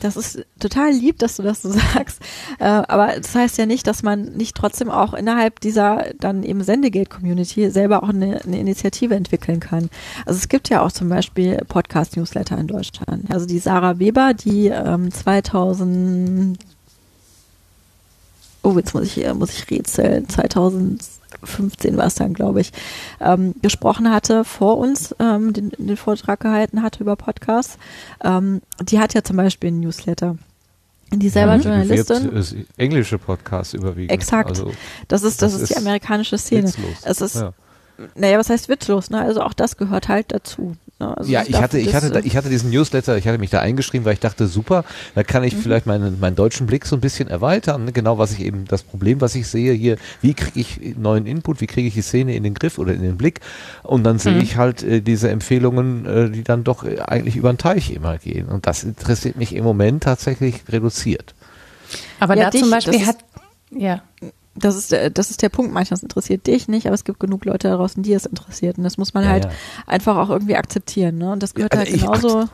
Das 0.00 0.16
ist 0.16 0.44
total 0.60 0.92
lieb, 0.92 1.18
dass 1.18 1.36
du 1.36 1.42
das 1.42 1.62
so 1.62 1.70
sagst. 1.94 2.20
Äh, 2.58 2.64
aber 2.64 3.14
das 3.16 3.34
heißt 3.34 3.58
ja 3.58 3.66
nicht, 3.66 3.86
dass 3.86 4.02
man 4.02 4.32
nicht 4.36 4.56
trotzdem 4.56 4.90
auch 4.90 5.14
innerhalb 5.14 5.60
dieser 5.60 6.12
dann 6.18 6.42
eben 6.42 6.62
Sendegate-Community 6.62 7.70
selber 7.70 8.02
auch 8.02 8.10
eine, 8.10 8.40
eine, 8.44 8.58
Initiative 8.58 9.14
entwickeln 9.14 9.60
kann. 9.60 9.90
Also 10.26 10.38
es 10.38 10.48
gibt 10.48 10.68
ja 10.68 10.82
auch 10.82 10.92
zum 10.92 11.08
Beispiel 11.08 11.56
Podcast-Newsletter 11.68 12.56
in 12.58 12.68
Deutschland. 12.68 13.30
Also 13.30 13.46
die 13.46 13.58
Sarah 13.58 13.98
Weber, 13.98 14.34
die 14.34 14.68
ähm, 14.68 15.10
2000 15.10 16.58
oh, 18.68 18.78
jetzt 18.78 18.94
muss 18.94 19.16
ich, 19.16 19.34
muss 19.34 19.52
ich 19.52 19.70
rätseln, 19.70 20.28
2000 20.28 21.02
15 21.42 21.96
war 21.96 22.06
es 22.06 22.14
dann, 22.14 22.34
glaube 22.34 22.60
ich, 22.60 22.72
ähm, 23.20 23.54
gesprochen 23.62 24.10
hatte, 24.10 24.44
vor 24.44 24.78
uns 24.78 25.14
ähm, 25.18 25.52
den, 25.52 25.70
den 25.70 25.96
Vortrag 25.96 26.40
gehalten 26.40 26.82
hatte 26.82 27.02
über 27.02 27.16
Podcasts. 27.16 27.78
Ähm, 28.24 28.62
die 28.82 28.98
hat 28.98 29.14
ja 29.14 29.22
zum 29.22 29.36
Beispiel 29.36 29.68
einen 29.68 29.80
Newsletter. 29.80 30.36
Die 31.10 31.28
selber 31.28 31.56
ja, 31.56 31.62
Journalistin. 31.62 32.32
Ist 32.32 32.56
englische 32.76 33.18
Podcasts 33.18 33.72
überwiegend. 33.72 34.12
Exakt. 34.12 34.50
Also, 34.50 34.72
das 35.08 35.22
ist, 35.22 35.40
das, 35.40 35.52
das 35.52 35.62
ist 35.62 35.70
die 35.70 35.76
amerikanische 35.76 36.36
Szene. 36.36 36.68
Witzlos. 36.68 36.96
Es 37.02 37.20
ist, 37.20 37.36
ja. 37.36 37.52
naja, 38.14 38.38
was 38.38 38.50
heißt 38.50 38.68
witzlos, 38.68 39.08
ne? 39.08 39.20
Also 39.20 39.42
auch 39.42 39.54
das 39.54 39.76
gehört 39.76 40.08
halt 40.08 40.32
dazu. 40.32 40.76
Ne? 40.98 41.16
Also 41.16 41.30
ja, 41.30 41.44
ich 41.46 41.60
hatte, 41.60 41.78
ich 41.78 41.94
hatte, 41.94 42.20
ich 42.24 42.36
hatte 42.36 42.48
diesen 42.48 42.70
Newsletter, 42.70 43.16
ich 43.16 43.26
hatte 43.28 43.38
mich 43.38 43.50
da 43.50 43.60
eingeschrieben, 43.60 44.04
weil 44.04 44.14
ich 44.14 44.20
dachte, 44.20 44.46
super, 44.46 44.84
da 45.14 45.22
kann 45.22 45.44
ich 45.44 45.54
mhm. 45.54 45.60
vielleicht 45.60 45.86
meinen, 45.86 46.18
meinen 46.20 46.36
deutschen 46.36 46.66
Blick 46.66 46.86
so 46.86 46.96
ein 46.96 47.00
bisschen 47.00 47.28
erweitern. 47.28 47.84
Ne? 47.84 47.92
Genau, 47.92 48.18
was 48.18 48.32
ich 48.32 48.40
eben, 48.40 48.64
das 48.66 48.82
Problem, 48.82 49.20
was 49.20 49.34
ich 49.34 49.46
sehe 49.46 49.72
hier, 49.72 49.96
wie 50.20 50.34
kriege 50.34 50.58
ich 50.58 50.96
neuen 50.96 51.26
Input, 51.26 51.60
wie 51.60 51.66
kriege 51.66 51.88
ich 51.88 51.94
die 51.94 52.02
Szene 52.02 52.34
in 52.34 52.42
den 52.42 52.54
Griff 52.54 52.78
oder 52.78 52.92
in 52.92 53.02
den 53.02 53.16
Blick? 53.16 53.40
Und 53.82 54.04
dann 54.04 54.18
sehe 54.18 54.34
mhm. 54.34 54.40
ich 54.40 54.56
halt 54.56 54.82
äh, 54.82 55.00
diese 55.00 55.30
Empfehlungen, 55.30 56.06
äh, 56.06 56.30
die 56.30 56.42
dann 56.42 56.64
doch 56.64 56.84
äh, 56.84 57.00
eigentlich 57.00 57.36
über 57.36 57.52
den 57.52 57.58
Teich 57.58 57.90
immer 57.90 58.18
gehen. 58.18 58.48
Und 58.48 58.66
das 58.66 58.84
interessiert 58.84 59.36
mich 59.36 59.54
im 59.54 59.64
Moment 59.64 60.02
tatsächlich 60.02 60.62
reduziert. 60.68 61.34
Aber 62.20 62.36
ja, 62.36 62.44
da 62.44 62.50
dich, 62.50 62.62
zum 62.62 62.70
Beispiel 62.70 63.06
hat, 63.06 63.18
ja 63.70 64.02
das 64.64 64.76
ist, 64.76 64.92
der, 64.92 65.10
das 65.10 65.30
ist 65.30 65.42
der 65.42 65.48
Punkt. 65.48 65.72
Manchmal 65.72 66.00
interessiert 66.00 66.46
dich 66.46 66.68
nicht, 66.68 66.86
aber 66.86 66.94
es 66.94 67.04
gibt 67.04 67.20
genug 67.20 67.44
Leute 67.44 67.68
da 67.68 67.76
draußen, 67.76 68.02
die 68.02 68.12
es 68.12 68.26
interessiert. 68.26 68.78
Und 68.78 68.84
das 68.84 68.98
muss 68.98 69.14
man 69.14 69.24
ja, 69.24 69.30
halt 69.30 69.44
ja. 69.44 69.50
einfach 69.86 70.16
auch 70.16 70.30
irgendwie 70.30 70.56
akzeptieren. 70.56 71.18
Ne? 71.18 71.32
Und 71.32 71.42
das 71.42 71.54
gehört 71.54 71.76
also 71.76 71.90
halt 71.90 72.00
genauso. 72.00 72.48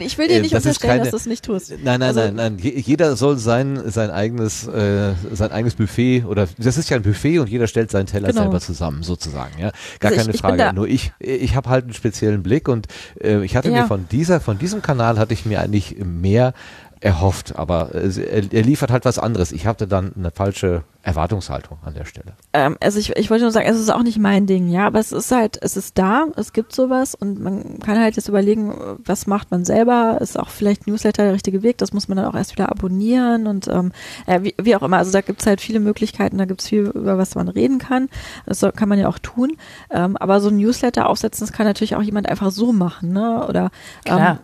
Ich 0.00 0.18
will 0.18 0.28
dir 0.28 0.40
nicht 0.40 0.54
das 0.54 0.64
unterstellen, 0.64 0.90
keine, 0.92 1.02
dass 1.02 1.10
du 1.10 1.16
es 1.16 1.26
nicht 1.26 1.44
tust. 1.44 1.70
Nein, 1.70 1.98
nein, 1.98 2.02
also, 2.02 2.20
nein, 2.20 2.34
nein. 2.36 2.58
Jeder 2.58 3.16
soll 3.16 3.38
sein, 3.38 3.90
sein 3.90 4.10
eigenes, 4.10 4.68
äh, 4.68 5.14
sein 5.32 5.50
eigenes 5.50 5.74
Buffet 5.74 6.24
oder 6.24 6.46
das 6.58 6.76
ist 6.76 6.90
ja 6.90 6.96
ein 6.96 7.02
Buffet 7.02 7.40
und 7.40 7.48
jeder 7.48 7.66
stellt 7.66 7.90
seinen 7.90 8.06
Teller 8.06 8.28
genau. 8.28 8.42
selber 8.42 8.60
zusammen, 8.60 9.02
sozusagen. 9.02 9.58
Ja, 9.58 9.72
gar 9.98 10.12
also 10.12 10.22
keine 10.22 10.34
ich, 10.34 10.40
Frage. 10.40 10.66
Ich 10.68 10.72
Nur 10.74 10.86
ich, 10.86 11.12
ich 11.18 11.56
habe 11.56 11.68
halt 11.70 11.84
einen 11.84 11.94
speziellen 11.94 12.44
Blick 12.44 12.68
und 12.68 12.86
äh, 13.20 13.44
ich 13.44 13.56
hatte 13.56 13.70
ja. 13.70 13.82
mir 13.82 13.88
von 13.88 14.06
dieser, 14.12 14.40
von 14.40 14.58
diesem 14.58 14.80
Kanal 14.80 15.18
hatte 15.18 15.34
ich 15.34 15.44
mir 15.44 15.60
eigentlich 15.60 15.96
mehr 16.04 16.54
erhofft, 17.02 17.56
aber 17.56 17.94
äh, 17.94 18.46
er 18.50 18.62
liefert 18.62 18.90
halt 18.90 19.04
was 19.04 19.18
anderes. 19.18 19.52
Ich 19.52 19.66
hatte 19.66 19.88
dann 19.88 20.12
eine 20.16 20.30
falsche 20.30 20.84
Erwartungshaltung 21.02 21.78
an 21.84 21.94
der 21.94 22.04
Stelle. 22.04 22.34
Ähm, 22.52 22.76
also 22.80 23.00
ich, 23.00 23.16
ich 23.16 23.28
wollte 23.28 23.42
nur 23.42 23.50
sagen, 23.50 23.66
es 23.68 23.78
ist 23.78 23.92
auch 23.92 24.04
nicht 24.04 24.18
mein 24.18 24.46
Ding, 24.46 24.68
ja, 24.68 24.86
aber 24.86 25.00
es 25.00 25.10
ist 25.10 25.32
halt, 25.32 25.58
es 25.60 25.76
ist 25.76 25.98
da, 25.98 26.26
es 26.36 26.52
gibt 26.52 26.72
sowas 26.72 27.16
und 27.16 27.40
man 27.40 27.80
kann 27.80 27.98
halt 27.98 28.14
jetzt 28.14 28.28
überlegen, 28.28 28.72
was 29.04 29.26
macht 29.26 29.50
man 29.50 29.64
selber, 29.64 30.18
ist 30.20 30.38
auch 30.38 30.48
vielleicht 30.48 30.86
Newsletter 30.86 31.24
der 31.24 31.32
richtige 31.32 31.64
Weg, 31.64 31.78
das 31.78 31.92
muss 31.92 32.06
man 32.06 32.18
dann 32.18 32.26
auch 32.26 32.36
erst 32.36 32.52
wieder 32.52 32.70
abonnieren 32.70 33.48
und 33.48 33.66
ähm, 33.66 33.90
äh, 34.26 34.42
wie, 34.42 34.54
wie 34.62 34.76
auch 34.76 34.82
immer, 34.82 34.98
also 34.98 35.10
da 35.10 35.22
gibt's 35.22 35.44
halt 35.44 35.60
viele 35.60 35.80
Möglichkeiten, 35.80 36.38
da 36.38 36.44
gibt's 36.44 36.68
viel, 36.68 36.84
über 36.84 37.18
was 37.18 37.34
man 37.34 37.48
reden 37.48 37.78
kann, 37.78 38.08
das 38.46 38.60
soll, 38.60 38.70
kann 38.70 38.88
man 38.88 39.00
ja 39.00 39.08
auch 39.08 39.18
tun, 39.18 39.56
ähm, 39.90 40.16
aber 40.16 40.40
so 40.40 40.50
ein 40.50 40.56
Newsletter 40.56 41.08
aufsetzen, 41.08 41.44
das 41.44 41.52
kann 41.52 41.66
natürlich 41.66 41.96
auch 41.96 42.02
jemand 42.02 42.28
einfach 42.28 42.52
so 42.52 42.72
machen, 42.72 43.12
ne, 43.12 43.44
oder 43.48 43.72
ähm, 44.06 44.38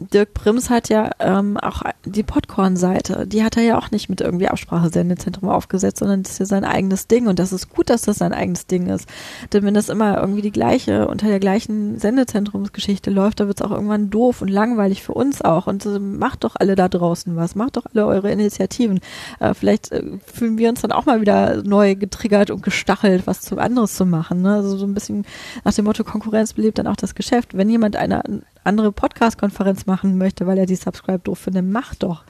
Dirk 0.00 0.32
Prims 0.32 0.70
hat 0.70 0.88
ja 0.90 1.10
ähm, 1.18 1.56
auch 1.56 1.82
die 2.04 2.22
Podcorn-Seite, 2.22 3.26
die 3.26 3.42
hat 3.42 3.56
er 3.56 3.64
ja 3.64 3.78
auch 3.78 3.90
nicht 3.90 4.08
mit 4.08 4.20
irgendwie 4.20 4.46
Absprachesendezentrum 4.46 5.48
aufgesetzt, 5.48 5.98
sondern 5.98 6.22
das 6.22 6.32
ist 6.32 6.38
ja 6.38 6.46
sein 6.46 6.64
eigenes 6.64 7.08
Ding 7.08 7.26
und 7.26 7.40
das 7.40 7.52
ist 7.52 7.70
gut, 7.70 7.90
dass 7.90 8.02
das 8.02 8.18
sein 8.18 8.32
eigenes 8.32 8.68
Ding 8.68 8.86
ist. 8.86 9.08
Denn 9.52 9.64
wenn 9.64 9.74
das 9.74 9.88
immer 9.88 10.20
irgendwie 10.20 10.42
die 10.42 10.52
gleiche, 10.52 11.08
unter 11.08 11.26
der 11.26 11.40
gleichen 11.40 11.98
Sendezentrumsgeschichte 11.98 13.10
läuft, 13.10 13.40
da 13.40 13.48
wird 13.48 13.60
es 13.60 13.66
auch 13.66 13.72
irgendwann 13.72 14.08
doof 14.08 14.40
und 14.40 14.48
langweilig 14.48 15.02
für 15.02 15.14
uns 15.14 15.42
auch. 15.42 15.66
Und 15.66 15.84
äh, 15.84 15.98
macht 15.98 16.44
doch 16.44 16.54
alle 16.56 16.76
da 16.76 16.88
draußen 16.88 17.34
was, 17.34 17.56
macht 17.56 17.76
doch 17.76 17.86
alle 17.92 18.06
eure 18.06 18.30
Initiativen. 18.30 19.00
Äh, 19.40 19.54
vielleicht 19.54 19.90
äh, 19.90 20.02
fühlen 20.24 20.58
wir 20.58 20.68
uns 20.68 20.82
dann 20.82 20.92
auch 20.92 21.06
mal 21.06 21.20
wieder 21.20 21.64
neu 21.64 21.96
getriggert 21.96 22.50
und 22.52 22.62
gestachelt, 22.62 23.26
was 23.26 23.40
zu 23.40 23.58
anderes 23.58 23.96
zu 23.96 24.06
machen. 24.06 24.42
Ne? 24.42 24.54
Also 24.54 24.76
so 24.76 24.86
ein 24.86 24.94
bisschen 24.94 25.24
nach 25.64 25.74
dem 25.74 25.86
Motto 25.86 26.04
Konkurrenz 26.04 26.52
belebt 26.52 26.78
dann 26.78 26.86
auch 26.86 26.96
das 26.96 27.16
Geschäft. 27.16 27.56
Wenn 27.56 27.68
jemand 27.68 27.96
eine 27.96 28.22
andere 28.68 28.92
Podcast-Konferenz 28.92 29.86
machen 29.86 30.18
möchte, 30.18 30.46
weil 30.46 30.58
er 30.58 30.66
die 30.66 30.76
Subscribe 30.76 31.18
doof 31.18 31.38
findet, 31.38 31.64
mach 31.64 31.94
doch. 31.94 32.24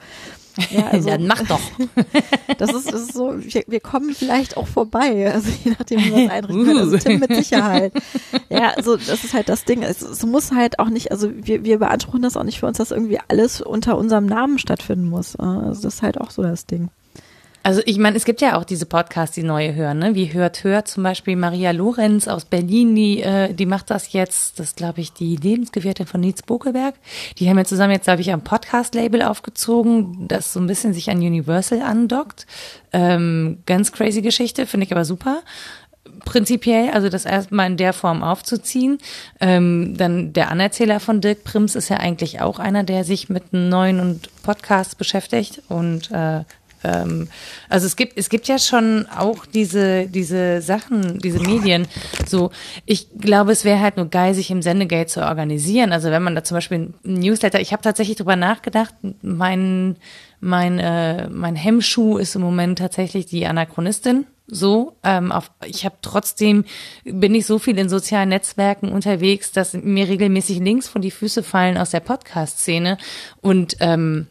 Ja, 0.71 0.87
also, 0.91 1.09
Dann 1.09 1.27
mach 1.27 1.43
doch. 1.43 1.61
das, 2.57 2.73
ist, 2.73 2.91
das 2.91 3.01
ist 3.01 3.13
so, 3.13 3.35
wir, 3.37 3.63
wir, 3.67 3.79
kommen 3.79 4.13
vielleicht 4.13 4.57
auch 4.57 4.67
vorbei, 4.67 5.31
also 5.31 5.49
je 5.63 5.71
nachdem, 5.71 6.03
wie 6.03 6.11
man 6.11 6.29
einrichten 6.29 6.65
kann. 6.65 6.77
Also 6.77 6.97
Tim 6.97 7.19
mit 7.19 7.35
Sicherheit. 7.35 7.93
Ja, 8.51 8.71
also 8.75 8.97
das 8.97 9.23
ist 9.23 9.35
halt 9.35 9.47
das 9.47 9.63
Ding. 9.63 9.83
Es, 9.83 10.01
es 10.01 10.25
muss 10.25 10.51
halt 10.51 10.79
auch 10.79 10.89
nicht, 10.89 11.11
also 11.11 11.29
wir, 11.31 11.63
wir 11.63 11.77
beanspruchen 11.77 12.23
das 12.23 12.35
auch 12.35 12.43
nicht 12.43 12.59
für 12.59 12.65
uns, 12.65 12.77
dass 12.77 12.89
irgendwie 12.89 13.19
alles 13.27 13.61
unter 13.61 13.95
unserem 13.95 14.25
Namen 14.25 14.57
stattfinden 14.57 15.07
muss. 15.07 15.35
Also 15.35 15.83
das 15.83 15.95
ist 15.95 16.01
halt 16.01 16.19
auch 16.19 16.31
so 16.31 16.41
das 16.41 16.65
Ding. 16.65 16.89
Also 17.61 17.81
ich 17.85 17.97
meine, 17.97 18.15
es 18.15 18.25
gibt 18.25 18.41
ja 18.41 18.57
auch 18.57 18.63
diese 18.63 18.85
Podcasts, 18.85 19.35
die 19.35 19.43
neue 19.43 19.75
hören, 19.75 19.99
ne? 19.99 20.15
Wie 20.15 20.31
hört 20.33 20.63
hört 20.63 20.87
zum 20.87 21.03
Beispiel 21.03 21.35
Maria 21.35 21.71
Lorenz 21.71 22.27
aus 22.27 22.45
Berlin, 22.45 22.95
die 22.95 23.21
äh, 23.21 23.53
die 23.53 23.65
macht 23.65 23.89
das 23.89 24.13
jetzt, 24.13 24.59
das 24.59 24.75
glaube 24.75 25.01
ich 25.01 25.13
die 25.13 25.35
Lebensgefährtin 25.35 26.07
von 26.07 26.21
Nils 26.21 26.41
Bokelberg. 26.43 26.95
Die 27.37 27.49
haben 27.49 27.57
ja 27.57 27.65
zusammen 27.65 27.91
jetzt 27.91 28.05
glaube 28.05 28.21
ich 28.21 28.31
ein 28.31 28.43
Podcast-Label 28.43 29.23
aufgezogen, 29.23 30.27
das 30.27 30.53
so 30.53 30.59
ein 30.59 30.67
bisschen 30.67 30.93
sich 30.93 31.09
an 31.09 31.17
Universal 31.17 31.81
andockt. 31.81 32.47
Ähm, 32.93 33.59
ganz 33.65 33.91
crazy 33.91 34.21
Geschichte, 34.21 34.65
finde 34.65 34.85
ich 34.85 34.91
aber 34.91 35.05
super 35.05 35.41
prinzipiell, 36.25 36.91
also 36.91 37.09
das 37.09 37.25
erstmal 37.25 37.67
in 37.67 37.77
der 37.77 37.93
Form 37.93 38.23
aufzuziehen. 38.23 38.97
Ähm, 39.39 39.95
dann 39.97 40.33
der 40.33 40.49
Anerzähler 40.49 40.99
von 40.99 41.21
Dirk 41.21 41.43
Prims 41.43 41.75
ist 41.75 41.89
ja 41.89 41.97
eigentlich 41.97 42.41
auch 42.41 42.59
einer, 42.59 42.83
der 42.83 43.03
sich 43.03 43.29
mit 43.29 43.53
neuen 43.53 43.99
und 43.99 44.29
Podcasts 44.43 44.95
beschäftigt 44.95 45.61
und 45.69 46.11
äh, 46.11 46.43
ähm, 46.83 47.27
also 47.67 47.85
es 47.85 47.95
gibt, 47.95 48.17
es 48.17 48.29
gibt 48.29 48.47
ja 48.47 48.57
schon 48.57 49.05
auch 49.07 49.45
diese, 49.45 50.07
diese 50.07 50.61
Sachen, 50.61 51.19
diese 51.19 51.39
Medien. 51.39 51.87
So, 52.27 52.51
ich 52.85 53.07
glaube, 53.19 53.51
es 53.51 53.65
wäre 53.65 53.79
halt 53.79 53.97
nur 53.97 54.07
geil, 54.07 54.33
sich 54.33 54.51
im 54.51 54.61
Sendegate 54.61 55.07
zu 55.07 55.25
organisieren. 55.25 55.91
Also 55.91 56.11
wenn 56.11 56.23
man 56.23 56.35
da 56.35 56.43
zum 56.43 56.55
Beispiel 56.55 56.77
ein 56.77 56.93
Newsletter, 57.03 57.59
ich 57.59 57.71
habe 57.71 57.81
tatsächlich 57.81 58.17
drüber 58.17 58.35
nachgedacht, 58.35 58.93
mein, 59.21 59.97
mein, 60.39 60.79
äh, 60.79 61.29
mein 61.29 61.55
Hemmschuh 61.55 62.17
ist 62.17 62.35
im 62.35 62.41
Moment 62.41 62.79
tatsächlich 62.79 63.25
die 63.25 63.45
Anachronistin 63.45 64.25
so. 64.47 64.95
Ähm, 65.03 65.31
auf, 65.31 65.51
ich 65.65 65.85
habe 65.85 65.95
trotzdem 66.01 66.65
bin 67.03 67.35
ich 67.35 67.45
so 67.45 67.59
viel 67.59 67.77
in 67.77 67.89
sozialen 67.89 68.29
Netzwerken 68.29 68.89
unterwegs, 68.89 69.51
dass 69.51 69.73
mir 69.73 70.07
regelmäßig 70.07 70.59
Links 70.59 70.87
von 70.87 71.01
die 71.01 71.11
Füße 71.11 71.43
fallen 71.43 71.77
aus 71.77 71.91
der 71.91 71.99
Podcast-Szene 71.99 72.97
und 73.41 73.77
ähm, 73.79 74.27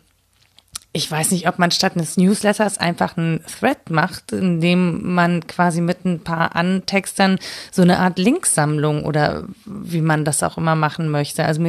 ich 0.94 1.10
weiß 1.10 1.32
nicht, 1.32 1.46
ob 1.46 1.58
man 1.58 1.70
statt 1.70 1.92
eines 1.96 2.16
Newsletters 2.16 2.78
einfach 2.78 3.18
einen 3.18 3.44
Thread 3.44 3.90
macht, 3.90 4.32
in 4.32 4.62
dem 4.62 5.14
man 5.14 5.46
quasi 5.46 5.82
mit 5.82 6.06
ein 6.06 6.20
paar 6.20 6.56
Antextern 6.56 7.38
so 7.70 7.82
eine 7.82 7.98
Art 7.98 8.18
Linksammlung 8.18 9.04
oder 9.04 9.44
wie 9.66 10.00
man 10.00 10.24
das 10.24 10.42
auch 10.42 10.56
immer 10.56 10.76
machen 10.76 11.10
möchte. 11.10 11.44
Also 11.44 11.62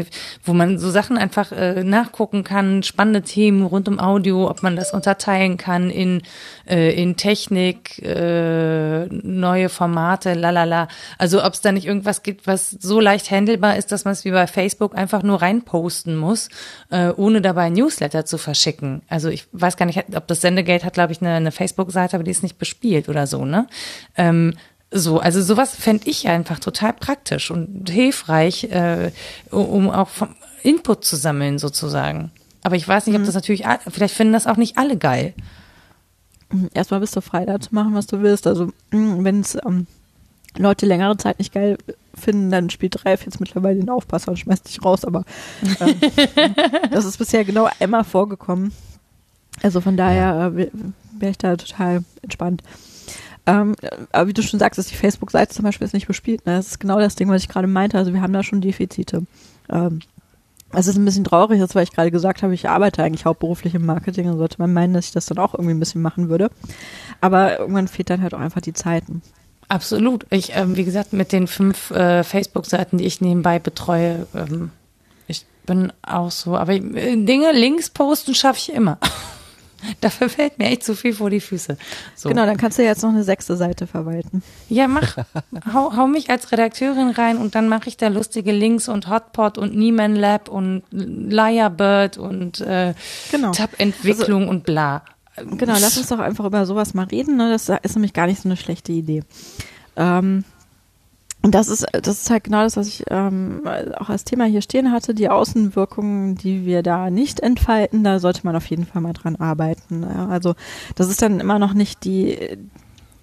wo 0.45 0.53
man 0.53 0.79
so 0.79 0.89
Sachen 0.89 1.17
einfach 1.17 1.51
äh, 1.51 1.83
nachgucken 1.83 2.45
kann, 2.45 2.81
spannende 2.81 3.21
Themen 3.21 3.65
rund 3.65 3.89
um 3.89 3.99
Audio, 3.99 4.49
ob 4.49 4.63
man 4.63 4.77
das 4.77 4.93
unterteilen 4.93 5.57
kann 5.57 5.89
in, 5.89 6.21
äh, 6.65 6.93
in 6.93 7.17
Technik, 7.17 8.01
äh, 8.01 9.05
neue 9.07 9.67
Formate, 9.67 10.33
lalala. 10.33 10.87
Also 11.17 11.43
ob 11.43 11.53
es 11.53 11.61
da 11.61 11.73
nicht 11.73 11.85
irgendwas 11.85 12.23
gibt, 12.23 12.47
was 12.47 12.71
so 12.71 13.01
leicht 13.01 13.29
handelbar 13.29 13.75
ist, 13.75 13.91
dass 13.91 14.05
man 14.05 14.13
es 14.13 14.23
wie 14.23 14.31
bei 14.31 14.47
Facebook 14.47 14.95
einfach 14.95 15.23
nur 15.23 15.41
reinposten 15.41 16.15
muss, 16.15 16.47
äh, 16.89 17.09
ohne 17.09 17.41
dabei 17.41 17.69
Newsletter 17.69 18.23
zu 18.23 18.37
verschicken. 18.37 19.01
Also 19.10 19.30
ich 19.30 19.48
weiß 19.52 19.77
gar 19.77 19.86
nicht, 19.86 20.03
ob 20.15 20.27
das 20.27 20.41
Sendegate 20.41 20.86
hat, 20.86 20.94
glaube 20.94 21.11
ich, 21.11 21.22
eine, 21.22 21.34
eine 21.34 21.52
Facebook-Seite, 21.52 22.15
aber 22.15 22.23
die 22.23 22.31
ist 22.31 22.44
nicht 22.44 22.60
bespielt 22.60 23.10
oder 23.10 23.27
so, 23.27 23.45
ne? 23.45 23.68
Ähm, 24.15 24.53
so, 24.91 25.19
also 25.19 25.41
sowas 25.41 25.76
fände 25.76 26.10
ich 26.10 26.27
einfach 26.27 26.60
total 26.60 26.94
praktisch 26.94 27.52
und 27.52 27.90
hilfreich, 27.90 28.65
äh, 28.65 29.11
um 29.52 29.90
auch 29.90 30.10
Input 30.64 31.06
zu 31.06 31.15
sammeln 31.15 31.60
sozusagen. 31.60 32.31
Aber 32.64 32.76
ich 32.76 32.88
weiß 32.88 33.06
nicht, 33.06 33.15
ob 33.15 33.22
mhm. 33.22 33.26
das 33.26 33.36
natürlich, 33.36 33.65
vielleicht 33.88 34.15
finden 34.15 34.34
das 34.34 34.48
auch 34.48 34.57
nicht 34.57 34.77
alle 34.77 34.98
geil. 34.98 35.34
Erstmal 36.73 36.99
bist 36.99 37.15
du 37.15 37.22
frei, 37.22 37.45
da 37.45 37.60
zu 37.60 37.73
machen, 37.76 37.94
was 37.94 38.07
du 38.07 38.22
willst. 38.22 38.48
Also 38.48 38.68
mm, 38.91 39.23
wenn 39.23 39.41
es 39.41 39.56
ähm, 39.64 39.86
Leute 40.57 40.88
längere 40.88 41.15
Zeit 41.18 41.38
nicht 41.38 41.53
geil 41.53 41.77
finden, 42.15 42.49
dann 42.49 42.72
spielt 42.72 43.06
Ralf 43.06 43.23
jetzt 43.26 43.40
mittlerweile 43.40 43.80
den 43.80 43.90
Aufpasser 43.90 44.31
und 44.31 44.38
schmeißt 44.38 44.68
dich 44.68 44.84
raus. 44.84 45.06
Aber 45.06 45.23
ähm, 45.80 45.95
das 46.91 47.06
ist 47.06 47.18
bisher 47.18 47.45
genau 47.45 47.69
einmal 47.80 48.03
vorgekommen. 48.03 48.73
Also 49.61 49.81
von 49.81 49.98
daher 49.98 50.53
äh, 50.56 50.68
wäre 51.18 51.31
ich 51.31 51.38
da 51.38 51.56
total 51.56 52.03
entspannt. 52.22 52.64
Ähm, 53.45 53.76
aber 54.11 54.27
wie 54.27 54.34
du 54.34 54.44
schon 54.44 54.60
sagst, 54.60 54.77
ist 54.77 54.91
die 54.91 54.95
Facebook-Seite 54.95 55.56
zum 55.56 55.64
Beispiel 55.64 55.86
ist 55.86 55.94
nicht 55.94 56.07
bespielt. 56.07 56.45
Ne? 56.45 56.57
Das 56.57 56.68
ist 56.68 56.80
genau 56.80 56.99
das 56.99 57.15
Ding, 57.15 57.30
was 57.30 57.41
ich 57.41 57.49
gerade 57.49 57.68
meinte. 57.68 57.98
Also 57.98 58.14
wir 58.14 58.22
haben 58.22 58.34
da 58.34 58.44
schon 58.44 58.61
Defizite. 58.61 59.23
Ähm, 59.69 60.02
es 60.72 60.86
ist 60.86 60.98
ein 60.98 61.06
bisschen 61.06 61.23
traurig, 61.23 61.60
weil 61.73 61.84
ich 61.84 61.91
gerade 61.91 62.11
gesagt 62.11 62.44
habe, 62.44 62.53
ich 62.53 62.69
arbeite 62.69 63.03
eigentlich 63.03 63.26
hauptberuflich 63.26 63.73
im 63.73 63.86
Marketing 63.86 64.30
und 64.30 64.38
sollte 64.38 64.57
man 64.60 64.72
meinen, 64.72 64.94
dass 64.94 65.06
ich 65.06 65.11
das 65.11 65.26
dann 65.26 65.40
auch 65.40 65.56
irgendwie 65.56 65.73
ein 65.73 65.80
bisschen 65.80 66.02
machen 66.02 66.30
würde. 66.30 66.52
Aber 67.22 67.57
irgendwann 67.60 67.88
fehlt 67.88 68.10
dann 68.10 68.22
halt 68.22 68.36
auch 68.36 68.40
einfach 68.40 68.61
die 68.61 68.73
Zeiten. 68.73 69.23
Absolut. 69.68 70.26
Ich, 70.30 70.56
ähm, 70.56 70.76
wie 70.76 70.84
gesagt, 70.84 71.14
mit 71.14 71.31
den 71.31 71.48
fünf 71.48 71.91
äh, 71.91 72.23
Facebook-Seiten, 72.23 72.98
die 72.98 73.06
ich 73.06 73.22
nebenbei 73.22 73.57
betreue, 73.57 74.27
ähm, 74.36 74.72
ich 75.27 75.45
bin 75.65 75.91
auch 76.03 76.31
so, 76.31 76.56
aber 76.56 76.73
äh, 76.73 77.23
Dinge 77.23 77.52
links 77.52 77.90
posten 77.90 78.36
schaffe 78.36 78.60
ich 78.60 78.73
immer. 78.73 78.99
Dafür 80.01 80.30
fällt 80.30 80.57
mir 80.60 80.65
echt 80.65 80.84
zu 80.84 80.95
viel 80.95 81.14
vor 81.14 81.30
die 81.30 81.39
Füße. 81.39 81.77
So. 82.15 82.30
Genau, 82.30 82.45
dann 82.45 82.57
kannst 82.57 82.77
du 82.77 82.84
jetzt 82.84 83.03
noch 83.03 83.10
eine 83.10 83.23
sechste 83.23 83.56
Seite 83.56 83.88
verwalten. 83.88 84.43
Ja, 84.69 84.88
mach. 84.88 85.18
hau, 85.73 85.95
hau 85.95 86.07
mich 86.07 86.30
als 86.30 86.51
Redakteurin 86.51 87.10
rein 87.10 87.38
und 87.38 87.56
dann 87.56 87.68
mache 87.68 87.89
ich 87.89 87.97
da 87.97 88.07
lustige 88.07 88.51
Links 88.51 88.88
und 88.88 89.10
Hotpot 89.10 89.57
und 89.57 89.76
Nieman 89.76 90.15
Lab 90.15 90.49
und 90.49 90.84
Liarbird 90.91 92.18
und 92.18 92.61
äh, 92.61 92.93
genau. 93.31 93.51
Tab-Entwicklung 93.51 94.41
also, 94.41 94.51
und 94.51 94.64
bla. 94.64 95.03
Genau, 95.35 95.73
lass 95.80 95.97
uns 95.97 96.07
doch 96.07 96.19
einfach 96.19 96.45
über 96.45 96.65
sowas 96.65 96.93
mal 96.93 97.06
reden. 97.06 97.38
Ne? 97.38 97.49
Das 97.49 97.69
ist 97.69 97.95
nämlich 97.95 98.14
gar 98.14 98.27
nicht 98.27 98.41
so 98.41 98.49
eine 98.49 98.57
schlechte 98.57 98.91
Idee. 98.91 99.23
Ähm, 99.95 100.43
und 101.41 101.56
das 101.56 101.70
ist, 101.70 101.86
das 101.94 102.22
ist 102.22 102.30
halt 102.30 102.44
genau 102.44 102.64
das, 102.64 102.76
was 102.76 102.88
ich 102.88 103.06
ähm, 103.10 103.61
auch 103.98 104.10
als 104.10 104.26
Thema 104.26 104.44
hier 104.45 104.61
stehen 104.61 104.91
hatte. 104.91 105.14
Die 105.14 105.30
Außenwirkungen, 105.30 106.36
die 106.36 106.66
wir 106.66 106.84
da 106.84 107.10
nicht 107.10 107.40
entfalten, 107.40 108.03
da 108.03 108.20
sollte 108.20 108.41
man 108.44 108.57
auf 108.57 108.66
jeden 108.66 108.86
Fall 108.86 109.02
mal 109.02 109.14
dran 109.14 109.38
arbeiten. 109.38 110.03
Ja, 110.03 110.28
also 110.28 110.56
das 110.95 111.10
ist 111.10 111.22
dann 111.22 111.40
immer 111.40 111.57
noch 111.57 111.74
nicht 111.74 112.03
die, 112.03 112.57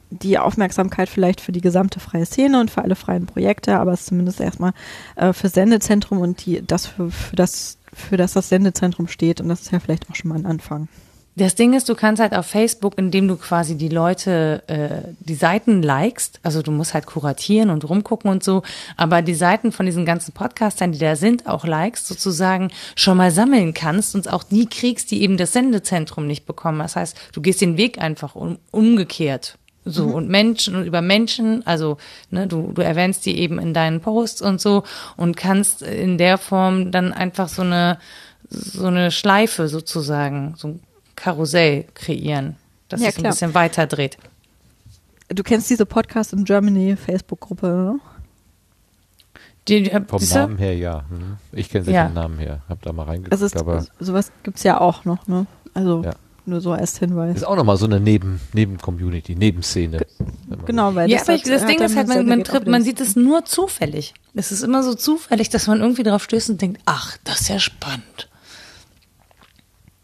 die 0.09 0.39
Aufmerksamkeit 0.39 1.11
vielleicht 1.11 1.43
für 1.43 1.53
die 1.53 1.61
gesamte 1.61 2.01
freie 2.01 2.25
Szene 2.25 2.59
und 2.59 2.71
für 2.71 2.83
alle 2.83 2.97
freien 2.97 3.27
Projekte, 3.27 3.79
aber 3.79 3.93
es 3.93 4.01
ist 4.01 4.07
zumindest 4.07 4.41
erstmal 4.41 4.73
äh, 5.17 5.35
für 5.35 5.51
Sendezentrum 5.51 6.19
und 6.19 6.47
die, 6.47 6.63
das 6.67 6.87
für, 6.87 7.11
für 7.11 7.37
das, 7.37 7.77
für 7.93 8.17
das 8.17 8.33
das 8.33 8.49
Sendezentrum 8.49 9.09
steht. 9.09 9.43
Und 9.43 9.49
das 9.49 9.61
ist 9.61 9.73
ja 9.73 9.81
vielleicht 9.81 10.11
auch 10.11 10.15
schon 10.15 10.31
mal 10.31 10.39
ein 10.39 10.47
Anfang. 10.47 10.89
Das 11.39 11.55
Ding 11.55 11.75
ist, 11.75 11.91
du 11.91 11.95
kannst 11.95 12.23
halt 12.23 12.35
auf 12.35 12.47
Facebook, 12.47 12.97
indem 12.97 13.29
du 13.29 13.37
quasi 13.37 13.77
die 13.77 13.91
Leute, 13.91 14.63
äh, 14.69 15.13
die 15.21 15.35
Seiten 15.35 15.83
likest, 15.83 16.41
also 16.43 16.63
du 16.63 16.71
musst 16.71 16.95
halt 16.95 17.05
kuratieren 17.05 17.69
und 17.69 17.87
rumgucken 17.87 18.31
und 18.31 18.43
so, 18.43 18.63
aber 18.97 19.21
die 19.21 19.35
Seiten 19.35 19.71
von 19.71 19.85
diesen 19.85 20.07
ganzen 20.07 20.33
Podcastern, 20.33 20.93
die 20.93 20.99
da 20.99 21.15
sind, 21.15 21.47
auch 21.47 21.67
likest, 21.67 22.07
sozusagen 22.07 22.71
schon 22.95 23.19
mal 23.19 23.31
sammeln 23.31 23.75
kannst 23.75 24.15
und 24.15 24.33
auch 24.33 24.45
die 24.45 24.65
kriegst, 24.65 25.11
die 25.11 25.21
eben 25.21 25.37
das 25.37 25.53
Sendezentrum 25.53 26.27
nicht 26.27 26.47
bekommen. 26.47 26.79
Das 26.79 26.97
heißt, 26.97 27.15
du 27.35 27.43
gehst 27.43 27.61
den 27.61 27.77
Weg 27.77 28.01
einfach 28.01 28.35
um, 28.35 28.59
umgekehrt. 28.71 29.59
So, 29.85 30.07
mhm. 30.07 30.15
und 30.15 30.29
Menschen 30.31 30.75
und 30.75 30.87
über 30.87 31.03
Menschen, 31.03 31.65
also 31.67 31.99
ne, 32.31 32.47
du, 32.47 32.73
du 32.73 32.83
erwähnst 32.83 33.27
die 33.27 33.39
eben 33.39 33.59
in 33.59 33.75
deinen 33.75 34.01
Posts 34.01 34.41
und 34.41 34.61
so 34.61 34.85
und 35.19 35.37
kannst 35.37 35.83
in 35.83 36.17
der 36.17 36.39
Form 36.39 36.91
dann 36.91 37.13
einfach 37.13 37.49
so 37.49 37.63
eine 37.63 37.99
so 38.49 38.87
eine 38.87 39.11
Schleife 39.11 39.69
sozusagen, 39.69 40.55
so 40.57 40.79
Karussell 41.17 41.85
kreieren, 41.95 42.57
dass 42.89 43.01
ja, 43.01 43.09
es 43.09 43.17
ein 43.17 43.25
bisschen 43.25 43.55
weiter 43.55 43.87
dreht. 43.87 44.19
Du 45.29 45.43
kennst 45.43 45.69
diese 45.71 45.87
Podcast 45.87 46.33
in 46.33 46.45
Germany 46.45 46.97
Facebook-Gruppe, 46.97 47.67
ne? 47.67 48.01
Die, 49.69 49.83
die, 49.83 49.91
vom 49.91 50.23
Namen 50.33 50.59
her 50.59 50.77
ja. 50.77 51.05
Hm. 51.09 51.39
Ich 51.51 51.69
kenne 51.69 51.85
sie 51.85 51.91
ja. 51.91 52.05
vom 52.07 52.15
Namen 52.15 52.39
her. 52.39 52.63
Hab 52.69 52.83
da 52.83 52.93
mal 52.93 53.03
reingeguckt. 53.03 53.33
Also 53.33 53.47
ist, 53.47 53.57
aber 53.57 53.85
sowas 53.99 54.31
gibt 54.45 54.59
es 54.59 54.63
ja 54.63 54.81
auch 54.81 55.05
noch, 55.05 55.27
ne? 55.27 55.47
Also 55.75 56.05
ja. 56.05 56.13
nur 56.45 56.61
so 56.61 56.73
als 56.73 56.99
Hinweis. 56.99 57.37
Ist 57.37 57.47
auch 57.47 57.57
nochmal 57.57 57.77
so 57.77 57.87
eine 57.87 57.99
Neben, 57.99 58.41
Neben-Community, 58.53 59.35
Nebenszene. 59.35 60.07
Genau, 60.67 60.95
weil 60.95 61.11
ja, 61.11 61.19
das, 61.19 61.29
aber 61.29 61.39
das 61.39 61.67
Ding 61.67 61.81
ist 61.81 61.97
halt, 61.97 62.07
man, 62.07 62.27
man, 62.27 62.45
trifft, 62.45 62.69
man 62.69 62.85
sieht 62.85 63.01
es 63.01 63.17
nur 63.17 63.45
zufällig. 63.45 64.15
Es 64.35 64.53
ist 64.53 64.63
immer 64.63 64.85
so 64.85 64.95
zufällig, 64.95 65.49
dass 65.49 65.67
man 65.67 65.81
irgendwie 65.81 66.05
drauf 66.05 66.23
stößt 66.23 66.51
und 66.51 66.63
denkt, 66.63 66.81
ach, 66.87 67.17
das 67.25 67.41
ist 67.41 67.49
ja 67.49 67.59
spannend. 67.59 68.29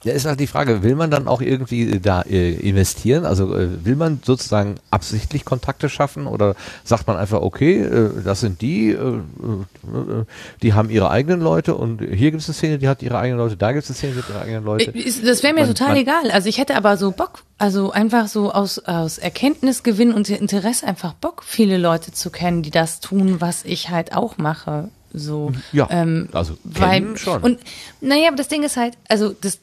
Ja, 0.05 0.13
ist 0.13 0.25
halt 0.27 0.41
die 0.41 0.47
Frage, 0.49 0.83
will 0.83 0.97
man 0.97 1.11
dann 1.11 1.29
auch 1.29 1.41
irgendwie 1.41 1.83
äh, 1.91 2.01
da 2.01 2.23
äh, 2.23 2.55
investieren? 2.55 3.25
Also 3.25 3.55
äh, 3.57 3.85
will 3.85 3.95
man 3.97 4.21
sozusagen 4.25 4.75
absichtlich 4.91 5.45
Kontakte 5.45 5.89
schaffen 5.89 6.27
oder 6.27 6.57
sagt 6.85 7.07
man 7.07 7.17
einfach, 7.17 7.41
okay, 7.41 7.83
äh, 7.83 8.11
das 8.25 8.41
sind 8.41 8.61
die, 8.63 8.91
äh, 8.91 8.97
äh, 8.97 10.25
die 10.63 10.75
haben 10.75 10.91
ihre 10.91 11.11
eigenen 11.11 11.41
Leute 11.41 11.75
und 11.75 12.01
hier 12.01 12.31
gibt 12.31 12.43
es 12.43 12.49
eine 12.49 12.55
Szene, 12.55 12.79
die 12.79 12.89
hat 12.89 13.03
ihre 13.03 13.19
eigenen 13.19 13.39
Leute, 13.39 13.57
da 13.57 13.73
gibt 13.73 13.85
es 13.85 13.91
eine 13.91 13.97
Szene, 13.97 14.13
die 14.15 14.19
hat 14.23 14.29
ihre 14.31 14.41
eigenen 14.41 14.65
Leute. 14.65 14.91
Äh, 14.91 15.13
Das 15.25 15.43
wäre 15.43 15.55
mir 15.55 15.61
Man- 15.61 15.69
total 15.69 15.89
man- 15.89 15.97
egal. 15.99 16.31
Also 16.33 16.49
ich 16.49 16.59
hätte 16.59 16.75
aber 16.77 16.97
so 16.97 17.13
Bock, 17.13 17.45
also 17.59 17.93
einfach 17.93 18.27
so 18.29 18.53
aus, 18.53 18.79
aus 18.81 19.19
Erkenntnisgewinn 19.19 20.13
und 20.13 20.29
Interesse 20.31 20.87
einfach 20.87 21.13
Bock, 21.15 21.43
viele 21.45 21.79
Leute 21.79 22.13
zu 22.13 22.31
kennen, 22.31 22.63
die 22.63 22.71
das 22.71 23.01
tun, 23.01 23.41
was 23.41 23.65
ich 23.65 23.91
halt 23.91 24.17
auch 24.17 24.37
mache. 24.39 24.89
So. 25.15 25.53
Ja, 25.73 25.89
ähm, 25.91 26.29
also 26.33 26.55
weil, 26.65 27.17
schon. 27.19 27.43
Und 27.43 27.59
naja, 28.01 28.29
aber 28.29 28.37
das 28.37 28.49
Ding 28.49 28.63
ist 28.63 28.77
halt, 28.79 28.95
also 29.09 29.35
das, 29.39 29.59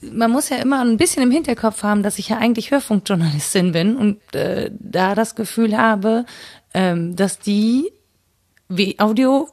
man 0.00 0.30
muss 0.30 0.48
ja 0.48 0.56
immer 0.56 0.80
ein 0.80 0.96
bisschen 0.96 1.22
im 1.22 1.30
Hinterkopf 1.30 1.82
haben, 1.82 2.02
dass 2.02 2.18
ich 2.18 2.28
ja 2.28 2.38
eigentlich 2.38 2.70
Hörfunkjournalistin 2.70 3.72
bin 3.72 3.96
und 3.96 4.34
äh, 4.34 4.70
da 4.78 5.14
das 5.14 5.34
Gefühl 5.34 5.76
habe, 5.76 6.24
ähm, 6.74 7.16
dass 7.16 7.38
die 7.38 7.92
Audio 8.98 9.48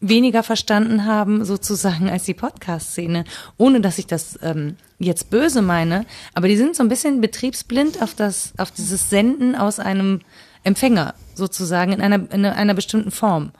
weniger 0.00 0.42
verstanden 0.42 1.06
haben, 1.06 1.44
sozusagen, 1.44 2.10
als 2.10 2.24
die 2.24 2.34
Podcast-Szene. 2.34 3.24
Ohne, 3.56 3.80
dass 3.80 3.98
ich 3.98 4.06
das 4.06 4.38
ähm, 4.42 4.76
jetzt 4.98 5.30
böse 5.30 5.62
meine, 5.62 6.04
aber 6.34 6.48
die 6.48 6.56
sind 6.56 6.76
so 6.76 6.82
ein 6.82 6.88
bisschen 6.88 7.20
betriebsblind 7.20 8.02
auf 8.02 8.14
das, 8.14 8.52
auf 8.58 8.72
dieses 8.72 9.08
Senden 9.10 9.54
aus 9.54 9.78
einem 9.78 10.20
Empfänger, 10.64 11.14
sozusagen, 11.34 11.92
in 11.92 12.00
einer, 12.00 12.30
in 12.32 12.44
einer 12.44 12.74
bestimmten 12.74 13.10
Form. 13.10 13.52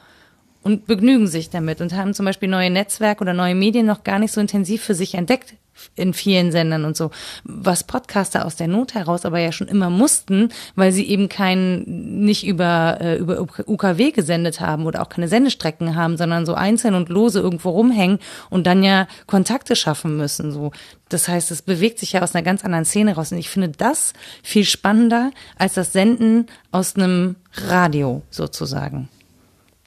Und 0.62 0.86
begnügen 0.86 1.26
sich 1.26 1.50
damit 1.50 1.80
und 1.80 1.92
haben 1.92 2.14
zum 2.14 2.24
Beispiel 2.24 2.48
neue 2.48 2.70
Netzwerke 2.70 3.22
oder 3.22 3.34
neue 3.34 3.56
Medien 3.56 3.86
noch 3.86 4.04
gar 4.04 4.20
nicht 4.20 4.32
so 4.32 4.40
intensiv 4.40 4.82
für 4.82 4.94
sich 4.94 5.14
entdeckt 5.14 5.54
in 5.94 6.14
vielen 6.14 6.52
Sendern 6.52 6.84
und 6.84 6.96
so, 6.96 7.10
was 7.44 7.84
Podcaster 7.84 8.44
aus 8.44 8.56
der 8.56 8.68
Not 8.68 8.94
heraus 8.94 9.24
aber 9.24 9.38
ja 9.38 9.52
schon 9.52 9.68
immer 9.68 9.90
mussten, 9.90 10.50
weil 10.74 10.92
sie 10.92 11.08
eben 11.08 11.28
keinen 11.28 12.24
nicht 12.24 12.46
über 12.46 12.98
äh, 13.00 13.16
über 13.16 13.40
UKW 13.40 14.10
gesendet 14.10 14.60
haben 14.60 14.86
oder 14.86 15.02
auch 15.02 15.08
keine 15.08 15.28
Sendestrecken 15.28 15.94
haben, 15.94 16.16
sondern 16.16 16.46
so 16.46 16.54
einzeln 16.54 16.94
und 16.94 17.08
lose 17.08 17.40
irgendwo 17.40 17.70
rumhängen 17.70 18.18
und 18.50 18.66
dann 18.66 18.82
ja 18.82 19.06
Kontakte 19.26 19.76
schaffen 19.76 20.16
müssen. 20.16 20.52
So, 20.52 20.72
das 21.08 21.28
heißt, 21.28 21.50
es 21.50 21.62
bewegt 21.62 21.98
sich 21.98 22.12
ja 22.12 22.22
aus 22.22 22.34
einer 22.34 22.42
ganz 22.42 22.64
anderen 22.64 22.84
Szene 22.84 23.14
raus 23.14 23.32
und 23.32 23.38
ich 23.38 23.50
finde 23.50 23.68
das 23.68 24.12
viel 24.42 24.64
spannender 24.64 25.30
als 25.58 25.74
das 25.74 25.92
Senden 25.92 26.46
aus 26.70 26.96
einem 26.96 27.36
Radio 27.54 28.22
sozusagen. 28.30 29.08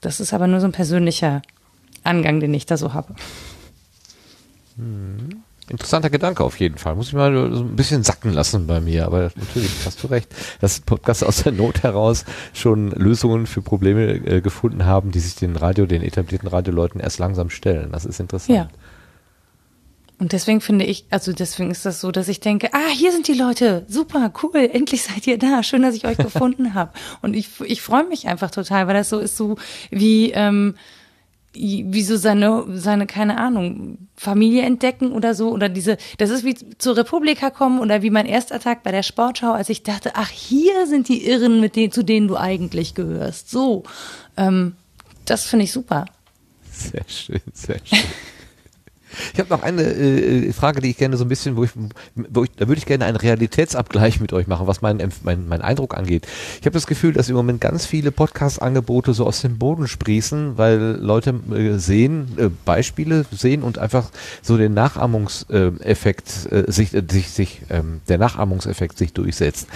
Das 0.02 0.20
ist 0.20 0.34
aber 0.34 0.48
nur 0.48 0.60
so 0.60 0.68
ein 0.68 0.72
persönlicher 0.72 1.42
Angang, 2.04 2.40
den 2.40 2.54
ich 2.54 2.66
da 2.68 2.78
so 2.78 2.94
habe. 2.94 3.16
Interessanter 5.68 6.12
Gedanke 6.12 6.44
auf 6.44 6.60
jeden 6.60 6.78
Fall. 6.78 6.96
Muss 6.96 7.08
ich 7.08 7.14
mal 7.14 7.34
so 7.54 7.64
ein 7.64 7.76
bisschen 7.76 8.04
sacken 8.04 8.32
lassen 8.32 8.68
bei 8.68 8.80
mir. 8.80 9.06
Aber 9.06 9.32
natürlich 9.36 9.72
hast 9.86 10.04
du 10.04 10.08
recht, 10.08 10.34
dass 10.62 10.80
Podcasts 10.80 11.24
aus 11.24 11.44
der 11.44 11.54
Not 11.54 11.82
heraus 11.82 12.24
schon 12.54 12.92
Lösungen 12.92 13.48
für 13.48 13.62
Probleme 13.64 14.14
äh, 14.14 14.42
gefunden 14.42 14.86
haben, 14.86 15.12
die 15.12 15.20
sich 15.20 15.36
den 15.36 15.56
Radio, 15.56 15.88
den 15.88 16.04
etablierten 16.04 16.48
Radioleuten 16.48 17.02
erst 17.02 17.18
langsam 17.18 17.50
stellen. 17.50 17.92
Das 17.92 18.06
ist 18.06 18.20
interessant. 18.20 18.58
Ja. 18.58 18.68
Und 20.18 20.32
deswegen 20.32 20.62
finde 20.62 20.86
ich, 20.86 21.06
also 21.10 21.34
deswegen 21.34 21.72
ist 21.72 21.86
das 21.86 22.00
so, 22.00 22.12
dass 22.12 22.30
ich 22.30 22.40
denke, 22.40 22.74
ah, 22.74 22.90
hier 22.94 23.12
sind 23.12 23.28
die 23.28 23.34
Leute, 23.34 23.86
super, 23.90 24.32
cool, 24.44 24.70
endlich 24.72 25.04
seid 25.04 25.28
ihr 25.28 25.38
da, 25.38 25.62
schön, 25.62 25.82
dass 25.82 25.96
ich 25.96 26.06
euch 26.06 26.18
gefunden 26.20 26.74
habe. 26.74 26.92
Und 27.22 27.34
ich, 27.34 27.50
ich 27.62 27.82
freue 27.82 28.06
mich 28.06 28.28
einfach 28.28 28.52
total, 28.52 28.88
weil 28.88 28.94
das 28.94 29.10
so 29.10 29.20
ist 29.20 29.36
so 29.36 29.58
wie, 29.90 30.32
ähm, 30.32 30.76
wie 31.56 32.04
so 32.04 32.18
seine, 32.18 32.66
seine, 32.74 33.08
keine 33.08 33.38
Ahnung, 33.38 33.98
Familie 34.16 34.64
entdecken 34.64 35.12
oder 35.12 35.34
so, 35.34 35.50
oder 35.52 35.70
diese, 35.70 35.98
das 36.18 36.30
ist 36.30 36.44
wie 36.44 36.56
zur 36.78 36.98
Republika 36.98 37.50
kommen 37.50 37.80
oder 37.80 38.02
wie 38.02 38.10
mein 38.10 38.26
erster 38.26 38.60
Tag 38.60 38.84
bei 38.84 38.92
der 38.92 39.04
Sportschau, 39.04 39.52
als 39.52 39.70
ich 39.70 39.84
dachte, 39.84 40.12
ach, 40.16 40.30
hier 40.30 40.88
sind 40.88 41.08
die 41.10 41.26
Irren, 41.28 41.60
mit 41.60 41.76
denen, 41.76 41.92
zu 41.92 42.04
denen 42.04 42.28
du 42.28 42.38
eigentlich 42.38 42.94
gehörst. 42.94 43.50
So, 43.50 43.84
ähm, 44.38 44.76
das 45.26 45.46
finde 45.46 45.66
ich 45.66 45.72
super. 45.72 46.06
Sehr 46.72 47.06
schön, 47.08 47.42
sehr 47.54 47.80
schön. 47.84 48.00
Ich 49.34 49.40
habe 49.40 49.50
noch 49.50 49.64
eine 49.64 49.84
äh, 49.84 50.52
Frage, 50.54 50.82
die 50.82 50.90
ich 50.90 50.98
gerne 50.98 51.18
so 51.18 51.26
ein 51.26 51.30
bisschen, 51.30 51.56
wo 51.56 51.64
ich, 51.64 51.72
wo 52.16 52.44
ich 52.44 52.52
da 52.52 52.68
würde 52.68 52.80
ich 52.80 52.86
gerne 52.86 53.06
einen 53.06 53.18
Realitätsabgleich 53.18 54.20
mit 54.20 54.34
euch 54.34 54.48
machen, 54.48 54.68
was 54.68 54.82
meinen 54.82 55.02
Empf- 55.02 55.22
mein, 55.24 55.48
mein 55.48 55.62
Eindruck 55.62 55.98
angeht. 55.98 56.28
Ich 56.60 56.66
habe 56.66 56.74
das 56.74 56.88
Gefühl, 56.88 57.14
dass 57.14 57.30
im 57.30 57.36
Moment 57.36 57.62
ganz 57.62 57.86
viele 57.86 58.12
Podcast-Angebote 58.12 59.14
so 59.14 59.26
aus 59.26 59.42
dem 59.42 59.58
Boden 59.58 59.88
sprießen, 59.88 60.58
weil 60.58 60.98
Leute 61.00 61.36
äh, 61.52 61.78
sehen, 61.78 62.28
äh, 62.38 62.50
Beispiele 62.66 63.26
sehen 63.32 63.64
und 63.64 63.78
einfach 63.78 64.10
so 64.42 64.58
den 64.58 64.74
Nachahmungseffekt 64.74 66.52
äh, 66.52 66.72
sich, 66.72 66.94
äh, 66.94 67.04
sich, 67.10 67.32
sich 67.32 67.62
ähm, 67.70 68.02
der 68.08 68.18
Nachahmungseffekt 68.18 68.98
sich 68.98 69.14
durchsetzt. 69.14 69.68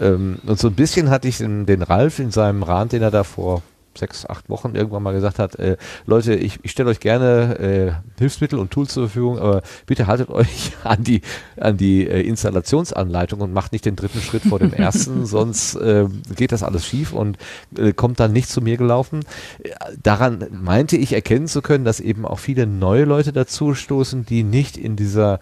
Ähm, 0.00 0.38
und 0.46 0.58
so 0.58 0.68
ein 0.68 0.74
bisschen 0.74 1.10
hatte 1.10 1.28
ich 1.28 1.38
den, 1.38 1.66
den 1.66 1.82
Ralf 1.82 2.18
in 2.18 2.30
seinem 2.30 2.62
Rand, 2.62 2.92
den 2.92 3.02
er 3.02 3.10
da 3.10 3.24
vor 3.24 3.62
sechs, 3.98 4.26
acht 4.26 4.48
Wochen 4.48 4.74
irgendwann 4.74 5.02
mal 5.02 5.12
gesagt 5.12 5.38
hat, 5.38 5.56
äh, 5.56 5.76
Leute, 6.06 6.34
ich, 6.34 6.58
ich 6.62 6.70
stelle 6.70 6.90
euch 6.90 7.00
gerne 7.00 7.58
äh, 7.58 7.92
Hilfsmittel 8.18 8.58
und 8.58 8.70
Tools 8.70 8.92
zur 8.92 9.04
Verfügung, 9.08 9.38
aber 9.38 9.62
bitte 9.86 10.06
haltet 10.06 10.30
euch 10.30 10.72
an 10.84 11.04
die, 11.04 11.22
an 11.58 11.76
die 11.76 12.06
äh, 12.06 12.20
Installationsanleitung 12.22 13.40
und 13.40 13.52
macht 13.52 13.72
nicht 13.72 13.84
den 13.84 13.96
dritten 13.96 14.20
Schritt 14.20 14.42
vor 14.42 14.58
dem 14.58 14.72
ersten, 14.72 15.26
sonst 15.26 15.74
äh, 15.76 16.06
geht 16.36 16.52
das 16.52 16.62
alles 16.62 16.86
schief 16.86 17.12
und 17.12 17.38
äh, 17.76 17.92
kommt 17.92 18.20
dann 18.20 18.32
nicht 18.32 18.48
zu 18.48 18.60
mir 18.60 18.76
gelaufen. 18.76 19.20
Äh, 19.62 19.70
Daran 20.02 20.46
meinte 20.50 20.96
ich 20.96 21.12
erkennen 21.12 21.46
zu 21.46 21.62
können, 21.62 21.84
dass 21.84 22.00
eben 22.00 22.24
auch 22.24 22.38
viele 22.38 22.66
neue 22.66 23.04
Leute 23.04 23.32
dazu 23.32 23.74
stoßen, 23.74 24.26
die 24.26 24.42
nicht 24.42 24.76
in 24.76 24.96
dieser 24.96 25.40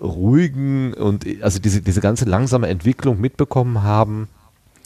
ruhigen 0.00 0.94
und 0.94 1.26
also 1.42 1.58
diese, 1.58 1.80
diese 1.80 2.00
ganze 2.00 2.24
langsame 2.24 2.68
Entwicklung 2.68 3.20
mitbekommen 3.20 3.82
haben, 3.82 4.28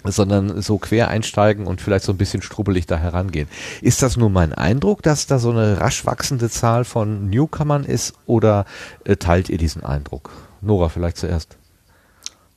sondern 0.04 0.60
so 0.62 0.78
quer 0.78 1.08
einsteigen 1.08 1.66
und 1.66 1.80
vielleicht 1.80 2.04
so 2.04 2.12
ein 2.12 2.18
bisschen 2.18 2.42
strubbelig 2.42 2.86
da 2.86 2.96
herangehen. 2.96 3.48
Ist 3.80 4.02
das 4.02 4.16
nur 4.16 4.30
mein 4.30 4.52
Eindruck, 4.52 5.02
dass 5.02 5.26
da 5.26 5.38
so 5.38 5.50
eine 5.50 5.80
rasch 5.80 6.04
wachsende 6.06 6.50
Zahl 6.50 6.84
von 6.84 7.30
Newcomern 7.30 7.84
ist 7.84 8.14
oder 8.26 8.64
äh, 9.04 9.16
teilt 9.16 9.48
ihr 9.48 9.58
diesen 9.58 9.84
Eindruck? 9.84 10.30
Nora, 10.60 10.88
vielleicht 10.88 11.16
zuerst. 11.16 11.56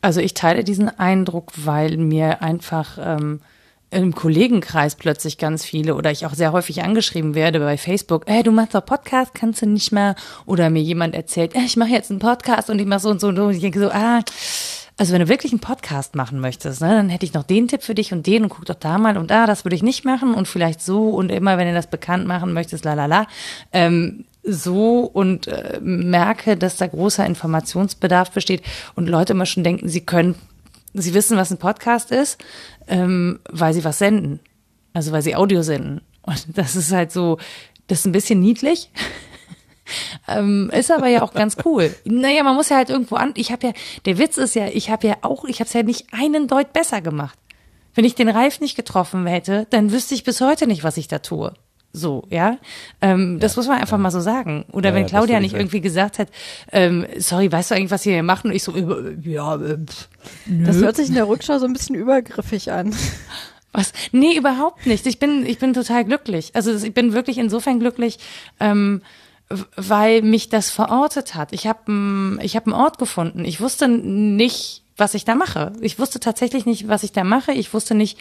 Also 0.01 0.21
ich 0.21 0.35
teile 0.35 0.63
diesen 0.63 0.87
Eindruck, 0.99 1.51
weil 1.55 1.97
mir 1.97 2.43
einfach 2.43 2.99
ähm, 3.01 3.41
im 3.91 4.13
Kollegenkreis 4.13 4.95
plötzlich 4.95 5.37
ganz 5.37 5.63
viele 5.63 5.95
oder 5.95 6.11
ich 6.11 6.25
auch 6.25 6.33
sehr 6.33 6.51
häufig 6.51 6.83
angeschrieben 6.83 7.33
werde 7.33 7.59
bei 7.59 7.77
Facebook, 7.77 8.23
ey, 8.27 8.43
du 8.43 8.51
machst 8.51 8.75
doch 8.75 8.85
Podcast, 8.85 9.33
kannst 9.33 9.61
du 9.61 9.67
nicht 9.67 9.91
mehr? 9.91 10.15
Oder 10.45 10.69
mir 10.69 10.81
jemand 10.81 11.15
erzählt, 11.15 11.55
ich 11.55 11.77
mache 11.77 11.89
jetzt 11.89 12.11
einen 12.11 12.19
Podcast 12.19 12.69
und 12.69 12.79
ich 12.79 12.85
mache 12.85 12.99
so 12.99 13.09
und 13.09 13.21
so 13.21 13.29
und 13.29 13.37
so. 13.37 13.45
Und 13.45 13.55
ich 13.55 13.61
denke 13.61 13.79
so, 13.79 13.89
ah, 13.89 14.19
also 14.97 15.13
wenn 15.13 15.21
du 15.21 15.27
wirklich 15.27 15.51
einen 15.51 15.59
Podcast 15.59 16.15
machen 16.15 16.39
möchtest, 16.39 16.81
ne, 16.81 16.89
dann 16.89 17.09
hätte 17.09 17.25
ich 17.25 17.33
noch 17.33 17.43
den 17.43 17.67
Tipp 17.67 17.83
für 17.83 17.95
dich 17.95 18.13
und 18.13 18.25
den 18.25 18.43
und 18.43 18.49
guck 18.49 18.65
doch 18.65 18.75
da 18.75 18.97
mal 18.97 19.17
und 19.17 19.29
da, 19.29 19.45
das 19.45 19.65
würde 19.65 19.75
ich 19.75 19.83
nicht 19.83 20.05
machen 20.05 20.33
und 20.33 20.47
vielleicht 20.47 20.81
so 20.81 21.09
und 21.09 21.31
immer, 21.31 21.57
wenn 21.57 21.67
du 21.67 21.73
das 21.73 21.87
bekannt 21.87 22.25
machen 22.27 22.53
möchtest, 22.53 22.85
la 22.85 22.93
la 22.93 23.05
la. 23.05 23.27
Ähm, 23.73 24.25
so 24.43 24.99
und 25.01 25.47
äh, 25.47 25.79
merke, 25.81 26.55
dass 26.55 26.77
da 26.77 26.87
großer 26.87 27.25
Informationsbedarf 27.25 28.31
besteht 28.31 28.61
und 28.95 29.09
Leute 29.09 29.33
immer 29.33 29.45
schon 29.45 29.63
denken, 29.63 29.89
sie 29.89 30.05
können, 30.05 30.35
sie 30.93 31.13
wissen, 31.13 31.35
was 31.35 31.51
ein 31.51 31.57
Podcast 31.57 32.11
ist, 32.11 32.43
ähm, 32.87 33.39
weil 33.49 33.73
sie 33.73 33.83
was 33.83 33.97
senden. 33.97 34.39
Also 34.93 35.11
weil 35.11 35.23
sie 35.23 35.35
Audio 35.35 35.61
senden. 35.61 36.01
Und 36.21 36.45
das 36.57 36.75
ist 36.75 36.91
halt 36.91 37.11
so, 37.11 37.37
das 37.87 37.99
ist 37.99 38.05
ein 38.05 38.11
bisschen 38.11 38.39
niedlich. 38.39 38.89
Ähm, 40.27 40.69
ist 40.73 40.91
aber 40.91 41.07
ja 41.07 41.21
auch 41.21 41.33
ganz 41.33 41.57
cool. 41.65 41.93
Naja, 42.05 42.43
man 42.43 42.55
muss 42.55 42.69
ja 42.69 42.77
halt 42.77 42.89
irgendwo 42.89 43.15
an. 43.15 43.33
Ich 43.35 43.51
habe 43.51 43.67
ja, 43.67 43.73
der 44.05 44.17
Witz 44.17 44.37
ist 44.37 44.55
ja, 44.55 44.67
ich 44.67 44.89
habe 44.89 45.07
ja 45.07 45.17
auch, 45.21 45.45
ich 45.45 45.59
habe 45.59 45.67
es 45.67 45.73
ja 45.73 45.83
nicht 45.83 46.07
einen 46.11 46.47
Deut 46.47 46.73
besser 46.73 47.01
gemacht. 47.01 47.37
Wenn 47.93 48.05
ich 48.05 48.15
den 48.15 48.29
Ralf 48.29 48.59
nicht 48.59 48.75
getroffen 48.75 49.25
hätte, 49.25 49.67
dann 49.69 49.91
wüsste 49.91 50.15
ich 50.15 50.23
bis 50.23 50.41
heute 50.41 50.67
nicht, 50.67 50.83
was 50.83 50.97
ich 50.97 51.07
da 51.07 51.19
tue. 51.19 51.53
So, 51.93 52.23
ja. 52.29 52.57
Ähm, 53.01 53.39
das 53.39 53.55
muss 53.55 53.67
man 53.69 53.79
einfach 53.79 53.97
mal 53.97 54.11
so 54.11 54.19
sagen. 54.19 54.65
Oder 54.73 54.89
Ja, 54.89 54.95
wenn 54.95 55.03
ja, 55.03 55.07
Claudia 55.07 55.39
nicht 55.39 55.53
ich 55.53 55.59
irgendwie 55.59 55.79
gesagt 55.79 56.19
hat, 56.19 56.27
ähm, 56.73 57.05
sorry, 57.17 57.49
weißt 57.49 57.71
du 57.71 57.75
eigentlich, 57.75 57.91
was 57.91 58.05
ihr 58.05 58.13
hier 58.13 58.23
macht? 58.23 58.43
Und 58.43 58.51
ich 58.51 58.63
so, 58.63 58.75
äh, 58.75 59.15
ja, 59.21 59.55
äh, 59.55 59.77
pff, 59.77 60.09
Das 60.65 60.75
hört 60.77 60.97
sich 60.97 61.07
in 61.07 61.15
der 61.15 61.29
Rückschau 61.29 61.57
so 61.57 61.65
ein 61.65 61.71
bisschen 61.71 61.95
übergriffig 61.95 62.71
an. 62.71 62.93
Was? 63.71 63.93
Nee, 64.11 64.37
überhaupt 64.37 64.85
nicht. 64.85 65.05
Ich 65.05 65.19
bin, 65.19 65.45
ich 65.45 65.57
bin 65.57 65.73
total 65.73 66.03
glücklich. 66.05 66.51
Also 66.53 66.73
ich 66.75 66.93
bin 66.93 67.13
wirklich 67.13 67.37
insofern 67.37 67.79
glücklich, 67.79 68.19
ähm, 68.59 69.01
weil 69.49 70.21
mich 70.21 70.49
das 70.49 70.69
verortet 70.71 71.35
hat. 71.35 71.53
Ich 71.53 71.67
habe 71.67 72.39
ich 72.41 72.55
hab 72.55 72.65
einen 72.65 72.73
Ort 72.73 72.97
gefunden. 72.97 73.45
Ich 73.45 73.61
wusste 73.61 73.87
nicht, 73.87 74.83
was 74.97 75.13
ich 75.13 75.25
da 75.25 75.35
mache. 75.35 75.73
Ich 75.81 75.99
wusste 75.99 76.19
tatsächlich 76.19 76.65
nicht, 76.65 76.87
was 76.87 77.03
ich 77.03 77.11
da 77.11 77.23
mache. 77.23 77.51
Ich 77.51 77.73
wusste 77.73 77.95
nicht, 77.95 78.17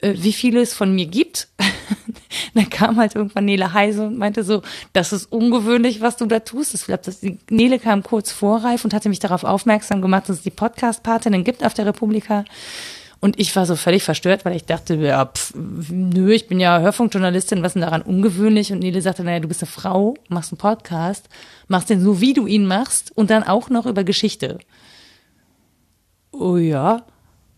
äh, 0.00 0.14
wie 0.16 0.32
viele 0.32 0.60
es 0.60 0.74
von 0.74 0.94
mir 0.94 1.06
gibt. 1.06 1.48
Dann 2.54 2.68
kam 2.68 2.96
halt 2.96 3.14
irgendwann 3.14 3.44
Nele 3.44 3.72
Heise 3.72 4.06
und 4.06 4.18
meinte 4.18 4.42
so, 4.42 4.62
das 4.92 5.12
ist 5.12 5.30
ungewöhnlich, 5.30 6.00
was 6.00 6.16
du 6.16 6.26
da 6.26 6.40
tust. 6.40 6.74
Ich 6.74 6.84
glaube, 6.84 7.02
Nele 7.50 7.78
kam 7.78 8.02
kurz 8.02 8.32
vor 8.32 8.64
Reif 8.64 8.84
und 8.84 8.94
hatte 8.94 9.08
mich 9.08 9.20
darauf 9.20 9.44
aufmerksam 9.44 10.02
gemacht, 10.02 10.28
dass 10.28 10.38
es 10.38 10.42
die 10.42 10.50
Podcast-Patinnen 10.50 11.44
gibt 11.44 11.64
auf 11.64 11.74
der 11.74 11.86
Republika. 11.86 12.44
Und 13.20 13.40
ich 13.40 13.54
war 13.56 13.64
so 13.66 13.76
völlig 13.76 14.02
verstört, 14.02 14.44
weil 14.44 14.54
ich 14.54 14.64
dachte, 14.64 14.94
ja, 14.96 15.24
pff, 15.26 15.54
nö, 15.54 16.32
ich 16.32 16.48
bin 16.48 16.60
ja 16.60 16.80
Hörfunkjournalistin, 16.80 17.62
was 17.62 17.70
ist 17.70 17.74
denn 17.74 17.82
daran 17.82 18.02
ungewöhnlich? 18.02 18.72
Und 18.72 18.80
Nele 18.80 19.00
sagte, 19.00 19.24
naja, 19.24 19.40
du 19.40 19.48
bist 19.48 19.62
eine 19.62 19.70
Frau, 19.70 20.14
machst 20.28 20.52
einen 20.52 20.58
Podcast, 20.58 21.28
machst 21.66 21.88
den 21.88 22.00
so, 22.00 22.20
wie 22.20 22.34
du 22.34 22.46
ihn 22.46 22.66
machst 22.66 23.16
und 23.16 23.30
dann 23.30 23.42
auch 23.42 23.70
noch 23.70 23.86
über 23.86 24.04
Geschichte. 24.04 24.58
Oh 26.30 26.56
ja, 26.56 27.04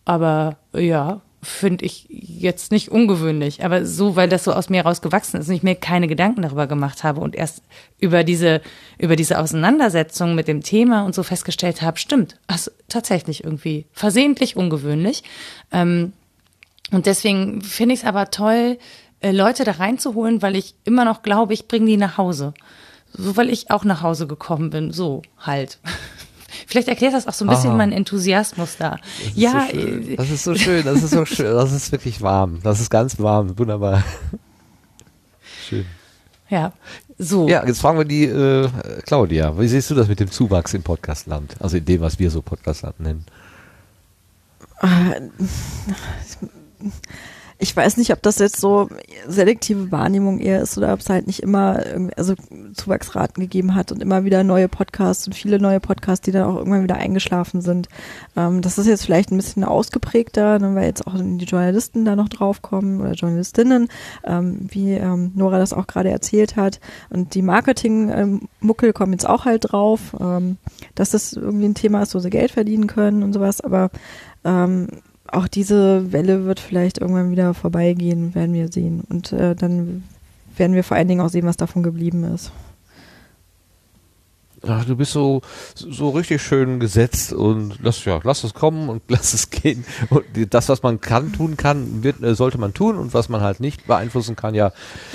aber 0.04 0.58
ja, 0.72 1.20
finde 1.42 1.84
ich 1.84 2.06
jetzt 2.08 2.72
nicht 2.72 2.90
ungewöhnlich, 2.90 3.64
aber 3.64 3.86
so, 3.86 4.16
weil 4.16 4.28
das 4.28 4.44
so 4.44 4.52
aus 4.52 4.70
mir 4.70 4.82
rausgewachsen 4.82 5.40
ist 5.40 5.48
und 5.48 5.54
ich 5.54 5.62
mir 5.62 5.76
keine 5.76 6.08
Gedanken 6.08 6.42
darüber 6.42 6.66
gemacht 6.66 7.04
habe 7.04 7.20
und 7.20 7.36
erst 7.36 7.62
über 7.98 8.24
diese, 8.24 8.60
über 8.98 9.14
diese 9.14 9.38
Auseinandersetzung 9.38 10.34
mit 10.34 10.48
dem 10.48 10.62
Thema 10.62 11.04
und 11.04 11.14
so 11.14 11.22
festgestellt 11.22 11.80
habe, 11.80 11.98
stimmt, 11.98 12.40
also 12.48 12.72
tatsächlich 12.88 13.44
irgendwie 13.44 13.86
versehentlich 13.92 14.56
ungewöhnlich. 14.56 15.22
Ähm, 15.70 16.12
und 16.90 17.06
deswegen 17.06 17.62
finde 17.62 17.94
ich 17.94 18.00
es 18.00 18.06
aber 18.06 18.30
toll, 18.30 18.78
äh, 19.20 19.30
Leute 19.30 19.64
da 19.64 19.72
reinzuholen, 19.72 20.42
weil 20.42 20.56
ich 20.56 20.74
immer 20.84 21.04
noch 21.04 21.22
glaube, 21.22 21.54
ich 21.54 21.68
bringe 21.68 21.86
die 21.86 21.96
nach 21.96 22.18
Hause. 22.18 22.54
So, 23.12 23.36
weil 23.36 23.48
ich 23.50 23.70
auch 23.70 23.84
nach 23.84 24.02
Hause 24.02 24.26
gekommen 24.26 24.70
bin, 24.70 24.92
so 24.92 25.22
halt. 25.38 25.78
Vielleicht 26.70 26.88
erklärt 26.88 27.14
das 27.14 27.26
auch 27.26 27.32
so 27.32 27.46
ein 27.46 27.48
bisschen 27.48 27.70
Aha. 27.70 27.76
meinen 27.78 27.92
Enthusiasmus 27.92 28.76
da. 28.76 28.90
Das 28.90 29.26
ist 29.28 29.36
Ja, 29.38 29.62
so 29.72 29.80
schön. 29.80 30.08
äh, 30.10 30.16
das 30.16 30.30
ist 30.30 30.44
so 30.44 30.54
schön, 30.54 30.84
das 30.84 31.02
ist 31.02 31.10
so 31.12 31.24
schön, 31.34 31.54
das 31.54 31.72
ist 31.72 31.90
wirklich 31.92 32.20
warm. 32.20 32.60
Das 32.62 32.78
ist 32.78 32.90
ganz 32.90 33.18
warm, 33.18 33.58
wunderbar. 33.58 34.04
Schön. 35.66 35.86
ja, 36.50 36.72
so. 37.18 37.48
Ja, 37.48 37.66
jetzt 37.66 37.80
fragen 37.80 37.96
wir 37.96 38.04
die 38.04 38.24
äh, 38.26 38.68
Claudia. 39.06 39.58
Wie 39.58 39.66
siehst 39.66 39.88
du 39.90 39.94
das 39.94 40.08
mit 40.08 40.20
dem 40.20 40.30
Zuwachs 40.30 40.74
im 40.74 40.82
Podcastland? 40.82 41.56
Also 41.58 41.78
in 41.78 41.86
dem, 41.86 42.02
was 42.02 42.18
wir 42.18 42.30
so 42.30 42.42
Podcastland 42.42 43.00
nennen. 43.00 43.24
Ich 47.60 47.76
weiß 47.76 47.96
nicht, 47.96 48.12
ob 48.12 48.22
das 48.22 48.38
jetzt 48.38 48.60
so 48.60 48.88
selektive 49.26 49.90
Wahrnehmung 49.90 50.38
eher 50.38 50.62
ist 50.62 50.78
oder 50.78 50.92
ob 50.92 51.00
es 51.00 51.10
halt 51.10 51.26
nicht 51.26 51.42
immer 51.42 51.82
also 52.16 52.34
Zuwachsraten 52.74 53.42
gegeben 53.42 53.74
hat 53.74 53.90
und 53.90 54.00
immer 54.00 54.24
wieder 54.24 54.44
neue 54.44 54.68
Podcasts 54.68 55.26
und 55.26 55.32
viele 55.32 55.58
neue 55.58 55.80
Podcasts, 55.80 56.24
die 56.24 56.30
dann 56.30 56.44
auch 56.44 56.54
irgendwann 56.54 56.84
wieder 56.84 56.94
eingeschlafen 56.94 57.60
sind. 57.60 57.88
Ähm, 58.36 58.62
das 58.62 58.78
ist 58.78 58.86
jetzt 58.86 59.04
vielleicht 59.04 59.32
ein 59.32 59.36
bisschen 59.36 59.64
ausgeprägter, 59.64 60.60
ne, 60.60 60.76
weil 60.76 60.86
jetzt 60.86 61.04
auch 61.08 61.14
die 61.16 61.44
Journalisten 61.46 62.04
da 62.04 62.14
noch 62.14 62.28
draufkommen 62.28 63.00
oder 63.00 63.12
Journalistinnen, 63.12 63.88
ähm, 64.24 64.60
wie 64.68 64.92
ähm, 64.92 65.32
Nora 65.34 65.58
das 65.58 65.72
auch 65.72 65.88
gerade 65.88 66.10
erzählt 66.10 66.54
hat. 66.54 66.78
Und 67.10 67.34
die 67.34 67.42
Marketing-Muckel 67.42 68.92
kommen 68.92 69.12
jetzt 69.12 69.28
auch 69.28 69.46
halt 69.46 69.72
drauf, 69.72 70.14
ähm, 70.20 70.58
dass 70.94 71.10
das 71.10 71.32
irgendwie 71.32 71.66
ein 71.66 71.74
Thema 71.74 72.02
ist, 72.02 72.14
wo 72.14 72.20
sie 72.20 72.30
Geld 72.30 72.52
verdienen 72.52 72.86
können 72.86 73.24
und 73.24 73.32
sowas, 73.32 73.60
aber 73.60 73.90
ähm, 74.44 74.88
auch 75.32 75.48
diese 75.48 76.12
Welle 76.12 76.44
wird 76.44 76.60
vielleicht 76.60 76.98
irgendwann 76.98 77.30
wieder 77.30 77.54
vorbeigehen, 77.54 78.34
werden 78.34 78.54
wir 78.54 78.70
sehen. 78.72 79.02
Und 79.08 79.32
äh, 79.32 79.54
dann 79.54 80.04
werden 80.56 80.74
wir 80.74 80.84
vor 80.84 80.96
allen 80.96 81.08
Dingen 81.08 81.20
auch 81.20 81.28
sehen, 81.28 81.46
was 81.46 81.56
davon 81.56 81.82
geblieben 81.82 82.24
ist. 82.24 82.50
Ach, 84.66 84.84
du 84.84 84.96
bist 84.96 85.12
so, 85.12 85.40
so 85.76 86.10
richtig 86.10 86.42
schön 86.42 86.80
gesetzt 86.80 87.32
und 87.32 87.78
lass, 87.80 88.04
ja, 88.04 88.18
lass 88.24 88.42
es 88.42 88.54
kommen 88.54 88.88
und 88.88 89.02
lass 89.08 89.32
es 89.32 89.50
gehen. 89.50 89.84
Und 90.10 90.24
das, 90.52 90.68
was 90.68 90.82
man 90.82 91.00
kann, 91.00 91.32
tun 91.32 91.56
kann, 91.56 92.02
wird, 92.02 92.22
äh, 92.22 92.34
sollte 92.34 92.58
man 92.58 92.74
tun 92.74 92.96
und 92.96 93.14
was 93.14 93.28
man 93.28 93.40
halt 93.40 93.60
nicht 93.60 93.86
beeinflussen 93.86 94.34
kann, 94.34 94.54
ja, 94.54 94.72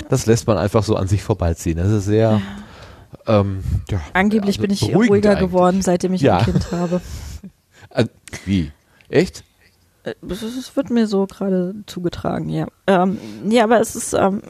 das 0.08 0.24
lässt 0.24 0.46
man 0.46 0.56
einfach 0.56 0.82
so 0.82 0.96
an 0.96 1.08
sich 1.08 1.22
vorbeiziehen. 1.22 1.76
Das 1.76 1.90
ist 1.90 2.06
sehr, 2.06 2.40
ähm, 3.26 3.62
ja. 3.90 4.00
Angeblich 4.14 4.56
also 4.58 4.62
bin 4.62 4.70
ich 4.70 4.94
ruhiger 4.94 5.32
eigentlich. 5.32 5.50
geworden, 5.50 5.82
seitdem 5.82 6.14
ich 6.14 6.22
Ja. 6.22 6.38
ein 6.38 6.44
Kind 6.44 6.72
habe. 6.72 7.00
Äh, 7.90 8.06
wie? 8.46 8.72
Echt? 9.08 9.44
Äh, 10.04 10.14
Es 10.22 10.76
wird 10.76 10.90
mir 10.90 11.06
so 11.06 11.26
gerade 11.26 11.74
zugetragen, 11.86 12.48
ja. 12.48 12.66
Ähm, 12.86 13.18
nee, 13.42 13.60
aber 13.60 13.80
es 13.80 13.96
ist, 13.96 14.12
ähm, 14.14 14.42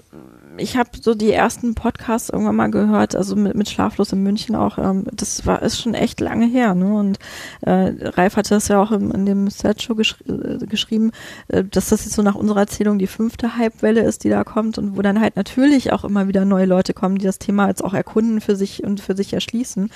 ich 0.57 0.77
habe 0.77 0.91
so 1.01 1.15
die 1.15 1.33
ersten 1.33 1.75
Podcasts 1.75 2.31
irgendwann 2.31 2.57
mal 2.57 2.71
gehört, 2.71 3.15
also 3.17 3.35
mit, 3.37 3.55
mit 3.55 3.69
Schlaflos 3.69 4.13
in 4.13 4.23
München 4.23 4.55
auch. 4.55 4.79
Ähm, 4.79 5.05
das 5.13 5.47
war 5.47 5.63
ist 5.63 5.81
schon 5.81 5.95
echt 5.95 6.21
lange 6.21 6.47
her, 6.47 6.75
ne? 6.75 6.95
Und 6.95 7.19
äh, 7.63 7.93
Ralf 8.11 8.37
hatte 8.37 8.55
das 8.55 8.69
ja 8.69 8.81
auch 8.81 8.93
im, 8.93 9.11
in 9.11 9.27
dem 9.27 9.49
Set-Show 9.49 9.95
geschri 9.95 10.25
äh, 10.29 10.67
geschrieben, 10.67 11.13
äh, 11.49 11.65
dass 11.65 11.89
das 11.89 12.05
jetzt 12.05 12.15
so 12.15 12.23
nach 12.23 12.35
unserer 12.35 12.61
Erzählung 12.61 12.99
die 12.99 13.07
fünfte 13.07 13.57
Hype-Welle 13.57 14.03
ist, 14.03 14.25
die 14.25 14.29
da 14.29 14.45
kommt 14.45 14.79
und 14.79 14.97
wo 14.97 15.03
dann 15.03 15.21
halt 15.21 15.37
natürlich 15.37 15.93
auch 15.93 16.05
immer 16.05 16.29
wieder 16.29 16.45
neue 16.45 16.67
Leute 16.67 16.95
kommen, 16.95 17.19
die 17.19 17.27
das 17.27 17.39
Thema 17.39 17.69
jetzt 17.69 17.83
auch 17.83 17.95
erkunden 17.95 18.41
für 18.41 18.57
sich 18.57 18.85
und 18.85 19.01
für 19.01 19.17
sich 19.17 19.33
erschließen. 19.33 19.91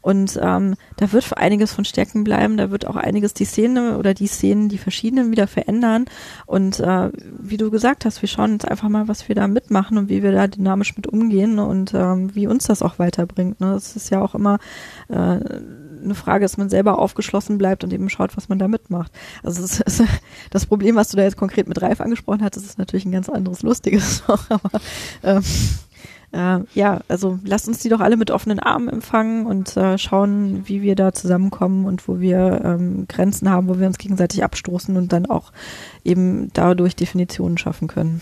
Und 0.00 0.38
ähm, 0.40 0.76
da 0.96 1.12
wird 1.12 1.36
einiges 1.36 1.72
von 1.72 1.84
Stärken 1.84 2.24
bleiben, 2.24 2.56
da 2.56 2.70
wird 2.70 2.86
auch 2.86 2.96
einiges 2.96 3.34
die 3.34 3.44
Szene 3.44 3.98
oder 3.98 4.14
die 4.14 4.26
Szenen, 4.26 4.68
die 4.68 4.78
verschiedenen 4.78 5.30
wieder 5.30 5.46
verändern. 5.46 6.04
Und 6.46 6.80
äh, 6.80 7.10
wie 7.38 7.56
du 7.56 7.70
gesagt 7.70 8.04
hast, 8.04 8.22
wir 8.22 8.28
schauen 8.28 8.52
jetzt 8.52 8.68
einfach 8.68 8.88
mal, 8.88 9.08
was 9.08 9.28
wir 9.28 9.34
da 9.34 9.48
mitmachen 9.48 9.98
und 9.98 10.03
wie 10.08 10.22
wir 10.22 10.32
da 10.32 10.46
dynamisch 10.46 10.96
mit 10.96 11.06
umgehen 11.06 11.56
ne, 11.56 11.64
und 11.64 11.94
ähm, 11.94 12.34
wie 12.34 12.46
uns 12.46 12.66
das 12.66 12.82
auch 12.82 12.98
weiterbringt. 12.98 13.60
Ne? 13.60 13.72
Das 13.72 13.96
ist 13.96 14.10
ja 14.10 14.20
auch 14.20 14.34
immer 14.34 14.58
äh, 15.08 15.14
eine 16.04 16.14
Frage, 16.14 16.44
dass 16.44 16.56
man 16.56 16.68
selber 16.68 16.98
aufgeschlossen 16.98 17.58
bleibt 17.58 17.84
und 17.84 17.92
eben 17.92 18.08
schaut, 18.08 18.36
was 18.36 18.48
man 18.48 18.58
da 18.58 18.68
mitmacht. 18.68 19.12
Also 19.42 19.62
es 19.62 19.80
ist, 19.80 20.02
das 20.50 20.66
Problem, 20.66 20.96
was 20.96 21.08
du 21.08 21.16
da 21.16 21.22
jetzt 21.22 21.36
konkret 21.36 21.68
mit 21.68 21.80
Ralf 21.82 22.00
angesprochen 22.00 22.42
hattest, 22.42 22.66
ist 22.66 22.78
natürlich 22.78 23.04
ein 23.04 23.12
ganz 23.12 23.28
anderes, 23.28 23.62
lustiges 23.62 24.22
aber 24.26 24.60
ähm, 25.22 25.42
äh, 26.34 26.60
ja, 26.74 27.00
also 27.06 27.38
lasst 27.44 27.68
uns 27.68 27.78
die 27.78 27.88
doch 27.88 28.00
alle 28.00 28.16
mit 28.16 28.32
offenen 28.32 28.58
Armen 28.58 28.88
empfangen 28.88 29.46
und 29.46 29.76
äh, 29.76 29.98
schauen, 29.98 30.66
wie 30.66 30.82
wir 30.82 30.96
da 30.96 31.12
zusammenkommen 31.12 31.86
und 31.86 32.08
wo 32.08 32.18
wir 32.18 32.60
ähm, 32.64 33.06
Grenzen 33.08 33.48
haben, 33.50 33.68
wo 33.68 33.78
wir 33.78 33.86
uns 33.86 33.98
gegenseitig 33.98 34.42
abstoßen 34.42 34.96
und 34.96 35.12
dann 35.12 35.26
auch 35.26 35.52
eben 36.02 36.50
dadurch 36.52 36.96
Definitionen 36.96 37.56
schaffen 37.56 37.86
können. 37.86 38.20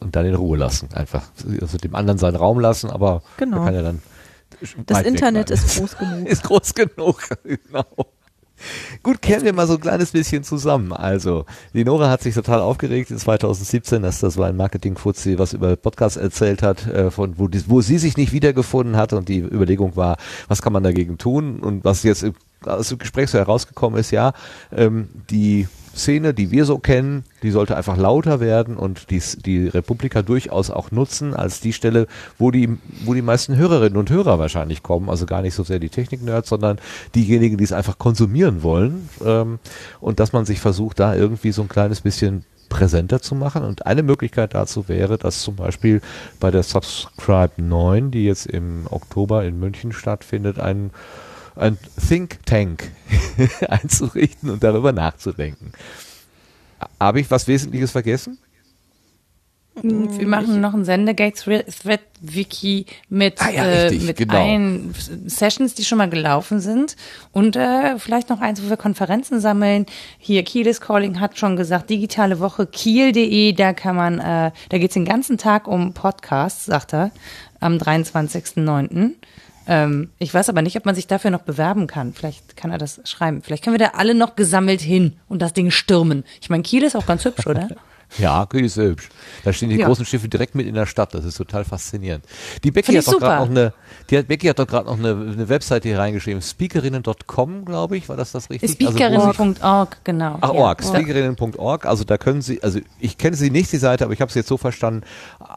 Und 0.00 0.16
dann 0.16 0.26
in 0.26 0.34
Ruhe 0.34 0.56
lassen, 0.56 0.88
einfach. 0.94 1.22
Also 1.60 1.78
dem 1.78 1.94
anderen 1.94 2.18
seinen 2.18 2.36
Raum 2.36 2.58
lassen, 2.58 2.90
aber 2.90 3.22
Genau. 3.36 3.58
man 3.58 3.66
kann 3.66 3.74
ja 3.74 3.82
dann. 3.82 4.02
Das 4.86 5.02
Internet 5.02 5.50
ist 5.50 5.76
groß 5.78 5.96
genug. 5.98 6.26
ist 6.26 6.42
groß 6.42 6.74
genug. 6.74 7.28
genau. 7.44 7.84
Gut, 9.02 9.22
kehren 9.22 9.44
wir 9.44 9.54
mal 9.54 9.66
so 9.66 9.74
ein 9.74 9.80
kleines 9.80 10.10
bisschen 10.10 10.44
zusammen. 10.44 10.92
Also, 10.92 11.46
die 11.72 11.84
Nora 11.84 12.10
hat 12.10 12.22
sich 12.22 12.34
total 12.34 12.60
aufgeregt 12.60 13.10
in 13.10 13.16
2017, 13.18 14.02
dass 14.02 14.20
das 14.20 14.36
war 14.36 14.48
ein 14.48 14.56
Marketing-Fuzzi, 14.56 15.38
was 15.38 15.54
über 15.54 15.76
Podcasts 15.76 16.18
erzählt 16.18 16.62
hat, 16.62 16.86
äh, 16.86 17.10
von 17.10 17.38
wo, 17.38 17.48
die, 17.48 17.62
wo 17.70 17.80
sie 17.80 17.96
sich 17.96 18.18
nicht 18.18 18.32
wiedergefunden 18.32 18.96
hat 18.96 19.14
und 19.14 19.28
die 19.30 19.38
Überlegung 19.38 19.96
war, 19.96 20.18
was 20.48 20.60
kann 20.60 20.74
man 20.74 20.82
dagegen 20.82 21.16
tun 21.16 21.60
und 21.60 21.84
was 21.84 22.02
jetzt 22.02 22.22
im, 22.22 22.34
aus 22.66 22.88
dem 22.88 22.98
Gespräch 22.98 23.30
so 23.30 23.38
herausgekommen 23.38 23.98
ist, 23.98 24.10
ja, 24.10 24.32
ähm, 24.76 25.08
die 25.30 25.66
Szene, 25.94 26.34
die 26.34 26.50
wir 26.50 26.64
so 26.64 26.78
kennen, 26.78 27.24
die 27.42 27.50
sollte 27.50 27.76
einfach 27.76 27.96
lauter 27.96 28.40
werden 28.40 28.76
und 28.76 29.10
die, 29.10 29.20
die 29.44 29.66
Republika 29.68 30.22
durchaus 30.22 30.70
auch 30.70 30.90
nutzen 30.90 31.34
als 31.34 31.60
die 31.60 31.72
Stelle, 31.72 32.06
wo 32.38 32.50
die, 32.50 32.78
wo 33.04 33.14
die 33.14 33.22
meisten 33.22 33.56
Hörerinnen 33.56 33.96
und 33.96 34.10
Hörer 34.10 34.38
wahrscheinlich 34.38 34.82
kommen. 34.82 35.10
Also 35.10 35.26
gar 35.26 35.42
nicht 35.42 35.54
so 35.54 35.62
sehr 35.62 35.78
die 35.78 35.88
Technik-Nerds, 35.88 36.48
sondern 36.48 36.78
diejenigen, 37.14 37.56
die 37.56 37.64
es 37.64 37.72
einfach 37.72 37.98
konsumieren 37.98 38.62
wollen. 38.62 39.08
Ähm, 39.24 39.58
und 40.00 40.20
dass 40.20 40.32
man 40.32 40.44
sich 40.44 40.60
versucht, 40.60 41.00
da 41.00 41.14
irgendwie 41.14 41.52
so 41.52 41.62
ein 41.62 41.68
kleines 41.68 42.00
bisschen 42.00 42.44
präsenter 42.70 43.20
zu 43.20 43.34
machen. 43.34 43.62
Und 43.62 43.84
eine 43.84 44.02
Möglichkeit 44.02 44.54
dazu 44.54 44.88
wäre, 44.88 45.18
dass 45.18 45.42
zum 45.42 45.56
Beispiel 45.56 46.00
bei 46.38 46.50
der 46.50 46.62
Subscribe 46.62 47.52
9, 47.58 48.10
die 48.10 48.24
jetzt 48.24 48.46
im 48.46 48.86
Oktober 48.88 49.44
in 49.44 49.60
München 49.60 49.92
stattfindet, 49.92 50.58
ein 50.58 50.90
ein 51.60 51.78
Think 52.08 52.44
Tank 52.46 52.90
einzurichten 53.68 54.50
und 54.50 54.62
darüber 54.62 54.92
nachzudenken. 54.92 55.72
Habe 56.98 57.20
ich 57.20 57.30
was 57.30 57.46
Wesentliches 57.46 57.90
vergessen? 57.90 58.38
Wir 59.82 60.26
machen 60.26 60.60
noch 60.60 60.74
ein 60.74 60.84
Sendegate-Thread-Wiki 60.84 62.86
mit, 63.08 63.40
Ah 63.40 63.50
ja, 63.50 63.64
äh, 63.64 63.86
richtig, 63.86 64.06
mit 64.06 64.16
genau. 64.16 64.34
allen 64.34 64.94
Sessions, 65.26 65.74
die 65.74 65.84
schon 65.84 65.98
mal 65.98 66.10
gelaufen 66.10 66.60
sind. 66.60 66.96
Und 67.32 67.56
äh, 67.56 67.98
vielleicht 67.98 68.28
noch 68.28 68.40
eins, 68.40 68.62
wo 68.62 68.68
wir 68.68 68.76
Konferenzen 68.76 69.40
sammeln. 69.40 69.86
Hier, 70.18 70.42
Kiel 70.42 70.66
is 70.66 70.80
Calling 70.80 71.20
hat 71.20 71.38
schon 71.38 71.56
gesagt, 71.56 71.88
digitale 71.88 72.40
Woche, 72.40 72.66
kiel.de, 72.66 73.52
da 73.52 73.72
kann 73.72 73.96
man, 73.96 74.18
äh, 74.18 74.50
da 74.68 74.78
geht's 74.78 74.94
den 74.94 75.04
ganzen 75.04 75.38
Tag 75.38 75.66
um 75.66 75.94
Podcasts, 75.94 76.66
sagt 76.66 76.92
er, 76.92 77.10
am 77.60 77.78
23.09. 77.78 79.12
Ähm, 79.66 80.10
ich 80.18 80.32
weiß 80.32 80.48
aber 80.48 80.62
nicht, 80.62 80.76
ob 80.76 80.86
man 80.86 80.94
sich 80.94 81.06
dafür 81.06 81.30
noch 81.30 81.42
bewerben 81.42 81.86
kann. 81.86 82.12
Vielleicht 82.12 82.56
kann 82.56 82.70
er 82.70 82.78
das 82.78 83.00
schreiben. 83.04 83.42
Vielleicht 83.42 83.62
können 83.64 83.78
wir 83.78 83.86
da 83.86 83.92
alle 83.98 84.14
noch 84.14 84.34
gesammelt 84.36 84.80
hin 84.80 85.16
und 85.28 85.40
das 85.42 85.52
Ding 85.52 85.70
stürmen. 85.70 86.24
Ich 86.40 86.50
meine, 86.50 86.62
Kiel 86.62 86.82
ist 86.82 86.96
auch 86.96 87.06
ganz 87.06 87.24
hübsch, 87.24 87.46
oder? 87.46 87.68
Ja, 88.18 88.44
Kiel 88.44 88.64
ist 88.64 88.76
hübsch. 88.76 89.08
Da 89.44 89.52
stehen 89.52 89.68
die 89.70 89.76
Ja. 89.76 89.86
großen 89.86 90.04
Schiffe 90.04 90.26
direkt 90.28 90.56
mit 90.56 90.66
in 90.66 90.74
der 90.74 90.86
Stadt. 90.86 91.14
Das 91.14 91.24
ist 91.24 91.36
total 91.36 91.64
faszinierend. 91.64 92.24
Die 92.64 92.72
Becky 92.72 92.92
hat 92.96 93.06
doch 93.06 93.20
gerade 93.20 93.44
noch 93.44 93.50
eine, 93.50 93.72
die 94.10 94.18
hat, 94.18 94.26
Becky 94.26 94.48
hat 94.48 94.58
doch 94.58 94.66
gerade 94.66 94.86
noch 94.86 94.98
eine, 94.98 95.10
eine 95.10 95.48
Webseite 95.48 95.86
hier 95.88 96.00
reingeschrieben. 96.00 96.42
Speakerinnen.com, 96.42 97.64
glaube 97.64 97.96
ich, 97.96 98.08
war 98.08 98.16
das 98.16 98.32
das 98.32 98.50
richtig? 98.50 98.68
Also, 98.84 98.96
sie- 98.98 98.98
Speakerin.org, 98.98 99.98
genau. 100.02 100.38
Ach, 100.40 100.52
Ja. 100.52 100.58
org, 100.58 100.82
speakerinnen.org, 100.82 101.86
also 101.86 102.02
da 102.02 102.18
können 102.18 102.42
Sie, 102.42 102.60
also 102.64 102.80
ich 102.98 103.16
kenne 103.16 103.36
sie 103.36 103.50
nicht, 103.50 103.70
die 103.70 103.76
Seite, 103.76 104.02
aber 104.02 104.12
ich 104.12 104.20
habe 104.20 104.28
es 104.28 104.34
jetzt 104.34 104.48
so 104.48 104.56
verstanden, 104.56 105.04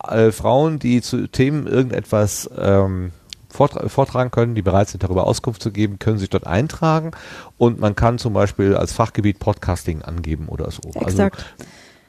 äh, 0.07 0.31
Frauen, 0.31 0.77
die 0.77 1.01
zu 1.01 1.25
Themen 1.25 1.65
irgendetwas 1.65 2.47
ähm, 2.55 3.13
vortragen 3.53 4.31
können, 4.31 4.55
die 4.55 4.61
bereit 4.61 4.89
sind, 4.89 5.03
darüber 5.03 5.27
Auskunft 5.27 5.61
zu 5.61 5.71
geben, 5.71 5.99
können 5.99 6.17
sich 6.17 6.29
dort 6.29 6.47
eintragen 6.47 7.11
und 7.57 7.79
man 7.79 7.95
kann 7.95 8.17
zum 8.17 8.33
Beispiel 8.33 8.75
als 8.75 8.93
Fachgebiet 8.93 9.39
Podcasting 9.39 10.01
angeben 10.01 10.47
oder 10.49 10.71
so. 10.71 10.81
Also 10.95 11.01
Exakt. 11.23 11.45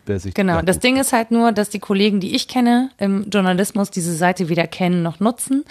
Also, 0.07 0.31
genau, 0.35 0.61
das 0.61 0.81
Ding 0.81 0.99
ist 0.99 1.13
halt 1.13 1.31
nur, 1.31 1.53
dass 1.53 1.71
die 1.71 1.79
Kollegen, 1.79 2.21
die 2.21 2.35
ich 2.35 2.47
kenne 2.47 2.91
im 2.99 3.31
Journalismus, 3.31 3.91
diese 3.91 4.15
Seite 4.15 4.49
weder 4.49 4.67
kennen 4.67 5.03
noch 5.03 5.21
nutzen. 5.21 5.65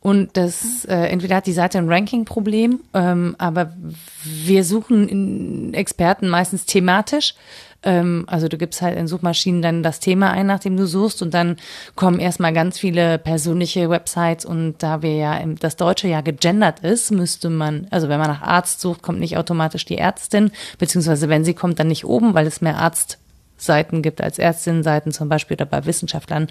Und 0.00 0.36
das 0.36 0.84
äh, 0.84 0.94
entweder 0.94 1.36
hat 1.36 1.46
die 1.46 1.52
Seite 1.52 1.78
ein 1.78 1.88
Ranking-Problem, 1.88 2.80
ähm, 2.94 3.34
aber 3.38 3.74
wir 4.22 4.64
suchen 4.64 5.74
Experten 5.74 6.28
meistens 6.28 6.66
thematisch. 6.66 7.34
Ähm, 7.82 8.24
also 8.26 8.48
du 8.48 8.58
gibst 8.58 8.82
halt 8.82 8.98
in 8.98 9.06
Suchmaschinen 9.06 9.62
dann 9.62 9.82
das 9.82 10.00
Thema 10.00 10.30
ein, 10.30 10.46
nach 10.46 10.60
dem 10.60 10.76
du 10.76 10.86
suchst, 10.86 11.22
und 11.22 11.34
dann 11.34 11.56
kommen 11.96 12.20
erstmal 12.20 12.52
ganz 12.52 12.78
viele 12.78 13.18
persönliche 13.18 13.88
Websites. 13.90 14.44
Und 14.44 14.76
da 14.78 15.02
wir 15.02 15.14
ja 15.14 15.36
im, 15.36 15.58
das 15.58 15.76
Deutsche 15.76 16.08
ja 16.08 16.20
gegendert 16.20 16.80
ist, 16.80 17.10
müsste 17.10 17.50
man, 17.50 17.86
also 17.90 18.08
wenn 18.08 18.20
man 18.20 18.28
nach 18.28 18.42
Arzt 18.42 18.80
sucht, 18.80 19.02
kommt 19.02 19.20
nicht 19.20 19.36
automatisch 19.36 19.84
die 19.84 19.98
Ärztin, 19.98 20.50
beziehungsweise 20.78 21.28
wenn 21.28 21.44
sie 21.44 21.54
kommt, 21.54 21.78
dann 21.78 21.88
nicht 21.88 22.04
oben, 22.04 22.34
weil 22.34 22.46
es 22.46 22.60
mehr 22.60 22.78
Arzt 22.78 23.18
Seiten 23.56 24.00
gibt 24.00 24.22
als 24.22 24.38
Ärztinnenseiten 24.38 25.12
zum 25.12 25.28
Beispiel 25.28 25.54
oder 25.54 25.66
bei 25.66 25.84
Wissenschaftlern, 25.84 26.48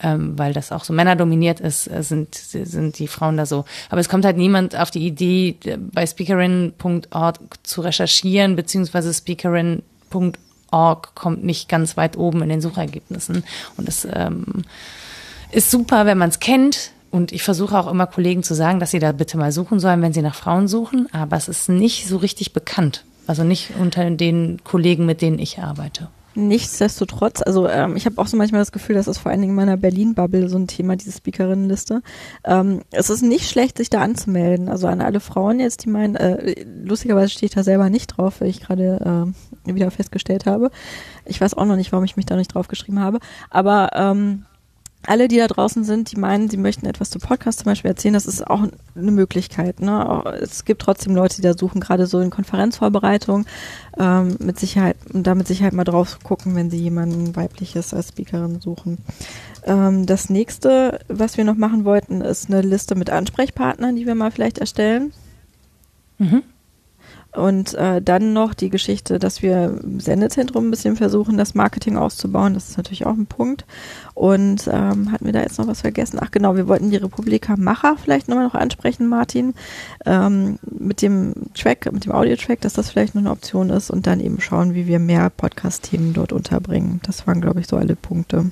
ähm, 0.00 0.38
weil 0.38 0.52
das 0.52 0.70
auch 0.70 0.84
so 0.84 0.92
männerdominiert 0.92 1.58
ist, 1.58 1.88
äh, 1.88 2.04
sind, 2.04 2.36
sind 2.36 3.00
die 3.00 3.08
Frauen 3.08 3.36
da 3.36 3.46
so. 3.46 3.64
Aber 3.90 4.00
es 4.00 4.08
kommt 4.08 4.24
halt 4.24 4.36
niemand 4.36 4.76
auf 4.76 4.92
die 4.92 5.04
Idee, 5.04 5.56
äh, 5.64 5.76
bei 5.76 6.06
speakerin.org 6.06 7.38
zu 7.64 7.80
recherchieren, 7.80 8.54
beziehungsweise 8.54 9.12
speakerin.org 9.12 10.38
kommt 11.14 11.44
nicht 11.44 11.68
ganz 11.68 11.96
weit 11.96 12.16
oben 12.16 12.42
in 12.42 12.48
den 12.48 12.60
Suchergebnissen. 12.60 13.44
Und 13.76 13.88
es 13.88 14.06
ähm, 14.10 14.64
ist 15.52 15.70
super, 15.70 16.06
wenn 16.06 16.18
man 16.18 16.30
es 16.30 16.40
kennt, 16.40 16.90
und 17.12 17.30
ich 17.30 17.42
versuche 17.42 17.78
auch 17.78 17.88
immer 17.88 18.06
Kollegen 18.06 18.42
zu 18.42 18.54
sagen, 18.54 18.80
dass 18.80 18.90
sie 18.90 18.98
da 18.98 19.12
bitte 19.12 19.36
mal 19.36 19.52
suchen 19.52 19.78
sollen, 19.80 20.00
wenn 20.00 20.14
sie 20.14 20.22
nach 20.22 20.34
Frauen 20.34 20.66
suchen. 20.66 21.08
Aber 21.12 21.36
es 21.36 21.46
ist 21.46 21.68
nicht 21.68 22.08
so 22.08 22.16
richtig 22.16 22.54
bekannt. 22.54 23.04
Also 23.26 23.44
nicht 23.44 23.72
unter 23.78 24.10
den 24.10 24.64
Kollegen, 24.64 25.04
mit 25.04 25.20
denen 25.20 25.38
ich 25.38 25.58
arbeite. 25.58 26.08
Nichtsdestotrotz, 26.34 27.42
also 27.42 27.68
ähm, 27.68 27.96
ich 27.96 28.06
habe 28.06 28.20
auch 28.20 28.26
so 28.26 28.36
manchmal 28.36 28.60
das 28.60 28.72
Gefühl, 28.72 28.96
das 28.96 29.08
ist 29.08 29.18
vor 29.18 29.30
allen 29.30 29.40
Dingen 29.40 29.52
in 29.52 29.56
meiner 29.56 29.76
Berlin-Bubble 29.76 30.48
so 30.48 30.56
ein 30.56 30.66
Thema, 30.66 30.96
diese 30.96 31.12
Speakerinnenliste. 31.12 32.02
Ähm, 32.44 32.82
es 32.90 33.10
ist 33.10 33.22
nicht 33.22 33.50
schlecht, 33.50 33.76
sich 33.76 33.90
da 33.90 34.00
anzumelden. 34.00 34.68
Also 34.68 34.86
an 34.86 35.00
alle 35.00 35.20
Frauen 35.20 35.60
jetzt, 35.60 35.84
die 35.84 35.90
meinen, 35.90 36.16
äh, 36.16 36.64
lustigerweise 36.84 37.30
stehe 37.30 37.48
ich 37.48 37.54
da 37.54 37.62
selber 37.62 37.90
nicht 37.90 38.08
drauf, 38.08 38.40
weil 38.40 38.48
ich 38.48 38.60
gerade 38.60 39.32
äh, 39.66 39.74
wieder 39.74 39.90
festgestellt 39.90 40.46
habe. 40.46 40.70
Ich 41.24 41.40
weiß 41.40 41.54
auch 41.54 41.66
noch 41.66 41.76
nicht, 41.76 41.92
warum 41.92 42.04
ich 42.04 42.16
mich 42.16 42.26
da 42.26 42.36
nicht 42.36 42.54
drauf 42.54 42.68
geschrieben 42.68 43.00
habe. 43.00 43.18
Aber 43.50 43.90
ähm, 43.94 44.46
alle, 45.06 45.28
die 45.28 45.36
da 45.36 45.46
draußen 45.46 45.84
sind, 45.84 46.12
die 46.12 46.16
meinen, 46.16 46.48
sie 46.48 46.56
möchten 46.56 46.86
etwas 46.86 47.10
zu 47.10 47.18
Podcast 47.18 47.60
zum 47.60 47.66
Beispiel 47.66 47.90
erzählen, 47.90 48.14
das 48.14 48.26
ist 48.26 48.46
auch 48.46 48.62
eine 48.94 49.10
Möglichkeit. 49.10 49.80
Ne? 49.80 50.22
Es 50.40 50.64
gibt 50.64 50.82
trotzdem 50.82 51.14
Leute, 51.14 51.36
die 51.36 51.42
da 51.42 51.54
suchen, 51.56 51.80
gerade 51.80 52.06
so 52.06 52.20
in 52.20 52.30
Konferenzvorbereitung, 52.30 53.46
ähm, 53.98 54.36
mit 54.38 54.58
Sicherheit, 54.58 54.96
und 55.12 55.26
da 55.26 55.34
mit 55.34 55.46
Sicherheit 55.46 55.72
mal 55.72 55.84
drauf 55.84 56.18
gucken, 56.22 56.54
wenn 56.54 56.70
sie 56.70 56.78
jemanden 56.78 57.34
weibliches 57.34 57.92
als 57.94 58.08
Speakerin 58.08 58.60
suchen. 58.60 58.98
Ähm, 59.64 60.06
das 60.06 60.30
nächste, 60.30 61.00
was 61.08 61.36
wir 61.36 61.44
noch 61.44 61.56
machen 61.56 61.84
wollten, 61.84 62.20
ist 62.20 62.48
eine 62.48 62.62
Liste 62.62 62.94
mit 62.94 63.10
Ansprechpartnern, 63.10 63.96
die 63.96 64.06
wir 64.06 64.14
mal 64.14 64.30
vielleicht 64.30 64.58
erstellen. 64.58 65.12
Mhm. 66.18 66.42
Und 67.34 67.72
äh, 67.74 68.02
dann 68.02 68.34
noch 68.34 68.52
die 68.52 68.68
Geschichte, 68.68 69.18
dass 69.18 69.40
wir 69.40 69.78
im 69.82 70.00
Sendezentrum 70.00 70.68
ein 70.68 70.70
bisschen 70.70 70.96
versuchen, 70.96 71.38
das 71.38 71.54
Marketing 71.54 71.96
auszubauen. 71.96 72.52
Das 72.52 72.68
ist 72.68 72.76
natürlich 72.76 73.06
auch 73.06 73.14
ein 73.14 73.26
Punkt. 73.26 73.64
Und 74.12 74.68
ähm, 74.70 75.10
hatten 75.10 75.24
wir 75.24 75.32
da 75.32 75.40
jetzt 75.40 75.58
noch 75.58 75.66
was 75.66 75.80
vergessen? 75.80 76.18
Ach 76.20 76.30
genau, 76.30 76.56
wir 76.56 76.68
wollten 76.68 76.90
die 76.90 76.98
Republika 76.98 77.56
Macher 77.56 77.96
vielleicht 77.96 78.28
nochmal 78.28 78.44
noch 78.44 78.54
ansprechen, 78.54 79.08
Martin, 79.08 79.54
ähm, 80.04 80.58
mit 80.70 81.00
dem 81.00 81.32
Track, 81.54 81.90
mit 81.90 82.04
dem 82.04 82.12
Audio-Track, 82.12 82.60
dass 82.60 82.74
das 82.74 82.90
vielleicht 82.90 83.14
noch 83.14 83.22
eine 83.22 83.30
Option 83.30 83.70
ist 83.70 83.90
und 83.90 84.06
dann 84.06 84.20
eben 84.20 84.38
schauen, 84.42 84.74
wie 84.74 84.86
wir 84.86 84.98
mehr 84.98 85.30
Podcast-Themen 85.30 86.12
dort 86.12 86.32
unterbringen. 86.32 87.00
Das 87.04 87.26
waren, 87.26 87.40
glaube 87.40 87.60
ich, 87.60 87.66
so 87.66 87.76
alle 87.76 87.96
Punkte. 87.96 88.50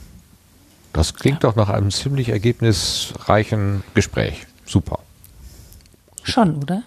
Das 0.94 1.14
klingt 1.14 1.44
doch 1.44 1.54
nach 1.54 1.68
einem 1.68 1.90
ziemlich 1.90 2.30
ergebnisreichen 2.30 3.84
Gespräch. 3.94 4.46
Super. 4.64 5.00
Schon, 6.22 6.56
oder? 6.62 6.82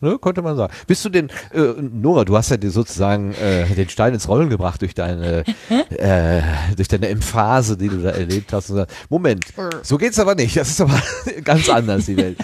Ne, 0.00 0.16
könnte 0.20 0.42
man 0.42 0.56
sagen. 0.56 0.72
Bist 0.86 1.04
du 1.04 1.08
denn, 1.08 1.28
äh, 1.52 1.72
Nora, 1.80 2.24
du 2.24 2.36
hast 2.36 2.50
ja 2.50 2.56
dir 2.56 2.70
sozusagen 2.70 3.34
äh, 3.34 3.66
den 3.66 3.88
Stein 3.88 4.14
ins 4.14 4.28
Rollen 4.28 4.48
gebracht 4.48 4.80
durch 4.80 4.94
deine, 4.94 5.44
äh, 5.90 6.42
durch 6.76 6.86
deine 6.86 7.08
Emphase, 7.08 7.76
die 7.76 7.88
du 7.88 8.02
da 8.02 8.10
erlebt 8.10 8.52
hast. 8.52 8.70
Und 8.70 8.86
Moment, 9.08 9.44
so 9.82 9.98
geht's 9.98 10.20
aber 10.20 10.36
nicht. 10.36 10.56
Das 10.56 10.68
ist 10.68 10.80
aber 10.80 11.00
ganz 11.44 11.68
anders, 11.68 12.06
die 12.06 12.16
Welt. 12.16 12.38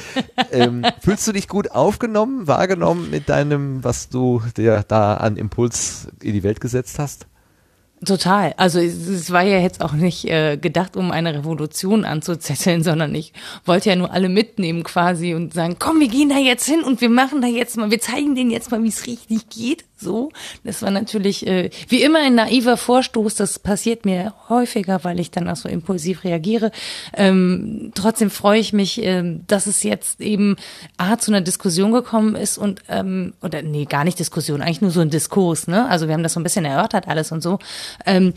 Ähm, 0.50 0.84
fühlst 1.00 1.28
du 1.28 1.32
dich 1.32 1.46
gut 1.46 1.70
aufgenommen, 1.70 2.48
wahrgenommen 2.48 3.10
mit 3.10 3.28
deinem, 3.28 3.84
was 3.84 4.08
du 4.08 4.42
dir 4.56 4.84
da 4.88 5.14
an 5.14 5.36
Impuls 5.36 6.08
in 6.22 6.32
die 6.32 6.42
Welt 6.42 6.60
gesetzt 6.60 6.98
hast? 6.98 7.28
Total. 8.04 8.54
Also 8.56 8.80
es, 8.80 9.30
war 9.30 9.42
ja 9.42 9.58
jetzt 9.58 9.80
auch 9.80 9.92
nicht 9.92 10.24
äh, 10.26 10.56
gedacht, 10.56 10.96
um 10.96 11.10
eine 11.10 11.34
Revolution 11.34 12.04
anzuzetteln, 12.04 12.82
sondern 12.84 13.14
ich 13.14 13.32
wollte 13.64 13.90
ja 13.90 13.96
nur 13.96 14.12
alle 14.12 14.28
mitnehmen 14.28 14.82
quasi 14.82 15.34
und 15.34 15.54
sagen, 15.54 15.76
komm, 15.78 16.00
wir 16.00 16.08
gehen 16.08 16.28
da 16.28 16.38
jetzt 16.38 16.66
hin 16.66 16.82
und 16.82 17.00
wir 17.00 17.08
machen 17.08 17.40
da 17.40 17.48
jetzt 17.48 17.76
mal, 17.76 17.90
wir 17.90 18.00
zeigen 18.00 18.34
denen 18.34 18.50
jetzt 18.50 18.70
mal, 18.70 18.82
wie 18.82 18.88
es 18.88 19.06
richtig 19.06 19.48
geht 19.48 19.84
so. 20.04 20.30
Das 20.62 20.82
war 20.82 20.90
natürlich 20.90 21.46
äh, 21.46 21.70
wie 21.88 22.02
immer 22.02 22.20
ein 22.20 22.36
naiver 22.36 22.76
Vorstoß. 22.76 23.34
Das 23.34 23.58
passiert 23.58 24.04
mir 24.04 24.34
häufiger, 24.48 25.02
weil 25.02 25.18
ich 25.18 25.32
dann 25.32 25.48
auch 25.48 25.56
so 25.56 25.68
impulsiv 25.68 26.22
reagiere. 26.22 26.70
Ähm, 27.14 27.90
trotzdem 27.94 28.30
freue 28.30 28.60
ich 28.60 28.72
mich, 28.72 29.02
äh, 29.02 29.38
dass 29.46 29.66
es 29.66 29.82
jetzt 29.82 30.20
eben 30.20 30.56
A 30.96 31.18
zu 31.18 31.32
einer 31.32 31.40
Diskussion 31.40 31.92
gekommen 31.92 32.36
ist 32.36 32.58
und 32.58 32.82
ähm, 32.88 33.34
oder 33.42 33.62
nee, 33.62 33.86
gar 33.86 34.04
nicht 34.04 34.18
Diskussion, 34.18 34.62
eigentlich 34.62 34.82
nur 34.82 34.90
so 34.90 35.00
ein 35.00 35.10
Diskurs. 35.10 35.66
Ne? 35.66 35.88
Also 35.88 36.06
wir 36.06 36.14
haben 36.14 36.22
das 36.22 36.34
so 36.34 36.40
ein 36.40 36.44
bisschen 36.44 36.64
erörtert 36.64 37.08
alles 37.08 37.32
und 37.32 37.42
so. 37.42 37.58
Ähm, 38.06 38.34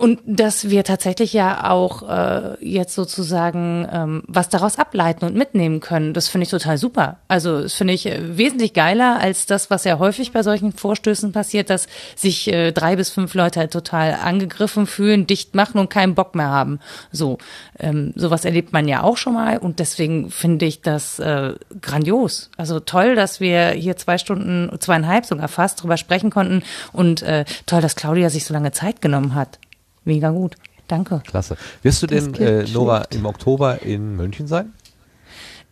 und 0.00 0.18
dass 0.24 0.70
wir 0.70 0.82
tatsächlich 0.82 1.34
ja 1.34 1.70
auch 1.70 2.08
äh, 2.08 2.56
jetzt 2.64 2.94
sozusagen 2.94 3.86
ähm, 3.92 4.22
was 4.26 4.48
daraus 4.48 4.78
ableiten 4.78 5.26
und 5.26 5.34
mitnehmen 5.34 5.80
können, 5.80 6.14
das 6.14 6.28
finde 6.28 6.44
ich 6.44 6.50
total 6.50 6.78
super. 6.78 7.18
Also 7.28 7.60
das 7.60 7.74
finde 7.74 7.92
ich 7.92 8.06
äh, 8.06 8.38
wesentlich 8.38 8.72
geiler 8.72 9.20
als 9.20 9.44
das, 9.44 9.68
was 9.68 9.84
ja 9.84 9.98
häufig 9.98 10.32
bei 10.32 10.42
solchen 10.42 10.72
Vorstößen 10.72 11.32
passiert, 11.32 11.68
dass 11.68 11.86
sich 12.16 12.50
äh, 12.50 12.72
drei 12.72 12.96
bis 12.96 13.10
fünf 13.10 13.34
Leute 13.34 13.60
halt 13.60 13.74
total 13.74 14.14
angegriffen 14.14 14.86
fühlen, 14.86 15.26
dicht 15.26 15.54
machen 15.54 15.78
und 15.78 15.90
keinen 15.90 16.14
Bock 16.14 16.34
mehr 16.34 16.48
haben. 16.48 16.80
So, 17.12 17.36
ähm, 17.78 18.14
sowas 18.16 18.46
erlebt 18.46 18.72
man 18.72 18.88
ja 18.88 19.02
auch 19.02 19.18
schon 19.18 19.34
mal 19.34 19.58
und 19.58 19.80
deswegen 19.80 20.30
finde 20.30 20.64
ich 20.64 20.80
das 20.80 21.18
äh, 21.18 21.56
grandios. 21.82 22.50
Also 22.56 22.80
toll, 22.80 23.16
dass 23.16 23.40
wir 23.40 23.72
hier 23.72 23.98
zwei 23.98 24.16
Stunden, 24.16 24.70
zweieinhalb 24.80 25.26
sogar 25.26 25.48
fast 25.48 25.82
drüber 25.82 25.98
sprechen 25.98 26.30
konnten 26.30 26.62
und 26.90 27.20
äh, 27.20 27.44
toll, 27.66 27.82
dass 27.82 27.96
Claudia 27.96 28.30
sich 28.30 28.46
so 28.46 28.54
lange 28.54 28.72
Zeit 28.72 29.02
genommen 29.02 29.34
hat. 29.34 29.58
Mega 30.04 30.30
gut. 30.30 30.56
Danke. 30.88 31.22
Klasse. 31.26 31.56
Wirst 31.82 32.02
du 32.02 32.06
denn, 32.06 32.34
äh, 32.34 32.64
Nora, 32.72 33.04
im 33.10 33.24
Oktober 33.26 33.82
in 33.82 34.16
München 34.16 34.46
sein? 34.46 34.72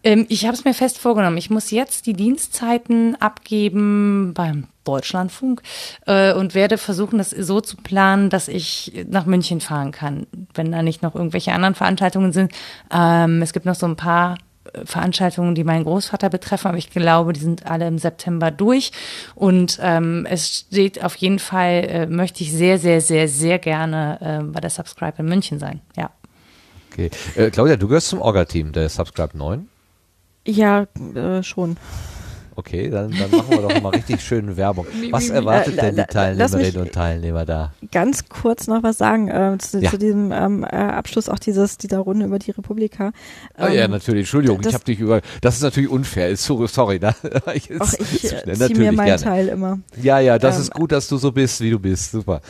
Ähm, 0.04 0.26
ich 0.28 0.44
habe 0.44 0.54
es 0.54 0.64
mir 0.64 0.74
fest 0.74 0.98
vorgenommen. 0.98 1.38
Ich 1.38 1.50
muss 1.50 1.70
jetzt 1.70 2.06
die 2.06 2.12
Dienstzeiten 2.12 3.16
abgeben 3.16 4.32
beim 4.32 4.68
Deutschlandfunk 4.84 5.62
äh, 6.06 6.32
und 6.32 6.54
werde 6.54 6.78
versuchen, 6.78 7.18
das 7.18 7.30
so 7.30 7.60
zu 7.60 7.76
planen, 7.76 8.30
dass 8.30 8.48
ich 8.48 9.04
nach 9.08 9.26
München 9.26 9.60
fahren 9.60 9.90
kann, 9.90 10.26
wenn 10.54 10.70
da 10.70 10.82
nicht 10.82 11.02
noch 11.02 11.14
irgendwelche 11.14 11.52
anderen 11.52 11.74
Veranstaltungen 11.74 12.32
sind. 12.32 12.52
Ähm, 12.92 13.42
es 13.42 13.52
gibt 13.52 13.66
noch 13.66 13.74
so 13.74 13.86
ein 13.86 13.96
paar 13.96 14.38
Veranstaltungen, 14.84 15.54
die 15.54 15.64
meinen 15.64 15.84
Großvater 15.84 16.30
betreffen, 16.30 16.68
aber 16.68 16.78
ich 16.78 16.90
glaube, 16.90 17.32
die 17.32 17.40
sind 17.40 17.66
alle 17.66 17.86
im 17.86 17.98
September 17.98 18.50
durch. 18.50 18.92
Und 19.34 19.78
ähm, 19.82 20.26
es 20.28 20.48
steht 20.48 21.04
auf 21.04 21.16
jeden 21.16 21.38
Fall, 21.38 21.84
äh, 21.88 22.06
möchte 22.06 22.42
ich 22.42 22.52
sehr, 22.52 22.78
sehr, 22.78 23.00
sehr, 23.00 23.28
sehr 23.28 23.58
gerne 23.58 24.18
äh, 24.20 24.44
bei 24.44 24.60
der 24.60 24.70
Subscribe 24.70 25.14
in 25.18 25.26
München 25.26 25.58
sein. 25.58 25.80
Ja. 25.96 26.10
Okay. 26.92 27.10
Äh, 27.36 27.50
Claudia, 27.50 27.76
du 27.76 27.88
gehörst 27.88 28.08
zum 28.08 28.20
Orga-Team 28.20 28.72
der 28.72 28.88
Subscribe 28.88 29.36
9? 29.36 29.68
Ja, 30.46 30.86
äh, 31.14 31.42
schon. 31.42 31.76
Okay, 32.58 32.90
dann, 32.90 33.12
dann 33.12 33.30
machen 33.30 33.50
wir 33.50 33.68
doch 33.68 33.80
mal 33.80 33.90
richtig 33.90 34.20
schöne 34.20 34.56
Werbung. 34.56 34.84
Was 35.12 35.30
erwartet 35.30 35.80
denn 35.80 35.94
die 35.94 36.02
Teilnehmerinnen 36.02 36.82
und 36.82 36.92
Teilnehmer 36.92 37.44
da? 37.44 37.72
Ganz 37.92 38.28
kurz 38.28 38.66
noch 38.66 38.82
was 38.82 38.98
sagen 38.98 39.28
äh, 39.28 39.56
zu, 39.58 39.78
ja. 39.78 39.88
zu, 39.88 39.96
diesem 39.96 40.32
ähm, 40.32 40.64
äh, 40.64 40.66
Abschluss 40.66 41.28
auch 41.28 41.38
dieses 41.38 41.78
dieser 41.78 41.98
Runde 41.98 42.26
über 42.26 42.40
die 42.40 42.50
Republika. 42.50 43.12
Ähm, 43.56 43.64
oh 43.64 43.72
ja, 43.72 43.86
natürlich. 43.86 44.22
Entschuldigung, 44.22 44.60
ich 44.66 44.74
habe 44.74 44.82
dich 44.82 44.98
über. 44.98 45.20
Das 45.40 45.54
ist 45.54 45.62
natürlich 45.62 45.88
unfair. 45.88 46.36
Sorry, 46.36 46.66
sorry. 46.66 46.98
Da, 46.98 47.14
ich 47.54 47.70
Ach, 47.78 47.94
ich 47.94 48.24
äh, 48.24 48.54
ziehe 48.54 48.76
mir 48.76 48.90
meinen 48.90 49.06
gerne. 49.06 49.22
Teil 49.22 49.46
immer. 49.46 49.78
Ja, 50.02 50.18
ja, 50.18 50.40
das 50.40 50.56
ähm, 50.56 50.62
ist 50.62 50.72
gut, 50.72 50.90
dass 50.90 51.06
du 51.06 51.16
so 51.16 51.30
bist, 51.30 51.60
wie 51.60 51.70
du 51.70 51.78
bist. 51.78 52.10
Super. 52.10 52.40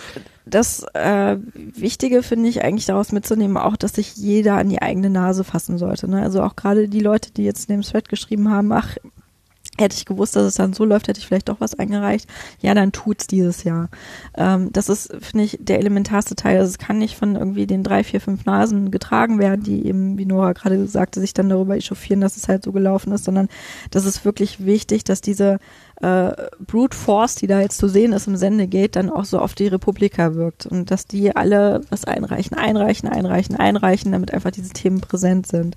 Das 0.47 0.87
äh, 0.95 1.37
Wichtige 1.55 2.23
finde 2.23 2.49
ich 2.49 2.65
eigentlich 2.65 2.87
daraus 2.87 3.13
mitzunehmen, 3.13 3.59
auch, 3.59 3.77
dass 3.77 3.93
sich 3.93 4.17
jeder 4.17 4.57
an 4.57 4.71
die 4.71 4.81
eigene 4.81 5.11
Nase 5.11 5.45
fassen 5.45 5.77
sollte. 5.77 6.09
Ne? 6.09 6.23
Also 6.23 6.43
auch 6.43 6.57
gerade 6.57 6.89
die 6.89 7.01
Leute, 7.01 7.31
die 7.31 7.45
jetzt 7.45 7.69
in 7.69 7.77
dem 7.77 7.83
Thread 7.83 8.09
geschrieben 8.09 8.51
haben, 8.51 8.73
ach, 8.73 8.97
Hätte 9.79 9.97
ich 9.97 10.05
gewusst, 10.05 10.37
dass 10.37 10.45
es 10.45 10.55
dann 10.57 10.73
so 10.73 10.85
läuft, 10.85 11.09
hätte 11.09 11.21
ich 11.21 11.27
vielleicht 11.27 11.49
doch 11.49 11.61
was 11.61 11.79
eingereicht. 11.79 12.29
Ja, 12.61 12.75
dann 12.75 12.93
tut's 12.93 13.27
dieses 13.27 13.65
Jahr. 13.65 13.89
Ähm, 14.37 14.73
das 14.73 14.89
ist, 14.89 15.13
finde 15.21 15.45
ich, 15.45 15.59
der 15.61 15.79
elementarste 15.79 16.35
Teil. 16.35 16.59
Also 16.59 16.71
es 16.71 16.79
kann 16.79 16.99
nicht 16.99 17.17
von 17.17 17.37
irgendwie 17.37 17.67
den 17.67 17.83
drei, 17.83 18.05
vier, 18.05 18.21
fünf 18.21 18.45
Nasen 18.45 18.91
getragen 18.91 19.39
werden, 19.39 19.63
die 19.63 19.87
eben, 19.87 20.19
wie 20.19 20.27
Nora 20.27 20.53
gerade 20.53 20.87
sagte, 20.87 21.21
sich 21.21 21.35
dann 21.35 21.49
darüber 21.49 21.77
echauffieren, 21.77 22.21
dass 22.21 22.37
es 22.37 22.49
halt 22.49 22.65
so 22.65 22.73
gelaufen 22.73 23.13
ist, 23.13 23.25
sondern 23.25 23.49
das 23.91 24.05
ist 24.05 24.25
wirklich 24.25 24.65
wichtig, 24.65 25.05
dass 25.05 25.21
diese 25.21 25.59
äh, 26.01 26.33
Brute 26.65 26.97
Force, 26.97 27.35
die 27.35 27.47
da 27.47 27.61
jetzt 27.61 27.79
zu 27.79 27.89
sehen 27.89 28.13
ist 28.13 28.29
im 28.29 28.37
Sendegate, 28.37 28.93
dann 28.93 29.11
auch 29.11 29.25
so 29.25 29.39
auf 29.39 29.55
die 29.55 29.67
Republika 29.67 30.35
wirkt 30.35 30.67
und 30.67 30.91
dass 30.91 31.07
die 31.07 31.35
alle 31.35 31.81
was 31.91 32.05
einreichen, 32.05 32.57
einreichen, 32.57 33.09
einreichen, 33.09 33.57
einreichen, 33.57 34.13
damit 34.13 34.33
einfach 34.33 34.53
diese 34.53 34.73
Themen 34.73 35.01
präsent 35.01 35.47
sind. 35.47 35.77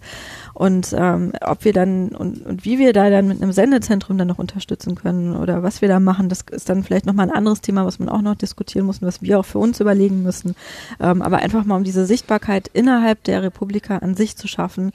Und 0.53 0.93
ähm, 0.95 1.33
ob 1.41 1.65
wir 1.65 1.73
dann 1.73 2.09
und, 2.09 2.45
und 2.45 2.65
wie 2.65 2.77
wir 2.77 2.93
da 2.93 3.09
dann 3.09 3.27
mit 3.27 3.41
einem 3.41 3.51
Sendezentrum 3.51 4.17
dann 4.17 4.27
noch 4.27 4.39
unterstützen 4.39 4.95
können 4.95 5.35
oder 5.35 5.63
was 5.63 5.81
wir 5.81 5.89
da 5.89 5.99
machen, 5.99 6.29
das 6.29 6.41
ist 6.51 6.69
dann 6.69 6.83
vielleicht 6.83 7.05
nochmal 7.07 7.27
ein 7.27 7.35
anderes 7.35 7.61
Thema, 7.61 7.85
was 7.85 7.97
man 7.97 8.09
auch 8.09 8.21
noch 8.21 8.35
diskutieren 8.35 8.85
muss 8.85 8.99
und 8.99 9.07
was 9.07 9.21
wir 9.23 9.39
auch 9.39 9.45
für 9.45 9.59
uns 9.59 9.79
überlegen 9.79 10.21
müssen. 10.21 10.55
Ähm, 10.99 11.21
aber 11.21 11.37
einfach 11.37 11.65
mal 11.65 11.77
um 11.77 11.83
diese 11.83 12.05
Sichtbarkeit 12.05 12.69
innerhalb 12.73 13.23
der 13.23 13.41
Republika 13.41 13.97
an 13.97 14.15
sich 14.15 14.37
zu 14.37 14.47
schaffen, 14.47 14.91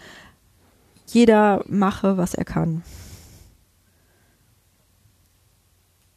jeder 1.07 1.65
mache, 1.69 2.17
was 2.17 2.35
er 2.35 2.45
kann. 2.45 2.83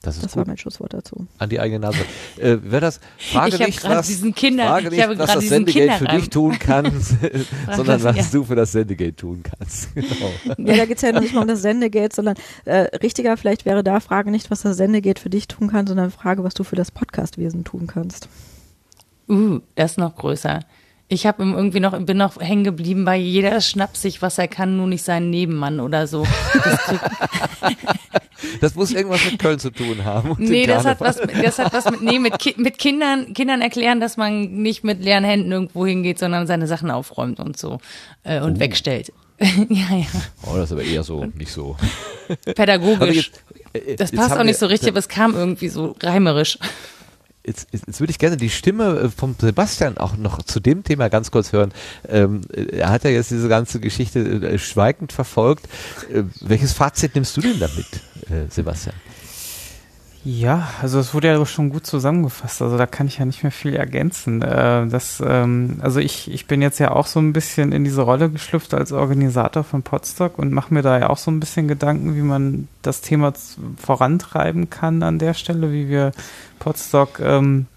Das, 0.01 0.15
ist 0.15 0.23
Das 0.23 0.37
war 0.37 0.47
mein 0.47 0.57
Schlusswort 0.57 0.93
dazu. 0.93 1.27
An 1.39 1.49
die 1.49 1.59
eigene 1.59 1.79
Nase. 1.79 1.99
Äh, 2.37 2.57
wer 2.61 2.79
das, 2.79 3.01
frage 3.17 3.55
Ich 3.55 3.59
nicht, 3.59 3.83
was, 3.83 4.07
diesen 4.07 4.33
Kinder- 4.33 4.67
frage 4.67 4.85
ich 4.85 4.91
nicht, 4.91 5.03
habe 5.03 5.19
was 5.19 5.33
das 5.33 5.49
Sendegate 5.49 5.97
für 5.97 6.07
dich 6.07 6.29
tun 6.29 6.57
kann, 6.57 6.85
sondern 7.75 8.03
was 8.03 8.15
ja. 8.15 8.23
du 8.31 8.45
für 8.45 8.55
das 8.55 8.71
Sendegate 8.71 9.15
tun 9.17 9.43
kannst. 9.43 9.93
Genau. 9.93 10.69
Ja, 10.69 10.77
da 10.77 10.85
geht's 10.85 11.01
ja 11.01 11.11
noch 11.11 11.19
nicht 11.19 11.33
mal 11.33 11.41
um 11.41 11.47
das 11.49 11.61
Sendegate, 11.61 12.15
sondern 12.15 12.35
äh, 12.63 12.95
richtiger 12.97 13.35
vielleicht 13.35 13.65
wäre 13.65 13.83
da 13.83 13.99
Frage 13.99 14.31
nicht, 14.31 14.49
was 14.49 14.61
das 14.61 14.77
Sendegate 14.77 15.21
für 15.21 15.29
dich 15.29 15.49
tun 15.49 15.67
kann, 15.67 15.85
sondern 15.85 16.11
Frage, 16.11 16.45
was 16.45 16.53
du 16.53 16.63
für 16.63 16.77
das 16.77 16.91
Podcastwesen 16.91 17.65
tun 17.65 17.87
kannst. 17.87 18.29
Uh, 19.27 19.59
das 19.75 19.91
ist 19.91 19.97
noch 19.97 20.15
größer. 20.15 20.61
Ich 21.11 21.25
habe 21.25 21.43
irgendwie 21.43 21.79
noch, 21.79 21.97
bin 22.03 22.17
noch 22.17 22.39
hängen 22.39 22.63
geblieben 22.63 23.03
bei 23.03 23.15
jeder 23.17 23.59
schnappt 23.61 23.97
sich, 23.97 24.21
was 24.21 24.37
er 24.37 24.47
kann, 24.47 24.77
nur 24.77 24.85
nicht 24.87 25.03
seinen 25.03 25.29
Nebenmann 25.31 25.79
oder 25.79 26.05
so. 26.07 26.25
Das 26.53 26.79
Das 28.61 28.75
muss 28.75 28.91
irgendwas 28.91 29.23
mit 29.25 29.37
Köln 29.39 29.59
zu 29.59 29.69
tun 29.69 30.05
haben. 30.05 30.35
nee, 30.37 30.65
das 30.65 30.85
hat 30.85 31.01
was, 31.01 31.19
mit- 31.19 31.43
das 31.43 31.59
hat 31.59 31.73
was 31.73 31.89
mit, 31.91 32.01
nee, 32.01 32.19
mit, 32.19 32.39
Ki 32.39 32.55
mit 32.57 32.77
Kindern, 32.77 33.33
Kindern 33.33 33.61
erklären, 33.61 33.99
dass 33.99 34.15
man 34.17 34.61
nicht 34.61 34.83
mit 34.83 35.03
leeren 35.03 35.23
Händen 35.25 35.51
irgendwo 35.51 35.85
hingeht, 35.85 36.19
sondern 36.19 36.47
seine 36.47 36.65
Sachen 36.67 36.89
aufräumt 36.89 37.39
und 37.39 37.57
so 37.57 37.79
äh, 38.23 38.39
und 38.39 38.59
wegstellt. 38.59 39.11
ja, 39.39 39.95
ja. 39.95 40.05
Oh, 40.45 40.55
das 40.55 40.65
ist 40.65 40.71
aber 40.73 40.83
eher 40.83 41.03
so, 41.03 41.25
nicht 41.35 41.51
so. 41.51 41.75
Pädagogisch. 42.55 43.15
jetzt, 43.15 43.43
äh, 43.73 43.95
Das 43.95 44.11
jetzt 44.11 44.15
passt 44.19 44.37
auch 44.37 44.43
nicht 44.43 44.59
so 44.59 44.67
richtig, 44.67 44.89
aber 44.89 44.99
es 44.99 45.09
kam 45.09 45.35
irgendwie 45.35 45.69
so 45.69 45.95
reimerisch. 46.01 46.57
Jetzt, 47.49 47.67
jetzt, 47.71 47.87
jetzt 47.87 47.99
würde 47.99 48.11
ich 48.11 48.19
gerne 48.19 48.37
die 48.37 48.51
Stimme 48.51 48.99
äh, 48.99 49.09
vom 49.09 49.35
Sebastian 49.39 49.97
auch 49.97 50.15
noch 50.15 50.43
zu 50.43 50.59
dem 50.59 50.83
Thema 50.83 51.09
ganz 51.09 51.31
kurz 51.31 51.51
hören. 51.51 51.71
Ähm, 52.07 52.41
äh, 52.53 52.77
er 52.77 52.91
hat 52.91 53.03
ja 53.05 53.09
jetzt 53.09 53.31
diese 53.31 53.49
ganze 53.49 53.79
Geschichte 53.79 54.19
äh, 54.19 54.59
schweigend 54.59 55.11
verfolgt. 55.11 55.65
Äh, 56.13 56.25
welches 56.41 56.73
Fazit 56.73 57.15
nimmst 57.15 57.35
du 57.35 57.41
denn 57.41 57.59
damit, 57.59 57.87
äh, 58.29 58.51
Sebastian? 58.51 58.95
Ja, 60.25 60.67
also 60.81 60.99
es 60.99 61.13
wurde 61.13 61.29
ja 61.29 61.45
schon 61.45 61.69
gut 61.69 61.85
zusammengefasst. 61.85 62.61
Also 62.61 62.77
da 62.77 62.85
kann 62.85 63.07
ich 63.07 63.19
ja 63.19 63.25
nicht 63.25 63.43
mehr 63.43 63.53
viel 63.53 63.75
ergänzen. 63.75 64.41
Äh, 64.41 64.87
das, 64.87 65.23
ähm, 65.25 65.77
also 65.81 66.01
ich, 66.01 66.29
ich 66.29 66.45
bin 66.45 66.61
jetzt 66.61 66.77
ja 66.79 66.91
auch 66.91 67.07
so 67.07 67.19
ein 67.19 67.31
bisschen 67.31 67.71
in 67.71 67.85
diese 67.85 68.01
Rolle 68.01 68.29
geschlüpft 68.29 68.73
als 68.73 68.91
Organisator 68.91 69.63
von 69.63 69.81
Podstock 69.81 70.37
und 70.37 70.51
mache 70.51 70.73
mir 70.73 70.81
da 70.81 70.99
ja 70.99 71.09
auch 71.09 71.17
so 71.17 71.31
ein 71.31 71.39
bisschen 71.39 71.69
Gedanken, 71.69 72.15
wie 72.15 72.21
man 72.21 72.67
das 72.81 72.99
Thema 72.99 73.33
vorantreiben 73.77 74.69
kann 74.69 75.03
an 75.03 75.19
der 75.19 75.33
Stelle, 75.33 75.71
wie 75.71 75.87
wir 75.87 76.11
Podstock 76.59 77.21
ähm, 77.21 77.67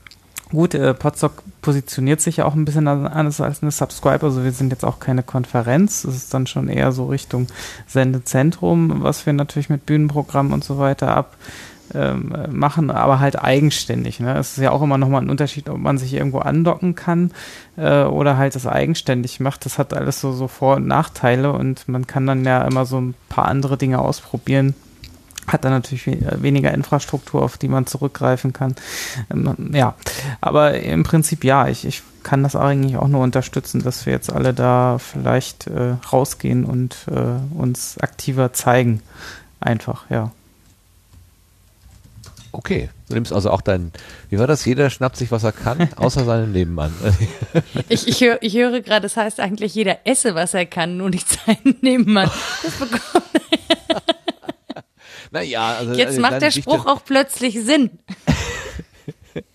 Gut, 0.50 0.74
äh, 0.74 0.92
Podstock 0.92 1.42
positioniert 1.62 2.20
sich 2.20 2.36
ja 2.36 2.44
auch 2.44 2.54
ein 2.54 2.66
bisschen 2.66 2.86
anders 2.86 3.40
als 3.40 3.62
eine 3.62 3.70
Subscribe. 3.70 4.26
Also 4.26 4.44
wir 4.44 4.52
sind 4.52 4.70
jetzt 4.70 4.84
auch 4.84 5.00
keine 5.00 5.22
Konferenz. 5.22 6.04
Es 6.04 6.14
ist 6.14 6.34
dann 6.34 6.46
schon 6.46 6.68
eher 6.68 6.92
so 6.92 7.06
Richtung 7.06 7.46
Sendezentrum, 7.86 9.02
was 9.02 9.24
wir 9.24 9.32
natürlich 9.32 9.70
mit 9.70 9.86
Bühnenprogrammen 9.86 10.52
und 10.52 10.62
so 10.62 10.76
weiter 10.76 11.16
ab 11.16 11.38
ähm, 11.94 12.32
machen, 12.50 12.90
aber 12.90 13.20
halt 13.20 13.42
eigenständig. 13.42 14.20
Ne? 14.20 14.36
Es 14.36 14.56
ist 14.56 14.62
ja 14.62 14.70
auch 14.70 14.82
immer 14.82 14.98
nochmal 14.98 15.22
ein 15.22 15.30
Unterschied, 15.30 15.68
ob 15.68 15.78
man 15.78 15.98
sich 15.98 16.14
irgendwo 16.14 16.38
andocken 16.38 16.94
kann 16.94 17.30
äh, 17.76 18.04
oder 18.04 18.36
halt 18.36 18.54
das 18.54 18.66
eigenständig 18.66 19.40
macht. 19.40 19.64
Das 19.64 19.78
hat 19.78 19.94
alles 19.94 20.20
so, 20.20 20.32
so 20.32 20.48
Vor- 20.48 20.76
und 20.76 20.86
Nachteile 20.86 21.52
und 21.52 21.88
man 21.88 22.06
kann 22.06 22.26
dann 22.26 22.44
ja 22.44 22.62
immer 22.64 22.86
so 22.86 23.00
ein 23.00 23.14
paar 23.28 23.46
andere 23.46 23.76
Dinge 23.76 23.98
ausprobieren. 23.98 24.74
Hat 25.46 25.64
dann 25.64 25.72
natürlich 25.72 26.06
äh, 26.06 26.42
weniger 26.42 26.72
Infrastruktur, 26.72 27.42
auf 27.42 27.58
die 27.58 27.68
man 27.68 27.86
zurückgreifen 27.86 28.52
kann. 28.52 28.76
Ähm, 29.32 29.70
ja, 29.72 29.94
aber 30.40 30.74
im 30.80 31.02
Prinzip 31.02 31.44
ja, 31.44 31.68
ich, 31.68 31.84
ich 31.84 32.02
kann 32.22 32.42
das 32.42 32.54
eigentlich 32.54 32.96
auch 32.96 33.08
nur 33.08 33.22
unterstützen, 33.22 33.82
dass 33.82 34.06
wir 34.06 34.12
jetzt 34.12 34.32
alle 34.32 34.54
da 34.54 34.98
vielleicht 34.98 35.66
äh, 35.66 35.96
rausgehen 36.12 36.64
und 36.64 36.96
äh, 37.10 37.58
uns 37.58 37.98
aktiver 37.98 38.52
zeigen. 38.52 39.02
Einfach, 39.60 40.08
ja. 40.10 40.30
Okay, 42.54 42.90
du 43.08 43.14
nimmst 43.14 43.32
also 43.32 43.50
auch 43.50 43.62
deinen, 43.62 43.92
wie 44.28 44.38
war 44.38 44.46
das? 44.46 44.64
Jeder 44.66 44.90
schnappt 44.90 45.16
sich, 45.16 45.30
was 45.30 45.42
er 45.42 45.52
kann, 45.52 45.88
außer 45.96 46.24
seinen 46.24 46.52
Nebenmann. 46.52 46.92
Ich, 47.88 48.06
ich, 48.06 48.20
hör, 48.20 48.38
ich 48.42 48.54
höre 48.54 48.80
gerade, 48.80 49.02
das 49.02 49.16
heißt 49.16 49.40
eigentlich, 49.40 49.74
jeder 49.74 50.06
esse, 50.06 50.34
was 50.34 50.54
er 50.54 50.66
kann, 50.66 50.96
nur 50.96 51.10
nicht 51.10 51.28
seinen 51.28 51.76
Nebenmann. 51.80 52.30
Das 52.62 52.74
bekommt, 52.74 53.02
naja, 55.30 55.76
also 55.78 55.94
jetzt 55.94 56.18
äh, 56.18 56.20
macht 56.20 56.42
der 56.42 56.50
Spruch 56.50 56.86
auch 56.86 57.04
plötzlich 57.04 57.62
Sinn. 57.62 57.90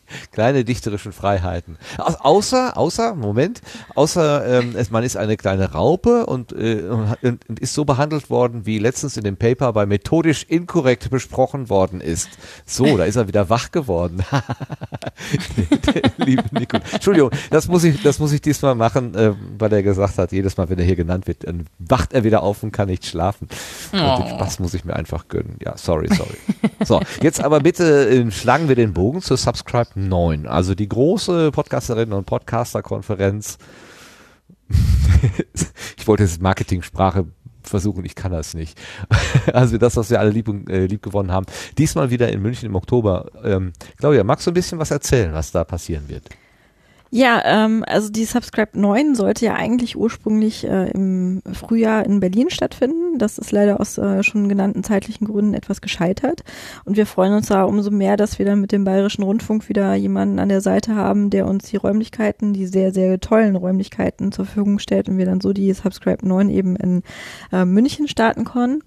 kleine 0.32 0.64
dichterischen 0.64 1.12
Freiheiten. 1.12 1.78
Au- 1.98 2.38
Außer, 2.38 2.78
außer, 2.78 3.16
Moment, 3.16 3.62
außer 3.96 4.60
ähm, 4.60 4.76
man 4.90 5.04
ist 5.04 5.18
eine 5.18 5.38
kleine 5.38 5.72
Raupe 5.72 6.26
und, 6.26 6.52
äh, 6.52 6.82
und, 7.22 7.48
und, 7.50 7.60
ist 7.60 7.74
so 7.74 7.86
behandelt 7.86 8.30
worden, 8.30 8.66
wie 8.66 8.80
letztens 8.80 9.18
in 9.18 9.24
dem 9.24 9.38
Paper 9.38 9.74
bei 9.74 9.86
methodisch 9.86 10.44
inkorrekt 10.48 11.10
besprochen 11.10 11.70
worden 11.70 12.02
ist. 12.02 12.30
So, 12.66 12.98
da 12.98 13.06
ist 13.06 13.16
er 13.16 13.28
wieder 13.28 13.50
wach 13.50 13.72
geworden. 13.72 14.24
Liebe 16.18 16.44
Nico. 16.52 16.78
Entschuldigung, 16.92 17.32
das 17.50 17.68
muss 17.68 17.84
ich, 17.84 18.02
das 18.04 18.20
muss 18.20 18.32
ich 18.32 18.42
diesmal 18.42 18.76
machen, 18.76 19.16
äh, 19.16 19.34
weil 19.58 19.72
er 19.74 19.84
gesagt 19.84 20.18
hat, 20.18 20.32
jedes 20.32 20.58
Mal, 20.58 20.70
wenn 20.70 20.80
er 20.80 20.86
hier 20.86 20.96
genannt 20.96 21.28
wird, 21.28 21.48
dann 21.48 21.66
wacht 21.80 22.14
er 22.14 22.24
wieder 22.24 22.44
auf 22.44 22.64
und 22.64 22.72
kann 22.72 22.88
nicht 22.88 23.06
schlafen. 23.06 23.48
Und 23.92 24.00
den 24.00 24.08
Oh. 24.08 24.28
Spaß 24.30 24.60
muss 24.60 24.74
ich 24.74 24.86
mir 24.86 24.96
einfach 24.96 25.28
gönnen. 25.28 25.58
Ja, 25.64 25.78
sorry, 25.78 26.08
sorry. 26.16 26.38
So, 26.84 27.02
jetzt 27.22 27.40
aber 27.42 27.60
bitte 27.60 28.10
äh, 28.10 28.32
schlagen 28.32 28.68
wir 28.68 28.76
den 28.76 28.94
Bogen 28.94 29.22
zur 29.22 29.38
Subscribe 29.38 29.97
9, 29.98 30.46
also 30.46 30.76
die 30.76 30.88
große 30.88 31.52
Podcasterinnen 31.52 32.14
und 32.14 32.26
Podcaster-Konferenz. 32.26 33.58
ich 35.98 36.08
wollte 36.08 36.24
jetzt 36.24 36.42
Marketing-Sprache 36.42 37.26
versuchen, 37.64 38.06
ich 38.06 38.16
kann 38.16 38.32
das 38.32 38.54
nicht. 38.54 38.80
Also 39.54 39.78
das, 39.78 39.96
was 39.96 40.10
wir 40.10 40.20
alle 40.20 40.30
lieb, 40.30 40.50
äh, 40.70 40.86
lieb 40.86 41.02
gewonnen 41.02 41.32
haben. 41.32 41.46
Diesmal 41.78 42.12
wieder 42.12 42.30
in 42.32 42.42
München 42.42 42.68
im 42.68 42.76
Oktober. 42.76 43.32
Ähm, 43.44 43.72
Claudia, 43.98 44.24
magst 44.24 44.46
du 44.46 44.52
ein 44.52 44.54
bisschen 44.54 44.78
was 44.78 44.92
erzählen, 44.92 45.34
was 45.34 45.52
da 45.52 45.64
passieren 45.64 46.10
wird? 46.10 46.30
Ja, 47.10 47.42
ähm, 47.46 47.86
also 47.88 48.10
die 48.10 48.26
Subscribe 48.26 48.78
9 48.78 49.16
sollte 49.16 49.46
ja 49.46 49.56
eigentlich 49.56 49.96
ursprünglich 49.96 50.68
äh, 50.68 50.92
im 50.92 51.42
Frühjahr 51.54 52.06
in 52.06 52.20
Berlin 52.20 52.50
stattfinden. 52.50 53.18
Das 53.18 53.38
ist 53.38 53.52
leider 53.52 53.80
aus 53.80 53.98
äh, 53.98 54.24
schon 54.24 54.50
genannten 54.50 54.84
zeitlichen 54.84 55.26
Gründen 55.26 55.54
etwas 55.54 55.80
gescheitert. 55.80 56.44
Und 56.84 56.98
wir 56.98 57.06
freuen 57.06 57.34
uns 57.34 57.48
da 57.48 57.64
umso 57.64 57.92
mehr, 57.92 58.18
dass 58.18 58.40
wir 58.40 58.46
dann 58.46 58.60
mit 58.60 58.74
dem 58.74 58.84
Bayerischen 58.84 59.24
Rundfunk 59.24 59.70
wieder 59.70 59.96
jemanden 59.96 60.40
an 60.40 60.50
der 60.50 60.60
Seite 60.62 60.96
haben, 60.96 61.30
der 61.30 61.48
uns 61.48 61.70
die 61.70 61.78
Räumlichkeiten, 61.78 62.54
die 62.54 62.66
sehr, 62.66 62.94
sehr 62.94 63.20
tollen 63.20 63.56
Räumlichkeiten 63.56 64.34
zur 64.34 64.46
Verfügung 64.46 64.80
stellt 64.80 65.08
und 65.08 65.18
wir 65.18 65.26
dann 65.26 65.40
so 65.40 65.54
die 65.54 65.72
Subscribe 65.74 66.28
9 66.28 66.50
eben 66.50 66.76
in 66.76 67.04
äh, 67.54 67.64
München 67.64 68.10
starten 68.10 68.44
können. 68.44 68.84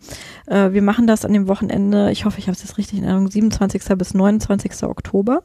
Äh, 0.46 0.72
wir 0.72 0.82
machen 0.82 1.06
das 1.06 1.24
an 1.24 1.32
dem 1.32 1.48
Wochenende, 1.48 2.10
ich 2.10 2.26
hoffe, 2.26 2.38
ich 2.38 2.48
habe 2.48 2.54
es 2.54 2.62
jetzt 2.62 2.76
richtig 2.76 2.98
in 2.98 3.04
Erinnerung, 3.04 3.30
27. 3.30 3.82
bis 3.96 4.12
29. 4.12 4.82
Oktober. 4.82 5.42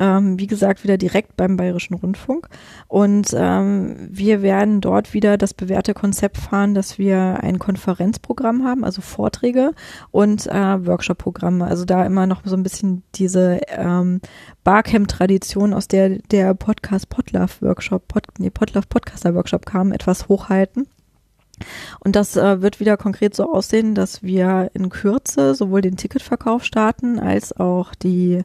Ähm, 0.00 0.38
wie 0.40 0.46
gesagt, 0.46 0.82
wieder 0.82 0.96
direkt 0.96 1.36
beim 1.36 1.56
Bayerischen 1.56 1.94
Rundfunk. 1.94 2.48
Und 2.88 3.34
ähm, 3.36 4.08
wir 4.10 4.42
werden 4.42 4.80
dort 4.80 5.14
wieder 5.14 5.36
das 5.36 5.54
bewährte 5.54 5.94
Konzept 5.94 6.38
fahren, 6.38 6.74
dass 6.74 6.98
wir 6.98 7.38
ein 7.42 7.58
Konferenzprogramm 7.58 8.64
haben, 8.64 8.82
also 8.82 9.02
Vorträge 9.02 9.72
und 10.10 10.46
äh, 10.46 10.86
Workshop-Programme. 10.86 11.66
Also 11.66 11.84
da 11.84 12.04
immer 12.04 12.26
noch 12.26 12.42
so 12.44 12.56
ein 12.56 12.62
bisschen 12.62 13.02
diese 13.14 13.60
ähm, 13.68 14.20
Barcamp-Tradition, 14.64 15.74
aus 15.74 15.86
der 15.86 16.18
der 16.30 16.54
Podcast 16.54 17.10
Podlove 17.10 17.60
Workshop, 17.60 18.08
Pod, 18.08 18.24
nee, 18.38 18.50
Podlove 18.50 18.86
Podcaster 18.88 19.34
Workshop 19.34 19.66
kam, 19.66 19.92
etwas 19.92 20.28
hochhalten. 20.28 20.86
Und 22.00 22.16
das 22.16 22.36
äh, 22.36 22.62
wird 22.62 22.80
wieder 22.80 22.96
konkret 22.96 23.34
so 23.34 23.52
aussehen, 23.52 23.94
dass 23.94 24.22
wir 24.22 24.70
in 24.74 24.88
Kürze 24.88 25.54
sowohl 25.54 25.80
den 25.80 25.96
Ticketverkauf 25.96 26.64
starten 26.64 27.18
als 27.18 27.58
auch 27.58 27.94
die 27.94 28.44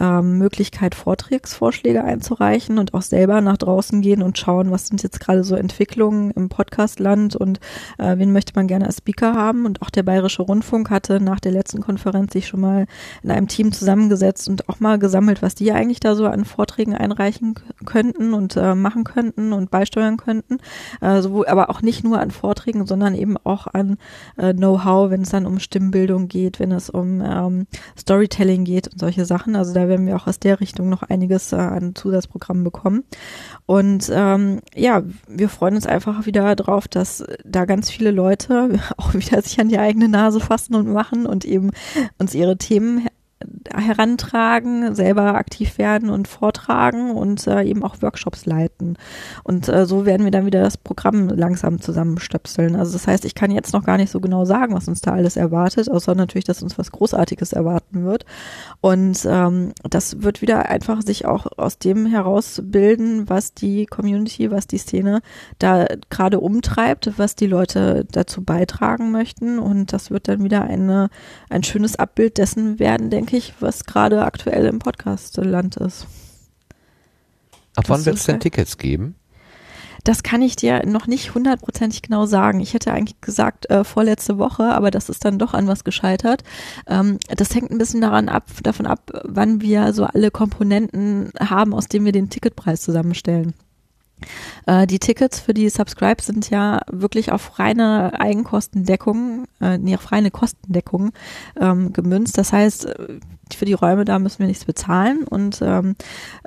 ähm, 0.00 0.38
Möglichkeit, 0.38 0.94
Vortragsvorschläge 0.94 2.02
einzureichen 2.02 2.78
und 2.78 2.94
auch 2.94 3.02
selber 3.02 3.40
nach 3.40 3.58
draußen 3.58 4.00
gehen 4.00 4.22
und 4.22 4.38
schauen, 4.38 4.70
was 4.70 4.86
sind 4.86 5.02
jetzt 5.02 5.20
gerade 5.20 5.44
so 5.44 5.54
Entwicklungen 5.54 6.30
im 6.30 6.48
Podcastland 6.48 7.36
und 7.36 7.60
äh, 7.98 8.16
wen 8.18 8.32
möchte 8.32 8.54
man 8.56 8.66
gerne 8.66 8.86
als 8.86 8.98
Speaker 8.98 9.34
haben. 9.34 9.66
Und 9.66 9.82
auch 9.82 9.90
der 9.90 10.02
Bayerische 10.02 10.42
Rundfunk 10.42 10.90
hatte 10.90 11.20
nach 11.20 11.38
der 11.38 11.52
letzten 11.52 11.80
Konferenz 11.82 12.32
sich 12.32 12.48
schon 12.48 12.60
mal 12.60 12.86
in 13.22 13.30
einem 13.30 13.48
Team 13.48 13.72
zusammengesetzt 13.72 14.48
und 14.48 14.68
auch 14.68 14.80
mal 14.80 14.98
gesammelt, 14.98 15.42
was 15.42 15.54
die 15.54 15.72
eigentlich 15.72 16.00
da 16.00 16.14
so 16.14 16.26
an 16.26 16.44
Vorträgen 16.44 16.94
einreichen 16.94 17.54
könnten 17.84 18.32
und 18.32 18.56
äh, 18.56 18.74
machen 18.74 19.04
könnten 19.04 19.52
und 19.52 19.70
beisteuern 19.70 20.16
könnten. 20.16 20.58
Äh, 21.00 21.20
sowohl, 21.20 21.46
aber 21.46 21.68
auch 21.68 21.82
nicht 21.82 22.04
nur 22.04 22.18
an 22.20 22.30
Vorträgen, 22.30 22.49
sondern 22.86 23.14
eben 23.14 23.36
auch 23.38 23.66
an 23.66 23.96
äh, 24.36 24.52
Know-how, 24.52 25.10
wenn 25.10 25.22
es 25.22 25.30
dann 25.30 25.46
um 25.46 25.58
Stimmbildung 25.58 26.28
geht, 26.28 26.60
wenn 26.60 26.72
es 26.72 26.90
um 26.90 27.20
ähm, 27.20 27.66
Storytelling 27.98 28.64
geht 28.64 28.88
und 28.88 28.98
solche 28.98 29.24
Sachen. 29.24 29.56
Also 29.56 29.72
da 29.74 29.88
werden 29.88 30.06
wir 30.06 30.16
auch 30.16 30.26
aus 30.26 30.38
der 30.38 30.60
Richtung 30.60 30.88
noch 30.88 31.02
einiges 31.02 31.52
äh, 31.52 31.56
an 31.56 31.94
Zusatzprogrammen 31.94 32.64
bekommen. 32.64 33.04
Und 33.66 34.10
ähm, 34.12 34.60
ja, 34.74 35.02
wir 35.28 35.48
freuen 35.48 35.74
uns 35.74 35.86
einfach 35.86 36.26
wieder 36.26 36.54
drauf, 36.56 36.88
dass 36.88 37.24
da 37.44 37.64
ganz 37.64 37.90
viele 37.90 38.10
Leute 38.10 38.78
auch 38.96 39.14
wieder 39.14 39.40
sich 39.42 39.60
an 39.60 39.68
die 39.68 39.78
eigene 39.78 40.08
Nase 40.08 40.40
fassen 40.40 40.74
und 40.74 40.88
machen 40.88 41.26
und 41.26 41.44
eben 41.44 41.70
uns 42.18 42.34
ihre 42.34 42.56
Themen 42.56 43.06
herantragen, 43.72 44.94
selber 44.94 45.34
aktiv 45.34 45.78
werden 45.78 46.10
und 46.10 46.28
vortragen 46.28 47.12
und 47.12 47.46
äh, 47.46 47.62
eben 47.62 47.82
auch 47.82 48.02
Workshops 48.02 48.44
leiten. 48.44 48.98
Und 49.44 49.68
äh, 49.68 49.86
so 49.86 50.04
werden 50.04 50.24
wir 50.24 50.30
dann 50.30 50.46
wieder 50.46 50.60
das 50.60 50.76
Programm 50.76 51.28
langsam 51.28 51.80
zusammenstöpseln. 51.80 52.76
Also 52.76 52.92
das 52.92 53.06
heißt, 53.06 53.24
ich 53.24 53.34
kann 53.34 53.50
jetzt 53.50 53.72
noch 53.72 53.84
gar 53.84 53.96
nicht 53.96 54.10
so 54.10 54.20
genau 54.20 54.44
sagen, 54.44 54.74
was 54.74 54.88
uns 54.88 55.00
da 55.00 55.12
alles 55.12 55.36
erwartet, 55.36 55.90
außer 55.90 56.14
natürlich, 56.14 56.44
dass 56.44 56.62
uns 56.62 56.78
was 56.78 56.92
Großartiges 56.92 57.52
erwarten 57.52 58.04
wird. 58.04 58.26
Und 58.80 59.26
ähm, 59.26 59.72
das 59.88 60.22
wird 60.22 60.42
wieder 60.42 60.68
einfach 60.68 61.02
sich 61.02 61.24
auch 61.24 61.46
aus 61.56 61.78
dem 61.78 62.06
herausbilden, 62.06 63.28
was 63.28 63.54
die 63.54 63.86
Community, 63.86 64.50
was 64.50 64.66
die 64.66 64.78
Szene 64.78 65.20
da 65.58 65.86
gerade 66.10 66.40
umtreibt, 66.40 67.18
was 67.18 67.36
die 67.36 67.46
Leute 67.46 68.06
dazu 68.10 68.42
beitragen 68.42 69.10
möchten. 69.10 69.58
Und 69.58 69.92
das 69.92 70.10
wird 70.10 70.28
dann 70.28 70.44
wieder 70.44 70.64
eine, 70.64 71.08
ein 71.48 71.62
schönes 71.62 71.96
Abbild 71.96 72.36
dessen 72.38 72.78
werden, 72.78 73.10
denke 73.10 73.29
denke 73.30 73.36
ich, 73.36 73.54
was 73.60 73.84
gerade 73.84 74.24
aktuell 74.24 74.66
im 74.66 74.78
Podcast-Land 74.78 75.76
ist. 75.76 76.06
Ab 77.76 77.84
wann 77.88 78.04
wird 78.04 78.16
es 78.16 78.24
denn 78.24 78.40
Tickets 78.40 78.76
geben? 78.76 79.14
Das 80.02 80.22
kann 80.22 80.40
ich 80.40 80.56
dir 80.56 80.84
noch 80.86 81.06
nicht 81.06 81.34
hundertprozentig 81.34 82.02
genau 82.02 82.24
sagen. 82.24 82.60
Ich 82.60 82.72
hätte 82.72 82.92
eigentlich 82.92 83.20
gesagt 83.20 83.68
äh, 83.70 83.84
vorletzte 83.84 84.38
Woche, 84.38 84.64
aber 84.64 84.90
das 84.90 85.10
ist 85.10 85.24
dann 85.24 85.38
doch 85.38 85.52
an 85.52 85.68
was 85.68 85.84
gescheitert. 85.84 86.42
Ähm, 86.86 87.18
das 87.28 87.54
hängt 87.54 87.70
ein 87.70 87.78
bisschen 87.78 88.00
daran 88.00 88.28
ab, 88.28 88.46
davon 88.62 88.86
ab, 88.86 89.10
wann 89.24 89.60
wir 89.60 89.92
so 89.92 90.04
alle 90.04 90.30
Komponenten 90.30 91.30
haben, 91.38 91.74
aus 91.74 91.86
denen 91.86 92.06
wir 92.06 92.12
den 92.12 92.30
Ticketpreis 92.30 92.80
zusammenstellen. 92.80 93.52
Äh, 94.66 94.86
die 94.86 94.98
Tickets 94.98 95.40
für 95.40 95.54
die 95.54 95.68
Subscribe 95.68 96.22
sind 96.22 96.50
ja 96.50 96.80
wirklich 96.90 97.32
auf 97.32 97.58
reine 97.58 98.20
Eigenkostendeckung, 98.20 99.46
äh, 99.60 99.78
nee, 99.78 99.94
auf 99.94 100.12
reine 100.12 100.30
Kostendeckung 100.30 101.12
ähm, 101.60 101.92
gemünzt. 101.92 102.38
Das 102.38 102.52
heißt, 102.52 102.86
äh, 102.86 103.20
für 103.56 103.64
die 103.64 103.72
Räume 103.72 104.04
da 104.04 104.18
müssen 104.18 104.40
wir 104.40 104.46
nichts 104.46 104.64
bezahlen 104.64 105.24
und 105.24 105.60
ähm, 105.62 105.96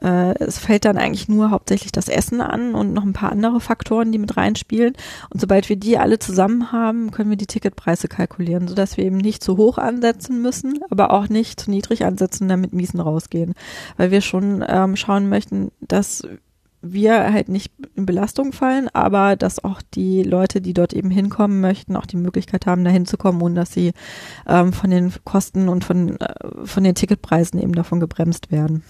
äh, 0.02 0.34
es 0.40 0.58
fällt 0.58 0.86
dann 0.86 0.98
eigentlich 0.98 1.28
nur 1.28 1.52
hauptsächlich 1.52 1.92
das 1.92 2.08
Essen 2.08 2.42
an 2.42 2.76
und 2.76 2.94
noch 2.94 3.04
ein 3.04 3.14
paar 3.14 3.32
andere 3.32 3.60
Faktoren, 3.60 4.12
die 4.12 4.18
mit 4.18 4.38
reinspielen. 4.38 4.94
Und 5.30 5.42
sobald 5.42 5.70
wir 5.70 5.76
die 5.76 5.98
alle 5.98 6.20
zusammen 6.20 6.72
haben, 6.72 7.12
können 7.12 7.30
wir 7.30 7.38
die 7.38 7.48
Ticketpreise 7.48 8.08
kalkulieren, 8.08 8.68
sodass 8.68 8.98
wir 8.98 9.06
eben 9.06 9.18
nicht 9.18 9.44
zu 9.44 9.58
hoch 9.58 9.78
ansetzen 9.78 10.42
müssen, 10.42 10.80
aber 10.90 11.12
auch 11.12 11.30
nicht 11.30 11.60
zu 11.60 11.72
niedrig 11.72 12.06
ansetzen, 12.06 12.48
damit 12.48 12.74
Miesen 12.74 13.00
rausgehen. 13.00 13.54
Weil 13.98 14.12
wir 14.12 14.22
schon 14.22 14.64
ähm, 14.68 14.96
schauen 14.96 15.30
möchten, 15.30 15.72
dass 15.82 16.24
wir 16.84 17.32
halt 17.32 17.48
nicht 17.48 17.72
in 17.96 18.06
Belastung 18.06 18.52
fallen, 18.52 18.90
aber 18.94 19.36
dass 19.36 19.64
auch 19.64 19.82
die 19.82 20.22
Leute, 20.22 20.60
die 20.62 20.74
dort 20.74 20.94
eben 20.94 21.10
hinkommen 21.10 21.62
möchten, 21.62 21.96
auch 21.96 22.06
die 22.06 22.18
Möglichkeit 22.18 22.66
haben, 22.66 22.84
da 22.84 22.92
hinzukommen, 22.92 23.42
ohne 23.42 23.56
dass 23.56 23.72
sie 23.72 23.94
ähm, 24.46 24.74
von 24.74 24.92
den 24.92 25.14
Kosten 25.24 25.70
und 25.70 25.86
von, 25.86 26.20
äh, 26.20 26.34
von 26.66 26.84
den 26.84 26.94
Ticketpreisen 26.94 27.60
eben 27.60 27.74
davon 27.74 28.02
gebremst 28.02 28.52
werden. 28.52 28.84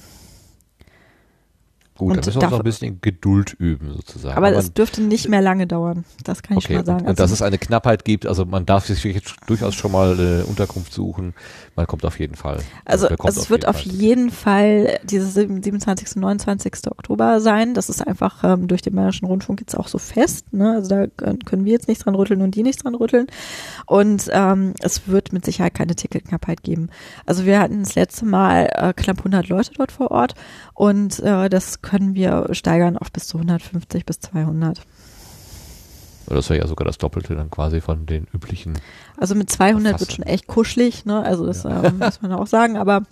Gut, 2.04 2.18
und 2.18 2.26
da 2.26 2.30
müssen 2.30 2.42
wir 2.42 2.44
uns 2.44 2.52
noch 2.52 2.60
ein 2.60 2.64
bisschen 2.64 3.02
Geduld 3.02 3.54
üben, 3.54 3.92
sozusagen. 3.94 4.36
Aber 4.36 4.52
es 4.52 4.74
dürfte 4.74 5.02
nicht 5.02 5.30
mehr 5.30 5.42
lange 5.42 5.68
dauern. 5.68 6.06
Das 6.24 6.44
kann 6.44 6.58
ich 6.58 6.66
okay, 6.66 6.74
schon 6.74 6.82
mal 6.82 6.86
sagen. 6.86 7.02
Und, 7.02 7.10
und 7.10 7.20
dass 7.20 7.32
also 7.32 7.34
es 7.36 7.42
eine 7.42 7.58
Knappheit 7.58 8.06
gibt, 8.06 8.26
also 8.26 8.46
man 8.46 8.66
darf 8.66 8.86
sich 8.86 9.04
jetzt 9.04 9.36
durchaus 9.48 9.76
schon 9.76 9.92
mal 9.92 10.14
eine 10.14 10.46
Unterkunft 10.46 10.94
suchen. 10.94 11.34
Man 11.76 11.88
kommt 11.88 12.06
auf 12.06 12.20
jeden 12.20 12.36
Fall. 12.36 12.60
Also, 12.86 13.08
also 13.08 13.42
es 13.42 13.50
wird 13.50 13.68
auf 13.68 13.80
jeden 13.80 14.30
Fall 14.30 15.00
dieses 15.04 15.34
27. 15.34 16.16
29. 16.16 16.74
Oktober 16.92 17.40
sein. 17.40 17.74
Das 17.74 17.90
ist 17.90 18.06
einfach 18.06 18.44
ähm, 18.44 18.68
durch 18.68 18.82
den 18.82 18.96
Bayerischen 18.96 19.26
Rundfunk 19.26 19.62
jetzt 19.62 19.76
auch 19.78 19.88
so 19.88 19.98
fest. 19.98 20.54
Ne? 20.54 20.74
Also 20.76 20.90
da 20.90 21.08
können 21.08 21.66
wir 21.66 21.72
jetzt 21.72 21.88
nichts 21.88 22.04
dran 22.04 22.16
rütteln 22.16 22.42
und 22.42 22.56
die 22.56 22.64
nichts 22.64 22.84
dran 22.84 22.96
rütteln. 22.96 23.28
Und 23.88 24.30
ähm, 24.32 24.74
es 24.82 25.08
wird 25.08 25.34
mit 25.34 25.46
Sicherheit 25.46 25.74
keine 25.74 25.96
Ticketknappheit 25.96 26.64
geben. 26.64 26.90
Also 27.26 27.46
wir 27.46 27.60
hatten 27.60 27.80
das 27.84 27.96
letzte 27.96 28.26
Mal 28.26 28.70
äh, 28.74 28.94
knapp 28.94 29.20
100 29.20 29.50
Leute 29.50 29.72
dort 29.76 29.92
vor 29.92 30.12
Ort 30.12 30.36
und 30.74 31.20
äh, 31.20 31.50
das 31.50 31.82
können 31.94 32.16
wir 32.16 32.48
steigern 32.54 32.98
auf 32.98 33.12
bis 33.12 33.28
zu 33.28 33.38
150 33.38 34.04
bis 34.04 34.20
200. 34.20 34.82
Das 36.26 36.50
wäre 36.50 36.62
ja 36.62 36.68
sogar 36.68 36.88
das 36.88 36.98
Doppelte 36.98 37.36
dann 37.36 37.52
quasi 37.52 37.82
von 37.82 38.08
den 38.08 38.26
üblichen. 38.34 38.74
Also 39.16 39.36
mit 39.36 39.52
200 39.52 40.00
wird 40.00 40.12
schon 40.12 40.26
echt 40.26 40.48
kuschelig, 40.48 41.06
ne? 41.06 41.22
Also 41.22 41.46
das 41.46 41.62
ja. 41.62 41.84
ähm, 41.84 42.00
muss 42.00 42.20
man 42.24 42.32
auch 42.32 42.48
sagen, 42.48 42.78
aber 42.78 43.04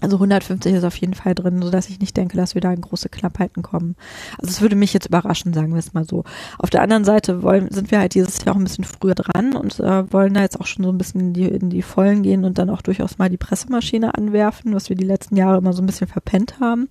also 0.00 0.16
150 0.16 0.74
ist 0.74 0.84
auf 0.84 0.96
jeden 0.96 1.14
Fall 1.14 1.34
drin, 1.34 1.60
so 1.60 1.70
dass 1.70 1.88
ich 1.88 1.98
nicht 1.98 2.16
denke, 2.16 2.36
dass 2.36 2.54
wir 2.54 2.60
da 2.60 2.72
in 2.72 2.80
große 2.80 3.08
Knappheiten 3.08 3.62
kommen. 3.62 3.96
Also 4.38 4.50
es 4.50 4.60
würde 4.60 4.76
mich 4.76 4.92
jetzt 4.92 5.06
überraschen, 5.06 5.52
sagen 5.52 5.72
wir 5.72 5.78
es 5.78 5.92
mal 5.92 6.04
so. 6.04 6.24
Auf 6.58 6.70
der 6.70 6.82
anderen 6.82 7.04
Seite 7.04 7.42
wollen, 7.42 7.70
sind 7.70 7.90
wir 7.90 7.98
halt 7.98 8.14
dieses 8.14 8.44
Jahr 8.44 8.54
auch 8.54 8.58
ein 8.58 8.64
bisschen 8.64 8.84
früher 8.84 9.14
dran 9.14 9.56
und 9.56 9.80
äh, 9.80 10.12
wollen 10.12 10.34
da 10.34 10.42
jetzt 10.42 10.60
auch 10.60 10.66
schon 10.66 10.84
so 10.84 10.90
ein 10.90 10.98
bisschen 10.98 11.20
in 11.20 11.32
die, 11.32 11.48
in 11.48 11.70
die 11.70 11.82
Vollen 11.82 12.22
gehen 12.22 12.44
und 12.44 12.58
dann 12.58 12.70
auch 12.70 12.82
durchaus 12.82 13.18
mal 13.18 13.28
die 13.28 13.36
Pressemaschine 13.36 14.14
anwerfen, 14.14 14.74
was 14.74 14.88
wir 14.88 14.96
die 14.96 15.04
letzten 15.04 15.36
Jahre 15.36 15.58
immer 15.58 15.72
so 15.72 15.82
ein 15.82 15.86
bisschen 15.86 16.08
verpennt 16.08 16.60
haben. 16.60 16.88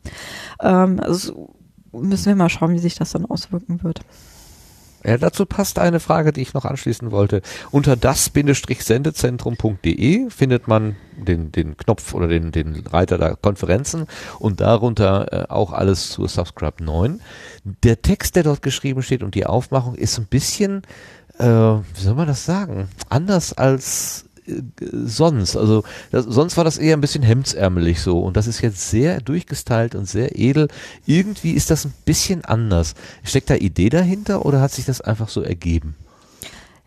Ähm, 0.61 1.00
also 1.00 1.53
müssen 1.94 2.26
wir 2.26 2.36
mal 2.36 2.50
schauen, 2.50 2.74
wie 2.74 2.80
sich 2.80 2.95
das 2.95 3.11
dann 3.11 3.26
auswirken 3.26 3.84
wird. 3.84 4.02
Ja, 5.08 5.18
dazu 5.18 5.45
passt 5.45 5.80
eine 5.80 6.02
Frage, 6.02 6.34
die 6.34 6.42
ich 6.42 6.53
noch 6.53 6.66
anschließen 6.66 7.11
wollte. 7.11 7.42
Unter 7.72 7.95
das-sendezentrum.de 7.95 10.30
findet 10.30 10.68
man 10.68 10.98
den, 11.16 11.53
den 11.53 11.77
Knopf 11.77 12.14
oder 12.14 12.27
den, 12.27 12.52
den 12.52 12.86
Reiter 12.86 13.18
der 13.18 13.38
Konferenzen 13.38 14.08
und 14.38 14.60
darunter 14.60 15.32
äh, 15.32 15.45
auch 15.48 15.72
alles 15.72 16.10
zur 16.10 16.27
Subscribe 16.27 16.84
9. 16.84 17.22
Der 17.64 18.02
Text, 18.02 18.36
der 18.36 18.44
dort 18.44 18.61
geschrieben 18.61 19.02
steht 19.02 19.24
und 19.24 19.34
die 19.34 19.45
Aufmachung 19.45 19.95
ist 19.95 20.18
ein 20.18 20.26
bisschen, 20.26 20.82
äh, 21.40 21.45
wie 21.45 22.02
soll 22.02 22.16
man 22.16 22.27
das 22.27 22.44
sagen, 22.44 22.90
anders 23.08 23.53
als 23.53 24.26
sonst. 24.92 25.56
Also 25.56 25.84
das, 26.11 26.26
sonst 26.26 26.58
war 26.58 26.64
das 26.64 26.77
eher 26.77 26.95
ein 26.95 27.01
bisschen 27.01 27.24
hemdsärmelig 27.24 28.01
so 28.01 28.19
und 28.19 28.38
das 28.38 28.48
ist 28.48 28.61
jetzt 28.61 28.90
sehr 28.90 29.22
durchgestylt 29.22 29.95
und 29.95 30.08
sehr 30.08 30.38
edel. 30.38 30.67
Irgendwie 31.06 31.51
ist 31.51 31.72
das 31.72 31.85
ein 31.85 31.93
bisschen 32.06 32.45
anders. 32.45 32.95
Steckt 33.24 33.50
da 33.50 33.56
Idee 33.56 33.90
dahinter 33.90 34.45
oder 34.45 34.61
hat 34.61 34.72
sich 34.72 34.85
das 34.85 35.01
einfach 35.01 35.30
so 35.30 35.42
ergeben? 35.42 35.95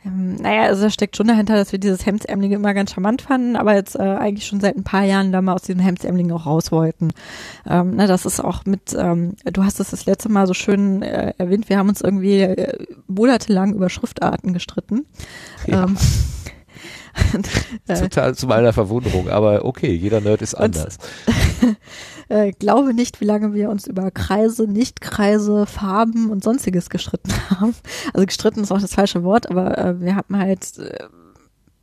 Ähm, 0.04 0.36
naja, 0.36 0.62
also 0.62 0.84
da 0.84 0.90
steckt 0.90 1.16
schon 1.16 1.26
dahinter, 1.26 1.56
dass 1.56 1.72
wir 1.72 1.78
dieses 1.78 2.06
Hemdsärmelige 2.06 2.54
immer 2.54 2.72
ganz 2.72 2.92
charmant 2.92 3.20
fanden, 3.22 3.56
aber 3.56 3.74
jetzt 3.74 3.96
äh, 3.96 4.02
eigentlich 4.02 4.46
schon 4.46 4.60
seit 4.60 4.76
ein 4.76 4.84
paar 4.84 5.04
Jahren 5.04 5.30
da 5.30 5.42
mal 5.42 5.52
aus 5.52 5.62
diesem 5.62 5.82
Hemdsärmeligen 5.82 6.32
auch 6.32 6.46
raus 6.46 6.72
wollten. 6.72 7.10
Ähm, 7.68 7.92
na, 7.96 8.06
das 8.06 8.24
ist 8.24 8.40
auch 8.40 8.64
mit, 8.64 8.96
ähm, 8.96 9.34
du 9.44 9.62
hast 9.64 9.78
es 9.78 9.90
das 9.90 10.06
letzte 10.06 10.30
Mal 10.30 10.46
so 10.46 10.54
schön 10.54 11.02
äh, 11.02 11.34
erwähnt, 11.36 11.68
wir 11.68 11.76
haben 11.76 11.90
uns 11.90 12.00
irgendwie 12.00 12.40
äh, 12.40 12.86
monatelang 13.08 13.74
über 13.74 13.90
Schriftarten 13.90 14.54
gestritten. 14.54 15.04
Ja. 15.66 15.84
Ähm, 15.84 15.96
Äh, 15.96 16.39
Total 17.86 18.34
zu 18.34 18.46
meiner 18.46 18.72
Verwunderung, 18.72 19.28
aber 19.28 19.64
okay, 19.64 19.92
jeder 19.92 20.20
Nerd 20.20 20.42
ist 20.42 20.54
anders. 20.54 20.98
äh, 22.28 22.52
glaube 22.52 22.94
nicht, 22.94 23.20
wie 23.20 23.24
lange 23.24 23.54
wir 23.54 23.70
uns 23.70 23.86
über 23.86 24.10
Kreise, 24.10 24.66
Nichtkreise, 24.66 25.66
Farben 25.66 26.30
und 26.30 26.44
sonstiges 26.44 26.90
gestritten 26.90 27.32
haben. 27.50 27.74
Also 28.12 28.26
gestritten 28.26 28.60
ist 28.60 28.72
auch 28.72 28.80
das 28.80 28.94
falsche 28.94 29.22
Wort, 29.24 29.50
aber 29.50 29.78
äh, 29.78 30.00
wir 30.00 30.16
haben 30.16 30.36
halt 30.36 30.78
äh, 30.78 31.06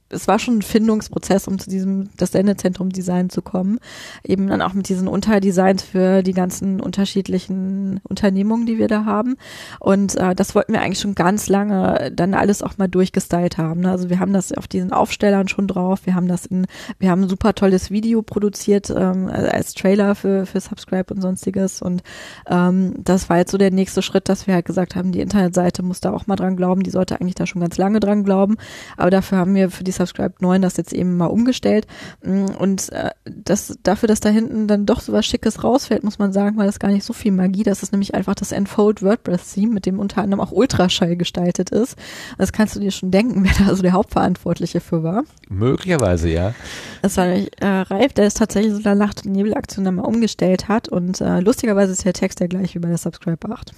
es 0.10 0.27
war 0.27 0.40
schon 0.40 0.60
ein 0.60 0.61
Findungsprozess, 0.61 1.48
um 1.48 1.60
zu 1.60 1.69
diesem, 1.69 2.10
das 2.18 2.32
Sendezentrum-Design 2.32 3.30
zu 3.30 3.42
kommen. 3.42 3.80
Eben 4.24 4.48
dann 4.48 4.61
auch 4.61 4.74
mit 4.74 4.88
diesen 4.88 5.08
Unterdesigns 5.08 5.84
für 5.84 6.24
die 6.24 6.34
ganzen 6.34 6.80
unterschiedlichen 6.80 8.00
Unternehmungen, 8.08 8.66
die 8.66 8.77
wir 8.77 8.88
da 8.88 9.06
haben. 9.06 9.36
Und 9.80 10.16
äh, 10.16 10.34
das 10.34 10.56
wollten 10.56 10.74
wir 10.74 10.82
eigentlich 10.82 11.00
schon 11.00 11.16
ganz 11.16 11.50
lange 11.50 12.11
dann 12.14 12.34
alles 12.34 12.64
auch 12.64 12.77
mal 12.77 12.88
durchgestylt 12.88 13.58
haben. 13.58 13.82
Ne? 13.82 13.92
Also 13.92 14.10
wir 14.10 14.19
haben 14.19 14.32
das 14.32 14.53
auf 14.53 14.68
diesen 14.68 14.94
Aufstellern 14.94 15.50
schon 15.50 15.68
drauf. 15.68 16.06
Wir 16.06 16.16
haben 16.16 16.27
das 16.27 16.45
in, 16.45 16.68
wir 17.00 17.11
haben 17.11 17.24
ein 17.24 17.30
super 17.30 17.53
tolles 17.53 17.92
Video 17.92 18.22
produziert 18.22 18.90
ähm, 18.95 19.27
als 19.27 19.74
Trailer 19.74 20.16
für, 20.16 20.45
für 20.45 20.61
Subscribe 20.61 21.14
und 21.14 21.22
sonstiges. 21.22 21.82
Und 21.82 22.02
ähm, 22.48 22.94
das 22.98 23.30
war 23.30 23.38
jetzt 23.38 23.52
so 23.52 23.58
der 23.58 23.72
nächste 23.72 24.02
Schritt, 24.02 24.30
dass 24.30 24.48
wir 24.48 24.53
halt 24.53 24.66
gesagt 24.66 24.95
haben, 24.95 25.11
die 25.11 25.19
Internetseite 25.19 25.84
muss 25.84 26.00
da 26.00 26.14
auch 26.14 26.27
mal 26.27 26.38
dran 26.38 26.56
glauben. 26.56 26.84
Die 26.84 26.92
sollte 26.92 27.19
eigentlich 27.19 27.36
da 27.36 27.45
schon 27.45 27.61
ganz 27.61 27.77
lange 27.77 28.00
dran 28.00 28.24
glauben. 28.24 28.56
Aber 28.95 29.10
dafür 29.10 29.40
haben 29.40 29.53
wir 29.53 29.69
für 29.69 29.84
die 29.84 29.97
Subscribe 29.98 30.35
9 30.40 30.61
das 30.61 30.77
jetzt 30.77 30.93
eben 30.93 31.17
mal 31.17 31.27
umgestellt. 31.27 31.88
Mm, 32.24 32.45
und 32.58 32.92
äh, 32.92 33.11
das, 33.26 33.77
dafür, 33.84 34.08
dass 34.08 34.19
da 34.19 34.30
hinten 34.30 34.67
dann 34.67 34.85
doch 34.85 35.01
so 35.01 35.14
was 35.14 35.26
Schickes 35.26 35.64
rausfällt, 35.64 36.03
muss 36.03 36.19
man 36.19 36.34
sagen, 36.34 36.58
war 36.58 36.66
das 36.66 36.80
gar 36.80 36.92
nicht 36.92 37.03
so 37.03 37.14
viel 37.14 37.32
Magie. 37.32 37.64
Das 37.64 37.84
ist 37.84 37.92
nämlich 37.92 38.16
einfach 38.16 38.35
das 38.35 38.51
Enfold 38.51 39.01
WordPress 39.01 39.53
Theme, 39.53 39.74
mit 39.74 39.85
dem 39.85 40.00
unter 40.00 40.22
anderem 40.22 40.42
auch 40.42 40.51
Ultraschall 40.51 41.16
gestaltet 41.16 41.69
ist. 41.69 41.98
Das 42.38 42.53
kannst 42.53 42.76
du 42.76 42.80
dir 42.80 42.92
schon 42.92 43.11
denken, 43.11 43.43
wer 43.45 43.53
da 43.58 43.69
also 43.69 43.82
der 43.82 43.93
Hauptverantwortliche 43.93 44.80
für 44.80 45.03
war. 45.03 45.24
Möglicherweise, 45.50 46.30
ja. 46.30 46.53
Das 47.01 47.17
war 47.17 47.26
nämlich 47.26 47.51
äh, 47.61 47.66
Ralf, 47.67 48.14
der 48.14 48.26
es 48.26 48.35
tatsächlich 48.35 48.74
so 48.74 48.82
eine 48.84 49.00
Nacht- 49.00 49.26
und 49.26 49.32
Nebelaktion 49.32 49.85
dann 49.85 49.95
mal 49.95 50.03
umgestellt 50.03 50.67
hat. 50.67 50.88
Und 50.88 51.22
äh, 51.22 51.40
lustigerweise 51.40 51.92
ist 51.92 52.06
der 52.06 52.14
Text 52.14 52.40
der 52.40 52.48
gleiche 52.48 52.76
wie 52.76 52.80
bei 52.80 52.90
der 52.90 52.98
Subscribe 52.98 53.50
8. 53.50 53.72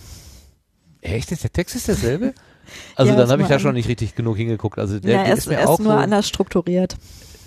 Echt? 1.02 1.32
Der 1.32 1.38
Text 1.52 1.76
ist 1.76 1.88
derselbe? 1.88 2.34
Also 2.96 3.12
Ja, 3.12 3.18
dann 3.18 3.30
habe 3.30 3.42
ich 3.42 3.48
da 3.48 3.60
schon 3.60 3.76
nicht 3.76 3.88
richtig 3.88 4.16
genug 4.16 4.38
hingeguckt. 4.38 4.80
Also 4.80 5.00
der, 5.00 5.12
ja, 5.12 5.18
der 5.20 5.28
er 5.28 5.38
ist, 5.38 5.48
mir 5.48 5.68
auch 5.68 5.80
nur 5.80 5.94
so, 5.94 5.98
anders 5.98 6.28
strukturiert. 6.28 6.96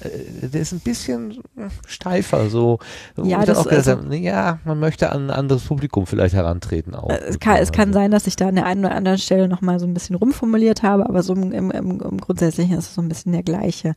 Äh, 0.05 0.49
der 0.49 0.61
ist 0.61 0.73
ein 0.73 0.81
bisschen 0.81 1.43
steifer, 1.87 2.49
so. 2.51 2.79
Ja, 3.23 3.45
das- 3.45 3.59
auch 3.59 3.65
gedacht 3.69 3.89
also- 3.89 4.13
ja, 4.13 4.59
man 4.65 4.79
möchte 4.79 5.11
an 5.13 5.27
ein 5.27 5.31
anderes 5.31 5.63
Publikum 5.65 6.07
vielleicht 6.07 6.35
herantreten 6.35 6.95
auch. 6.95 7.11
Äh, 7.11 7.21
Es 7.29 7.39
kann, 7.41 7.57
es 7.57 7.73
kann 7.73 7.93
sein, 7.93 8.11
dass 8.11 8.27
ich 8.27 8.37
da 8.37 8.49
an 8.49 8.55
der 8.57 8.67
einen 8.67 8.85
oder 8.85 8.95
anderen 8.95 9.19
Stelle 9.19 9.49
nochmal 9.49 9.79
so 9.79 9.87
ein 9.87 9.95
bisschen 9.95 10.17
rumformuliert 10.17 10.83
habe, 10.83 11.07
aber 11.09 11.23
so 11.23 11.35
im, 11.35 11.53
im, 11.53 11.71
im, 11.71 12.19
Grundsätzlichen 12.19 12.77
ist 12.79 12.89
es 12.89 12.95
so 12.95 13.03
ein 13.03 13.09
bisschen 13.09 13.33
der 13.33 13.43
gleiche. 13.43 13.95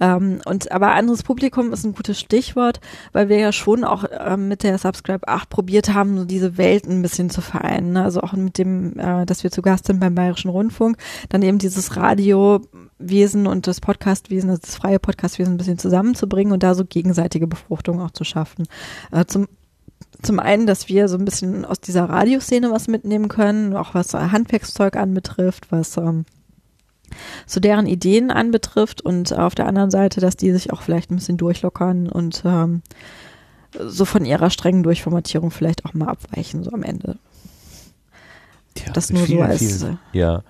Ähm, 0.00 0.40
und 0.44 0.70
aber 0.72 0.92
anderes 0.92 1.22
Publikum 1.22 1.72
ist 1.72 1.84
ein 1.84 1.94
gutes 1.94 2.18
Stichwort, 2.20 2.80
weil 3.12 3.28
wir 3.28 3.38
ja 3.38 3.52
schon 3.52 3.84
auch 3.84 4.04
ähm, 4.18 4.48
mit 4.48 4.62
der 4.62 4.78
Subscribe 4.78 5.26
8 5.28 5.48
probiert 5.48 5.92
haben, 5.94 6.16
so 6.18 6.24
diese 6.24 6.58
Welten 6.58 6.92
ein 6.98 7.02
bisschen 7.02 7.30
zu 7.30 7.40
vereinen. 7.40 7.92
Ne? 7.92 8.02
Also 8.04 8.20
auch 8.20 8.32
mit 8.32 8.58
dem, 8.58 8.98
äh, 8.98 9.26
dass 9.26 9.42
wir 9.42 9.50
zu 9.50 9.62
Gast 9.62 9.86
sind 9.86 10.00
beim 10.00 10.14
Bayerischen 10.14 10.50
Rundfunk, 10.50 10.96
dann 11.28 11.42
eben 11.42 11.58
dieses 11.58 11.96
Radiowesen 13.00 13.46
und 13.46 13.66
das 13.66 13.80
Podcastwesen, 13.80 14.50
also 14.50 14.60
das 14.62 14.76
freie 14.76 14.98
Podcastwesen 14.98 15.54
ein 15.54 15.58
bisschen 15.58 15.78
zusammenzubringen 15.78 16.52
und 16.52 16.62
da 16.62 16.74
so 16.74 16.84
gegenseitige 16.84 17.46
Befruchtung 17.46 18.00
auch 18.00 18.10
zu 18.10 18.24
schaffen. 18.24 18.66
Äh, 19.12 19.24
zum 19.26 19.48
zum 20.22 20.40
einen, 20.40 20.66
dass 20.66 20.88
wir 20.88 21.08
so 21.08 21.18
ein 21.18 21.24
bisschen 21.26 21.64
aus 21.66 21.78
dieser 21.80 22.04
Radioszene 22.08 22.70
was 22.70 22.88
mitnehmen 22.88 23.28
können, 23.28 23.76
auch 23.76 23.92
was 23.94 24.14
Handwerkszeug 24.14 24.96
anbetrifft, 24.96 25.70
was 25.70 25.96
ähm, 25.98 26.24
so 27.46 27.60
deren 27.60 27.86
Ideen 27.86 28.30
anbetrifft 28.30 29.02
und 29.02 29.34
auf 29.36 29.54
der 29.54 29.66
anderen 29.66 29.90
Seite, 29.90 30.20
dass 30.20 30.36
die 30.36 30.52
sich 30.52 30.72
auch 30.72 30.80
vielleicht 30.80 31.10
ein 31.10 31.16
bisschen 31.16 31.36
durchlockern 31.36 32.08
und 32.08 32.42
ähm, 32.46 32.82
so 33.78 34.06
von 34.06 34.24
ihrer 34.24 34.48
strengen 34.48 34.82
Durchformatierung 34.82 35.50
vielleicht 35.50 35.84
auch 35.84 35.92
mal 35.92 36.08
abweichen, 36.08 36.64
so 36.64 36.70
am 36.72 36.82
Ende. 36.82 37.18
Tja, 38.74 38.92
das 38.94 39.10
nur 39.10 39.20
so 39.20 39.26
vielen, 39.26 39.42
als- 39.42 39.58
vielen, 39.58 39.98
ja. 40.14 40.42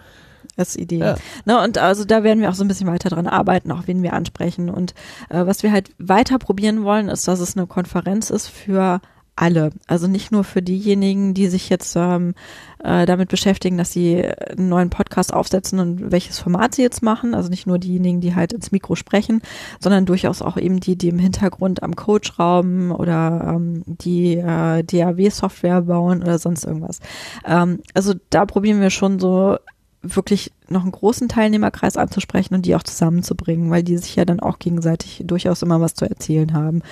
Als 0.57 0.76
Idee. 0.76 0.99
Ja. 0.99 1.17
Ne, 1.44 1.62
und 1.62 1.78
also 1.78 2.05
da 2.05 2.23
werden 2.23 2.41
wir 2.41 2.51
auch 2.51 2.55
so 2.55 2.65
ein 2.65 2.68
bisschen 2.68 2.89
weiter 2.89 3.09
dran 3.09 3.26
arbeiten, 3.26 3.73
auch 3.73 3.86
wen 3.86 4.02
wir 4.02 4.12
ansprechen. 4.12 4.70
Und 4.70 4.94
äh, 5.28 5.47
was 5.47 5.62
wir 5.62 5.73
halt 5.73 5.91
weiter 5.99 6.39
probieren 6.39 6.85
wollen, 6.85 7.09
ist, 7.09 7.28
dass 7.28 7.41
es 7.41 7.57
eine 7.57 7.67
Konferenz 7.67 8.31
ist 8.31 8.49
für 8.49 9.01
alle. 9.36 9.70
Also 9.86 10.07
nicht 10.07 10.33
nur 10.33 10.44
für 10.44 10.62
diejenigen, 10.62 11.35
die 11.35 11.49
sich 11.49 11.68
jetzt 11.68 11.94
ähm, 11.94 12.35
äh, 12.83 13.05
damit 13.05 13.28
beschäftigen, 13.28 13.76
dass 13.76 13.93
sie 13.93 14.25
einen 14.25 14.70
neuen 14.70 14.89
Podcast 14.89 15.33
aufsetzen 15.33 15.78
und 15.78 16.10
welches 16.10 16.39
Format 16.39 16.75
sie 16.75 16.83
jetzt 16.83 17.02
machen. 17.02 17.35
Also 17.35 17.51
nicht 17.51 17.67
nur 17.67 17.78
diejenigen, 17.78 18.23
die 18.23 18.35
halt 18.35 18.55
ins 18.55 18.73
Mikro 18.73 18.94
sprechen, 18.94 19.43
sondern 19.78 20.07
durchaus 20.07 20.41
auch 20.41 20.57
eben 20.57 20.81
die, 20.81 20.97
die 20.97 21.09
im 21.09 21.18
Hintergrund 21.18 21.83
am 21.83 21.94
Code 21.94 22.26
schrauben 22.26 22.91
oder 22.91 23.55
ähm, 23.55 23.83
die 23.86 24.36
äh, 24.36 24.83
DAW-Software 24.83 25.83
bauen 25.83 26.23
oder 26.23 26.39
sonst 26.39 26.65
irgendwas. 26.65 27.01
Ähm, 27.44 27.81
also 27.93 28.15
da 28.31 28.47
probieren 28.47 28.81
wir 28.81 28.91
schon 28.91 29.18
so 29.18 29.59
wirklich 30.02 30.52
noch 30.68 30.83
einen 30.83 30.92
großen 30.92 31.28
Teilnehmerkreis 31.28 31.97
anzusprechen 31.97 32.55
und 32.55 32.66
die 32.66 32.75
auch 32.75 32.83
zusammenzubringen, 32.83 33.70
weil 33.70 33.83
die 33.83 33.97
sich 33.97 34.16
ja 34.16 34.25
dann 34.25 34.41
auch 34.41 34.58
gegenseitig 34.58 35.23
durchaus 35.25 35.62
immer 35.62 35.81
was 35.81 35.94
zu 35.94 36.08
erzählen 36.08 36.52
haben. 36.52 36.83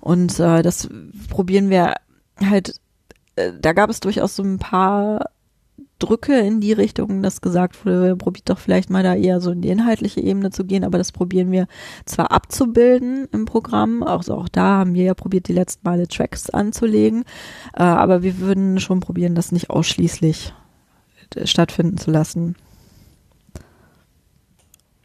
Und 0.00 0.38
äh, 0.38 0.62
das 0.62 0.88
probieren 1.28 1.70
wir 1.70 1.94
halt, 2.40 2.80
äh, 3.36 3.52
da 3.60 3.72
gab 3.72 3.90
es 3.90 4.00
durchaus 4.00 4.36
so 4.36 4.42
ein 4.42 4.58
paar 4.58 5.30
Drücke 6.00 6.38
in 6.38 6.60
die 6.60 6.72
Richtung, 6.72 7.22
dass 7.22 7.42
gesagt 7.42 7.84
wurde, 7.84 8.16
probiert 8.16 8.48
doch 8.48 8.58
vielleicht 8.58 8.90
mal 8.90 9.02
da 9.02 9.14
eher 9.14 9.40
so 9.40 9.50
in 9.50 9.60
die 9.60 9.68
inhaltliche 9.68 10.20
Ebene 10.20 10.50
zu 10.50 10.64
gehen, 10.64 10.82
aber 10.82 10.98
das 10.98 11.12
probieren 11.12 11.52
wir 11.52 11.66
zwar 12.06 12.32
abzubilden 12.32 13.28
im 13.32 13.44
Programm, 13.44 14.02
also 14.02 14.34
auch 14.34 14.48
da 14.48 14.78
haben 14.78 14.94
wir 14.94 15.04
ja 15.04 15.14
probiert, 15.14 15.46
die 15.48 15.52
letzten 15.52 15.86
Male 15.86 16.08
Tracks 16.08 16.48
anzulegen, 16.48 17.24
äh, 17.74 17.82
aber 17.82 18.22
wir 18.22 18.38
würden 18.38 18.80
schon 18.80 19.00
probieren, 19.00 19.34
das 19.34 19.52
nicht 19.52 19.68
ausschließlich 19.68 20.54
stattfinden 21.44 21.98
zu 21.98 22.10
lassen. 22.10 22.56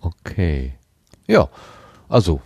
Okay. 0.02 0.74
Ja, 1.28 1.50
also 2.10 2.42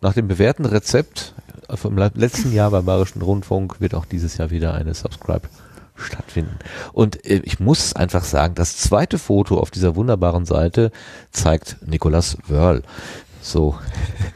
nach 0.00 0.14
dem 0.14 0.26
bewährten 0.28 0.64
Rezept 0.64 1.34
vom 1.74 1.96
le- 1.96 2.10
letzten 2.14 2.52
Jahr 2.52 2.70
beim 2.70 2.84
Bayerischen 2.84 3.22
Rundfunk 3.22 3.80
wird 3.80 3.94
auch 3.94 4.04
dieses 4.04 4.36
Jahr 4.36 4.50
wieder 4.50 4.74
eine 4.74 4.94
Subscribe 4.94 5.48
stattfinden. 5.94 6.58
Und 6.92 7.24
äh, 7.24 7.40
ich 7.44 7.60
muss 7.60 7.94
einfach 7.94 8.24
sagen, 8.24 8.54
das 8.54 8.76
zweite 8.78 9.18
Foto 9.18 9.58
auf 9.60 9.70
dieser 9.70 9.94
wunderbaren 9.94 10.44
Seite 10.44 10.90
zeigt 11.30 11.76
Nicolas 11.86 12.36
Wörl. 12.48 12.82
So, 13.40 13.78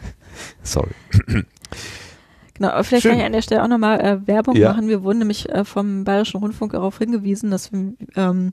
sorry. 0.63 0.95
Genau, 2.59 2.83
vielleicht 2.83 3.03
Schön. 3.03 3.13
kann 3.13 3.21
ich 3.21 3.27
an 3.27 3.33
der 3.33 3.43
Stelle 3.43 3.63
auch 3.63 3.69
nochmal 3.69 4.01
äh, 4.01 4.27
Werbung 4.27 4.57
Ja. 4.57 4.71
machen. 4.71 4.89
Wir 4.89 5.03
wurden 5.03 5.19
nämlich 5.19 5.49
äh, 5.49 5.65
vom 5.65 6.05
Bayerischen 6.05 6.41
Rundfunk 6.41 6.73
darauf 6.73 6.99
hingewiesen, 6.99 7.51
dass 7.51 7.73
wir, 7.73 7.95
ähm, 8.17 8.53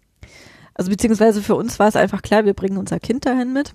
also 0.73 0.89
beziehungsweise 0.91 1.41
für 1.41 1.55
uns 1.55 1.79
war 1.79 1.87
es 1.87 1.95
einfach 1.95 2.21
klar, 2.21 2.45
wir 2.45 2.53
bringen 2.53 2.77
unser 2.77 2.99
Kind 2.99 3.25
dahin 3.25 3.53
mit. 3.53 3.73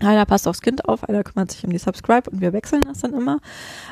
Einer 0.00 0.26
passt 0.26 0.46
aufs 0.46 0.60
Kind 0.60 0.86
auf, 0.86 1.08
einer 1.08 1.24
kümmert 1.24 1.50
sich 1.50 1.64
um 1.64 1.70
die 1.70 1.78
Subscribe 1.78 2.28
und 2.30 2.42
wir 2.42 2.52
wechseln 2.52 2.82
das 2.82 3.00
dann 3.00 3.14
immer. 3.14 3.38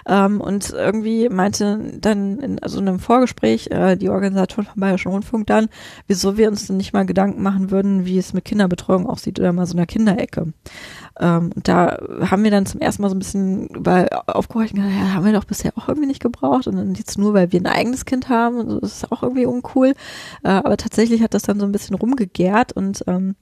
Ähm, 0.07 0.41
und 0.41 0.71
irgendwie 0.71 1.31
meinte 1.31 1.95
dann 1.99 2.39
in 2.41 2.59
in 2.59 2.89
einem 2.89 2.99
Vorgespräch 2.99 3.69
äh, 3.71 3.97
die 3.97 4.11
Organisatorin 4.11 4.67
vom 4.67 4.81
Bayerischen 4.81 5.13
Rundfunk 5.13 5.47
dann, 5.47 5.69
wieso 6.07 6.37
wir 6.37 6.49
uns 6.49 6.67
denn 6.67 6.77
nicht 6.77 6.93
mal 6.93 7.07
Gedanken 7.07 7.43
machen 7.43 7.71
würden, 7.71 8.05
wie 8.05 8.19
es 8.19 8.35
mit 8.35 8.45
Kinderbetreuung 8.45 9.07
aussieht 9.07 9.41
oder 9.41 9.53
mal 9.53 9.67
so 9.67 9.77
einer 9.77 9.87
Kinderecke. 9.87 10.53
Ähm, 11.19 11.51
und 11.55 11.69
da 11.69 11.99
haben 12.29 12.45
wir 12.45 12.51
dann 12.51 12.67
zum 12.67 12.81
ersten 12.81 13.03
Mal 13.03 13.09
so 13.09 13.15
ein 13.15 13.21
bisschen 13.21 13.69
über 13.69 14.07
aufgehorcht 14.27 14.75
und 14.75 14.81
gedacht, 14.81 14.95
ja, 14.95 15.15
haben 15.15 15.25
wir 15.25 15.33
doch 15.33 15.45
bisher 15.45 15.73
auch 15.77 15.89
irgendwie 15.89 16.09
nicht 16.09 16.23
gebraucht. 16.23 16.67
Und 16.67 16.77
dann 16.77 16.95
jetzt 16.95 17.19
nur, 17.19 17.35
weil 17.35 17.53
wir 17.53 17.61
ein 17.61 17.67
eigenes 17.67 18.05
Kind 18.05 18.29
haben, 18.29 18.59
und 18.59 18.71
so, 18.71 18.81
das 18.81 18.97
ist 18.97 19.13
auch 19.13 19.23
irgendwie 19.23 19.47
uncool. 19.47 19.95
Äh, 20.43 20.49
aber 20.49 20.77
tatsächlich 20.77 21.23
hat 21.23 21.35
das 21.35 21.43
dann 21.43 21.61
so 21.61 21.67
ein 21.67 21.73
bisschen 21.73 21.97
rumgegärt 21.97 22.73
und 22.73 23.05
ähm, 23.07 23.37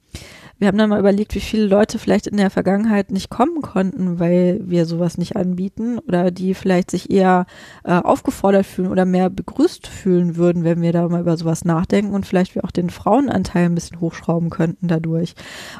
wir 0.59 0.67
haben 0.67 0.77
dann 0.77 0.89
mal 0.89 0.99
überlegt, 0.99 1.35
wie 1.35 1.39
viele 1.39 1.65
Leute 1.65 1.99
vielleicht 1.99 2.27
in 2.27 2.37
der 2.37 2.51
Vergangenheit 2.53 3.11
nicht 3.11 3.29
kommen 3.29 3.61
konnten, 3.61 4.19
weil 4.19 4.61
wir 4.63 4.85
sowas 4.85 5.17
nicht 5.17 5.35
anbieten 5.35 5.99
oder 5.99 6.31
die 6.31 6.53
vielleicht 6.53 6.91
sich 6.91 7.09
eher 7.11 7.45
äh, 7.83 7.93
aufgefordert 7.93 8.65
fühlen 8.65 8.91
oder 8.91 9.05
mehr 9.05 9.29
begrüßt 9.29 9.87
fühlen 9.87 10.35
würden, 10.35 10.63
wenn 10.63 10.81
wir 10.81 10.93
da 10.93 11.07
mal 11.09 11.21
über 11.21 11.35
sowas 11.35 11.65
nachdenken 11.65 12.13
und 12.13 12.25
vielleicht 12.25 12.55
wir 12.55 12.63
auch 12.63 12.71
den 12.71 12.89
Frauenanteil 12.89 13.65
ein 13.65 13.75
bisschen 13.75 13.99
hochschrauben 13.99 14.49
könnten 14.49 14.87
dadurch. 14.87 15.33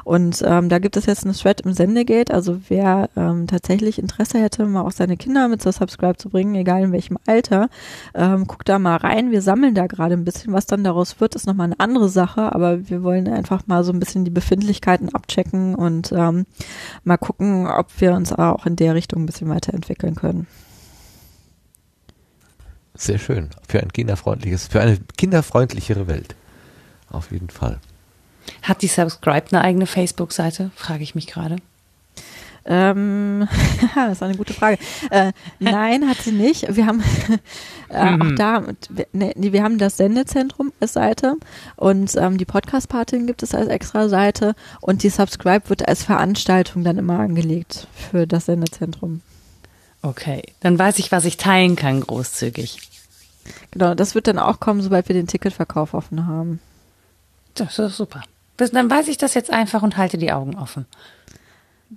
Und 0.04 0.42
ähm, 0.44 0.68
da 0.68 0.78
gibt 0.78 0.96
es 0.96 1.06
jetzt 1.06 1.24
eine 1.24 1.34
Thread 1.34 1.60
im 1.62 1.72
Sendegate, 1.72 2.34
also 2.34 2.58
wer 2.68 3.08
ähm, 3.16 3.46
tatsächlich 3.46 3.98
Interesse 3.98 4.38
hätte, 4.38 4.66
mal 4.66 4.82
auch 4.82 4.92
seine 4.92 5.16
Kinder 5.16 5.48
mit 5.48 5.62
zur 5.62 5.72
Subscribe 5.72 6.16
zu 6.16 6.28
bringen, 6.28 6.54
egal 6.56 6.82
in 6.82 6.92
welchem 6.92 7.18
Alter, 7.26 7.68
ähm, 8.14 8.46
guckt 8.46 8.68
da 8.68 8.78
mal 8.78 8.96
rein. 8.96 9.30
Wir 9.30 9.42
sammeln 9.42 9.74
da 9.74 9.86
gerade 9.86 10.14
ein 10.14 10.24
bisschen. 10.24 10.52
Was 10.52 10.66
dann 10.66 10.84
daraus 10.84 11.20
wird, 11.20 11.36
ist 11.36 11.46
nochmal 11.46 11.66
eine 11.66 11.80
andere 11.80 12.08
Sache, 12.08 12.52
aber 12.52 12.88
wir 12.90 13.02
wollen 13.02 13.28
einfach 13.28 13.66
mal 13.66 13.84
so 13.84 13.92
ein 13.92 14.00
bisschen 14.00 14.24
die 14.24 14.30
Befindlichkeiten 14.30 15.14
abchecken 15.14 15.74
und 15.74 16.12
ähm, 16.12 16.46
mal 17.04 17.16
gucken, 17.16 17.66
ob 17.66 17.88
wir 18.00 18.12
uns 18.12 18.32
auch 18.32 18.66
in 18.66 18.76
der 18.76 18.94
Richtung 18.94 19.22
ein 19.22 19.26
bisschen 19.26 19.48
weiterentwickeln 19.48 20.14
können. 20.14 20.46
Sehr 22.94 23.18
schön. 23.18 23.50
Für 23.66 23.80
ein 23.80 23.92
kinderfreundliches, 23.92 24.68
für 24.68 24.80
eine 24.80 24.98
kinderfreundlichere 25.16 26.06
Welt. 26.06 26.36
Auf 27.10 27.32
jeden 27.32 27.50
Fall. 27.50 27.80
Hat 28.62 28.82
die 28.82 28.88
Subscribe 28.88 29.46
eine 29.50 29.62
eigene 29.62 29.86
Facebook-Seite? 29.86 30.70
Frage 30.76 31.02
ich 31.02 31.14
mich 31.14 31.26
gerade. 31.26 31.56
Ähm, 32.66 33.46
das 33.94 34.12
ist 34.12 34.22
eine 34.22 34.36
gute 34.36 34.54
Frage. 34.54 34.78
Äh, 35.10 35.32
nein, 35.58 36.08
hat 36.08 36.18
sie 36.18 36.32
nicht. 36.32 36.74
Wir 36.74 36.86
haben 36.86 37.02
äh, 37.90 38.10
Mhm. 38.12 38.22
auch 38.22 38.34
da, 38.36 38.62
nee, 39.12 39.34
wir 39.52 39.62
haben 39.62 39.78
das 39.78 39.96
Sendezentrum 39.98 40.72
als 40.80 40.94
Seite 40.94 41.36
und 41.76 42.16
ähm, 42.16 42.38
die 42.38 42.44
Podcast-Party 42.44 43.26
gibt 43.26 43.42
es 43.42 43.54
als 43.54 43.68
extra 43.68 44.08
Seite 44.08 44.54
und 44.80 45.02
die 45.02 45.10
Subscribe 45.10 45.68
wird 45.68 45.86
als 45.86 46.02
Veranstaltung 46.04 46.84
dann 46.84 46.98
immer 46.98 47.18
angelegt 47.20 47.86
für 48.10 48.26
das 48.26 48.46
Sendezentrum. 48.46 49.20
Okay, 50.02 50.42
dann 50.60 50.78
weiß 50.78 50.98
ich, 50.98 51.12
was 51.12 51.24
ich 51.24 51.36
teilen 51.36 51.76
kann, 51.76 52.00
großzügig. 52.00 52.78
Genau, 53.70 53.94
das 53.94 54.14
wird 54.14 54.26
dann 54.26 54.38
auch 54.38 54.58
kommen, 54.60 54.82
sobald 54.82 55.08
wir 55.08 55.14
den 55.14 55.26
Ticketverkauf 55.26 55.94
offen 55.94 56.26
haben. 56.26 56.60
Das 57.54 57.78
ist 57.78 57.96
super. 57.96 58.22
Dann 58.56 58.90
weiß 58.90 59.08
ich 59.08 59.18
das 59.18 59.34
jetzt 59.34 59.50
einfach 59.50 59.82
und 59.82 59.96
halte 59.96 60.16
die 60.18 60.32
Augen 60.32 60.56
offen. 60.56 60.86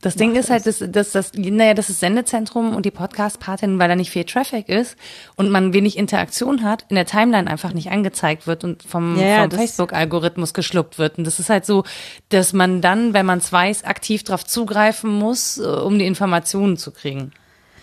Das 0.01 0.15
Ding 0.15 0.35
ist 0.35 0.49
halt, 0.49 0.65
dass, 0.65 0.83
dass 0.87 1.11
das, 1.11 1.31
naja, 1.33 1.73
das 1.73 1.89
ist 1.89 1.99
Sendezentrum 1.99 2.75
und 2.75 2.85
die 2.85 2.91
Podcast-Patin, 2.91 3.79
weil 3.79 3.87
da 3.87 3.95
nicht 3.95 4.11
viel 4.11 4.23
Traffic 4.25 4.69
ist 4.69 4.95
und 5.35 5.49
man 5.49 5.73
wenig 5.73 5.97
Interaktion 5.97 6.63
hat, 6.63 6.85
in 6.89 6.95
der 6.95 7.05
Timeline 7.05 7.49
einfach 7.49 7.73
nicht 7.73 7.89
angezeigt 7.89 8.47
wird 8.47 8.63
und 8.63 8.83
vom, 8.83 9.19
Ja, 9.19 9.41
vom 9.41 9.51
Facebook-Algorithmus 9.51 10.53
geschluckt 10.53 10.97
wird. 10.99 11.17
Und 11.17 11.25
das 11.25 11.39
ist 11.39 11.49
halt 11.49 11.65
so, 11.65 11.83
dass 12.29 12.53
man 12.53 12.81
dann, 12.81 13.13
wenn 13.13 13.25
man 13.25 13.39
es 13.39 13.51
weiß, 13.51 13.83
aktiv 13.85 14.23
darauf 14.23 14.45
zugreifen 14.45 15.11
muss, 15.11 15.57
äh, 15.57 15.63
um 15.63 15.97
die 15.97 16.05
Informationen 16.05 16.77
zu 16.77 16.91
kriegen. 16.91 17.31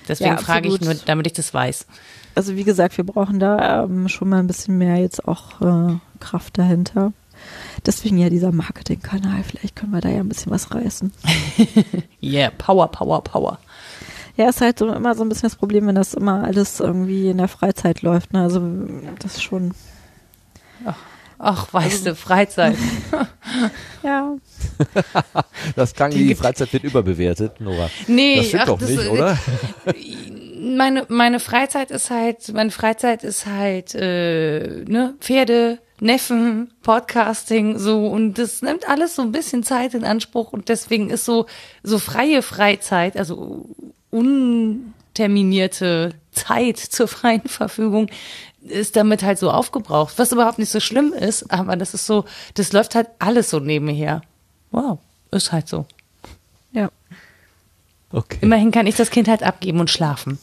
Deswegen 0.08 0.32
Ja, 0.32 0.36
frage 0.36 0.68
ich 0.68 0.80
nur, 0.80 0.94
damit 1.06 1.26
ich 1.26 1.32
das 1.32 1.54
weiß. 1.54 1.86
Also 2.34 2.56
wie 2.56 2.64
gesagt, 2.64 2.96
wir 2.96 3.04
brauchen 3.04 3.38
da 3.38 3.84
ähm, 3.84 4.08
schon 4.08 4.28
mal 4.28 4.38
ein 4.40 4.46
bisschen 4.46 4.76
mehr 4.76 4.96
jetzt 4.96 5.26
auch 5.26 5.60
äh, 5.60 5.96
Kraft 6.20 6.58
dahinter. 6.58 7.12
Deswegen 7.86 8.18
ja 8.18 8.30
dieser 8.30 8.52
Marketingkanal. 8.52 9.42
Vielleicht 9.44 9.76
können 9.76 9.92
wir 9.92 10.00
da 10.00 10.08
ja 10.08 10.20
ein 10.20 10.28
bisschen 10.28 10.52
was 10.52 10.74
reißen. 10.74 11.12
Yeah, 12.22 12.50
Power, 12.56 12.88
Power, 12.88 13.22
Power. 13.22 13.58
Ja, 14.36 14.48
ist 14.48 14.60
halt 14.62 14.78
so 14.78 14.90
immer 14.90 15.14
so 15.14 15.22
ein 15.22 15.28
bisschen 15.28 15.48
das 15.50 15.56
Problem, 15.56 15.86
wenn 15.86 15.94
das 15.94 16.14
immer 16.14 16.42
alles 16.42 16.80
irgendwie 16.80 17.28
in 17.28 17.38
der 17.38 17.48
Freizeit 17.48 18.00
läuft. 18.02 18.32
Ne? 18.32 18.42
Also 18.42 18.60
das 19.20 19.34
ist 19.34 19.42
schon, 19.42 19.74
Ach, 21.38 21.72
weißt 21.72 22.06
du, 22.06 22.14
Freizeit. 22.14 22.76
ja. 24.02 24.34
Das 25.76 25.94
klang 25.94 26.12
wie 26.12 26.28
die 26.28 26.34
Freizeit 26.34 26.72
wird 26.72 26.84
überbewertet, 26.84 27.60
Nora. 27.60 27.90
Nee, 28.06 28.36
das 28.36 28.46
stimmt 28.48 28.62
ach, 28.62 28.66
doch 28.66 28.78
das- 28.78 28.90
nicht, 28.90 29.08
oder? 29.08 29.38
meine, 30.58 31.04
meine 31.08 31.40
Freizeit 31.40 31.90
ist 31.90 32.10
halt, 32.10 32.52
meine 32.52 32.70
Freizeit 32.70 33.24
ist 33.24 33.46
halt, 33.46 33.94
äh, 33.94 34.84
ne, 34.86 35.14
Pferde, 35.20 35.78
Neffen, 36.04 36.70
Podcasting, 36.82 37.78
so, 37.78 38.06
und 38.06 38.34
das 38.34 38.60
nimmt 38.60 38.86
alles 38.86 39.16
so 39.16 39.22
ein 39.22 39.32
bisschen 39.32 39.62
Zeit 39.62 39.94
in 39.94 40.04
Anspruch 40.04 40.52
und 40.52 40.68
deswegen 40.68 41.08
ist 41.08 41.24
so, 41.24 41.46
so 41.82 41.98
freie 41.98 42.42
Freizeit, 42.42 43.16
also 43.16 43.70
unterminierte 44.10 46.12
Zeit 46.30 46.78
zur 46.78 47.08
freien 47.08 47.48
Verfügung, 47.48 48.10
ist 48.60 48.96
damit 48.96 49.22
halt 49.22 49.38
so 49.38 49.50
aufgebraucht, 49.50 50.18
was 50.18 50.30
überhaupt 50.30 50.58
nicht 50.58 50.70
so 50.70 50.78
schlimm 50.78 51.14
ist, 51.14 51.50
aber 51.50 51.74
das 51.74 51.94
ist 51.94 52.04
so, 52.04 52.26
das 52.52 52.74
läuft 52.74 52.94
halt 52.94 53.08
alles 53.18 53.48
so 53.48 53.58
nebenher. 53.58 54.20
Wow, 54.72 54.98
ist 55.30 55.52
halt 55.52 55.68
so. 55.68 55.86
Ja. 56.72 56.90
Okay. 58.12 58.40
Immerhin 58.42 58.72
kann 58.72 58.86
ich 58.86 58.96
das 58.96 59.10
Kind 59.10 59.26
halt 59.26 59.42
abgeben 59.42 59.80
und 59.80 59.90
schlafen. 59.90 60.38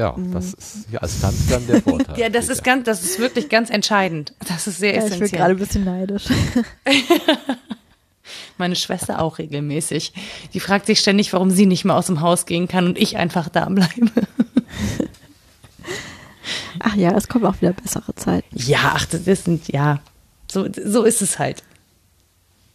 Ja, 0.00 0.16
das 0.32 0.54
ist 0.54 0.86
ja 0.90 1.00
als 1.00 1.20
dann 1.20 1.66
der 1.66 1.82
Vorteil. 1.82 2.18
Ja, 2.18 2.30
das 2.30 2.48
ist 2.48 2.64
ganz, 2.64 2.86
das 2.86 3.04
ist 3.04 3.18
wirklich 3.18 3.50
ganz 3.50 3.68
entscheidend. 3.68 4.32
Das 4.48 4.66
ist 4.66 4.78
sehr 4.78 4.94
ja 4.94 5.00
ich 5.00 5.04
bin 5.04 5.12
essentiell. 5.12 5.38
gerade 5.38 5.54
ein 5.54 5.58
bisschen 5.58 5.84
neidisch. 5.84 6.24
Meine 8.56 8.76
Schwester 8.76 9.20
auch 9.20 9.36
regelmäßig. 9.36 10.14
Die 10.54 10.60
fragt 10.60 10.86
sich 10.86 11.00
ständig, 11.00 11.34
warum 11.34 11.50
sie 11.50 11.66
nicht 11.66 11.84
mehr 11.84 11.96
aus 11.96 12.06
dem 12.06 12.22
Haus 12.22 12.46
gehen 12.46 12.66
kann 12.66 12.86
und 12.86 12.96
ich 12.96 13.18
einfach 13.18 13.50
da 13.50 13.66
bleibe. 13.66 13.90
Ach 16.78 16.94
ja, 16.94 17.14
es 17.14 17.28
kommen 17.28 17.44
auch 17.44 17.60
wieder 17.60 17.74
bessere 17.74 18.14
Zeiten. 18.14 18.48
Ja, 18.56 18.92
ach, 18.94 19.04
das 19.04 19.44
sind, 19.44 19.68
ja, 19.68 20.00
so, 20.50 20.66
so 20.82 21.02
ist 21.02 21.20
es 21.20 21.38
halt. 21.38 21.62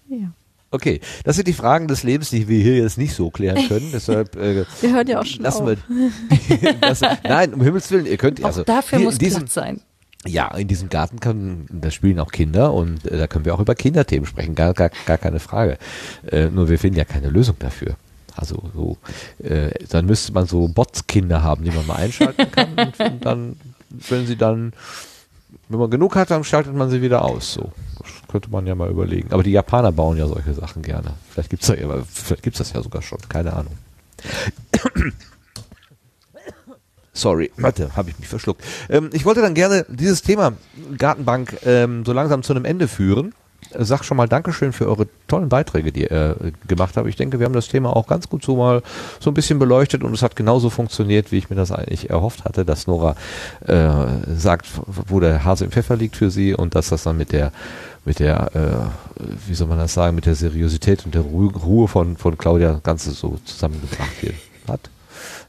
Ja. 0.07 0.31
Okay, 0.75 0.99
das 1.23 1.37
sind 1.37 1.47
die 1.47 1.53
Fragen 1.53 1.87
des 1.87 2.03
Lebens, 2.03 2.31
die 2.31 2.49
wir 2.49 2.61
hier 2.61 2.75
jetzt 2.75 2.97
nicht 2.97 3.13
so 3.13 3.29
klären 3.29 3.65
können. 3.69 3.91
Deshalb 3.93 4.35
äh, 4.35 4.65
Wir 4.81 4.93
hören 4.93 5.07
ja 5.07 5.21
auch 5.21 5.25
schon 5.25 5.41
lassen 5.41 5.63
auf. 5.63 5.77
wir. 5.87 6.73
das, 6.81 6.99
nein, 7.23 7.53
um 7.53 7.61
Himmels 7.61 7.89
Willen, 7.91 8.05
ihr 8.05 8.17
könnt 8.17 8.41
Auch 8.43 8.47
also 8.47 8.63
dafür 8.63 8.97
hier 8.97 9.05
muss 9.05 9.17
diesem, 9.17 9.43
Platz 9.43 9.53
sein. 9.53 9.79
Ja, 10.27 10.53
in 10.53 10.67
diesem 10.67 10.89
Garten 10.89 11.21
kann, 11.21 11.67
da 11.71 11.91
spielen 11.91 12.19
auch 12.19 12.31
Kinder 12.31 12.73
und 12.73 13.05
äh, 13.05 13.17
da 13.17 13.27
können 13.27 13.45
wir 13.45 13.55
auch 13.55 13.61
über 13.61 13.73
Kinderthemen 13.73 14.25
sprechen, 14.25 14.53
gar, 14.53 14.73
gar, 14.73 14.89
gar 15.05 15.17
keine 15.17 15.39
Frage. 15.39 15.77
Äh, 16.29 16.47
nur 16.47 16.67
wir 16.67 16.77
finden 16.77 16.97
ja 16.97 17.05
keine 17.05 17.29
Lösung 17.29 17.55
dafür. 17.59 17.95
Also 18.35 18.69
so, 18.73 18.97
äh, 19.41 19.69
dann 19.89 20.05
müsste 20.05 20.33
man 20.33 20.45
so 20.45 20.67
Bots-Kinder 20.67 21.41
haben, 21.41 21.63
die 21.63 21.71
man 21.71 21.87
mal 21.87 21.95
einschalten 21.95 22.51
kann 22.51 22.73
und, 22.75 22.99
und 22.99 23.25
dann, 23.25 23.55
wenn 24.09 24.27
sie 24.27 24.35
dann, 24.35 24.73
wenn 25.69 25.79
man 25.79 25.89
genug 25.89 26.15
hat, 26.15 26.31
dann 26.31 26.43
schaltet 26.43 26.73
man 26.75 26.89
sie 26.89 27.01
wieder 27.01 27.23
aus. 27.23 27.53
So, 27.53 27.71
das 27.99 28.11
könnte 28.29 28.49
man 28.49 28.65
ja 28.67 28.75
mal 28.75 28.89
überlegen. 28.89 29.31
Aber 29.31 29.43
die 29.43 29.51
Japaner 29.51 29.91
bauen 29.91 30.17
ja 30.17 30.27
solche 30.27 30.53
Sachen 30.53 30.81
gerne. 30.81 31.13
Vielleicht 31.29 31.49
gibt's 31.49 31.67
da, 31.67 31.73
ja- 31.75 32.03
das 32.59 32.73
ja 32.73 32.81
sogar 32.81 33.01
schon, 33.01 33.19
keine 33.29 33.53
Ahnung. 33.53 33.73
Sorry, 37.13 37.49
warte, 37.55 37.95
habe 37.95 38.09
ich 38.09 38.19
mich 38.19 38.27
verschluckt. 38.27 38.61
Ähm, 38.89 39.09
ich 39.13 39.23
wollte 39.23 39.41
dann 39.41 39.53
gerne 39.53 39.85
dieses 39.87 40.21
Thema 40.21 40.51
Gartenbank 40.97 41.57
ähm, 41.65 42.03
so 42.05 42.11
langsam 42.11 42.43
zu 42.43 42.51
einem 42.53 42.65
Ende 42.65 42.89
führen. 42.89 43.33
Sag 43.77 44.03
schon 44.03 44.15
mal 44.15 44.27
Dankeschön 44.27 44.73
für 44.73 44.87
eure 44.87 45.07
tollen 45.27 45.49
Beiträge, 45.49 45.91
die 45.91 46.03
ihr 46.03 46.11
äh, 46.11 46.51
gemacht 46.67 46.95
habt. 46.95 47.07
Ich 47.07 47.15
denke, 47.15 47.39
wir 47.39 47.45
haben 47.45 47.53
das 47.53 47.67
Thema 47.67 47.95
auch 47.95 48.07
ganz 48.07 48.29
gut 48.29 48.43
so 48.43 48.55
mal 48.55 48.83
so 49.19 49.31
ein 49.31 49.33
bisschen 49.33 49.59
beleuchtet 49.59 50.03
und 50.03 50.13
es 50.13 50.21
hat 50.21 50.35
genauso 50.35 50.69
funktioniert, 50.69 51.31
wie 51.31 51.39
ich 51.39 51.49
mir 51.49 51.55
das 51.55 51.71
eigentlich 51.71 52.09
erhofft 52.09 52.45
hatte, 52.45 52.63
dass 52.63 52.87
Nora 52.87 53.15
äh, 53.65 54.05
sagt, 54.35 54.67
wo 54.85 55.19
der 55.19 55.43
Hase 55.43 55.65
im 55.65 55.71
Pfeffer 55.71 55.95
liegt 55.97 56.15
für 56.15 56.29
sie 56.29 56.53
und 56.53 56.75
dass 56.75 56.89
das 56.89 57.03
dann 57.03 57.17
mit 57.17 57.31
der 57.31 57.51
mit 58.05 58.19
der, 58.19 58.55
äh, 58.55 59.19
wie 59.47 59.55
soll 59.55 59.67
man 59.67 59.79
das 59.79 59.95
sagen, 59.95 60.15
mit 60.15 60.27
der 60.27 60.35
Seriosität 60.35 61.05
und 61.05 61.15
der 61.15 61.21
Ruhe 61.21 61.87
von, 61.87 62.17
von 62.17 62.37
Claudia 62.37 62.79
Ganze 62.83 63.11
so 63.11 63.39
zusammengebracht 63.45 64.21
wird. 64.21 64.35
Hat 64.67 64.79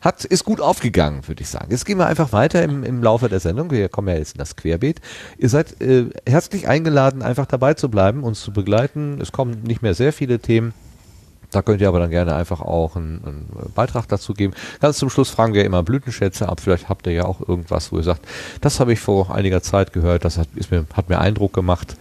hat, 0.00 0.24
ist 0.24 0.44
gut 0.44 0.60
aufgegangen, 0.60 1.26
würde 1.26 1.42
ich 1.42 1.48
sagen. 1.48 1.66
Jetzt 1.70 1.84
gehen 1.86 1.98
wir 1.98 2.06
einfach 2.06 2.32
weiter 2.32 2.62
im, 2.62 2.84
im 2.84 3.02
Laufe 3.02 3.28
der 3.28 3.40
Sendung. 3.40 3.70
Wir 3.70 3.88
kommen 3.88 4.08
ja 4.08 4.14
jetzt 4.14 4.34
in 4.34 4.38
das 4.38 4.56
Querbeet. 4.56 5.00
Ihr 5.38 5.48
seid 5.48 5.80
äh, 5.80 6.06
herzlich 6.26 6.68
eingeladen, 6.68 7.22
einfach 7.22 7.46
dabei 7.46 7.74
zu 7.74 7.88
bleiben, 7.88 8.22
uns 8.22 8.40
zu 8.40 8.52
begleiten. 8.52 9.18
Es 9.20 9.32
kommen 9.32 9.62
nicht 9.62 9.82
mehr 9.82 9.94
sehr 9.94 10.12
viele 10.12 10.38
Themen. 10.38 10.72
Da 11.50 11.62
könnt 11.62 11.80
ihr 11.80 11.88
aber 11.88 12.00
dann 12.00 12.10
gerne 12.10 12.34
einfach 12.34 12.60
auch 12.60 12.96
einen, 12.96 13.22
einen 13.24 13.72
Beitrag 13.74 14.08
dazu 14.08 14.34
geben. 14.34 14.52
Ganz 14.80 14.98
zum 14.98 15.10
Schluss 15.10 15.30
fragen 15.30 15.54
wir 15.54 15.64
immer 15.64 15.82
Blütenschätze 15.82 16.48
ab. 16.48 16.60
Vielleicht 16.60 16.88
habt 16.88 17.06
ihr 17.06 17.12
ja 17.12 17.24
auch 17.24 17.40
irgendwas, 17.46 17.92
wo 17.92 17.98
ihr 17.98 18.02
sagt, 18.02 18.26
das 18.60 18.80
habe 18.80 18.92
ich 18.92 19.00
vor 19.00 19.34
einiger 19.34 19.62
Zeit 19.62 19.92
gehört, 19.92 20.24
das 20.24 20.38
hat, 20.38 20.48
mir, 20.70 20.84
hat 20.92 21.08
mir 21.08 21.18
Eindruck 21.18 21.52
gemacht. 21.52 21.96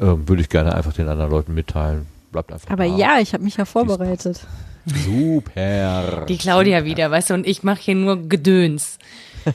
Ähm, 0.00 0.28
würde 0.28 0.42
ich 0.42 0.48
gerne 0.48 0.74
einfach 0.74 0.92
den 0.92 1.08
anderen 1.08 1.30
Leuten 1.30 1.54
mitteilen. 1.54 2.06
Bleibt 2.30 2.52
einfach 2.52 2.70
Aber 2.70 2.86
da. 2.86 2.96
ja, 2.96 3.18
ich 3.20 3.34
habe 3.34 3.42
mich 3.42 3.56
ja 3.56 3.64
vorbereitet. 3.64 4.46
Super. 4.86 6.26
Die 6.26 6.38
Claudia 6.38 6.84
wieder, 6.84 7.10
weißt 7.10 7.30
du, 7.30 7.34
und 7.34 7.46
ich 7.46 7.62
mache 7.62 7.80
hier 7.80 7.94
nur 7.94 8.28
Gedöns. 8.28 8.98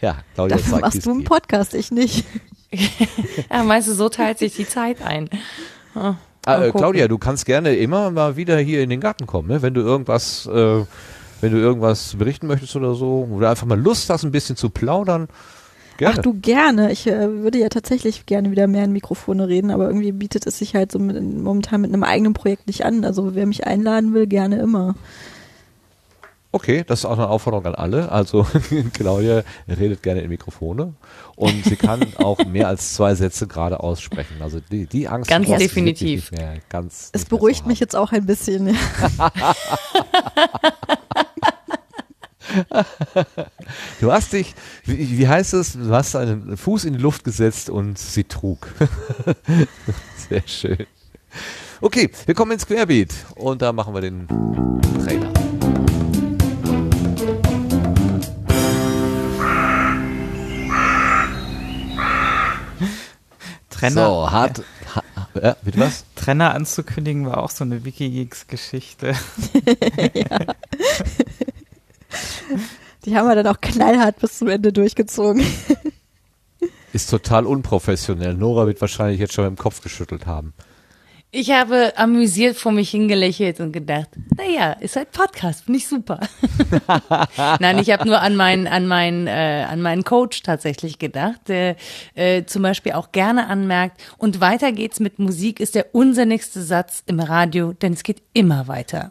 Ja, 0.00 0.18
Claudia 0.34 0.56
Dafür 0.56 0.72
zeigt, 0.72 0.82
machst 0.82 1.06
du 1.06 1.10
einen 1.10 1.18
geht. 1.20 1.28
Podcast, 1.28 1.74
ich 1.74 1.90
nicht. 1.90 2.24
Ja, 3.50 3.62
meinst 3.62 3.88
du, 3.88 3.94
so 3.94 4.08
teilt 4.08 4.38
sich 4.38 4.54
die 4.54 4.68
Zeit 4.68 5.00
ein. 5.00 5.30
Ah, 5.94 6.14
Mal 6.44 6.68
äh. 6.68 6.72
Claudia, 6.72 7.08
du 7.08 7.16
kannst 7.16 7.46
gerne 7.46 7.74
immer 7.74 8.10
mal 8.10 8.36
wieder 8.36 8.58
hier 8.58 8.82
in 8.82 8.90
den 8.90 9.00
Garten 9.00 9.26
kommen, 9.26 9.48
ne? 9.48 9.62
wenn 9.62 9.72
du 9.72 9.80
irgendwas, 9.80 10.46
äh, 10.46 10.84
wenn 11.40 11.52
du 11.52 11.58
irgendwas 11.58 12.16
berichten 12.16 12.46
möchtest 12.48 12.76
oder 12.76 12.94
so, 12.94 13.28
oder 13.30 13.50
einfach 13.50 13.66
mal 13.66 13.80
Lust 13.80 14.10
hast, 14.10 14.24
ein 14.24 14.32
bisschen 14.32 14.56
zu 14.56 14.68
plaudern. 14.68 15.28
Gerne. 15.96 16.16
Ach 16.18 16.22
du 16.22 16.34
gerne. 16.34 16.92
Ich 16.92 17.06
äh, 17.06 17.42
würde 17.42 17.58
ja 17.58 17.68
tatsächlich 17.68 18.26
gerne 18.26 18.50
wieder 18.50 18.66
mehr 18.66 18.84
in 18.84 18.92
Mikrofone 18.92 19.48
reden, 19.48 19.70
aber 19.70 19.86
irgendwie 19.86 20.12
bietet 20.12 20.46
es 20.46 20.58
sich 20.58 20.74
halt 20.74 20.92
so 20.92 20.98
mit, 20.98 21.20
momentan 21.22 21.80
mit 21.80 21.92
einem 21.92 22.04
eigenen 22.04 22.34
Projekt 22.34 22.66
nicht 22.66 22.84
an. 22.84 23.04
Also 23.04 23.34
wer 23.34 23.46
mich 23.46 23.66
einladen 23.66 24.12
will, 24.14 24.26
gerne 24.26 24.58
immer. 24.58 24.94
Okay, 26.52 26.84
das 26.86 27.00
ist 27.00 27.04
auch 27.04 27.18
eine 27.18 27.28
Aufforderung 27.28 27.66
an 27.66 27.74
alle. 27.74 28.10
Also 28.10 28.46
Claudia 28.94 29.42
redet 29.68 30.02
gerne 30.02 30.22
in 30.22 30.30
Mikrofone 30.30 30.94
und 31.34 31.64
sie 31.64 31.76
kann 31.76 32.00
auch 32.16 32.38
mehr 32.46 32.68
als 32.68 32.94
zwei 32.94 33.14
Sätze 33.14 33.46
gerade 33.46 33.80
aussprechen. 33.80 34.36
Also 34.40 34.60
die, 34.70 34.86
die 34.86 35.06
Angst 35.06 35.28
Ganz 35.28 35.46
definitiv. 35.48 36.30
mehr, 36.32 36.54
ganz 36.70 37.10
Es 37.12 37.22
nicht 37.22 37.30
mehr 37.30 37.38
beruhigt 37.38 37.62
zu 37.64 37.68
mich 37.68 37.80
jetzt 37.80 37.94
auch 37.94 38.12
ein 38.12 38.24
bisschen. 38.24 38.74
Du 44.00 44.12
hast 44.12 44.32
dich, 44.32 44.54
wie, 44.84 45.18
wie 45.18 45.28
heißt 45.28 45.54
es? 45.54 45.72
Du 45.72 45.90
hast 45.90 46.14
einen 46.16 46.56
Fuß 46.56 46.84
in 46.84 46.94
die 46.94 46.98
Luft 46.98 47.24
gesetzt 47.24 47.70
und 47.70 47.98
sie 47.98 48.24
trug. 48.24 48.68
Sehr 50.28 50.42
schön. 50.46 50.86
Okay, 51.80 52.10
wir 52.24 52.34
kommen 52.34 52.52
ins 52.52 52.66
Querbeet 52.66 53.12
und 53.34 53.62
da 53.62 53.72
machen 53.72 53.94
wir 53.94 54.00
den 54.00 54.26
Trailer. 55.04 55.32
Trenner. 63.70 64.06
So, 64.06 64.30
hat, 64.30 64.62
ha, 64.94 65.02
Ja, 65.42 65.56
mit 65.62 65.78
was? 65.78 66.04
Trenner 66.14 66.54
anzukündigen 66.54 67.26
war 67.26 67.42
auch 67.42 67.50
so 67.50 67.64
eine 67.64 67.84
Wikigeeks-Geschichte. 67.84 69.08
ja. 70.14 70.38
Die 73.04 73.16
haben 73.16 73.28
wir 73.28 73.36
dann 73.36 73.46
auch 73.46 73.60
knallhart 73.60 74.18
bis 74.18 74.38
zum 74.38 74.48
Ende 74.48 74.72
durchgezogen. 74.72 75.46
Ist 76.92 77.10
total 77.10 77.46
unprofessionell. 77.46 78.34
Nora 78.34 78.66
wird 78.66 78.80
wahrscheinlich 78.80 79.20
jetzt 79.20 79.34
schon 79.34 79.46
im 79.46 79.56
Kopf 79.56 79.82
geschüttelt 79.82 80.26
haben. 80.26 80.54
Ich 81.30 81.50
habe 81.50 81.92
amüsiert 81.96 82.56
vor 82.56 82.72
mich 82.72 82.90
hingelächelt 82.90 83.60
und 83.60 83.72
gedacht, 83.72 84.08
naja, 84.36 84.72
ist 84.72 84.96
halt 84.96 85.10
Podcast, 85.10 85.64
finde 85.64 85.78
ich 85.78 85.86
super. 85.86 86.20
Nein, 87.60 87.78
ich 87.78 87.90
habe 87.90 88.06
nur 88.06 88.20
an 88.22 88.36
meinen, 88.36 88.66
an 88.66 88.86
meinen, 88.86 89.26
äh, 89.26 89.66
an 89.68 89.82
meinen 89.82 90.04
Coach 90.04 90.42
tatsächlich 90.42 90.98
gedacht, 90.98 91.48
der 91.48 91.76
äh, 92.14 92.44
zum 92.44 92.62
Beispiel 92.62 92.92
auch 92.92 93.12
gerne 93.12 93.48
anmerkt, 93.48 94.00
und 94.16 94.40
weiter 94.40 94.72
geht's 94.72 94.98
mit 94.98 95.18
Musik 95.18 95.60
ist 95.60 95.74
der 95.74 95.94
unsinnigste 95.94 96.62
Satz 96.62 97.02
im 97.04 97.20
Radio, 97.20 97.74
denn 97.74 97.92
es 97.92 98.02
geht 98.02 98.22
immer 98.32 98.66
weiter. 98.68 99.10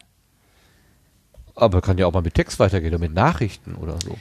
Aber 1.56 1.80
kann 1.80 1.98
ja 1.98 2.06
auch 2.06 2.12
mal 2.12 2.22
mit 2.22 2.34
Text 2.34 2.58
weitergehen 2.58 2.92
oder 2.94 3.00
mit 3.00 3.14
Nachrichten 3.14 3.74
oder 3.74 3.98
so. 4.04 4.16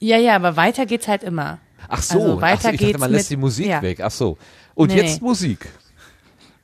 Ja, 0.00 0.16
ja, 0.16 0.34
aber 0.36 0.56
weiter 0.56 0.86
geht's 0.86 1.06
halt 1.06 1.22
immer. 1.22 1.58
Ach 1.88 2.02
so, 2.02 2.20
also 2.20 2.40
weiter 2.40 2.56
Ach 2.56 2.62
so 2.62 2.68
ich 2.70 2.78
geht's 2.78 2.92
dachte, 2.92 3.00
man 3.00 3.12
lässt 3.12 3.30
mit, 3.30 3.36
die 3.36 3.40
Musik 3.40 3.66
ja. 3.66 3.82
weg. 3.82 4.00
Ach 4.00 4.10
so. 4.10 4.38
Und 4.74 4.90
nee, 4.90 4.96
jetzt 5.02 5.20
nee. 5.20 5.28
Musik. 5.28 5.68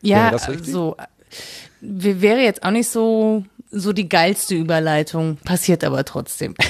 Ja, 0.00 0.30
das 0.30 0.46
so 0.62 0.96
wäre 1.80 2.40
jetzt 2.40 2.62
auch 2.62 2.70
nicht 2.70 2.88
so 2.88 3.44
so 3.70 3.92
die 3.92 4.08
geilste 4.08 4.54
Überleitung, 4.54 5.36
passiert 5.38 5.84
aber 5.84 6.04
trotzdem. 6.04 6.54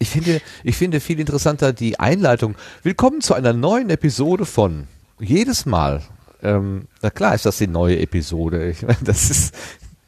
Ich 0.00 0.10
finde, 0.10 0.42
ich 0.64 0.76
finde 0.76 1.00
viel 1.00 1.18
interessanter 1.18 1.72
die 1.72 1.98
Einleitung. 1.98 2.56
Willkommen 2.82 3.22
zu 3.22 3.32
einer 3.32 3.54
neuen 3.54 3.88
Episode 3.88 4.44
von 4.44 4.86
jedes 5.18 5.64
Mal. 5.64 6.02
Ähm, 6.42 6.88
na 7.00 7.08
klar 7.08 7.34
ist 7.34 7.46
das 7.46 7.56
die 7.56 7.68
neue 7.68 7.98
Episode. 8.00 8.68
Ich 8.68 8.82
meine, 8.82 8.98
das 9.02 9.30
ist, 9.30 9.54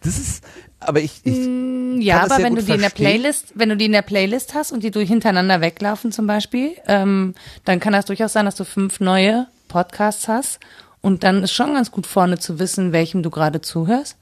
das 0.03 0.19
ist, 0.19 0.45
aber 0.87 1.01
ich, 1.01 1.21
ich 1.25 1.37
mm, 1.37 2.01
ja, 2.01 2.23
aber 2.23 2.39
wenn 2.39 2.55
du 2.55 2.63
die 2.63 2.73
in 2.73 2.81
der 2.81 2.91
Playlist, 2.91 3.53
wenn 3.55 3.69
du 3.69 3.77
die 3.77 3.87
in 3.87 3.93
der 3.93 4.03
Playlist 4.03 4.55
hast 4.55 4.73
und 4.73 4.83
die 4.83 4.91
durch 4.91 5.09
hintereinander 5.09 5.61
weglaufen 5.61 6.13
zum 6.13 6.27
Beispiel, 6.27 6.73
ähm, 6.87 7.35
dann 7.65 7.81
kann 7.81 7.93
das 7.93 8.07
durchaus 8.07 8.33
sein, 8.33 8.45
dass 8.45 8.57
du 8.57 8.65
fünf 8.65 9.01
neue 9.01 9.47
Podcasts 9.69 10.29
hast 10.29 10.61
und 11.01 11.25
dann 11.25 11.43
ist 11.43 11.53
schon 11.53 11.75
ganz 11.75 11.91
gut 11.91 12.07
vorne 12.07 12.39
zu 12.39 12.59
wissen, 12.59 12.93
welchem 12.93 13.23
du 13.23 13.31
gerade 13.31 13.61
zuhörst. 13.61 14.17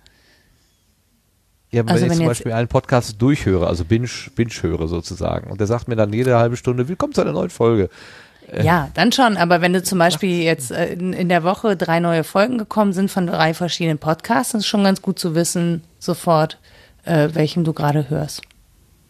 Ja, 1.71 1.85
wenn 1.85 1.89
also 1.89 2.05
ich 2.05 2.11
wenn 2.11 2.19
zum 2.19 2.27
Beispiel 2.27 2.53
einen 2.53 2.69
Podcast 2.69 3.21
durchhöre, 3.21 3.67
also 3.67 3.85
binge, 3.85 4.09
binge 4.37 4.53
höre 4.61 4.87
sozusagen, 4.87 5.51
und 5.51 5.59
der 5.59 5.67
sagt 5.67 5.89
mir 5.89 5.97
dann 5.97 6.13
jede 6.13 6.37
halbe 6.37 6.57
Stunde, 6.57 6.87
willkommen 6.89 7.13
zu 7.13 7.21
einer 7.21 7.33
neuen 7.33 7.51
Folge. 7.51 7.91
Ja, 8.63 8.91
dann 8.95 9.13
schon, 9.13 9.37
aber 9.37 9.61
wenn 9.61 9.73
du 9.73 9.83
zum 9.83 9.99
Beispiel 9.99 10.43
jetzt 10.43 10.71
äh, 10.71 10.93
in, 10.93 11.13
in, 11.13 11.29
der 11.29 11.43
Woche 11.45 11.77
drei 11.77 12.01
neue 12.01 12.25
Folgen 12.25 12.59
gekommen 12.59 12.93
sind 12.93 13.11
von 13.11 13.27
drei 13.27 13.55
verschiedenen 13.55 13.99
Podcasts, 13.99 14.53
dann 14.53 14.61
ist 14.61 14.67
schon 14.67 14.85
ganz 14.85 15.03
gut 15.03 15.19
zu 15.19 15.35
wissen, 15.35 15.83
sofort, 15.99 16.59
äh, 17.05 17.31
welchem 17.33 17.65
du 17.65 17.73
gerade 17.73 18.11
hörst. 18.11 18.43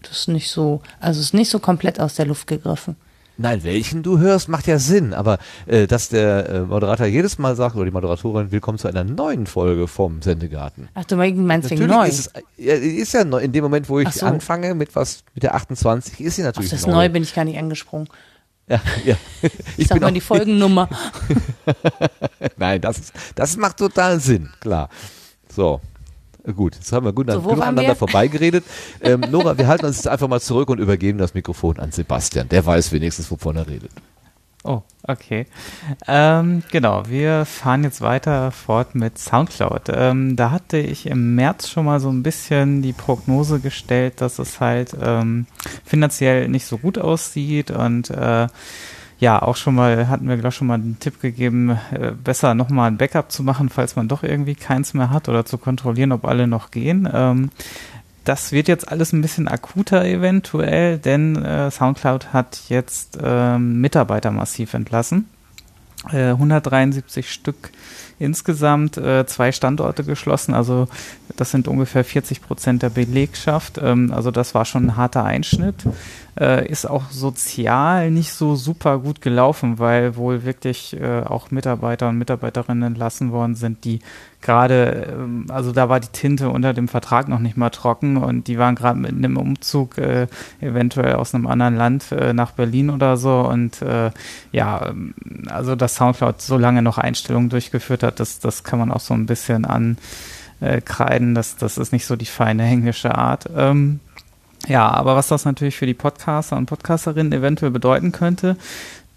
Das 0.03 0.13
ist 0.13 0.29
nicht 0.29 0.51
so, 0.51 0.83
also 1.01 1.21
ist 1.21 1.35
nicht 1.35 1.51
so 1.51 1.59
komplett 1.59 2.01
aus 2.01 2.15
der 2.15 2.27
Luft 2.27 2.47
gegriffen. 2.47 2.97
Nein, 3.37 3.65
welchen 3.65 4.05
du 4.05 4.19
hörst, 4.19 4.49
macht 4.49 4.69
ja 4.69 4.79
Sinn, 4.79 5.13
aber 5.13 5.39
äh, 5.67 5.89
dass 5.89 6.09
der 6.09 6.49
äh, 6.49 6.61
Moderator 6.61 7.07
jedes 7.07 7.37
Mal 7.37 7.57
sagt, 7.57 7.75
oder 7.75 7.85
die 7.85 7.91
Moderatorin, 7.91 8.53
willkommen 8.53 8.79
zu 8.79 8.87
einer 8.87 9.03
neuen 9.03 9.47
Folge 9.47 9.89
vom 9.89 10.23
Sendegarten. 10.23 10.89
Ach, 10.95 11.05
du 11.05 11.17
meinst 11.17 11.69
wegen 11.69 11.87
neu? 11.87 12.07
Ist, 12.07 12.31
es, 12.33 12.43
ja, 12.57 12.75
ist 12.75 13.13
ja 13.13 13.25
neu, 13.25 13.39
in 13.39 13.51
dem 13.51 13.65
Moment, 13.65 13.89
wo 13.89 13.99
ich 13.99 14.09
so. 14.11 14.25
anfange 14.25 14.77
mit 14.77 14.95
was, 14.95 15.25
mit 15.35 15.43
der 15.43 15.57
28, 15.57 16.21
ist 16.21 16.37
sie 16.37 16.43
natürlich 16.43 16.71
Ach, 16.71 16.77
das 16.77 16.87
neu. 16.87 16.93
neu 16.93 17.09
bin 17.09 17.25
ich 17.25 17.35
gar 17.35 17.45
nicht 17.45 17.59
angesprungen. 17.59 18.07
Ja, 18.67 18.81
ja. 19.05 19.17
Ich 19.77 19.89
sag 19.89 20.01
mal 20.01 20.11
die 20.13 20.21
Folgennummer. 20.21 20.89
Nein, 22.57 22.81
das, 22.81 23.13
das 23.35 23.57
macht 23.57 23.77
total 23.77 24.21
Sinn, 24.21 24.49
klar. 24.61 24.89
So, 25.55 25.81
Gut, 26.53 26.75
jetzt 26.75 26.93
haben 26.93 27.07
wir 27.07 27.13
gut 27.15 27.31
so, 27.31 27.41
genug 27.41 27.55
aneinander 27.55 27.93
wir? 27.93 27.97
vorbeigeredet. 27.97 28.65
Ähm, 29.01 29.21
Nora, 29.31 29.57
wir 29.57 29.67
halten 29.67 29.87
uns 29.87 29.97
jetzt 29.97 30.09
einfach 30.09 30.29
mal 30.29 30.43
zurück 30.43 30.69
und 30.69 30.79
übergeben 30.79 31.17
das 31.17 31.33
Mikrofon 31.33 31.79
an 31.79 31.91
Sebastian. 31.91 32.51
Der 32.51 32.67
weiß 32.67 32.93
wenigstens, 32.93 33.31
wovon 33.31 33.57
er 33.57 33.67
redet. 33.67 33.91
Oh, 34.67 34.81
okay. 35.03 35.47
Ähm, 36.09 36.63
genau, 36.73 37.03
wir 37.07 37.45
fahren 37.45 37.85
jetzt 37.85 38.01
weiter 38.01 38.51
fort 38.51 38.95
mit 38.95 39.19
Soundcloud. 39.19 39.91
Ähm, 39.95 40.37
da 40.37 40.51
hatte 40.51 40.79
ich 40.79 41.05
im 41.05 41.35
März 41.35 41.69
schon 41.69 41.85
mal 41.85 42.01
so 42.01 42.09
ein 42.09 42.23
bisschen 42.23 42.81
die 42.81 42.95
Prognose 42.95 43.61
gestellt, 43.61 44.23
dass 44.23 44.39
es 44.39 44.61
halt 44.61 44.97
ähm, 44.99 45.47
finanziell 45.85 46.49
nicht 46.49 46.65
so 46.65 46.79
gut 46.79 46.97
aussieht 46.97 47.71
und 47.71 48.09
äh, 48.09 48.49
ja, 49.19 49.41
auch 49.41 49.57
schon 49.57 49.75
mal, 49.75 50.09
hatten 50.09 50.29
wir 50.29 50.39
gleich 50.39 50.55
schon 50.55 50.67
mal 50.67 50.75
einen 50.75 50.99
Tipp 50.99 51.21
gegeben, 51.21 51.79
äh, 51.93 52.13
besser 52.13 52.55
nochmal 52.55 52.91
ein 52.91 52.97
Backup 52.97 53.31
zu 53.31 53.43
machen, 53.43 53.69
falls 53.69 53.97
man 53.97 54.09
doch 54.09 54.23
irgendwie 54.23 54.55
keins 54.55 54.95
mehr 54.95 55.11
hat 55.11 55.29
oder 55.29 55.45
zu 55.45 55.59
kontrollieren, 55.59 56.13
ob 56.13 56.25
alle 56.25 56.47
noch 56.47 56.71
gehen. 56.71 57.09
Ähm, 57.13 57.51
das 58.25 58.53
wird 58.53 58.69
jetzt 58.69 58.89
alles 58.89 59.13
ein 59.13 59.23
bisschen 59.23 59.49
akuter 59.49 60.05
eventuell, 60.05 60.99
denn 60.99 61.37
äh, 61.37 61.71
SoundCloud 61.71 62.33
hat 62.33 62.63
jetzt 62.69 63.19
ähm, 63.23 63.81
Mitarbeiter 63.81 64.31
massiv 64.31 64.75
entlassen. 64.75 65.29
Äh, 66.11 66.31
173 66.31 67.31
Stück 67.31 67.71
insgesamt, 68.19 68.97
äh, 68.97 69.27
zwei 69.27 69.53
Standorte 69.53 70.05
geschlossen, 70.05 70.55
also 70.55 70.89
das 71.37 71.51
sind 71.51 71.67
ungefähr 71.67 72.05
40 72.05 72.43
Prozent 72.43 72.83
der 72.83 72.91
Belegschaft. 72.91 73.79
Ähm, 73.83 74.13
also 74.13 74.31
das 74.31 74.55
war 74.55 74.65
schon 74.65 74.87
ein 74.87 74.97
harter 74.97 75.25
Einschnitt 75.25 75.85
äh, 76.39 76.67
ist 76.67 76.89
auch 76.89 77.11
sozial 77.11 78.11
nicht 78.11 78.33
so 78.33 78.57
super 78.57 78.99
gut 78.99 79.21
gelaufen, 79.21 79.79
weil 79.79 80.17
wohl 80.17 80.45
wirklich 80.45 80.99
äh, 81.01 81.23
auch 81.23 81.51
Mitarbeiter 81.51 82.09
und 82.09 82.19
Mitarbeiterinnen 82.19 82.83
entlassen 82.83 83.33
worden 83.33 83.55
sind, 83.55 83.85
die 83.85 84.01
gerade, 84.41 85.09
ähm, 85.13 85.47
also 85.49 85.73
da 85.73 85.89
war 85.89 86.01
die 86.01 86.09
Tinte 86.09 86.51
unter 86.51 86.75
dem 86.75 86.89
Vertrag 86.89 87.29
noch 87.29 87.39
nicht 87.39 87.57
mal 87.57 87.71
trocken 87.71 88.17
und 88.17 88.47
die 88.49 88.59
waren 88.59 88.75
gerade 88.75 88.99
mit 88.99 89.13
einem 89.13 89.37
Umzug 89.37 89.97
äh, 89.99 90.27
eventuell 90.61 91.15
aus 91.15 91.35
einem 91.35 91.47
anderen 91.47 91.77
Land 91.77 92.13
äh, 92.13 92.33
nach 92.33 92.53
Berlin 92.53 92.91
oder 92.91 93.17
so 93.17 93.41
und 93.41 93.81
äh, 93.83 94.11
ja, 94.53 94.89
ähm, 94.89 95.15
also 95.49 95.77
dass 95.77 95.97
Soundcloud 95.97 96.43
so 96.43 96.59
lange 96.59 96.83
noch 96.83 96.99
Einstellungen 96.99 97.49
durchgeführt 97.49 98.03
hat, 98.03 98.21
das, 98.21 98.39
das 98.41 98.65
kann 98.65 98.79
man 98.79 98.91
auch 98.91 99.01
so 99.01 99.15
ein 99.15 99.27
bisschen 99.27 99.65
ankreiden, 99.65 101.35
das, 101.35 101.57
das 101.57 101.79
ist 101.79 101.93
nicht 101.93 102.07
so 102.07 102.17
die 102.17 102.27
feine 102.27 102.65
englische 102.65 103.15
Art. 103.15 103.49
Ähm, 103.57 104.01
ja, 104.67 104.89
aber 104.89 105.17
was 105.17 105.29
das 105.29 105.45
natürlich 105.45 105.77
für 105.77 105.87
die 105.87 105.95
Podcaster 105.95 106.57
und 106.57 106.67
Podcasterinnen 106.67 107.33
eventuell 107.33 107.71
bedeuten 107.71 108.13
könnte, 108.13 108.57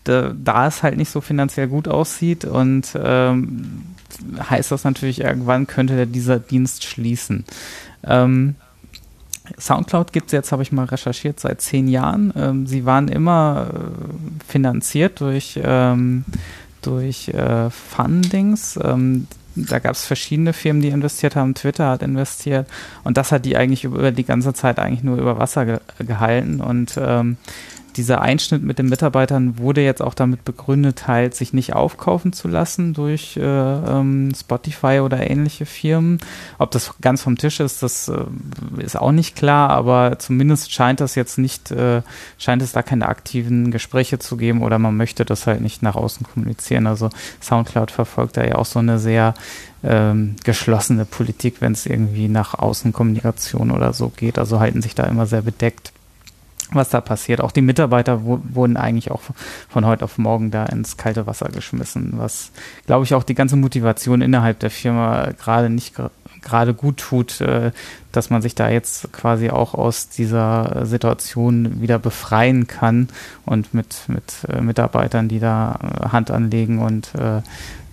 da, 0.03 0.33
da 0.33 0.67
es 0.67 0.83
halt 0.83 0.97
nicht 0.97 1.11
so 1.11 1.21
finanziell 1.21 1.67
gut 1.67 1.87
aussieht 1.87 2.45
und 2.45 2.97
ähm, 3.01 3.83
heißt 4.49 4.71
das 4.71 4.83
natürlich, 4.83 5.21
irgendwann 5.21 5.67
könnte 5.67 6.07
dieser 6.07 6.39
Dienst 6.39 6.85
schließen. 6.85 7.45
Ähm, 8.03 8.55
Soundcloud 9.59 10.11
gibt 10.11 10.27
es 10.27 10.31
jetzt, 10.33 10.51
habe 10.51 10.63
ich 10.63 10.71
mal 10.71 10.85
recherchiert, 10.85 11.39
seit 11.39 11.61
zehn 11.61 11.87
Jahren. 11.87 12.33
Ähm, 12.35 12.67
sie 12.67 12.85
waren 12.85 13.07
immer 13.07 13.67
äh, 13.69 14.51
finanziert 14.51 15.21
durch, 15.21 15.59
ähm, 15.63 16.25
durch 16.81 17.29
äh, 17.29 17.69
Fundings. 17.69 18.77
Da 19.65 19.79
gab 19.79 19.93
es 19.93 20.05
verschiedene 20.05 20.53
Firmen, 20.53 20.81
die 20.81 20.89
investiert 20.89 21.35
haben. 21.35 21.55
Twitter 21.55 21.89
hat 21.89 22.03
investiert 22.03 22.67
und 23.03 23.17
das 23.17 23.31
hat 23.31 23.45
die 23.45 23.57
eigentlich 23.57 23.83
über 23.83 24.11
die 24.11 24.23
ganze 24.23 24.53
Zeit 24.53 24.79
eigentlich 24.79 25.03
nur 25.03 25.17
über 25.17 25.39
Wasser 25.39 25.65
ge 25.65 25.79
gehalten 25.99 26.61
und 26.61 26.99
ähm, 27.01 27.37
dieser 27.97 28.21
Einschnitt 28.21 28.63
mit 28.63 28.79
den 28.79 28.87
Mitarbeitern 28.87 29.57
wurde 29.57 29.81
jetzt 29.81 30.01
auch 30.01 30.13
damit 30.13 30.45
begründet, 30.45 31.07
halt 31.07 31.35
sich 31.35 31.51
nicht 31.51 31.73
aufkaufen 31.73 32.31
zu 32.31 32.47
lassen 32.47 32.93
durch 32.93 33.35
äh, 33.37 33.41
ähm, 33.41 34.31
Spotify 34.35 35.01
oder 35.03 35.29
ähnliche 35.29 35.65
Firmen. 35.65 36.19
Ob 36.59 36.71
das 36.71 36.93
ganz 37.01 37.21
vom 37.23 37.37
Tisch 37.37 37.59
ist, 37.59 37.83
das 37.83 38.07
äh, 38.07 38.25
ist 38.77 38.97
auch 38.97 39.11
nicht 39.11 39.35
klar, 39.35 39.71
aber 39.71 40.19
zumindest 40.19 40.71
scheint 40.71 40.99
das 40.99 41.15
jetzt 41.15 41.37
nicht, 41.37 41.71
äh, 41.71 42.03
scheint 42.37 42.61
es 42.61 42.71
da 42.71 42.83
keine 42.83 43.09
aktiven 43.09 43.71
Gespräche 43.71 44.19
zu 44.19 44.37
geben 44.37 44.61
oder 44.61 44.79
man 44.79 44.95
möchte 44.95 45.25
das 45.25 45.47
halt 45.47 45.61
nicht 45.61 45.81
nach 45.81 45.95
außen 45.95 46.25
kommunizieren. 46.25 46.87
Also 46.87 47.09
SoundCloud 47.41 47.91
verfolgt 47.91 48.37
da 48.37 48.45
ja 48.45 48.55
auch 48.55 48.65
so 48.65 48.79
eine 48.79 48.99
sehr 48.99 49.33
ähm, 49.83 50.35
geschlossene 50.43 51.05
Politik, 51.05 51.61
wenn 51.61 51.71
es 51.71 51.85
irgendwie 51.85 52.27
nach 52.27 52.53
Außenkommunikation 52.53 53.71
oder 53.71 53.93
so 53.93 54.09
geht. 54.09 54.37
Also 54.37 54.59
halten 54.59 54.81
sich 54.81 54.95
da 54.95 55.03
immer 55.03 55.25
sehr 55.25 55.41
bedeckt 55.41 55.91
was 56.71 56.89
da 56.89 57.01
passiert. 57.01 57.41
Auch 57.41 57.51
die 57.51 57.61
Mitarbeiter 57.61 58.21
wurden 58.23 58.77
eigentlich 58.77 59.11
auch 59.11 59.21
von 59.69 59.85
heute 59.85 60.03
auf 60.03 60.17
morgen 60.17 60.51
da 60.51 60.65
ins 60.65 60.97
kalte 60.97 61.27
Wasser 61.27 61.49
geschmissen, 61.49 62.13
was, 62.17 62.51
glaube 62.85 63.05
ich, 63.05 63.13
auch 63.13 63.23
die 63.23 63.35
ganze 63.35 63.55
Motivation 63.55 64.21
innerhalb 64.21 64.59
der 64.59 64.69
Firma 64.69 65.29
gerade 65.37 65.69
nicht 65.69 65.95
gerade 66.41 66.73
gut 66.73 66.97
tut, 66.97 67.41
äh, 67.41 67.71
dass 68.11 68.29
man 68.29 68.41
sich 68.41 68.55
da 68.55 68.69
jetzt 68.69 69.11
quasi 69.11 69.49
auch 69.49 69.73
aus 69.73 70.09
dieser 70.09 70.85
Situation 70.85 71.81
wieder 71.81 71.99
befreien 71.99 72.67
kann 72.67 73.09
und 73.45 73.73
mit, 73.73 74.03
mit 74.07 74.45
äh, 74.47 74.61
Mitarbeitern, 74.61 75.27
die 75.27 75.39
da 75.39 75.79
äh, 75.81 76.09
Hand 76.09 76.31
anlegen 76.31 76.79
und 76.79 77.11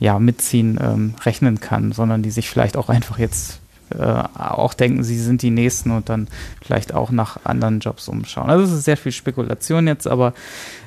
ja, 0.01 0.19
mitziehen, 0.19 0.79
ähm, 0.83 1.15
rechnen 1.25 1.61
kann, 1.61 1.93
sondern 1.93 2.23
die 2.23 2.31
sich 2.31 2.51
vielleicht 2.51 2.77
auch 2.77 2.89
einfach 2.89 3.19
jetzt 3.19 3.61
auch 4.01 4.75
denken, 4.75 5.03
sie 5.03 5.19
sind 5.19 5.43
die 5.43 5.51
Nächsten 5.51 5.91
und 5.91 6.09
dann 6.09 6.29
vielleicht 6.65 6.95
auch 6.95 7.11
nach 7.11 7.39
anderen 7.45 7.81
Jobs 7.81 8.09
umschauen. 8.09 8.51
Also 8.51 8.65
es 8.65 8.73
ist 8.73 8.85
sehr 8.85 8.97
viel 8.97 9.13
Spekulation 9.13 9.87
jetzt, 9.87 10.07
aber 10.07 10.35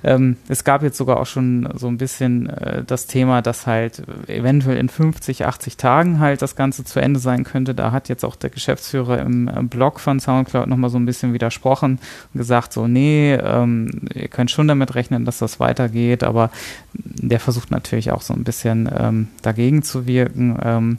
ähm, 0.04 0.38
es 0.48 0.64
gab 0.64 0.84
jetzt 0.84 0.98
sogar 0.98 1.20
auch 1.20 1.26
schon 1.26 1.70
so 1.76 1.88
ein 1.88 1.98
bisschen 1.98 2.50
äh, 2.50 2.84
das 2.86 3.08
Thema, 3.08 3.42
dass 3.42 3.68
halt 3.68 4.04
eventuell 4.28 4.78
in 4.78 4.90
50, 4.90 5.46
80 5.46 5.78
Tagen 5.78 6.20
halt 6.20 6.42
das 6.42 6.56
Ganze 6.56 6.84
zu 6.84 7.00
Ende 7.00 7.20
sein 7.20 7.44
könnte. 7.44 7.76
Da 7.76 7.92
hat 7.92 8.10
jetzt 8.10 8.26
auch 8.26 8.36
der 8.36 8.50
Geschäftsführer 8.50 9.20
im, 9.20 9.48
im 9.48 9.70
Blog 9.70 10.00
von 10.00 10.20
Soundcloud 10.20 10.68
nochmal 10.68 10.90
so 10.90 10.98
ein 10.98 11.06
bisschen 11.06 11.34
widersprochen 11.34 12.00
und 12.34 12.38
gesagt, 12.38 12.74
so, 12.74 12.88
nee, 12.88 13.34
ähm, 13.36 14.08
ihr 14.14 14.28
könnt 14.28 14.52
schon 14.52 14.68
damit 14.68 14.96
rechnen, 14.96 15.26
dass 15.26 15.40
das 15.40 15.60
weitergeht, 15.60 16.24
aber 16.24 16.52
der 16.94 17.40
versucht 17.40 17.72
natürlich 17.72 18.12
auch 18.12 18.22
so 18.22 18.34
ein 18.34 18.44
bisschen 18.44 18.90
ähm, 18.98 19.28
dagegen 19.42 19.84
zu 19.84 20.08
wirken. 20.08 20.98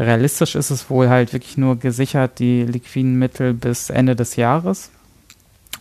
Realistisch 0.00 0.54
ist 0.54 0.70
es 0.70 0.88
wohl 0.88 1.10
halt 1.10 1.34
wirklich 1.34 1.58
nur 1.58 1.78
gesichert, 1.78 2.38
die 2.38 2.62
liquiden 2.62 3.18
Mittel 3.18 3.52
bis 3.52 3.90
Ende 3.90 4.16
des 4.16 4.36
Jahres. 4.36 4.90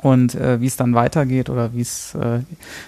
Und 0.01 0.35
äh, 0.35 0.59
wie 0.59 0.65
es 0.65 0.75
dann 0.75 0.93
weitergeht 0.93 1.49
oder 1.49 1.73
wie 1.73 1.81
es 1.81 2.15
äh, 2.15 2.39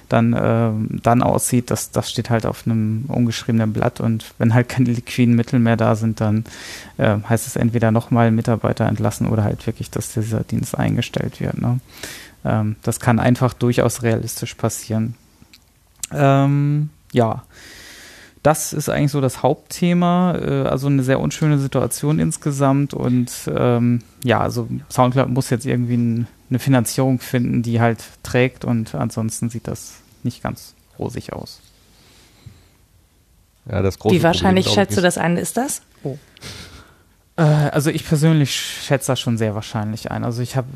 dann, 0.09 0.33
äh, 0.33 0.71
dann 1.01 1.23
aussieht, 1.23 1.71
das, 1.71 1.91
das 1.91 2.11
steht 2.11 2.29
halt 2.29 2.45
auf 2.45 2.65
einem 2.65 3.05
ungeschriebenen 3.07 3.71
Blatt. 3.71 4.01
Und 4.01 4.25
wenn 4.39 4.53
halt 4.53 4.67
keine 4.67 4.91
liquiden 4.91 5.35
Mittel 5.35 5.59
mehr 5.59 5.77
da 5.77 5.95
sind, 5.95 6.19
dann 6.19 6.43
äh, 6.97 7.17
heißt 7.27 7.47
es 7.47 7.55
entweder 7.55 7.91
nochmal 7.91 8.31
Mitarbeiter 8.31 8.85
entlassen 8.85 9.27
oder 9.27 9.45
halt 9.45 9.65
wirklich, 9.67 9.89
dass 9.89 10.13
dieser 10.13 10.41
Dienst 10.41 10.77
eingestellt 10.77 11.39
wird. 11.39 11.61
Ne? 11.61 11.79
Ähm, 12.43 12.75
das 12.83 12.99
kann 12.99 13.19
einfach 13.19 13.53
durchaus 13.53 14.03
realistisch 14.03 14.55
passieren. 14.55 15.15
Ähm, 16.11 16.89
ja 17.13 17.43
das 18.43 18.73
ist 18.73 18.89
eigentlich 18.89 19.11
so 19.11 19.21
das 19.21 19.43
Hauptthema. 19.43 20.35
Äh, 20.35 20.67
also 20.67 20.87
eine 20.87 21.03
sehr 21.03 21.19
unschöne 21.19 21.59
Situation 21.59 22.19
insgesamt. 22.19 22.93
Und 22.93 23.31
ähm, 23.55 24.01
ja, 24.23 24.39
also 24.39 24.67
Soundcloud 24.89 25.29
muss 25.29 25.49
jetzt 25.49 25.65
irgendwie 25.65 25.97
ein, 25.97 26.27
eine 26.49 26.59
Finanzierung 26.59 27.19
finden, 27.19 27.61
die 27.61 27.79
halt 27.79 28.03
trägt. 28.23 28.65
Und 28.65 28.95
ansonsten 28.95 29.49
sieht 29.49 29.67
das 29.67 30.01
nicht 30.23 30.41
ganz 30.41 30.73
rosig 30.97 31.33
aus. 31.33 31.61
Ja, 33.69 33.81
das 33.81 33.99
große 33.99 34.15
Wie 34.15 34.23
wahrscheinlich 34.23 34.65
Problem, 34.65 34.85
schätzt 34.85 34.97
du 34.97 35.01
das 35.01 35.17
ein? 35.17 35.37
Ist 35.37 35.57
das? 35.57 35.81
Oh. 36.03 36.17
Äh, 37.41 37.69
also 37.71 37.89
ich 37.89 38.05
persönlich 38.05 38.55
schätze 38.55 39.07
das 39.07 39.19
schon 39.19 39.37
sehr 39.37 39.55
wahrscheinlich 39.55 40.11
ein. 40.11 40.23
Also 40.23 40.41
ich 40.41 40.55
habe 40.55 40.67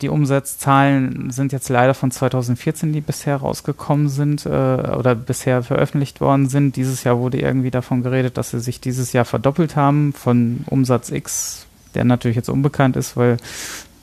die 0.00 0.08
Umsatzzahlen 0.08 1.30
sind 1.30 1.52
jetzt 1.52 1.68
leider 1.68 1.94
von 1.94 2.10
2014, 2.10 2.92
die 2.92 3.02
bisher 3.02 3.36
rausgekommen 3.36 4.08
sind 4.08 4.46
äh, 4.46 4.48
oder 4.48 5.14
bisher 5.14 5.62
veröffentlicht 5.62 6.20
worden 6.20 6.48
sind. 6.48 6.76
Dieses 6.76 7.04
Jahr 7.04 7.18
wurde 7.18 7.40
irgendwie 7.40 7.70
davon 7.70 8.02
geredet, 8.02 8.38
dass 8.38 8.50
sie 8.50 8.60
sich 8.60 8.80
dieses 8.80 9.12
Jahr 9.12 9.26
verdoppelt 9.26 9.76
haben 9.76 10.12
von 10.14 10.64
Umsatz 10.66 11.10
X, 11.10 11.66
der 11.94 12.04
natürlich 12.04 12.36
jetzt 12.36 12.48
unbekannt 12.48 12.96
ist, 12.96 13.16
weil 13.16 13.36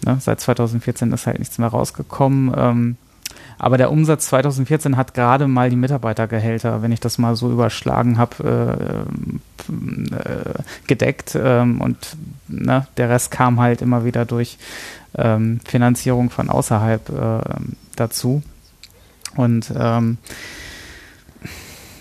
ne, 0.06 0.18
seit 0.20 0.40
2014 0.40 1.12
ist 1.12 1.26
halt 1.26 1.40
nichts 1.40 1.58
mehr 1.58 1.70
rausgekommen. 1.70 2.54
Ähm, 2.56 2.98
aber 3.60 3.78
der 3.78 3.92
Umsatz 3.92 4.28
2014 4.28 4.96
hat 4.96 5.14
gerade 5.14 5.48
mal 5.48 5.70
die 5.70 5.76
Mitarbeitergehälter, 5.76 6.82
wenn 6.82 6.94
ich 6.94 7.02
das 7.02 7.18
mal 7.18 7.36
so 7.36 7.52
überschlagen 7.52 8.18
habe, 8.18 9.06
äh, 9.70 10.16
äh, 10.16 10.54
gedeckt. 10.88 11.38
Ähm, 11.40 11.82
und 11.82 11.98
ne, 12.48 12.88
der 12.96 13.10
Rest 13.10 13.32
kam 13.32 13.60
halt 13.60 13.82
immer 13.82 14.06
wieder 14.06 14.26
durch 14.26 14.58
ähm, 15.16 15.60
Finanzierung 15.66 16.30
von 16.30 16.50
außerhalb 16.50 17.10
äh, 17.10 17.42
dazu. 17.98 18.42
Und 19.36 19.72
ähm, 19.76 20.18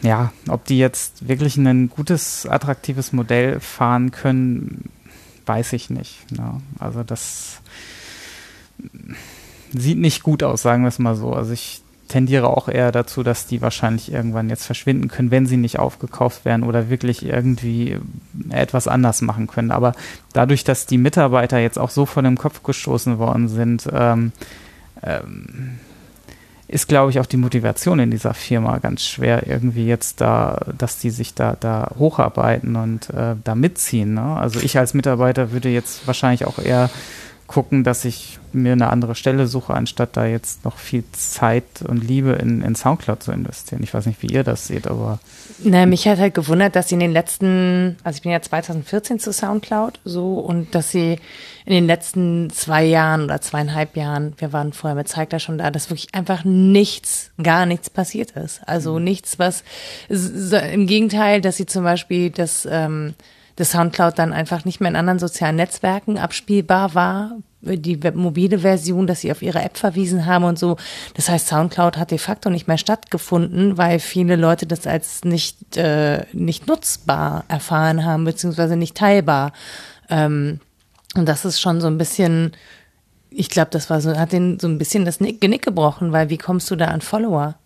ja, 0.03 0.33
ob 0.49 0.65
die 0.65 0.79
jetzt 0.79 1.27
wirklich 1.27 1.57
ein 1.57 1.91
gutes, 1.91 2.47
attraktives 2.47 3.13
Modell 3.13 3.59
fahren 3.59 4.13
können, 4.13 4.91
weiß 5.45 5.73
ich 5.73 5.91
nicht. 5.91 6.31
Ne? 6.31 6.61
Also 6.79 7.03
das 7.03 7.61
sieht 9.73 9.99
nicht 9.99 10.23
gut 10.23 10.43
aus, 10.43 10.63
sagen 10.63 10.83
wir 10.83 10.89
es 10.89 10.99
mal 10.99 11.15
so. 11.15 11.33
Also 11.33 11.53
ich 11.53 11.83
tendiere 12.09 12.49
auch 12.49 12.69
eher 12.69 12.91
dazu, 12.91 13.23
dass 13.23 13.47
die 13.47 13.61
wahrscheinlich 13.61 14.11
irgendwann 14.11 14.49
jetzt 14.49 14.65
verschwinden 14.65 15.09
können, 15.09 15.31
wenn 15.31 15.47
sie 15.47 15.59
nicht 15.59 15.79
aufgekauft 15.79 16.45
werden 16.45 16.65
oder 16.65 16.91
wirklich 16.91 17.25
irgendwie 17.25 17.99
etwas 18.51 18.89
anders 18.89 19.21
machen 19.21 19.47
können. 19.47 19.71
Aber 19.71 19.93
dadurch, 20.33 20.65
dass 20.65 20.87
die 20.87 20.99
Mitarbeiter 20.99 21.59
jetzt 21.59 21.79
auch 21.79 21.91
so 21.91 22.07
von 22.07 22.25
dem 22.25 22.39
Kopf 22.39 22.63
gestoßen 22.63 23.19
worden 23.19 23.49
sind, 23.49 23.89
ähm, 23.93 24.33
ähm, 25.03 25.79
ist, 26.67 26.87
glaube 26.87 27.11
ich, 27.11 27.19
auch 27.19 27.27
die 27.27 27.39
Motivation 27.39 27.99
in 27.99 28.11
dieser 28.11 28.35
Firma 28.35 28.77
ganz 28.79 29.03
schwer, 29.03 29.47
irgendwie 29.47 29.87
jetzt 29.87 30.21
da, 30.21 30.61
dass 30.77 30.99
die 30.99 31.09
sich 31.09 31.35
da, 31.35 31.57
da 31.59 31.93
hocharbeiten 31.99 32.77
und 32.77 33.09
äh, 33.11 33.37
da 33.43 33.55
mitziehen. 33.55 34.15
Ne? 34.15 34.37
Also 34.37 34.61
ich 34.61 34.77
als 34.79 34.93
Mitarbeiter 34.93 35.51
würde 35.51 35.71
jetzt 35.71 36.07
wahrscheinlich 36.07 36.45
auch 36.45 36.59
eher 36.59 36.91
gucken, 37.49 37.83
dass 37.83 38.05
ich 38.05 38.39
mir 38.53 38.73
eine 38.73 38.91
andere 38.91 39.15
Stelle 39.15 39.47
suche, 39.47 39.75
anstatt 39.75 40.17
da 40.17 40.27
jetzt 40.27 40.65
noch 40.65 40.77
viel 40.77 41.03
Zeit 41.13 41.65
und 41.87 42.07
Liebe 42.07 42.33
in, 42.33 42.63
in 42.63 42.75
Soundcloud 42.75 43.23
zu 43.23 43.33
investieren. 43.33 43.83
Ich 43.83 43.93
weiß 43.93 44.07
nicht, 44.07 44.23
wie 44.23 44.29
ihr 44.29 44.45
das 44.45 44.67
seht, 44.67 44.87
aber. 44.87 45.19
Na, 45.65 45.87
mich 45.87 46.07
hat 46.07 46.19
halt 46.19 46.35
gewundert, 46.35 46.77
dass 46.77 46.89
sie 46.89 46.95
in 46.95 47.01
den 47.01 47.13
letzten, 47.13 47.97
also 48.05 48.19
ich 48.19 48.23
bin 48.23 48.33
ja 48.33 48.41
2014 48.41 49.19
zu 49.19 49.33
Soundcloud 49.33 49.99
so 50.05 50.35
und 50.35 50.75
dass 50.75 50.93
sie 50.93 51.19
in 51.65 51.73
den 51.73 51.87
letzten 51.87 52.51
zwei 52.51 52.85
Jahren 52.85 53.25
oder 53.25 53.41
zweieinhalb 53.41 53.97
Jahren, 53.97 54.35
wir 54.37 54.53
waren 54.53 54.75
vorher 54.75 54.95
mit 54.95 55.09
Zeig 55.09 55.31
da 55.31 55.39
schon 55.39 55.59
da, 55.59 55.71
dass 55.71 55.91
wirklich 55.91 56.15
einfach 56.15 56.45
nichts, 56.45 57.31
gar 57.43 57.65
nichts 57.65 57.89
passiert 57.89 58.33
ist. 58.33 58.61
Also 58.67 58.99
mhm. 58.99 59.05
nichts, 59.05 59.39
was 59.39 59.65
im 60.09 60.87
Gegenteil, 60.87 61.41
dass 61.41 61.57
sie 61.57 61.67
zum 61.67 61.83
Beispiel 61.83 62.31
das 62.31 62.69
ähm, 62.71 63.15
das 63.59 63.73
Soundcloud 63.73 64.17
dann 64.19 64.33
einfach 64.33 64.65
nicht 64.65 64.81
mehr 64.81 64.89
in 64.89 64.97
anderen 64.97 65.19
sozialen 65.19 65.57
Netzwerken 65.57 66.17
abspielbar 66.17 66.95
war, 66.95 67.33
die 67.61 67.99
mobile 68.15 68.61
Version, 68.61 69.09
dass 69.09 69.23
sie 69.23 69.33
auf 69.33 69.43
ihre 69.43 69.61
App 69.61 69.77
verwiesen 69.77 70.27
haben 70.27 70.45
und 70.45 70.61
so. 70.61 70.77
Das 71.15 71.29
heißt, 71.29 71.49
Soundcloud 71.49 71.97
hat 71.97 72.13
de 72.13 72.19
facto 72.19 72.51
nicht 72.51 72.69
mehr 72.69 72.79
stattgefunden, 72.79 73.77
weil 73.77 73.99
viele 73.99 74.37
Leute 74.37 74.67
das 74.67 74.87
als 74.87 75.25
nicht, 75.25 75.77
äh, 75.77 76.25
nicht 76.33 76.69
nutzbar 76.69 77.45
erfahren 77.49 78.05
haben, 78.05 78.25
beziehungsweise 78.25 78.77
nicht 78.77 78.97
teilbar. 78.97 79.53
Ähm, 80.09 80.61
und 81.17 81.29
das 81.29 81.45
ist 81.45 81.61
schon 81.61 81.81
so 81.81 81.89
ein 81.89 81.99
bisschen, 81.99 82.53
ich 83.29 83.51
glaube, 83.51 83.73
das 83.73 83.91
war 83.91 84.01
so, 84.01 84.17
hat 84.17 84.31
den 84.31 84.61
so 84.61 84.69
ein 84.69 84.79
bisschen 84.79 85.05
das 85.05 85.19
Genick 85.19 85.63
gebrochen, 85.63 86.13
weil 86.13 86.31
wie 86.31 86.39
kommst 86.39 86.71
du 86.71 86.77
da 86.77 86.87
an 86.87 87.01
Follower? 87.01 87.57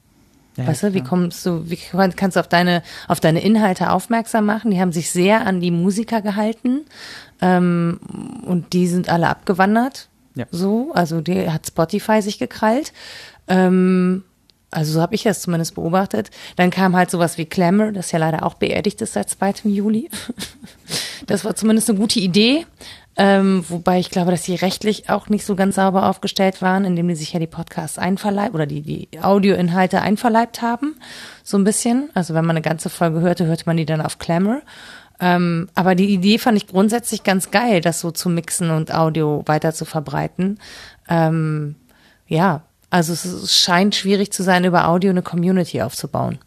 Ja, 0.57 0.67
weißt 0.67 0.83
du, 0.83 0.95
wie 0.95 1.03
kommst 1.03 1.47
du, 1.47 1.71
wie 1.71 1.79
kannst 2.17 2.37
du 2.37 2.41
auf 2.41 2.49
deine, 2.49 2.83
auf 3.09 3.21
deine 3.21 3.43
Inhalte 3.43 3.91
aufmerksam 3.91 4.45
machen? 4.45 4.71
Die 4.71 4.81
haben 4.81 4.93
sich 4.93 5.11
sehr 5.11 5.47
an 5.47 5.61
die 5.61 5.71
Musiker 5.71 6.21
gehalten 6.21 6.83
ähm, 7.41 7.99
und 8.45 8.73
die 8.75 8.87
sind 8.87 9.09
alle 9.09 9.29
abgewandert. 9.29 10.09
Ja. 10.35 10.47
So, 10.51 10.93
also 10.95 11.21
die 11.21 11.51
hat 11.51 11.67
Spotify 11.67 12.21
sich 12.21 12.39
gekrallt. 12.39 12.93
Ähm, 13.49 14.25
also 14.71 14.95
so 14.95 15.01
habe 15.03 15.15
ich 15.15 15.23
das 15.23 15.43
zumindest 15.43 15.75
beobachtet. 15.75 16.31
Dann 16.57 16.71
kam 16.71 16.97
halt 16.97 17.11
sowas 17.11 17.37
wie 17.37 17.45
Clamor, 17.45 17.93
das 17.93 18.11
ja 18.11 18.19
leider 18.19 18.43
auch 18.45 18.55
beerdigt 18.55 19.01
ist 19.03 19.13
seit 19.13 19.29
2. 19.29 19.55
Juli. 19.65 20.09
das 21.27 21.45
war 21.45 21.55
zumindest 21.55 21.91
eine 21.91 21.99
gute 21.99 22.21
Idee. 22.21 22.67
Ähm, 23.16 23.65
wobei 23.68 23.99
ich 23.99 24.08
glaube, 24.08 24.31
dass 24.31 24.44
sie 24.44 24.55
rechtlich 24.55 25.10
auch 25.10 25.28
nicht 25.28 25.44
so 25.44 25.55
ganz 25.55 25.74
sauber 25.74 26.08
aufgestellt 26.08 26.62
waren, 26.62 26.84
indem 26.84 27.08
die 27.08 27.15
sich 27.15 27.32
ja 27.34 27.41
die 27.41 27.47
Podcasts 27.47 27.99
einverleibt 27.99 28.55
oder 28.55 28.66
die, 28.66 28.81
die 28.81 29.08
Audioinhalte 29.20 30.00
einverleibt 30.00 30.62
haben. 30.62 30.97
So 31.44 31.58
ein 31.58 31.65
bisschen. 31.65 32.10
Also 32.15 32.32
wenn 32.32 32.47
man 32.47 32.57
eine 32.57 32.62
ganze 32.62 32.89
Folge 32.89 33.20
hörte, 33.20 33.44
hörte 33.44 33.65
man 33.66 33.76
die 33.76 33.84
dann 33.84 34.00
auf 34.00 34.18
Clamor. 34.18 34.62
Ähm, 35.20 35.68
aber 35.74 35.94
die 35.94 36.12
Idee 36.12 36.39
fand 36.39 36.57
ich 36.57 36.66
grundsätzlich 36.66 37.23
ganz 37.23 37.50
geil, 37.50 37.81
das 37.81 38.00
so 38.00 38.10
zu 38.10 38.31
mixen 38.31 38.70
und 38.70 38.94
Audio 38.94 39.42
weiter 39.47 39.74
zu 39.74 39.84
verbreiten. 39.84 40.58
Ähm, 41.08 41.76
ja, 42.26 42.62
also 42.89 43.12
es 43.12 43.55
scheint 43.55 43.94
schwierig 43.94 44.32
zu 44.32 44.42
sein, 44.42 44.65
über 44.65 44.89
Audio 44.89 45.10
eine 45.10 45.23
Community 45.23 45.82
aufzubauen. 45.82 46.39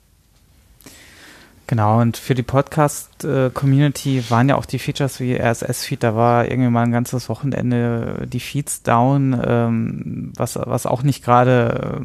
Genau, 1.67 1.99
und 1.99 2.17
für 2.17 2.35
die 2.35 2.43
Podcast-Community 2.43 4.29
waren 4.29 4.49
ja 4.49 4.55
auch 4.55 4.65
die 4.65 4.77
Features 4.77 5.19
wie 5.19 5.35
RSS-Feed, 5.35 6.03
da 6.03 6.15
war 6.15 6.47
irgendwie 6.47 6.69
mal 6.69 6.83
ein 6.83 6.91
ganzes 6.91 7.27
Wochenende 7.27 8.27
die 8.31 8.39
Feeds 8.39 8.83
down, 8.83 9.39
ähm, 9.43 10.31
was, 10.35 10.57
was 10.57 10.85
auch 10.85 11.01
nicht 11.01 11.23
gerade 11.23 12.01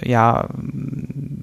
äh, 0.00 0.08
ja, 0.10 0.48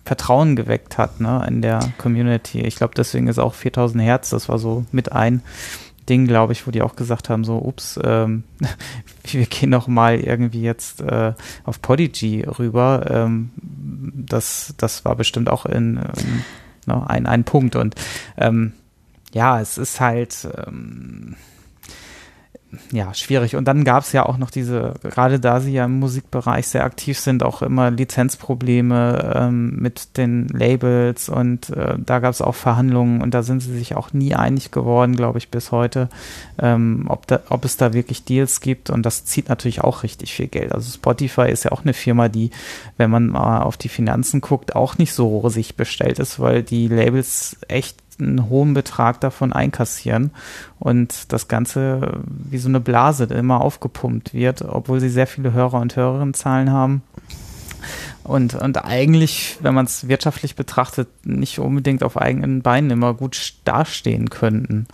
Vertrauen 0.03 0.55
geweckt 0.55 0.97
hat 0.97 1.19
ne, 1.19 1.45
in 1.47 1.61
der 1.61 1.79
Community. 1.99 2.61
Ich 2.61 2.75
glaube, 2.75 2.95
deswegen 2.97 3.27
ist 3.27 3.37
auch 3.37 3.53
4000 3.53 4.03
Hertz, 4.03 4.31
das 4.31 4.49
war 4.49 4.57
so 4.57 4.85
mit 4.91 5.11
ein 5.11 5.43
Ding, 6.09 6.25
glaube 6.25 6.53
ich, 6.53 6.65
wo 6.65 6.71
die 6.71 6.81
auch 6.81 6.95
gesagt 6.95 7.29
haben, 7.29 7.43
so, 7.43 7.59
ups, 7.59 7.99
ähm, 8.03 8.43
wir 9.23 9.45
gehen 9.45 9.69
noch 9.69 9.87
mal 9.87 10.19
irgendwie 10.19 10.63
jetzt 10.63 11.01
äh, 11.01 11.33
auf 11.65 11.83
Podigy 11.83 12.41
rüber. 12.41 13.05
Ähm, 13.11 13.51
das, 13.55 14.73
das 14.77 15.05
war 15.05 15.15
bestimmt 15.15 15.49
auch 15.49 15.67
in, 15.67 15.97
in 15.97 16.43
ne, 16.89 17.09
ein, 17.09 17.25
ein 17.25 17.43
Punkt. 17.45 17.75
Und 17.75 17.95
ähm, 18.37 18.73
ja, 19.31 19.61
es 19.61 19.77
ist 19.77 20.01
halt, 20.01 20.47
ähm, 20.67 21.35
ja, 22.91 23.13
schwierig. 23.15 23.55
Und 23.55 23.65
dann 23.67 23.83
gab 23.83 24.03
es 24.03 24.11
ja 24.11 24.25
auch 24.25 24.37
noch 24.37 24.51
diese, 24.51 24.93
gerade 25.01 25.39
da 25.39 25.59
sie 25.59 25.73
ja 25.73 25.85
im 25.85 25.99
Musikbereich 25.99 26.67
sehr 26.67 26.83
aktiv 26.83 27.17
sind, 27.19 27.41
auch 27.41 27.63
immer 27.63 27.89
Lizenzprobleme 27.89 29.33
ähm, 29.35 29.75
mit 29.77 30.17
den 30.17 30.47
Labels 30.49 31.29
und 31.29 31.71
äh, 31.71 31.95
da 31.97 32.19
gab 32.19 32.31
es 32.31 32.41
auch 32.41 32.53
Verhandlungen 32.53 33.21
und 33.21 33.33
da 33.33 33.41
sind 33.41 33.61
sie 33.61 33.75
sich 33.75 33.95
auch 33.95 34.13
nie 34.13 34.35
einig 34.35 34.69
geworden, 34.69 35.15
glaube 35.15 35.39
ich, 35.39 35.49
bis 35.49 35.71
heute, 35.71 36.09
ähm, 36.59 37.05
ob, 37.09 37.25
da, 37.25 37.39
ob 37.49 37.65
es 37.65 37.77
da 37.77 37.93
wirklich 37.93 38.23
Deals 38.23 38.61
gibt 38.61 38.91
und 38.91 39.03
das 39.03 39.25
zieht 39.25 39.49
natürlich 39.49 39.81
auch 39.81 40.03
richtig 40.03 40.33
viel 40.33 40.47
Geld. 40.47 40.71
Also 40.71 40.91
Spotify 40.91 41.49
ist 41.49 41.63
ja 41.63 41.71
auch 41.71 41.81
eine 41.81 41.93
Firma, 41.93 42.29
die, 42.29 42.51
wenn 42.97 43.09
man 43.09 43.27
mal 43.27 43.63
auf 43.63 43.77
die 43.77 43.89
Finanzen 43.89 44.41
guckt, 44.41 44.75
auch 44.75 44.99
nicht 44.99 45.13
so 45.13 45.27
rosig 45.27 45.75
bestellt 45.75 46.19
ist, 46.19 46.39
weil 46.39 46.61
die 46.61 46.87
Labels 46.87 47.57
echt 47.67 47.97
einen 48.19 48.49
hohen 48.49 48.73
Betrag 48.73 49.21
davon 49.21 49.53
einkassieren 49.53 50.31
und 50.79 51.31
das 51.31 51.47
Ganze 51.47 52.21
wie 52.27 52.57
so 52.57 52.69
eine 52.69 52.79
Blase 52.79 53.25
immer 53.25 53.61
aufgepumpt 53.61 54.33
wird, 54.33 54.61
obwohl 54.61 54.99
sie 54.99 55.09
sehr 55.09 55.27
viele 55.27 55.53
Hörer 55.53 55.79
und 55.79 55.95
Hörerinnenzahlen 55.95 56.71
haben. 56.71 57.01
Und, 58.23 58.53
und 58.53 58.85
eigentlich, 58.85 59.57
wenn 59.61 59.73
man 59.73 59.85
es 59.85 60.07
wirtschaftlich 60.07 60.55
betrachtet, 60.55 61.07
nicht 61.25 61.57
unbedingt 61.57 62.03
auf 62.03 62.15
eigenen 62.15 62.61
Beinen 62.61 62.91
immer 62.91 63.15
gut 63.15 63.55
dastehen 63.65 64.29
könnten, 64.29 64.85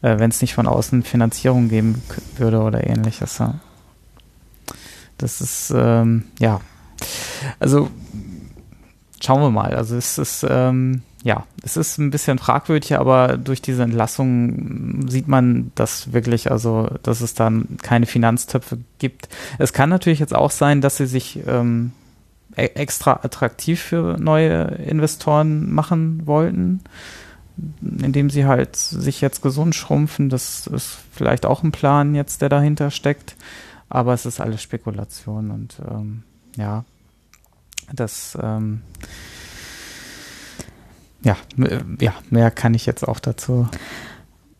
äh, 0.00 0.18
wenn 0.18 0.30
es 0.30 0.40
nicht 0.40 0.54
von 0.54 0.66
außen 0.66 1.02
Finanzierung 1.02 1.68
geben 1.68 2.02
würde 2.38 2.60
oder 2.60 2.86
ähnliches. 2.86 3.38
Ja. 3.38 3.56
Das 5.18 5.40
ist, 5.40 5.70
ähm, 5.76 6.24
ja. 6.38 6.60
Also, 7.58 7.90
schauen 9.20 9.42
wir 9.42 9.50
mal. 9.50 9.74
Also, 9.74 9.96
es 9.96 10.16
ist, 10.16 10.46
ähm, 10.48 11.02
ja, 11.24 11.44
es 11.62 11.76
ist 11.76 11.98
ein 11.98 12.10
bisschen 12.10 12.38
fragwürdig, 12.38 12.96
aber 12.96 13.36
durch 13.36 13.60
diese 13.60 13.82
Entlassung 13.82 15.08
sieht 15.08 15.26
man 15.26 15.72
das 15.74 16.12
wirklich, 16.12 16.50
also 16.50 16.88
dass 17.02 17.20
es 17.20 17.34
dann 17.34 17.76
keine 17.82 18.06
Finanztöpfe 18.06 18.78
gibt. 18.98 19.28
Es 19.58 19.72
kann 19.72 19.90
natürlich 19.90 20.20
jetzt 20.20 20.34
auch 20.34 20.52
sein, 20.52 20.80
dass 20.80 20.96
sie 20.96 21.06
sich 21.06 21.40
ähm, 21.46 21.92
e 22.56 22.66
extra 22.66 23.20
attraktiv 23.22 23.80
für 23.80 24.16
neue 24.18 24.62
Investoren 24.62 25.72
machen 25.72 26.26
wollten, 26.26 26.80
indem 27.82 28.30
sie 28.30 28.46
halt 28.46 28.76
sich 28.76 29.20
jetzt 29.20 29.42
gesund 29.42 29.74
schrumpfen. 29.74 30.28
Das 30.28 30.68
ist 30.68 30.98
vielleicht 31.10 31.46
auch 31.46 31.64
ein 31.64 31.72
Plan 31.72 32.14
jetzt, 32.14 32.42
der 32.42 32.48
dahinter 32.48 32.92
steckt. 32.92 33.34
Aber 33.88 34.12
es 34.12 34.24
ist 34.26 34.38
alles 34.38 34.62
Spekulation 34.62 35.50
und 35.50 35.80
ähm, 35.90 36.22
ja, 36.56 36.84
das 37.92 38.36
ähm, 38.40 38.82
ja, 41.22 41.36
ja, 42.00 42.14
mehr 42.30 42.50
kann 42.50 42.74
ich 42.74 42.86
jetzt 42.86 43.06
auch 43.06 43.20
dazu. 43.20 43.68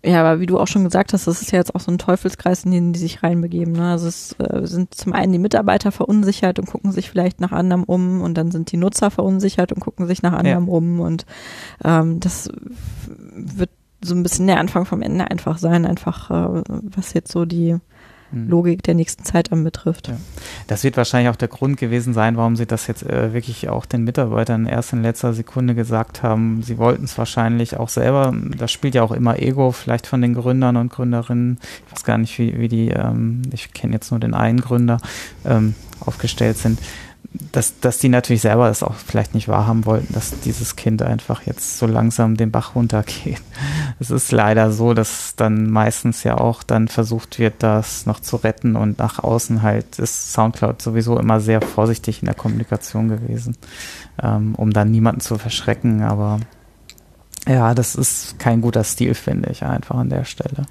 Ja, 0.04 0.20
aber 0.20 0.40
wie 0.40 0.46
du 0.46 0.58
auch 0.58 0.68
schon 0.68 0.84
gesagt 0.84 1.12
hast, 1.12 1.26
das 1.26 1.42
ist 1.42 1.50
ja 1.50 1.58
jetzt 1.58 1.74
auch 1.74 1.80
so 1.80 1.90
ein 1.90 1.98
Teufelskreis, 1.98 2.64
in 2.64 2.70
den 2.70 2.92
die 2.92 3.00
sich 3.00 3.22
reinbegeben. 3.24 3.72
Ne? 3.72 3.90
Also 3.90 4.06
es 4.06 4.32
äh, 4.38 4.64
sind 4.64 4.94
zum 4.94 5.12
einen 5.12 5.32
die 5.32 5.40
Mitarbeiter 5.40 5.90
verunsichert 5.90 6.60
und 6.60 6.66
gucken 6.66 6.92
sich 6.92 7.10
vielleicht 7.10 7.40
nach 7.40 7.50
anderem 7.50 7.82
um 7.82 8.22
und 8.22 8.34
dann 8.34 8.52
sind 8.52 8.70
die 8.70 8.76
Nutzer 8.76 9.10
verunsichert 9.10 9.72
und 9.72 9.80
gucken 9.80 10.06
sich 10.06 10.22
nach 10.22 10.32
anderem 10.32 10.66
ja. 10.66 10.72
um 10.72 11.00
und 11.00 11.26
ähm, 11.84 12.20
das 12.20 12.48
wird 13.34 13.70
so 14.00 14.14
ein 14.14 14.22
bisschen 14.22 14.46
der 14.46 14.60
Anfang 14.60 14.84
vom 14.84 15.02
Ende 15.02 15.28
einfach 15.28 15.58
sein, 15.58 15.84
einfach 15.84 16.30
äh, 16.30 16.62
was 16.68 17.12
jetzt 17.12 17.32
so 17.32 17.44
die. 17.44 17.76
Logik 18.30 18.82
der 18.82 18.94
nächsten 18.94 19.24
Zeit 19.24 19.52
anbetrifft. 19.52 20.08
Ja. 20.08 20.16
Das 20.66 20.84
wird 20.84 20.96
wahrscheinlich 20.96 21.30
auch 21.30 21.36
der 21.36 21.48
Grund 21.48 21.78
gewesen 21.78 22.12
sein, 22.12 22.36
warum 22.36 22.56
sie 22.56 22.66
das 22.66 22.86
jetzt 22.86 23.02
äh, 23.04 23.32
wirklich 23.32 23.68
auch 23.68 23.86
den 23.86 24.04
Mitarbeitern 24.04 24.66
erst 24.66 24.92
in 24.92 25.02
letzter 25.02 25.32
Sekunde 25.32 25.74
gesagt 25.74 26.22
haben. 26.22 26.62
Sie 26.62 26.78
wollten 26.78 27.04
es 27.04 27.16
wahrscheinlich 27.16 27.76
auch 27.76 27.88
selber. 27.88 28.34
Das 28.58 28.70
spielt 28.70 28.94
ja 28.94 29.02
auch 29.02 29.12
immer 29.12 29.38
Ego, 29.38 29.72
vielleicht 29.72 30.06
von 30.06 30.20
den 30.20 30.34
Gründern 30.34 30.76
und 30.76 30.92
Gründerinnen. 30.92 31.58
Ich 31.86 31.92
weiß 31.92 32.04
gar 32.04 32.18
nicht, 32.18 32.38
wie, 32.38 32.58
wie 32.58 32.68
die, 32.68 32.88
ähm, 32.88 33.42
ich 33.52 33.72
kenne 33.72 33.94
jetzt 33.94 34.10
nur 34.10 34.20
den 34.20 34.34
einen 34.34 34.60
Gründer, 34.60 34.98
ähm, 35.44 35.74
aufgestellt 36.00 36.58
sind 36.58 36.78
dass, 37.52 37.78
dass 37.80 37.98
die 37.98 38.08
natürlich 38.08 38.42
selber 38.42 38.68
das 38.68 38.82
auch 38.82 38.94
vielleicht 38.94 39.34
nicht 39.34 39.48
wahrhaben 39.48 39.84
wollten, 39.84 40.12
dass 40.14 40.40
dieses 40.40 40.76
Kind 40.76 41.02
einfach 41.02 41.42
jetzt 41.42 41.78
so 41.78 41.86
langsam 41.86 42.36
den 42.36 42.50
Bach 42.50 42.74
runtergeht. 42.74 43.42
Es 44.00 44.10
ist 44.10 44.30
leider 44.30 44.70
so, 44.70 44.94
dass 44.94 45.34
dann 45.34 45.68
meistens 45.68 46.22
ja 46.22 46.38
auch 46.38 46.62
dann 46.62 46.86
versucht 46.86 47.40
wird, 47.40 47.54
das 47.58 48.06
noch 48.06 48.20
zu 48.20 48.36
retten 48.36 48.76
und 48.76 48.98
nach 48.98 49.18
außen 49.18 49.62
halt 49.62 49.98
ist 49.98 50.32
Soundcloud 50.32 50.80
sowieso 50.80 51.18
immer 51.18 51.40
sehr 51.40 51.60
vorsichtig 51.60 52.22
in 52.22 52.26
der 52.26 52.36
Kommunikation 52.36 53.08
gewesen, 53.08 53.56
ähm, 54.22 54.54
um 54.54 54.72
dann 54.72 54.92
niemanden 54.92 55.20
zu 55.20 55.36
verschrecken, 55.36 56.02
aber 56.02 56.38
ja, 57.48 57.74
das 57.74 57.96
ist 57.96 58.38
kein 58.38 58.60
guter 58.60 58.84
Stil, 58.84 59.14
finde 59.14 59.50
ich 59.50 59.64
einfach 59.64 59.96
an 59.96 60.10
der 60.10 60.24
Stelle. 60.24 60.66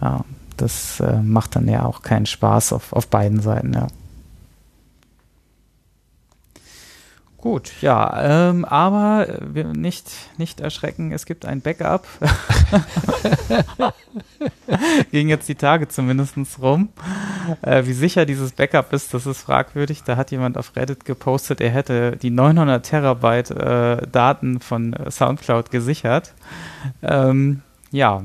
Ja, 0.00 0.24
das 0.56 0.98
äh, 0.98 1.20
macht 1.22 1.54
dann 1.54 1.68
ja 1.68 1.84
auch 1.84 2.02
keinen 2.02 2.26
Spaß 2.26 2.72
auf, 2.72 2.92
auf 2.92 3.06
beiden 3.06 3.40
Seiten, 3.40 3.72
ja. 3.72 3.86
Gut, 7.50 7.72
ja, 7.80 8.50
ähm, 8.50 8.66
aber 8.66 9.26
nicht, 9.74 10.10
nicht 10.36 10.60
erschrecken, 10.60 11.12
es 11.12 11.24
gibt 11.24 11.46
ein 11.46 11.62
Backup. 11.62 12.06
Ging 15.10 15.30
jetzt 15.30 15.48
die 15.48 15.54
Tage 15.54 15.88
zumindest 15.88 16.36
rum. 16.60 16.90
Äh, 17.62 17.86
wie 17.86 17.94
sicher 17.94 18.26
dieses 18.26 18.52
Backup 18.52 18.92
ist, 18.92 19.14
das 19.14 19.24
ist 19.24 19.40
fragwürdig. 19.40 20.02
Da 20.02 20.18
hat 20.18 20.30
jemand 20.30 20.58
auf 20.58 20.76
Reddit 20.76 21.06
gepostet, 21.06 21.62
er 21.62 21.70
hätte 21.70 22.18
die 22.18 22.28
900 22.28 22.84
Terabyte 22.84 23.50
äh, 23.52 24.06
Daten 24.06 24.60
von 24.60 24.94
Soundcloud 25.08 25.70
gesichert. 25.70 26.34
Ähm, 27.00 27.62
ja, 27.90 28.24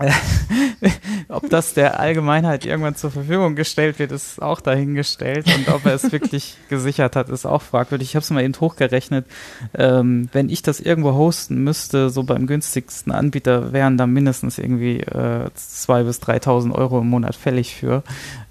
ob 1.28 1.48
das 1.50 1.74
der 1.74 2.00
Allgemeinheit 2.00 2.64
irgendwann 2.64 2.94
zur 2.94 3.10
Verfügung 3.10 3.54
gestellt 3.54 3.98
wird, 3.98 4.12
ist 4.12 4.40
auch 4.40 4.60
dahingestellt. 4.60 5.46
Und 5.54 5.68
ob 5.68 5.84
er 5.86 5.94
es 5.94 6.10
wirklich 6.12 6.56
gesichert 6.68 7.16
hat, 7.16 7.28
ist 7.28 7.46
auch 7.46 7.62
fragwürdig. 7.62 8.08
Ich 8.08 8.16
habe 8.16 8.22
es 8.22 8.30
mal 8.30 8.42
eben 8.42 8.58
hochgerechnet. 8.58 9.26
Ähm, 9.74 10.28
wenn 10.32 10.48
ich 10.48 10.62
das 10.62 10.80
irgendwo 10.80 11.14
hosten 11.14 11.62
müsste, 11.62 12.10
so 12.10 12.22
beim 12.22 12.46
günstigsten 12.46 13.12
Anbieter, 13.12 13.72
wären 13.72 13.96
da 13.96 14.06
mindestens 14.06 14.58
irgendwie 14.58 15.00
äh, 15.00 15.48
2.000 15.56 16.04
bis 16.04 16.20
3.000 16.20 16.72
Euro 16.72 17.00
im 17.00 17.08
Monat 17.08 17.36
fällig 17.36 17.74
für. 17.74 18.02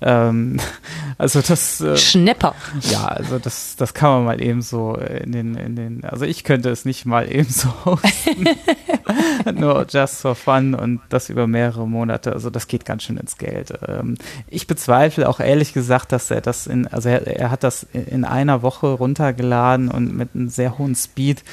Ähm, 0.01 0.57
also 1.17 1.41
das... 1.41 1.81
Äh, 1.81 1.97
Schnepper. 1.97 2.55
Ja, 2.89 3.05
also 3.05 3.39
das, 3.39 3.75
das 3.75 3.93
kann 3.93 4.09
man 4.11 4.25
mal 4.25 4.41
eben 4.41 4.61
so 4.61 4.95
in 4.95 5.31
den, 5.31 5.55
in 5.55 5.75
den... 5.75 6.05
Also 6.05 6.25
ich 6.25 6.43
könnte 6.43 6.69
es 6.69 6.85
nicht 6.85 7.05
mal 7.05 7.31
eben 7.31 7.49
so 7.49 7.69
hosten. 7.85 8.47
Nur 9.53 9.85
just 9.89 10.21
for 10.21 10.35
fun 10.35 10.73
und 10.73 11.01
das 11.09 11.29
über 11.29 11.47
mehrere 11.47 11.87
Monate. 11.87 12.33
Also 12.33 12.49
das 12.49 12.67
geht 12.67 12.85
ganz 12.85 13.03
schön 13.03 13.17
ins 13.17 13.37
Geld. 13.37 13.73
Ähm, 13.87 14.15
ich 14.47 14.67
bezweifle 14.67 15.27
auch 15.27 15.39
ehrlich 15.39 15.73
gesagt, 15.73 16.11
dass 16.11 16.31
er 16.31 16.41
das 16.41 16.67
in, 16.67 16.87
also 16.87 17.09
er, 17.09 17.27
er 17.27 17.51
hat 17.51 17.63
das 17.63 17.83
in 17.93 18.25
einer 18.25 18.61
Woche 18.61 18.87
runtergeladen 18.87 19.89
und 19.89 20.15
mit 20.15 20.29
einem 20.33 20.49
sehr 20.49 20.77
hohen 20.77 20.95
Speed. 20.95 21.43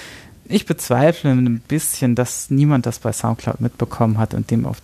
Ich 0.48 0.66
bezweifle 0.66 1.30
ein 1.30 1.60
bisschen, 1.60 2.14
dass 2.14 2.50
niemand 2.50 2.86
das 2.86 3.00
bei 3.00 3.12
SoundCloud 3.12 3.60
mitbekommen 3.60 4.18
hat 4.18 4.32
und 4.34 4.50
dem 4.50 4.64
auf 4.64 4.78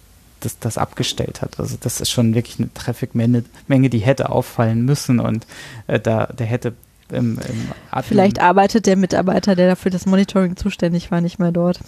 das, 0.45 0.59
das 0.59 0.79
abgestellt 0.79 1.43
hat. 1.43 1.59
Also 1.59 1.77
das 1.81 2.01
ist 2.01 2.11
schon 2.11 2.35
wirklich 2.35 2.59
eine 2.59 2.73
Traffic-Menge, 2.73 3.91
die 3.91 3.99
hätte 3.99 4.31
auffallen 4.31 4.85
müssen 4.85 5.21
und 5.21 5.47
äh, 5.87 5.99
da 5.99 6.27
der 6.27 6.47
hätte 6.47 6.75
im, 7.11 7.39
im 7.39 8.03
Vielleicht 8.03 8.41
arbeitet 8.41 8.87
der 8.87 8.97
Mitarbeiter, 8.97 9.55
der 9.55 9.69
dafür 9.69 9.91
das 9.91 10.07
Monitoring 10.07 10.57
zuständig 10.57 11.11
war, 11.11 11.21
nicht 11.21 11.39
mehr 11.39 11.53
dort. 11.53 11.81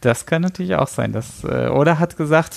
Das 0.00 0.26
kann 0.26 0.42
natürlich 0.42 0.74
auch 0.74 0.88
sein. 0.88 1.12
Dass, 1.12 1.44
äh, 1.44 1.68
oder 1.68 1.98
hat 1.98 2.16
gesagt, 2.16 2.56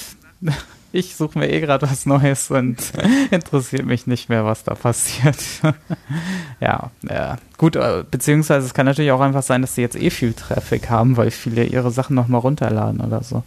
ich 0.93 1.15
suche 1.15 1.39
mir 1.39 1.51
eh 1.51 1.59
gerade 1.59 1.89
was 1.89 2.05
Neues 2.05 2.51
und 2.51 2.77
interessiert 3.31 3.85
mich 3.85 4.05
nicht 4.05 4.29
mehr, 4.29 4.45
was 4.45 4.63
da 4.63 4.75
passiert. 4.75 5.37
ja, 6.61 6.91
ja, 7.09 7.37
gut, 7.57 7.75
äh, 7.75 8.03
beziehungsweise 8.09 8.67
es 8.67 8.75
kann 8.75 8.85
natürlich 8.85 9.11
auch 9.11 9.19
einfach 9.19 9.41
sein, 9.41 9.61
dass 9.61 9.73
sie 9.73 9.81
jetzt 9.81 9.95
eh 9.95 10.11
viel 10.11 10.33
Traffic 10.33 10.91
haben, 10.91 11.17
weil 11.17 11.31
viele 11.31 11.65
ihre 11.65 11.89
Sachen 11.89 12.15
nochmal 12.15 12.41
runterladen 12.41 13.01
oder 13.01 13.23
so. 13.23 13.43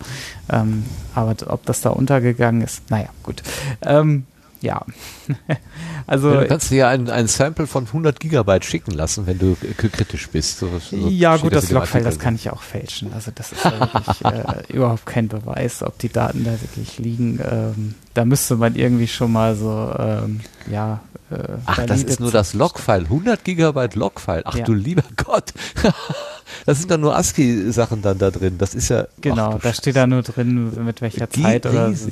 Ähm, 0.50 0.84
aber 1.14 1.36
ob 1.46 1.64
das 1.64 1.80
da 1.80 1.90
untergegangen 1.90 2.62
ist, 2.62 2.90
naja, 2.90 3.08
gut. 3.22 3.42
Ähm, 3.82 4.26
ja. 4.66 4.84
also 6.06 6.32
ja, 6.32 6.40
du 6.40 6.48
kannst 6.48 6.70
dir 6.70 6.76
ja 6.76 6.88
ein, 6.88 7.08
ein 7.08 7.28
Sample 7.28 7.66
von 7.66 7.86
100 7.86 8.18
Gigabyte 8.20 8.64
schicken 8.64 8.90
lassen, 8.92 9.26
wenn 9.26 9.38
du 9.38 9.56
kritisch 9.76 10.28
bist. 10.28 10.58
So, 10.58 10.68
so 10.78 10.96
ja 11.08 11.36
gut, 11.36 11.54
das 11.54 11.70
Logfile, 11.70 12.04
das 12.04 12.18
kann 12.18 12.34
ich 12.34 12.50
auch 12.50 12.62
fälschen. 12.62 13.12
Also 13.12 13.30
das 13.34 13.52
ist 13.52 13.64
ja 13.64 13.80
wirklich 13.80 14.24
äh, 14.24 14.62
überhaupt 14.72 15.06
kein 15.06 15.28
Beweis, 15.28 15.82
ob 15.82 15.98
die 15.98 16.08
Daten 16.08 16.44
da 16.44 16.52
wirklich 16.60 16.98
liegen. 16.98 17.40
Ähm, 17.48 17.94
da 18.14 18.24
müsste 18.24 18.56
man 18.56 18.74
irgendwie 18.74 19.08
schon 19.08 19.32
mal 19.32 19.54
so, 19.54 19.94
ähm, 19.98 20.40
ja. 20.70 21.00
Äh, 21.30 21.36
Ach, 21.64 21.84
das 21.86 22.02
ist 22.02 22.20
nur 22.20 22.30
das 22.30 22.54
Logfile. 22.54 23.04
100 23.04 23.44
Gigabyte 23.44 23.94
Logfile. 23.94 24.42
Ach 24.44 24.56
ja. 24.56 24.64
du 24.64 24.74
lieber 24.74 25.04
Gott. 25.16 25.52
das 26.64 26.78
sind 26.78 26.90
dann 26.90 27.00
nur 27.00 27.16
ASCII-Sachen 27.16 28.02
dann 28.02 28.18
da 28.18 28.30
drin. 28.30 28.58
Das 28.58 28.74
ist 28.74 28.88
ja. 28.88 29.06
Genau, 29.20 29.58
da 29.58 29.72
steht 29.72 29.96
da 29.96 30.06
nur 30.06 30.22
drin, 30.22 30.84
mit 30.84 31.00
welcher 31.00 31.28
Zeit 31.30 31.66
oder 31.66 31.88
es 31.88 32.06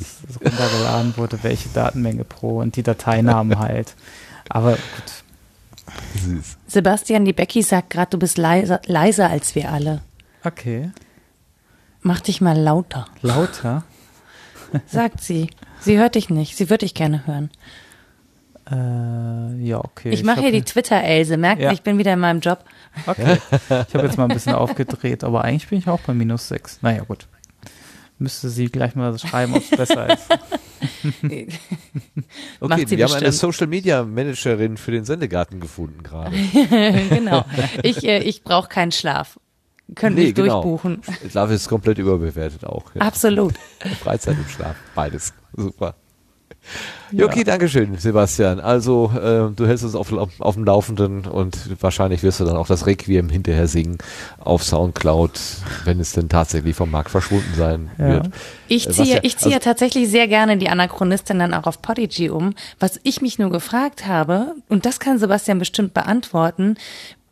runtergeladen 0.44 1.16
wurde, 1.16 1.38
welche 1.42 1.68
Datenmenge 1.70 2.24
pro 2.24 2.58
und 2.58 2.76
die 2.76 2.82
Dateinamen 2.82 3.58
halt. 3.58 3.94
Aber 4.48 4.72
gut. 4.72 5.24
Süß. 6.24 6.56
Sebastian, 6.66 7.24
die 7.24 7.32
Becky 7.32 7.62
sagt 7.62 7.90
gerade, 7.90 8.10
du 8.10 8.18
bist 8.18 8.38
leiser, 8.38 8.80
leiser 8.86 9.30
als 9.30 9.54
wir 9.54 9.70
alle. 9.70 10.02
Okay. 10.42 10.90
Mach 12.02 12.20
dich 12.20 12.40
mal 12.40 12.58
lauter. 12.58 13.06
Lauter? 13.22 13.84
Sagt 14.86 15.22
sie. 15.22 15.48
Sie 15.80 15.98
hört 15.98 16.14
dich 16.14 16.30
nicht. 16.30 16.56
Sie 16.56 16.68
würde 16.70 16.84
dich 16.84 16.94
gerne 16.94 17.26
hören. 17.26 17.50
Äh, 18.70 19.62
ja, 19.62 19.78
okay. 19.84 20.10
Ich 20.10 20.22
mache 20.24 20.40
hier 20.40 20.52
die 20.52 20.62
Twitter-Else. 20.62 21.36
Merkt, 21.36 21.60
Ja. 21.62 21.72
ich 21.72 21.82
bin 21.82 21.98
wieder 21.98 22.12
in 22.14 22.20
meinem 22.20 22.40
Job. 22.40 22.64
Okay. 23.06 23.38
Ich 23.88 23.94
habe 23.94 24.06
jetzt 24.06 24.16
mal 24.16 24.24
ein 24.24 24.34
bisschen 24.34 24.54
aufgedreht, 24.54 25.22
aber 25.24 25.44
eigentlich 25.44 25.68
bin 25.68 25.78
ich 25.78 25.88
auch 25.88 26.00
bei 26.00 26.14
minus 26.14 26.48
6. 26.48 26.78
Naja, 26.82 27.02
gut. 27.04 27.26
Müsste 28.18 28.48
sie 28.48 28.66
gleich 28.66 28.94
mal 28.94 29.18
schreiben, 29.18 29.54
ob 29.54 29.62
es 29.62 29.70
besser 29.70 30.12
ist. 30.12 30.28
Okay, 31.04 31.48
Macht 32.60 32.88
sie 32.88 32.96
wir 32.98 33.04
haben 33.04 33.12
eine 33.14 33.26
bestimmt. 33.26 33.54
Social 33.54 33.66
Media 33.66 34.04
Managerin 34.04 34.76
für 34.76 34.90
den 34.90 35.04
Sendegarten 35.04 35.60
gefunden 35.60 36.02
gerade. 36.02 36.36
genau. 37.08 37.44
Ich, 37.82 38.04
äh, 38.04 38.18
ich 38.20 38.42
brauche 38.42 38.68
keinen 38.68 38.92
Schlaf. 38.92 39.38
Können 39.94 40.16
Nee, 40.16 40.24
mich 40.26 40.34
genau. 40.34 40.62
durchbuchen. 40.62 41.02
Schlaf 41.30 41.50
ist 41.50 41.68
komplett 41.68 41.98
überbewertet 41.98 42.64
auch. 42.64 42.94
Ja. 42.94 43.02
Absolut. 43.02 43.54
Freizeit 44.02 44.36
und 44.38 44.50
Schlaf, 44.50 44.76
beides. 44.94 45.32
Super. 45.54 45.94
Ja. 47.12 47.26
Okay, 47.26 47.44
danke 47.44 47.68
schön, 47.68 47.96
Sebastian. 47.98 48.58
Also, 48.58 49.12
äh, 49.14 49.54
du 49.54 49.66
hältst 49.66 49.84
uns 49.84 49.94
auf, 49.94 50.10
auf, 50.12 50.30
auf 50.40 50.54
dem 50.54 50.64
Laufenden 50.64 51.26
und 51.26 51.56
wahrscheinlich 51.82 52.22
wirst 52.22 52.40
du 52.40 52.44
dann 52.44 52.56
auch 52.56 52.66
das 52.66 52.86
Requiem 52.86 53.28
hinterher 53.28 53.68
singen 53.68 53.98
auf 54.40 54.64
Soundcloud, 54.64 55.38
wenn 55.84 56.00
es 56.00 56.12
denn 56.12 56.28
tatsächlich 56.30 56.74
vom 56.74 56.90
Markt 56.90 57.10
verschwunden 57.10 57.52
sein 57.54 57.90
Ja. 57.98 58.08
wird. 58.08 58.30
Ich 58.66 58.88
Äh, 58.88 58.92
ziehe, 58.92 59.14
ja- 59.16 59.20
ich 59.22 59.36
ziehe 59.36 59.54
also- 59.56 59.64
tatsächlich 59.64 60.08
sehr 60.08 60.26
gerne 60.26 60.56
die 60.56 60.70
Anachronistin 60.70 61.38
dann 61.38 61.52
auch 61.54 61.64
auf 61.64 61.82
Podigy 61.82 62.30
um. 62.30 62.54
Was 62.80 62.98
ich 63.02 63.20
mich 63.20 63.38
nur 63.38 63.50
gefragt 63.50 64.06
habe, 64.06 64.54
und 64.70 64.86
das 64.86 64.98
kann 65.00 65.18
Sebastian 65.18 65.58
bestimmt 65.58 65.92
beantworten, 65.92 66.76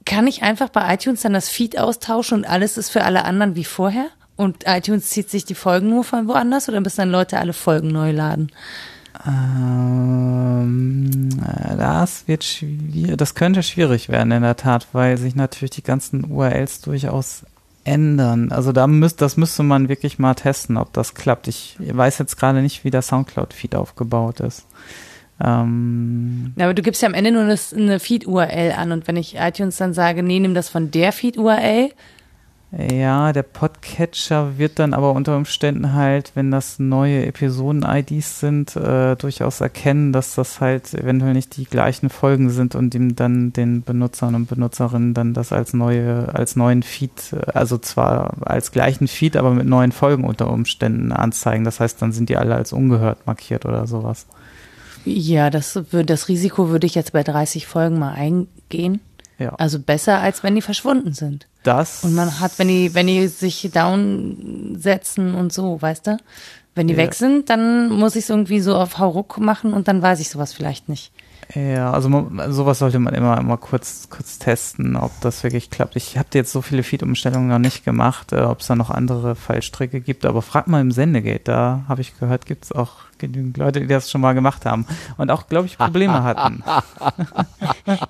kann 0.04 0.26
ich 0.26 0.42
einfach 0.42 0.68
bei 0.68 0.92
iTunes 0.94 1.22
dann 1.22 1.32
das 1.32 1.48
Feed 1.48 1.78
austauschen 1.78 2.38
und 2.38 2.44
alles 2.44 2.76
ist 2.76 2.90
für 2.90 3.02
alle 3.04 3.24
anderen 3.24 3.56
wie 3.56 3.64
vorher? 3.64 4.06
Und 4.36 4.64
iTunes 4.66 5.08
zieht 5.10 5.30
sich 5.30 5.44
die 5.46 5.54
Folgen 5.54 5.88
nur 5.88 6.04
von 6.04 6.28
woanders 6.28 6.68
oder 6.68 6.80
müssen 6.80 6.98
dann 6.98 7.10
Leute 7.10 7.38
alle 7.38 7.52
Folgen 7.54 7.88
neu 7.88 8.10
laden? 8.12 8.50
Ähm, 9.26 11.10
äh, 11.40 11.76
das 11.76 12.26
wird 12.26 12.44
schwierig, 12.44 13.16
das 13.16 13.34
könnte 13.34 13.62
schwierig 13.62 14.08
werden 14.08 14.32
in 14.32 14.42
der 14.42 14.56
Tat, 14.56 14.88
weil 14.92 15.16
sich 15.18 15.34
natürlich 15.36 15.70
die 15.70 15.82
ganzen 15.82 16.24
URLs 16.30 16.80
durchaus 16.80 17.44
ändern. 17.84 18.50
Also 18.52 18.72
da 18.72 18.86
müsst, 18.86 19.20
das 19.20 19.36
müsste 19.36 19.62
man 19.62 19.88
wirklich 19.88 20.18
mal 20.18 20.34
testen, 20.34 20.76
ob 20.76 20.92
das 20.92 21.14
klappt. 21.14 21.48
Ich 21.48 21.76
weiß 21.78 22.18
jetzt 22.18 22.36
gerade 22.36 22.62
nicht, 22.62 22.84
wie 22.84 22.90
der 22.90 23.02
Soundcloud-Feed 23.02 23.74
aufgebaut 23.74 24.40
ist. 24.40 24.66
Ähm, 25.42 26.52
Ja, 26.56 26.66
aber 26.66 26.74
du 26.74 26.82
gibst 26.82 27.02
ja 27.02 27.08
am 27.08 27.14
Ende 27.14 27.32
nur 27.32 27.42
eine 27.42 28.00
Feed-URL 28.00 28.72
an 28.72 28.92
und 28.92 29.08
wenn 29.08 29.16
ich 29.16 29.36
iTunes 29.36 29.76
dann 29.76 29.94
sage, 29.94 30.22
nee, 30.22 30.38
nimm 30.38 30.54
das 30.54 30.68
von 30.68 30.90
der 30.90 31.12
Feed-URL, 31.12 31.90
ja, 32.74 33.34
der 33.34 33.42
Podcatcher 33.42 34.56
wird 34.56 34.78
dann 34.78 34.94
aber 34.94 35.12
unter 35.12 35.36
Umständen 35.36 35.92
halt, 35.92 36.32
wenn 36.34 36.50
das 36.50 36.78
neue 36.78 37.26
Episoden-IDs 37.26 38.40
sind, 38.40 38.74
äh, 38.76 39.14
durchaus 39.14 39.60
erkennen, 39.60 40.14
dass 40.14 40.36
das 40.36 40.62
halt 40.62 40.94
eventuell 40.94 41.34
nicht 41.34 41.58
die 41.58 41.66
gleichen 41.66 42.08
Folgen 42.08 42.48
sind 42.48 42.74
und 42.74 42.94
ihm 42.94 43.14
dann 43.14 43.52
den 43.52 43.82
Benutzern 43.82 44.34
und 44.34 44.46
Benutzerinnen 44.46 45.12
dann 45.12 45.34
das 45.34 45.52
als 45.52 45.74
neue, 45.74 46.34
als 46.34 46.56
neuen 46.56 46.82
Feed, 46.82 47.34
äh, 47.34 47.50
also 47.52 47.76
zwar 47.76 48.36
als 48.40 48.72
gleichen 48.72 49.06
Feed, 49.06 49.36
aber 49.36 49.50
mit 49.50 49.66
neuen 49.66 49.92
Folgen 49.92 50.24
unter 50.24 50.50
Umständen 50.50 51.12
anzeigen. 51.12 51.64
Das 51.64 51.78
heißt, 51.78 52.00
dann 52.00 52.12
sind 52.12 52.30
die 52.30 52.38
alle 52.38 52.54
als 52.54 52.72
ungehört 52.72 53.26
markiert 53.26 53.66
oder 53.66 53.86
sowas. 53.86 54.26
ja, 55.04 55.50
das, 55.50 55.78
das 55.90 56.28
Risiko 56.28 56.70
würde 56.70 56.86
ich 56.86 56.94
jetzt 56.94 57.12
bei 57.12 57.22
30 57.22 57.66
Folgen 57.66 57.98
mal 57.98 58.14
eingehen. 58.14 59.00
Ja, 59.38 59.50
Also 59.56 59.78
besser, 59.78 60.20
als 60.20 60.42
wenn 60.42 60.54
die 60.54 60.62
verschwunden 60.62 61.12
sind. 61.12 61.48
Das. 61.62 62.04
Und 62.04 62.14
man 62.14 62.40
hat, 62.40 62.58
wenn 62.58 62.68
die, 62.68 62.94
wenn 62.94 63.06
die 63.06 63.26
sich 63.28 63.70
down 63.72 64.76
setzen 64.78 65.34
und 65.34 65.52
so, 65.52 65.80
weißt 65.80 66.06
du? 66.06 66.16
Wenn 66.74 66.88
die 66.88 66.94
Ja. 66.94 67.00
weg 67.00 67.14
sind, 67.14 67.50
dann 67.50 67.90
muss 67.90 68.16
ich 68.16 68.24
es 68.24 68.30
irgendwie 68.30 68.60
so 68.60 68.74
auf 68.76 68.98
Hauruck 68.98 69.38
machen 69.38 69.74
und 69.74 69.88
dann 69.88 70.00
weiß 70.00 70.20
ich 70.20 70.30
sowas 70.30 70.52
vielleicht 70.54 70.88
nicht. 70.88 71.12
Ja, 71.54 71.92
also 71.92 72.08
man, 72.08 72.50
sowas 72.52 72.78
sollte 72.78 72.98
man 72.98 73.12
immer 73.12 73.36
immer 73.36 73.58
kurz 73.58 74.08
kurz 74.08 74.38
testen, 74.38 74.96
ob 74.96 75.10
das 75.20 75.42
wirklich 75.42 75.68
klappt. 75.68 75.96
Ich 75.96 76.16
habe 76.16 76.28
jetzt 76.32 76.50
so 76.50 76.62
viele 76.62 76.82
Feed-Umstellungen 76.82 77.48
noch 77.48 77.58
nicht 77.58 77.84
gemacht, 77.84 78.32
äh, 78.32 78.40
ob 78.40 78.60
es 78.60 78.68
da 78.68 78.74
noch 78.74 78.88
andere 78.88 79.34
Fallstricke 79.34 80.00
gibt, 80.00 80.24
aber 80.24 80.40
frag 80.40 80.66
mal 80.66 80.80
im 80.80 80.92
Sendegate, 80.92 81.44
da 81.44 81.84
habe 81.88 82.00
ich 82.00 82.18
gehört, 82.18 82.46
gibt 82.46 82.64
es 82.64 82.72
auch 82.72 82.92
genügend 83.22 83.56
Leute, 83.56 83.80
die 83.80 83.86
das 83.86 84.10
schon 84.10 84.20
mal 84.20 84.34
gemacht 84.34 84.66
haben 84.66 84.84
und 85.16 85.30
auch, 85.30 85.46
glaube 85.48 85.64
ich, 85.66 85.78
Probleme 85.78 86.22
hatten. 86.22 86.62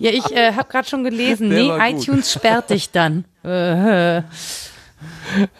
Ja, 0.00 0.10
ich 0.10 0.32
äh, 0.32 0.52
habe 0.54 0.68
gerade 0.68 0.88
schon 0.88 1.04
gelesen, 1.04 1.50
Der 1.50 1.78
nee, 1.78 1.90
iTunes 1.92 2.32
sperrt 2.32 2.70
dich 2.70 2.90
dann. 2.90 3.24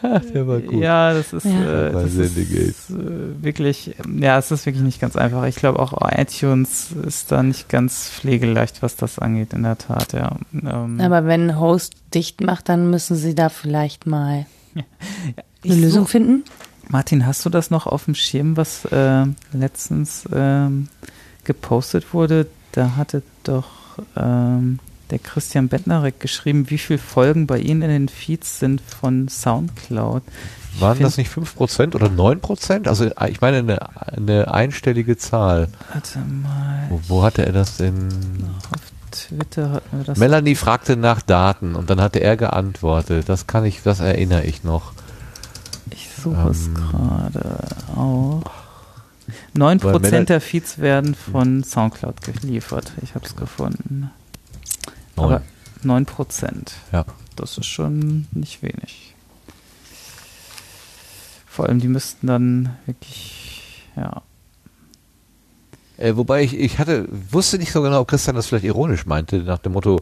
Äh, 0.01 0.19
Der 0.33 0.47
war 0.47 0.59
gut. 0.59 0.81
Ja, 0.81 1.13
das 1.13 1.33
ist, 1.33 1.43
Ja. 1.45 1.87
äh, 1.87 1.91
das 1.91 2.13
ist 2.15 2.37
äh, 2.37 3.43
wirklich, 3.43 3.93
ja, 4.19 4.37
es 4.37 4.51
ist 4.51 4.65
wirklich 4.65 4.83
nicht 4.85 5.01
ganz 5.01 5.17
einfach. 5.17 5.43
Ich 5.45 5.55
glaube 5.57 5.79
auch 5.79 5.93
iTunes 6.17 6.91
ist 7.05 7.29
da 7.31 7.43
nicht 7.43 7.67
ganz 7.67 8.09
pflegeleicht, 8.09 8.81
was 8.81 8.95
das 8.95 9.19
angeht, 9.19 9.51
in 9.51 9.63
der 9.63 9.77
Tat, 9.77 10.13
ja. 10.13 10.37
Ähm, 10.53 11.01
aber 11.01 11.25
wenn 11.25 11.49
ein 11.49 11.59
Host 11.59 11.93
dicht 12.13 12.39
macht, 12.39 12.69
dann 12.69 12.89
müssen 12.89 13.17
sie 13.17 13.35
da 13.35 13.49
vielleicht 13.49 14.05
mal 14.05 14.45
eine 15.65 15.75
Lösung 15.75 16.03
such- 16.05 16.09
finden. 16.11 16.43
Martin, 16.89 17.25
hast 17.25 17.45
du 17.45 17.49
das 17.49 17.69
noch 17.71 17.87
auf 17.87 18.05
dem 18.05 18.15
Schirm, 18.15 18.57
was 18.57 18.85
äh, 18.85 19.25
letztens 19.51 20.27
ähm, 20.33 20.87
gepostet 21.43 22.13
wurde? 22.13 22.47
Da 22.71 22.95
hatte 22.95 23.23
doch 23.43 23.67
ähm, 24.15 24.79
der 25.09 25.19
Christian 25.19 25.67
Bettnarek 25.67 26.19
geschrieben, 26.19 26.69
wie 26.69 26.77
viele 26.77 26.99
Folgen 26.99 27.47
bei 27.47 27.59
Ihnen 27.59 27.83
in 27.83 27.89
den 27.89 28.09
Feeds 28.09 28.59
sind 28.59 28.81
von 28.81 29.27
Soundcloud. 29.27 30.23
Ich 30.75 30.81
Waren 30.81 30.99
das 30.99 31.17
nicht 31.17 31.31
5% 31.31 31.93
oder 31.95 32.07
9%? 32.07 32.87
Also 32.87 33.05
äh, 33.05 33.29
ich 33.29 33.41
meine 33.41 33.57
eine, 33.57 34.17
eine 34.17 34.53
einstellige 34.53 35.17
Zahl. 35.17 35.67
Warte 35.91 36.19
mal, 36.19 36.87
Wo, 36.89 37.01
wo 37.07 37.23
hatte 37.23 37.45
er 37.45 37.51
das 37.51 37.77
denn? 37.77 38.09
auf 38.71 38.81
Twitter 39.11 39.71
hatten 39.71 39.97
wir 39.99 40.03
das. 40.05 40.17
Melanie 40.17 40.55
fragte 40.55 40.97
nach 40.97 41.21
Daten 41.21 41.75
und 41.75 41.89
dann 41.91 42.01
hatte 42.01 42.19
er 42.19 42.35
geantwortet. 42.35 43.29
Das 43.29 43.45
kann 43.45 43.65
ich, 43.65 43.83
das 43.83 43.99
erinnere 43.99 44.43
ich 44.45 44.63
noch. 44.63 44.93
Ich 46.31 46.35
suche 46.35 46.49
es 46.49 46.67
ähm, 46.67 46.73
gerade 46.75 47.59
auch. 47.95 48.43
9% 49.55 49.83
Weil 49.83 49.99
Männer- 49.99 50.25
der 50.25 50.41
Feeds 50.41 50.79
werden 50.79 51.15
von 51.15 51.63
Soundcloud 51.63 52.21
geliefert. 52.21 52.91
Ich 53.01 53.15
habe 53.15 53.25
es 53.25 53.35
gefunden. 53.35 54.11
Neun. 55.15 55.25
Aber 55.25 55.41
9%. 55.83 56.71
Ja. 56.91 57.05
Das 57.35 57.57
ist 57.57 57.65
schon 57.65 58.27
nicht 58.31 58.61
wenig. 58.61 59.15
Vor 61.47 61.67
allem, 61.67 61.79
die 61.79 61.87
müssten 61.87 62.27
dann 62.27 62.77
wirklich, 62.85 63.87
ja. 63.95 64.21
Äh, 65.97 66.15
wobei 66.15 66.43
ich, 66.43 66.57
ich 66.57 66.79
hatte, 66.79 67.07
wusste 67.31 67.59
nicht 67.59 67.71
so 67.71 67.81
genau, 67.81 68.01
ob 68.01 68.07
Christian 68.07 68.35
das 68.35 68.47
vielleicht 68.47 68.65
ironisch 68.65 69.05
meinte, 69.05 69.37
nach 69.39 69.59
dem 69.59 69.73
Motto, 69.73 70.01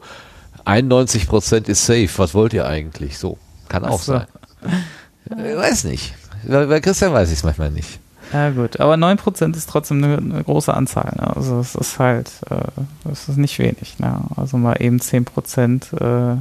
91% 0.66 1.68
ist 1.68 1.86
safe, 1.86 2.10
was 2.18 2.34
wollt 2.34 2.54
ihr 2.54 2.66
eigentlich? 2.66 3.18
So, 3.18 3.38
kann 3.68 3.84
auch 3.86 4.02
so. 4.02 4.14
sein. 4.14 4.28
Äh, 5.30 5.56
weiß 5.56 5.86
nicht. 5.86 6.14
Bei, 6.48 6.80
Christian 6.80 7.14
weiß 7.14 7.30
ich 7.30 7.40
es 7.40 7.44
manchmal 7.44 7.72
nicht. 7.72 8.00
Ja 8.34 8.50
gut, 8.52 8.80
aber 8.80 8.94
9% 8.94 9.56
ist 9.58 9.70
trotzdem 9.70 10.04
eine, 10.04 10.18
eine 10.18 10.44
große 10.44 10.74
Anzahl. 10.74 11.14
Ne? 11.18 11.36
Also 11.36 11.60
es 11.60 11.76
ist 11.76 12.00
halt, 12.00 12.32
äh, 12.50 13.12
ist 13.12 13.28
nicht 13.38 13.60
wenig. 13.60 14.00
Ne? 14.00 14.22
Also 14.38 14.58
mal 14.58 14.82
eben 14.82 15.00
10% 15.00 16.34
äh, 16.34 16.38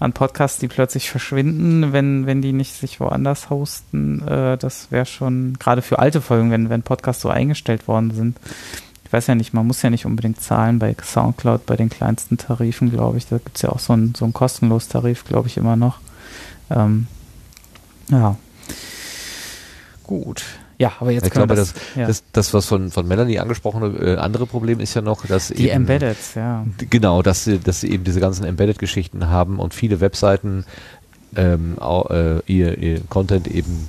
an 0.00 0.12
Podcasts, 0.12 0.58
die 0.58 0.68
plötzlich 0.68 1.10
verschwinden, 1.10 1.92
wenn, 1.92 2.26
wenn 2.26 2.40
die 2.40 2.52
nicht 2.52 2.74
sich 2.74 3.00
woanders 3.00 3.50
hosten. 3.50 4.26
Äh, 4.26 4.56
das 4.56 4.90
wäre 4.90 5.06
schon, 5.06 5.54
gerade 5.58 5.82
für 5.82 5.98
alte 5.98 6.22
Folgen, 6.22 6.50
wenn, 6.50 6.70
wenn 6.70 6.82
Podcasts 6.82 7.22
so 7.22 7.28
eingestellt 7.28 7.88
worden 7.88 8.12
sind. 8.12 8.38
Ich 9.04 9.12
weiß 9.12 9.26
ja 9.26 9.34
nicht, 9.34 9.54
man 9.54 9.66
muss 9.66 9.82
ja 9.82 9.90
nicht 9.90 10.06
unbedingt 10.06 10.40
zahlen 10.40 10.78
bei 10.78 10.94
Soundcloud, 11.02 11.66
bei 11.66 11.76
den 11.76 11.88
kleinsten 11.88 12.36
Tarifen, 12.36 12.90
glaube 12.90 13.18
ich. 13.18 13.26
Da 13.26 13.38
gibt 13.38 13.56
es 13.56 13.62
ja 13.62 13.70
auch 13.70 13.78
so 13.78 13.94
einen 13.94 14.14
so 14.14 14.24
einen 14.24 14.34
Tarif, 14.88 15.24
glaube 15.24 15.48
ich, 15.48 15.56
immer 15.56 15.76
noch. 15.76 15.98
Ähm, 16.70 17.06
ja. 18.10 18.36
Gut. 20.04 20.44
Ja, 20.78 20.92
aber 21.00 21.10
jetzt 21.10 21.26
ich 21.26 21.32
glaube, 21.32 21.56
das, 21.56 21.74
ja. 21.96 22.06
das, 22.06 22.22
das, 22.32 22.54
was 22.54 22.66
von, 22.66 22.90
von 22.90 23.06
Melanie 23.08 23.40
angesprochene 23.40 23.86
äh, 23.98 24.16
andere 24.16 24.46
Problem 24.46 24.78
ist 24.78 24.94
ja 24.94 25.02
noch, 25.02 25.26
dass 25.26 25.48
die 25.48 25.64
eben, 25.64 25.74
Embeddeds, 25.74 26.34
ja. 26.34 26.64
Genau, 26.88 27.20
dass 27.22 27.44
sie, 27.44 27.58
dass 27.58 27.80
sie 27.80 27.90
eben 27.90 28.04
diese 28.04 28.20
ganzen 28.20 28.44
Embedded-Geschichten 28.44 29.28
haben 29.28 29.58
und 29.58 29.74
viele 29.74 30.00
Webseiten 30.00 30.64
ähm, 31.34 31.76
äh, 31.80 32.38
ihr, 32.46 32.78
ihr 32.78 33.00
Content 33.08 33.48
eben 33.48 33.88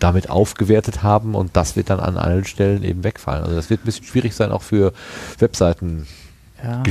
damit 0.00 0.28
aufgewertet 0.28 1.04
haben 1.04 1.34
und 1.36 1.56
das 1.56 1.76
wird 1.76 1.90
dann 1.90 2.00
an 2.00 2.16
allen 2.16 2.44
Stellen 2.44 2.82
eben 2.82 3.04
wegfallen. 3.04 3.44
Also 3.44 3.54
das 3.54 3.70
wird 3.70 3.82
ein 3.82 3.86
bisschen 3.86 4.04
schwierig 4.04 4.34
sein, 4.34 4.50
auch 4.50 4.62
für 4.62 4.92
Webseitengestaltung 5.38 6.25
ja. 6.62 6.82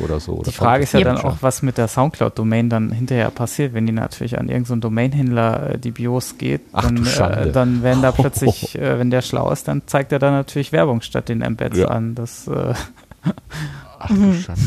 oder 0.00 0.20
so. 0.20 0.42
Die 0.46 0.52
Frage 0.52 0.84
ist 0.84 0.92
ja 0.92 1.00
dann 1.00 1.18
auch, 1.18 1.38
was 1.40 1.62
mit 1.62 1.78
der 1.78 1.88
Soundcloud-Domain 1.88 2.70
dann 2.70 2.92
hinterher 2.92 3.30
passiert, 3.30 3.74
wenn 3.74 3.86
die 3.86 3.92
natürlich 3.92 4.38
an 4.38 4.48
irgendeinen 4.48 4.80
Domainhändler 4.80 5.70
äh, 5.74 5.78
die 5.78 5.90
BIOS 5.90 6.38
geht, 6.38 6.62
Ach 6.72 6.84
dann, 6.84 6.96
du 6.96 7.04
Schande. 7.04 7.48
äh, 7.48 7.52
dann 7.52 7.82
werden 7.82 8.02
da 8.02 8.12
plötzlich, 8.12 8.76
äh, 8.78 8.98
wenn 8.98 9.10
der 9.10 9.22
schlau 9.22 9.50
ist, 9.50 9.68
dann 9.68 9.82
zeigt 9.86 10.12
er 10.12 10.18
da 10.18 10.30
natürlich 10.30 10.72
Werbung 10.72 11.00
statt 11.00 11.28
den 11.28 11.42
Embeds 11.42 11.78
Ja. 11.78 11.88
an. 11.88 12.14
Das, 12.14 12.46
äh, 12.46 12.74
Ach 13.98 14.08
du 14.08 14.32
Schande. 14.40 14.62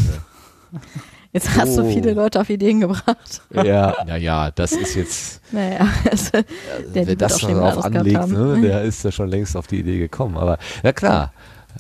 Jetzt 1.32 1.58
hast 1.58 1.78
du 1.78 1.82
Oh. 1.84 1.90
viele 1.92 2.14
Leute 2.14 2.40
auf 2.42 2.50
Ideen 2.50 2.82
gebracht. 2.82 3.42
Ja, 3.52 3.96
naja, 4.06 4.52
das 4.52 4.72
ist 4.74 4.94
jetzt, 4.96 5.42
Naja, 5.52 5.88
also, 6.10 6.30
der 6.32 6.46
wer 6.94 7.08
wird 7.08 7.22
das 7.22 7.40
schon 7.40 7.56
gehabt 7.56 7.84
anlegt, 7.84 8.28
ne, 8.28 8.62
der 8.62 8.84
ist 8.84 9.04
ja 9.04 9.12
schon 9.12 9.30
längst 9.30 9.58
auf 9.58 9.66
die 9.66 9.80
Idee 9.80 9.98
gekommen. 9.98 10.38
Aber 10.38 10.60
ja 10.84 10.94
klar, 10.94 11.34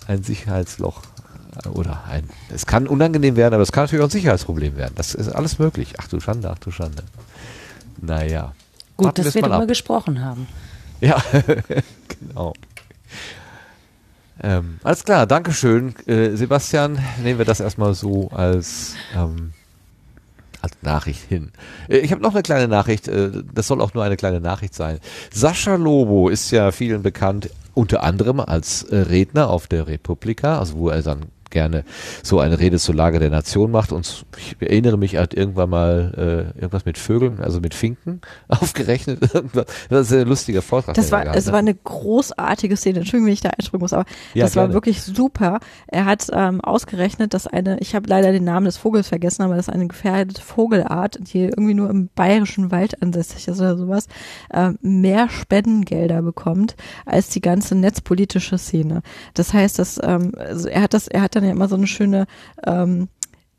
ein 0.07 0.23
Sicherheitsloch 0.23 1.01
oder 1.73 2.03
ein, 2.09 2.29
es 2.53 2.65
kann 2.65 2.87
unangenehm 2.87 3.35
werden, 3.35 3.53
aber 3.53 3.63
es 3.63 3.71
kann 3.71 3.83
natürlich 3.83 4.01
auch 4.03 4.07
ein 4.07 4.11
Sicherheitsproblem 4.11 4.75
werden. 4.75 4.93
Das 4.95 5.13
ist 5.13 5.29
alles 5.29 5.59
möglich. 5.59 5.93
Ach 5.97 6.07
du 6.07 6.19
Schande, 6.19 6.49
ach 6.49 6.59
du 6.59 6.71
Schande. 6.71 7.03
Naja. 8.01 8.53
Gut, 8.97 9.07
Warten 9.07 9.23
dass 9.23 9.35
wir 9.35 9.41
darüber 9.41 9.63
ab. 9.63 9.67
gesprochen 9.67 10.23
haben. 10.23 10.47
Ja, 11.01 11.21
genau. 12.19 12.53
Ähm, 14.41 14.79
alles 14.83 15.03
klar, 15.03 15.25
Dankeschön. 15.27 15.95
Äh, 16.07 16.35
Sebastian, 16.35 16.99
nehmen 17.21 17.37
wir 17.37 17.45
das 17.45 17.59
erstmal 17.59 17.93
so 17.93 18.29
als, 18.29 18.95
ähm, 19.15 19.53
als 20.61 20.73
Nachricht 20.81 21.21
hin. 21.27 21.51
Äh, 21.87 21.97
ich 21.99 22.11
habe 22.11 22.21
noch 22.21 22.33
eine 22.33 22.43
kleine 22.43 22.67
Nachricht, 22.67 23.07
äh, 23.07 23.31
das 23.53 23.67
soll 23.67 23.81
auch 23.81 23.93
nur 23.93 24.03
eine 24.03 24.17
kleine 24.17 24.41
Nachricht 24.41 24.73
sein. 24.73 24.99
Sascha 25.31 25.75
Lobo 25.75 26.29
ist 26.29 26.51
ja 26.51 26.71
vielen 26.71 27.03
bekannt, 27.03 27.49
unter 27.73 28.03
anderem 28.03 28.39
als 28.39 28.83
äh, 28.83 28.97
Redner 28.97 29.49
auf 29.49 29.67
der 29.67 29.87
Republika, 29.87 30.59
also 30.59 30.77
wo 30.77 30.89
er 30.89 31.01
dann 31.01 31.25
gerne 31.53 31.85
so 32.21 32.39
eine 32.39 32.59
Rede 32.59 32.77
zur 32.77 32.95
Lage 32.95 33.19
der 33.19 33.29
Nation 33.29 33.71
macht. 33.71 33.93
Und 33.93 34.25
ich 34.37 34.57
erinnere 34.59 34.97
mich, 34.97 35.13
er 35.13 35.21
hat 35.21 35.33
irgendwann 35.33 35.69
mal 35.69 36.13
äh, 36.55 36.59
irgendwas 36.59 36.83
mit 36.85 36.97
Vögeln, 36.97 37.39
also 37.39 37.61
mit 37.61 37.73
Finken 37.73 38.19
aufgerechnet. 38.49 39.19
Das 39.89 40.11
ist 40.11 40.13
ein 40.13 40.27
lustiger 40.27 40.61
Vortrag. 40.61 40.95
Das 40.95 41.11
war, 41.11 41.21
gehabt 41.21 41.37
es 41.37 41.45
hat. 41.45 41.53
war 41.53 41.59
eine 41.59 41.73
großartige 41.75 42.75
Szene. 42.75 42.99
Entschuldigung, 42.99 43.27
wenn 43.27 43.33
ich 43.33 43.41
da 43.41 43.49
einspringen 43.49 43.81
muss, 43.81 43.93
aber 43.93 44.05
Ja, 44.33 44.43
das 44.45 44.55
war 44.55 44.63
gerne. 44.63 44.73
wirklich 44.73 45.01
super. 45.01 45.59
Er 45.87 46.05
hat 46.05 46.27
ähm, 46.33 46.59
ausgerechnet, 46.59 47.33
dass 47.33 47.47
eine, 47.47 47.79
ich 47.79 47.95
habe 47.95 48.09
leider 48.09 48.31
den 48.31 48.43
Namen 48.43 48.65
des 48.65 48.77
Vogels 48.77 49.07
vergessen, 49.07 49.43
aber 49.43 49.55
das 49.55 49.67
ist 49.67 49.73
eine 49.73 49.87
gefährdete 49.87 50.41
Vogelart, 50.41 51.19
die 51.21 51.43
irgendwie 51.43 51.73
nur 51.75 51.89
im 51.89 52.09
bayerischen 52.15 52.71
Wald 52.71 53.01
ansässig 53.01 53.47
ist 53.47 53.59
oder 53.59 53.77
sowas, 53.77 54.07
ähm, 54.53 54.77
mehr 54.81 55.29
Spendengelder 55.29 56.21
bekommt 56.21 56.75
als 57.05 57.29
die 57.29 57.41
ganze 57.41 57.75
netzpolitische 57.75 58.57
Szene. 58.57 59.01
Das 59.35 59.53
heißt, 59.53 59.77
dass 59.79 59.99
ähm, 60.03 60.31
also 60.37 60.67
er 60.67 60.81
hat 60.81 60.93
das, 60.93 61.07
er 61.07 61.21
hat 61.21 61.35
dann 61.35 61.42
ja 61.43 61.51
immer 61.51 61.67
so 61.67 61.75
eine 61.75 61.87
schöne 61.87 62.25
ähm, 62.65 63.09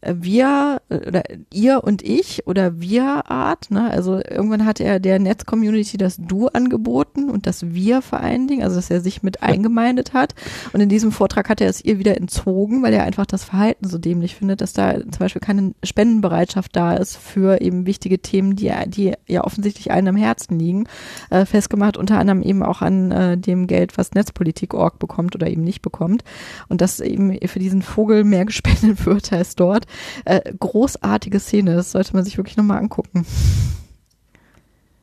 wir 0.06 0.80
oder 0.88 1.22
ihr 1.52 1.82
und 1.84 2.02
ich 2.02 2.46
oder 2.46 2.80
wir 2.80 3.30
Art, 3.30 3.70
ne? 3.70 3.90
Also 3.90 4.16
irgendwann 4.16 4.64
hat 4.64 4.80
er 4.80 5.00
der 5.00 5.18
Netz-Community 5.18 5.96
das 5.96 6.16
Du 6.18 6.48
angeboten 6.48 7.30
und 7.30 7.46
das 7.46 7.74
Wir 7.74 8.02
vor 8.02 8.20
allen 8.20 8.46
Dingen, 8.46 8.62
also 8.62 8.76
dass 8.76 8.90
er 8.90 9.00
sich 9.00 9.22
mit 9.22 9.42
eingemeindet 9.42 10.12
hat. 10.12 10.34
Und 10.72 10.80
in 10.80 10.88
diesem 10.88 11.12
Vortrag 11.12 11.48
hat 11.48 11.60
er 11.60 11.68
es 11.68 11.84
ihr 11.84 11.98
wieder 11.98 12.16
entzogen, 12.16 12.82
weil 12.82 12.92
er 12.92 13.04
einfach 13.04 13.26
das 13.26 13.44
Verhalten 13.44 13.88
so 13.88 13.98
dämlich 13.98 14.34
findet, 14.34 14.60
dass 14.60 14.72
da 14.72 15.00
zum 15.00 15.18
Beispiel 15.18 15.40
keine 15.40 15.74
Spendenbereitschaft 15.82 16.74
da 16.76 16.94
ist 16.94 17.16
für 17.16 17.60
eben 17.60 17.86
wichtige 17.86 18.18
Themen, 18.18 18.56
die, 18.56 18.72
die 18.86 19.14
ja 19.26 19.44
offensichtlich 19.44 19.90
allen 19.92 20.08
am 20.08 20.16
Herzen 20.16 20.58
liegen. 20.58 20.88
Äh, 21.30 21.46
festgemacht 21.46 21.96
unter 21.96 22.18
anderem 22.18 22.42
eben 22.42 22.62
auch 22.62 22.82
an 22.82 23.10
äh, 23.10 23.38
dem 23.38 23.66
Geld, 23.66 23.96
was 23.96 24.12
Netzpolitik.org 24.12 24.98
bekommt 24.98 25.34
oder 25.34 25.48
eben 25.48 25.64
nicht 25.64 25.82
bekommt. 25.82 26.24
Und 26.68 26.80
dass 26.80 27.00
eben 27.00 27.38
für 27.46 27.58
diesen 27.58 27.82
Vogel 27.82 28.24
mehr 28.24 28.44
gespendet 28.54 29.06
wird 29.06 29.32
als 29.32 29.56
dort. 29.56 29.86
Äh, 30.24 30.52
großartige 30.58 31.40
Szene, 31.40 31.76
das 31.76 31.92
sollte 31.92 32.14
man 32.14 32.24
sich 32.24 32.36
wirklich 32.36 32.56
nochmal 32.56 32.78
angucken. 32.78 33.26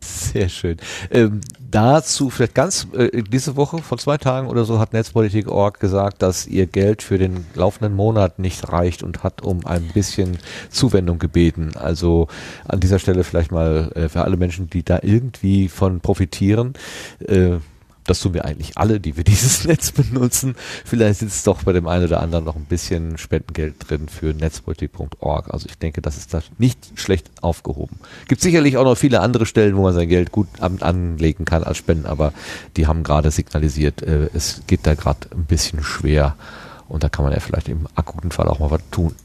Sehr 0.03 0.49
schön. 0.49 0.77
Ähm, 1.11 1.41
dazu 1.69 2.31
vielleicht 2.31 2.55
ganz 2.55 2.87
äh, 2.93 3.21
diese 3.21 3.55
Woche 3.55 3.79
vor 3.79 3.99
zwei 3.99 4.17
Tagen 4.17 4.47
oder 4.47 4.65
so 4.65 4.79
hat 4.79 4.93
Netzpolitik.org 4.93 5.79
gesagt, 5.79 6.23
dass 6.23 6.47
ihr 6.47 6.65
Geld 6.65 7.03
für 7.03 7.19
den 7.19 7.45
laufenden 7.53 7.95
Monat 7.95 8.39
nicht 8.39 8.71
reicht 8.71 9.03
und 9.03 9.23
hat 9.23 9.43
um 9.43 9.65
ein 9.65 9.89
bisschen 9.93 10.39
Zuwendung 10.71 11.19
gebeten. 11.19 11.71
Also 11.75 12.27
an 12.67 12.79
dieser 12.79 12.97
Stelle 12.97 13.23
vielleicht 13.23 13.51
mal 13.51 13.91
äh, 13.93 14.09
für 14.09 14.23
alle 14.23 14.37
Menschen, 14.37 14.69
die 14.69 14.83
da 14.83 14.99
irgendwie 15.03 15.69
von 15.69 15.99
profitieren. 15.99 16.73
Äh, 17.19 17.57
das 18.05 18.19
tun 18.19 18.33
wir 18.33 18.45
eigentlich 18.45 18.77
alle, 18.77 18.99
die 18.99 19.17
wir 19.17 19.23
dieses 19.31 19.65
Netz 19.65 19.91
benutzen. 19.91 20.55
Vielleicht 20.85 21.19
sitzt 21.19 21.45
doch 21.47 21.63
bei 21.63 21.73
dem 21.73 21.87
einen 21.87 22.05
oder 22.05 22.21
anderen 22.21 22.45
noch 22.45 22.55
ein 22.55 22.65
bisschen 22.65 23.17
Spendengeld 23.17 23.75
drin 23.89 24.07
für 24.09 24.33
netzpolitik.org. 24.33 25.53
Also 25.53 25.67
ich 25.69 25.77
denke, 25.77 26.01
das 26.01 26.17
ist 26.17 26.33
da 26.33 26.41
nicht 26.57 26.91
schlecht 26.95 27.29
aufgehoben. 27.41 27.97
Gibt 28.27 28.41
sicherlich 28.41 28.77
auch 28.77 28.83
noch 28.83 28.97
viele 28.97 29.21
andere 29.21 29.45
Stellen, 29.45 29.75
wo 29.75 29.83
man 29.83 29.93
sein 29.93 30.09
Geld 30.09 30.31
gut 30.31 30.47
an, 30.59 30.81
anlegen 30.81 31.45
kann 31.45 31.63
als 31.63 31.77
Spenden, 31.77 32.05
aber 32.05 32.33
die 32.77 32.87
haben 32.87 33.03
gerade 33.03 33.31
signalisiert, 33.31 34.01
äh, 34.01 34.29
es 34.33 34.61
geht 34.67 34.85
da 34.85 34.95
gerade 34.95 35.27
ein 35.31 35.45
bisschen 35.45 35.83
schwer 35.83 36.35
und 36.87 37.03
da 37.03 37.09
kann 37.09 37.23
man 37.23 37.33
ja 37.33 37.39
vielleicht 37.39 37.69
im 37.69 37.87
akuten 37.95 38.31
Fall 38.31 38.47
auch 38.47 38.59
mal 38.59 38.71
was 38.71 38.81
tun. 38.91 39.15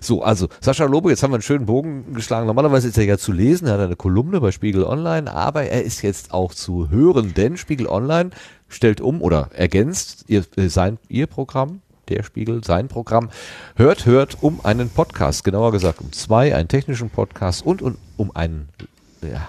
So, 0.00 0.22
also 0.22 0.48
Sascha 0.60 0.84
Lobo, 0.84 1.10
jetzt 1.10 1.22
haben 1.22 1.30
wir 1.30 1.36
einen 1.36 1.42
schönen 1.42 1.66
Bogen 1.66 2.14
geschlagen. 2.14 2.46
Normalerweise 2.46 2.88
ist 2.88 2.98
er 2.98 3.04
ja 3.04 3.18
zu 3.18 3.32
lesen, 3.32 3.66
er 3.66 3.74
hat 3.74 3.80
eine 3.80 3.96
Kolumne 3.96 4.40
bei 4.40 4.52
Spiegel 4.52 4.84
Online, 4.84 5.32
aber 5.32 5.64
er 5.64 5.82
ist 5.82 6.02
jetzt 6.02 6.32
auch 6.32 6.54
zu 6.54 6.90
hören, 6.90 7.34
denn 7.34 7.56
Spiegel 7.56 7.86
Online 7.86 8.30
stellt 8.68 9.00
um 9.00 9.22
oder 9.22 9.50
ergänzt 9.54 10.24
ihr, 10.28 10.44
äh, 10.56 10.68
sein, 10.68 10.98
ihr 11.08 11.26
Programm, 11.26 11.80
der 12.08 12.22
Spiegel, 12.22 12.62
sein 12.64 12.88
Programm, 12.88 13.30
hört, 13.76 14.06
hört 14.06 14.42
um 14.42 14.60
einen 14.64 14.90
Podcast, 14.90 15.44
genauer 15.44 15.72
gesagt 15.72 16.00
um 16.00 16.12
zwei, 16.12 16.54
einen 16.54 16.68
technischen 16.68 17.10
Podcast 17.10 17.64
und, 17.64 17.82
und 17.82 17.96
um 18.16 18.34
einen 18.34 18.68
ja, 19.22 19.48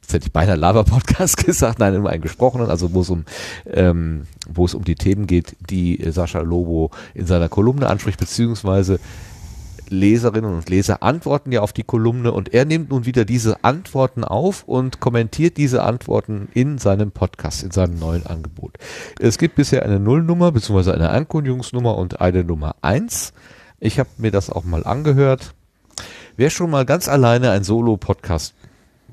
jetzt 0.00 0.12
hätte 0.12 0.26
ich 0.26 0.32
beinahe 0.32 0.56
Lava-Podcast 0.56 1.36
gesagt, 1.44 1.78
nein, 1.78 1.96
um 1.96 2.06
einen 2.06 2.22
gesprochenen, 2.22 2.70
also 2.70 2.92
wo 2.94 3.00
es 3.00 3.10
um, 3.10 3.24
ähm, 3.66 4.26
wo 4.48 4.64
es 4.64 4.74
um 4.74 4.84
die 4.84 4.94
Themen 4.94 5.26
geht, 5.26 5.56
die 5.68 6.00
äh, 6.00 6.12
Sascha 6.12 6.40
Lobo 6.40 6.90
in 7.14 7.26
seiner 7.26 7.48
Kolumne 7.48 7.88
anspricht, 7.88 8.18
beziehungsweise 8.18 9.00
Leserinnen 9.90 10.54
und 10.54 10.68
Leser 10.68 11.02
antworten 11.02 11.52
ja 11.52 11.60
auf 11.60 11.72
die 11.72 11.82
Kolumne 11.82 12.32
und 12.32 12.52
er 12.54 12.64
nimmt 12.64 12.90
nun 12.90 13.06
wieder 13.06 13.24
diese 13.24 13.64
Antworten 13.64 14.24
auf 14.24 14.64
und 14.64 15.00
kommentiert 15.00 15.56
diese 15.56 15.82
Antworten 15.82 16.48
in 16.54 16.78
seinem 16.78 17.10
Podcast, 17.10 17.62
in 17.62 17.70
seinem 17.70 17.98
neuen 17.98 18.26
Angebot. 18.26 18.78
Es 19.18 19.38
gibt 19.38 19.56
bisher 19.56 19.82
eine 19.84 20.00
Nullnummer 20.00 20.52
beziehungsweise 20.52 20.94
eine 20.94 21.10
Ankündigungsnummer 21.10 21.96
und 21.96 22.20
eine 22.20 22.44
Nummer 22.44 22.76
eins. 22.82 23.32
Ich 23.80 23.98
habe 23.98 24.10
mir 24.18 24.30
das 24.30 24.50
auch 24.50 24.64
mal 24.64 24.84
angehört. 24.84 25.54
Wer 26.36 26.50
schon 26.50 26.70
mal 26.70 26.84
ganz 26.84 27.08
alleine 27.08 27.50
ein 27.50 27.64
Solo-Podcast 27.64 28.54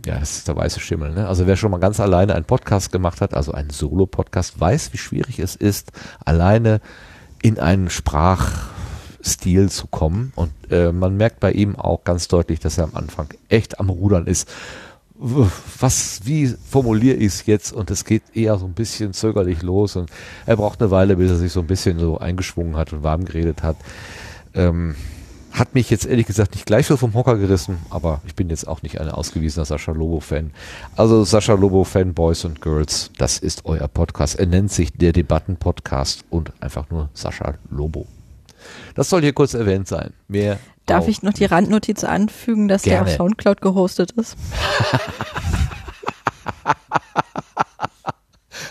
ja, 0.05 0.19
das 0.19 0.37
ist 0.37 0.47
der 0.49 0.57
weiße 0.57 0.81
Schimmel, 0.81 1.13
ne? 1.13 1.27
Also 1.27 1.47
wer 1.47 1.55
schon 1.55 1.71
mal 1.71 1.79
ganz 1.79 1.99
alleine 2.01 2.35
einen 2.35 2.43
Podcast 2.43 2.91
gemacht 2.91 3.21
hat, 3.21 3.33
also 3.33 3.53
einen 3.53 3.69
Solo-Podcast, 3.69 4.59
weiß, 4.59 4.91
wie 4.91 4.97
schwierig 4.97 5.39
es 5.39 5.55
ist, 5.55 5.93
alleine 6.25 6.81
in 7.41 7.59
einen 7.59 7.89
Sprachstil 9.23 9.69
zu 9.69 9.87
kommen. 9.87 10.33
Und 10.35 10.51
äh, 10.69 10.91
man 10.91 11.17
merkt 11.17 11.39
bei 11.39 11.51
ihm 11.51 11.75
auch 11.75 12.03
ganz 12.03 12.27
deutlich, 12.27 12.59
dass 12.59 12.77
er 12.77 12.85
am 12.85 12.95
Anfang 12.95 13.29
echt 13.49 13.79
am 13.79 13.89
Rudern 13.89 14.27
ist. 14.27 14.49
Was, 15.15 16.21
wie 16.25 16.47
formuliere 16.47 17.15
ich 17.15 17.27
es 17.27 17.45
jetzt? 17.45 17.71
Und 17.71 17.89
es 17.91 18.03
geht 18.03 18.23
eher 18.33 18.57
so 18.57 18.65
ein 18.65 18.73
bisschen 18.73 19.13
zögerlich 19.13 19.61
los 19.61 19.95
und 19.95 20.09
er 20.45 20.57
braucht 20.57 20.81
eine 20.81 20.91
Weile, 20.91 21.15
bis 21.15 21.31
er 21.31 21.37
sich 21.37 21.53
so 21.53 21.61
ein 21.61 21.67
bisschen 21.67 21.99
so 21.99 22.17
eingeschwungen 22.17 22.75
hat 22.75 22.91
und 22.91 23.03
warm 23.03 23.23
geredet 23.23 23.63
hat. 23.63 23.77
Ähm, 24.53 24.95
hat 25.51 25.75
mich 25.75 25.89
jetzt 25.91 26.07
ehrlich 26.07 26.25
gesagt 26.25 26.55
nicht 26.55 26.65
gleich 26.65 26.87
so 26.87 26.97
vom 26.97 27.13
Hocker 27.13 27.37
gerissen, 27.37 27.77
aber 27.91 28.21
ich 28.25 28.33
bin 28.35 28.49
jetzt 28.49 28.67
auch 28.67 28.81
nicht 28.81 28.99
ein 28.99 29.07
ausgewiesener 29.07 29.65
Sascha 29.65 29.91
Lobo-Fan. 29.91 30.51
Also 30.95 31.23
Sascha 31.23 31.53
Lobo-Fan, 31.53 32.15
Boys 32.15 32.43
and 32.43 32.59
Girls, 32.59 33.11
das 33.17 33.37
ist 33.37 33.65
euer 33.65 33.87
Podcast. 33.87 34.39
Er 34.39 34.47
nennt 34.47 34.71
sich 34.71 34.91
der 34.93 35.13
Debatten-Podcast 35.13 36.25
und 36.31 36.51
einfach 36.59 36.89
nur 36.89 37.09
Sascha 37.13 37.53
Lobo. 37.69 38.07
Das 38.95 39.09
soll 39.09 39.21
hier 39.21 39.33
kurz 39.33 39.53
erwähnt 39.53 39.87
sein. 39.87 40.13
Mehr 40.27 40.59
Darf 40.85 41.07
ich 41.07 41.23
noch 41.23 41.31
die 41.33 41.45
Randnotiz 41.45 42.03
anfügen, 42.03 42.67
dass 42.67 42.81
der 42.81 42.95
Gerne. 42.95 43.07
auf 43.09 43.15
Soundcloud 43.15 43.61
gehostet 43.61 44.11
ist? 44.11 44.35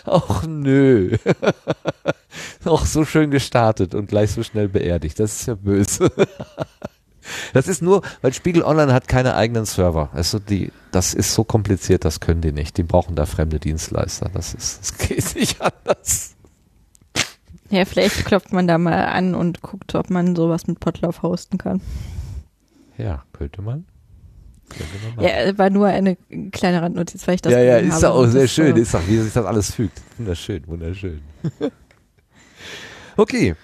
Ach 0.04 0.44
nö. 0.46 1.16
Auch 2.64 2.84
so 2.84 3.04
schön 3.04 3.30
gestartet 3.30 3.94
und 3.94 4.08
gleich 4.08 4.32
so 4.32 4.42
schnell 4.42 4.68
beerdigt. 4.68 5.18
Das 5.18 5.40
ist 5.40 5.46
ja 5.46 5.54
böse. 5.54 6.10
Das 7.52 7.68
ist 7.68 7.82
nur, 7.82 8.02
weil 8.20 8.32
Spiegel 8.32 8.64
Online 8.64 8.92
hat 8.92 9.06
keine 9.06 9.36
eigenen 9.36 9.64
Server. 9.64 10.10
Also 10.12 10.40
die, 10.40 10.72
das 10.90 11.14
ist 11.14 11.32
so 11.32 11.44
kompliziert, 11.44 12.04
das 12.04 12.18
können 12.18 12.40
die 12.40 12.50
nicht. 12.50 12.76
Die 12.78 12.82
brauchen 12.82 13.14
da 13.14 13.26
fremde 13.26 13.60
Dienstleister. 13.60 14.28
Das 14.34 14.54
ist, 14.54 14.80
das 14.80 14.98
geht 14.98 15.36
nicht 15.36 15.60
anders. 15.60 16.34
Ja, 17.72 17.86
vielleicht 17.86 18.26
klopft 18.26 18.52
man 18.52 18.66
da 18.68 18.76
mal 18.76 19.06
an 19.06 19.34
und 19.34 19.62
guckt, 19.62 19.94
ob 19.94 20.10
man 20.10 20.36
sowas 20.36 20.66
mit 20.66 20.78
Potlauf 20.78 21.22
hosten 21.22 21.56
kann. 21.56 21.80
Ja, 22.98 23.24
könnte 23.32 23.62
man. 23.62 23.86
Könnte 24.68 24.92
man 25.02 25.16
machen. 25.16 25.46
Ja, 25.46 25.56
war 25.56 25.70
nur 25.70 25.86
eine 25.86 26.16
kleine 26.52 26.82
Randnotiz, 26.82 27.26
weil 27.26 27.36
ich 27.36 27.40
das 27.40 27.50
ja, 27.54 27.60
ja, 27.60 27.78
ist 27.78 28.02
ja 28.02 28.08
habe 28.08 28.18
auch 28.18 28.26
sehr 28.26 28.46
schön. 28.46 28.76
äh, 28.76 28.80
Ist 28.80 28.94
auch, 28.94 29.00
wie 29.08 29.16
sich 29.16 29.32
das 29.32 29.46
alles 29.46 29.72
fügt. 29.72 30.02
Wunderschön, 30.18 30.62
wunderschön. 30.66 31.22
okay. 33.16 33.56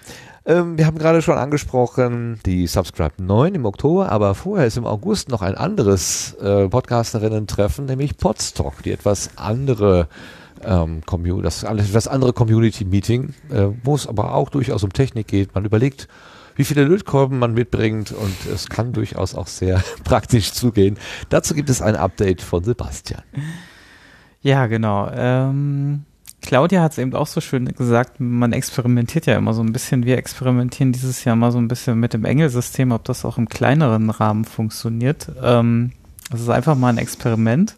Ähm, 0.43 0.75
wir 0.79 0.87
haben 0.87 0.97
gerade 0.97 1.21
schon 1.21 1.37
angesprochen, 1.37 2.39
die 2.47 2.65
Subscribe 2.65 3.13
9 3.21 3.53
im 3.53 3.65
Oktober, 3.65 4.11
aber 4.11 4.33
vorher 4.33 4.65
ist 4.65 4.77
im 4.77 4.87
August 4.87 5.29
noch 5.29 5.43
ein 5.43 5.53
anderes 5.53 6.33
äh, 6.41 6.67
Podcasterinnen-Treffen, 6.67 7.85
nämlich 7.85 8.17
Podstock, 8.17 8.81
die 8.81 8.91
etwas 8.91 9.29
andere 9.35 10.07
ähm, 10.63 11.01
das, 11.41 11.65
das 11.93 12.07
andere 12.07 12.33
Community-Meeting, 12.33 13.33
äh, 13.51 13.67
wo 13.83 13.95
es 13.95 14.07
aber 14.07 14.33
auch 14.33 14.49
durchaus 14.49 14.83
um 14.83 14.93
Technik 14.93 15.27
geht. 15.27 15.55
Man 15.55 15.65
überlegt, 15.65 16.07
wie 16.55 16.65
viele 16.65 16.83
Lötkolben 16.83 17.39
man 17.39 17.53
mitbringt 17.53 18.11
und 18.11 18.35
es 18.53 18.67
kann 18.69 18.91
durchaus 18.91 19.33
auch 19.35 19.47
sehr 19.47 19.81
praktisch 20.03 20.51
zugehen. 20.51 20.97
Dazu 21.29 21.53
gibt 21.53 21.69
es 21.69 21.81
ein 21.81 21.95
Update 21.95 22.41
von 22.41 22.63
Sebastian. 22.63 23.21
Ja, 24.41 24.67
genau. 24.67 25.09
Ähm, 25.13 26.03
Claudia 26.41 26.81
hat 26.81 26.93
es 26.93 26.97
eben 26.97 27.13
auch 27.13 27.27
so 27.27 27.41
schön 27.41 27.65
gesagt, 27.65 28.19
man 28.19 28.53
experimentiert 28.53 29.25
ja 29.25 29.37
immer 29.37 29.53
so 29.53 29.61
ein 29.61 29.73
bisschen. 29.73 30.05
Wir 30.05 30.17
experimentieren 30.17 30.91
dieses 30.91 31.23
Jahr 31.23 31.35
mal 31.35 31.51
so 31.51 31.57
ein 31.57 31.67
bisschen 31.67 31.99
mit 31.99 32.13
dem 32.13 32.25
Engelsystem, 32.25 32.91
ob 32.91 33.03
das 33.03 33.25
auch 33.25 33.37
im 33.37 33.49
kleineren 33.49 34.09
Rahmen 34.09 34.45
funktioniert. 34.45 35.31
Ähm, 35.41 35.91
das 36.31 36.41
ist 36.41 36.49
einfach 36.49 36.75
mal 36.75 36.89
ein 36.89 36.97
Experiment. 36.97 37.75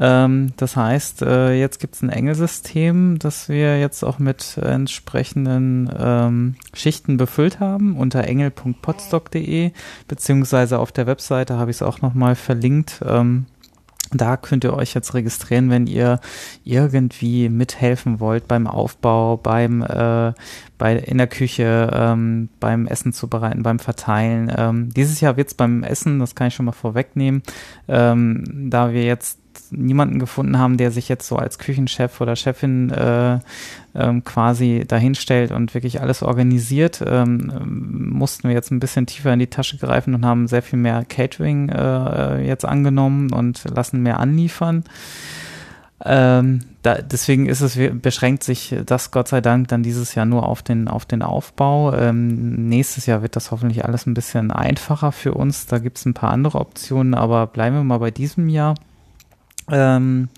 Ähm, 0.00 0.52
das 0.56 0.76
heißt, 0.76 1.22
äh, 1.22 1.54
jetzt 1.54 1.80
gibt 1.80 1.94
es 1.94 2.02
ein 2.02 2.10
Engelsystem, 2.10 3.18
das 3.18 3.48
wir 3.48 3.78
jetzt 3.78 4.02
auch 4.02 4.18
mit 4.18 4.56
entsprechenden 4.58 5.90
ähm, 5.98 6.54
Schichten 6.72 7.16
befüllt 7.16 7.60
haben 7.60 7.96
unter 7.96 8.24
engel.podstock.de, 8.24 9.72
beziehungsweise 10.08 10.78
auf 10.78 10.92
der 10.92 11.06
Webseite 11.06 11.56
habe 11.56 11.70
ich 11.70 11.78
es 11.78 11.82
auch 11.82 12.00
nochmal 12.00 12.34
verlinkt. 12.34 13.00
Ähm, 13.06 13.46
da 14.14 14.36
könnt 14.36 14.64
ihr 14.64 14.74
euch 14.74 14.94
jetzt 14.94 15.14
registrieren, 15.14 15.70
wenn 15.70 15.86
ihr 15.86 16.20
irgendwie 16.62 17.48
mithelfen 17.48 18.20
wollt 18.20 18.46
beim 18.46 18.66
Aufbau, 18.66 19.36
beim 19.36 19.82
äh, 19.82 20.32
bei 20.78 20.96
in 20.96 21.18
der 21.18 21.26
Küche, 21.26 21.90
ähm, 21.92 22.48
beim 22.60 22.86
Essen 22.86 23.12
zubereiten, 23.12 23.62
beim 23.62 23.78
Verteilen. 23.78 24.52
Ähm, 24.56 24.90
dieses 24.94 25.20
Jahr 25.20 25.36
wird's 25.36 25.54
beim 25.54 25.82
Essen, 25.82 26.18
das 26.20 26.34
kann 26.34 26.48
ich 26.48 26.54
schon 26.54 26.66
mal 26.66 26.72
vorwegnehmen, 26.72 27.42
ähm, 27.88 28.70
da 28.70 28.92
wir 28.92 29.04
jetzt 29.04 29.38
niemanden 29.70 30.18
gefunden 30.18 30.58
haben, 30.58 30.76
der 30.76 30.90
sich 30.90 31.08
jetzt 31.08 31.26
so 31.26 31.36
als 31.36 31.58
Küchenchef 31.58 32.20
oder 32.20 32.36
Chefin 32.36 32.90
äh, 32.90 33.38
ähm, 33.94 34.24
quasi 34.24 34.84
dahinstellt 34.86 35.52
und 35.52 35.74
wirklich 35.74 36.00
alles 36.00 36.22
organisiert, 36.22 37.02
ähm, 37.06 38.10
mussten 38.10 38.48
wir 38.48 38.54
jetzt 38.54 38.70
ein 38.70 38.80
bisschen 38.80 39.06
tiefer 39.06 39.32
in 39.32 39.38
die 39.38 39.46
Tasche 39.46 39.78
greifen 39.78 40.14
und 40.14 40.24
haben 40.24 40.48
sehr 40.48 40.62
viel 40.62 40.78
mehr 40.78 41.04
Catering 41.04 41.68
äh, 41.68 42.46
jetzt 42.46 42.64
angenommen 42.64 43.32
und 43.32 43.64
lassen 43.74 44.02
mehr 44.02 44.20
anliefern. 44.20 44.84
Ähm, 46.04 46.60
da, 46.82 46.96
deswegen 46.96 47.46
ist 47.46 47.62
es, 47.62 47.78
beschränkt 48.02 48.42
sich 48.42 48.74
das 48.84 49.10
Gott 49.10 49.28
sei 49.28 49.40
Dank 49.40 49.68
dann 49.68 49.82
dieses 49.82 50.14
Jahr 50.14 50.26
nur 50.26 50.46
auf 50.46 50.62
den, 50.62 50.86
auf 50.86 51.06
den 51.06 51.22
Aufbau. 51.22 51.94
Ähm, 51.94 52.68
nächstes 52.68 53.06
Jahr 53.06 53.22
wird 53.22 53.36
das 53.36 53.50
hoffentlich 53.50 53.84
alles 53.84 54.06
ein 54.06 54.14
bisschen 54.14 54.50
einfacher 54.50 55.12
für 55.12 55.32
uns. 55.32 55.66
Da 55.66 55.78
gibt 55.78 55.96
es 55.96 56.04
ein 56.04 56.14
paar 56.14 56.30
andere 56.30 56.58
Optionen, 56.58 57.14
aber 57.14 57.46
bleiben 57.46 57.76
wir 57.76 57.84
mal 57.84 57.98
bei 57.98 58.10
diesem 58.10 58.48
Jahr. 58.48 58.74
Ähm, 59.70 60.28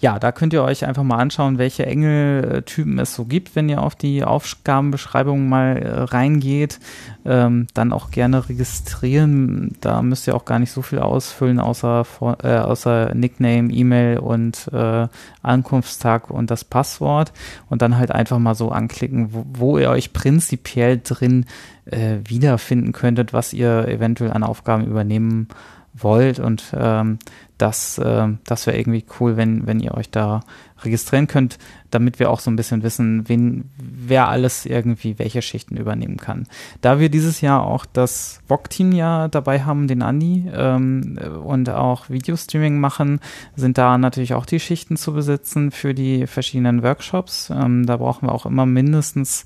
ja, 0.00 0.18
da 0.18 0.32
könnt 0.32 0.54
ihr 0.54 0.62
euch 0.62 0.86
einfach 0.86 1.02
mal 1.02 1.18
anschauen, 1.18 1.58
welche 1.58 1.84
Engeltypen 1.84 2.98
es 2.98 3.14
so 3.14 3.26
gibt, 3.26 3.54
wenn 3.54 3.68
ihr 3.68 3.82
auf 3.82 3.94
die 3.94 4.24
Aufgabenbeschreibung 4.24 5.46
mal 5.46 5.76
äh, 5.76 6.00
reingeht. 6.04 6.80
Ähm, 7.26 7.66
dann 7.74 7.92
auch 7.92 8.10
gerne 8.10 8.48
registrieren. 8.48 9.76
Da 9.82 10.00
müsst 10.00 10.26
ihr 10.26 10.34
auch 10.34 10.46
gar 10.46 10.58
nicht 10.58 10.72
so 10.72 10.80
viel 10.80 11.00
ausfüllen, 11.00 11.60
außer, 11.60 12.06
äh, 12.42 12.56
außer 12.56 13.14
Nickname, 13.14 13.70
E-Mail 13.70 14.20
und 14.20 14.70
äh, 14.72 15.06
Ankunftstag 15.42 16.30
und 16.30 16.50
das 16.50 16.64
Passwort. 16.64 17.34
Und 17.68 17.82
dann 17.82 17.98
halt 17.98 18.10
einfach 18.10 18.38
mal 18.38 18.54
so 18.54 18.70
anklicken, 18.70 19.34
wo, 19.34 19.44
wo 19.52 19.78
ihr 19.78 19.90
euch 19.90 20.14
prinzipiell 20.14 20.98
drin 21.04 21.44
äh, 21.84 22.16
wiederfinden 22.24 22.92
könntet, 22.92 23.34
was 23.34 23.52
ihr 23.52 23.86
eventuell 23.86 24.32
an 24.32 24.44
Aufgaben 24.44 24.86
übernehmen 24.86 25.48
wollt 25.92 26.38
und 26.38 26.72
ähm, 26.74 27.18
das, 27.60 27.98
äh, 27.98 28.28
das 28.44 28.66
wäre 28.66 28.78
irgendwie 28.78 29.04
cool, 29.18 29.36
wenn, 29.36 29.66
wenn 29.66 29.80
ihr 29.80 29.94
euch 29.94 30.10
da 30.10 30.40
registrieren 30.82 31.26
könnt, 31.26 31.58
damit 31.90 32.18
wir 32.18 32.30
auch 32.30 32.40
so 32.40 32.50
ein 32.50 32.56
bisschen 32.56 32.82
wissen, 32.82 33.28
wen, 33.28 33.70
wer 33.76 34.28
alles 34.28 34.64
irgendwie 34.64 35.18
welche 35.18 35.42
Schichten 35.42 35.76
übernehmen 35.76 36.16
kann. 36.16 36.46
Da 36.80 36.98
wir 36.98 37.10
dieses 37.10 37.40
Jahr 37.40 37.66
auch 37.66 37.84
das 37.84 38.40
VOG-Team 38.48 38.92
ja 38.92 39.28
dabei 39.28 39.62
haben, 39.62 39.88
den 39.88 40.02
Andi, 40.02 40.48
ähm, 40.54 41.18
und 41.44 41.68
auch 41.68 42.08
Videostreaming 42.08 42.78
machen, 42.78 43.20
sind 43.56 43.76
da 43.76 43.98
natürlich 43.98 44.34
auch 44.34 44.46
die 44.46 44.60
Schichten 44.60 44.96
zu 44.96 45.12
besitzen 45.12 45.70
für 45.70 45.92
die 45.92 46.26
verschiedenen 46.26 46.82
Workshops. 46.82 47.50
Ähm, 47.50 47.84
da 47.84 47.98
brauchen 47.98 48.28
wir 48.28 48.32
auch 48.32 48.46
immer 48.46 48.66
mindestens, 48.66 49.44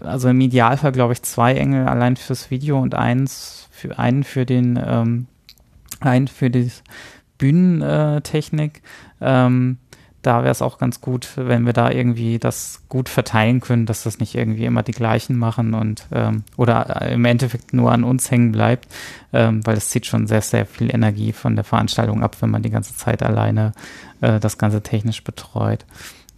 also 0.00 0.28
im 0.28 0.40
Idealfall 0.40 0.92
glaube 0.92 1.14
ich 1.14 1.22
zwei 1.22 1.54
Engel 1.54 1.86
allein 1.88 2.16
fürs 2.16 2.50
Video 2.50 2.78
und 2.78 2.94
eins 2.94 3.68
für 3.70 3.98
einen 3.98 4.24
für 4.24 4.44
den 4.44 4.78
ähm, 4.84 5.26
ein 6.00 6.28
für 6.28 6.50
die 6.50 6.70
Bühnentechnik. 7.44 8.80
Ähm, 9.20 9.76
da 10.22 10.42
wäre 10.42 10.52
es 10.52 10.62
auch 10.62 10.78
ganz 10.78 11.02
gut, 11.02 11.28
wenn 11.36 11.66
wir 11.66 11.74
da 11.74 11.90
irgendwie 11.90 12.38
das 12.38 12.80
gut 12.88 13.10
verteilen 13.10 13.60
können, 13.60 13.84
dass 13.84 14.04
das 14.04 14.18
nicht 14.18 14.34
irgendwie 14.34 14.64
immer 14.64 14.82
die 14.82 14.92
gleichen 14.92 15.36
machen 15.36 15.74
und 15.74 16.06
ähm, 16.12 16.44
oder 16.56 17.02
äh, 17.02 17.12
im 17.12 17.26
Endeffekt 17.26 17.74
nur 17.74 17.92
an 17.92 18.04
uns 18.04 18.30
hängen 18.30 18.50
bleibt, 18.50 18.88
ähm, 19.34 19.60
weil 19.66 19.76
es 19.76 19.90
zieht 19.90 20.06
schon 20.06 20.26
sehr, 20.26 20.40
sehr 20.40 20.64
viel 20.64 20.94
Energie 20.94 21.34
von 21.34 21.56
der 21.56 21.64
Veranstaltung 21.64 22.22
ab, 22.22 22.36
wenn 22.40 22.48
man 22.48 22.62
die 22.62 22.70
ganze 22.70 22.96
Zeit 22.96 23.22
alleine 23.22 23.72
äh, 24.22 24.40
das 24.40 24.56
Ganze 24.56 24.82
technisch 24.82 25.22
betreut. 25.22 25.84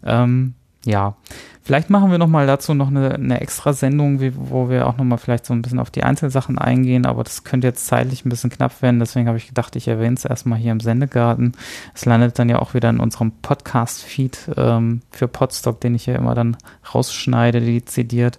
Ähm, 0.04 0.54
ja, 0.86 1.16
vielleicht 1.62 1.90
machen 1.90 2.12
wir 2.12 2.18
nochmal 2.18 2.46
dazu 2.46 2.72
noch 2.72 2.88
eine, 2.88 3.14
eine 3.14 3.40
extra 3.40 3.72
Sendung, 3.72 4.20
wie, 4.20 4.32
wo 4.36 4.70
wir 4.70 4.86
auch 4.86 4.96
nochmal 4.96 5.18
vielleicht 5.18 5.44
so 5.44 5.52
ein 5.52 5.62
bisschen 5.62 5.80
auf 5.80 5.90
die 5.90 6.04
Einzelsachen 6.04 6.58
eingehen, 6.58 7.06
aber 7.06 7.24
das 7.24 7.42
könnte 7.42 7.66
jetzt 7.66 7.86
zeitlich 7.88 8.24
ein 8.24 8.28
bisschen 8.28 8.50
knapp 8.50 8.82
werden, 8.82 9.00
deswegen 9.00 9.26
habe 9.26 9.36
ich 9.36 9.48
gedacht, 9.48 9.74
ich 9.74 9.88
erwähne 9.88 10.14
es 10.14 10.24
erstmal 10.24 10.58
hier 10.58 10.70
im 10.70 10.78
Sendegarten. 10.78 11.52
Es 11.92 12.04
landet 12.04 12.38
dann 12.38 12.48
ja 12.48 12.60
auch 12.60 12.72
wieder 12.74 12.88
in 12.88 13.00
unserem 13.00 13.32
Podcast-Feed 13.42 14.52
ähm, 14.56 15.02
für 15.10 15.26
Podstock, 15.26 15.80
den 15.80 15.96
ich 15.96 16.06
ja 16.06 16.14
immer 16.14 16.36
dann 16.36 16.56
rausschneide, 16.94 17.60
dezidiert. 17.60 18.38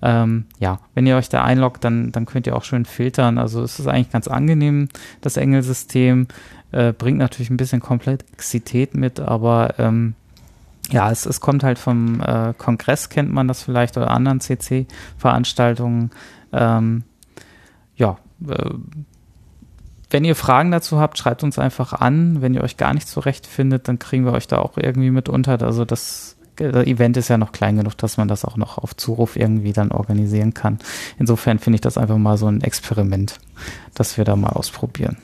Ähm, 0.00 0.46
ja, 0.60 0.78
wenn 0.94 1.06
ihr 1.06 1.16
euch 1.16 1.28
da 1.28 1.42
einloggt, 1.42 1.82
dann, 1.82 2.12
dann 2.12 2.26
könnt 2.26 2.46
ihr 2.46 2.54
auch 2.54 2.62
schön 2.62 2.84
filtern. 2.84 3.38
Also 3.38 3.60
es 3.62 3.80
ist 3.80 3.88
eigentlich 3.88 4.12
ganz 4.12 4.28
angenehm, 4.28 4.88
das 5.20 5.36
Engelsystem. 5.36 6.28
Äh, 6.70 6.92
bringt 6.92 7.18
natürlich 7.18 7.50
ein 7.50 7.56
bisschen 7.56 7.80
Komplexität 7.80 8.94
mit, 8.94 9.18
aber 9.18 9.74
ähm, 9.78 10.14
ja, 10.90 11.10
es, 11.10 11.26
es 11.26 11.40
kommt 11.40 11.62
halt 11.62 11.78
vom 11.78 12.20
äh, 12.20 12.54
Kongress, 12.56 13.08
kennt 13.08 13.32
man 13.32 13.48
das 13.48 13.62
vielleicht, 13.62 13.96
oder 13.96 14.10
anderen 14.10 14.40
CC-Veranstaltungen. 14.40 16.10
Ähm, 16.52 17.04
ja, 17.96 18.18
äh, 18.46 18.70
wenn 20.10 20.24
ihr 20.24 20.34
Fragen 20.34 20.70
dazu 20.70 20.98
habt, 20.98 21.18
schreibt 21.18 21.42
uns 21.42 21.58
einfach 21.58 21.92
an. 21.92 22.40
Wenn 22.40 22.54
ihr 22.54 22.62
euch 22.62 22.78
gar 22.78 22.94
nicht 22.94 23.08
zurechtfindet, 23.08 23.88
dann 23.88 23.98
kriegen 23.98 24.24
wir 24.24 24.32
euch 24.32 24.46
da 24.46 24.58
auch 24.58 24.78
irgendwie 24.78 25.10
mit 25.10 25.28
unter. 25.28 25.60
Also 25.60 25.84
das, 25.84 26.36
das 26.56 26.86
Event 26.86 27.18
ist 27.18 27.28
ja 27.28 27.36
noch 27.36 27.52
klein 27.52 27.76
genug, 27.76 27.98
dass 27.98 28.16
man 28.16 28.26
das 28.26 28.46
auch 28.46 28.56
noch 28.56 28.78
auf 28.78 28.96
Zuruf 28.96 29.36
irgendwie 29.36 29.74
dann 29.74 29.92
organisieren 29.92 30.54
kann. 30.54 30.78
Insofern 31.18 31.58
finde 31.58 31.76
ich 31.76 31.80
das 31.82 31.98
einfach 31.98 32.16
mal 32.16 32.38
so 32.38 32.46
ein 32.46 32.62
Experiment, 32.62 33.38
das 33.94 34.16
wir 34.16 34.24
da 34.24 34.34
mal 34.34 34.50
ausprobieren. 34.50 35.18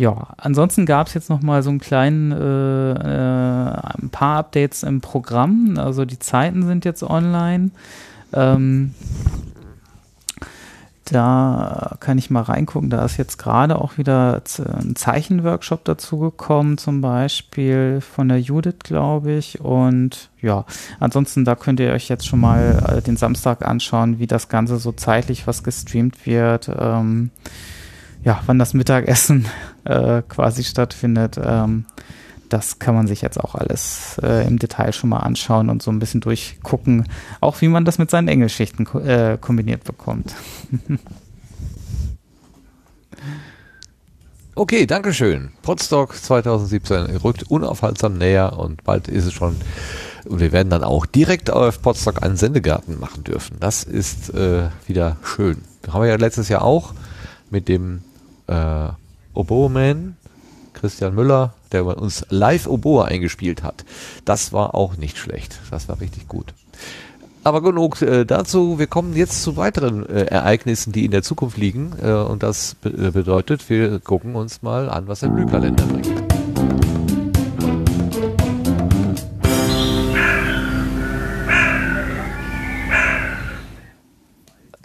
Ja, 0.00 0.28
ansonsten 0.38 0.86
gab 0.86 1.08
es 1.08 1.14
jetzt 1.14 1.28
noch 1.28 1.42
mal 1.42 1.62
so 1.62 1.68
einen 1.68 1.78
kleinen, 1.78 2.32
äh, 2.32 2.92
äh, 2.92 3.80
ein 4.02 4.08
paar 4.10 4.38
Updates 4.38 4.82
im 4.82 5.02
Programm. 5.02 5.76
Also 5.76 6.06
die 6.06 6.18
Zeiten 6.18 6.66
sind 6.66 6.86
jetzt 6.86 7.02
online. 7.02 7.70
Ähm, 8.32 8.94
da 11.04 11.98
kann 12.00 12.16
ich 12.16 12.30
mal 12.30 12.40
reingucken. 12.40 12.88
Da 12.88 13.04
ist 13.04 13.18
jetzt 13.18 13.36
gerade 13.36 13.78
auch 13.78 13.98
wieder 13.98 14.40
ein 14.80 14.96
Zeichenworkshop 14.96 15.84
dazugekommen, 15.84 16.78
zum 16.78 17.02
Beispiel 17.02 18.00
von 18.00 18.30
der 18.30 18.40
Judith, 18.40 18.78
glaube 18.82 19.32
ich. 19.32 19.60
Und 19.60 20.30
ja, 20.40 20.64
ansonsten, 20.98 21.44
da 21.44 21.56
könnt 21.56 21.78
ihr 21.78 21.92
euch 21.92 22.08
jetzt 22.08 22.26
schon 22.26 22.40
mal 22.40 22.82
äh, 22.88 23.02
den 23.02 23.18
Samstag 23.18 23.68
anschauen, 23.68 24.18
wie 24.18 24.26
das 24.26 24.48
Ganze 24.48 24.78
so 24.78 24.92
zeitlich 24.92 25.46
was 25.46 25.62
gestreamt 25.62 26.24
wird. 26.24 26.70
Ähm, 26.74 27.32
ja, 28.22 28.40
wann 28.46 28.58
das 28.58 28.74
Mittagessen 28.74 29.46
äh, 29.84 30.22
quasi 30.28 30.64
stattfindet, 30.64 31.38
ähm, 31.42 31.86
das 32.48 32.78
kann 32.80 32.94
man 32.94 33.06
sich 33.06 33.22
jetzt 33.22 33.38
auch 33.38 33.54
alles 33.54 34.20
äh, 34.22 34.46
im 34.46 34.58
Detail 34.58 34.92
schon 34.92 35.10
mal 35.10 35.20
anschauen 35.20 35.70
und 35.70 35.82
so 35.82 35.90
ein 35.90 36.00
bisschen 36.00 36.20
durchgucken, 36.20 37.06
auch 37.40 37.60
wie 37.60 37.68
man 37.68 37.84
das 37.84 37.98
mit 37.98 38.10
seinen 38.10 38.28
Engelschichten 38.28 38.86
äh, 39.06 39.38
kombiniert 39.40 39.84
bekommt. 39.84 40.34
okay, 44.54 44.86
Dankeschön. 44.86 45.52
Podstock 45.62 46.14
2017 46.14 47.16
rückt 47.16 47.44
unaufhaltsam 47.44 48.18
näher 48.18 48.58
und 48.58 48.82
bald 48.84 49.08
ist 49.08 49.26
es 49.26 49.32
schon 49.32 49.56
und 50.26 50.40
wir 50.40 50.52
werden 50.52 50.68
dann 50.68 50.84
auch 50.84 51.06
direkt 51.06 51.50
auf 51.50 51.80
Podstock 51.80 52.22
einen 52.22 52.36
Sendegarten 52.36 53.00
machen 53.00 53.24
dürfen. 53.24 53.56
Das 53.60 53.84
ist 53.84 54.34
äh, 54.34 54.68
wieder 54.86 55.16
schön. 55.22 55.62
Haben 55.88 56.02
wir 56.02 56.08
ja 56.10 56.16
letztes 56.16 56.48
Jahr 56.48 56.62
auch 56.62 56.92
mit 57.50 57.68
dem 57.68 58.02
äh, 58.50 58.92
Oboe-Man, 59.34 60.16
Christian 60.74 61.14
Müller, 61.14 61.54
der 61.72 61.84
bei 61.84 61.94
uns 61.94 62.26
live 62.30 62.66
Oboe 62.66 63.04
eingespielt 63.04 63.62
hat. 63.62 63.84
Das 64.24 64.52
war 64.52 64.74
auch 64.74 64.96
nicht 64.96 65.18
schlecht. 65.18 65.58
Das 65.70 65.88
war 65.88 66.00
richtig 66.00 66.28
gut. 66.28 66.52
Aber 67.42 67.62
genug 67.62 68.02
äh, 68.02 68.24
dazu. 68.24 68.78
Wir 68.78 68.86
kommen 68.86 69.16
jetzt 69.16 69.42
zu 69.42 69.56
weiteren 69.56 70.06
äh, 70.06 70.24
Ereignissen, 70.24 70.92
die 70.92 71.06
in 71.06 71.10
der 71.10 71.22
Zukunft 71.22 71.56
liegen. 71.56 71.92
Äh, 72.02 72.12
und 72.12 72.42
das 72.42 72.74
be 72.74 72.90
äh, 72.90 73.10
bedeutet, 73.10 73.68
wir 73.70 73.98
gucken 74.00 74.34
uns 74.34 74.62
mal 74.62 74.90
an, 74.90 75.08
was 75.08 75.20
der 75.20 75.28
Blühkalender 75.28 75.84
bringt. 75.84 76.29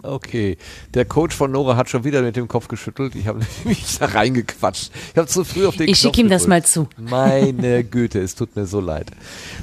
Okay, 0.06 0.56
der 0.94 1.04
Coach 1.04 1.34
von 1.34 1.50
Nora 1.50 1.76
hat 1.76 1.90
schon 1.90 2.04
wieder 2.04 2.22
mit 2.22 2.36
dem 2.36 2.48
Kopf 2.48 2.68
geschüttelt. 2.68 3.14
Ich 3.14 3.26
habe 3.26 3.40
mich 3.64 3.98
da 3.98 4.06
reingequatscht. 4.06 4.90
Ich 5.12 5.18
habe 5.18 5.28
zu 5.28 5.44
früh 5.44 5.66
auf 5.66 5.76
den 5.76 5.88
Ich 5.88 5.98
schicke 5.98 6.20
ihm 6.20 6.28
das 6.28 6.46
mal 6.46 6.64
zu. 6.64 6.88
Meine 6.96 7.84
Güte, 7.84 8.20
es 8.20 8.34
tut 8.34 8.54
mir 8.56 8.66
so 8.66 8.80
leid. 8.80 9.10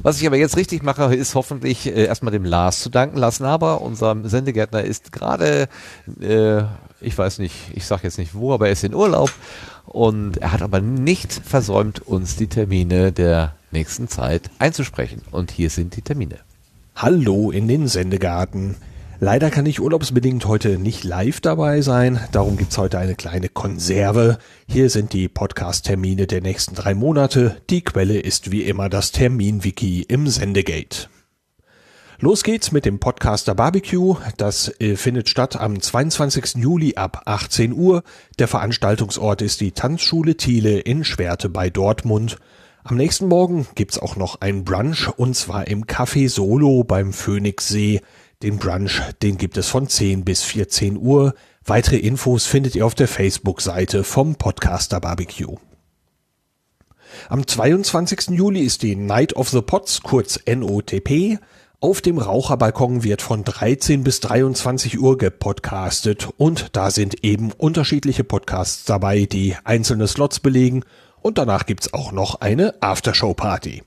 Was 0.01 0.19
ich 0.19 0.27
aber 0.27 0.37
jetzt 0.37 0.57
richtig 0.57 0.83
mache, 0.83 1.13
ist 1.15 1.35
hoffentlich 1.35 1.87
äh, 1.87 2.05
erstmal 2.05 2.31
dem 2.31 2.45
Lars 2.45 2.81
zu 2.81 2.89
danken. 2.89 3.17
Lars 3.17 3.39
Naber, 3.39 3.81
unser 3.81 4.17
Sendegärtner, 4.23 4.83
ist 4.83 5.11
gerade, 5.11 5.67
äh, 6.21 6.63
ich 6.99 7.17
weiß 7.17 7.39
nicht, 7.39 7.55
ich 7.73 7.85
sage 7.85 8.03
jetzt 8.03 8.17
nicht 8.17 8.35
wo, 8.35 8.53
aber 8.53 8.67
er 8.67 8.73
ist 8.73 8.83
in 8.83 8.93
Urlaub 8.93 9.31
und 9.85 10.37
er 10.37 10.51
hat 10.51 10.61
aber 10.61 10.81
nicht 10.81 11.31
versäumt, 11.31 12.05
uns 12.05 12.35
die 12.35 12.47
Termine 12.47 13.11
der 13.11 13.55
nächsten 13.71 14.07
Zeit 14.07 14.49
einzusprechen. 14.59 15.21
Und 15.31 15.51
hier 15.51 15.69
sind 15.69 15.95
die 15.95 16.01
Termine. 16.01 16.39
Hallo 16.95 17.51
in 17.51 17.67
den 17.67 17.87
Sendegarten. 17.87 18.75
Leider 19.19 19.51
kann 19.51 19.65
ich 19.65 19.79
urlaubsbedingt 19.79 20.45
heute 20.45 20.77
nicht 20.77 21.03
live 21.03 21.39
dabei 21.39 21.81
sein, 21.81 22.19
darum 22.31 22.57
gibt's 22.57 22.77
heute 22.77 22.97
eine 22.97 23.15
kleine 23.15 23.47
Konserve. 23.47 24.37
Hier 24.67 24.89
sind 24.89 25.13
die 25.13 25.29
Podcast-Termine 25.29 26.27
der 26.27 26.41
nächsten 26.41 26.75
drei 26.75 26.93
Monate. 26.93 27.61
Die 27.69 27.83
Quelle 27.83 28.19
ist 28.19 28.51
wie 28.51 28.63
immer 28.63 28.89
das 28.89 29.11
Termin-Wiki 29.11 30.01
im 30.01 30.27
Sendegate. 30.27 31.07
Los 32.19 32.43
geht's 32.43 32.71
mit 32.71 32.85
dem 32.85 32.99
Podcaster 32.99 33.53
Barbecue. 33.55 34.15
Das 34.37 34.71
äh, 34.79 34.95
findet 34.95 35.29
statt 35.29 35.57
am 35.57 35.81
22. 35.81 36.55
Juli 36.55 36.95
ab 36.95 37.23
18 37.25 37.73
Uhr. 37.73 38.03
Der 38.39 38.47
Veranstaltungsort 38.47 39.41
ist 39.41 39.61
die 39.61 39.73
Tanzschule 39.73 40.37
Thiele 40.37 40.79
in 40.79 41.03
Schwerte 41.03 41.49
bei 41.49 41.69
Dortmund. 41.69 42.37
Am 42.85 42.97
nächsten 42.97 43.27
Morgen 43.27 43.67
gibt's 43.75 43.97
auch 43.97 44.15
noch 44.15 44.41
ein 44.41 44.65
Brunch 44.65 45.07
und 45.17 45.35
zwar 45.35 45.67
im 45.67 45.85
Café 45.85 46.29
Solo 46.29 46.83
beim 46.83 47.13
Phoenixsee. 47.13 48.01
Den 48.43 48.57
Brunch, 48.57 49.01
den 49.21 49.37
gibt 49.37 49.55
es 49.55 49.69
von 49.69 49.87
10 49.87 50.25
bis 50.25 50.43
14 50.43 50.97
Uhr. 50.97 51.33
Weitere 51.63 51.95
Infos 51.95 52.45
findet 52.45 52.75
ihr 52.75 52.85
auf 52.85 52.93
der 52.93 53.07
Facebook-Seite 53.07 54.03
vom 54.03 54.35
Podcaster 54.35 54.99
Barbecue. 54.99 55.55
Am 57.29 57.47
22. 57.47 58.31
Juli 58.31 58.59
ist 58.59 58.81
die 58.81 58.97
Night 58.97 59.33
of 59.37 59.47
the 59.47 59.61
Pots, 59.61 60.03
kurz 60.03 60.41
NOTP. 60.45 61.39
Auf 61.79 62.01
dem 62.01 62.17
Raucherbalkon 62.17 63.05
wird 63.05 63.21
von 63.21 63.45
13 63.45 64.03
bis 64.03 64.19
23 64.19 64.99
Uhr 64.99 65.17
gepodcastet 65.17 66.27
und 66.35 66.75
da 66.75 66.91
sind 66.91 67.23
eben 67.23 67.53
unterschiedliche 67.53 68.25
Podcasts 68.25 68.83
dabei, 68.83 69.25
die 69.25 69.55
einzelne 69.63 70.09
Slots 70.09 70.41
belegen 70.41 70.83
und 71.21 71.37
danach 71.37 71.65
gibt's 71.65 71.93
auch 71.93 72.11
noch 72.11 72.41
eine 72.41 72.81
Aftershow-Party. 72.81 73.83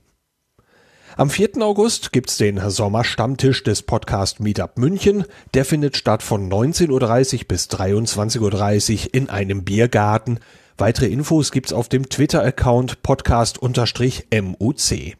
Am 1.17 1.31
4. 1.31 1.59
August 1.61 2.11
gibt's 2.11 2.37
den 2.37 2.61
Sommerstammtisch 2.69 3.63
des 3.63 3.81
Podcast 3.81 4.39
Meetup 4.39 4.77
München. 4.77 5.25
Der 5.55 5.65
findet 5.65 5.97
statt 5.97 6.21
von 6.21 6.47
19.30 6.47 7.39
Uhr 7.39 7.47
bis 7.47 7.65
23.30 7.71 9.07
Uhr 9.07 9.13
in 9.15 9.27
einem 9.27 9.63
Biergarten. 9.63 10.39
Weitere 10.77 11.07
Infos 11.07 11.51
gibt's 11.51 11.73
auf 11.73 11.89
dem 11.89 12.07
Twitter-Account 12.07 13.01
podcast-muc. 13.01 15.17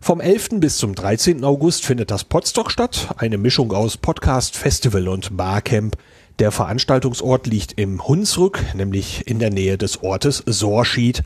Vom 0.00 0.20
11. 0.20 0.48
bis 0.52 0.76
zum 0.76 0.94
13. 0.94 1.42
August 1.42 1.84
findet 1.84 2.12
das 2.12 2.22
Podstock 2.22 2.70
statt, 2.70 3.16
eine 3.16 3.38
Mischung 3.38 3.72
aus 3.72 3.96
Podcast, 3.96 4.56
Festival 4.56 5.08
und 5.08 5.36
Barcamp. 5.36 5.96
Der 6.38 6.52
Veranstaltungsort 6.52 7.48
liegt 7.48 7.80
im 7.80 8.06
Hunsrück, 8.06 8.62
nämlich 8.76 9.26
in 9.26 9.40
der 9.40 9.50
Nähe 9.50 9.76
des 9.76 10.04
Ortes 10.04 10.40
Sorschied. 10.46 11.24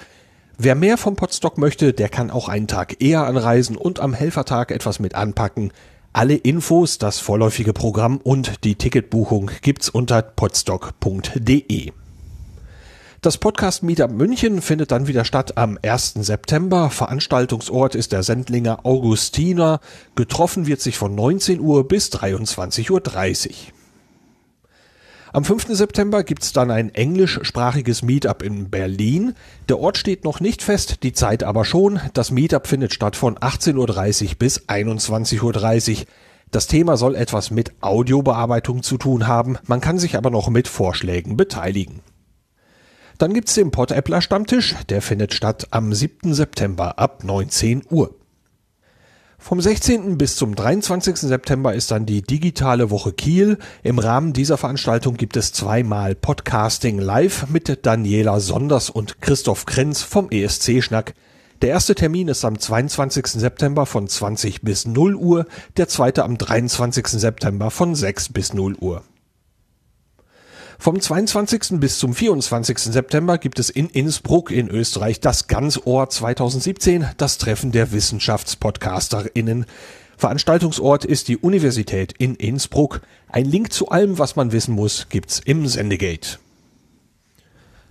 Wer 0.59 0.75
mehr 0.75 0.97
vom 0.97 1.17
Podstock 1.17 1.59
möchte, 1.59 1.93
der 1.93 2.09
kann 2.09 2.31
auch 2.31 2.49
einen 2.49 2.67
Tag 2.67 3.02
eher 3.02 3.26
anreisen 3.26 3.76
und 3.76 4.01
am 4.01 4.15
Helfertag 4.15 4.70
etwas 4.70 4.99
mit 5.01 5.15
anpacken. 5.15 5.70
Alle 6.15 6.35
Infos, 6.35 6.97
das 6.97 7.18
vorläufige 7.18 7.75
Programm 7.75 8.17
und 8.17 8.65
die 8.65 8.75
Ticketbuchung 8.75 9.51
gibt's 9.60 9.91
unter 9.91 10.23
podstock.de. 10.23 11.93
Das 13.20 13.36
Podcast 13.36 13.83
Meetup 13.83 14.12
München 14.12 14.62
findet 14.62 14.93
dann 14.93 15.09
wieder 15.09 15.26
statt 15.26 15.59
am 15.59 15.78
1. 15.83 16.15
September. 16.20 16.89
Veranstaltungsort 16.89 17.94
ist 17.94 18.12
der 18.12 18.23
Sendlinger 18.23 18.86
Augustiner. 18.86 19.81
Getroffen 20.15 20.67
wird 20.67 20.81
sich 20.81 20.97
von 20.97 21.15
19 21.15 21.60
Uhr 21.60 21.86
bis 21.86 22.10
23.30 22.12 22.91
Uhr. 22.93 23.75
Am 25.36 25.44
5. 25.44 25.66
September 25.68 26.24
gibt's 26.24 26.55
dann 26.55 26.70
ein 26.70 26.94
englischsprachiges 26.94 28.00
Meetup 28.00 28.42
in 28.42 28.70
Berlin. 28.70 29.34
Der 29.68 29.78
Ort 29.78 29.98
steht 29.98 30.24
noch 30.24 30.40
nicht 30.40 30.62
fest, 30.62 31.02
die 31.02 31.12
Zeit 31.12 31.42
aber 31.42 31.66
schon. 31.66 32.00
Das 32.15 32.31
Meetup 32.31 32.66
findet 32.66 32.94
statt 32.94 33.16
von 33.16 33.36
18.30 33.36 34.28
Uhr 34.31 34.34
bis 34.39 34.66
21.30 34.66 35.90
Uhr. 35.90 36.06
Das 36.50 36.68
Thema 36.68 36.97
soll 36.97 37.15
etwas 37.15 37.50
mit 37.50 37.74
Audiobearbeitung 37.82 38.82
zu 38.82 38.97
tun 38.97 39.26
haben, 39.26 39.58
man 39.66 39.82
kann 39.82 39.98
sich 39.98 40.16
aber 40.16 40.31
noch 40.31 40.48
mit 40.48 40.68
Vorschlägen 40.68 41.36
beteiligen. 41.36 42.00
Dann 43.18 43.34
gibt's 43.34 43.52
den 43.52 43.70
Pod-Appler 43.70 44.23
Stammtisch, 44.23 44.74
der 44.89 45.02
findet 45.02 45.34
statt 45.34 45.66
am 45.70 45.92
7. 45.92 46.32
September 46.32 46.98
ab 46.98 47.24
19 47.24 47.82
Uhr. 47.90 48.15
Vom 49.39 49.60
16. 49.60 50.18
bis 50.18 50.34
zum 50.34 50.56
23. 50.56 51.16
September 51.16 51.73
ist 51.74 51.90
dann 51.90 52.05
die 52.05 52.23
digitale 52.23 52.90
Woche 52.90 53.12
Kiel. 53.12 53.58
Im 53.84 53.98
Rahmen 53.98 54.32
dieser 54.32 54.56
Veranstaltung 54.56 55.16
gibt 55.16 55.36
es 55.36 55.52
zweimal 55.52 56.15
Podcasting 56.15 56.98
live 56.98 57.47
mit 57.48 57.86
Daniela 57.86 58.40
Sonders 58.40 58.90
und 58.90 59.20
Christoph 59.20 59.66
Krenz 59.66 60.02
vom 60.02 60.31
ESC 60.31 60.82
Schnack. 60.82 61.15
Der 61.62 61.70
erste 61.70 61.94
Termin 61.94 62.28
ist 62.28 62.44
am 62.44 62.58
22. 62.58 63.26
September 63.26 63.86
von 63.86 64.08
20 64.08 64.62
bis 64.62 64.84
0 64.84 65.15
Uhr, 65.15 65.47
der 65.76 65.86
zweite 65.86 66.24
am 66.24 66.39
23. 66.39 67.06
September 67.06 67.70
von 67.70 67.94
6 67.94 68.31
bis 68.31 68.52
0 68.52 68.74
Uhr. 68.81 69.02
Vom 70.78 71.00
22. 71.00 71.80
bis 71.80 71.98
zum 71.98 72.14
24. 72.14 72.78
September 72.78 73.38
gibt 73.38 73.58
es 73.58 73.70
in 73.70 73.88
Innsbruck 73.88 74.50
in 74.50 74.68
Österreich 74.68 75.20
das 75.20 75.46
Ganzohr 75.48 76.10
2017, 76.10 77.06
das 77.16 77.38
Treffen 77.38 77.72
der 77.72 77.92
WissenschaftspodcasterInnen. 77.92 79.64
Veranstaltungsort 80.18 81.05
ist 81.05 81.28
die 81.28 81.38
Universität 81.38 82.12
in 82.18 82.34
Innsbruck. 82.34 83.00
Ein 83.28 83.46
Link 83.46 83.72
zu 83.72 83.88
allem, 83.88 84.18
was 84.18 84.36
man 84.36 84.52
wissen 84.52 84.74
muss, 84.74 85.08
gibt's 85.08 85.40
im 85.40 85.66
Sendegate. 85.66 86.38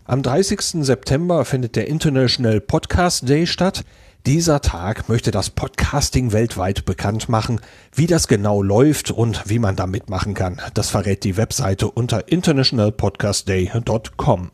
Am 0.06 0.22
30. 0.22 0.86
September 0.86 1.44
findet 1.44 1.76
der 1.76 1.88
International 1.88 2.62
Podcast 2.62 3.28
Day 3.28 3.48
statt. 3.48 3.84
Dieser 4.26 4.62
Tag 4.62 5.08
möchte 5.08 5.30
das 5.30 5.52
Podcasting 5.52 6.32
weltweit 6.32 6.86
bekannt 6.86 7.30
machen. 7.30 7.62
Wie 7.94 8.08
das 8.08 8.28
genau 8.28 8.64
läuft 8.64 9.12
und 9.12 9.48
wie 9.48 9.60
man 9.60 9.76
da 9.76 9.86
mitmachen 9.86 10.34
kann, 10.34 10.60
das 10.74 10.90
verrät 10.90 11.24
die 11.24 11.38
Webseite 11.38 11.92
unter 11.92 12.28
internationalpodcastday.com. 12.28 14.50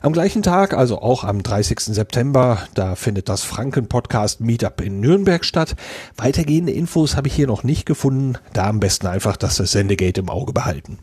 Am 0.00 0.12
gleichen 0.14 0.42
Tag, 0.42 0.72
also 0.72 1.02
auch 1.02 1.24
am 1.24 1.42
30. 1.42 1.80
September, 1.80 2.62
da 2.72 2.94
findet 2.94 3.28
das 3.28 3.44
Franken 3.44 3.88
Podcast 3.88 4.40
Meetup 4.40 4.80
in 4.80 5.00
Nürnberg 5.00 5.44
statt. 5.44 5.76
Weitergehende 6.16 6.72
Infos 6.72 7.16
habe 7.16 7.28
ich 7.28 7.34
hier 7.34 7.46
noch 7.46 7.64
nicht 7.64 7.84
gefunden, 7.84 8.38
da 8.54 8.66
am 8.66 8.80
besten 8.80 9.08
einfach 9.08 9.36
das 9.36 9.56
Sendegate 9.56 10.22
im 10.22 10.30
Auge 10.30 10.54
behalten. 10.54 10.98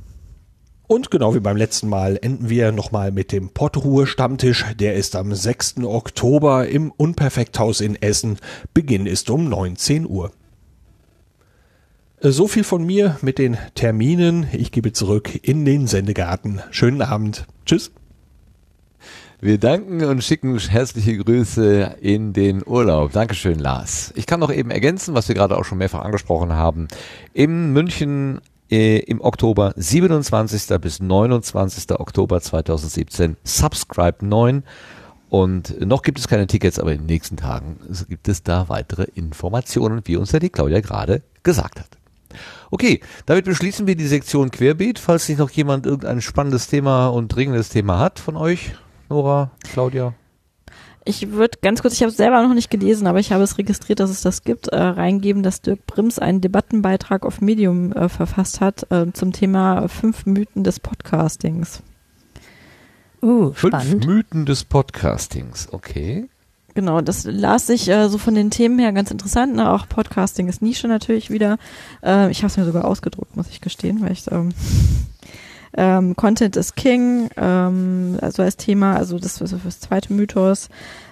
Und 0.92 1.12
genau 1.12 1.36
wie 1.36 1.40
beim 1.40 1.56
letzten 1.56 1.88
Mal 1.88 2.18
enden 2.20 2.50
wir 2.50 2.72
nochmal 2.72 3.12
mit 3.12 3.32
dem 3.32 3.50
Pottruhe 3.50 4.08
Stammtisch. 4.08 4.66
Der 4.80 4.96
ist 4.96 5.16
am 5.16 5.36
6. 5.36 5.84
Oktober 5.84 6.68
im 6.68 6.90
Unperfekthaus 6.90 7.80
in 7.80 7.96
Essen. 7.96 8.40
Beginn 8.74 9.06
ist 9.06 9.30
um 9.30 9.48
19 9.48 10.10
Uhr. 10.10 10.32
So 12.22 12.48
viel 12.48 12.64
von 12.64 12.84
mir 12.84 13.20
mit 13.22 13.38
den 13.38 13.56
Terminen. 13.76 14.48
Ich 14.52 14.72
gebe 14.72 14.92
zurück 14.92 15.30
in 15.44 15.64
den 15.64 15.86
Sendegarten. 15.86 16.60
Schönen 16.72 17.04
Abend. 17.04 17.46
Tschüss. 17.68 17.92
Wir 19.42 19.60
danken 19.60 20.04
und 20.06 20.24
schicken 20.24 20.58
herzliche 20.58 21.18
Grüße 21.18 21.98
in 22.02 22.34
den 22.34 22.66
Urlaub. 22.66 23.12
Dankeschön, 23.12 23.60
Lars. 23.60 24.12
Ich 24.16 24.26
kann 24.26 24.40
noch 24.40 24.52
eben 24.52 24.72
ergänzen, 24.72 25.14
was 25.14 25.28
wir 25.28 25.36
gerade 25.36 25.56
auch 25.56 25.66
schon 25.66 25.78
mehrfach 25.78 26.04
angesprochen 26.04 26.54
haben. 26.54 26.88
Im 27.34 27.74
München 27.74 28.42
äh, 28.70 29.00
im 29.00 29.22
Oktober, 29.22 29.74
27. 29.76 30.80
bis 30.80 31.00
29. 31.00 31.92
Oktober 32.00 32.42
2017, 32.42 33.38
Subscribe 33.44 34.26
9. 34.26 34.64
Und 35.30 35.80
noch 35.86 36.02
gibt 36.02 36.18
es 36.20 36.28
keine 36.28 36.48
Tickets, 36.48 36.80
aber 36.80 36.92
in 36.92 37.00
den 37.00 37.06
nächsten 37.06 37.38
Tagen 37.38 37.78
gibt 38.08 38.28
es 38.28 38.42
da 38.42 38.68
weitere 38.68 39.04
Informationen, 39.16 40.02
wie 40.06 40.18
uns 40.18 40.32
ja 40.32 40.40
die 40.40 40.50
Claudia 40.50 40.82
gerade 40.82 41.22
gesagt 41.44 41.80
hat. 41.80 42.00
Okay, 42.72 43.02
damit 43.26 43.46
beschließen 43.46 43.88
wir 43.88 43.96
die 43.96 44.08
Sektion 44.08 44.52
Querbeet. 44.52 45.00
Falls 45.00 45.26
sich 45.26 45.38
noch 45.38 45.50
jemand 45.50 45.86
irgendein 45.86 46.22
spannendes 46.22 46.68
Thema 46.68 47.08
und 47.08 47.30
dringendes 47.30 47.70
Thema 47.70 48.00
hat 48.00 48.20
von 48.20 48.36
euch, 48.36 48.74
Nora, 49.10 49.52
Claudia. 49.72 50.14
Ich 51.10 51.32
würde 51.32 51.58
ganz 51.64 51.82
kurz, 51.82 51.96
ich 51.96 52.04
habe 52.04 52.12
es 52.12 52.18
selber 52.18 52.44
noch 52.44 52.54
nicht 52.54 52.70
gelesen, 52.70 53.08
aber 53.08 53.20
ich 53.20 53.32
habe 53.32 53.44
es 53.44 53.58
registriert, 53.58 54.00
dass 54.00 54.12
es 54.12 54.22
das 54.22 54.44
gibt, 54.44 54.68
äh, 54.68 54.80
reingeben, 54.80 55.42
dass 55.42 55.64
Dirk 55.64 55.88
Brims 55.88 56.20
einen 56.20 56.40
Debattenbeitrag 56.40 57.26
auf 57.26 57.42
Medium 57.42 57.92
äh, 57.94 58.10
verfasst 58.10 58.62
hat 58.62 58.86
äh, 58.92 59.12
zum 59.12 59.34
Thema 59.34 59.88
fünf 59.88 60.28
Mythen 60.28 60.64
des 60.64 60.80
Podcastings. 60.80 61.82
Uh, 63.24 63.52
Fünf 63.54 63.74
spannend. 63.74 64.06
Mythen 64.06 64.46
des 64.46 64.64
Podcastings, 64.66 65.70
okay. 65.72 66.30
Genau, 66.76 67.02
das 67.02 67.24
las 67.24 67.66
sich 67.66 67.90
äh, 67.90 68.08
so 68.08 68.20
von 68.20 68.36
den 68.36 68.52
Themen 68.52 68.78
her 68.78 68.94
ganz 68.94 69.10
interessant. 69.10 69.56
Ne? 69.56 69.68
Auch 69.72 69.90
Podcasting 69.90 70.48
ist 70.48 70.62
Nische 70.62 70.88
natürlich 70.88 71.32
wieder. 71.32 71.58
Äh, 72.04 72.30
ich 72.30 72.44
habe 72.44 72.52
es 72.52 72.58
mir 72.58 72.66
sogar 72.66 72.86
ausgedruckt, 72.86 73.36
muss 73.36 73.50
ich 73.50 73.62
gestehen, 73.62 74.02
weil 74.02 74.12
ich 74.12 74.32
ähm, 74.32 74.54
ähm, 75.78 76.16
Content 76.16 76.56
is 76.56 76.76
King, 76.76 77.30
ähm, 77.38 78.18
also 78.22 78.44
als 78.44 78.58
Thema, 78.58 78.96
also 78.96 79.20
das 79.20 79.42
ist 79.42 79.56
das 79.66 79.80
zweite 79.80 80.14
Mythos. 80.14 80.70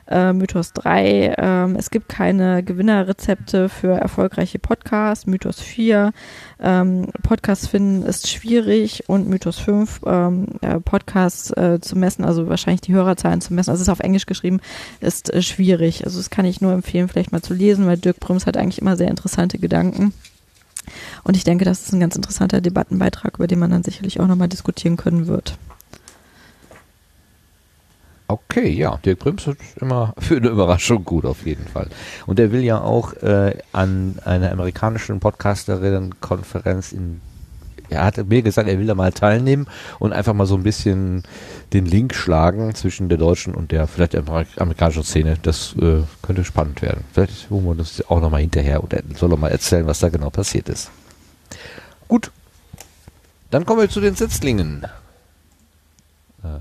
Äh, 0.10 0.32
Mythos 0.32 0.72
3, 0.72 1.36
ähm, 1.38 1.76
es 1.76 1.92
gibt 1.92 2.08
keine 2.08 2.64
Gewinnerrezepte 2.64 3.68
für 3.68 3.92
erfolgreiche 3.92 4.58
Podcasts. 4.58 5.28
Mythos 5.28 5.60
4, 5.60 6.14
ähm, 6.62 7.08
Podcasts 7.24 7.68
finden 7.68 8.04
ist 8.04 8.30
schwierig. 8.30 9.04
Und 9.08 9.28
Mythos 9.28 9.60
5, 9.60 10.02
ähm, 10.06 10.48
äh, 10.62 10.80
Podcasts 10.80 11.52
äh, 11.52 11.80
zu 11.82 11.98
messen, 11.98 12.24
also 12.24 12.48
wahrscheinlich 12.48 12.82
die 12.82 12.94
Hörerzahlen 12.94 13.42
zu 13.42 13.54
messen, 13.54 13.72
also 13.72 13.82
es 13.82 13.88
ist 13.88 13.92
auf 13.92 14.00
Englisch 14.00 14.28
geschrieben, 14.28 14.62
ist 15.02 15.34
äh, 15.34 15.42
schwierig. 15.42 16.06
Also 16.06 16.20
das 16.20 16.30
kann 16.30 16.46
ich 16.46 16.62
nur 16.62 16.72
empfehlen, 16.72 17.10
vielleicht 17.10 17.34
mal 17.34 17.42
zu 17.42 17.54
lesen, 17.54 17.86
weil 17.86 17.98
Dirk 17.98 18.22
Brüms 18.22 18.46
hat 18.46 18.56
eigentlich 18.56 18.82
immer 18.82 18.96
sehr 18.96 19.10
interessante 19.10 19.60
Gedanken. 19.60 20.14
Und 21.24 21.38
ich 21.38 21.44
denke, 21.44 21.66
das 21.66 21.82
ist 21.82 21.94
ein 21.94 22.00
ganz 22.00 22.16
interessanter 22.16 22.62
Debattenbeitrag, 22.62 23.36
über 23.38 23.48
den 23.48 23.60
man 23.60 23.72
dann 23.72 23.84
sicherlich 23.84 24.20
auch 24.20 24.28
nochmal 24.28 24.48
diskutieren 24.48 24.98
können 24.98 25.28
wird. 25.28 25.58
Okay, 28.30 28.70
ja, 28.70 28.98
Dirk 28.98 29.20
Prims 29.20 29.48
ist 29.48 29.78
immer 29.80 30.14
für 30.20 30.38
eine 30.38 30.50
Überraschung 30.50 31.06
gut 31.06 31.26
auf 31.26 31.46
jeden 31.46 31.66
Fall. 31.66 31.88
Und 32.26 32.40
er 32.40 32.52
will 32.52 32.62
ja 32.62 32.82
auch 32.82 33.14
äh, 33.14 33.58
an 33.72 34.20
einer 34.26 34.52
amerikanischen 34.52 35.20
Podcasterinnenkonferenz 35.20 36.92
in 36.92 37.22
er 37.90 38.04
hat 38.04 38.18
mir 38.28 38.42
gesagt, 38.42 38.68
er 38.68 38.80
will 38.80 38.88
da 38.88 38.96
mal 38.96 39.12
teilnehmen 39.12 39.68
und 40.00 40.14
einfach 40.14 40.34
mal 40.34 40.46
so 40.46 40.56
ein 40.56 40.64
bisschen 40.64 41.24
den 41.74 41.86
Link 41.86 42.14
schlagen 42.14 42.74
zwischen 42.76 43.10
der 43.10 43.18
deutschen 43.18 43.54
und 43.56 43.72
der 43.72 43.88
vielleicht 43.88 44.16
amerikanischen 44.16 45.04
Szene. 45.04 45.38
Das 45.42 45.76
äh, 45.82 46.04
könnte 46.22 46.44
spannend 46.44 46.82
werden. 46.82 47.04
Vielleicht 47.14 47.50
holen 47.50 47.66
wir 47.66 47.76
das 47.76 48.04
auch 48.10 48.22
nochmal 48.22 48.42
hinterher 48.42 48.84
und 48.84 48.94
er 48.94 49.04
soll 49.16 49.32
er 49.32 49.38
mal 49.38 49.52
erzählen, 49.52 49.86
was 49.86 50.00
da 50.00 50.10
genau 50.10 50.30
passiert 50.30 50.70
ist. 50.70 50.92
Gut. 52.08 52.32
Dann 53.52 53.66
kommen 53.66 53.82
wir 53.82 53.90
zu 53.90 54.02
den 54.02 54.16
Sitzlingen. 54.16 54.86
Äh. 56.44 56.60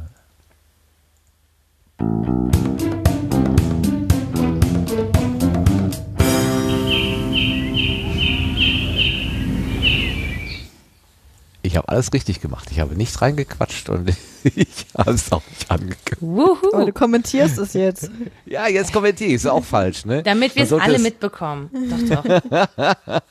Ich 11.66 11.76
habe 11.76 11.88
alles 11.88 12.12
richtig 12.12 12.40
gemacht. 12.40 12.68
Ich 12.70 12.78
habe 12.78 12.94
nichts 12.94 13.20
reingequatscht 13.20 13.88
und 13.88 14.08
ich 14.44 14.86
habe 14.96 15.10
es 15.10 15.32
auch 15.32 15.42
nicht 15.50 15.68
angekündigt. 15.68 16.62
Aber 16.72 16.86
du 16.86 16.92
kommentierst 16.92 17.58
es 17.58 17.72
jetzt. 17.72 18.10
Ja, 18.46 18.68
jetzt 18.68 18.92
kommentiere 18.92 19.30
ich. 19.30 19.36
Ist 19.36 19.46
auch 19.46 19.64
falsch, 19.64 20.04
ne? 20.04 20.22
Damit 20.22 20.54
wir 20.54 20.62
es 20.62 20.72
alle 20.72 21.00
mitbekommen. 21.00 21.70
Doch, 22.08 22.22
doch. 22.22 23.22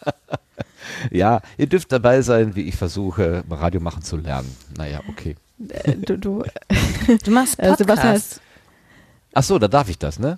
Ja, 1.11 1.41
ihr 1.57 1.67
dürft 1.67 1.91
dabei 1.91 2.21
sein, 2.21 2.55
wie 2.55 2.61
ich 2.63 2.75
versuche, 2.75 3.43
Radio 3.49 3.81
machen 3.81 4.03
zu 4.03 4.17
lernen. 4.17 4.55
Naja, 4.77 4.99
okay. 5.09 5.35
Äh, 5.69 5.93
Du, 5.95 6.17
du, 6.17 6.43
Du 7.23 7.31
machst 7.31 7.57
äh, 7.59 7.73
Sebastian 7.75 7.87
Podcast. 7.87 8.05
heißt, 8.05 8.41
Ach 9.33 9.43
so, 9.43 9.57
da 9.57 9.67
darf 9.67 9.89
ich 9.89 9.97
das, 9.97 10.19
ne? 10.19 10.37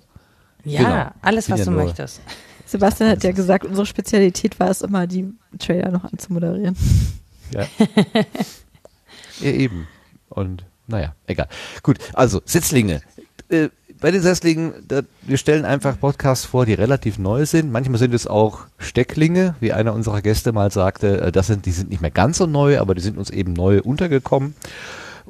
ja, 0.64 0.82
genau. 0.82 1.10
alles, 1.20 1.50
was 1.50 1.58
ja 1.58 1.64
du 1.66 1.72
möchtest. 1.72 2.20
Sebastian 2.64 3.10
hat 3.10 3.24
ja 3.24 3.32
gesagt, 3.32 3.66
unsere 3.66 3.86
Spezialität 3.86 4.58
war 4.58 4.70
es 4.70 4.80
immer, 4.82 5.06
die 5.06 5.32
Trailer 5.58 5.90
noch 5.90 6.04
anzumoderieren. 6.04 6.76
Ja. 7.52 7.66
ja, 9.40 9.50
eben. 9.50 9.88
Und 10.28 10.64
naja, 10.86 11.14
egal. 11.26 11.48
Gut, 11.82 11.98
also 12.14 12.40
Setzlinge. 12.44 13.02
Äh, 13.48 13.68
bei 14.00 14.10
den 14.10 14.22
Setzlingen, 14.22 14.74
da, 14.86 15.02
wir 15.22 15.38
stellen 15.38 15.64
einfach 15.64 15.98
Podcasts 15.98 16.44
vor, 16.44 16.66
die 16.66 16.74
relativ 16.74 17.18
neu 17.18 17.46
sind. 17.46 17.72
Manchmal 17.72 17.98
sind 17.98 18.14
es 18.14 18.26
auch 18.26 18.60
Stecklinge, 18.78 19.54
wie 19.60 19.72
einer 19.72 19.92
unserer 19.92 20.22
Gäste 20.22 20.52
mal 20.52 20.70
sagte. 20.70 21.20
Äh, 21.20 21.32
das 21.32 21.48
sind, 21.48 21.66
die 21.66 21.72
sind 21.72 21.90
nicht 21.90 22.00
mehr 22.00 22.10
ganz 22.10 22.38
so 22.38 22.46
neu, 22.46 22.78
aber 22.78 22.94
die 22.94 23.00
sind 23.00 23.18
uns 23.18 23.30
eben 23.30 23.52
neu 23.52 23.80
untergekommen. 23.80 24.54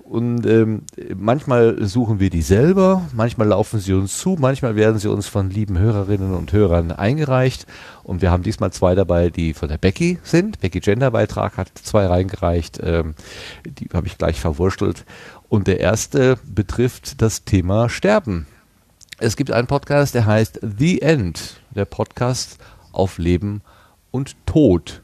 Und 0.04 0.46
ähm, 0.46 0.82
manchmal 1.16 1.84
suchen 1.86 2.20
wir 2.20 2.30
die 2.30 2.42
selber, 2.42 3.02
manchmal 3.12 3.48
laufen 3.48 3.80
sie 3.80 3.92
uns 3.92 4.18
zu, 4.18 4.36
manchmal 4.38 4.76
werden 4.76 4.98
sie 4.98 5.10
uns 5.10 5.26
von 5.26 5.50
lieben 5.50 5.78
Hörerinnen 5.78 6.34
und 6.34 6.52
Hörern 6.52 6.92
eingereicht. 6.92 7.66
Und 8.04 8.22
wir 8.22 8.30
haben 8.30 8.42
diesmal 8.42 8.72
zwei 8.72 8.94
dabei, 8.94 9.30
die 9.30 9.54
von 9.54 9.68
der 9.68 9.78
Becky 9.78 10.18
sind. 10.22 10.60
Becky 10.60 10.80
Genderbeitrag 10.80 11.56
hat 11.56 11.70
zwei 11.74 12.06
reingereicht, 12.06 12.80
ähm, 12.82 13.14
die 13.66 13.88
habe 13.92 14.06
ich 14.06 14.18
gleich 14.18 14.40
verwurstelt. 14.40 15.04
Und 15.48 15.66
der 15.66 15.80
erste 15.80 16.38
betrifft 16.44 17.22
das 17.22 17.44
Thema 17.44 17.88
Sterben. 17.88 18.46
Es 19.18 19.36
gibt 19.36 19.50
einen 19.50 19.66
Podcast, 19.66 20.14
der 20.14 20.26
heißt 20.26 20.60
The 20.62 21.02
End, 21.02 21.60
der 21.74 21.86
Podcast 21.86 22.58
auf 22.92 23.18
Leben 23.18 23.62
und 24.10 24.36
Tod. 24.46 25.02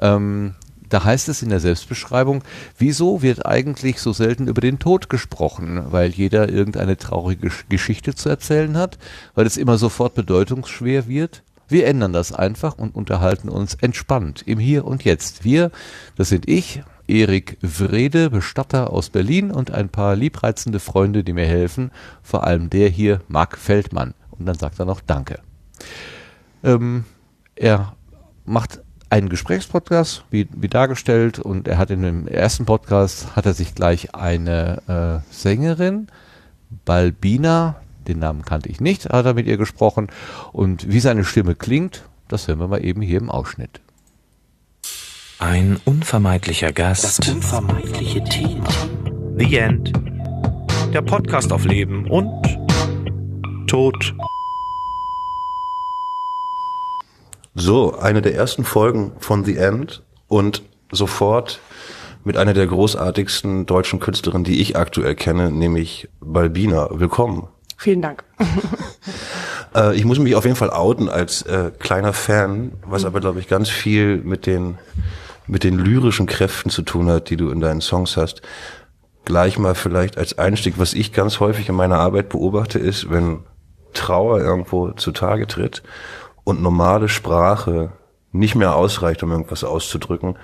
Ähm, 0.00 0.54
da 0.92 1.04
heißt 1.04 1.28
es 1.28 1.42
in 1.42 1.48
der 1.48 1.60
Selbstbeschreibung, 1.60 2.42
wieso 2.76 3.22
wird 3.22 3.46
eigentlich 3.46 4.00
so 4.00 4.12
selten 4.12 4.46
über 4.46 4.60
den 4.60 4.78
Tod 4.78 5.08
gesprochen? 5.08 5.82
Weil 5.90 6.10
jeder 6.10 6.48
irgendeine 6.48 6.96
traurige 6.96 7.48
Sch- 7.48 7.64
Geschichte 7.68 8.14
zu 8.14 8.28
erzählen 8.28 8.76
hat, 8.76 8.98
weil 9.34 9.46
es 9.46 9.56
immer 9.56 9.78
sofort 9.78 10.14
bedeutungsschwer 10.14 11.08
wird. 11.08 11.42
Wir 11.68 11.86
ändern 11.86 12.12
das 12.12 12.32
einfach 12.32 12.76
und 12.76 12.94
unterhalten 12.94 13.48
uns 13.48 13.74
entspannt 13.74 14.42
im 14.44 14.58
Hier 14.58 14.84
und 14.84 15.04
Jetzt. 15.04 15.44
Wir, 15.44 15.70
das 16.16 16.28
sind 16.28 16.46
ich, 16.48 16.82
Erik 17.08 17.56
Wrede, 17.62 18.28
Bestatter 18.28 18.92
aus 18.92 19.08
Berlin 19.08 19.50
und 19.50 19.70
ein 19.70 19.88
paar 19.88 20.14
liebreizende 20.14 20.80
Freunde, 20.80 21.24
die 21.24 21.32
mir 21.32 21.46
helfen. 21.46 21.90
Vor 22.22 22.44
allem 22.44 22.68
der 22.68 22.90
hier, 22.90 23.22
Marc 23.28 23.56
Feldmann. 23.56 24.14
Und 24.30 24.46
dann 24.46 24.58
sagt 24.58 24.78
er 24.78 24.84
noch 24.84 25.00
Danke. 25.00 25.40
Ähm, 26.62 27.04
er 27.56 27.96
macht 28.44 28.80
einen 29.12 29.28
Gesprächspodcast, 29.28 30.24
wie, 30.30 30.48
wie 30.56 30.68
dargestellt, 30.68 31.38
und 31.38 31.68
er 31.68 31.76
hat 31.76 31.90
in 31.90 32.00
dem 32.00 32.26
ersten 32.26 32.64
Podcast 32.64 33.36
hat 33.36 33.44
er 33.44 33.52
sich 33.52 33.74
gleich 33.74 34.14
eine 34.14 35.22
äh, 35.28 35.32
Sängerin, 35.32 36.06
Balbina, 36.86 37.76
den 38.08 38.20
Namen 38.20 38.42
kannte 38.42 38.70
ich 38.70 38.80
nicht, 38.80 39.10
hat 39.10 39.26
er 39.26 39.34
mit 39.34 39.46
ihr 39.46 39.58
gesprochen. 39.58 40.08
Und 40.52 40.90
wie 40.90 40.98
seine 40.98 41.24
Stimme 41.24 41.54
klingt, 41.54 42.04
das 42.28 42.48
hören 42.48 42.58
wir 42.58 42.68
mal 42.68 42.82
eben 42.82 43.02
hier 43.02 43.18
im 43.18 43.30
Ausschnitt. 43.30 43.82
Ein 45.38 45.78
unvermeidlicher 45.84 46.72
Gast. 46.72 47.04
Das 47.04 47.28
unvermeidliche 47.28 48.24
Thema. 48.24 48.70
The 49.36 49.56
End. 49.58 49.92
Der 50.94 51.02
Podcast 51.02 51.52
auf 51.52 51.66
Leben 51.66 52.08
und 52.08 52.32
Tod. 53.66 54.14
So, 57.54 57.98
eine 57.98 58.22
der 58.22 58.34
ersten 58.34 58.64
Folgen 58.64 59.12
von 59.18 59.44
The 59.44 59.58
End 59.58 60.02
und 60.26 60.62
sofort 60.90 61.60
mit 62.24 62.38
einer 62.38 62.54
der 62.54 62.66
großartigsten 62.66 63.66
deutschen 63.66 64.00
Künstlerinnen, 64.00 64.44
die 64.44 64.62
ich 64.62 64.76
aktuell 64.76 65.14
kenne, 65.14 65.50
nämlich 65.50 66.08
Balbina. 66.20 66.88
Willkommen. 66.92 67.48
Vielen 67.76 68.02
Dank. 68.02 68.24
Äh, 69.74 69.96
ich 69.96 70.04
muss 70.04 70.18
mich 70.18 70.34
auf 70.34 70.44
jeden 70.44 70.56
Fall 70.56 70.68
outen 70.68 71.08
als 71.08 71.40
äh, 71.44 71.70
kleiner 71.78 72.12
Fan, 72.12 72.72
was 72.84 73.06
aber, 73.06 73.20
glaube 73.20 73.40
ich, 73.40 73.48
ganz 73.48 73.70
viel 73.70 74.18
mit 74.18 74.44
den, 74.44 74.76
mit 75.46 75.64
den 75.64 75.78
lyrischen 75.78 76.26
Kräften 76.26 76.68
zu 76.68 76.82
tun 76.82 77.08
hat, 77.08 77.30
die 77.30 77.38
du 77.38 77.48
in 77.48 77.60
deinen 77.60 77.80
Songs 77.80 78.18
hast. 78.18 78.42
Gleich 79.24 79.58
mal 79.58 79.74
vielleicht 79.74 80.18
als 80.18 80.36
Einstieg, 80.36 80.74
was 80.76 80.92
ich 80.92 81.14
ganz 81.14 81.40
häufig 81.40 81.70
in 81.70 81.74
meiner 81.74 81.96
Arbeit 81.96 82.28
beobachte, 82.28 82.78
ist, 82.78 83.08
wenn 83.08 83.44
Trauer 83.94 84.40
irgendwo 84.40 84.90
zutage 84.90 85.46
tritt 85.46 85.82
und 86.44 86.62
normale 86.62 87.08
Sprache 87.08 87.92
nicht 88.32 88.54
mehr 88.54 88.74
ausreicht, 88.74 89.22
um 89.22 89.30
irgendwas 89.30 89.62
auszudrücken, 89.62 90.36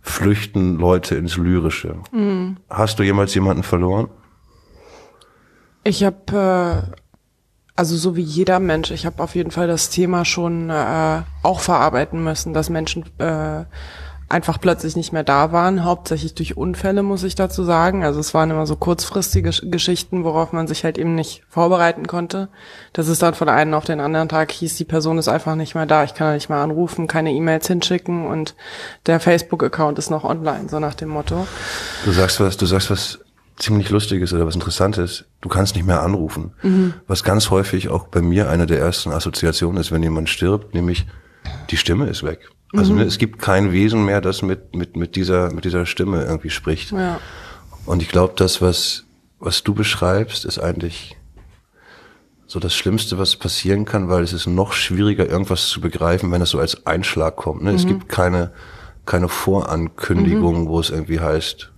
flüchten 0.00 0.76
Leute 0.76 1.14
ins 1.14 1.36
Lyrische. 1.36 1.96
Hast 2.68 2.98
du 2.98 3.04
jemals 3.04 3.34
jemanden 3.34 3.62
verloren? 3.62 4.08
Ich 5.84 6.04
habe, 6.04 6.92
äh, 6.92 6.96
also 7.76 7.96
so 7.96 8.16
wie 8.16 8.22
jeder 8.22 8.58
Mensch, 8.58 8.90
ich 8.90 9.06
habe 9.06 9.22
auf 9.22 9.34
jeden 9.34 9.52
Fall 9.52 9.68
das 9.68 9.88
Thema 9.88 10.24
schon 10.24 10.68
äh, 10.68 11.22
auch 11.42 11.60
verarbeiten 11.60 12.22
müssen, 12.22 12.52
dass 12.52 12.68
Menschen 12.70 13.04
äh, 13.18 13.64
einfach 14.30 14.60
plötzlich 14.60 14.94
nicht 14.94 15.12
mehr 15.12 15.24
da 15.24 15.52
waren, 15.52 15.84
hauptsächlich 15.84 16.34
durch 16.34 16.56
Unfälle, 16.56 17.02
muss 17.02 17.22
ich 17.22 17.34
dazu 17.34 17.64
sagen. 17.64 18.04
Also 18.04 18.20
es 18.20 18.34
waren 18.34 18.50
immer 18.50 18.66
so 18.66 18.76
kurzfristige 18.76 19.50
Sch- 19.50 19.70
Geschichten, 19.70 20.22
worauf 20.24 20.52
man 20.52 20.66
sich 20.66 20.84
halt 20.84 20.98
eben 20.98 21.14
nicht 21.14 21.42
vorbereiten 21.48 22.06
konnte. 22.06 22.48
Das 22.92 23.08
ist 23.08 23.22
dann 23.22 23.34
von 23.34 23.48
einem 23.48 23.72
auf 23.74 23.84
den 23.86 24.00
anderen 24.00 24.28
Tag 24.28 24.52
hieß, 24.52 24.76
die 24.76 24.84
Person 24.84 25.16
ist 25.18 25.28
einfach 25.28 25.54
nicht 25.54 25.74
mehr 25.74 25.86
da, 25.86 26.04
ich 26.04 26.12
kann 26.14 26.34
nicht 26.34 26.48
mehr 26.50 26.58
anrufen, 26.58 27.06
keine 27.06 27.32
E-Mails 27.32 27.66
hinschicken 27.68 28.26
und 28.26 28.54
der 29.06 29.18
Facebook-Account 29.18 29.98
ist 29.98 30.10
noch 30.10 30.24
online, 30.24 30.68
so 30.68 30.78
nach 30.78 30.94
dem 30.94 31.08
Motto. 31.08 31.46
Du 32.04 32.12
sagst 32.12 32.38
was, 32.40 32.56
du 32.58 32.66
sagst 32.66 32.90
was 32.90 33.20
ziemlich 33.56 33.88
Lustiges 33.90 34.32
oder 34.32 34.46
was 34.46 34.54
Interessantes. 34.54 35.24
Du 35.40 35.48
kannst 35.48 35.74
nicht 35.74 35.86
mehr 35.86 36.02
anrufen. 36.02 36.52
Was 37.08 37.24
ganz 37.24 37.50
häufig 37.50 37.88
auch 37.88 38.06
bei 38.08 38.20
mir 38.20 38.48
eine 38.50 38.66
der 38.66 38.78
ersten 38.78 39.10
Assoziationen 39.10 39.80
ist, 39.80 39.90
wenn 39.90 40.02
jemand 40.02 40.28
stirbt, 40.28 40.74
nämlich 40.74 41.06
die 41.70 41.76
Stimme 41.76 42.06
ist 42.08 42.22
weg. 42.22 42.50
Also 42.76 42.92
ne, 42.94 43.02
es 43.04 43.18
gibt 43.18 43.38
kein 43.38 43.72
Wesen 43.72 44.04
mehr, 44.04 44.20
das 44.20 44.42
mit, 44.42 44.74
mit, 44.74 44.96
mit 44.96 45.16
dieser, 45.16 45.52
mit 45.52 45.64
dieser 45.64 45.86
Stimme 45.86 46.24
irgendwie 46.24 46.50
spricht. 46.50 46.92
Ja. 46.92 47.18
Und 47.86 48.02
ich 48.02 48.08
glaube, 48.08 48.34
das, 48.36 48.60
was, 48.60 49.04
was 49.38 49.62
du 49.62 49.72
beschreibst, 49.74 50.44
ist 50.44 50.58
eigentlich 50.58 51.16
so 52.46 52.60
das 52.60 52.74
Schlimmste, 52.74 53.18
was 53.18 53.36
passieren 53.36 53.84
kann, 53.84 54.08
weil 54.08 54.22
es 54.22 54.32
ist 54.32 54.46
noch 54.46 54.72
schwieriger, 54.72 55.26
irgendwas 55.28 55.68
zu 55.68 55.80
begreifen, 55.80 56.30
wenn 56.32 56.42
es 56.42 56.50
so 56.50 56.58
als 56.58 56.86
Einschlag 56.86 57.36
kommt. 57.36 57.62
Ne? 57.62 57.72
Es 57.72 57.86
gibt 57.86 58.08
keine, 58.08 58.52
keine 59.06 59.28
Vorankündigung, 59.28 60.68
wo 60.68 60.80
es 60.80 60.90
irgendwie 60.90 61.20
heißt, 61.20 61.70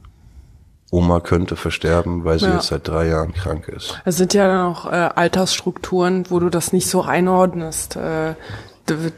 Oma 0.92 1.20
könnte 1.20 1.54
versterben, 1.56 2.24
weil 2.24 2.38
sie 2.40 2.46
Ja. 2.46 2.54
jetzt 2.54 2.68
seit 2.68 2.86
drei 2.88 3.06
Jahren 3.08 3.32
krank 3.32 3.68
ist. 3.68 4.00
Es 4.04 4.16
sind 4.16 4.34
ja 4.34 4.48
dann 4.48 4.66
auch 4.66 4.86
äh, 4.86 5.10
Altersstrukturen, 5.14 6.26
wo 6.30 6.40
du 6.40 6.50
das 6.50 6.72
nicht 6.72 6.88
so 6.88 7.02
einordnest. 7.02 7.94
Äh, 7.96 8.34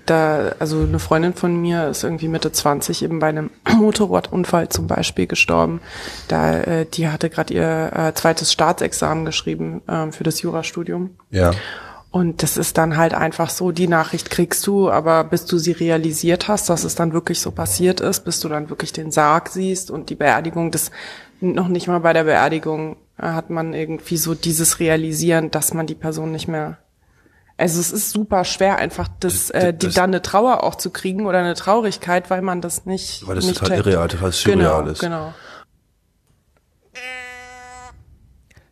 da, 0.06 0.52
also 0.58 0.80
eine 0.80 0.98
Freundin 0.98 1.34
von 1.34 1.60
mir 1.60 1.88
ist 1.88 2.04
irgendwie 2.04 2.28
Mitte 2.28 2.52
20 2.52 3.02
eben 3.02 3.18
bei 3.18 3.28
einem 3.28 3.50
Motorradunfall 3.76 4.68
zum 4.68 4.86
Beispiel 4.86 5.26
gestorben. 5.26 5.80
Da, 6.28 6.58
äh, 6.58 6.86
die 6.86 7.08
hatte 7.08 7.30
gerade 7.30 7.54
ihr 7.54 7.92
äh, 7.94 8.14
zweites 8.14 8.52
Staatsexamen 8.52 9.24
geschrieben 9.24 9.82
ähm, 9.88 10.12
für 10.12 10.24
das 10.24 10.42
Jurastudium. 10.42 11.16
Ja. 11.30 11.52
Und 12.12 12.42
das 12.42 12.58
ist 12.58 12.76
dann 12.76 12.98
halt 12.98 13.14
einfach 13.14 13.48
so, 13.48 13.72
die 13.72 13.88
Nachricht 13.88 14.28
kriegst 14.28 14.66
du, 14.66 14.90
aber 14.90 15.24
bis 15.24 15.46
du 15.46 15.56
sie 15.56 15.72
realisiert 15.72 16.46
hast, 16.46 16.68
dass 16.68 16.84
es 16.84 16.94
dann 16.94 17.14
wirklich 17.14 17.40
so 17.40 17.50
passiert 17.50 18.02
ist, 18.02 18.26
bis 18.26 18.38
du 18.38 18.50
dann 18.50 18.68
wirklich 18.68 18.92
den 18.92 19.10
Sarg 19.10 19.48
siehst 19.48 19.90
und 19.90 20.10
die 20.10 20.14
Beerdigung, 20.14 20.70
das 20.70 20.90
noch 21.40 21.68
nicht 21.68 21.88
mal 21.88 22.00
bei 22.00 22.12
der 22.12 22.24
Beerdigung 22.24 22.96
äh, 23.18 23.22
hat 23.24 23.48
man 23.48 23.72
irgendwie 23.72 24.18
so 24.18 24.34
dieses 24.34 24.78
Realisieren, 24.78 25.50
dass 25.50 25.72
man 25.72 25.86
die 25.86 25.94
Person 25.94 26.32
nicht 26.32 26.48
mehr. 26.48 26.78
Also 27.62 27.78
es 27.78 27.92
ist 27.92 28.10
super 28.10 28.44
schwer, 28.44 28.78
einfach 28.78 29.06
das, 29.20 29.48
äh, 29.50 29.72
die 29.72 29.86
das- 29.86 29.94
dann 29.94 30.10
eine 30.10 30.20
Trauer 30.20 30.64
auch 30.64 30.74
zu 30.74 30.90
kriegen 30.90 31.26
oder 31.26 31.38
eine 31.38 31.54
Traurigkeit, 31.54 32.28
weil 32.28 32.42
man 32.42 32.60
das 32.60 32.86
nicht. 32.86 33.24
Weil 33.24 33.36
das 33.36 33.46
nicht 33.46 33.60
total 33.60 33.76
checkt. 33.76 33.86
irreal, 33.86 34.08
total 34.08 34.32
surreal 34.32 34.58
genau, 34.58 34.90
ist. 34.90 34.98
Genau. 35.00 35.32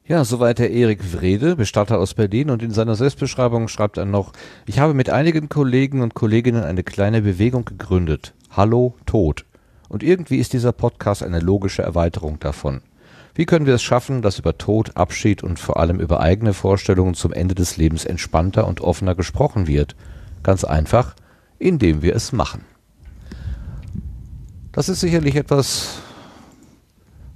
Ja, 0.09 0.25
soweit 0.25 0.59
der 0.59 0.73
Erik 0.73 1.13
Wrede, 1.13 1.55
Bestatter 1.55 2.01
aus 2.01 2.15
Berlin 2.15 2.51
und 2.51 2.65
in 2.65 2.73
seiner 2.73 2.97
Selbstbeschreibung 2.97 3.69
schreibt 3.69 3.97
er 3.97 4.07
noch, 4.07 4.33
ich 4.67 4.81
habe 4.81 4.93
mit 4.93 5.09
einigen 5.09 5.49
Kollegen 5.49 6.03
und 6.03 6.15
Kolleginnen 6.15 6.65
eine 6.65 6.83
kleine 6.83 7.23
Bewegung 7.23 7.65
gegründet. 7.65 8.35
Hallo 8.51 8.97
Tod. 9.07 9.45
Und 9.89 10.03
irgendwie 10.03 10.39
ist 10.39 10.53
dieser 10.53 10.73
Podcast 10.73 11.23
eine 11.23 11.39
logische 11.39 11.83
Erweiterung 11.83 12.41
davon. 12.41 12.83
Wie 13.35 13.47
können 13.47 13.67
wir 13.67 13.75
es 13.75 13.83
schaffen, 13.83 14.23
dass 14.23 14.39
über 14.39 14.59
Tod, 14.59 14.97
Abschied 14.97 15.43
und 15.43 15.59
vor 15.59 15.79
allem 15.79 16.01
über 16.01 16.21
eigene 16.21 16.53
Vorstellungen 16.53 17.15
zum 17.15 17.33
Ende 17.33 17.55
des 17.55 17.77
Lebens 17.77 18.05
entspannter 18.05 18.67
und 18.67 18.81
offener 18.81 19.15
gesprochen 19.15 19.67
wird? 19.67 19.95
Ganz 20.43 20.65
einfach, 20.65 21.15
indem 21.59 22.03
wir 22.03 22.17
es 22.17 22.33
machen. 22.33 22.65
Das 24.73 24.89
ist 24.89 25.01
sicherlich 25.01 25.37
etwas, 25.37 25.99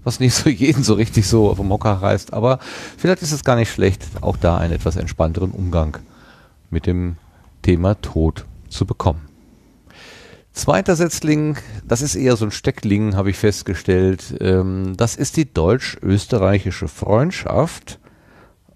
was 0.03 0.21
nicht 0.21 0.35
so 0.35 0.49
jeden 0.51 0.83
so 0.83 0.95
richtig 0.95 1.27
so 1.27 1.55
vom 1.55 1.71
Hocker 1.71 1.93
reißt, 1.93 2.33
aber 2.33 2.59
vielleicht 2.97 3.23
ist 3.23 3.33
es 3.33 3.45
gar 3.45 3.57
nicht 3.57 3.73
schlecht, 3.73 4.05
auch 4.21 4.37
da 4.37 4.57
einen 4.57 4.73
etwas 4.73 4.97
entspannteren 4.97 5.51
Umgang 5.51 5.99
mit 6.71 6.87
dem 6.87 7.17
Thema 7.63 8.01
Tod 8.01 8.45
zu 8.69 8.87
bekommen. 8.87 9.34
Zweiter 10.55 10.95
Setzling, 10.95 11.57
das 11.85 12.01
ist 12.01 12.15
eher 12.15 12.37
so 12.37 12.45
ein 12.45 12.53
Steckling, 12.53 13.17
habe 13.17 13.29
ich 13.29 13.37
festgestellt. 13.37 14.37
Ähm, 14.41 14.97
das 14.97 15.17
ist 15.17 15.37
die 15.37 15.53
deutsch-österreichische 15.53 16.87
Freundschaft. 16.87 17.99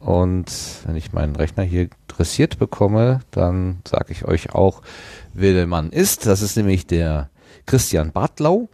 Und 0.00 0.47
wenn 0.84 0.97
ich 0.97 1.12
meinen 1.12 1.36
Rechner 1.36 1.62
hier 1.62 1.89
dressiert 2.08 2.58
bekomme, 2.58 3.20
dann 3.31 3.78
sage 3.86 4.10
ich 4.10 4.24
euch 4.24 4.52
auch, 4.52 4.82
wer 5.34 5.52
der 5.52 5.68
Mann 5.68 5.90
ist. 5.90 6.26
Das 6.26 6.42
ist 6.42 6.57
nämlich 6.57 6.89
der 6.89 7.31
Christian 7.65 8.10
Bartlau. 8.10 8.68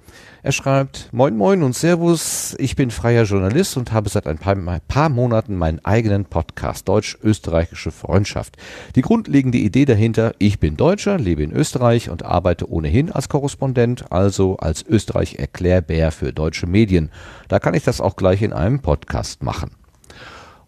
Er 0.44 0.52
schreibt, 0.52 1.08
Moin 1.10 1.38
Moin 1.38 1.62
und 1.62 1.74
Servus, 1.74 2.54
ich 2.58 2.76
bin 2.76 2.90
freier 2.90 3.22
Journalist 3.22 3.78
und 3.78 3.92
habe 3.92 4.10
seit 4.10 4.26
ein 4.26 4.36
paar, 4.36 4.54
ein 4.54 4.80
paar 4.88 5.08
Monaten 5.08 5.56
meinen 5.56 5.82
eigenen 5.86 6.26
Podcast, 6.26 6.86
Deutsch-Österreichische 6.86 7.90
Freundschaft. 7.90 8.58
Die 8.94 9.00
grundlegende 9.00 9.56
Idee 9.56 9.86
dahinter, 9.86 10.34
ich 10.38 10.60
bin 10.60 10.76
Deutscher, 10.76 11.16
lebe 11.16 11.42
in 11.42 11.50
Österreich 11.50 12.10
und 12.10 12.26
arbeite 12.26 12.70
ohnehin 12.70 13.10
als 13.10 13.30
Korrespondent, 13.30 14.12
also 14.12 14.58
als 14.58 14.84
Österreich-Erklärbär 14.86 16.12
für 16.12 16.34
deutsche 16.34 16.66
Medien. 16.66 17.10
Da 17.48 17.58
kann 17.58 17.72
ich 17.72 17.84
das 17.84 18.02
auch 18.02 18.14
gleich 18.14 18.42
in 18.42 18.52
einem 18.52 18.80
Podcast 18.80 19.42
machen. 19.42 19.70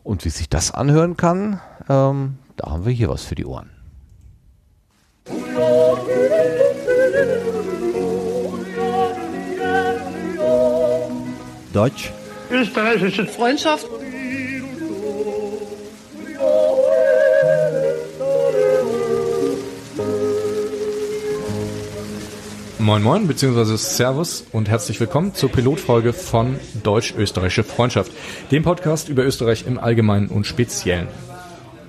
Und 0.03 0.25
wie 0.25 0.31
sich 0.31 0.49
das 0.49 0.71
anhören 0.71 1.19
kann, 1.19 1.61
ähm, 1.91 2.39
da 2.57 2.71
haben 2.71 2.87
wir 2.87 2.93
hier 2.93 3.11
was 3.11 3.25
für 3.25 3.35
die 3.35 3.45
Ohren. 3.45 3.69
Deutsch, 11.77 12.11
Österreichische 12.51 13.27
Freundschaft. 13.27 13.87
Moin 22.79 23.03
Moin, 23.03 23.27
beziehungsweise 23.27 23.77
Servus 23.77 24.47
und 24.53 24.71
herzlich 24.71 24.99
willkommen 25.01 25.35
zur 25.35 25.53
Pilotfolge 25.53 26.15
von 26.15 26.59
Deutsch-Österreichische 26.83 27.63
Freundschaft, 27.63 28.11
dem 28.51 28.63
Podcast 28.63 29.11
über 29.11 29.27
Österreich 29.27 29.67
im 29.67 29.79
Allgemeinen 29.79 30.29
und 30.29 30.47
Speziellen. 30.47 31.09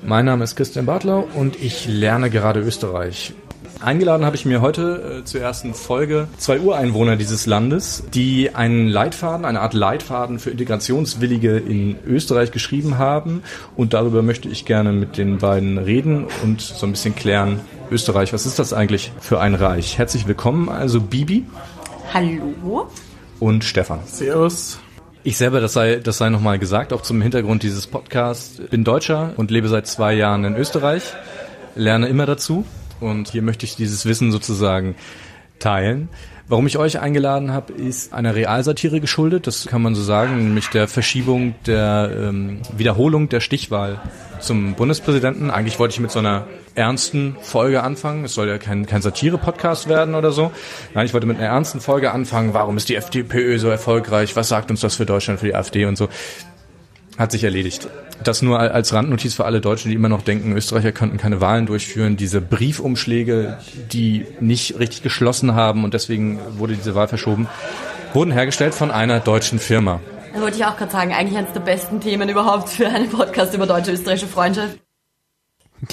Mein 0.04 0.26
Name 0.26 0.44
ist 0.44 0.58
Christian 0.58 0.86
Bartlau 0.86 1.30
und 1.34 1.56
ich 1.64 1.88
lerne 1.88 2.30
gerade 2.30 2.60
Österreich. 2.60 3.34
Eingeladen 3.80 4.26
habe 4.26 4.36
ich 4.36 4.46
mir 4.46 4.62
heute 4.62 5.20
äh, 5.20 5.26
zur 5.26 5.42
ersten 5.42 5.76
Folge 5.76 6.28
zwei 6.38 6.60
Ureinwohner 6.60 7.16
dieses 7.16 7.46
Landes, 7.46 8.04
die 8.12 8.56
einen 8.56 8.88
Leitfaden, 8.88 9.46
eine 9.46 9.62
Art 9.62 9.76
Leitfaden 9.76 10.40
für 10.40 10.50
Integrationswillige 10.50 11.58
in 11.58 11.96
Österreich 12.06 12.52
geschrieben 12.52 12.98
haben. 12.98 13.44
Und 13.76 13.94
darüber 13.94 14.24
möchte 14.24 14.50
ich 14.50 14.66
gerne 14.66 14.94
mit 14.94 15.18
den 15.18 15.38
beiden 15.38 15.78
reden 15.78 16.26
und 16.44 16.60
so 16.62 16.88
ein 16.88 16.92
bisschen 16.92 17.16
klären, 17.16 17.60
Österreich, 17.92 18.34
was 18.34 18.48
ist 18.48 18.58
das 18.58 18.74
eigentlich 18.74 19.12
für 19.20 19.40
ein 19.40 19.54
Reich? 19.54 19.98
Herzlich 19.98 20.28
willkommen, 20.28 20.70
also 20.70 21.00
Bibi 21.00 21.46
Hallo? 22.14 22.90
und 23.40 23.64
Stefan. 23.64 24.00
Servus. 24.06 24.80
Ich 25.24 25.38
selber, 25.38 25.60
das 25.60 25.74
sei, 25.74 25.98
das 25.98 26.18
sei 26.18 26.30
nochmal 26.30 26.58
gesagt, 26.58 26.94
auch 26.94 27.02
zum 27.02 27.22
Hintergrund 27.22 27.62
dieses 27.62 27.86
Podcasts, 27.86 28.60
bin 28.70 28.84
Deutscher 28.84 29.34
und 29.38 29.52
lebe 29.52 29.68
seit 29.68 29.86
zwei 29.86 30.14
Jahren 30.14 30.46
in 30.46 30.56
Österreich, 30.56 31.04
lerne 31.76 32.08
immer 32.08 32.26
dazu 32.26 32.66
und 33.00 33.30
hier 33.30 33.42
möchte 33.42 33.66
ich 33.66 33.76
dieses 33.76 34.06
Wissen 34.06 34.32
sozusagen 34.32 34.96
teilen. 35.60 36.10
Warum 36.50 36.66
ich 36.66 36.78
euch 36.78 37.00
eingeladen 37.02 37.52
habe, 37.52 37.74
ist 37.74 38.14
einer 38.14 38.34
Realsatire 38.34 39.02
geschuldet, 39.02 39.48
das 39.48 39.66
kann 39.66 39.82
man 39.82 39.96
so 39.96 40.02
sagen, 40.02 40.38
nämlich 40.38 40.70
der 40.70 40.88
Verschiebung 40.88 41.56
der 41.66 42.10
ähm, 42.16 42.62
Wiederholung 42.76 43.28
der 43.28 43.42
Stichwahl 43.42 44.00
zum 44.40 44.76
Bundespräsidenten. 44.76 45.52
Eigentlich 45.52 45.78
wollte 45.78 45.96
ich 45.96 46.00
mit 46.00 46.10
so 46.10 46.20
einer 46.20 46.48
ernsten 46.74 47.36
Folge 47.42 47.84
anfangen. 47.84 48.24
Es 48.24 48.34
soll 48.34 48.48
ja 48.48 48.60
kein, 48.60 48.86
kein 48.86 49.02
Satire-Podcast 49.02 49.90
werden 49.90 50.16
oder 50.16 50.32
so. 50.32 50.52
Nein, 50.94 51.06
ich 51.06 51.14
wollte 51.14 51.28
mit 51.28 51.38
einer 51.38 51.48
ernsten 51.48 51.82
Folge 51.82 52.12
anfangen. 52.12 52.54
Warum 52.54 52.78
ist 52.78 52.88
die 52.88 52.96
FDP 52.96 53.58
so 53.58 53.68
erfolgreich? 53.68 54.38
Was 54.38 54.48
sagt 54.48 54.72
uns 54.72 54.80
das 54.80 54.96
für 54.96 55.06
Deutschland, 55.06 55.42
für 55.42 55.48
die 55.48 55.56
AfD 55.56 55.84
und 55.84 55.98
so? 55.98 56.08
Hat 57.18 57.34
sich 57.34 57.44
erledigt. 57.44 57.90
Das 58.24 58.42
nur 58.42 58.60
als 58.60 58.94
Randnotiz 58.94 59.36
für 59.36 59.46
alle 59.46 59.62
Deutschen, 59.62 59.90
die 59.90 59.96
immer 59.96 60.10
noch 60.10 60.22
denken, 60.22 60.56
Österreicher 60.56 60.92
könnten 60.92 61.18
keine 61.18 61.40
Wahlen 61.40 61.66
durchführen. 61.66 62.18
Diese 62.18 62.42
Briefumschläge, 62.42 63.58
die 63.92 64.26
nicht 64.40 64.80
richtig 64.80 65.04
geschlossen 65.04 65.54
haben 65.56 65.84
und 65.84 65.94
deswegen 65.94 66.40
wurde 66.58 66.76
diese 66.76 66.96
Wahl 66.96 67.08
verschoben, 67.08 67.48
wurden 68.14 68.32
hergestellt 68.32 68.74
von 68.74 68.92
einer 68.92 69.20
deutschen 69.20 69.60
Firma. 69.60 70.02
Das 70.34 70.42
wollte 70.42 70.58
ich 70.58 70.66
auch 70.66 70.78
gerade 70.78 70.92
sagen, 70.92 71.14
eigentlich 71.14 71.38
eines 71.38 71.54
der 71.54 71.62
besten 71.62 72.02
Themen 72.02 72.30
überhaupt 72.30 72.70
für 72.70 72.88
einen 72.88 73.10
Podcast 73.10 73.54
über 73.54 73.66
deutsche-österreichische 73.66 74.28
Freundschaft. 74.28 74.78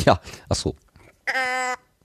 Ja, 0.04 0.20
ach 0.48 0.56
so. 0.56 0.74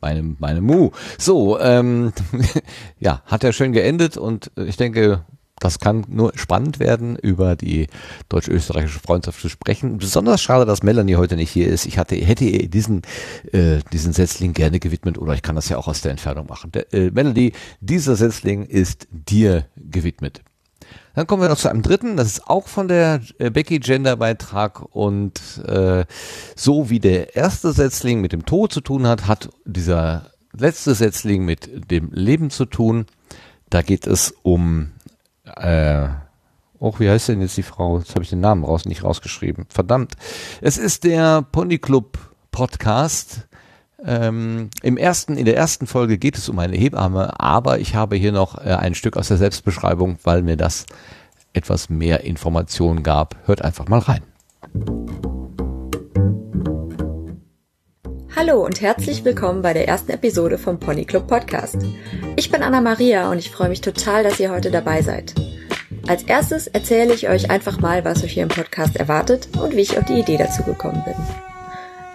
Meine, 0.01 0.35
meine 0.39 0.61
Mu. 0.61 0.91
So, 1.17 1.59
ähm, 1.59 2.13
ja, 2.99 3.21
hat 3.25 3.43
er 3.43 3.51
schön 3.51 3.73
geendet 3.73 4.17
und 4.17 4.51
äh, 4.57 4.63
ich 4.63 4.77
denke, 4.77 5.25
das 5.59 5.79
kann 5.79 6.05
nur 6.07 6.33
spannend 6.35 6.79
werden, 6.79 7.15
über 7.15 7.55
die 7.55 7.87
deutsch-österreichische 8.29 8.99
Freundschaft 8.99 9.41
zu 9.41 9.49
sprechen. 9.49 9.97
Besonders 9.97 10.41
schade, 10.41 10.65
dass 10.65 10.83
Melanie 10.83 11.15
heute 11.15 11.35
nicht 11.35 11.51
hier 11.51 11.67
ist. 11.67 11.85
Ich 11.85 11.97
hatte, 11.97 12.15
hätte 12.15 12.45
ihr 12.45 12.69
diesen, 12.69 13.01
äh, 13.51 13.79
diesen 13.91 14.13
Setzling 14.13 14.53
gerne 14.53 14.79
gewidmet 14.79 15.17
oder 15.17 15.33
ich 15.33 15.41
kann 15.41 15.55
das 15.55 15.69
ja 15.69 15.77
auch 15.77 15.87
aus 15.87 16.01
der 16.01 16.11
Entfernung 16.11 16.47
machen. 16.47 16.71
Der, 16.71 16.93
äh, 16.93 17.11
Melanie, 17.11 17.53
dieser 17.81 18.15
Setzling 18.15 18.65
ist 18.65 19.07
dir 19.11 19.65
gewidmet. 19.75 20.41
Dann 21.15 21.27
kommen 21.27 21.41
wir 21.41 21.49
noch 21.49 21.57
zu 21.57 21.69
einem 21.69 21.81
dritten, 21.81 22.17
das 22.17 22.27
ist 22.27 22.47
auch 22.47 22.67
von 22.67 22.87
der 22.87 23.21
äh, 23.39 23.49
Becky 23.49 23.79
Gender 23.79 24.15
Beitrag 24.15 24.81
und 24.95 25.39
äh, 25.67 26.05
so 26.55 26.89
wie 26.89 26.99
der 26.99 27.35
erste 27.35 27.73
Setzling 27.73 28.21
mit 28.21 28.31
dem 28.31 28.45
Tod 28.45 28.71
zu 28.71 28.81
tun 28.81 29.07
hat, 29.07 29.27
hat 29.27 29.49
dieser 29.65 30.31
letzte 30.57 30.95
Setzling 30.95 31.45
mit 31.45 31.91
dem 31.91 32.11
Leben 32.11 32.49
zu 32.49 32.65
tun. 32.65 33.05
Da 33.69 33.81
geht 33.81 34.07
es 34.07 34.33
um 34.43 34.91
äh, 35.59 36.09
Oh, 36.79 36.93
wie 36.97 37.09
heißt 37.09 37.27
denn 37.27 37.41
jetzt 37.41 37.57
die 37.57 37.63
Frau? 37.63 37.99
Jetzt 37.99 38.11
habe 38.11 38.23
ich 38.23 38.29
den 38.29 38.39
Namen 38.39 38.63
raus, 38.63 38.85
nicht 38.85 39.03
rausgeschrieben. 39.03 39.65
Verdammt. 39.67 40.13
Es 40.61 40.77
ist 40.77 41.03
der 41.03 41.41
Pony 41.41 41.77
Club 41.77 42.17
Podcast. 42.51 43.47
Ähm, 44.05 44.69
Im 44.81 44.95
ersten, 44.95 45.35
in 45.35 45.43
der 45.43 45.57
ersten 45.57 45.87
Folge 45.87 46.17
geht 46.17 46.37
es 46.37 46.47
um 46.47 46.57
eine 46.57 46.77
Hebamme, 46.77 47.37
aber 47.37 47.79
ich 47.79 47.95
habe 47.95 48.15
hier 48.15 48.31
noch 48.31 48.57
äh, 48.57 48.69
ein 48.75 48.95
Stück 48.95 49.17
aus 49.17 49.27
der 49.27 49.35
Selbstbeschreibung, 49.35 50.19
weil 50.23 50.41
mir 50.41 50.55
das 50.55 50.85
etwas 51.51 51.89
mehr 51.89 52.23
Informationen 52.23 53.03
gab. 53.03 53.35
Hört 53.45 53.61
einfach 53.61 53.89
mal 53.89 53.99
rein. 53.99 54.21
Hallo 58.39 58.65
und 58.65 58.79
herzlich 58.79 59.25
willkommen 59.25 59.61
bei 59.61 59.73
der 59.73 59.89
ersten 59.89 60.13
Episode 60.13 60.57
vom 60.57 60.79
Pony 60.79 61.03
Club 61.03 61.27
Podcast. 61.27 61.75
Ich 62.37 62.49
bin 62.49 62.63
Anna 62.63 62.79
Maria 62.79 63.29
und 63.29 63.37
ich 63.37 63.51
freue 63.51 63.67
mich 63.67 63.81
total, 63.81 64.23
dass 64.23 64.39
ihr 64.39 64.49
heute 64.49 64.71
dabei 64.71 65.01
seid. 65.01 65.35
Als 66.07 66.23
erstes 66.23 66.67
erzähle 66.67 67.13
ich 67.13 67.27
euch 67.27 67.51
einfach 67.51 67.81
mal, 67.81 68.05
was 68.05 68.23
euch 68.23 68.31
hier 68.31 68.43
im 68.43 68.47
Podcast 68.47 68.95
erwartet 68.95 69.49
und 69.61 69.75
wie 69.75 69.81
ich 69.81 69.97
auf 69.97 70.05
die 70.05 70.17
Idee 70.17 70.37
dazu 70.37 70.63
gekommen 70.63 71.03
bin. 71.03 71.15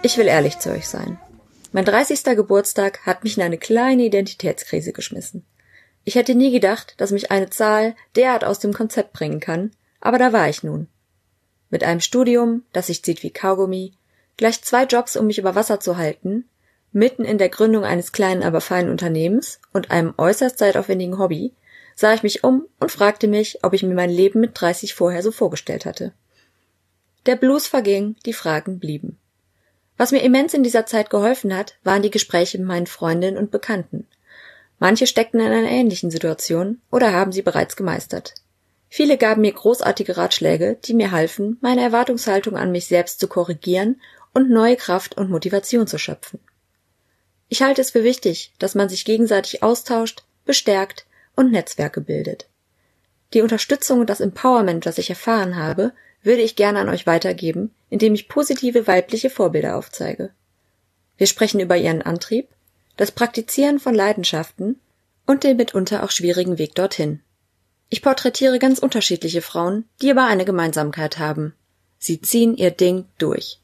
Ich 0.01 0.17
will 0.17 0.25
ehrlich 0.25 0.57
zu 0.57 0.71
euch 0.71 0.87
sein. 0.87 1.19
Mein 1.71 1.85
30. 1.85 2.23
Geburtstag 2.23 3.05
hat 3.05 3.23
mich 3.23 3.37
in 3.37 3.43
eine 3.43 3.59
kleine 3.59 4.01
Identitätskrise 4.05 4.93
geschmissen. 4.93 5.45
Ich 6.05 6.15
hätte 6.15 6.33
nie 6.33 6.49
gedacht, 6.49 6.95
dass 6.97 7.11
mich 7.11 7.29
eine 7.29 7.51
Zahl 7.51 7.95
derart 8.15 8.43
aus 8.43 8.57
dem 8.57 8.73
Konzept 8.73 9.13
bringen 9.13 9.41
kann, 9.41 9.73
aber 10.01 10.17
da 10.17 10.33
war 10.33 10.49
ich 10.49 10.63
nun. 10.63 10.87
Mit 11.69 11.83
einem 11.83 12.01
Studium, 12.01 12.63
das 12.73 12.87
sich 12.87 13.03
zieht 13.03 13.21
wie 13.21 13.29
Kaugummi, 13.29 13.93
gleich 14.37 14.61
zwei 14.61 14.83
Jobs, 14.83 15.15
um 15.15 15.27
mich 15.27 15.37
über 15.37 15.55
Wasser 15.55 15.79
zu 15.79 15.97
halten, 15.97 16.45
mitten 16.91 17.25
in 17.25 17.37
der 17.37 17.49
Gründung 17.49 17.83
eines 17.83 18.11
kleinen, 18.11 18.43
aber 18.43 18.61
feinen 18.61 18.89
Unternehmens 18.91 19.59
und 19.73 19.91
einem 19.91 20.13
äußerst 20.17 20.57
zeitaufwendigen 20.57 21.17
Hobby, 21.17 21.53
sah 21.95 22.13
ich 22.13 22.23
mich 22.23 22.43
um 22.43 22.67
und 22.79 22.91
fragte 22.91 23.27
mich, 23.27 23.63
ob 23.63 23.73
ich 23.73 23.83
mir 23.83 23.95
mein 23.95 24.09
Leben 24.09 24.39
mit 24.39 24.51
30 24.59 24.93
vorher 24.93 25.23
so 25.23 25.31
vorgestellt 25.31 25.85
hatte. 25.85 26.13
Der 27.25 27.35
Blues 27.35 27.67
verging, 27.67 28.15
die 28.25 28.33
Fragen 28.33 28.79
blieben. 28.79 29.17
Was 29.97 30.11
mir 30.11 30.21
immens 30.21 30.53
in 30.53 30.63
dieser 30.63 30.85
Zeit 30.85 31.09
geholfen 31.09 31.55
hat, 31.55 31.75
waren 31.83 32.01
die 32.01 32.11
Gespräche 32.11 32.57
mit 32.57 32.67
meinen 32.67 32.87
Freundinnen 32.87 33.37
und 33.37 33.49
Bekannten. 33.49 34.07
Manche 34.77 35.07
steckten 35.07 35.39
in 35.39 35.51
einer 35.51 35.69
ähnlichen 35.69 36.11
Situation 36.11 36.81
oder 36.91 37.13
haben 37.13 37.31
sie 37.31 37.41
bereits 37.41 37.77
gemeistert. 37.77 38.35
Viele 38.89 39.17
gaben 39.17 39.41
mir 39.41 39.53
großartige 39.53 40.17
Ratschläge, 40.17 40.77
die 40.83 40.93
mir 40.93 41.11
halfen, 41.11 41.57
meine 41.61 41.81
Erwartungshaltung 41.81 42.55
an 42.55 42.71
mich 42.71 42.87
selbst 42.87 43.19
zu 43.19 43.27
korrigieren 43.27 44.01
und 44.35 44.51
neue 44.51 44.75
Kraft 44.75 45.17
und 45.17 45.31
Motivation 45.31 45.87
zu 45.87 45.97
schöpfen. 45.97 46.39
Ich 47.47 47.61
halte 47.61 47.81
es 47.81 47.91
für 47.91 48.03
wichtig, 48.03 48.53
dass 48.59 48.75
man 48.75 48.89
sich 48.89 49.05
gegenseitig 49.05 49.63
austauscht, 49.63 50.25
bestärkt 50.45 51.05
und 51.35 51.51
Netzwerke 51.51 52.01
bildet. 52.01 52.47
Die 53.33 53.41
Unterstützung 53.41 54.01
und 54.01 54.09
das 54.09 54.19
Empowerment, 54.19 54.85
das 54.85 54.97
ich 54.97 55.09
erfahren 55.09 55.55
habe, 55.55 55.93
würde 56.21 56.41
ich 56.41 56.55
gerne 56.55 56.79
an 56.79 56.89
euch 56.89 57.07
weitergeben, 57.07 57.73
indem 57.89 58.13
ich 58.13 58.27
positive 58.27 58.87
weibliche 58.87 59.29
Vorbilder 59.29 59.77
aufzeige. 59.77 60.31
Wir 61.17 61.27
sprechen 61.27 61.61
über 61.61 61.77
ihren 61.77 62.01
Antrieb, 62.01 62.49
das 62.97 63.11
Praktizieren 63.11 63.79
von 63.79 63.95
Leidenschaften 63.95 64.81
und 65.25 65.43
den 65.43 65.55
mitunter 65.57 66.03
auch 66.03 66.11
schwierigen 66.11 66.57
Weg 66.57 66.75
dorthin. 66.75 67.21
Ich 67.89 68.01
porträtiere 68.01 68.59
ganz 68.59 68.79
unterschiedliche 68.79 69.41
Frauen, 69.41 69.85
die 70.01 70.11
aber 70.11 70.25
eine 70.25 70.43
Gemeinsamkeit 70.43 71.19
haben. 71.19 71.53
Sie 71.99 72.19
ziehen 72.19 72.57
ihr 72.57 72.71
Ding 72.71 73.05
durch. 73.17 73.59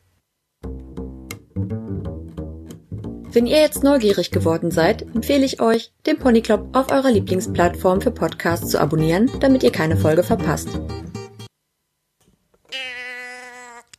Wenn 3.33 3.47
ihr 3.47 3.61
jetzt 3.61 3.81
neugierig 3.81 4.31
geworden 4.31 4.71
seid, 4.71 5.03
empfehle 5.15 5.45
ich 5.45 5.61
euch, 5.61 5.93
den 6.05 6.19
Pony 6.19 6.41
Club 6.41 6.67
auf 6.75 6.91
eurer 6.91 7.11
Lieblingsplattform 7.11 8.01
für 8.01 8.11
Podcasts 8.11 8.67
zu 8.67 8.81
abonnieren, 8.81 9.31
damit 9.39 9.63
ihr 9.63 9.71
keine 9.71 9.95
Folge 9.95 10.21
verpasst. 10.21 10.67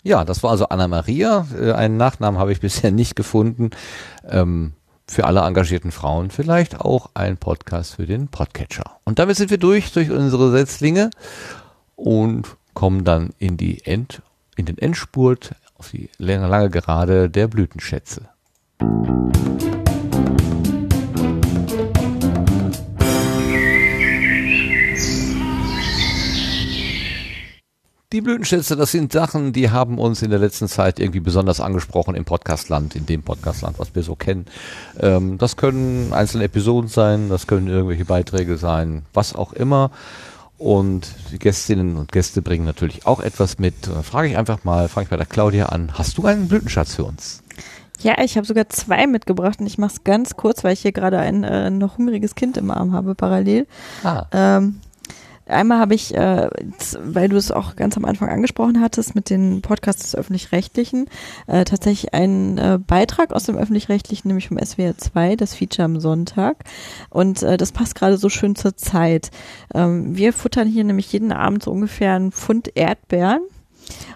Ja, 0.02 0.26
das 0.26 0.42
war 0.42 0.50
also 0.50 0.68
Anna 0.68 0.86
Maria. 0.86 1.46
Äh, 1.58 1.72
einen 1.72 1.96
Nachnamen 1.96 2.38
habe 2.38 2.52
ich 2.52 2.60
bisher 2.60 2.90
nicht 2.90 3.16
gefunden. 3.16 3.70
Ähm, 4.28 4.74
für 5.08 5.24
alle 5.24 5.40
engagierten 5.40 5.92
Frauen 5.92 6.30
vielleicht 6.30 6.82
auch 6.82 7.08
ein 7.14 7.38
Podcast 7.38 7.94
für 7.94 8.04
den 8.04 8.28
Podcatcher. 8.28 8.98
Und 9.04 9.18
damit 9.18 9.38
sind 9.38 9.50
wir 9.50 9.58
durch 9.58 9.92
durch 9.92 10.10
unsere 10.10 10.50
Setzlinge 10.50 11.08
und 11.96 12.56
kommen 12.74 13.04
dann 13.04 13.30
in 13.38 13.56
die 13.56 13.84
End, 13.86 14.20
in 14.56 14.66
den 14.66 14.76
Endspurt 14.76 15.52
auf 15.82 15.90
die 15.90 16.08
lange, 16.18 16.46
lange 16.46 16.70
Gerade 16.70 17.28
der 17.28 17.48
Blütenschätze. 17.48 18.28
Die 28.12 28.20
Blütenschätze, 28.20 28.76
das 28.76 28.92
sind 28.92 29.10
Sachen, 29.10 29.52
die 29.52 29.70
haben 29.70 29.98
uns 29.98 30.22
in 30.22 30.30
der 30.30 30.38
letzten 30.38 30.68
Zeit 30.68 31.00
irgendwie 31.00 31.18
besonders 31.18 31.60
angesprochen 31.60 32.14
im 32.14 32.24
Podcastland, 32.24 32.94
in 32.94 33.06
dem 33.06 33.22
Podcastland, 33.22 33.80
was 33.80 33.94
wir 33.94 34.04
so 34.04 34.14
kennen. 34.14 34.46
Ähm, 35.00 35.38
das 35.38 35.56
können 35.56 36.12
einzelne 36.12 36.44
Episoden 36.44 36.88
sein, 36.88 37.28
das 37.28 37.48
können 37.48 37.66
irgendwelche 37.66 38.04
Beiträge 38.04 38.56
sein, 38.56 39.06
was 39.14 39.34
auch 39.34 39.52
immer. 39.52 39.90
Und 40.62 41.08
die 41.32 41.40
Gästinnen 41.40 41.96
und 41.96 42.12
Gäste 42.12 42.40
bringen 42.40 42.64
natürlich 42.64 43.04
auch 43.04 43.18
etwas 43.18 43.58
mit. 43.58 43.74
Da 43.88 44.02
frage 44.02 44.28
ich 44.28 44.36
einfach 44.36 44.62
mal, 44.62 44.88
frage 44.88 45.06
ich 45.06 45.10
bei 45.10 45.16
der 45.16 45.26
Claudia 45.26 45.66
an, 45.66 45.90
hast 45.94 46.18
du 46.18 46.24
einen 46.24 46.46
Blütenschatz 46.46 46.94
für 46.94 47.02
uns? 47.02 47.42
Ja, 47.98 48.22
ich 48.22 48.36
habe 48.36 48.46
sogar 48.46 48.68
zwei 48.68 49.08
mitgebracht 49.08 49.58
und 49.58 49.66
ich 49.66 49.76
mache 49.76 49.94
es 49.94 50.04
ganz 50.04 50.36
kurz, 50.36 50.62
weil 50.62 50.74
ich 50.74 50.82
hier 50.82 50.92
gerade 50.92 51.18
ein 51.18 51.42
äh, 51.42 51.68
noch 51.68 51.98
hungriges 51.98 52.36
Kind 52.36 52.56
im 52.58 52.70
Arm 52.70 52.92
habe 52.92 53.16
parallel. 53.16 53.66
Ah. 54.04 54.26
Ähm, 54.30 54.78
Einmal 55.46 55.78
habe 55.78 55.94
ich, 55.94 56.14
äh, 56.14 56.48
weil 57.02 57.28
du 57.28 57.36
es 57.36 57.50
auch 57.50 57.76
ganz 57.76 57.96
am 57.96 58.04
Anfang 58.04 58.28
angesprochen 58.28 58.80
hattest 58.80 59.14
mit 59.14 59.28
den 59.28 59.60
Podcasts 59.60 60.02
des 60.02 60.14
Öffentlich-Rechtlichen, 60.14 61.06
äh, 61.46 61.64
tatsächlich 61.64 62.14
einen 62.14 62.58
äh, 62.58 62.78
Beitrag 62.84 63.32
aus 63.32 63.44
dem 63.44 63.56
Öffentlich-Rechtlichen, 63.56 64.28
nämlich 64.28 64.48
vom 64.48 64.58
SWR 64.58 64.96
2, 64.96 65.36
das 65.36 65.54
Feature 65.54 65.84
am 65.86 66.00
Sonntag. 66.00 66.64
Und 67.10 67.42
äh, 67.42 67.56
das 67.56 67.72
passt 67.72 67.94
gerade 67.94 68.16
so 68.16 68.28
schön 68.28 68.54
zur 68.54 68.76
Zeit. 68.76 69.30
Ähm, 69.74 70.16
wir 70.16 70.32
futtern 70.32 70.68
hier 70.68 70.84
nämlich 70.84 71.12
jeden 71.12 71.32
Abend 71.32 71.62
so 71.62 71.70
ungefähr 71.70 72.14
einen 72.14 72.32
Pfund 72.32 72.70
Erdbeeren 72.76 73.42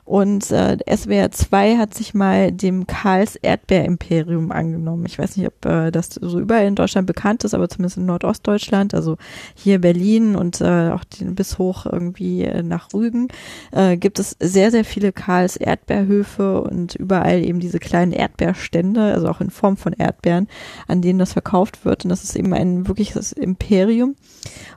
und 0.04 0.50
äh, 0.52 0.76
SWR 0.88 1.32
2 1.32 1.78
hat 1.78 1.94
sich 1.94 2.14
mal 2.14 2.52
dem 2.52 2.86
Karls 2.86 3.34
Erdbeerimperium 3.36 4.52
angenommen. 4.52 5.04
Ich 5.06 5.18
weiß 5.18 5.36
nicht, 5.36 5.48
ob 5.48 5.66
äh, 5.66 5.90
das 5.90 6.10
so 6.10 6.38
überall 6.38 6.66
in 6.66 6.76
Deutschland 6.76 7.06
bekannt 7.06 7.42
ist, 7.44 7.54
aber 7.54 7.68
zumindest 7.68 7.96
in 7.96 8.06
Nordostdeutschland, 8.06 8.94
also 8.94 9.16
hier 9.54 9.80
Berlin 9.80 10.36
und 10.36 10.60
äh, 10.60 10.90
auch 10.90 11.02
den, 11.04 11.34
bis 11.34 11.58
hoch 11.58 11.86
irgendwie 11.86 12.44
äh, 12.44 12.62
nach 12.62 12.94
Rügen, 12.94 13.28
äh, 13.72 13.96
gibt 13.96 14.20
es 14.20 14.36
sehr, 14.38 14.70
sehr 14.70 14.84
viele 14.84 15.12
Karls 15.12 15.56
Erdbeerhöfe 15.56 16.60
und 16.62 16.94
überall 16.94 17.44
eben 17.44 17.58
diese 17.58 17.80
kleinen 17.80 18.12
Erdbeerstände, 18.12 19.02
also 19.02 19.28
auch 19.28 19.40
in 19.40 19.50
Form 19.50 19.76
von 19.76 19.92
Erdbeeren, 19.92 20.46
an 20.86 21.02
denen 21.02 21.18
das 21.18 21.32
verkauft 21.32 21.84
wird. 21.84 22.04
Und 22.04 22.10
das 22.10 22.22
ist 22.22 22.36
eben 22.36 22.54
ein 22.54 22.86
wirkliches 22.86 23.32
Imperium. 23.32 24.14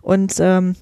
Und 0.01 0.35
ähm, 0.40 0.76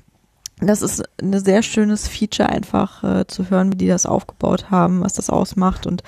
das 0.60 0.82
ist 0.82 1.04
ein 1.22 1.40
sehr 1.40 1.62
schönes 1.62 2.08
Feature, 2.08 2.50
einfach 2.50 3.04
äh, 3.04 3.28
zu 3.28 3.50
hören, 3.50 3.72
wie 3.74 3.78
die 3.78 3.88
das 3.88 4.08
aufgebaut 4.08 4.72
haben, 4.72 5.02
was 5.02 5.14
das 5.14 5.30
ausmacht 5.30 5.86
und 5.86 6.02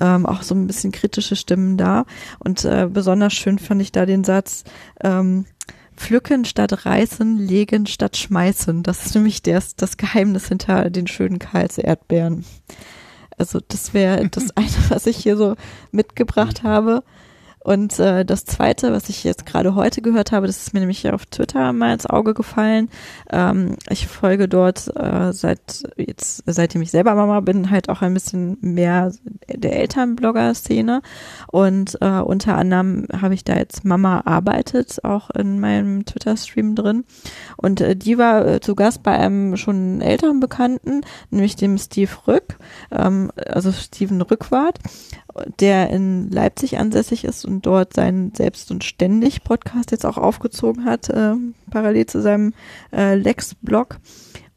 ähm, 0.00 0.26
auch 0.26 0.42
so 0.42 0.54
ein 0.54 0.68
bisschen 0.68 0.92
kritische 0.92 1.34
Stimmen 1.34 1.76
da. 1.76 2.04
Und 2.38 2.64
äh, 2.64 2.88
besonders 2.90 3.32
schön 3.32 3.58
fand 3.58 3.82
ich 3.82 3.90
da 3.90 4.06
den 4.06 4.22
Satz, 4.22 4.62
ähm, 5.02 5.46
pflücken 5.96 6.44
statt 6.44 6.86
reißen, 6.86 7.38
legen 7.38 7.86
statt 7.86 8.16
schmeißen. 8.16 8.82
Das 8.84 9.06
ist 9.06 9.14
nämlich 9.14 9.42
das, 9.42 9.74
das 9.74 9.96
Geheimnis 9.96 10.48
hinter 10.48 10.88
den 10.90 11.08
schönen 11.08 11.38
Karls 11.40 11.78
Erdbeeren. 11.78 12.44
Also 13.38 13.60
das 13.66 13.92
wäre 13.92 14.28
das 14.30 14.56
eine, 14.56 14.68
was 14.88 15.06
ich 15.06 15.16
hier 15.16 15.36
so 15.36 15.56
mitgebracht 15.90 16.62
habe. 16.62 17.02
Und 17.66 17.98
äh, 17.98 18.24
das 18.24 18.44
Zweite, 18.44 18.92
was 18.92 19.08
ich 19.08 19.24
jetzt 19.24 19.44
gerade 19.44 19.74
heute 19.74 20.00
gehört 20.00 20.30
habe, 20.30 20.46
das 20.46 20.58
ist 20.58 20.72
mir 20.72 20.78
nämlich 20.78 21.10
auf 21.10 21.26
Twitter 21.26 21.72
mal 21.72 21.94
ins 21.94 22.06
Auge 22.06 22.32
gefallen. 22.32 22.88
Ähm, 23.28 23.74
ich 23.90 24.06
folge 24.06 24.46
dort 24.46 24.86
äh, 24.96 25.32
seit 25.32 25.82
jetzt, 25.96 26.44
seitdem 26.46 26.82
ich 26.82 26.92
selber 26.92 27.16
Mama 27.16 27.40
bin, 27.40 27.68
halt 27.68 27.88
auch 27.88 28.02
ein 28.02 28.14
bisschen 28.14 28.56
mehr 28.60 29.10
der 29.52 29.80
Elternblogger-Szene. 29.80 31.02
Und 31.48 31.98
äh, 32.00 32.20
unter 32.20 32.56
anderem 32.56 33.08
habe 33.20 33.34
ich 33.34 33.42
da 33.42 33.56
jetzt 33.56 33.84
Mama 33.84 34.22
arbeitet 34.26 35.04
auch 35.04 35.30
in 35.30 35.58
meinem 35.58 36.04
Twitter-Stream 36.04 36.76
drin. 36.76 37.04
Und 37.56 37.80
äh, 37.80 37.96
die 37.96 38.16
war 38.16 38.46
äh, 38.46 38.60
zu 38.60 38.76
Gast 38.76 39.02
bei 39.02 39.18
einem 39.18 39.56
schon 39.56 40.00
älteren 40.02 40.38
Bekannten, 40.38 41.00
nämlich 41.30 41.56
dem 41.56 41.78
Steve 41.78 42.12
Rück, 42.28 42.58
ähm, 42.92 43.32
also 43.44 43.72
Steven 43.72 44.22
Rückwart 44.22 44.78
der 45.60 45.90
in 45.90 46.30
Leipzig 46.30 46.78
ansässig 46.78 47.24
ist 47.24 47.44
und 47.44 47.66
dort 47.66 47.94
seinen 47.94 48.34
Selbst 48.34 48.70
und 48.70 48.84
Ständig 48.84 49.44
Podcast 49.44 49.90
jetzt 49.90 50.06
auch 50.06 50.18
aufgezogen 50.18 50.84
hat, 50.84 51.08
äh, 51.08 51.34
parallel 51.70 52.06
zu 52.06 52.20
seinem 52.22 52.54
äh, 52.92 53.14
Lex-Blog. 53.14 53.98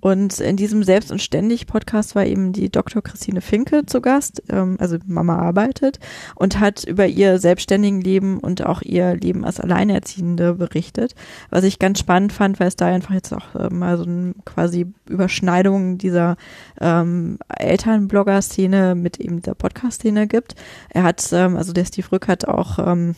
Und 0.01 0.39
in 0.39 0.55
diesem 0.55 0.83
Selbst- 0.83 1.11
und 1.11 1.21
Ständig-Podcast 1.21 2.15
war 2.15 2.25
eben 2.25 2.53
die 2.53 2.69
Dr. 2.69 3.01
Christine 3.01 3.41
Finke 3.41 3.85
zu 3.85 4.01
Gast, 4.01 4.43
ähm, 4.49 4.77
also 4.79 4.97
Mama 5.05 5.37
arbeitet, 5.37 5.99
und 6.35 6.59
hat 6.59 6.83
über 6.85 7.05
ihr 7.07 7.39
selbstständigen 7.39 8.01
Leben 8.01 8.39
und 8.39 8.65
auch 8.65 8.81
ihr 8.81 9.15
Leben 9.15 9.43
als 9.43 9.59
Alleinerziehende 9.59 10.53
berichtet, 10.53 11.15
was 11.49 11.63
ich 11.63 11.79
ganz 11.79 11.99
spannend 11.99 12.31
fand, 12.31 12.59
weil 12.59 12.67
es 12.67 12.75
da 12.75 12.87
einfach 12.87 13.13
jetzt 13.13 13.33
auch 13.33 13.55
äh, 13.55 13.69
mal 13.69 13.97
so 13.97 14.03
ein 14.03 14.35
quasi 14.45 14.87
Überschneidung 15.07 15.97
dieser 15.97 16.37
ähm, 16.79 17.37
Elternblogger-Szene 17.49 18.95
mit 18.95 19.19
eben 19.19 19.41
der 19.41 19.53
Podcast-Szene 19.55 20.27
gibt. 20.27 20.55
Er 20.89 21.03
hat, 21.03 21.27
ähm, 21.33 21.57
also 21.57 21.73
der 21.73 21.85
Steve 21.85 22.11
Rück 22.11 22.27
hat 22.27 22.47
auch 22.47 22.79
ähm, 22.79 23.15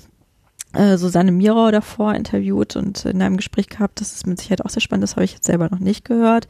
äh, 0.73 0.97
Susanne 0.97 1.31
Mirau 1.31 1.71
davor 1.71 2.15
interviewt 2.15 2.75
und 2.75 3.05
in 3.05 3.21
einem 3.21 3.37
Gespräch 3.37 3.69
gehabt. 3.69 4.01
Das 4.01 4.13
ist 4.13 4.27
mit 4.27 4.39
Sicherheit 4.39 4.63
auch 4.63 4.69
sehr 4.69 4.81
spannend. 4.81 5.03
Das 5.03 5.15
habe 5.15 5.25
ich 5.25 5.33
jetzt 5.33 5.45
selber 5.45 5.69
noch 5.69 5.79
nicht 5.79 6.05
gehört. 6.05 6.47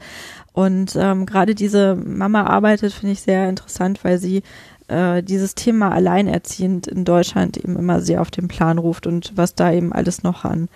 Und 0.52 0.96
ähm, 0.96 1.26
gerade 1.26 1.54
diese 1.54 1.96
Mama 1.96 2.44
arbeitet, 2.44 2.92
finde 2.92 3.12
ich 3.12 3.22
sehr 3.22 3.48
interessant, 3.48 4.04
weil 4.04 4.18
sie 4.18 4.42
äh, 4.88 5.22
dieses 5.22 5.54
Thema 5.54 5.92
alleinerziehend 5.92 6.86
in 6.86 7.04
Deutschland 7.04 7.56
eben 7.56 7.76
immer 7.76 8.00
sehr 8.00 8.20
auf 8.20 8.30
den 8.30 8.48
Plan 8.48 8.78
ruft 8.78 9.06
und 9.06 9.32
was 9.36 9.54
da 9.54 9.72
eben 9.72 9.92
alles 9.92 10.22
noch 10.22 10.44
an 10.44 10.68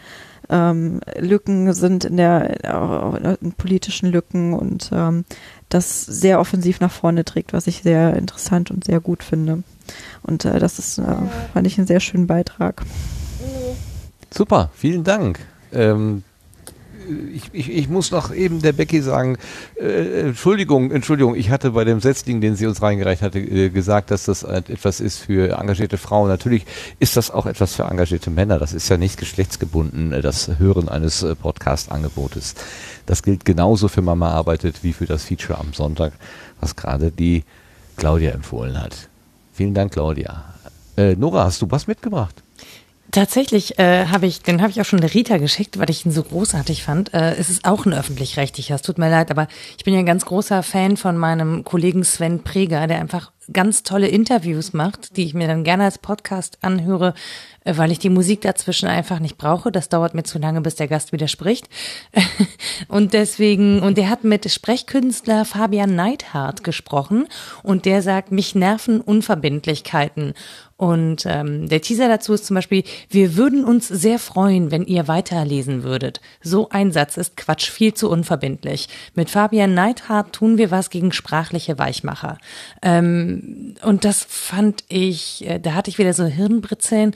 ähm, 0.49 1.01
Lücken 1.19 1.73
sind 1.73 2.05
in 2.05 2.17
der 2.17 2.65
äh, 2.65 3.37
in 3.41 3.53
politischen 3.53 4.11
Lücken 4.11 4.55
und 4.55 4.91
ähm, 4.93 5.25
das 5.69 6.05
sehr 6.05 6.41
offensiv 6.41 6.81
nach 6.81 6.93
vorne 6.93 7.25
trägt, 7.25 7.53
was 7.53 7.67
ich 7.67 7.83
sehr 7.83 8.15
interessant 8.17 8.71
und 8.71 8.85
sehr 8.85 9.01
gut 9.01 9.23
finde. 9.23 9.63
Und 10.23 10.45
äh, 10.45 10.59
das 10.59 10.79
ist, 10.79 10.99
äh, 10.99 11.17
fand 11.53 11.67
ich 11.67 11.79
einen 11.79 11.87
sehr 11.87 12.01
schönen 12.01 12.27
Beitrag. 12.27 12.83
Super, 14.31 14.71
vielen 14.75 15.05
Dank. 15.05 15.41
Ähm, 15.73 16.23
ich, 17.35 17.51
ich, 17.53 17.71
ich 17.71 17.89
muss 17.89 18.11
noch 18.11 18.33
eben 18.33 18.61
der 18.63 18.73
Becky 18.73 19.01
sagen, 19.01 19.39
äh, 19.81 20.21
Entschuldigung, 20.21 20.91
Entschuldigung, 20.91 21.35
ich 21.35 21.51
hatte 21.51 21.71
bei 21.71 21.85
dem 21.85 22.01
Setzling, 22.01 22.41
den 22.41 22.57
sie 22.57 22.67
uns 22.67 22.83
reingereicht 22.83 23.23
hatte, 23.23 23.39
äh, 23.39 23.71
gesagt, 23.71 24.11
dass 24.11 24.25
das 24.25 24.43
etwas 24.43 25.01
ist 25.01 25.19
für 25.19 25.59
engagierte 25.59 25.99
Frauen. 25.99 26.29
Natürlich 26.29 26.67
ist 26.99 27.17
das 27.17 27.31
auch 27.31 27.47
etwas 27.47 27.75
für 27.75 27.85
engagierte 27.85 28.31
Männer. 28.31 28.59
Das 28.59 28.73
ist 28.73 28.89
ja 28.89 28.97
nicht 28.97 29.19
geschlechtsgebunden, 29.19 30.13
äh, 30.13 30.23
das 30.23 30.51
Hören 30.59 30.89
eines 30.89 31.23
äh, 31.23 31.35
Podcast-Angebotes. 31.35 32.55
Das 33.07 33.23
gilt 33.23 33.45
genauso 33.45 33.89
für 33.89 34.03
Mama 34.03 34.31
arbeitet 34.31 34.83
wie 34.83 34.93
für 34.93 35.07
das 35.07 35.25
Feature 35.25 35.59
am 35.59 35.73
Sonntag, 35.73 36.13
was 36.61 36.77
gerade 36.77 37.11
die 37.11 37.45
Claudia 37.97 38.33
empfohlen 38.33 38.81
hat. 38.81 39.09
Vielen 39.55 39.75
Dank, 39.75 39.93
Claudia. 39.93 40.45
Äh, 40.97 41.15
Nora, 41.15 41.45
hast 41.45 41.63
du 41.63 41.71
was 41.71 41.87
mitgebracht? 41.87 42.43
Tatsächlich 43.17 43.79
äh, 43.79 44.09
habe 44.09 44.27
ich, 44.27 44.43
den 44.43 44.61
habe 44.61 44.71
ich 44.71 44.79
auch 44.79 44.85
schon 44.85 45.01
der 45.01 45.15
Rita 45.15 45.39
geschickt, 45.39 45.79
weil 45.79 45.89
ich 45.89 46.05
ihn 46.05 46.13
so 46.13 46.23
großartig 46.23 46.83
fand. 46.83 47.15
Äh, 47.15 47.37
es 47.37 47.49
ist 47.49 47.65
auch 47.65 47.87
ein 47.87 47.95
öffentlich-rechtlicher. 47.95 48.75
Es 48.75 48.83
tut 48.83 48.99
mir 48.99 49.09
leid, 49.09 49.31
aber 49.31 49.49
ich 49.79 49.85
bin 49.85 49.95
ja 49.95 50.01
ein 50.01 50.05
ganz 50.07 50.27
großer 50.27 50.63
Fan 50.63 50.99
von 50.99 51.17
meinem 51.17 51.65
Kollegen 51.65 52.05
Sven 52.05 52.45
Preger, 52.45 52.87
der 52.87 53.01
einfach 53.01 53.33
ganz 53.53 53.83
tolle 53.85 54.09
Interviews 54.09 54.73
macht, 54.73 55.17
die 55.17 55.25
ich 55.25 55.33
mir 55.33 55.47
dann 55.47 55.65
gerne 55.65 55.85
als 55.85 55.99
Podcast 55.99 56.59
anhöre, 56.61 57.15
äh, 57.65 57.77
weil 57.79 57.91
ich 57.91 57.99
die 57.99 58.11
Musik 58.11 58.43
dazwischen 58.43 58.87
einfach 58.87 59.19
nicht 59.19 59.39
brauche. 59.39 59.73
Das 59.73 59.89
dauert 59.89 60.15
mir 60.15 60.25
zu 60.25 60.39
lange, 60.39 60.61
bis 60.61 60.75
der 60.75 60.89
Gast 60.89 61.13
widerspricht. 61.13 61.69
und 62.89 63.15
deswegen, 63.15 63.81
und 63.81 63.97
der 63.99 64.11
hat 64.11 64.25
mit 64.25 64.51
Sprechkünstler 64.51 65.47
Fabian 65.47 65.95
Neidhardt 65.95 66.65
gesprochen 66.65 67.29
und 67.63 67.87
der 67.87 68.03
sagt, 68.03 68.31
mich 68.31 68.55
nerven 68.55 69.01
Unverbindlichkeiten. 69.01 70.35
Und 70.77 71.25
ähm, 71.25 71.69
der 71.69 71.81
Teaser 71.81 72.09
dazu 72.09 72.35
ist 72.35 72.45
zum 72.45 72.55
Beispiel, 72.55 72.85
wir 73.09 73.37
würden 73.37 73.65
uns 73.65 73.89
sehr 73.89 74.19
freuen, 74.19 74.71
wenn 74.71 74.85
ihr 74.85 75.09
weiterlesen 75.09 75.83
würdet. 75.83 76.21
So 76.43 76.69
ein 76.69 76.93
Satz 76.93 77.17
ist 77.17 77.37
Quatsch, 77.37 77.71
viel 77.71 77.95
zu 77.95 78.11
unverbindlich. 78.11 78.89
Mit 79.15 79.31
Fabian 79.31 79.73
Neidhardt 79.73 80.35
tun 80.35 80.59
wir 80.59 80.71
was 80.71 80.91
gegen 80.91 81.13
sprachliche 81.13 81.79
Weichmacher. 81.79 82.37
Ähm, 82.83 83.75
und 83.83 84.05
das 84.05 84.27
fand 84.29 84.85
ich, 84.89 85.47
äh, 85.49 85.59
da 85.59 85.73
hatte 85.73 85.89
ich 85.89 85.97
wieder 85.99 86.13
so 86.13 86.25
Hirnbritzeln. 86.25 87.15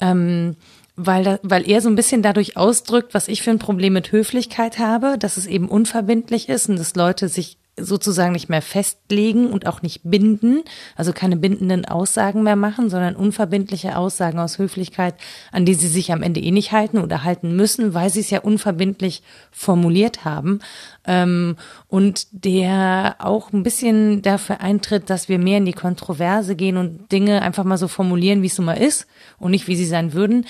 Ähm, 0.00 0.56
weil, 0.96 1.24
da, 1.24 1.38
weil 1.42 1.68
er 1.68 1.80
so 1.80 1.88
ein 1.88 1.94
bisschen 1.94 2.22
dadurch 2.22 2.56
ausdrückt, 2.56 3.14
was 3.14 3.28
ich 3.28 3.42
für 3.42 3.50
ein 3.50 3.58
Problem 3.58 3.94
mit 3.94 4.12
Höflichkeit 4.12 4.78
habe, 4.78 5.16
dass 5.18 5.36
es 5.36 5.46
eben 5.46 5.68
unverbindlich 5.68 6.48
ist 6.48 6.68
und 6.68 6.78
dass 6.78 6.94
Leute 6.94 7.28
sich 7.28 7.58
sozusagen 7.78 8.32
nicht 8.32 8.50
mehr 8.50 8.60
festlegen 8.60 9.50
und 9.50 9.66
auch 9.66 9.80
nicht 9.80 10.02
binden, 10.04 10.62
also 10.94 11.12
keine 11.12 11.36
bindenden 11.36 11.86
Aussagen 11.86 12.42
mehr 12.42 12.56
machen, 12.56 12.90
sondern 12.90 13.16
unverbindliche 13.16 13.96
Aussagen 13.96 14.38
aus 14.38 14.58
Höflichkeit, 14.58 15.14
an 15.52 15.64
die 15.64 15.72
sie 15.74 15.88
sich 15.88 16.12
am 16.12 16.22
Ende 16.22 16.40
eh 16.40 16.50
nicht 16.50 16.72
halten 16.72 16.98
oder 16.98 17.24
halten 17.24 17.56
müssen, 17.56 17.94
weil 17.94 18.10
sie 18.10 18.20
es 18.20 18.28
ja 18.28 18.40
unverbindlich 18.40 19.22
formuliert 19.50 20.26
haben. 20.26 20.60
Ähm, 21.06 21.56
und 21.88 22.26
der 22.32 23.16
auch 23.20 23.52
ein 23.52 23.62
bisschen 23.62 24.20
dafür 24.20 24.60
eintritt, 24.60 25.08
dass 25.08 25.30
wir 25.30 25.38
mehr 25.38 25.58
in 25.58 25.66
die 25.66 25.72
Kontroverse 25.72 26.56
gehen 26.56 26.76
und 26.76 27.10
Dinge 27.10 27.40
einfach 27.40 27.64
mal 27.64 27.78
so 27.78 27.88
formulieren, 27.88 28.42
wie 28.42 28.46
es 28.46 28.54
so 28.54 28.62
mal 28.62 28.74
ist 28.74 29.06
und 29.38 29.50
nicht, 29.50 29.66
wie 29.66 29.76
sie 29.76 29.86
sein 29.86 30.12
würden. 30.12 30.44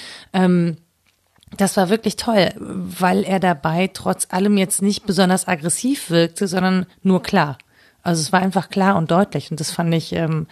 Das 1.57 1.77
war 1.77 1.91
wirklich 1.91 2.17
toll, 2.17 2.51
weil 2.59 3.25
er 3.25 3.41
dabei 3.41 3.91
trotz 3.93 4.27
allem 4.31 4.57
jetzt 4.57 4.83
nicht 4.83 5.07
besonders 5.07 5.47
aggressiv 5.49 6.11
wirkte, 6.11 6.49
sondern 6.49 6.87
nur 7.03 7.23
klar. 7.23 7.59
Also 8.03 8.21
es 8.21 8.33
war 8.33 8.41
einfach 8.41 8.69
klar 8.69 8.97
und 8.97 9.11
deutlich 9.11 9.51
und 9.51 9.61
das 9.61 9.71
fand 9.71 9.95
ich, 9.95 10.13
ähm, 10.13 10.47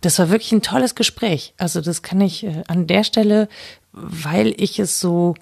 das 0.00 0.18
war 0.18 0.30
wirklich 0.30 0.52
ein 0.52 0.62
tolles 0.62 0.94
Gespräch. 0.94 1.54
Also 1.58 1.80
das 1.80 2.02
kann 2.02 2.20
ich 2.20 2.44
äh, 2.44 2.62
an 2.66 2.86
der 2.86 3.04
Stelle, 3.04 3.48
weil 3.92 4.54
ich 4.56 4.78
es 4.78 5.00
so, 5.00 5.34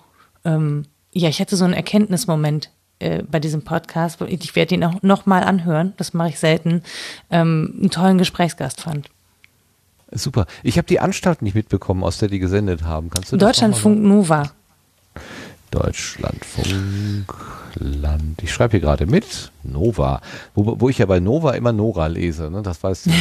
ähm, 0.44 0.86
ja, 1.12 1.28
ich 1.28 1.40
hatte 1.40 1.56
so 1.56 1.64
einen 1.64 1.74
Erkenntnismoment 1.74 2.70
äh, 2.98 3.22
bei 3.22 3.38
diesem 3.38 3.62
Podcast, 3.62 4.20
ich 4.22 4.56
werde 4.56 4.74
ihn 4.74 4.84
auch 4.84 5.02
noch 5.02 5.26
mal 5.26 5.44
anhören, 5.44 5.92
das 5.98 6.14
mache 6.14 6.30
ich 6.30 6.38
selten, 6.38 6.82
ähm, 7.30 7.74
einen 7.78 7.90
tollen 7.90 8.18
Gesprächsgast 8.18 8.80
fand. 8.80 9.08
Super. 10.10 10.46
Ich 10.62 10.78
habe 10.78 10.86
die 10.86 11.00
Anstalt 11.00 11.42
nicht 11.42 11.54
mitbekommen, 11.54 12.04
aus 12.04 12.18
der 12.18 12.28
die 12.28 12.38
gesendet 12.38 12.82
haben. 12.82 13.08
Kannst 13.08 13.32
du 13.32 13.36
Deutschlandfunk 13.36 14.02
Nova. 14.02 14.52
Deutschlandfunk 15.70 17.34
Land. 17.76 18.42
Ich 18.42 18.52
schreibe 18.52 18.72
hier 18.72 18.80
gerade 18.80 19.06
mit 19.06 19.50
Nova, 19.62 20.20
wo, 20.54 20.78
wo 20.78 20.88
ich 20.90 20.98
ja 20.98 21.06
bei 21.06 21.18
Nova 21.18 21.52
immer 21.52 21.72
Nora 21.72 22.08
lese. 22.08 22.50
Ne? 22.50 22.62
Das 22.62 22.82
weißt 22.82 23.06
du. 23.06 23.10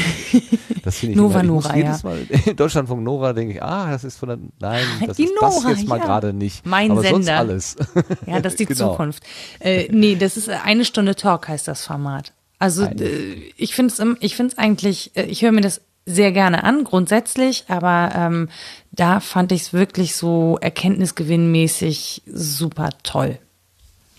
Das 0.83 0.97
finde 0.97 1.11
ich 1.11 1.17
Nova 1.17 1.41
immer, 1.41 1.59
ich 1.59 1.65
Nora, 1.65 1.77
ja. 1.77 1.99
Mal 2.01 2.25
Deutschlandfunk 2.55 3.03
Nora 3.03 3.33
denke 3.33 3.53
ich, 3.53 3.61
ah, 3.61 3.91
das 3.91 4.03
ist 4.03 4.17
von 4.17 4.29
der, 4.29 4.39
nein, 4.59 4.83
das 5.05 5.15
Die 5.17 5.25
ist 5.25 5.33
das 5.39 5.53
Nora, 5.61 5.69
jetzt 5.69 5.87
mal 5.87 5.99
ja. 5.99 6.05
gerade 6.05 6.33
nicht. 6.33 6.65
Mein 6.65 6.89
Aber 6.89 7.03
sonst 7.03 7.25
Sender. 7.25 7.37
alles. 7.39 7.75
Ja, 8.25 8.39
das 8.39 8.53
ist 8.53 8.61
die 8.61 8.65
Genau. 8.65 8.89
Zukunft. 8.89 9.21
Äh, 9.59 9.89
nee, 9.91 10.15
das 10.15 10.37
ist 10.37 10.49
eine 10.49 10.83
Stunde 10.83 11.15
Talk 11.15 11.47
heißt 11.47 11.67
das 11.67 11.85
Format. 11.85 12.33
Also 12.57 12.85
äh, 12.85 13.33
ich 13.57 13.75
finde 13.75 13.93
es 13.93 14.17
ich 14.21 14.57
eigentlich, 14.57 15.11
äh, 15.15 15.25
ich 15.25 15.43
höre 15.43 15.51
mir 15.51 15.61
das 15.61 15.81
sehr 16.13 16.31
gerne 16.31 16.63
an, 16.63 16.83
grundsätzlich, 16.83 17.65
aber 17.67 18.11
ähm, 18.15 18.49
da 18.91 19.19
fand 19.19 19.51
ich 19.51 19.61
es 19.61 19.73
wirklich 19.73 20.15
so 20.15 20.57
erkenntnisgewinnmäßig 20.61 22.23
super 22.31 22.89
toll. 23.03 23.37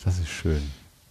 Das 0.04 0.18
ist 0.18 0.28
schön. 0.28 0.62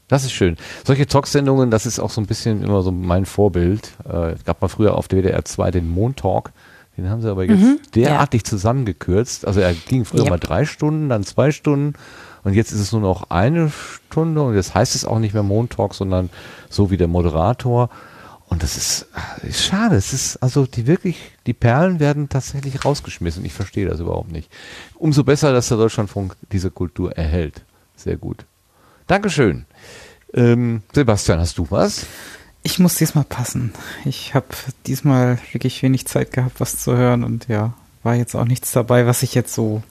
Das 0.08 0.26
ist 0.26 0.34
schön. 0.34 0.58
Solche 0.86 1.08
Talksendungen, 1.08 1.72
das 1.72 1.86
ist 1.86 2.00
auch 2.00 2.10
so 2.10 2.20
ein 2.20 2.28
bisschen 2.28 2.64
immer 2.64 2.82
so 2.82 2.92
mein 2.92 3.26
Vorbild. 3.26 3.92
Äh, 4.10 4.32
es 4.34 4.44
gab 4.44 4.62
mal 4.62 4.68
früher 4.68 4.96
auf 4.96 5.08
WDR 5.08 5.46
2 5.46 5.72
den 5.72 5.90
Montalk. 5.90 6.52
Den 6.98 7.10
haben 7.10 7.22
sie 7.22 7.30
aber 7.32 7.46
jetzt 7.46 7.62
Mhm, 7.62 7.80
derartig 7.96 8.44
zusammengekürzt. 8.44 9.48
Also 9.48 9.62
er 9.62 9.74
ging 9.74 10.04
früher 10.04 10.24
Yep. 10.24 10.30
mal 10.30 10.40
drei 10.40 10.66
Stunden, 10.66 11.08
dann 11.08 11.24
zwei 11.24 11.52
Stunden 11.52 11.94
und 12.44 12.54
jetzt 12.54 12.74
ist 12.74 12.82
es 12.82 12.92
nur 12.92 13.00
noch 13.00 13.30
eine 13.30 13.72
Stunde 14.10 14.42
und 14.42 14.56
jetzt 14.56 14.76
heißt 14.76 14.96
es 14.96 15.06
auch 15.06 15.20
nicht 15.20 15.34
mehr 15.34 15.44
Montalk, 15.44 15.94
sondern 15.94 16.30
so 16.70 16.92
wie 16.92 16.98
der 16.98 17.08
Moderator. 17.08 17.90
Und 18.52 18.64
das 18.64 18.76
ist, 18.76 19.06
ist 19.44 19.64
schade. 19.64 19.96
Es 19.96 20.12
ist 20.12 20.36
also 20.44 20.66
die 20.66 20.86
wirklich, 20.86 21.32
die 21.48 21.54
Perlen 21.54 22.02
werden 22.02 22.28
tatsächlich 22.28 22.84
rausgeschmissen. 22.84 23.46
Ich 23.46 23.54
verstehe 23.54 23.88
das 23.88 24.02
überhaupt 24.02 24.30
nicht. 24.30 24.52
Umso 24.96 25.24
besser, 25.24 25.54
dass 25.54 25.70
der 25.70 25.78
Deutschlandfunk 25.78 26.36
diese 26.52 26.70
Kultur 26.70 27.14
erhält. 27.14 27.64
Sehr 27.96 28.18
gut. 28.18 28.44
Dankeschön. 29.08 29.66
Ähm, 30.34 30.84
Sebastian, 30.94 31.40
hast 31.40 31.58
du 31.60 31.68
was? 31.70 32.06
Ich 32.62 32.78
muss 32.78 32.98
diesmal 32.98 33.24
passen. 33.24 33.72
Ich 34.04 34.36
habe 34.36 34.48
diesmal 34.86 35.40
wirklich 35.54 35.82
wenig 35.82 36.06
Zeit 36.06 36.34
gehabt, 36.34 36.60
was 36.60 36.78
zu 36.78 36.98
hören 36.98 37.24
und 37.24 37.48
ja, 37.48 37.74
war 38.04 38.16
jetzt 38.16 38.36
auch 38.36 38.44
nichts 38.44 38.74
dabei, 38.74 39.06
was 39.06 39.24
ich 39.24 39.34
jetzt 39.34 39.54
so 39.54 39.82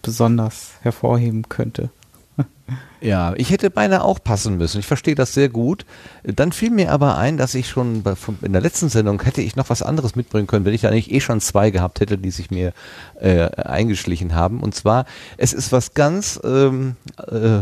besonders 0.00 0.70
hervorheben 0.80 1.50
könnte. 1.50 1.90
Ja, 3.00 3.34
ich 3.36 3.50
hätte 3.50 3.70
beinahe 3.70 4.02
auch 4.02 4.18
passen 4.22 4.56
müssen. 4.56 4.80
Ich 4.80 4.86
verstehe 4.86 5.14
das 5.14 5.34
sehr 5.34 5.48
gut. 5.48 5.86
Dann 6.24 6.50
fiel 6.50 6.70
mir 6.70 6.90
aber 6.90 7.16
ein, 7.16 7.36
dass 7.36 7.54
ich 7.54 7.68
schon 7.68 8.02
in 8.42 8.52
der 8.52 8.62
letzten 8.62 8.88
Sendung 8.88 9.22
hätte 9.22 9.42
ich 9.42 9.54
noch 9.54 9.70
was 9.70 9.82
anderes 9.82 10.16
mitbringen 10.16 10.48
können, 10.48 10.64
wenn 10.64 10.74
ich 10.74 10.80
da 10.80 10.90
nicht 10.90 11.12
eh 11.12 11.20
schon 11.20 11.40
zwei 11.40 11.70
gehabt 11.70 12.00
hätte, 12.00 12.18
die 12.18 12.30
sich 12.30 12.50
mir 12.50 12.72
äh, 13.20 13.48
eingeschlichen 13.50 14.34
haben. 14.34 14.60
Und 14.60 14.74
zwar, 14.74 15.04
es 15.36 15.52
ist 15.52 15.70
was 15.70 15.94
ganz, 15.94 16.40
ähm, 16.42 16.96
äh, 17.28 17.60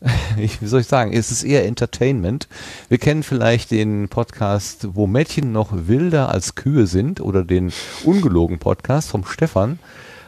wie 0.36 0.66
soll 0.66 0.80
ich 0.80 0.86
sagen, 0.86 1.12
es 1.12 1.30
ist 1.30 1.42
eher 1.42 1.66
Entertainment. 1.66 2.48
Wir 2.88 2.98
kennen 2.98 3.22
vielleicht 3.22 3.72
den 3.72 4.08
Podcast, 4.08 4.88
wo 4.94 5.06
Mädchen 5.06 5.52
noch 5.52 5.70
wilder 5.72 6.30
als 6.30 6.54
Kühe 6.54 6.86
sind 6.86 7.20
oder 7.20 7.44
den 7.44 7.72
ungelogen 8.04 8.58
Podcast 8.58 9.10
vom 9.10 9.26
Stefan 9.26 9.78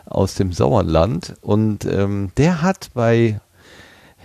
aus 0.05 0.35
dem 0.35 0.53
Sauerland. 0.53 1.37
Und 1.41 1.87
ähm, 1.87 2.33
der 2.37 2.61
hat 2.61 2.91
bei 2.93 3.41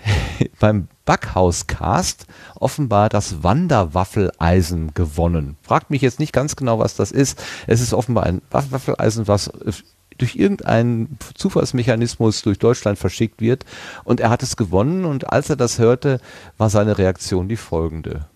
beim 0.59 0.88
Backhauscast 1.06 2.27
offenbar 2.56 3.09
das 3.09 3.43
Wanderwaffeleisen 3.43 4.93
gewonnen. 4.93 5.57
Fragt 5.61 5.90
mich 5.90 6.01
jetzt 6.01 6.19
nicht 6.19 6.33
ganz 6.33 6.56
genau, 6.56 6.80
was 6.80 6.95
das 6.95 7.11
ist. 7.11 7.43
Es 7.67 7.82
ist 7.82 7.93
offenbar 7.93 8.25
ein 8.25 8.41
Waff- 8.51 8.72
Waffeleisen, 8.72 9.27
was 9.27 9.48
äh, 9.48 9.72
durch 10.17 10.35
irgendeinen 10.35 11.17
Zufallsmechanismus 11.35 12.41
durch 12.43 12.59
Deutschland 12.59 12.99
verschickt 12.99 13.41
wird. 13.41 13.65
Und 14.03 14.19
er 14.19 14.30
hat 14.30 14.43
es 14.43 14.56
gewonnen 14.56 15.06
und 15.06 15.30
als 15.32 15.49
er 15.49 15.56
das 15.56 15.80
hörte, 15.80 16.19
war 16.57 16.69
seine 16.69 16.98
Reaktion 16.98 17.49
die 17.49 17.57
folgende. 17.57 18.27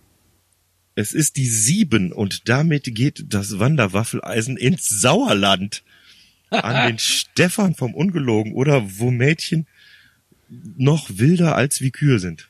Es 0.95 1.13
ist 1.13 1.37
die 1.37 1.45
sieben 1.47 2.11
und 2.11 2.49
damit 2.49 2.95
geht 2.95 3.25
das 3.29 3.59
Wanderwaffeleisen 3.59 4.57
ins 4.57 4.89
Sauerland. 4.89 5.83
An 6.49 6.87
den 6.87 6.99
Stefan 6.99 7.75
vom 7.75 7.93
Ungelogen 7.93 8.53
oder 8.53 8.81
wo 8.97 9.11
Mädchen 9.11 9.67
noch 10.49 11.09
wilder 11.09 11.55
als 11.55 11.81
wie 11.81 11.91
Kühe 11.91 12.19
sind. 12.19 12.49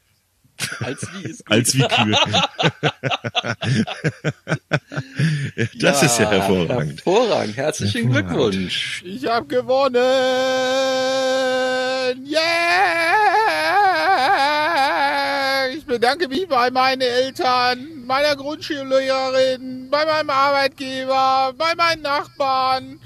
Als 0.79 1.07
wie 1.13 1.23
ist 1.29 1.45
gut. 1.45 1.55
Als 1.55 1.75
wie 1.75 1.83
Kühe. 1.83 2.17
das 5.79 6.03
ist 6.03 6.19
ja 6.19 6.29
hervorragend. 6.31 7.05
Hervorragend. 7.05 7.55
Herzlichen 7.57 8.11
Glückwunsch. 8.11 9.03
Ich 9.05 9.25
habe 9.27 9.45
gewonnen! 9.45 10.03
Yeah! 12.25 12.97
Ich 15.75 15.85
bedanke 15.85 16.27
mich 16.27 16.47
bei 16.47 16.71
meinen 16.71 17.01
Eltern, 17.01 18.05
meiner 18.05 18.35
Grundschullehrerin, 18.35 19.89
bei 19.91 20.05
meinem 20.05 20.29
Arbeitgeber, 20.29 21.53
bei 21.57 21.75
meinen 21.75 22.01
Nachbarn, 22.01 22.99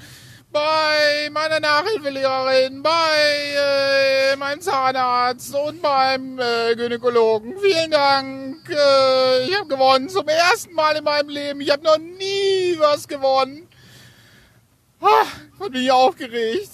bei 0.52 1.30
meiner 1.32 1.60
Nachhilfelehrerin, 1.60 2.82
bei 2.82 2.90
äh, 3.56 4.36
meinem 4.36 4.60
Zahnarzt 4.60 5.54
und 5.54 5.80
beim 5.80 6.38
äh, 6.38 6.76
Gynäkologen. 6.76 7.58
Vielen 7.58 7.90
Dank. 7.90 8.68
Äh, 8.68 9.46
ich 9.46 9.56
habe 9.56 9.68
gewonnen 9.68 10.08
zum 10.10 10.28
ersten 10.28 10.74
Mal 10.74 10.96
in 10.96 11.04
meinem 11.04 11.30
Leben. 11.30 11.60
Ich 11.62 11.70
habe 11.70 11.82
noch 11.82 11.98
nie 11.98 12.76
was 12.78 13.08
gewonnen. 13.08 13.66
Ah, 15.00 15.26
bin 15.58 15.82
ich 15.82 15.90
aufgeregt. 15.90 16.70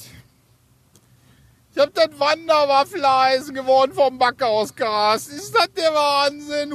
Ich 1.73 1.79
hab 1.81 1.95
das 1.95 2.11
Wanderwaffeleisen 2.19 3.55
gewonnen 3.55 3.95
vom 3.95 4.19
Backhauscast. 4.19 5.31
Ist 5.31 5.55
das 5.55 5.73
der 5.75 5.95
Wahnsinn? 5.95 6.73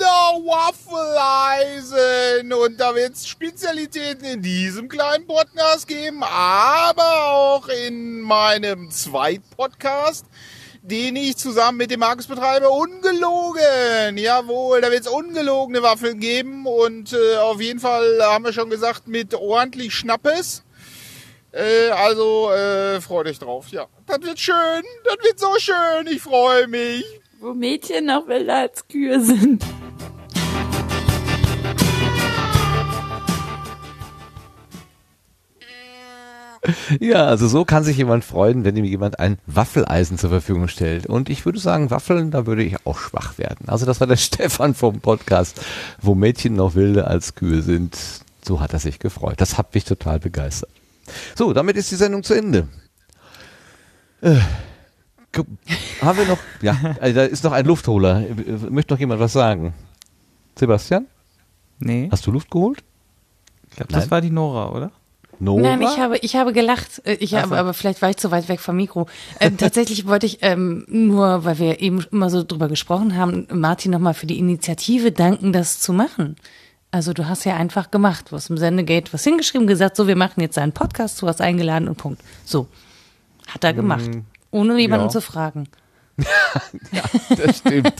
Wanderwaffeleisen. 0.00 2.52
Und 2.52 2.80
da 2.80 2.94
wird's 2.94 3.28
Spezialitäten 3.28 4.24
in 4.24 4.42
diesem 4.42 4.88
kleinen 4.88 5.26
Podcast 5.26 5.86
geben, 5.86 6.22
aber 6.22 7.26
auch 7.26 7.68
in 7.68 8.20
meinem 8.20 8.90
Zweitpodcast, 8.90 10.26
den 10.82 11.16
ich 11.16 11.36
zusammen 11.36 11.78
mit 11.78 11.90
dem 11.90 12.00
Markus 12.00 12.26
betreibe. 12.26 12.70
Ungelogen. 12.70 14.16
Jawohl, 14.16 14.80
da 14.80 14.90
wird's 14.90 15.08
ungelogene 15.08 15.82
Waffeln 15.82 16.18
geben. 16.18 16.66
Und 16.66 17.12
äh, 17.12 17.36
auf 17.36 17.60
jeden 17.60 17.80
Fall 17.80 18.20
haben 18.22 18.44
wir 18.44 18.52
schon 18.52 18.70
gesagt, 18.70 19.06
mit 19.06 19.34
ordentlich 19.34 19.94
Schnappes. 19.94 20.64
Äh, 21.52 21.90
also 21.90 22.50
äh, 22.52 23.00
freut 23.00 23.26
euch 23.26 23.38
drauf. 23.38 23.68
Ja, 23.68 23.86
das 24.06 24.22
wird 24.22 24.38
schön. 24.38 24.82
Das 25.04 25.16
wird 25.22 25.38
so 25.38 25.54
schön. 25.58 26.06
Ich 26.06 26.22
freue 26.22 26.68
mich. 26.68 27.04
Wo 27.40 27.54
Mädchen 27.54 28.06
noch 28.06 28.28
wilder 28.28 28.56
als 28.56 28.86
Kühe 28.86 29.20
sind. 29.20 29.64
Ja, 37.00 37.24
also 37.24 37.48
so 37.48 37.64
kann 37.64 37.84
sich 37.84 37.96
jemand 37.96 38.24
freuen, 38.24 38.64
wenn 38.64 38.76
ihm 38.76 38.84
jemand 38.84 39.18
ein 39.18 39.38
Waffeleisen 39.46 40.18
zur 40.18 40.30
Verfügung 40.30 40.68
stellt. 40.68 41.06
Und 41.06 41.30
ich 41.30 41.46
würde 41.46 41.58
sagen, 41.58 41.90
Waffeln, 41.90 42.30
da 42.30 42.46
würde 42.46 42.62
ich 42.62 42.86
auch 42.86 42.98
schwach 42.98 43.38
werden. 43.38 43.68
Also 43.68 43.86
das 43.86 44.00
war 44.00 44.06
der 44.06 44.16
Stefan 44.18 44.74
vom 44.74 45.00
Podcast, 45.00 45.60
wo 46.00 46.14
Mädchen 46.14 46.54
noch 46.54 46.74
wilder 46.74 47.06
als 47.08 47.34
Kühe 47.34 47.62
sind. 47.62 47.96
So 48.42 48.60
hat 48.60 48.72
er 48.72 48.78
sich 48.78 48.98
gefreut. 48.98 49.40
Das 49.40 49.56
hat 49.56 49.74
mich 49.74 49.84
total 49.84 50.18
begeistert. 50.18 50.70
So, 51.34 51.52
damit 51.52 51.76
ist 51.76 51.90
die 51.90 51.96
Sendung 51.96 52.22
zu 52.22 52.34
Ende. 52.34 52.68
Äh, 54.20 54.36
haben 56.02 56.18
wir 56.18 56.26
noch, 56.26 56.38
ja, 56.60 56.76
äh, 57.00 57.12
da 57.12 57.24
ist 57.24 57.44
noch 57.44 57.52
ein 57.52 57.64
Luftholer. 57.64 58.28
Äh, 58.28 58.70
Möchte 58.70 58.92
noch 58.92 59.00
jemand 59.00 59.20
was 59.20 59.32
sagen? 59.32 59.72
Sebastian? 60.58 61.06
Nee. 61.78 62.08
Hast 62.12 62.26
du 62.26 62.32
Luft 62.32 62.50
geholt? 62.50 62.82
Ich 63.70 63.76
glaube, 63.76 63.92
das 63.92 64.10
war 64.10 64.20
die 64.20 64.30
Nora, 64.30 64.70
oder? 64.70 64.92
Nora? 65.40 65.62
Nein, 65.62 65.82
ich 65.82 65.98
habe, 65.98 66.18
ich 66.18 66.36
habe 66.36 66.52
gelacht. 66.52 67.02
Äh, 67.04 67.14
Ich 67.14 67.34
habe, 67.34 67.56
aber 67.58 67.74
vielleicht 67.74 68.02
war 68.02 68.10
ich 68.10 68.18
zu 68.18 68.30
weit 68.30 68.48
weg 68.48 68.60
vom 68.60 68.76
Mikro. 68.76 69.06
Ähm, 69.40 69.56
tatsächlich 69.58 70.06
wollte 70.06 70.26
ich 70.26 70.38
ähm, 70.42 70.84
nur, 70.88 71.44
weil 71.44 71.58
wir 71.58 71.80
eben 71.80 72.04
immer 72.12 72.30
so 72.30 72.44
drüber 72.44 72.68
gesprochen 72.68 73.16
haben, 73.16 73.48
Martin 73.52 73.90
nochmal 73.90 74.14
für 74.14 74.26
die 74.26 74.38
Initiative 74.38 75.12
danken, 75.12 75.52
das 75.52 75.80
zu 75.80 75.92
machen. 75.92 76.36
Also 76.92 77.12
du 77.12 77.28
hast 77.28 77.44
ja 77.44 77.56
einfach 77.56 77.90
gemacht, 77.90 78.26
du 78.30 78.36
hast 78.36 78.50
im 78.50 78.58
Sendegate 78.58 79.12
was 79.12 79.24
hingeschrieben, 79.24 79.66
gesagt, 79.66 79.96
so, 79.96 80.06
wir 80.06 80.16
machen 80.16 80.40
jetzt 80.40 80.58
einen 80.58 80.72
Podcast, 80.72 81.22
du 81.22 81.28
hast 81.28 81.40
eingeladen 81.40 81.88
und 81.88 81.96
Punkt. 81.96 82.20
So. 82.44 82.66
Hat 83.46 83.64
er 83.64 83.72
gemacht. 83.72 84.08
Mm, 84.08 84.24
Ohne 84.50 84.78
jemanden 84.78 85.06
ja. 85.06 85.10
zu 85.10 85.20
fragen. 85.20 85.68
Das 87.36 87.58
stimmt. 87.58 87.94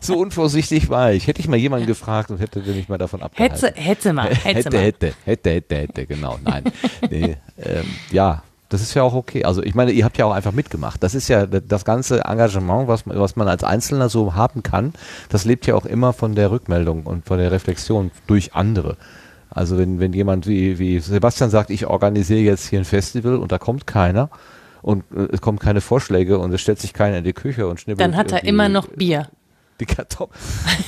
so 0.00 0.18
unvorsichtig 0.18 0.88
war 0.88 1.12
ich. 1.12 1.26
Hätte 1.26 1.40
ich 1.40 1.48
mal 1.48 1.56
jemanden 1.56 1.86
gefragt 1.86 2.30
und 2.30 2.38
hätte 2.38 2.60
mich 2.60 2.88
mal 2.88 2.98
davon 2.98 3.22
abgehalten. 3.22 3.56
Hätte, 3.56 3.80
hätte 3.80 4.12
mal, 4.12 4.28
hätte, 4.28 4.48
hätte, 4.48 4.70
mal. 4.70 4.82
hätte, 4.82 5.14
hätte, 5.24 5.50
hätte, 5.50 5.76
hätte, 5.76 6.06
genau. 6.06 6.38
Nein. 6.44 6.64
nee, 7.10 7.36
ähm, 7.58 7.86
ja, 8.10 8.42
das 8.68 8.82
ist 8.82 8.94
ja 8.94 9.02
auch 9.02 9.14
okay. 9.14 9.44
Also 9.44 9.62
ich 9.62 9.74
meine, 9.74 9.92
ihr 9.92 10.04
habt 10.04 10.18
ja 10.18 10.24
auch 10.26 10.32
einfach 10.32 10.52
mitgemacht. 10.52 11.02
Das 11.02 11.14
ist 11.14 11.28
ja 11.28 11.46
das 11.46 11.84
ganze 11.84 12.24
Engagement, 12.24 12.88
was, 12.88 13.06
was 13.06 13.36
man 13.36 13.48
als 13.48 13.64
Einzelner 13.64 14.08
so 14.08 14.34
haben 14.34 14.62
kann, 14.62 14.92
das 15.28 15.44
lebt 15.44 15.66
ja 15.66 15.74
auch 15.74 15.86
immer 15.86 16.12
von 16.12 16.34
der 16.34 16.50
Rückmeldung 16.50 17.04
und 17.04 17.26
von 17.26 17.38
der 17.38 17.52
Reflexion 17.52 18.10
durch 18.26 18.54
andere. 18.54 18.96
Also 19.50 19.78
wenn, 19.78 20.00
wenn 20.00 20.12
jemand 20.12 20.46
wie, 20.46 20.78
wie 20.78 20.98
Sebastian 20.98 21.50
sagt, 21.50 21.70
ich 21.70 21.86
organisiere 21.86 22.40
jetzt 22.40 22.68
hier 22.68 22.80
ein 22.80 22.84
Festival 22.84 23.36
und 23.36 23.52
da 23.52 23.58
kommt 23.58 23.86
keiner 23.86 24.30
und 24.82 25.04
äh, 25.14 25.28
es 25.32 25.40
kommen 25.40 25.58
keine 25.58 25.80
Vorschläge 25.80 26.38
und 26.38 26.52
es 26.52 26.60
stellt 26.60 26.80
sich 26.80 26.92
keiner 26.92 27.18
in 27.18 27.24
die 27.24 27.32
Küche 27.32 27.66
und 27.66 27.80
schnibbelt. 27.80 28.00
Dann 28.00 28.16
hat 28.16 28.32
er 28.32 28.44
immer 28.44 28.68
noch 28.68 28.88
Bier. 28.88 29.28
Die 29.80 29.86
Kartoffeln. 29.86 30.40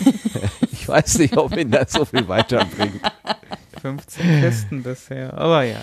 ich 0.73 0.89
weiß 0.89 1.19
nicht, 1.19 1.37
ob 1.37 1.55
ihn 1.57 1.71
das 1.71 1.93
so 1.93 2.07
viel 2.07 2.27
weiterbringt. 2.27 3.01
15 3.83 4.41
Kästen 4.41 4.83
bisher, 4.83 5.37
aber 5.39 5.63
ja. 5.63 5.77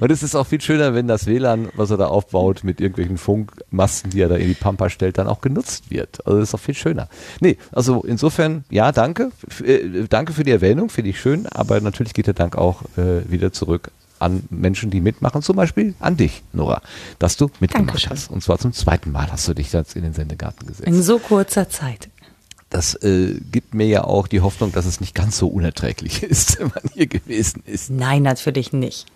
Und 0.00 0.10
es 0.10 0.22
ist 0.22 0.34
auch 0.34 0.46
viel 0.46 0.60
schöner, 0.60 0.94
wenn 0.94 1.08
das 1.08 1.26
WLAN, 1.26 1.68
was 1.74 1.90
er 1.90 1.96
da 1.96 2.06
aufbaut, 2.06 2.64
mit 2.64 2.80
irgendwelchen 2.80 3.16
Funkmasten, 3.16 4.10
die 4.10 4.20
er 4.20 4.28
da 4.28 4.36
in 4.36 4.48
die 4.48 4.54
Pampa 4.54 4.90
stellt, 4.90 5.18
dann 5.18 5.28
auch 5.28 5.40
genutzt 5.40 5.90
wird. 5.90 6.26
Also 6.26 6.38
das 6.38 6.50
ist 6.50 6.54
auch 6.54 6.60
viel 6.60 6.74
schöner. 6.74 7.08
Nee, 7.40 7.56
also 7.72 8.02
insofern, 8.02 8.64
ja, 8.70 8.92
danke. 8.92 9.30
F 9.48 9.60
äh, 9.62 10.06
danke 10.08 10.32
für 10.32 10.44
die 10.44 10.50
Erwähnung, 10.50 10.90
finde 10.90 11.10
ich 11.10 11.20
schön, 11.20 11.46
aber 11.46 11.80
natürlich 11.80 12.14
geht 12.14 12.26
der 12.26 12.34
Dank 12.34 12.56
auch 12.56 12.82
äh, 12.96 13.30
wieder 13.30 13.52
zurück 13.52 13.90
an 14.18 14.44
Menschen, 14.50 14.90
die 14.90 15.00
mitmachen, 15.00 15.42
zum 15.42 15.56
Beispiel 15.56 15.94
an 16.00 16.16
dich, 16.16 16.42
Nora, 16.52 16.82
dass 17.18 17.36
du 17.36 17.50
mitgemacht 17.60 17.88
Dankeschön. 17.88 18.10
hast. 18.10 18.30
Und 18.30 18.42
zwar 18.42 18.58
zum 18.58 18.72
zweiten 18.72 19.12
Mal 19.12 19.30
hast 19.30 19.46
du 19.48 19.54
dich 19.54 19.72
jetzt 19.72 19.96
in 19.96 20.02
den 20.02 20.14
Sendegarten 20.14 20.66
gesetzt. 20.66 20.88
In 20.88 21.02
so 21.02 21.18
kurzer 21.18 21.68
Zeit. 21.68 22.08
Das 22.70 22.94
äh, 23.02 23.38
gibt 23.52 23.74
mir 23.74 23.86
ja 23.86 24.04
auch 24.04 24.26
die 24.26 24.40
Hoffnung, 24.40 24.72
dass 24.72 24.86
es 24.86 25.00
nicht 25.00 25.14
ganz 25.14 25.38
so 25.38 25.48
unerträglich 25.48 26.22
ist, 26.22 26.58
wenn 26.58 26.68
man 26.68 26.82
hier 26.92 27.06
gewesen 27.06 27.62
ist. 27.64 27.90
Nein, 27.90 28.22
natürlich 28.22 28.72
nicht. 28.72 29.06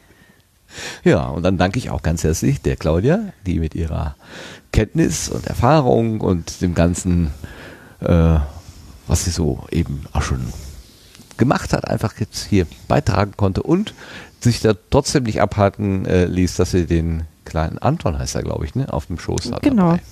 Ja, 1.03 1.27
und 1.27 1.43
dann 1.43 1.59
danke 1.59 1.79
ich 1.79 1.91
auch 1.91 2.03
ganz 2.03 2.23
herzlich 2.23 2.61
der 2.61 2.77
Claudia, 2.77 3.33
die 3.45 3.59
mit 3.59 3.75
ihrer 3.75 4.15
Kenntnis 4.73 5.29
und 5.29 5.47
Erfahrung 5.47 6.21
und 6.21 6.61
dem 6.61 6.75
ganzen, 6.75 7.33
äh, 8.01 8.39
was 9.09 9.25
sie 9.25 9.31
so 9.31 9.67
eben 9.73 10.05
auch 10.13 10.23
schon 10.23 10.53
gemacht 11.37 11.73
hat, 11.73 11.89
einfach 11.89 12.21
jetzt 12.21 12.45
hier 12.45 12.67
beitragen 12.87 13.33
konnte 13.37 13.63
und 13.63 13.95
sich 14.43 14.61
da 14.61 14.75
trotzdem 14.91 15.25
nicht 15.25 15.41
abhalten 15.41 16.07
äh, 16.07 16.27
ließ, 16.27 16.57
dass 16.57 16.71
sie 16.73 16.87
den 16.87 17.25
kleinen 17.45 17.79
Anton 17.79 18.19
heißt 18.19 18.35
er, 18.37 18.43
glaube 18.43 18.65
ich, 18.65 18.75
ne, 18.75 18.93
auf 18.93 19.07
dem 19.07 19.19
Schoß 19.19 19.53
hat. 19.53 19.63
Genau. 19.63 19.93
Dabei. 19.93 20.03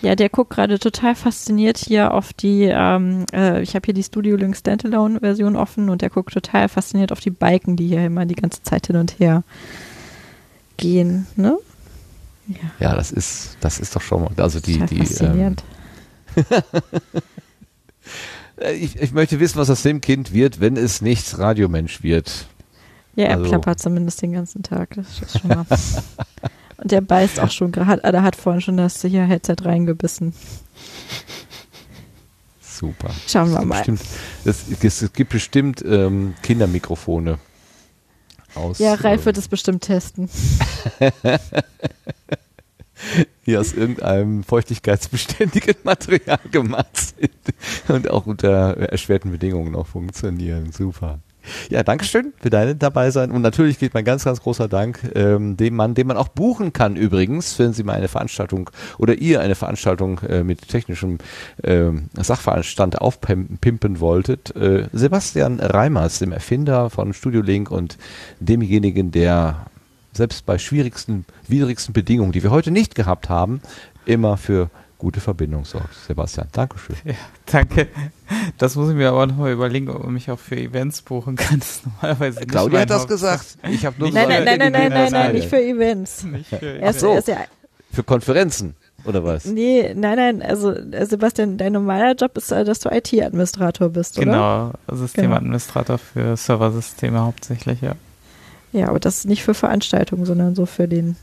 Ja, 0.00 0.14
der 0.14 0.28
guckt 0.28 0.50
gerade 0.50 0.78
total 0.78 1.16
fasziniert 1.16 1.78
hier 1.78 2.14
auf 2.14 2.32
die, 2.32 2.70
ähm, 2.72 3.24
äh, 3.32 3.62
ich 3.62 3.74
habe 3.74 3.86
hier 3.86 3.94
die 3.94 4.04
Studio 4.04 4.36
Link 4.36 4.56
Standalone 4.56 5.20
Version 5.20 5.56
offen 5.56 5.90
und 5.90 6.02
der 6.02 6.10
guckt 6.10 6.32
total 6.32 6.68
fasziniert 6.68 7.10
auf 7.10 7.18
die 7.18 7.30
Balken, 7.30 7.76
die 7.76 7.88
hier 7.88 8.06
immer 8.06 8.24
die 8.24 8.36
ganze 8.36 8.62
Zeit 8.62 8.86
hin 8.86 8.96
und 8.96 9.18
her 9.18 9.42
gehen, 10.76 11.26
ne? 11.34 11.58
Ja, 12.78 12.94
das 12.94 13.10
ist, 13.10 13.56
das 13.60 13.80
ist 13.80 13.94
doch 13.94 14.00
schon 14.00 14.22
mal, 14.22 14.30
also 14.36 14.60
die, 14.60 14.74
Total 14.74 14.88
die, 14.88 14.98
ähm, 14.98 15.06
faszinierend. 15.06 15.64
Äh, 18.60 18.72
ich, 18.72 19.00
ich 19.00 19.12
möchte 19.12 19.38
wissen, 19.38 19.56
was 19.58 19.70
aus 19.70 19.82
dem 19.82 20.00
Kind 20.00 20.32
wird, 20.32 20.60
wenn 20.60 20.76
es 20.76 21.00
nicht 21.00 21.38
Radiomensch 21.38 22.02
wird. 22.02 22.48
Ja, 23.18 23.24
er 23.24 23.36
Also- 23.38 23.48
plappert 23.50 23.80
zumindest 23.80 24.22
den 24.22 24.30
ganzen 24.32 24.62
Tag, 24.62 24.94
das 24.94 25.20
ist 25.20 25.40
schon 25.40 25.48
mal. 25.48 25.66
und 26.76 26.90
der 26.92 27.00
beißt 27.00 27.40
auch 27.40 27.50
schon 27.50 27.72
gerade, 27.72 28.00
er 28.04 28.22
hat 28.22 28.36
vorhin 28.36 28.60
schon 28.60 28.76
das 28.76 29.02
hier 29.02 29.24
Headset 29.24 29.56
reingebissen. 29.64 30.32
Super. 32.60 33.10
Schauen 33.26 33.50
wir 33.50 33.62
mal. 33.64 33.78
Bestimmt, 33.78 34.02
es, 34.44 34.84
es 34.84 35.12
gibt 35.12 35.30
bestimmt 35.32 35.84
ähm, 35.84 36.34
Kindermikrofone. 36.42 37.40
Aus, 38.54 38.78
Ja, 38.78 38.94
Ralf 38.94 39.22
ähm, 39.22 39.26
wird 39.26 39.38
es 39.38 39.48
bestimmt 39.48 39.82
testen. 39.82 40.30
die 43.46 43.56
aus 43.56 43.72
irgendeinem 43.72 44.44
feuchtigkeitsbeständigen 44.44 45.74
Material 45.82 46.38
gemacht 46.52 46.96
sind 47.18 47.32
und 47.88 48.10
auch 48.10 48.26
unter 48.26 48.76
erschwerten 48.76 49.32
Bedingungen 49.32 49.72
noch 49.72 49.88
funktionieren. 49.88 50.70
Super. 50.70 51.18
Ja, 51.70 51.82
Dankeschön 51.82 52.32
für 52.40 52.50
deine 52.50 52.76
dabei 52.76 53.10
sein. 53.10 53.30
Und 53.30 53.42
natürlich 53.42 53.78
geht 53.78 53.94
mein 53.94 54.04
ganz, 54.04 54.24
ganz 54.24 54.40
großer 54.40 54.68
Dank 54.68 55.00
ähm, 55.14 55.56
dem 55.56 55.76
Mann, 55.76 55.94
den 55.94 56.06
man 56.06 56.16
auch 56.16 56.28
buchen 56.28 56.72
kann 56.72 56.96
übrigens, 56.96 57.58
wenn 57.58 57.72
Sie 57.72 57.82
mal 57.82 57.94
eine 57.94 58.08
Veranstaltung 58.08 58.70
oder 58.98 59.14
ihr 59.14 59.40
eine 59.40 59.54
Veranstaltung 59.54 60.20
äh, 60.20 60.42
mit 60.42 60.68
technischem 60.68 61.18
ähm, 61.62 62.08
Sachverstand 62.16 63.00
aufpimpen 63.00 64.00
wolltet. 64.00 64.54
Äh, 64.56 64.88
Sebastian 64.92 65.60
Reimers, 65.60 66.18
dem 66.18 66.32
Erfinder 66.32 66.90
von 66.90 67.12
Studio 67.12 67.40
Link 67.40 67.70
und 67.70 67.98
demjenigen, 68.40 69.10
der 69.10 69.66
selbst 70.12 70.46
bei 70.46 70.58
schwierigsten, 70.58 71.24
widrigsten 71.46 71.92
Bedingungen, 71.92 72.32
die 72.32 72.42
wir 72.42 72.50
heute 72.50 72.70
nicht 72.70 72.94
gehabt 72.94 73.28
haben, 73.28 73.60
immer 74.04 74.36
für 74.36 74.70
gute 74.98 75.20
Verbindung 75.20 75.64
sorgt. 75.64 75.94
Sebastian, 76.06 76.48
Dankeschön. 76.52 76.96
Ja, 77.04 77.14
danke. 77.46 77.86
Das 78.58 78.74
muss 78.76 78.88
ich 78.90 78.96
mir 78.96 79.08
aber 79.10 79.26
nochmal 79.26 79.52
überlegen, 79.52 79.88
ob 79.88 80.02
man 80.04 80.12
mich 80.12 80.30
auch 80.30 80.38
für 80.38 80.56
Events 80.56 81.02
buchen 81.02 81.36
kann. 81.36 81.60
Das 81.60 81.70
ist 81.76 81.86
normalerweise 81.86 82.40
nicht 82.40 82.50
Claudia 82.50 82.80
hat 82.80 82.90
das 82.90 83.00
Haupt- 83.02 83.08
gesagt. 83.08 83.58
Ich 83.70 83.86
habe 83.86 83.96
nur 83.98 84.10
Nein, 84.10 84.28
nein, 84.28 84.44
gesagt, 84.44 84.58
nein, 84.58 84.72
nein, 84.72 84.72
nein, 84.72 84.92
nein, 84.92 85.12
nein, 85.12 85.32
nicht 85.34 85.48
für 85.48 85.62
Events. 85.62 86.24
Nicht 86.24 86.48
für 86.48 86.56
ist, 86.56 86.82
Ach 86.84 87.00
so. 87.00 87.12
er 87.12 87.18
ist 87.18 87.28
ja, 87.28 87.36
Für 87.92 88.02
Konferenzen, 88.02 88.74
oder 89.04 89.22
was? 89.24 89.44
nee, 89.46 89.94
nein, 89.94 90.16
nein, 90.16 90.42
also 90.42 90.72
äh, 90.72 91.06
Sebastian, 91.06 91.56
dein 91.58 91.72
normaler 91.72 92.14
Job 92.16 92.36
ist, 92.36 92.50
äh, 92.50 92.64
dass 92.64 92.80
du 92.80 92.90
IT-Administrator 92.90 93.88
bist, 93.90 94.18
oder? 94.18 94.24
Genau, 94.26 94.72
Systemadministrator 94.96 95.98
für 95.98 96.36
Serversysteme 96.36 97.20
hauptsächlich, 97.20 97.80
ja. 97.80 97.92
Ja, 98.72 98.88
aber 98.88 98.98
das 99.00 99.18
ist 99.18 99.24
nicht 99.26 99.42
für 99.44 99.54
Veranstaltungen, 99.54 100.26
sondern 100.26 100.54
so 100.54 100.66
für 100.66 100.88
den 100.88 101.16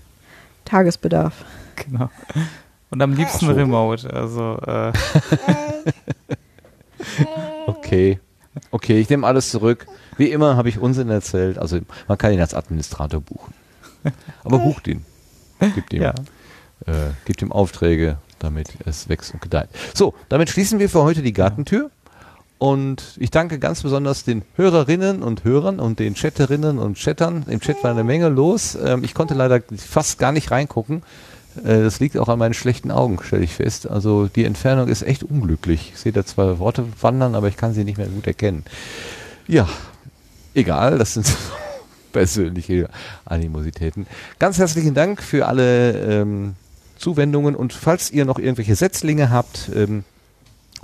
Tagesbedarf. 0.64 1.34
Genau. 1.76 2.10
Und 2.92 3.02
am 3.02 3.14
liebsten 3.14 3.50
remote, 3.50 4.14
also 4.14 4.58
äh, 4.66 4.94
Okay. 7.68 8.20
Okay, 8.72 9.00
ich 9.00 9.10
nehme 9.10 9.28
alles 9.28 9.52
zurück. 9.52 9.86
Wie 10.18 10.32
immer 10.32 10.56
habe 10.56 10.70
ich 10.70 10.80
Unsinn 10.80 11.10
erzählt. 11.10 11.58
Also 11.58 11.80
man 12.08 12.18
kann 12.18 12.34
ihn 12.34 12.40
als 12.40 12.54
Administrator 12.54 13.22
buchen. 13.22 13.54
Aber 14.44 14.60
bucht 14.60 14.88
ihn. 14.88 15.04
Gibt 15.74 15.94
ihm, 15.94 16.04
Ja. 16.04 16.14
äh, 16.86 17.12
gibt 17.26 17.42
ihm 17.42 17.52
Aufträge, 17.52 18.18
damit 18.40 18.70
es 18.86 19.10
wächst 19.10 19.34
und 19.34 19.42
gedeiht. 19.42 19.70
So, 19.94 20.14
damit 20.30 20.50
schließen 20.50 20.80
wir 20.80 20.90
für 20.90 21.04
heute 21.04 21.22
die 21.22 21.34
Gartentür. 21.34 21.90
Und 22.58 23.18
ich 23.20 23.32
danke 23.32 23.60
ganz 23.60 23.84
besonders 23.84 24.24
den 24.24 24.44
Hörerinnen 24.56 25.24
und 25.24 25.44
Hörern 25.44 25.80
und 25.80 26.00
den 26.00 26.14
Chatterinnen 26.14 26.80
und 26.80 26.98
Chattern. 26.98 27.44
Im 27.50 27.60
Chat 27.60 27.84
war 27.84 27.92
eine 27.92 28.06
Menge 28.06 28.30
los. 28.30 28.78
Ähm, 28.82 29.04
ich 29.04 29.14
konnte 29.14 29.34
leider 29.34 29.62
fast 29.78 30.20
gar 30.20 30.32
nicht 30.32 30.52
reingucken. 30.52 31.04
Äh, 31.64 31.84
das 31.84 32.00
liegt 32.00 32.18
auch 32.18 32.30
an 32.30 32.40
meinen 32.40 32.54
schlechten 32.54 32.92
Augen, 32.92 33.20
stelle 33.24 33.44
ich 33.44 33.54
fest. 33.54 33.90
Also 33.90 34.28
die 34.28 34.46
Entfernung 34.46 34.88
ist 34.88 35.04
echt 35.04 35.24
unglücklich. 35.24 35.92
Ich 35.94 36.00
sehe 36.00 36.12
da 36.12 36.26
zwei 36.26 36.60
Worte 36.60 36.86
wandern, 37.02 37.36
aber 37.36 37.48
ich 37.48 37.58
kann 37.58 37.74
sie 37.74 37.84
nicht 37.84 37.98
mehr 37.98 38.08
gut 38.08 38.28
erkennen. 38.28 38.64
Ja, 39.48 39.68
egal, 40.54 40.98
das 40.98 41.14
sind 41.14 41.32
persönliche 42.12 42.90
Animositäten. 43.26 44.08
Ganz 44.40 44.58
herzlichen 44.58 44.94
Dank 44.94 45.22
für 45.22 45.48
alle 45.48 46.22
ähm, 46.22 46.56
Zuwendungen 46.98 47.56
und 47.56 47.74
falls 47.74 48.12
ihr 48.12 48.26
noch 48.26 48.40
irgendwelche 48.40 48.76
Setzlinge 48.76 49.30
habt, 49.30 49.70
ähm, 49.76 50.04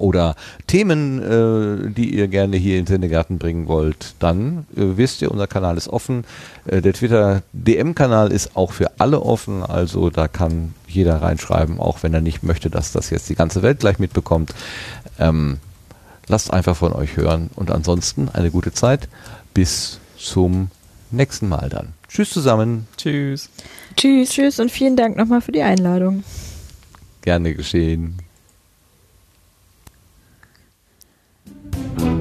oder 0.01 0.35
Themen, 0.67 1.21
äh, 1.21 1.91
die 1.91 2.15
ihr 2.15 2.27
gerne 2.27 2.57
hier 2.57 2.77
in 2.77 2.85
den 2.85 2.88
Sendegarten 2.88 3.38
bringen 3.38 3.67
wollt, 3.67 4.15
dann 4.19 4.65
äh, 4.75 4.97
wisst 4.97 5.21
ihr, 5.21 5.31
unser 5.31 5.47
Kanal 5.47 5.77
ist 5.77 5.88
offen. 5.88 6.25
Äh, 6.65 6.81
der 6.81 6.93
Twitter 6.93 7.43
DM-Kanal 7.53 8.31
ist 8.31 8.55
auch 8.55 8.71
für 8.71 8.91
alle 8.99 9.21
offen, 9.21 9.63
also 9.63 10.09
da 10.09 10.27
kann 10.27 10.73
jeder 10.88 11.21
reinschreiben, 11.21 11.80
auch 11.80 12.03
wenn 12.03 12.13
er 12.13 12.21
nicht 12.21 12.43
möchte, 12.43 12.69
dass 12.69 12.91
das 12.91 13.09
jetzt 13.09 13.30
die 13.30 13.35
ganze 13.35 13.61
Welt 13.61 13.80
gleich 13.80 13.99
mitbekommt. 13.99 14.53
Ähm, 15.19 15.57
lasst 16.27 16.51
einfach 16.51 16.75
von 16.75 16.93
euch 16.93 17.17
hören 17.17 17.49
und 17.55 17.71
ansonsten 17.71 18.30
eine 18.30 18.51
gute 18.51 18.73
Zeit. 18.73 19.07
Bis 19.53 19.99
zum 20.17 20.69
nächsten 21.11 21.49
Mal 21.49 21.69
dann. 21.69 21.93
Tschüss 22.07 22.31
zusammen. 22.31 22.88
Tschüss. 22.97 23.49
Tschüss. 23.95 24.30
Tschüss 24.30 24.59
und 24.59 24.71
vielen 24.71 24.95
Dank 24.95 25.17
nochmal 25.17 25.41
für 25.41 25.51
die 25.51 25.61
Einladung. 25.61 26.23
Gerne 27.21 27.53
geschehen. 27.53 28.17
thank 31.72 32.01
you 32.01 32.20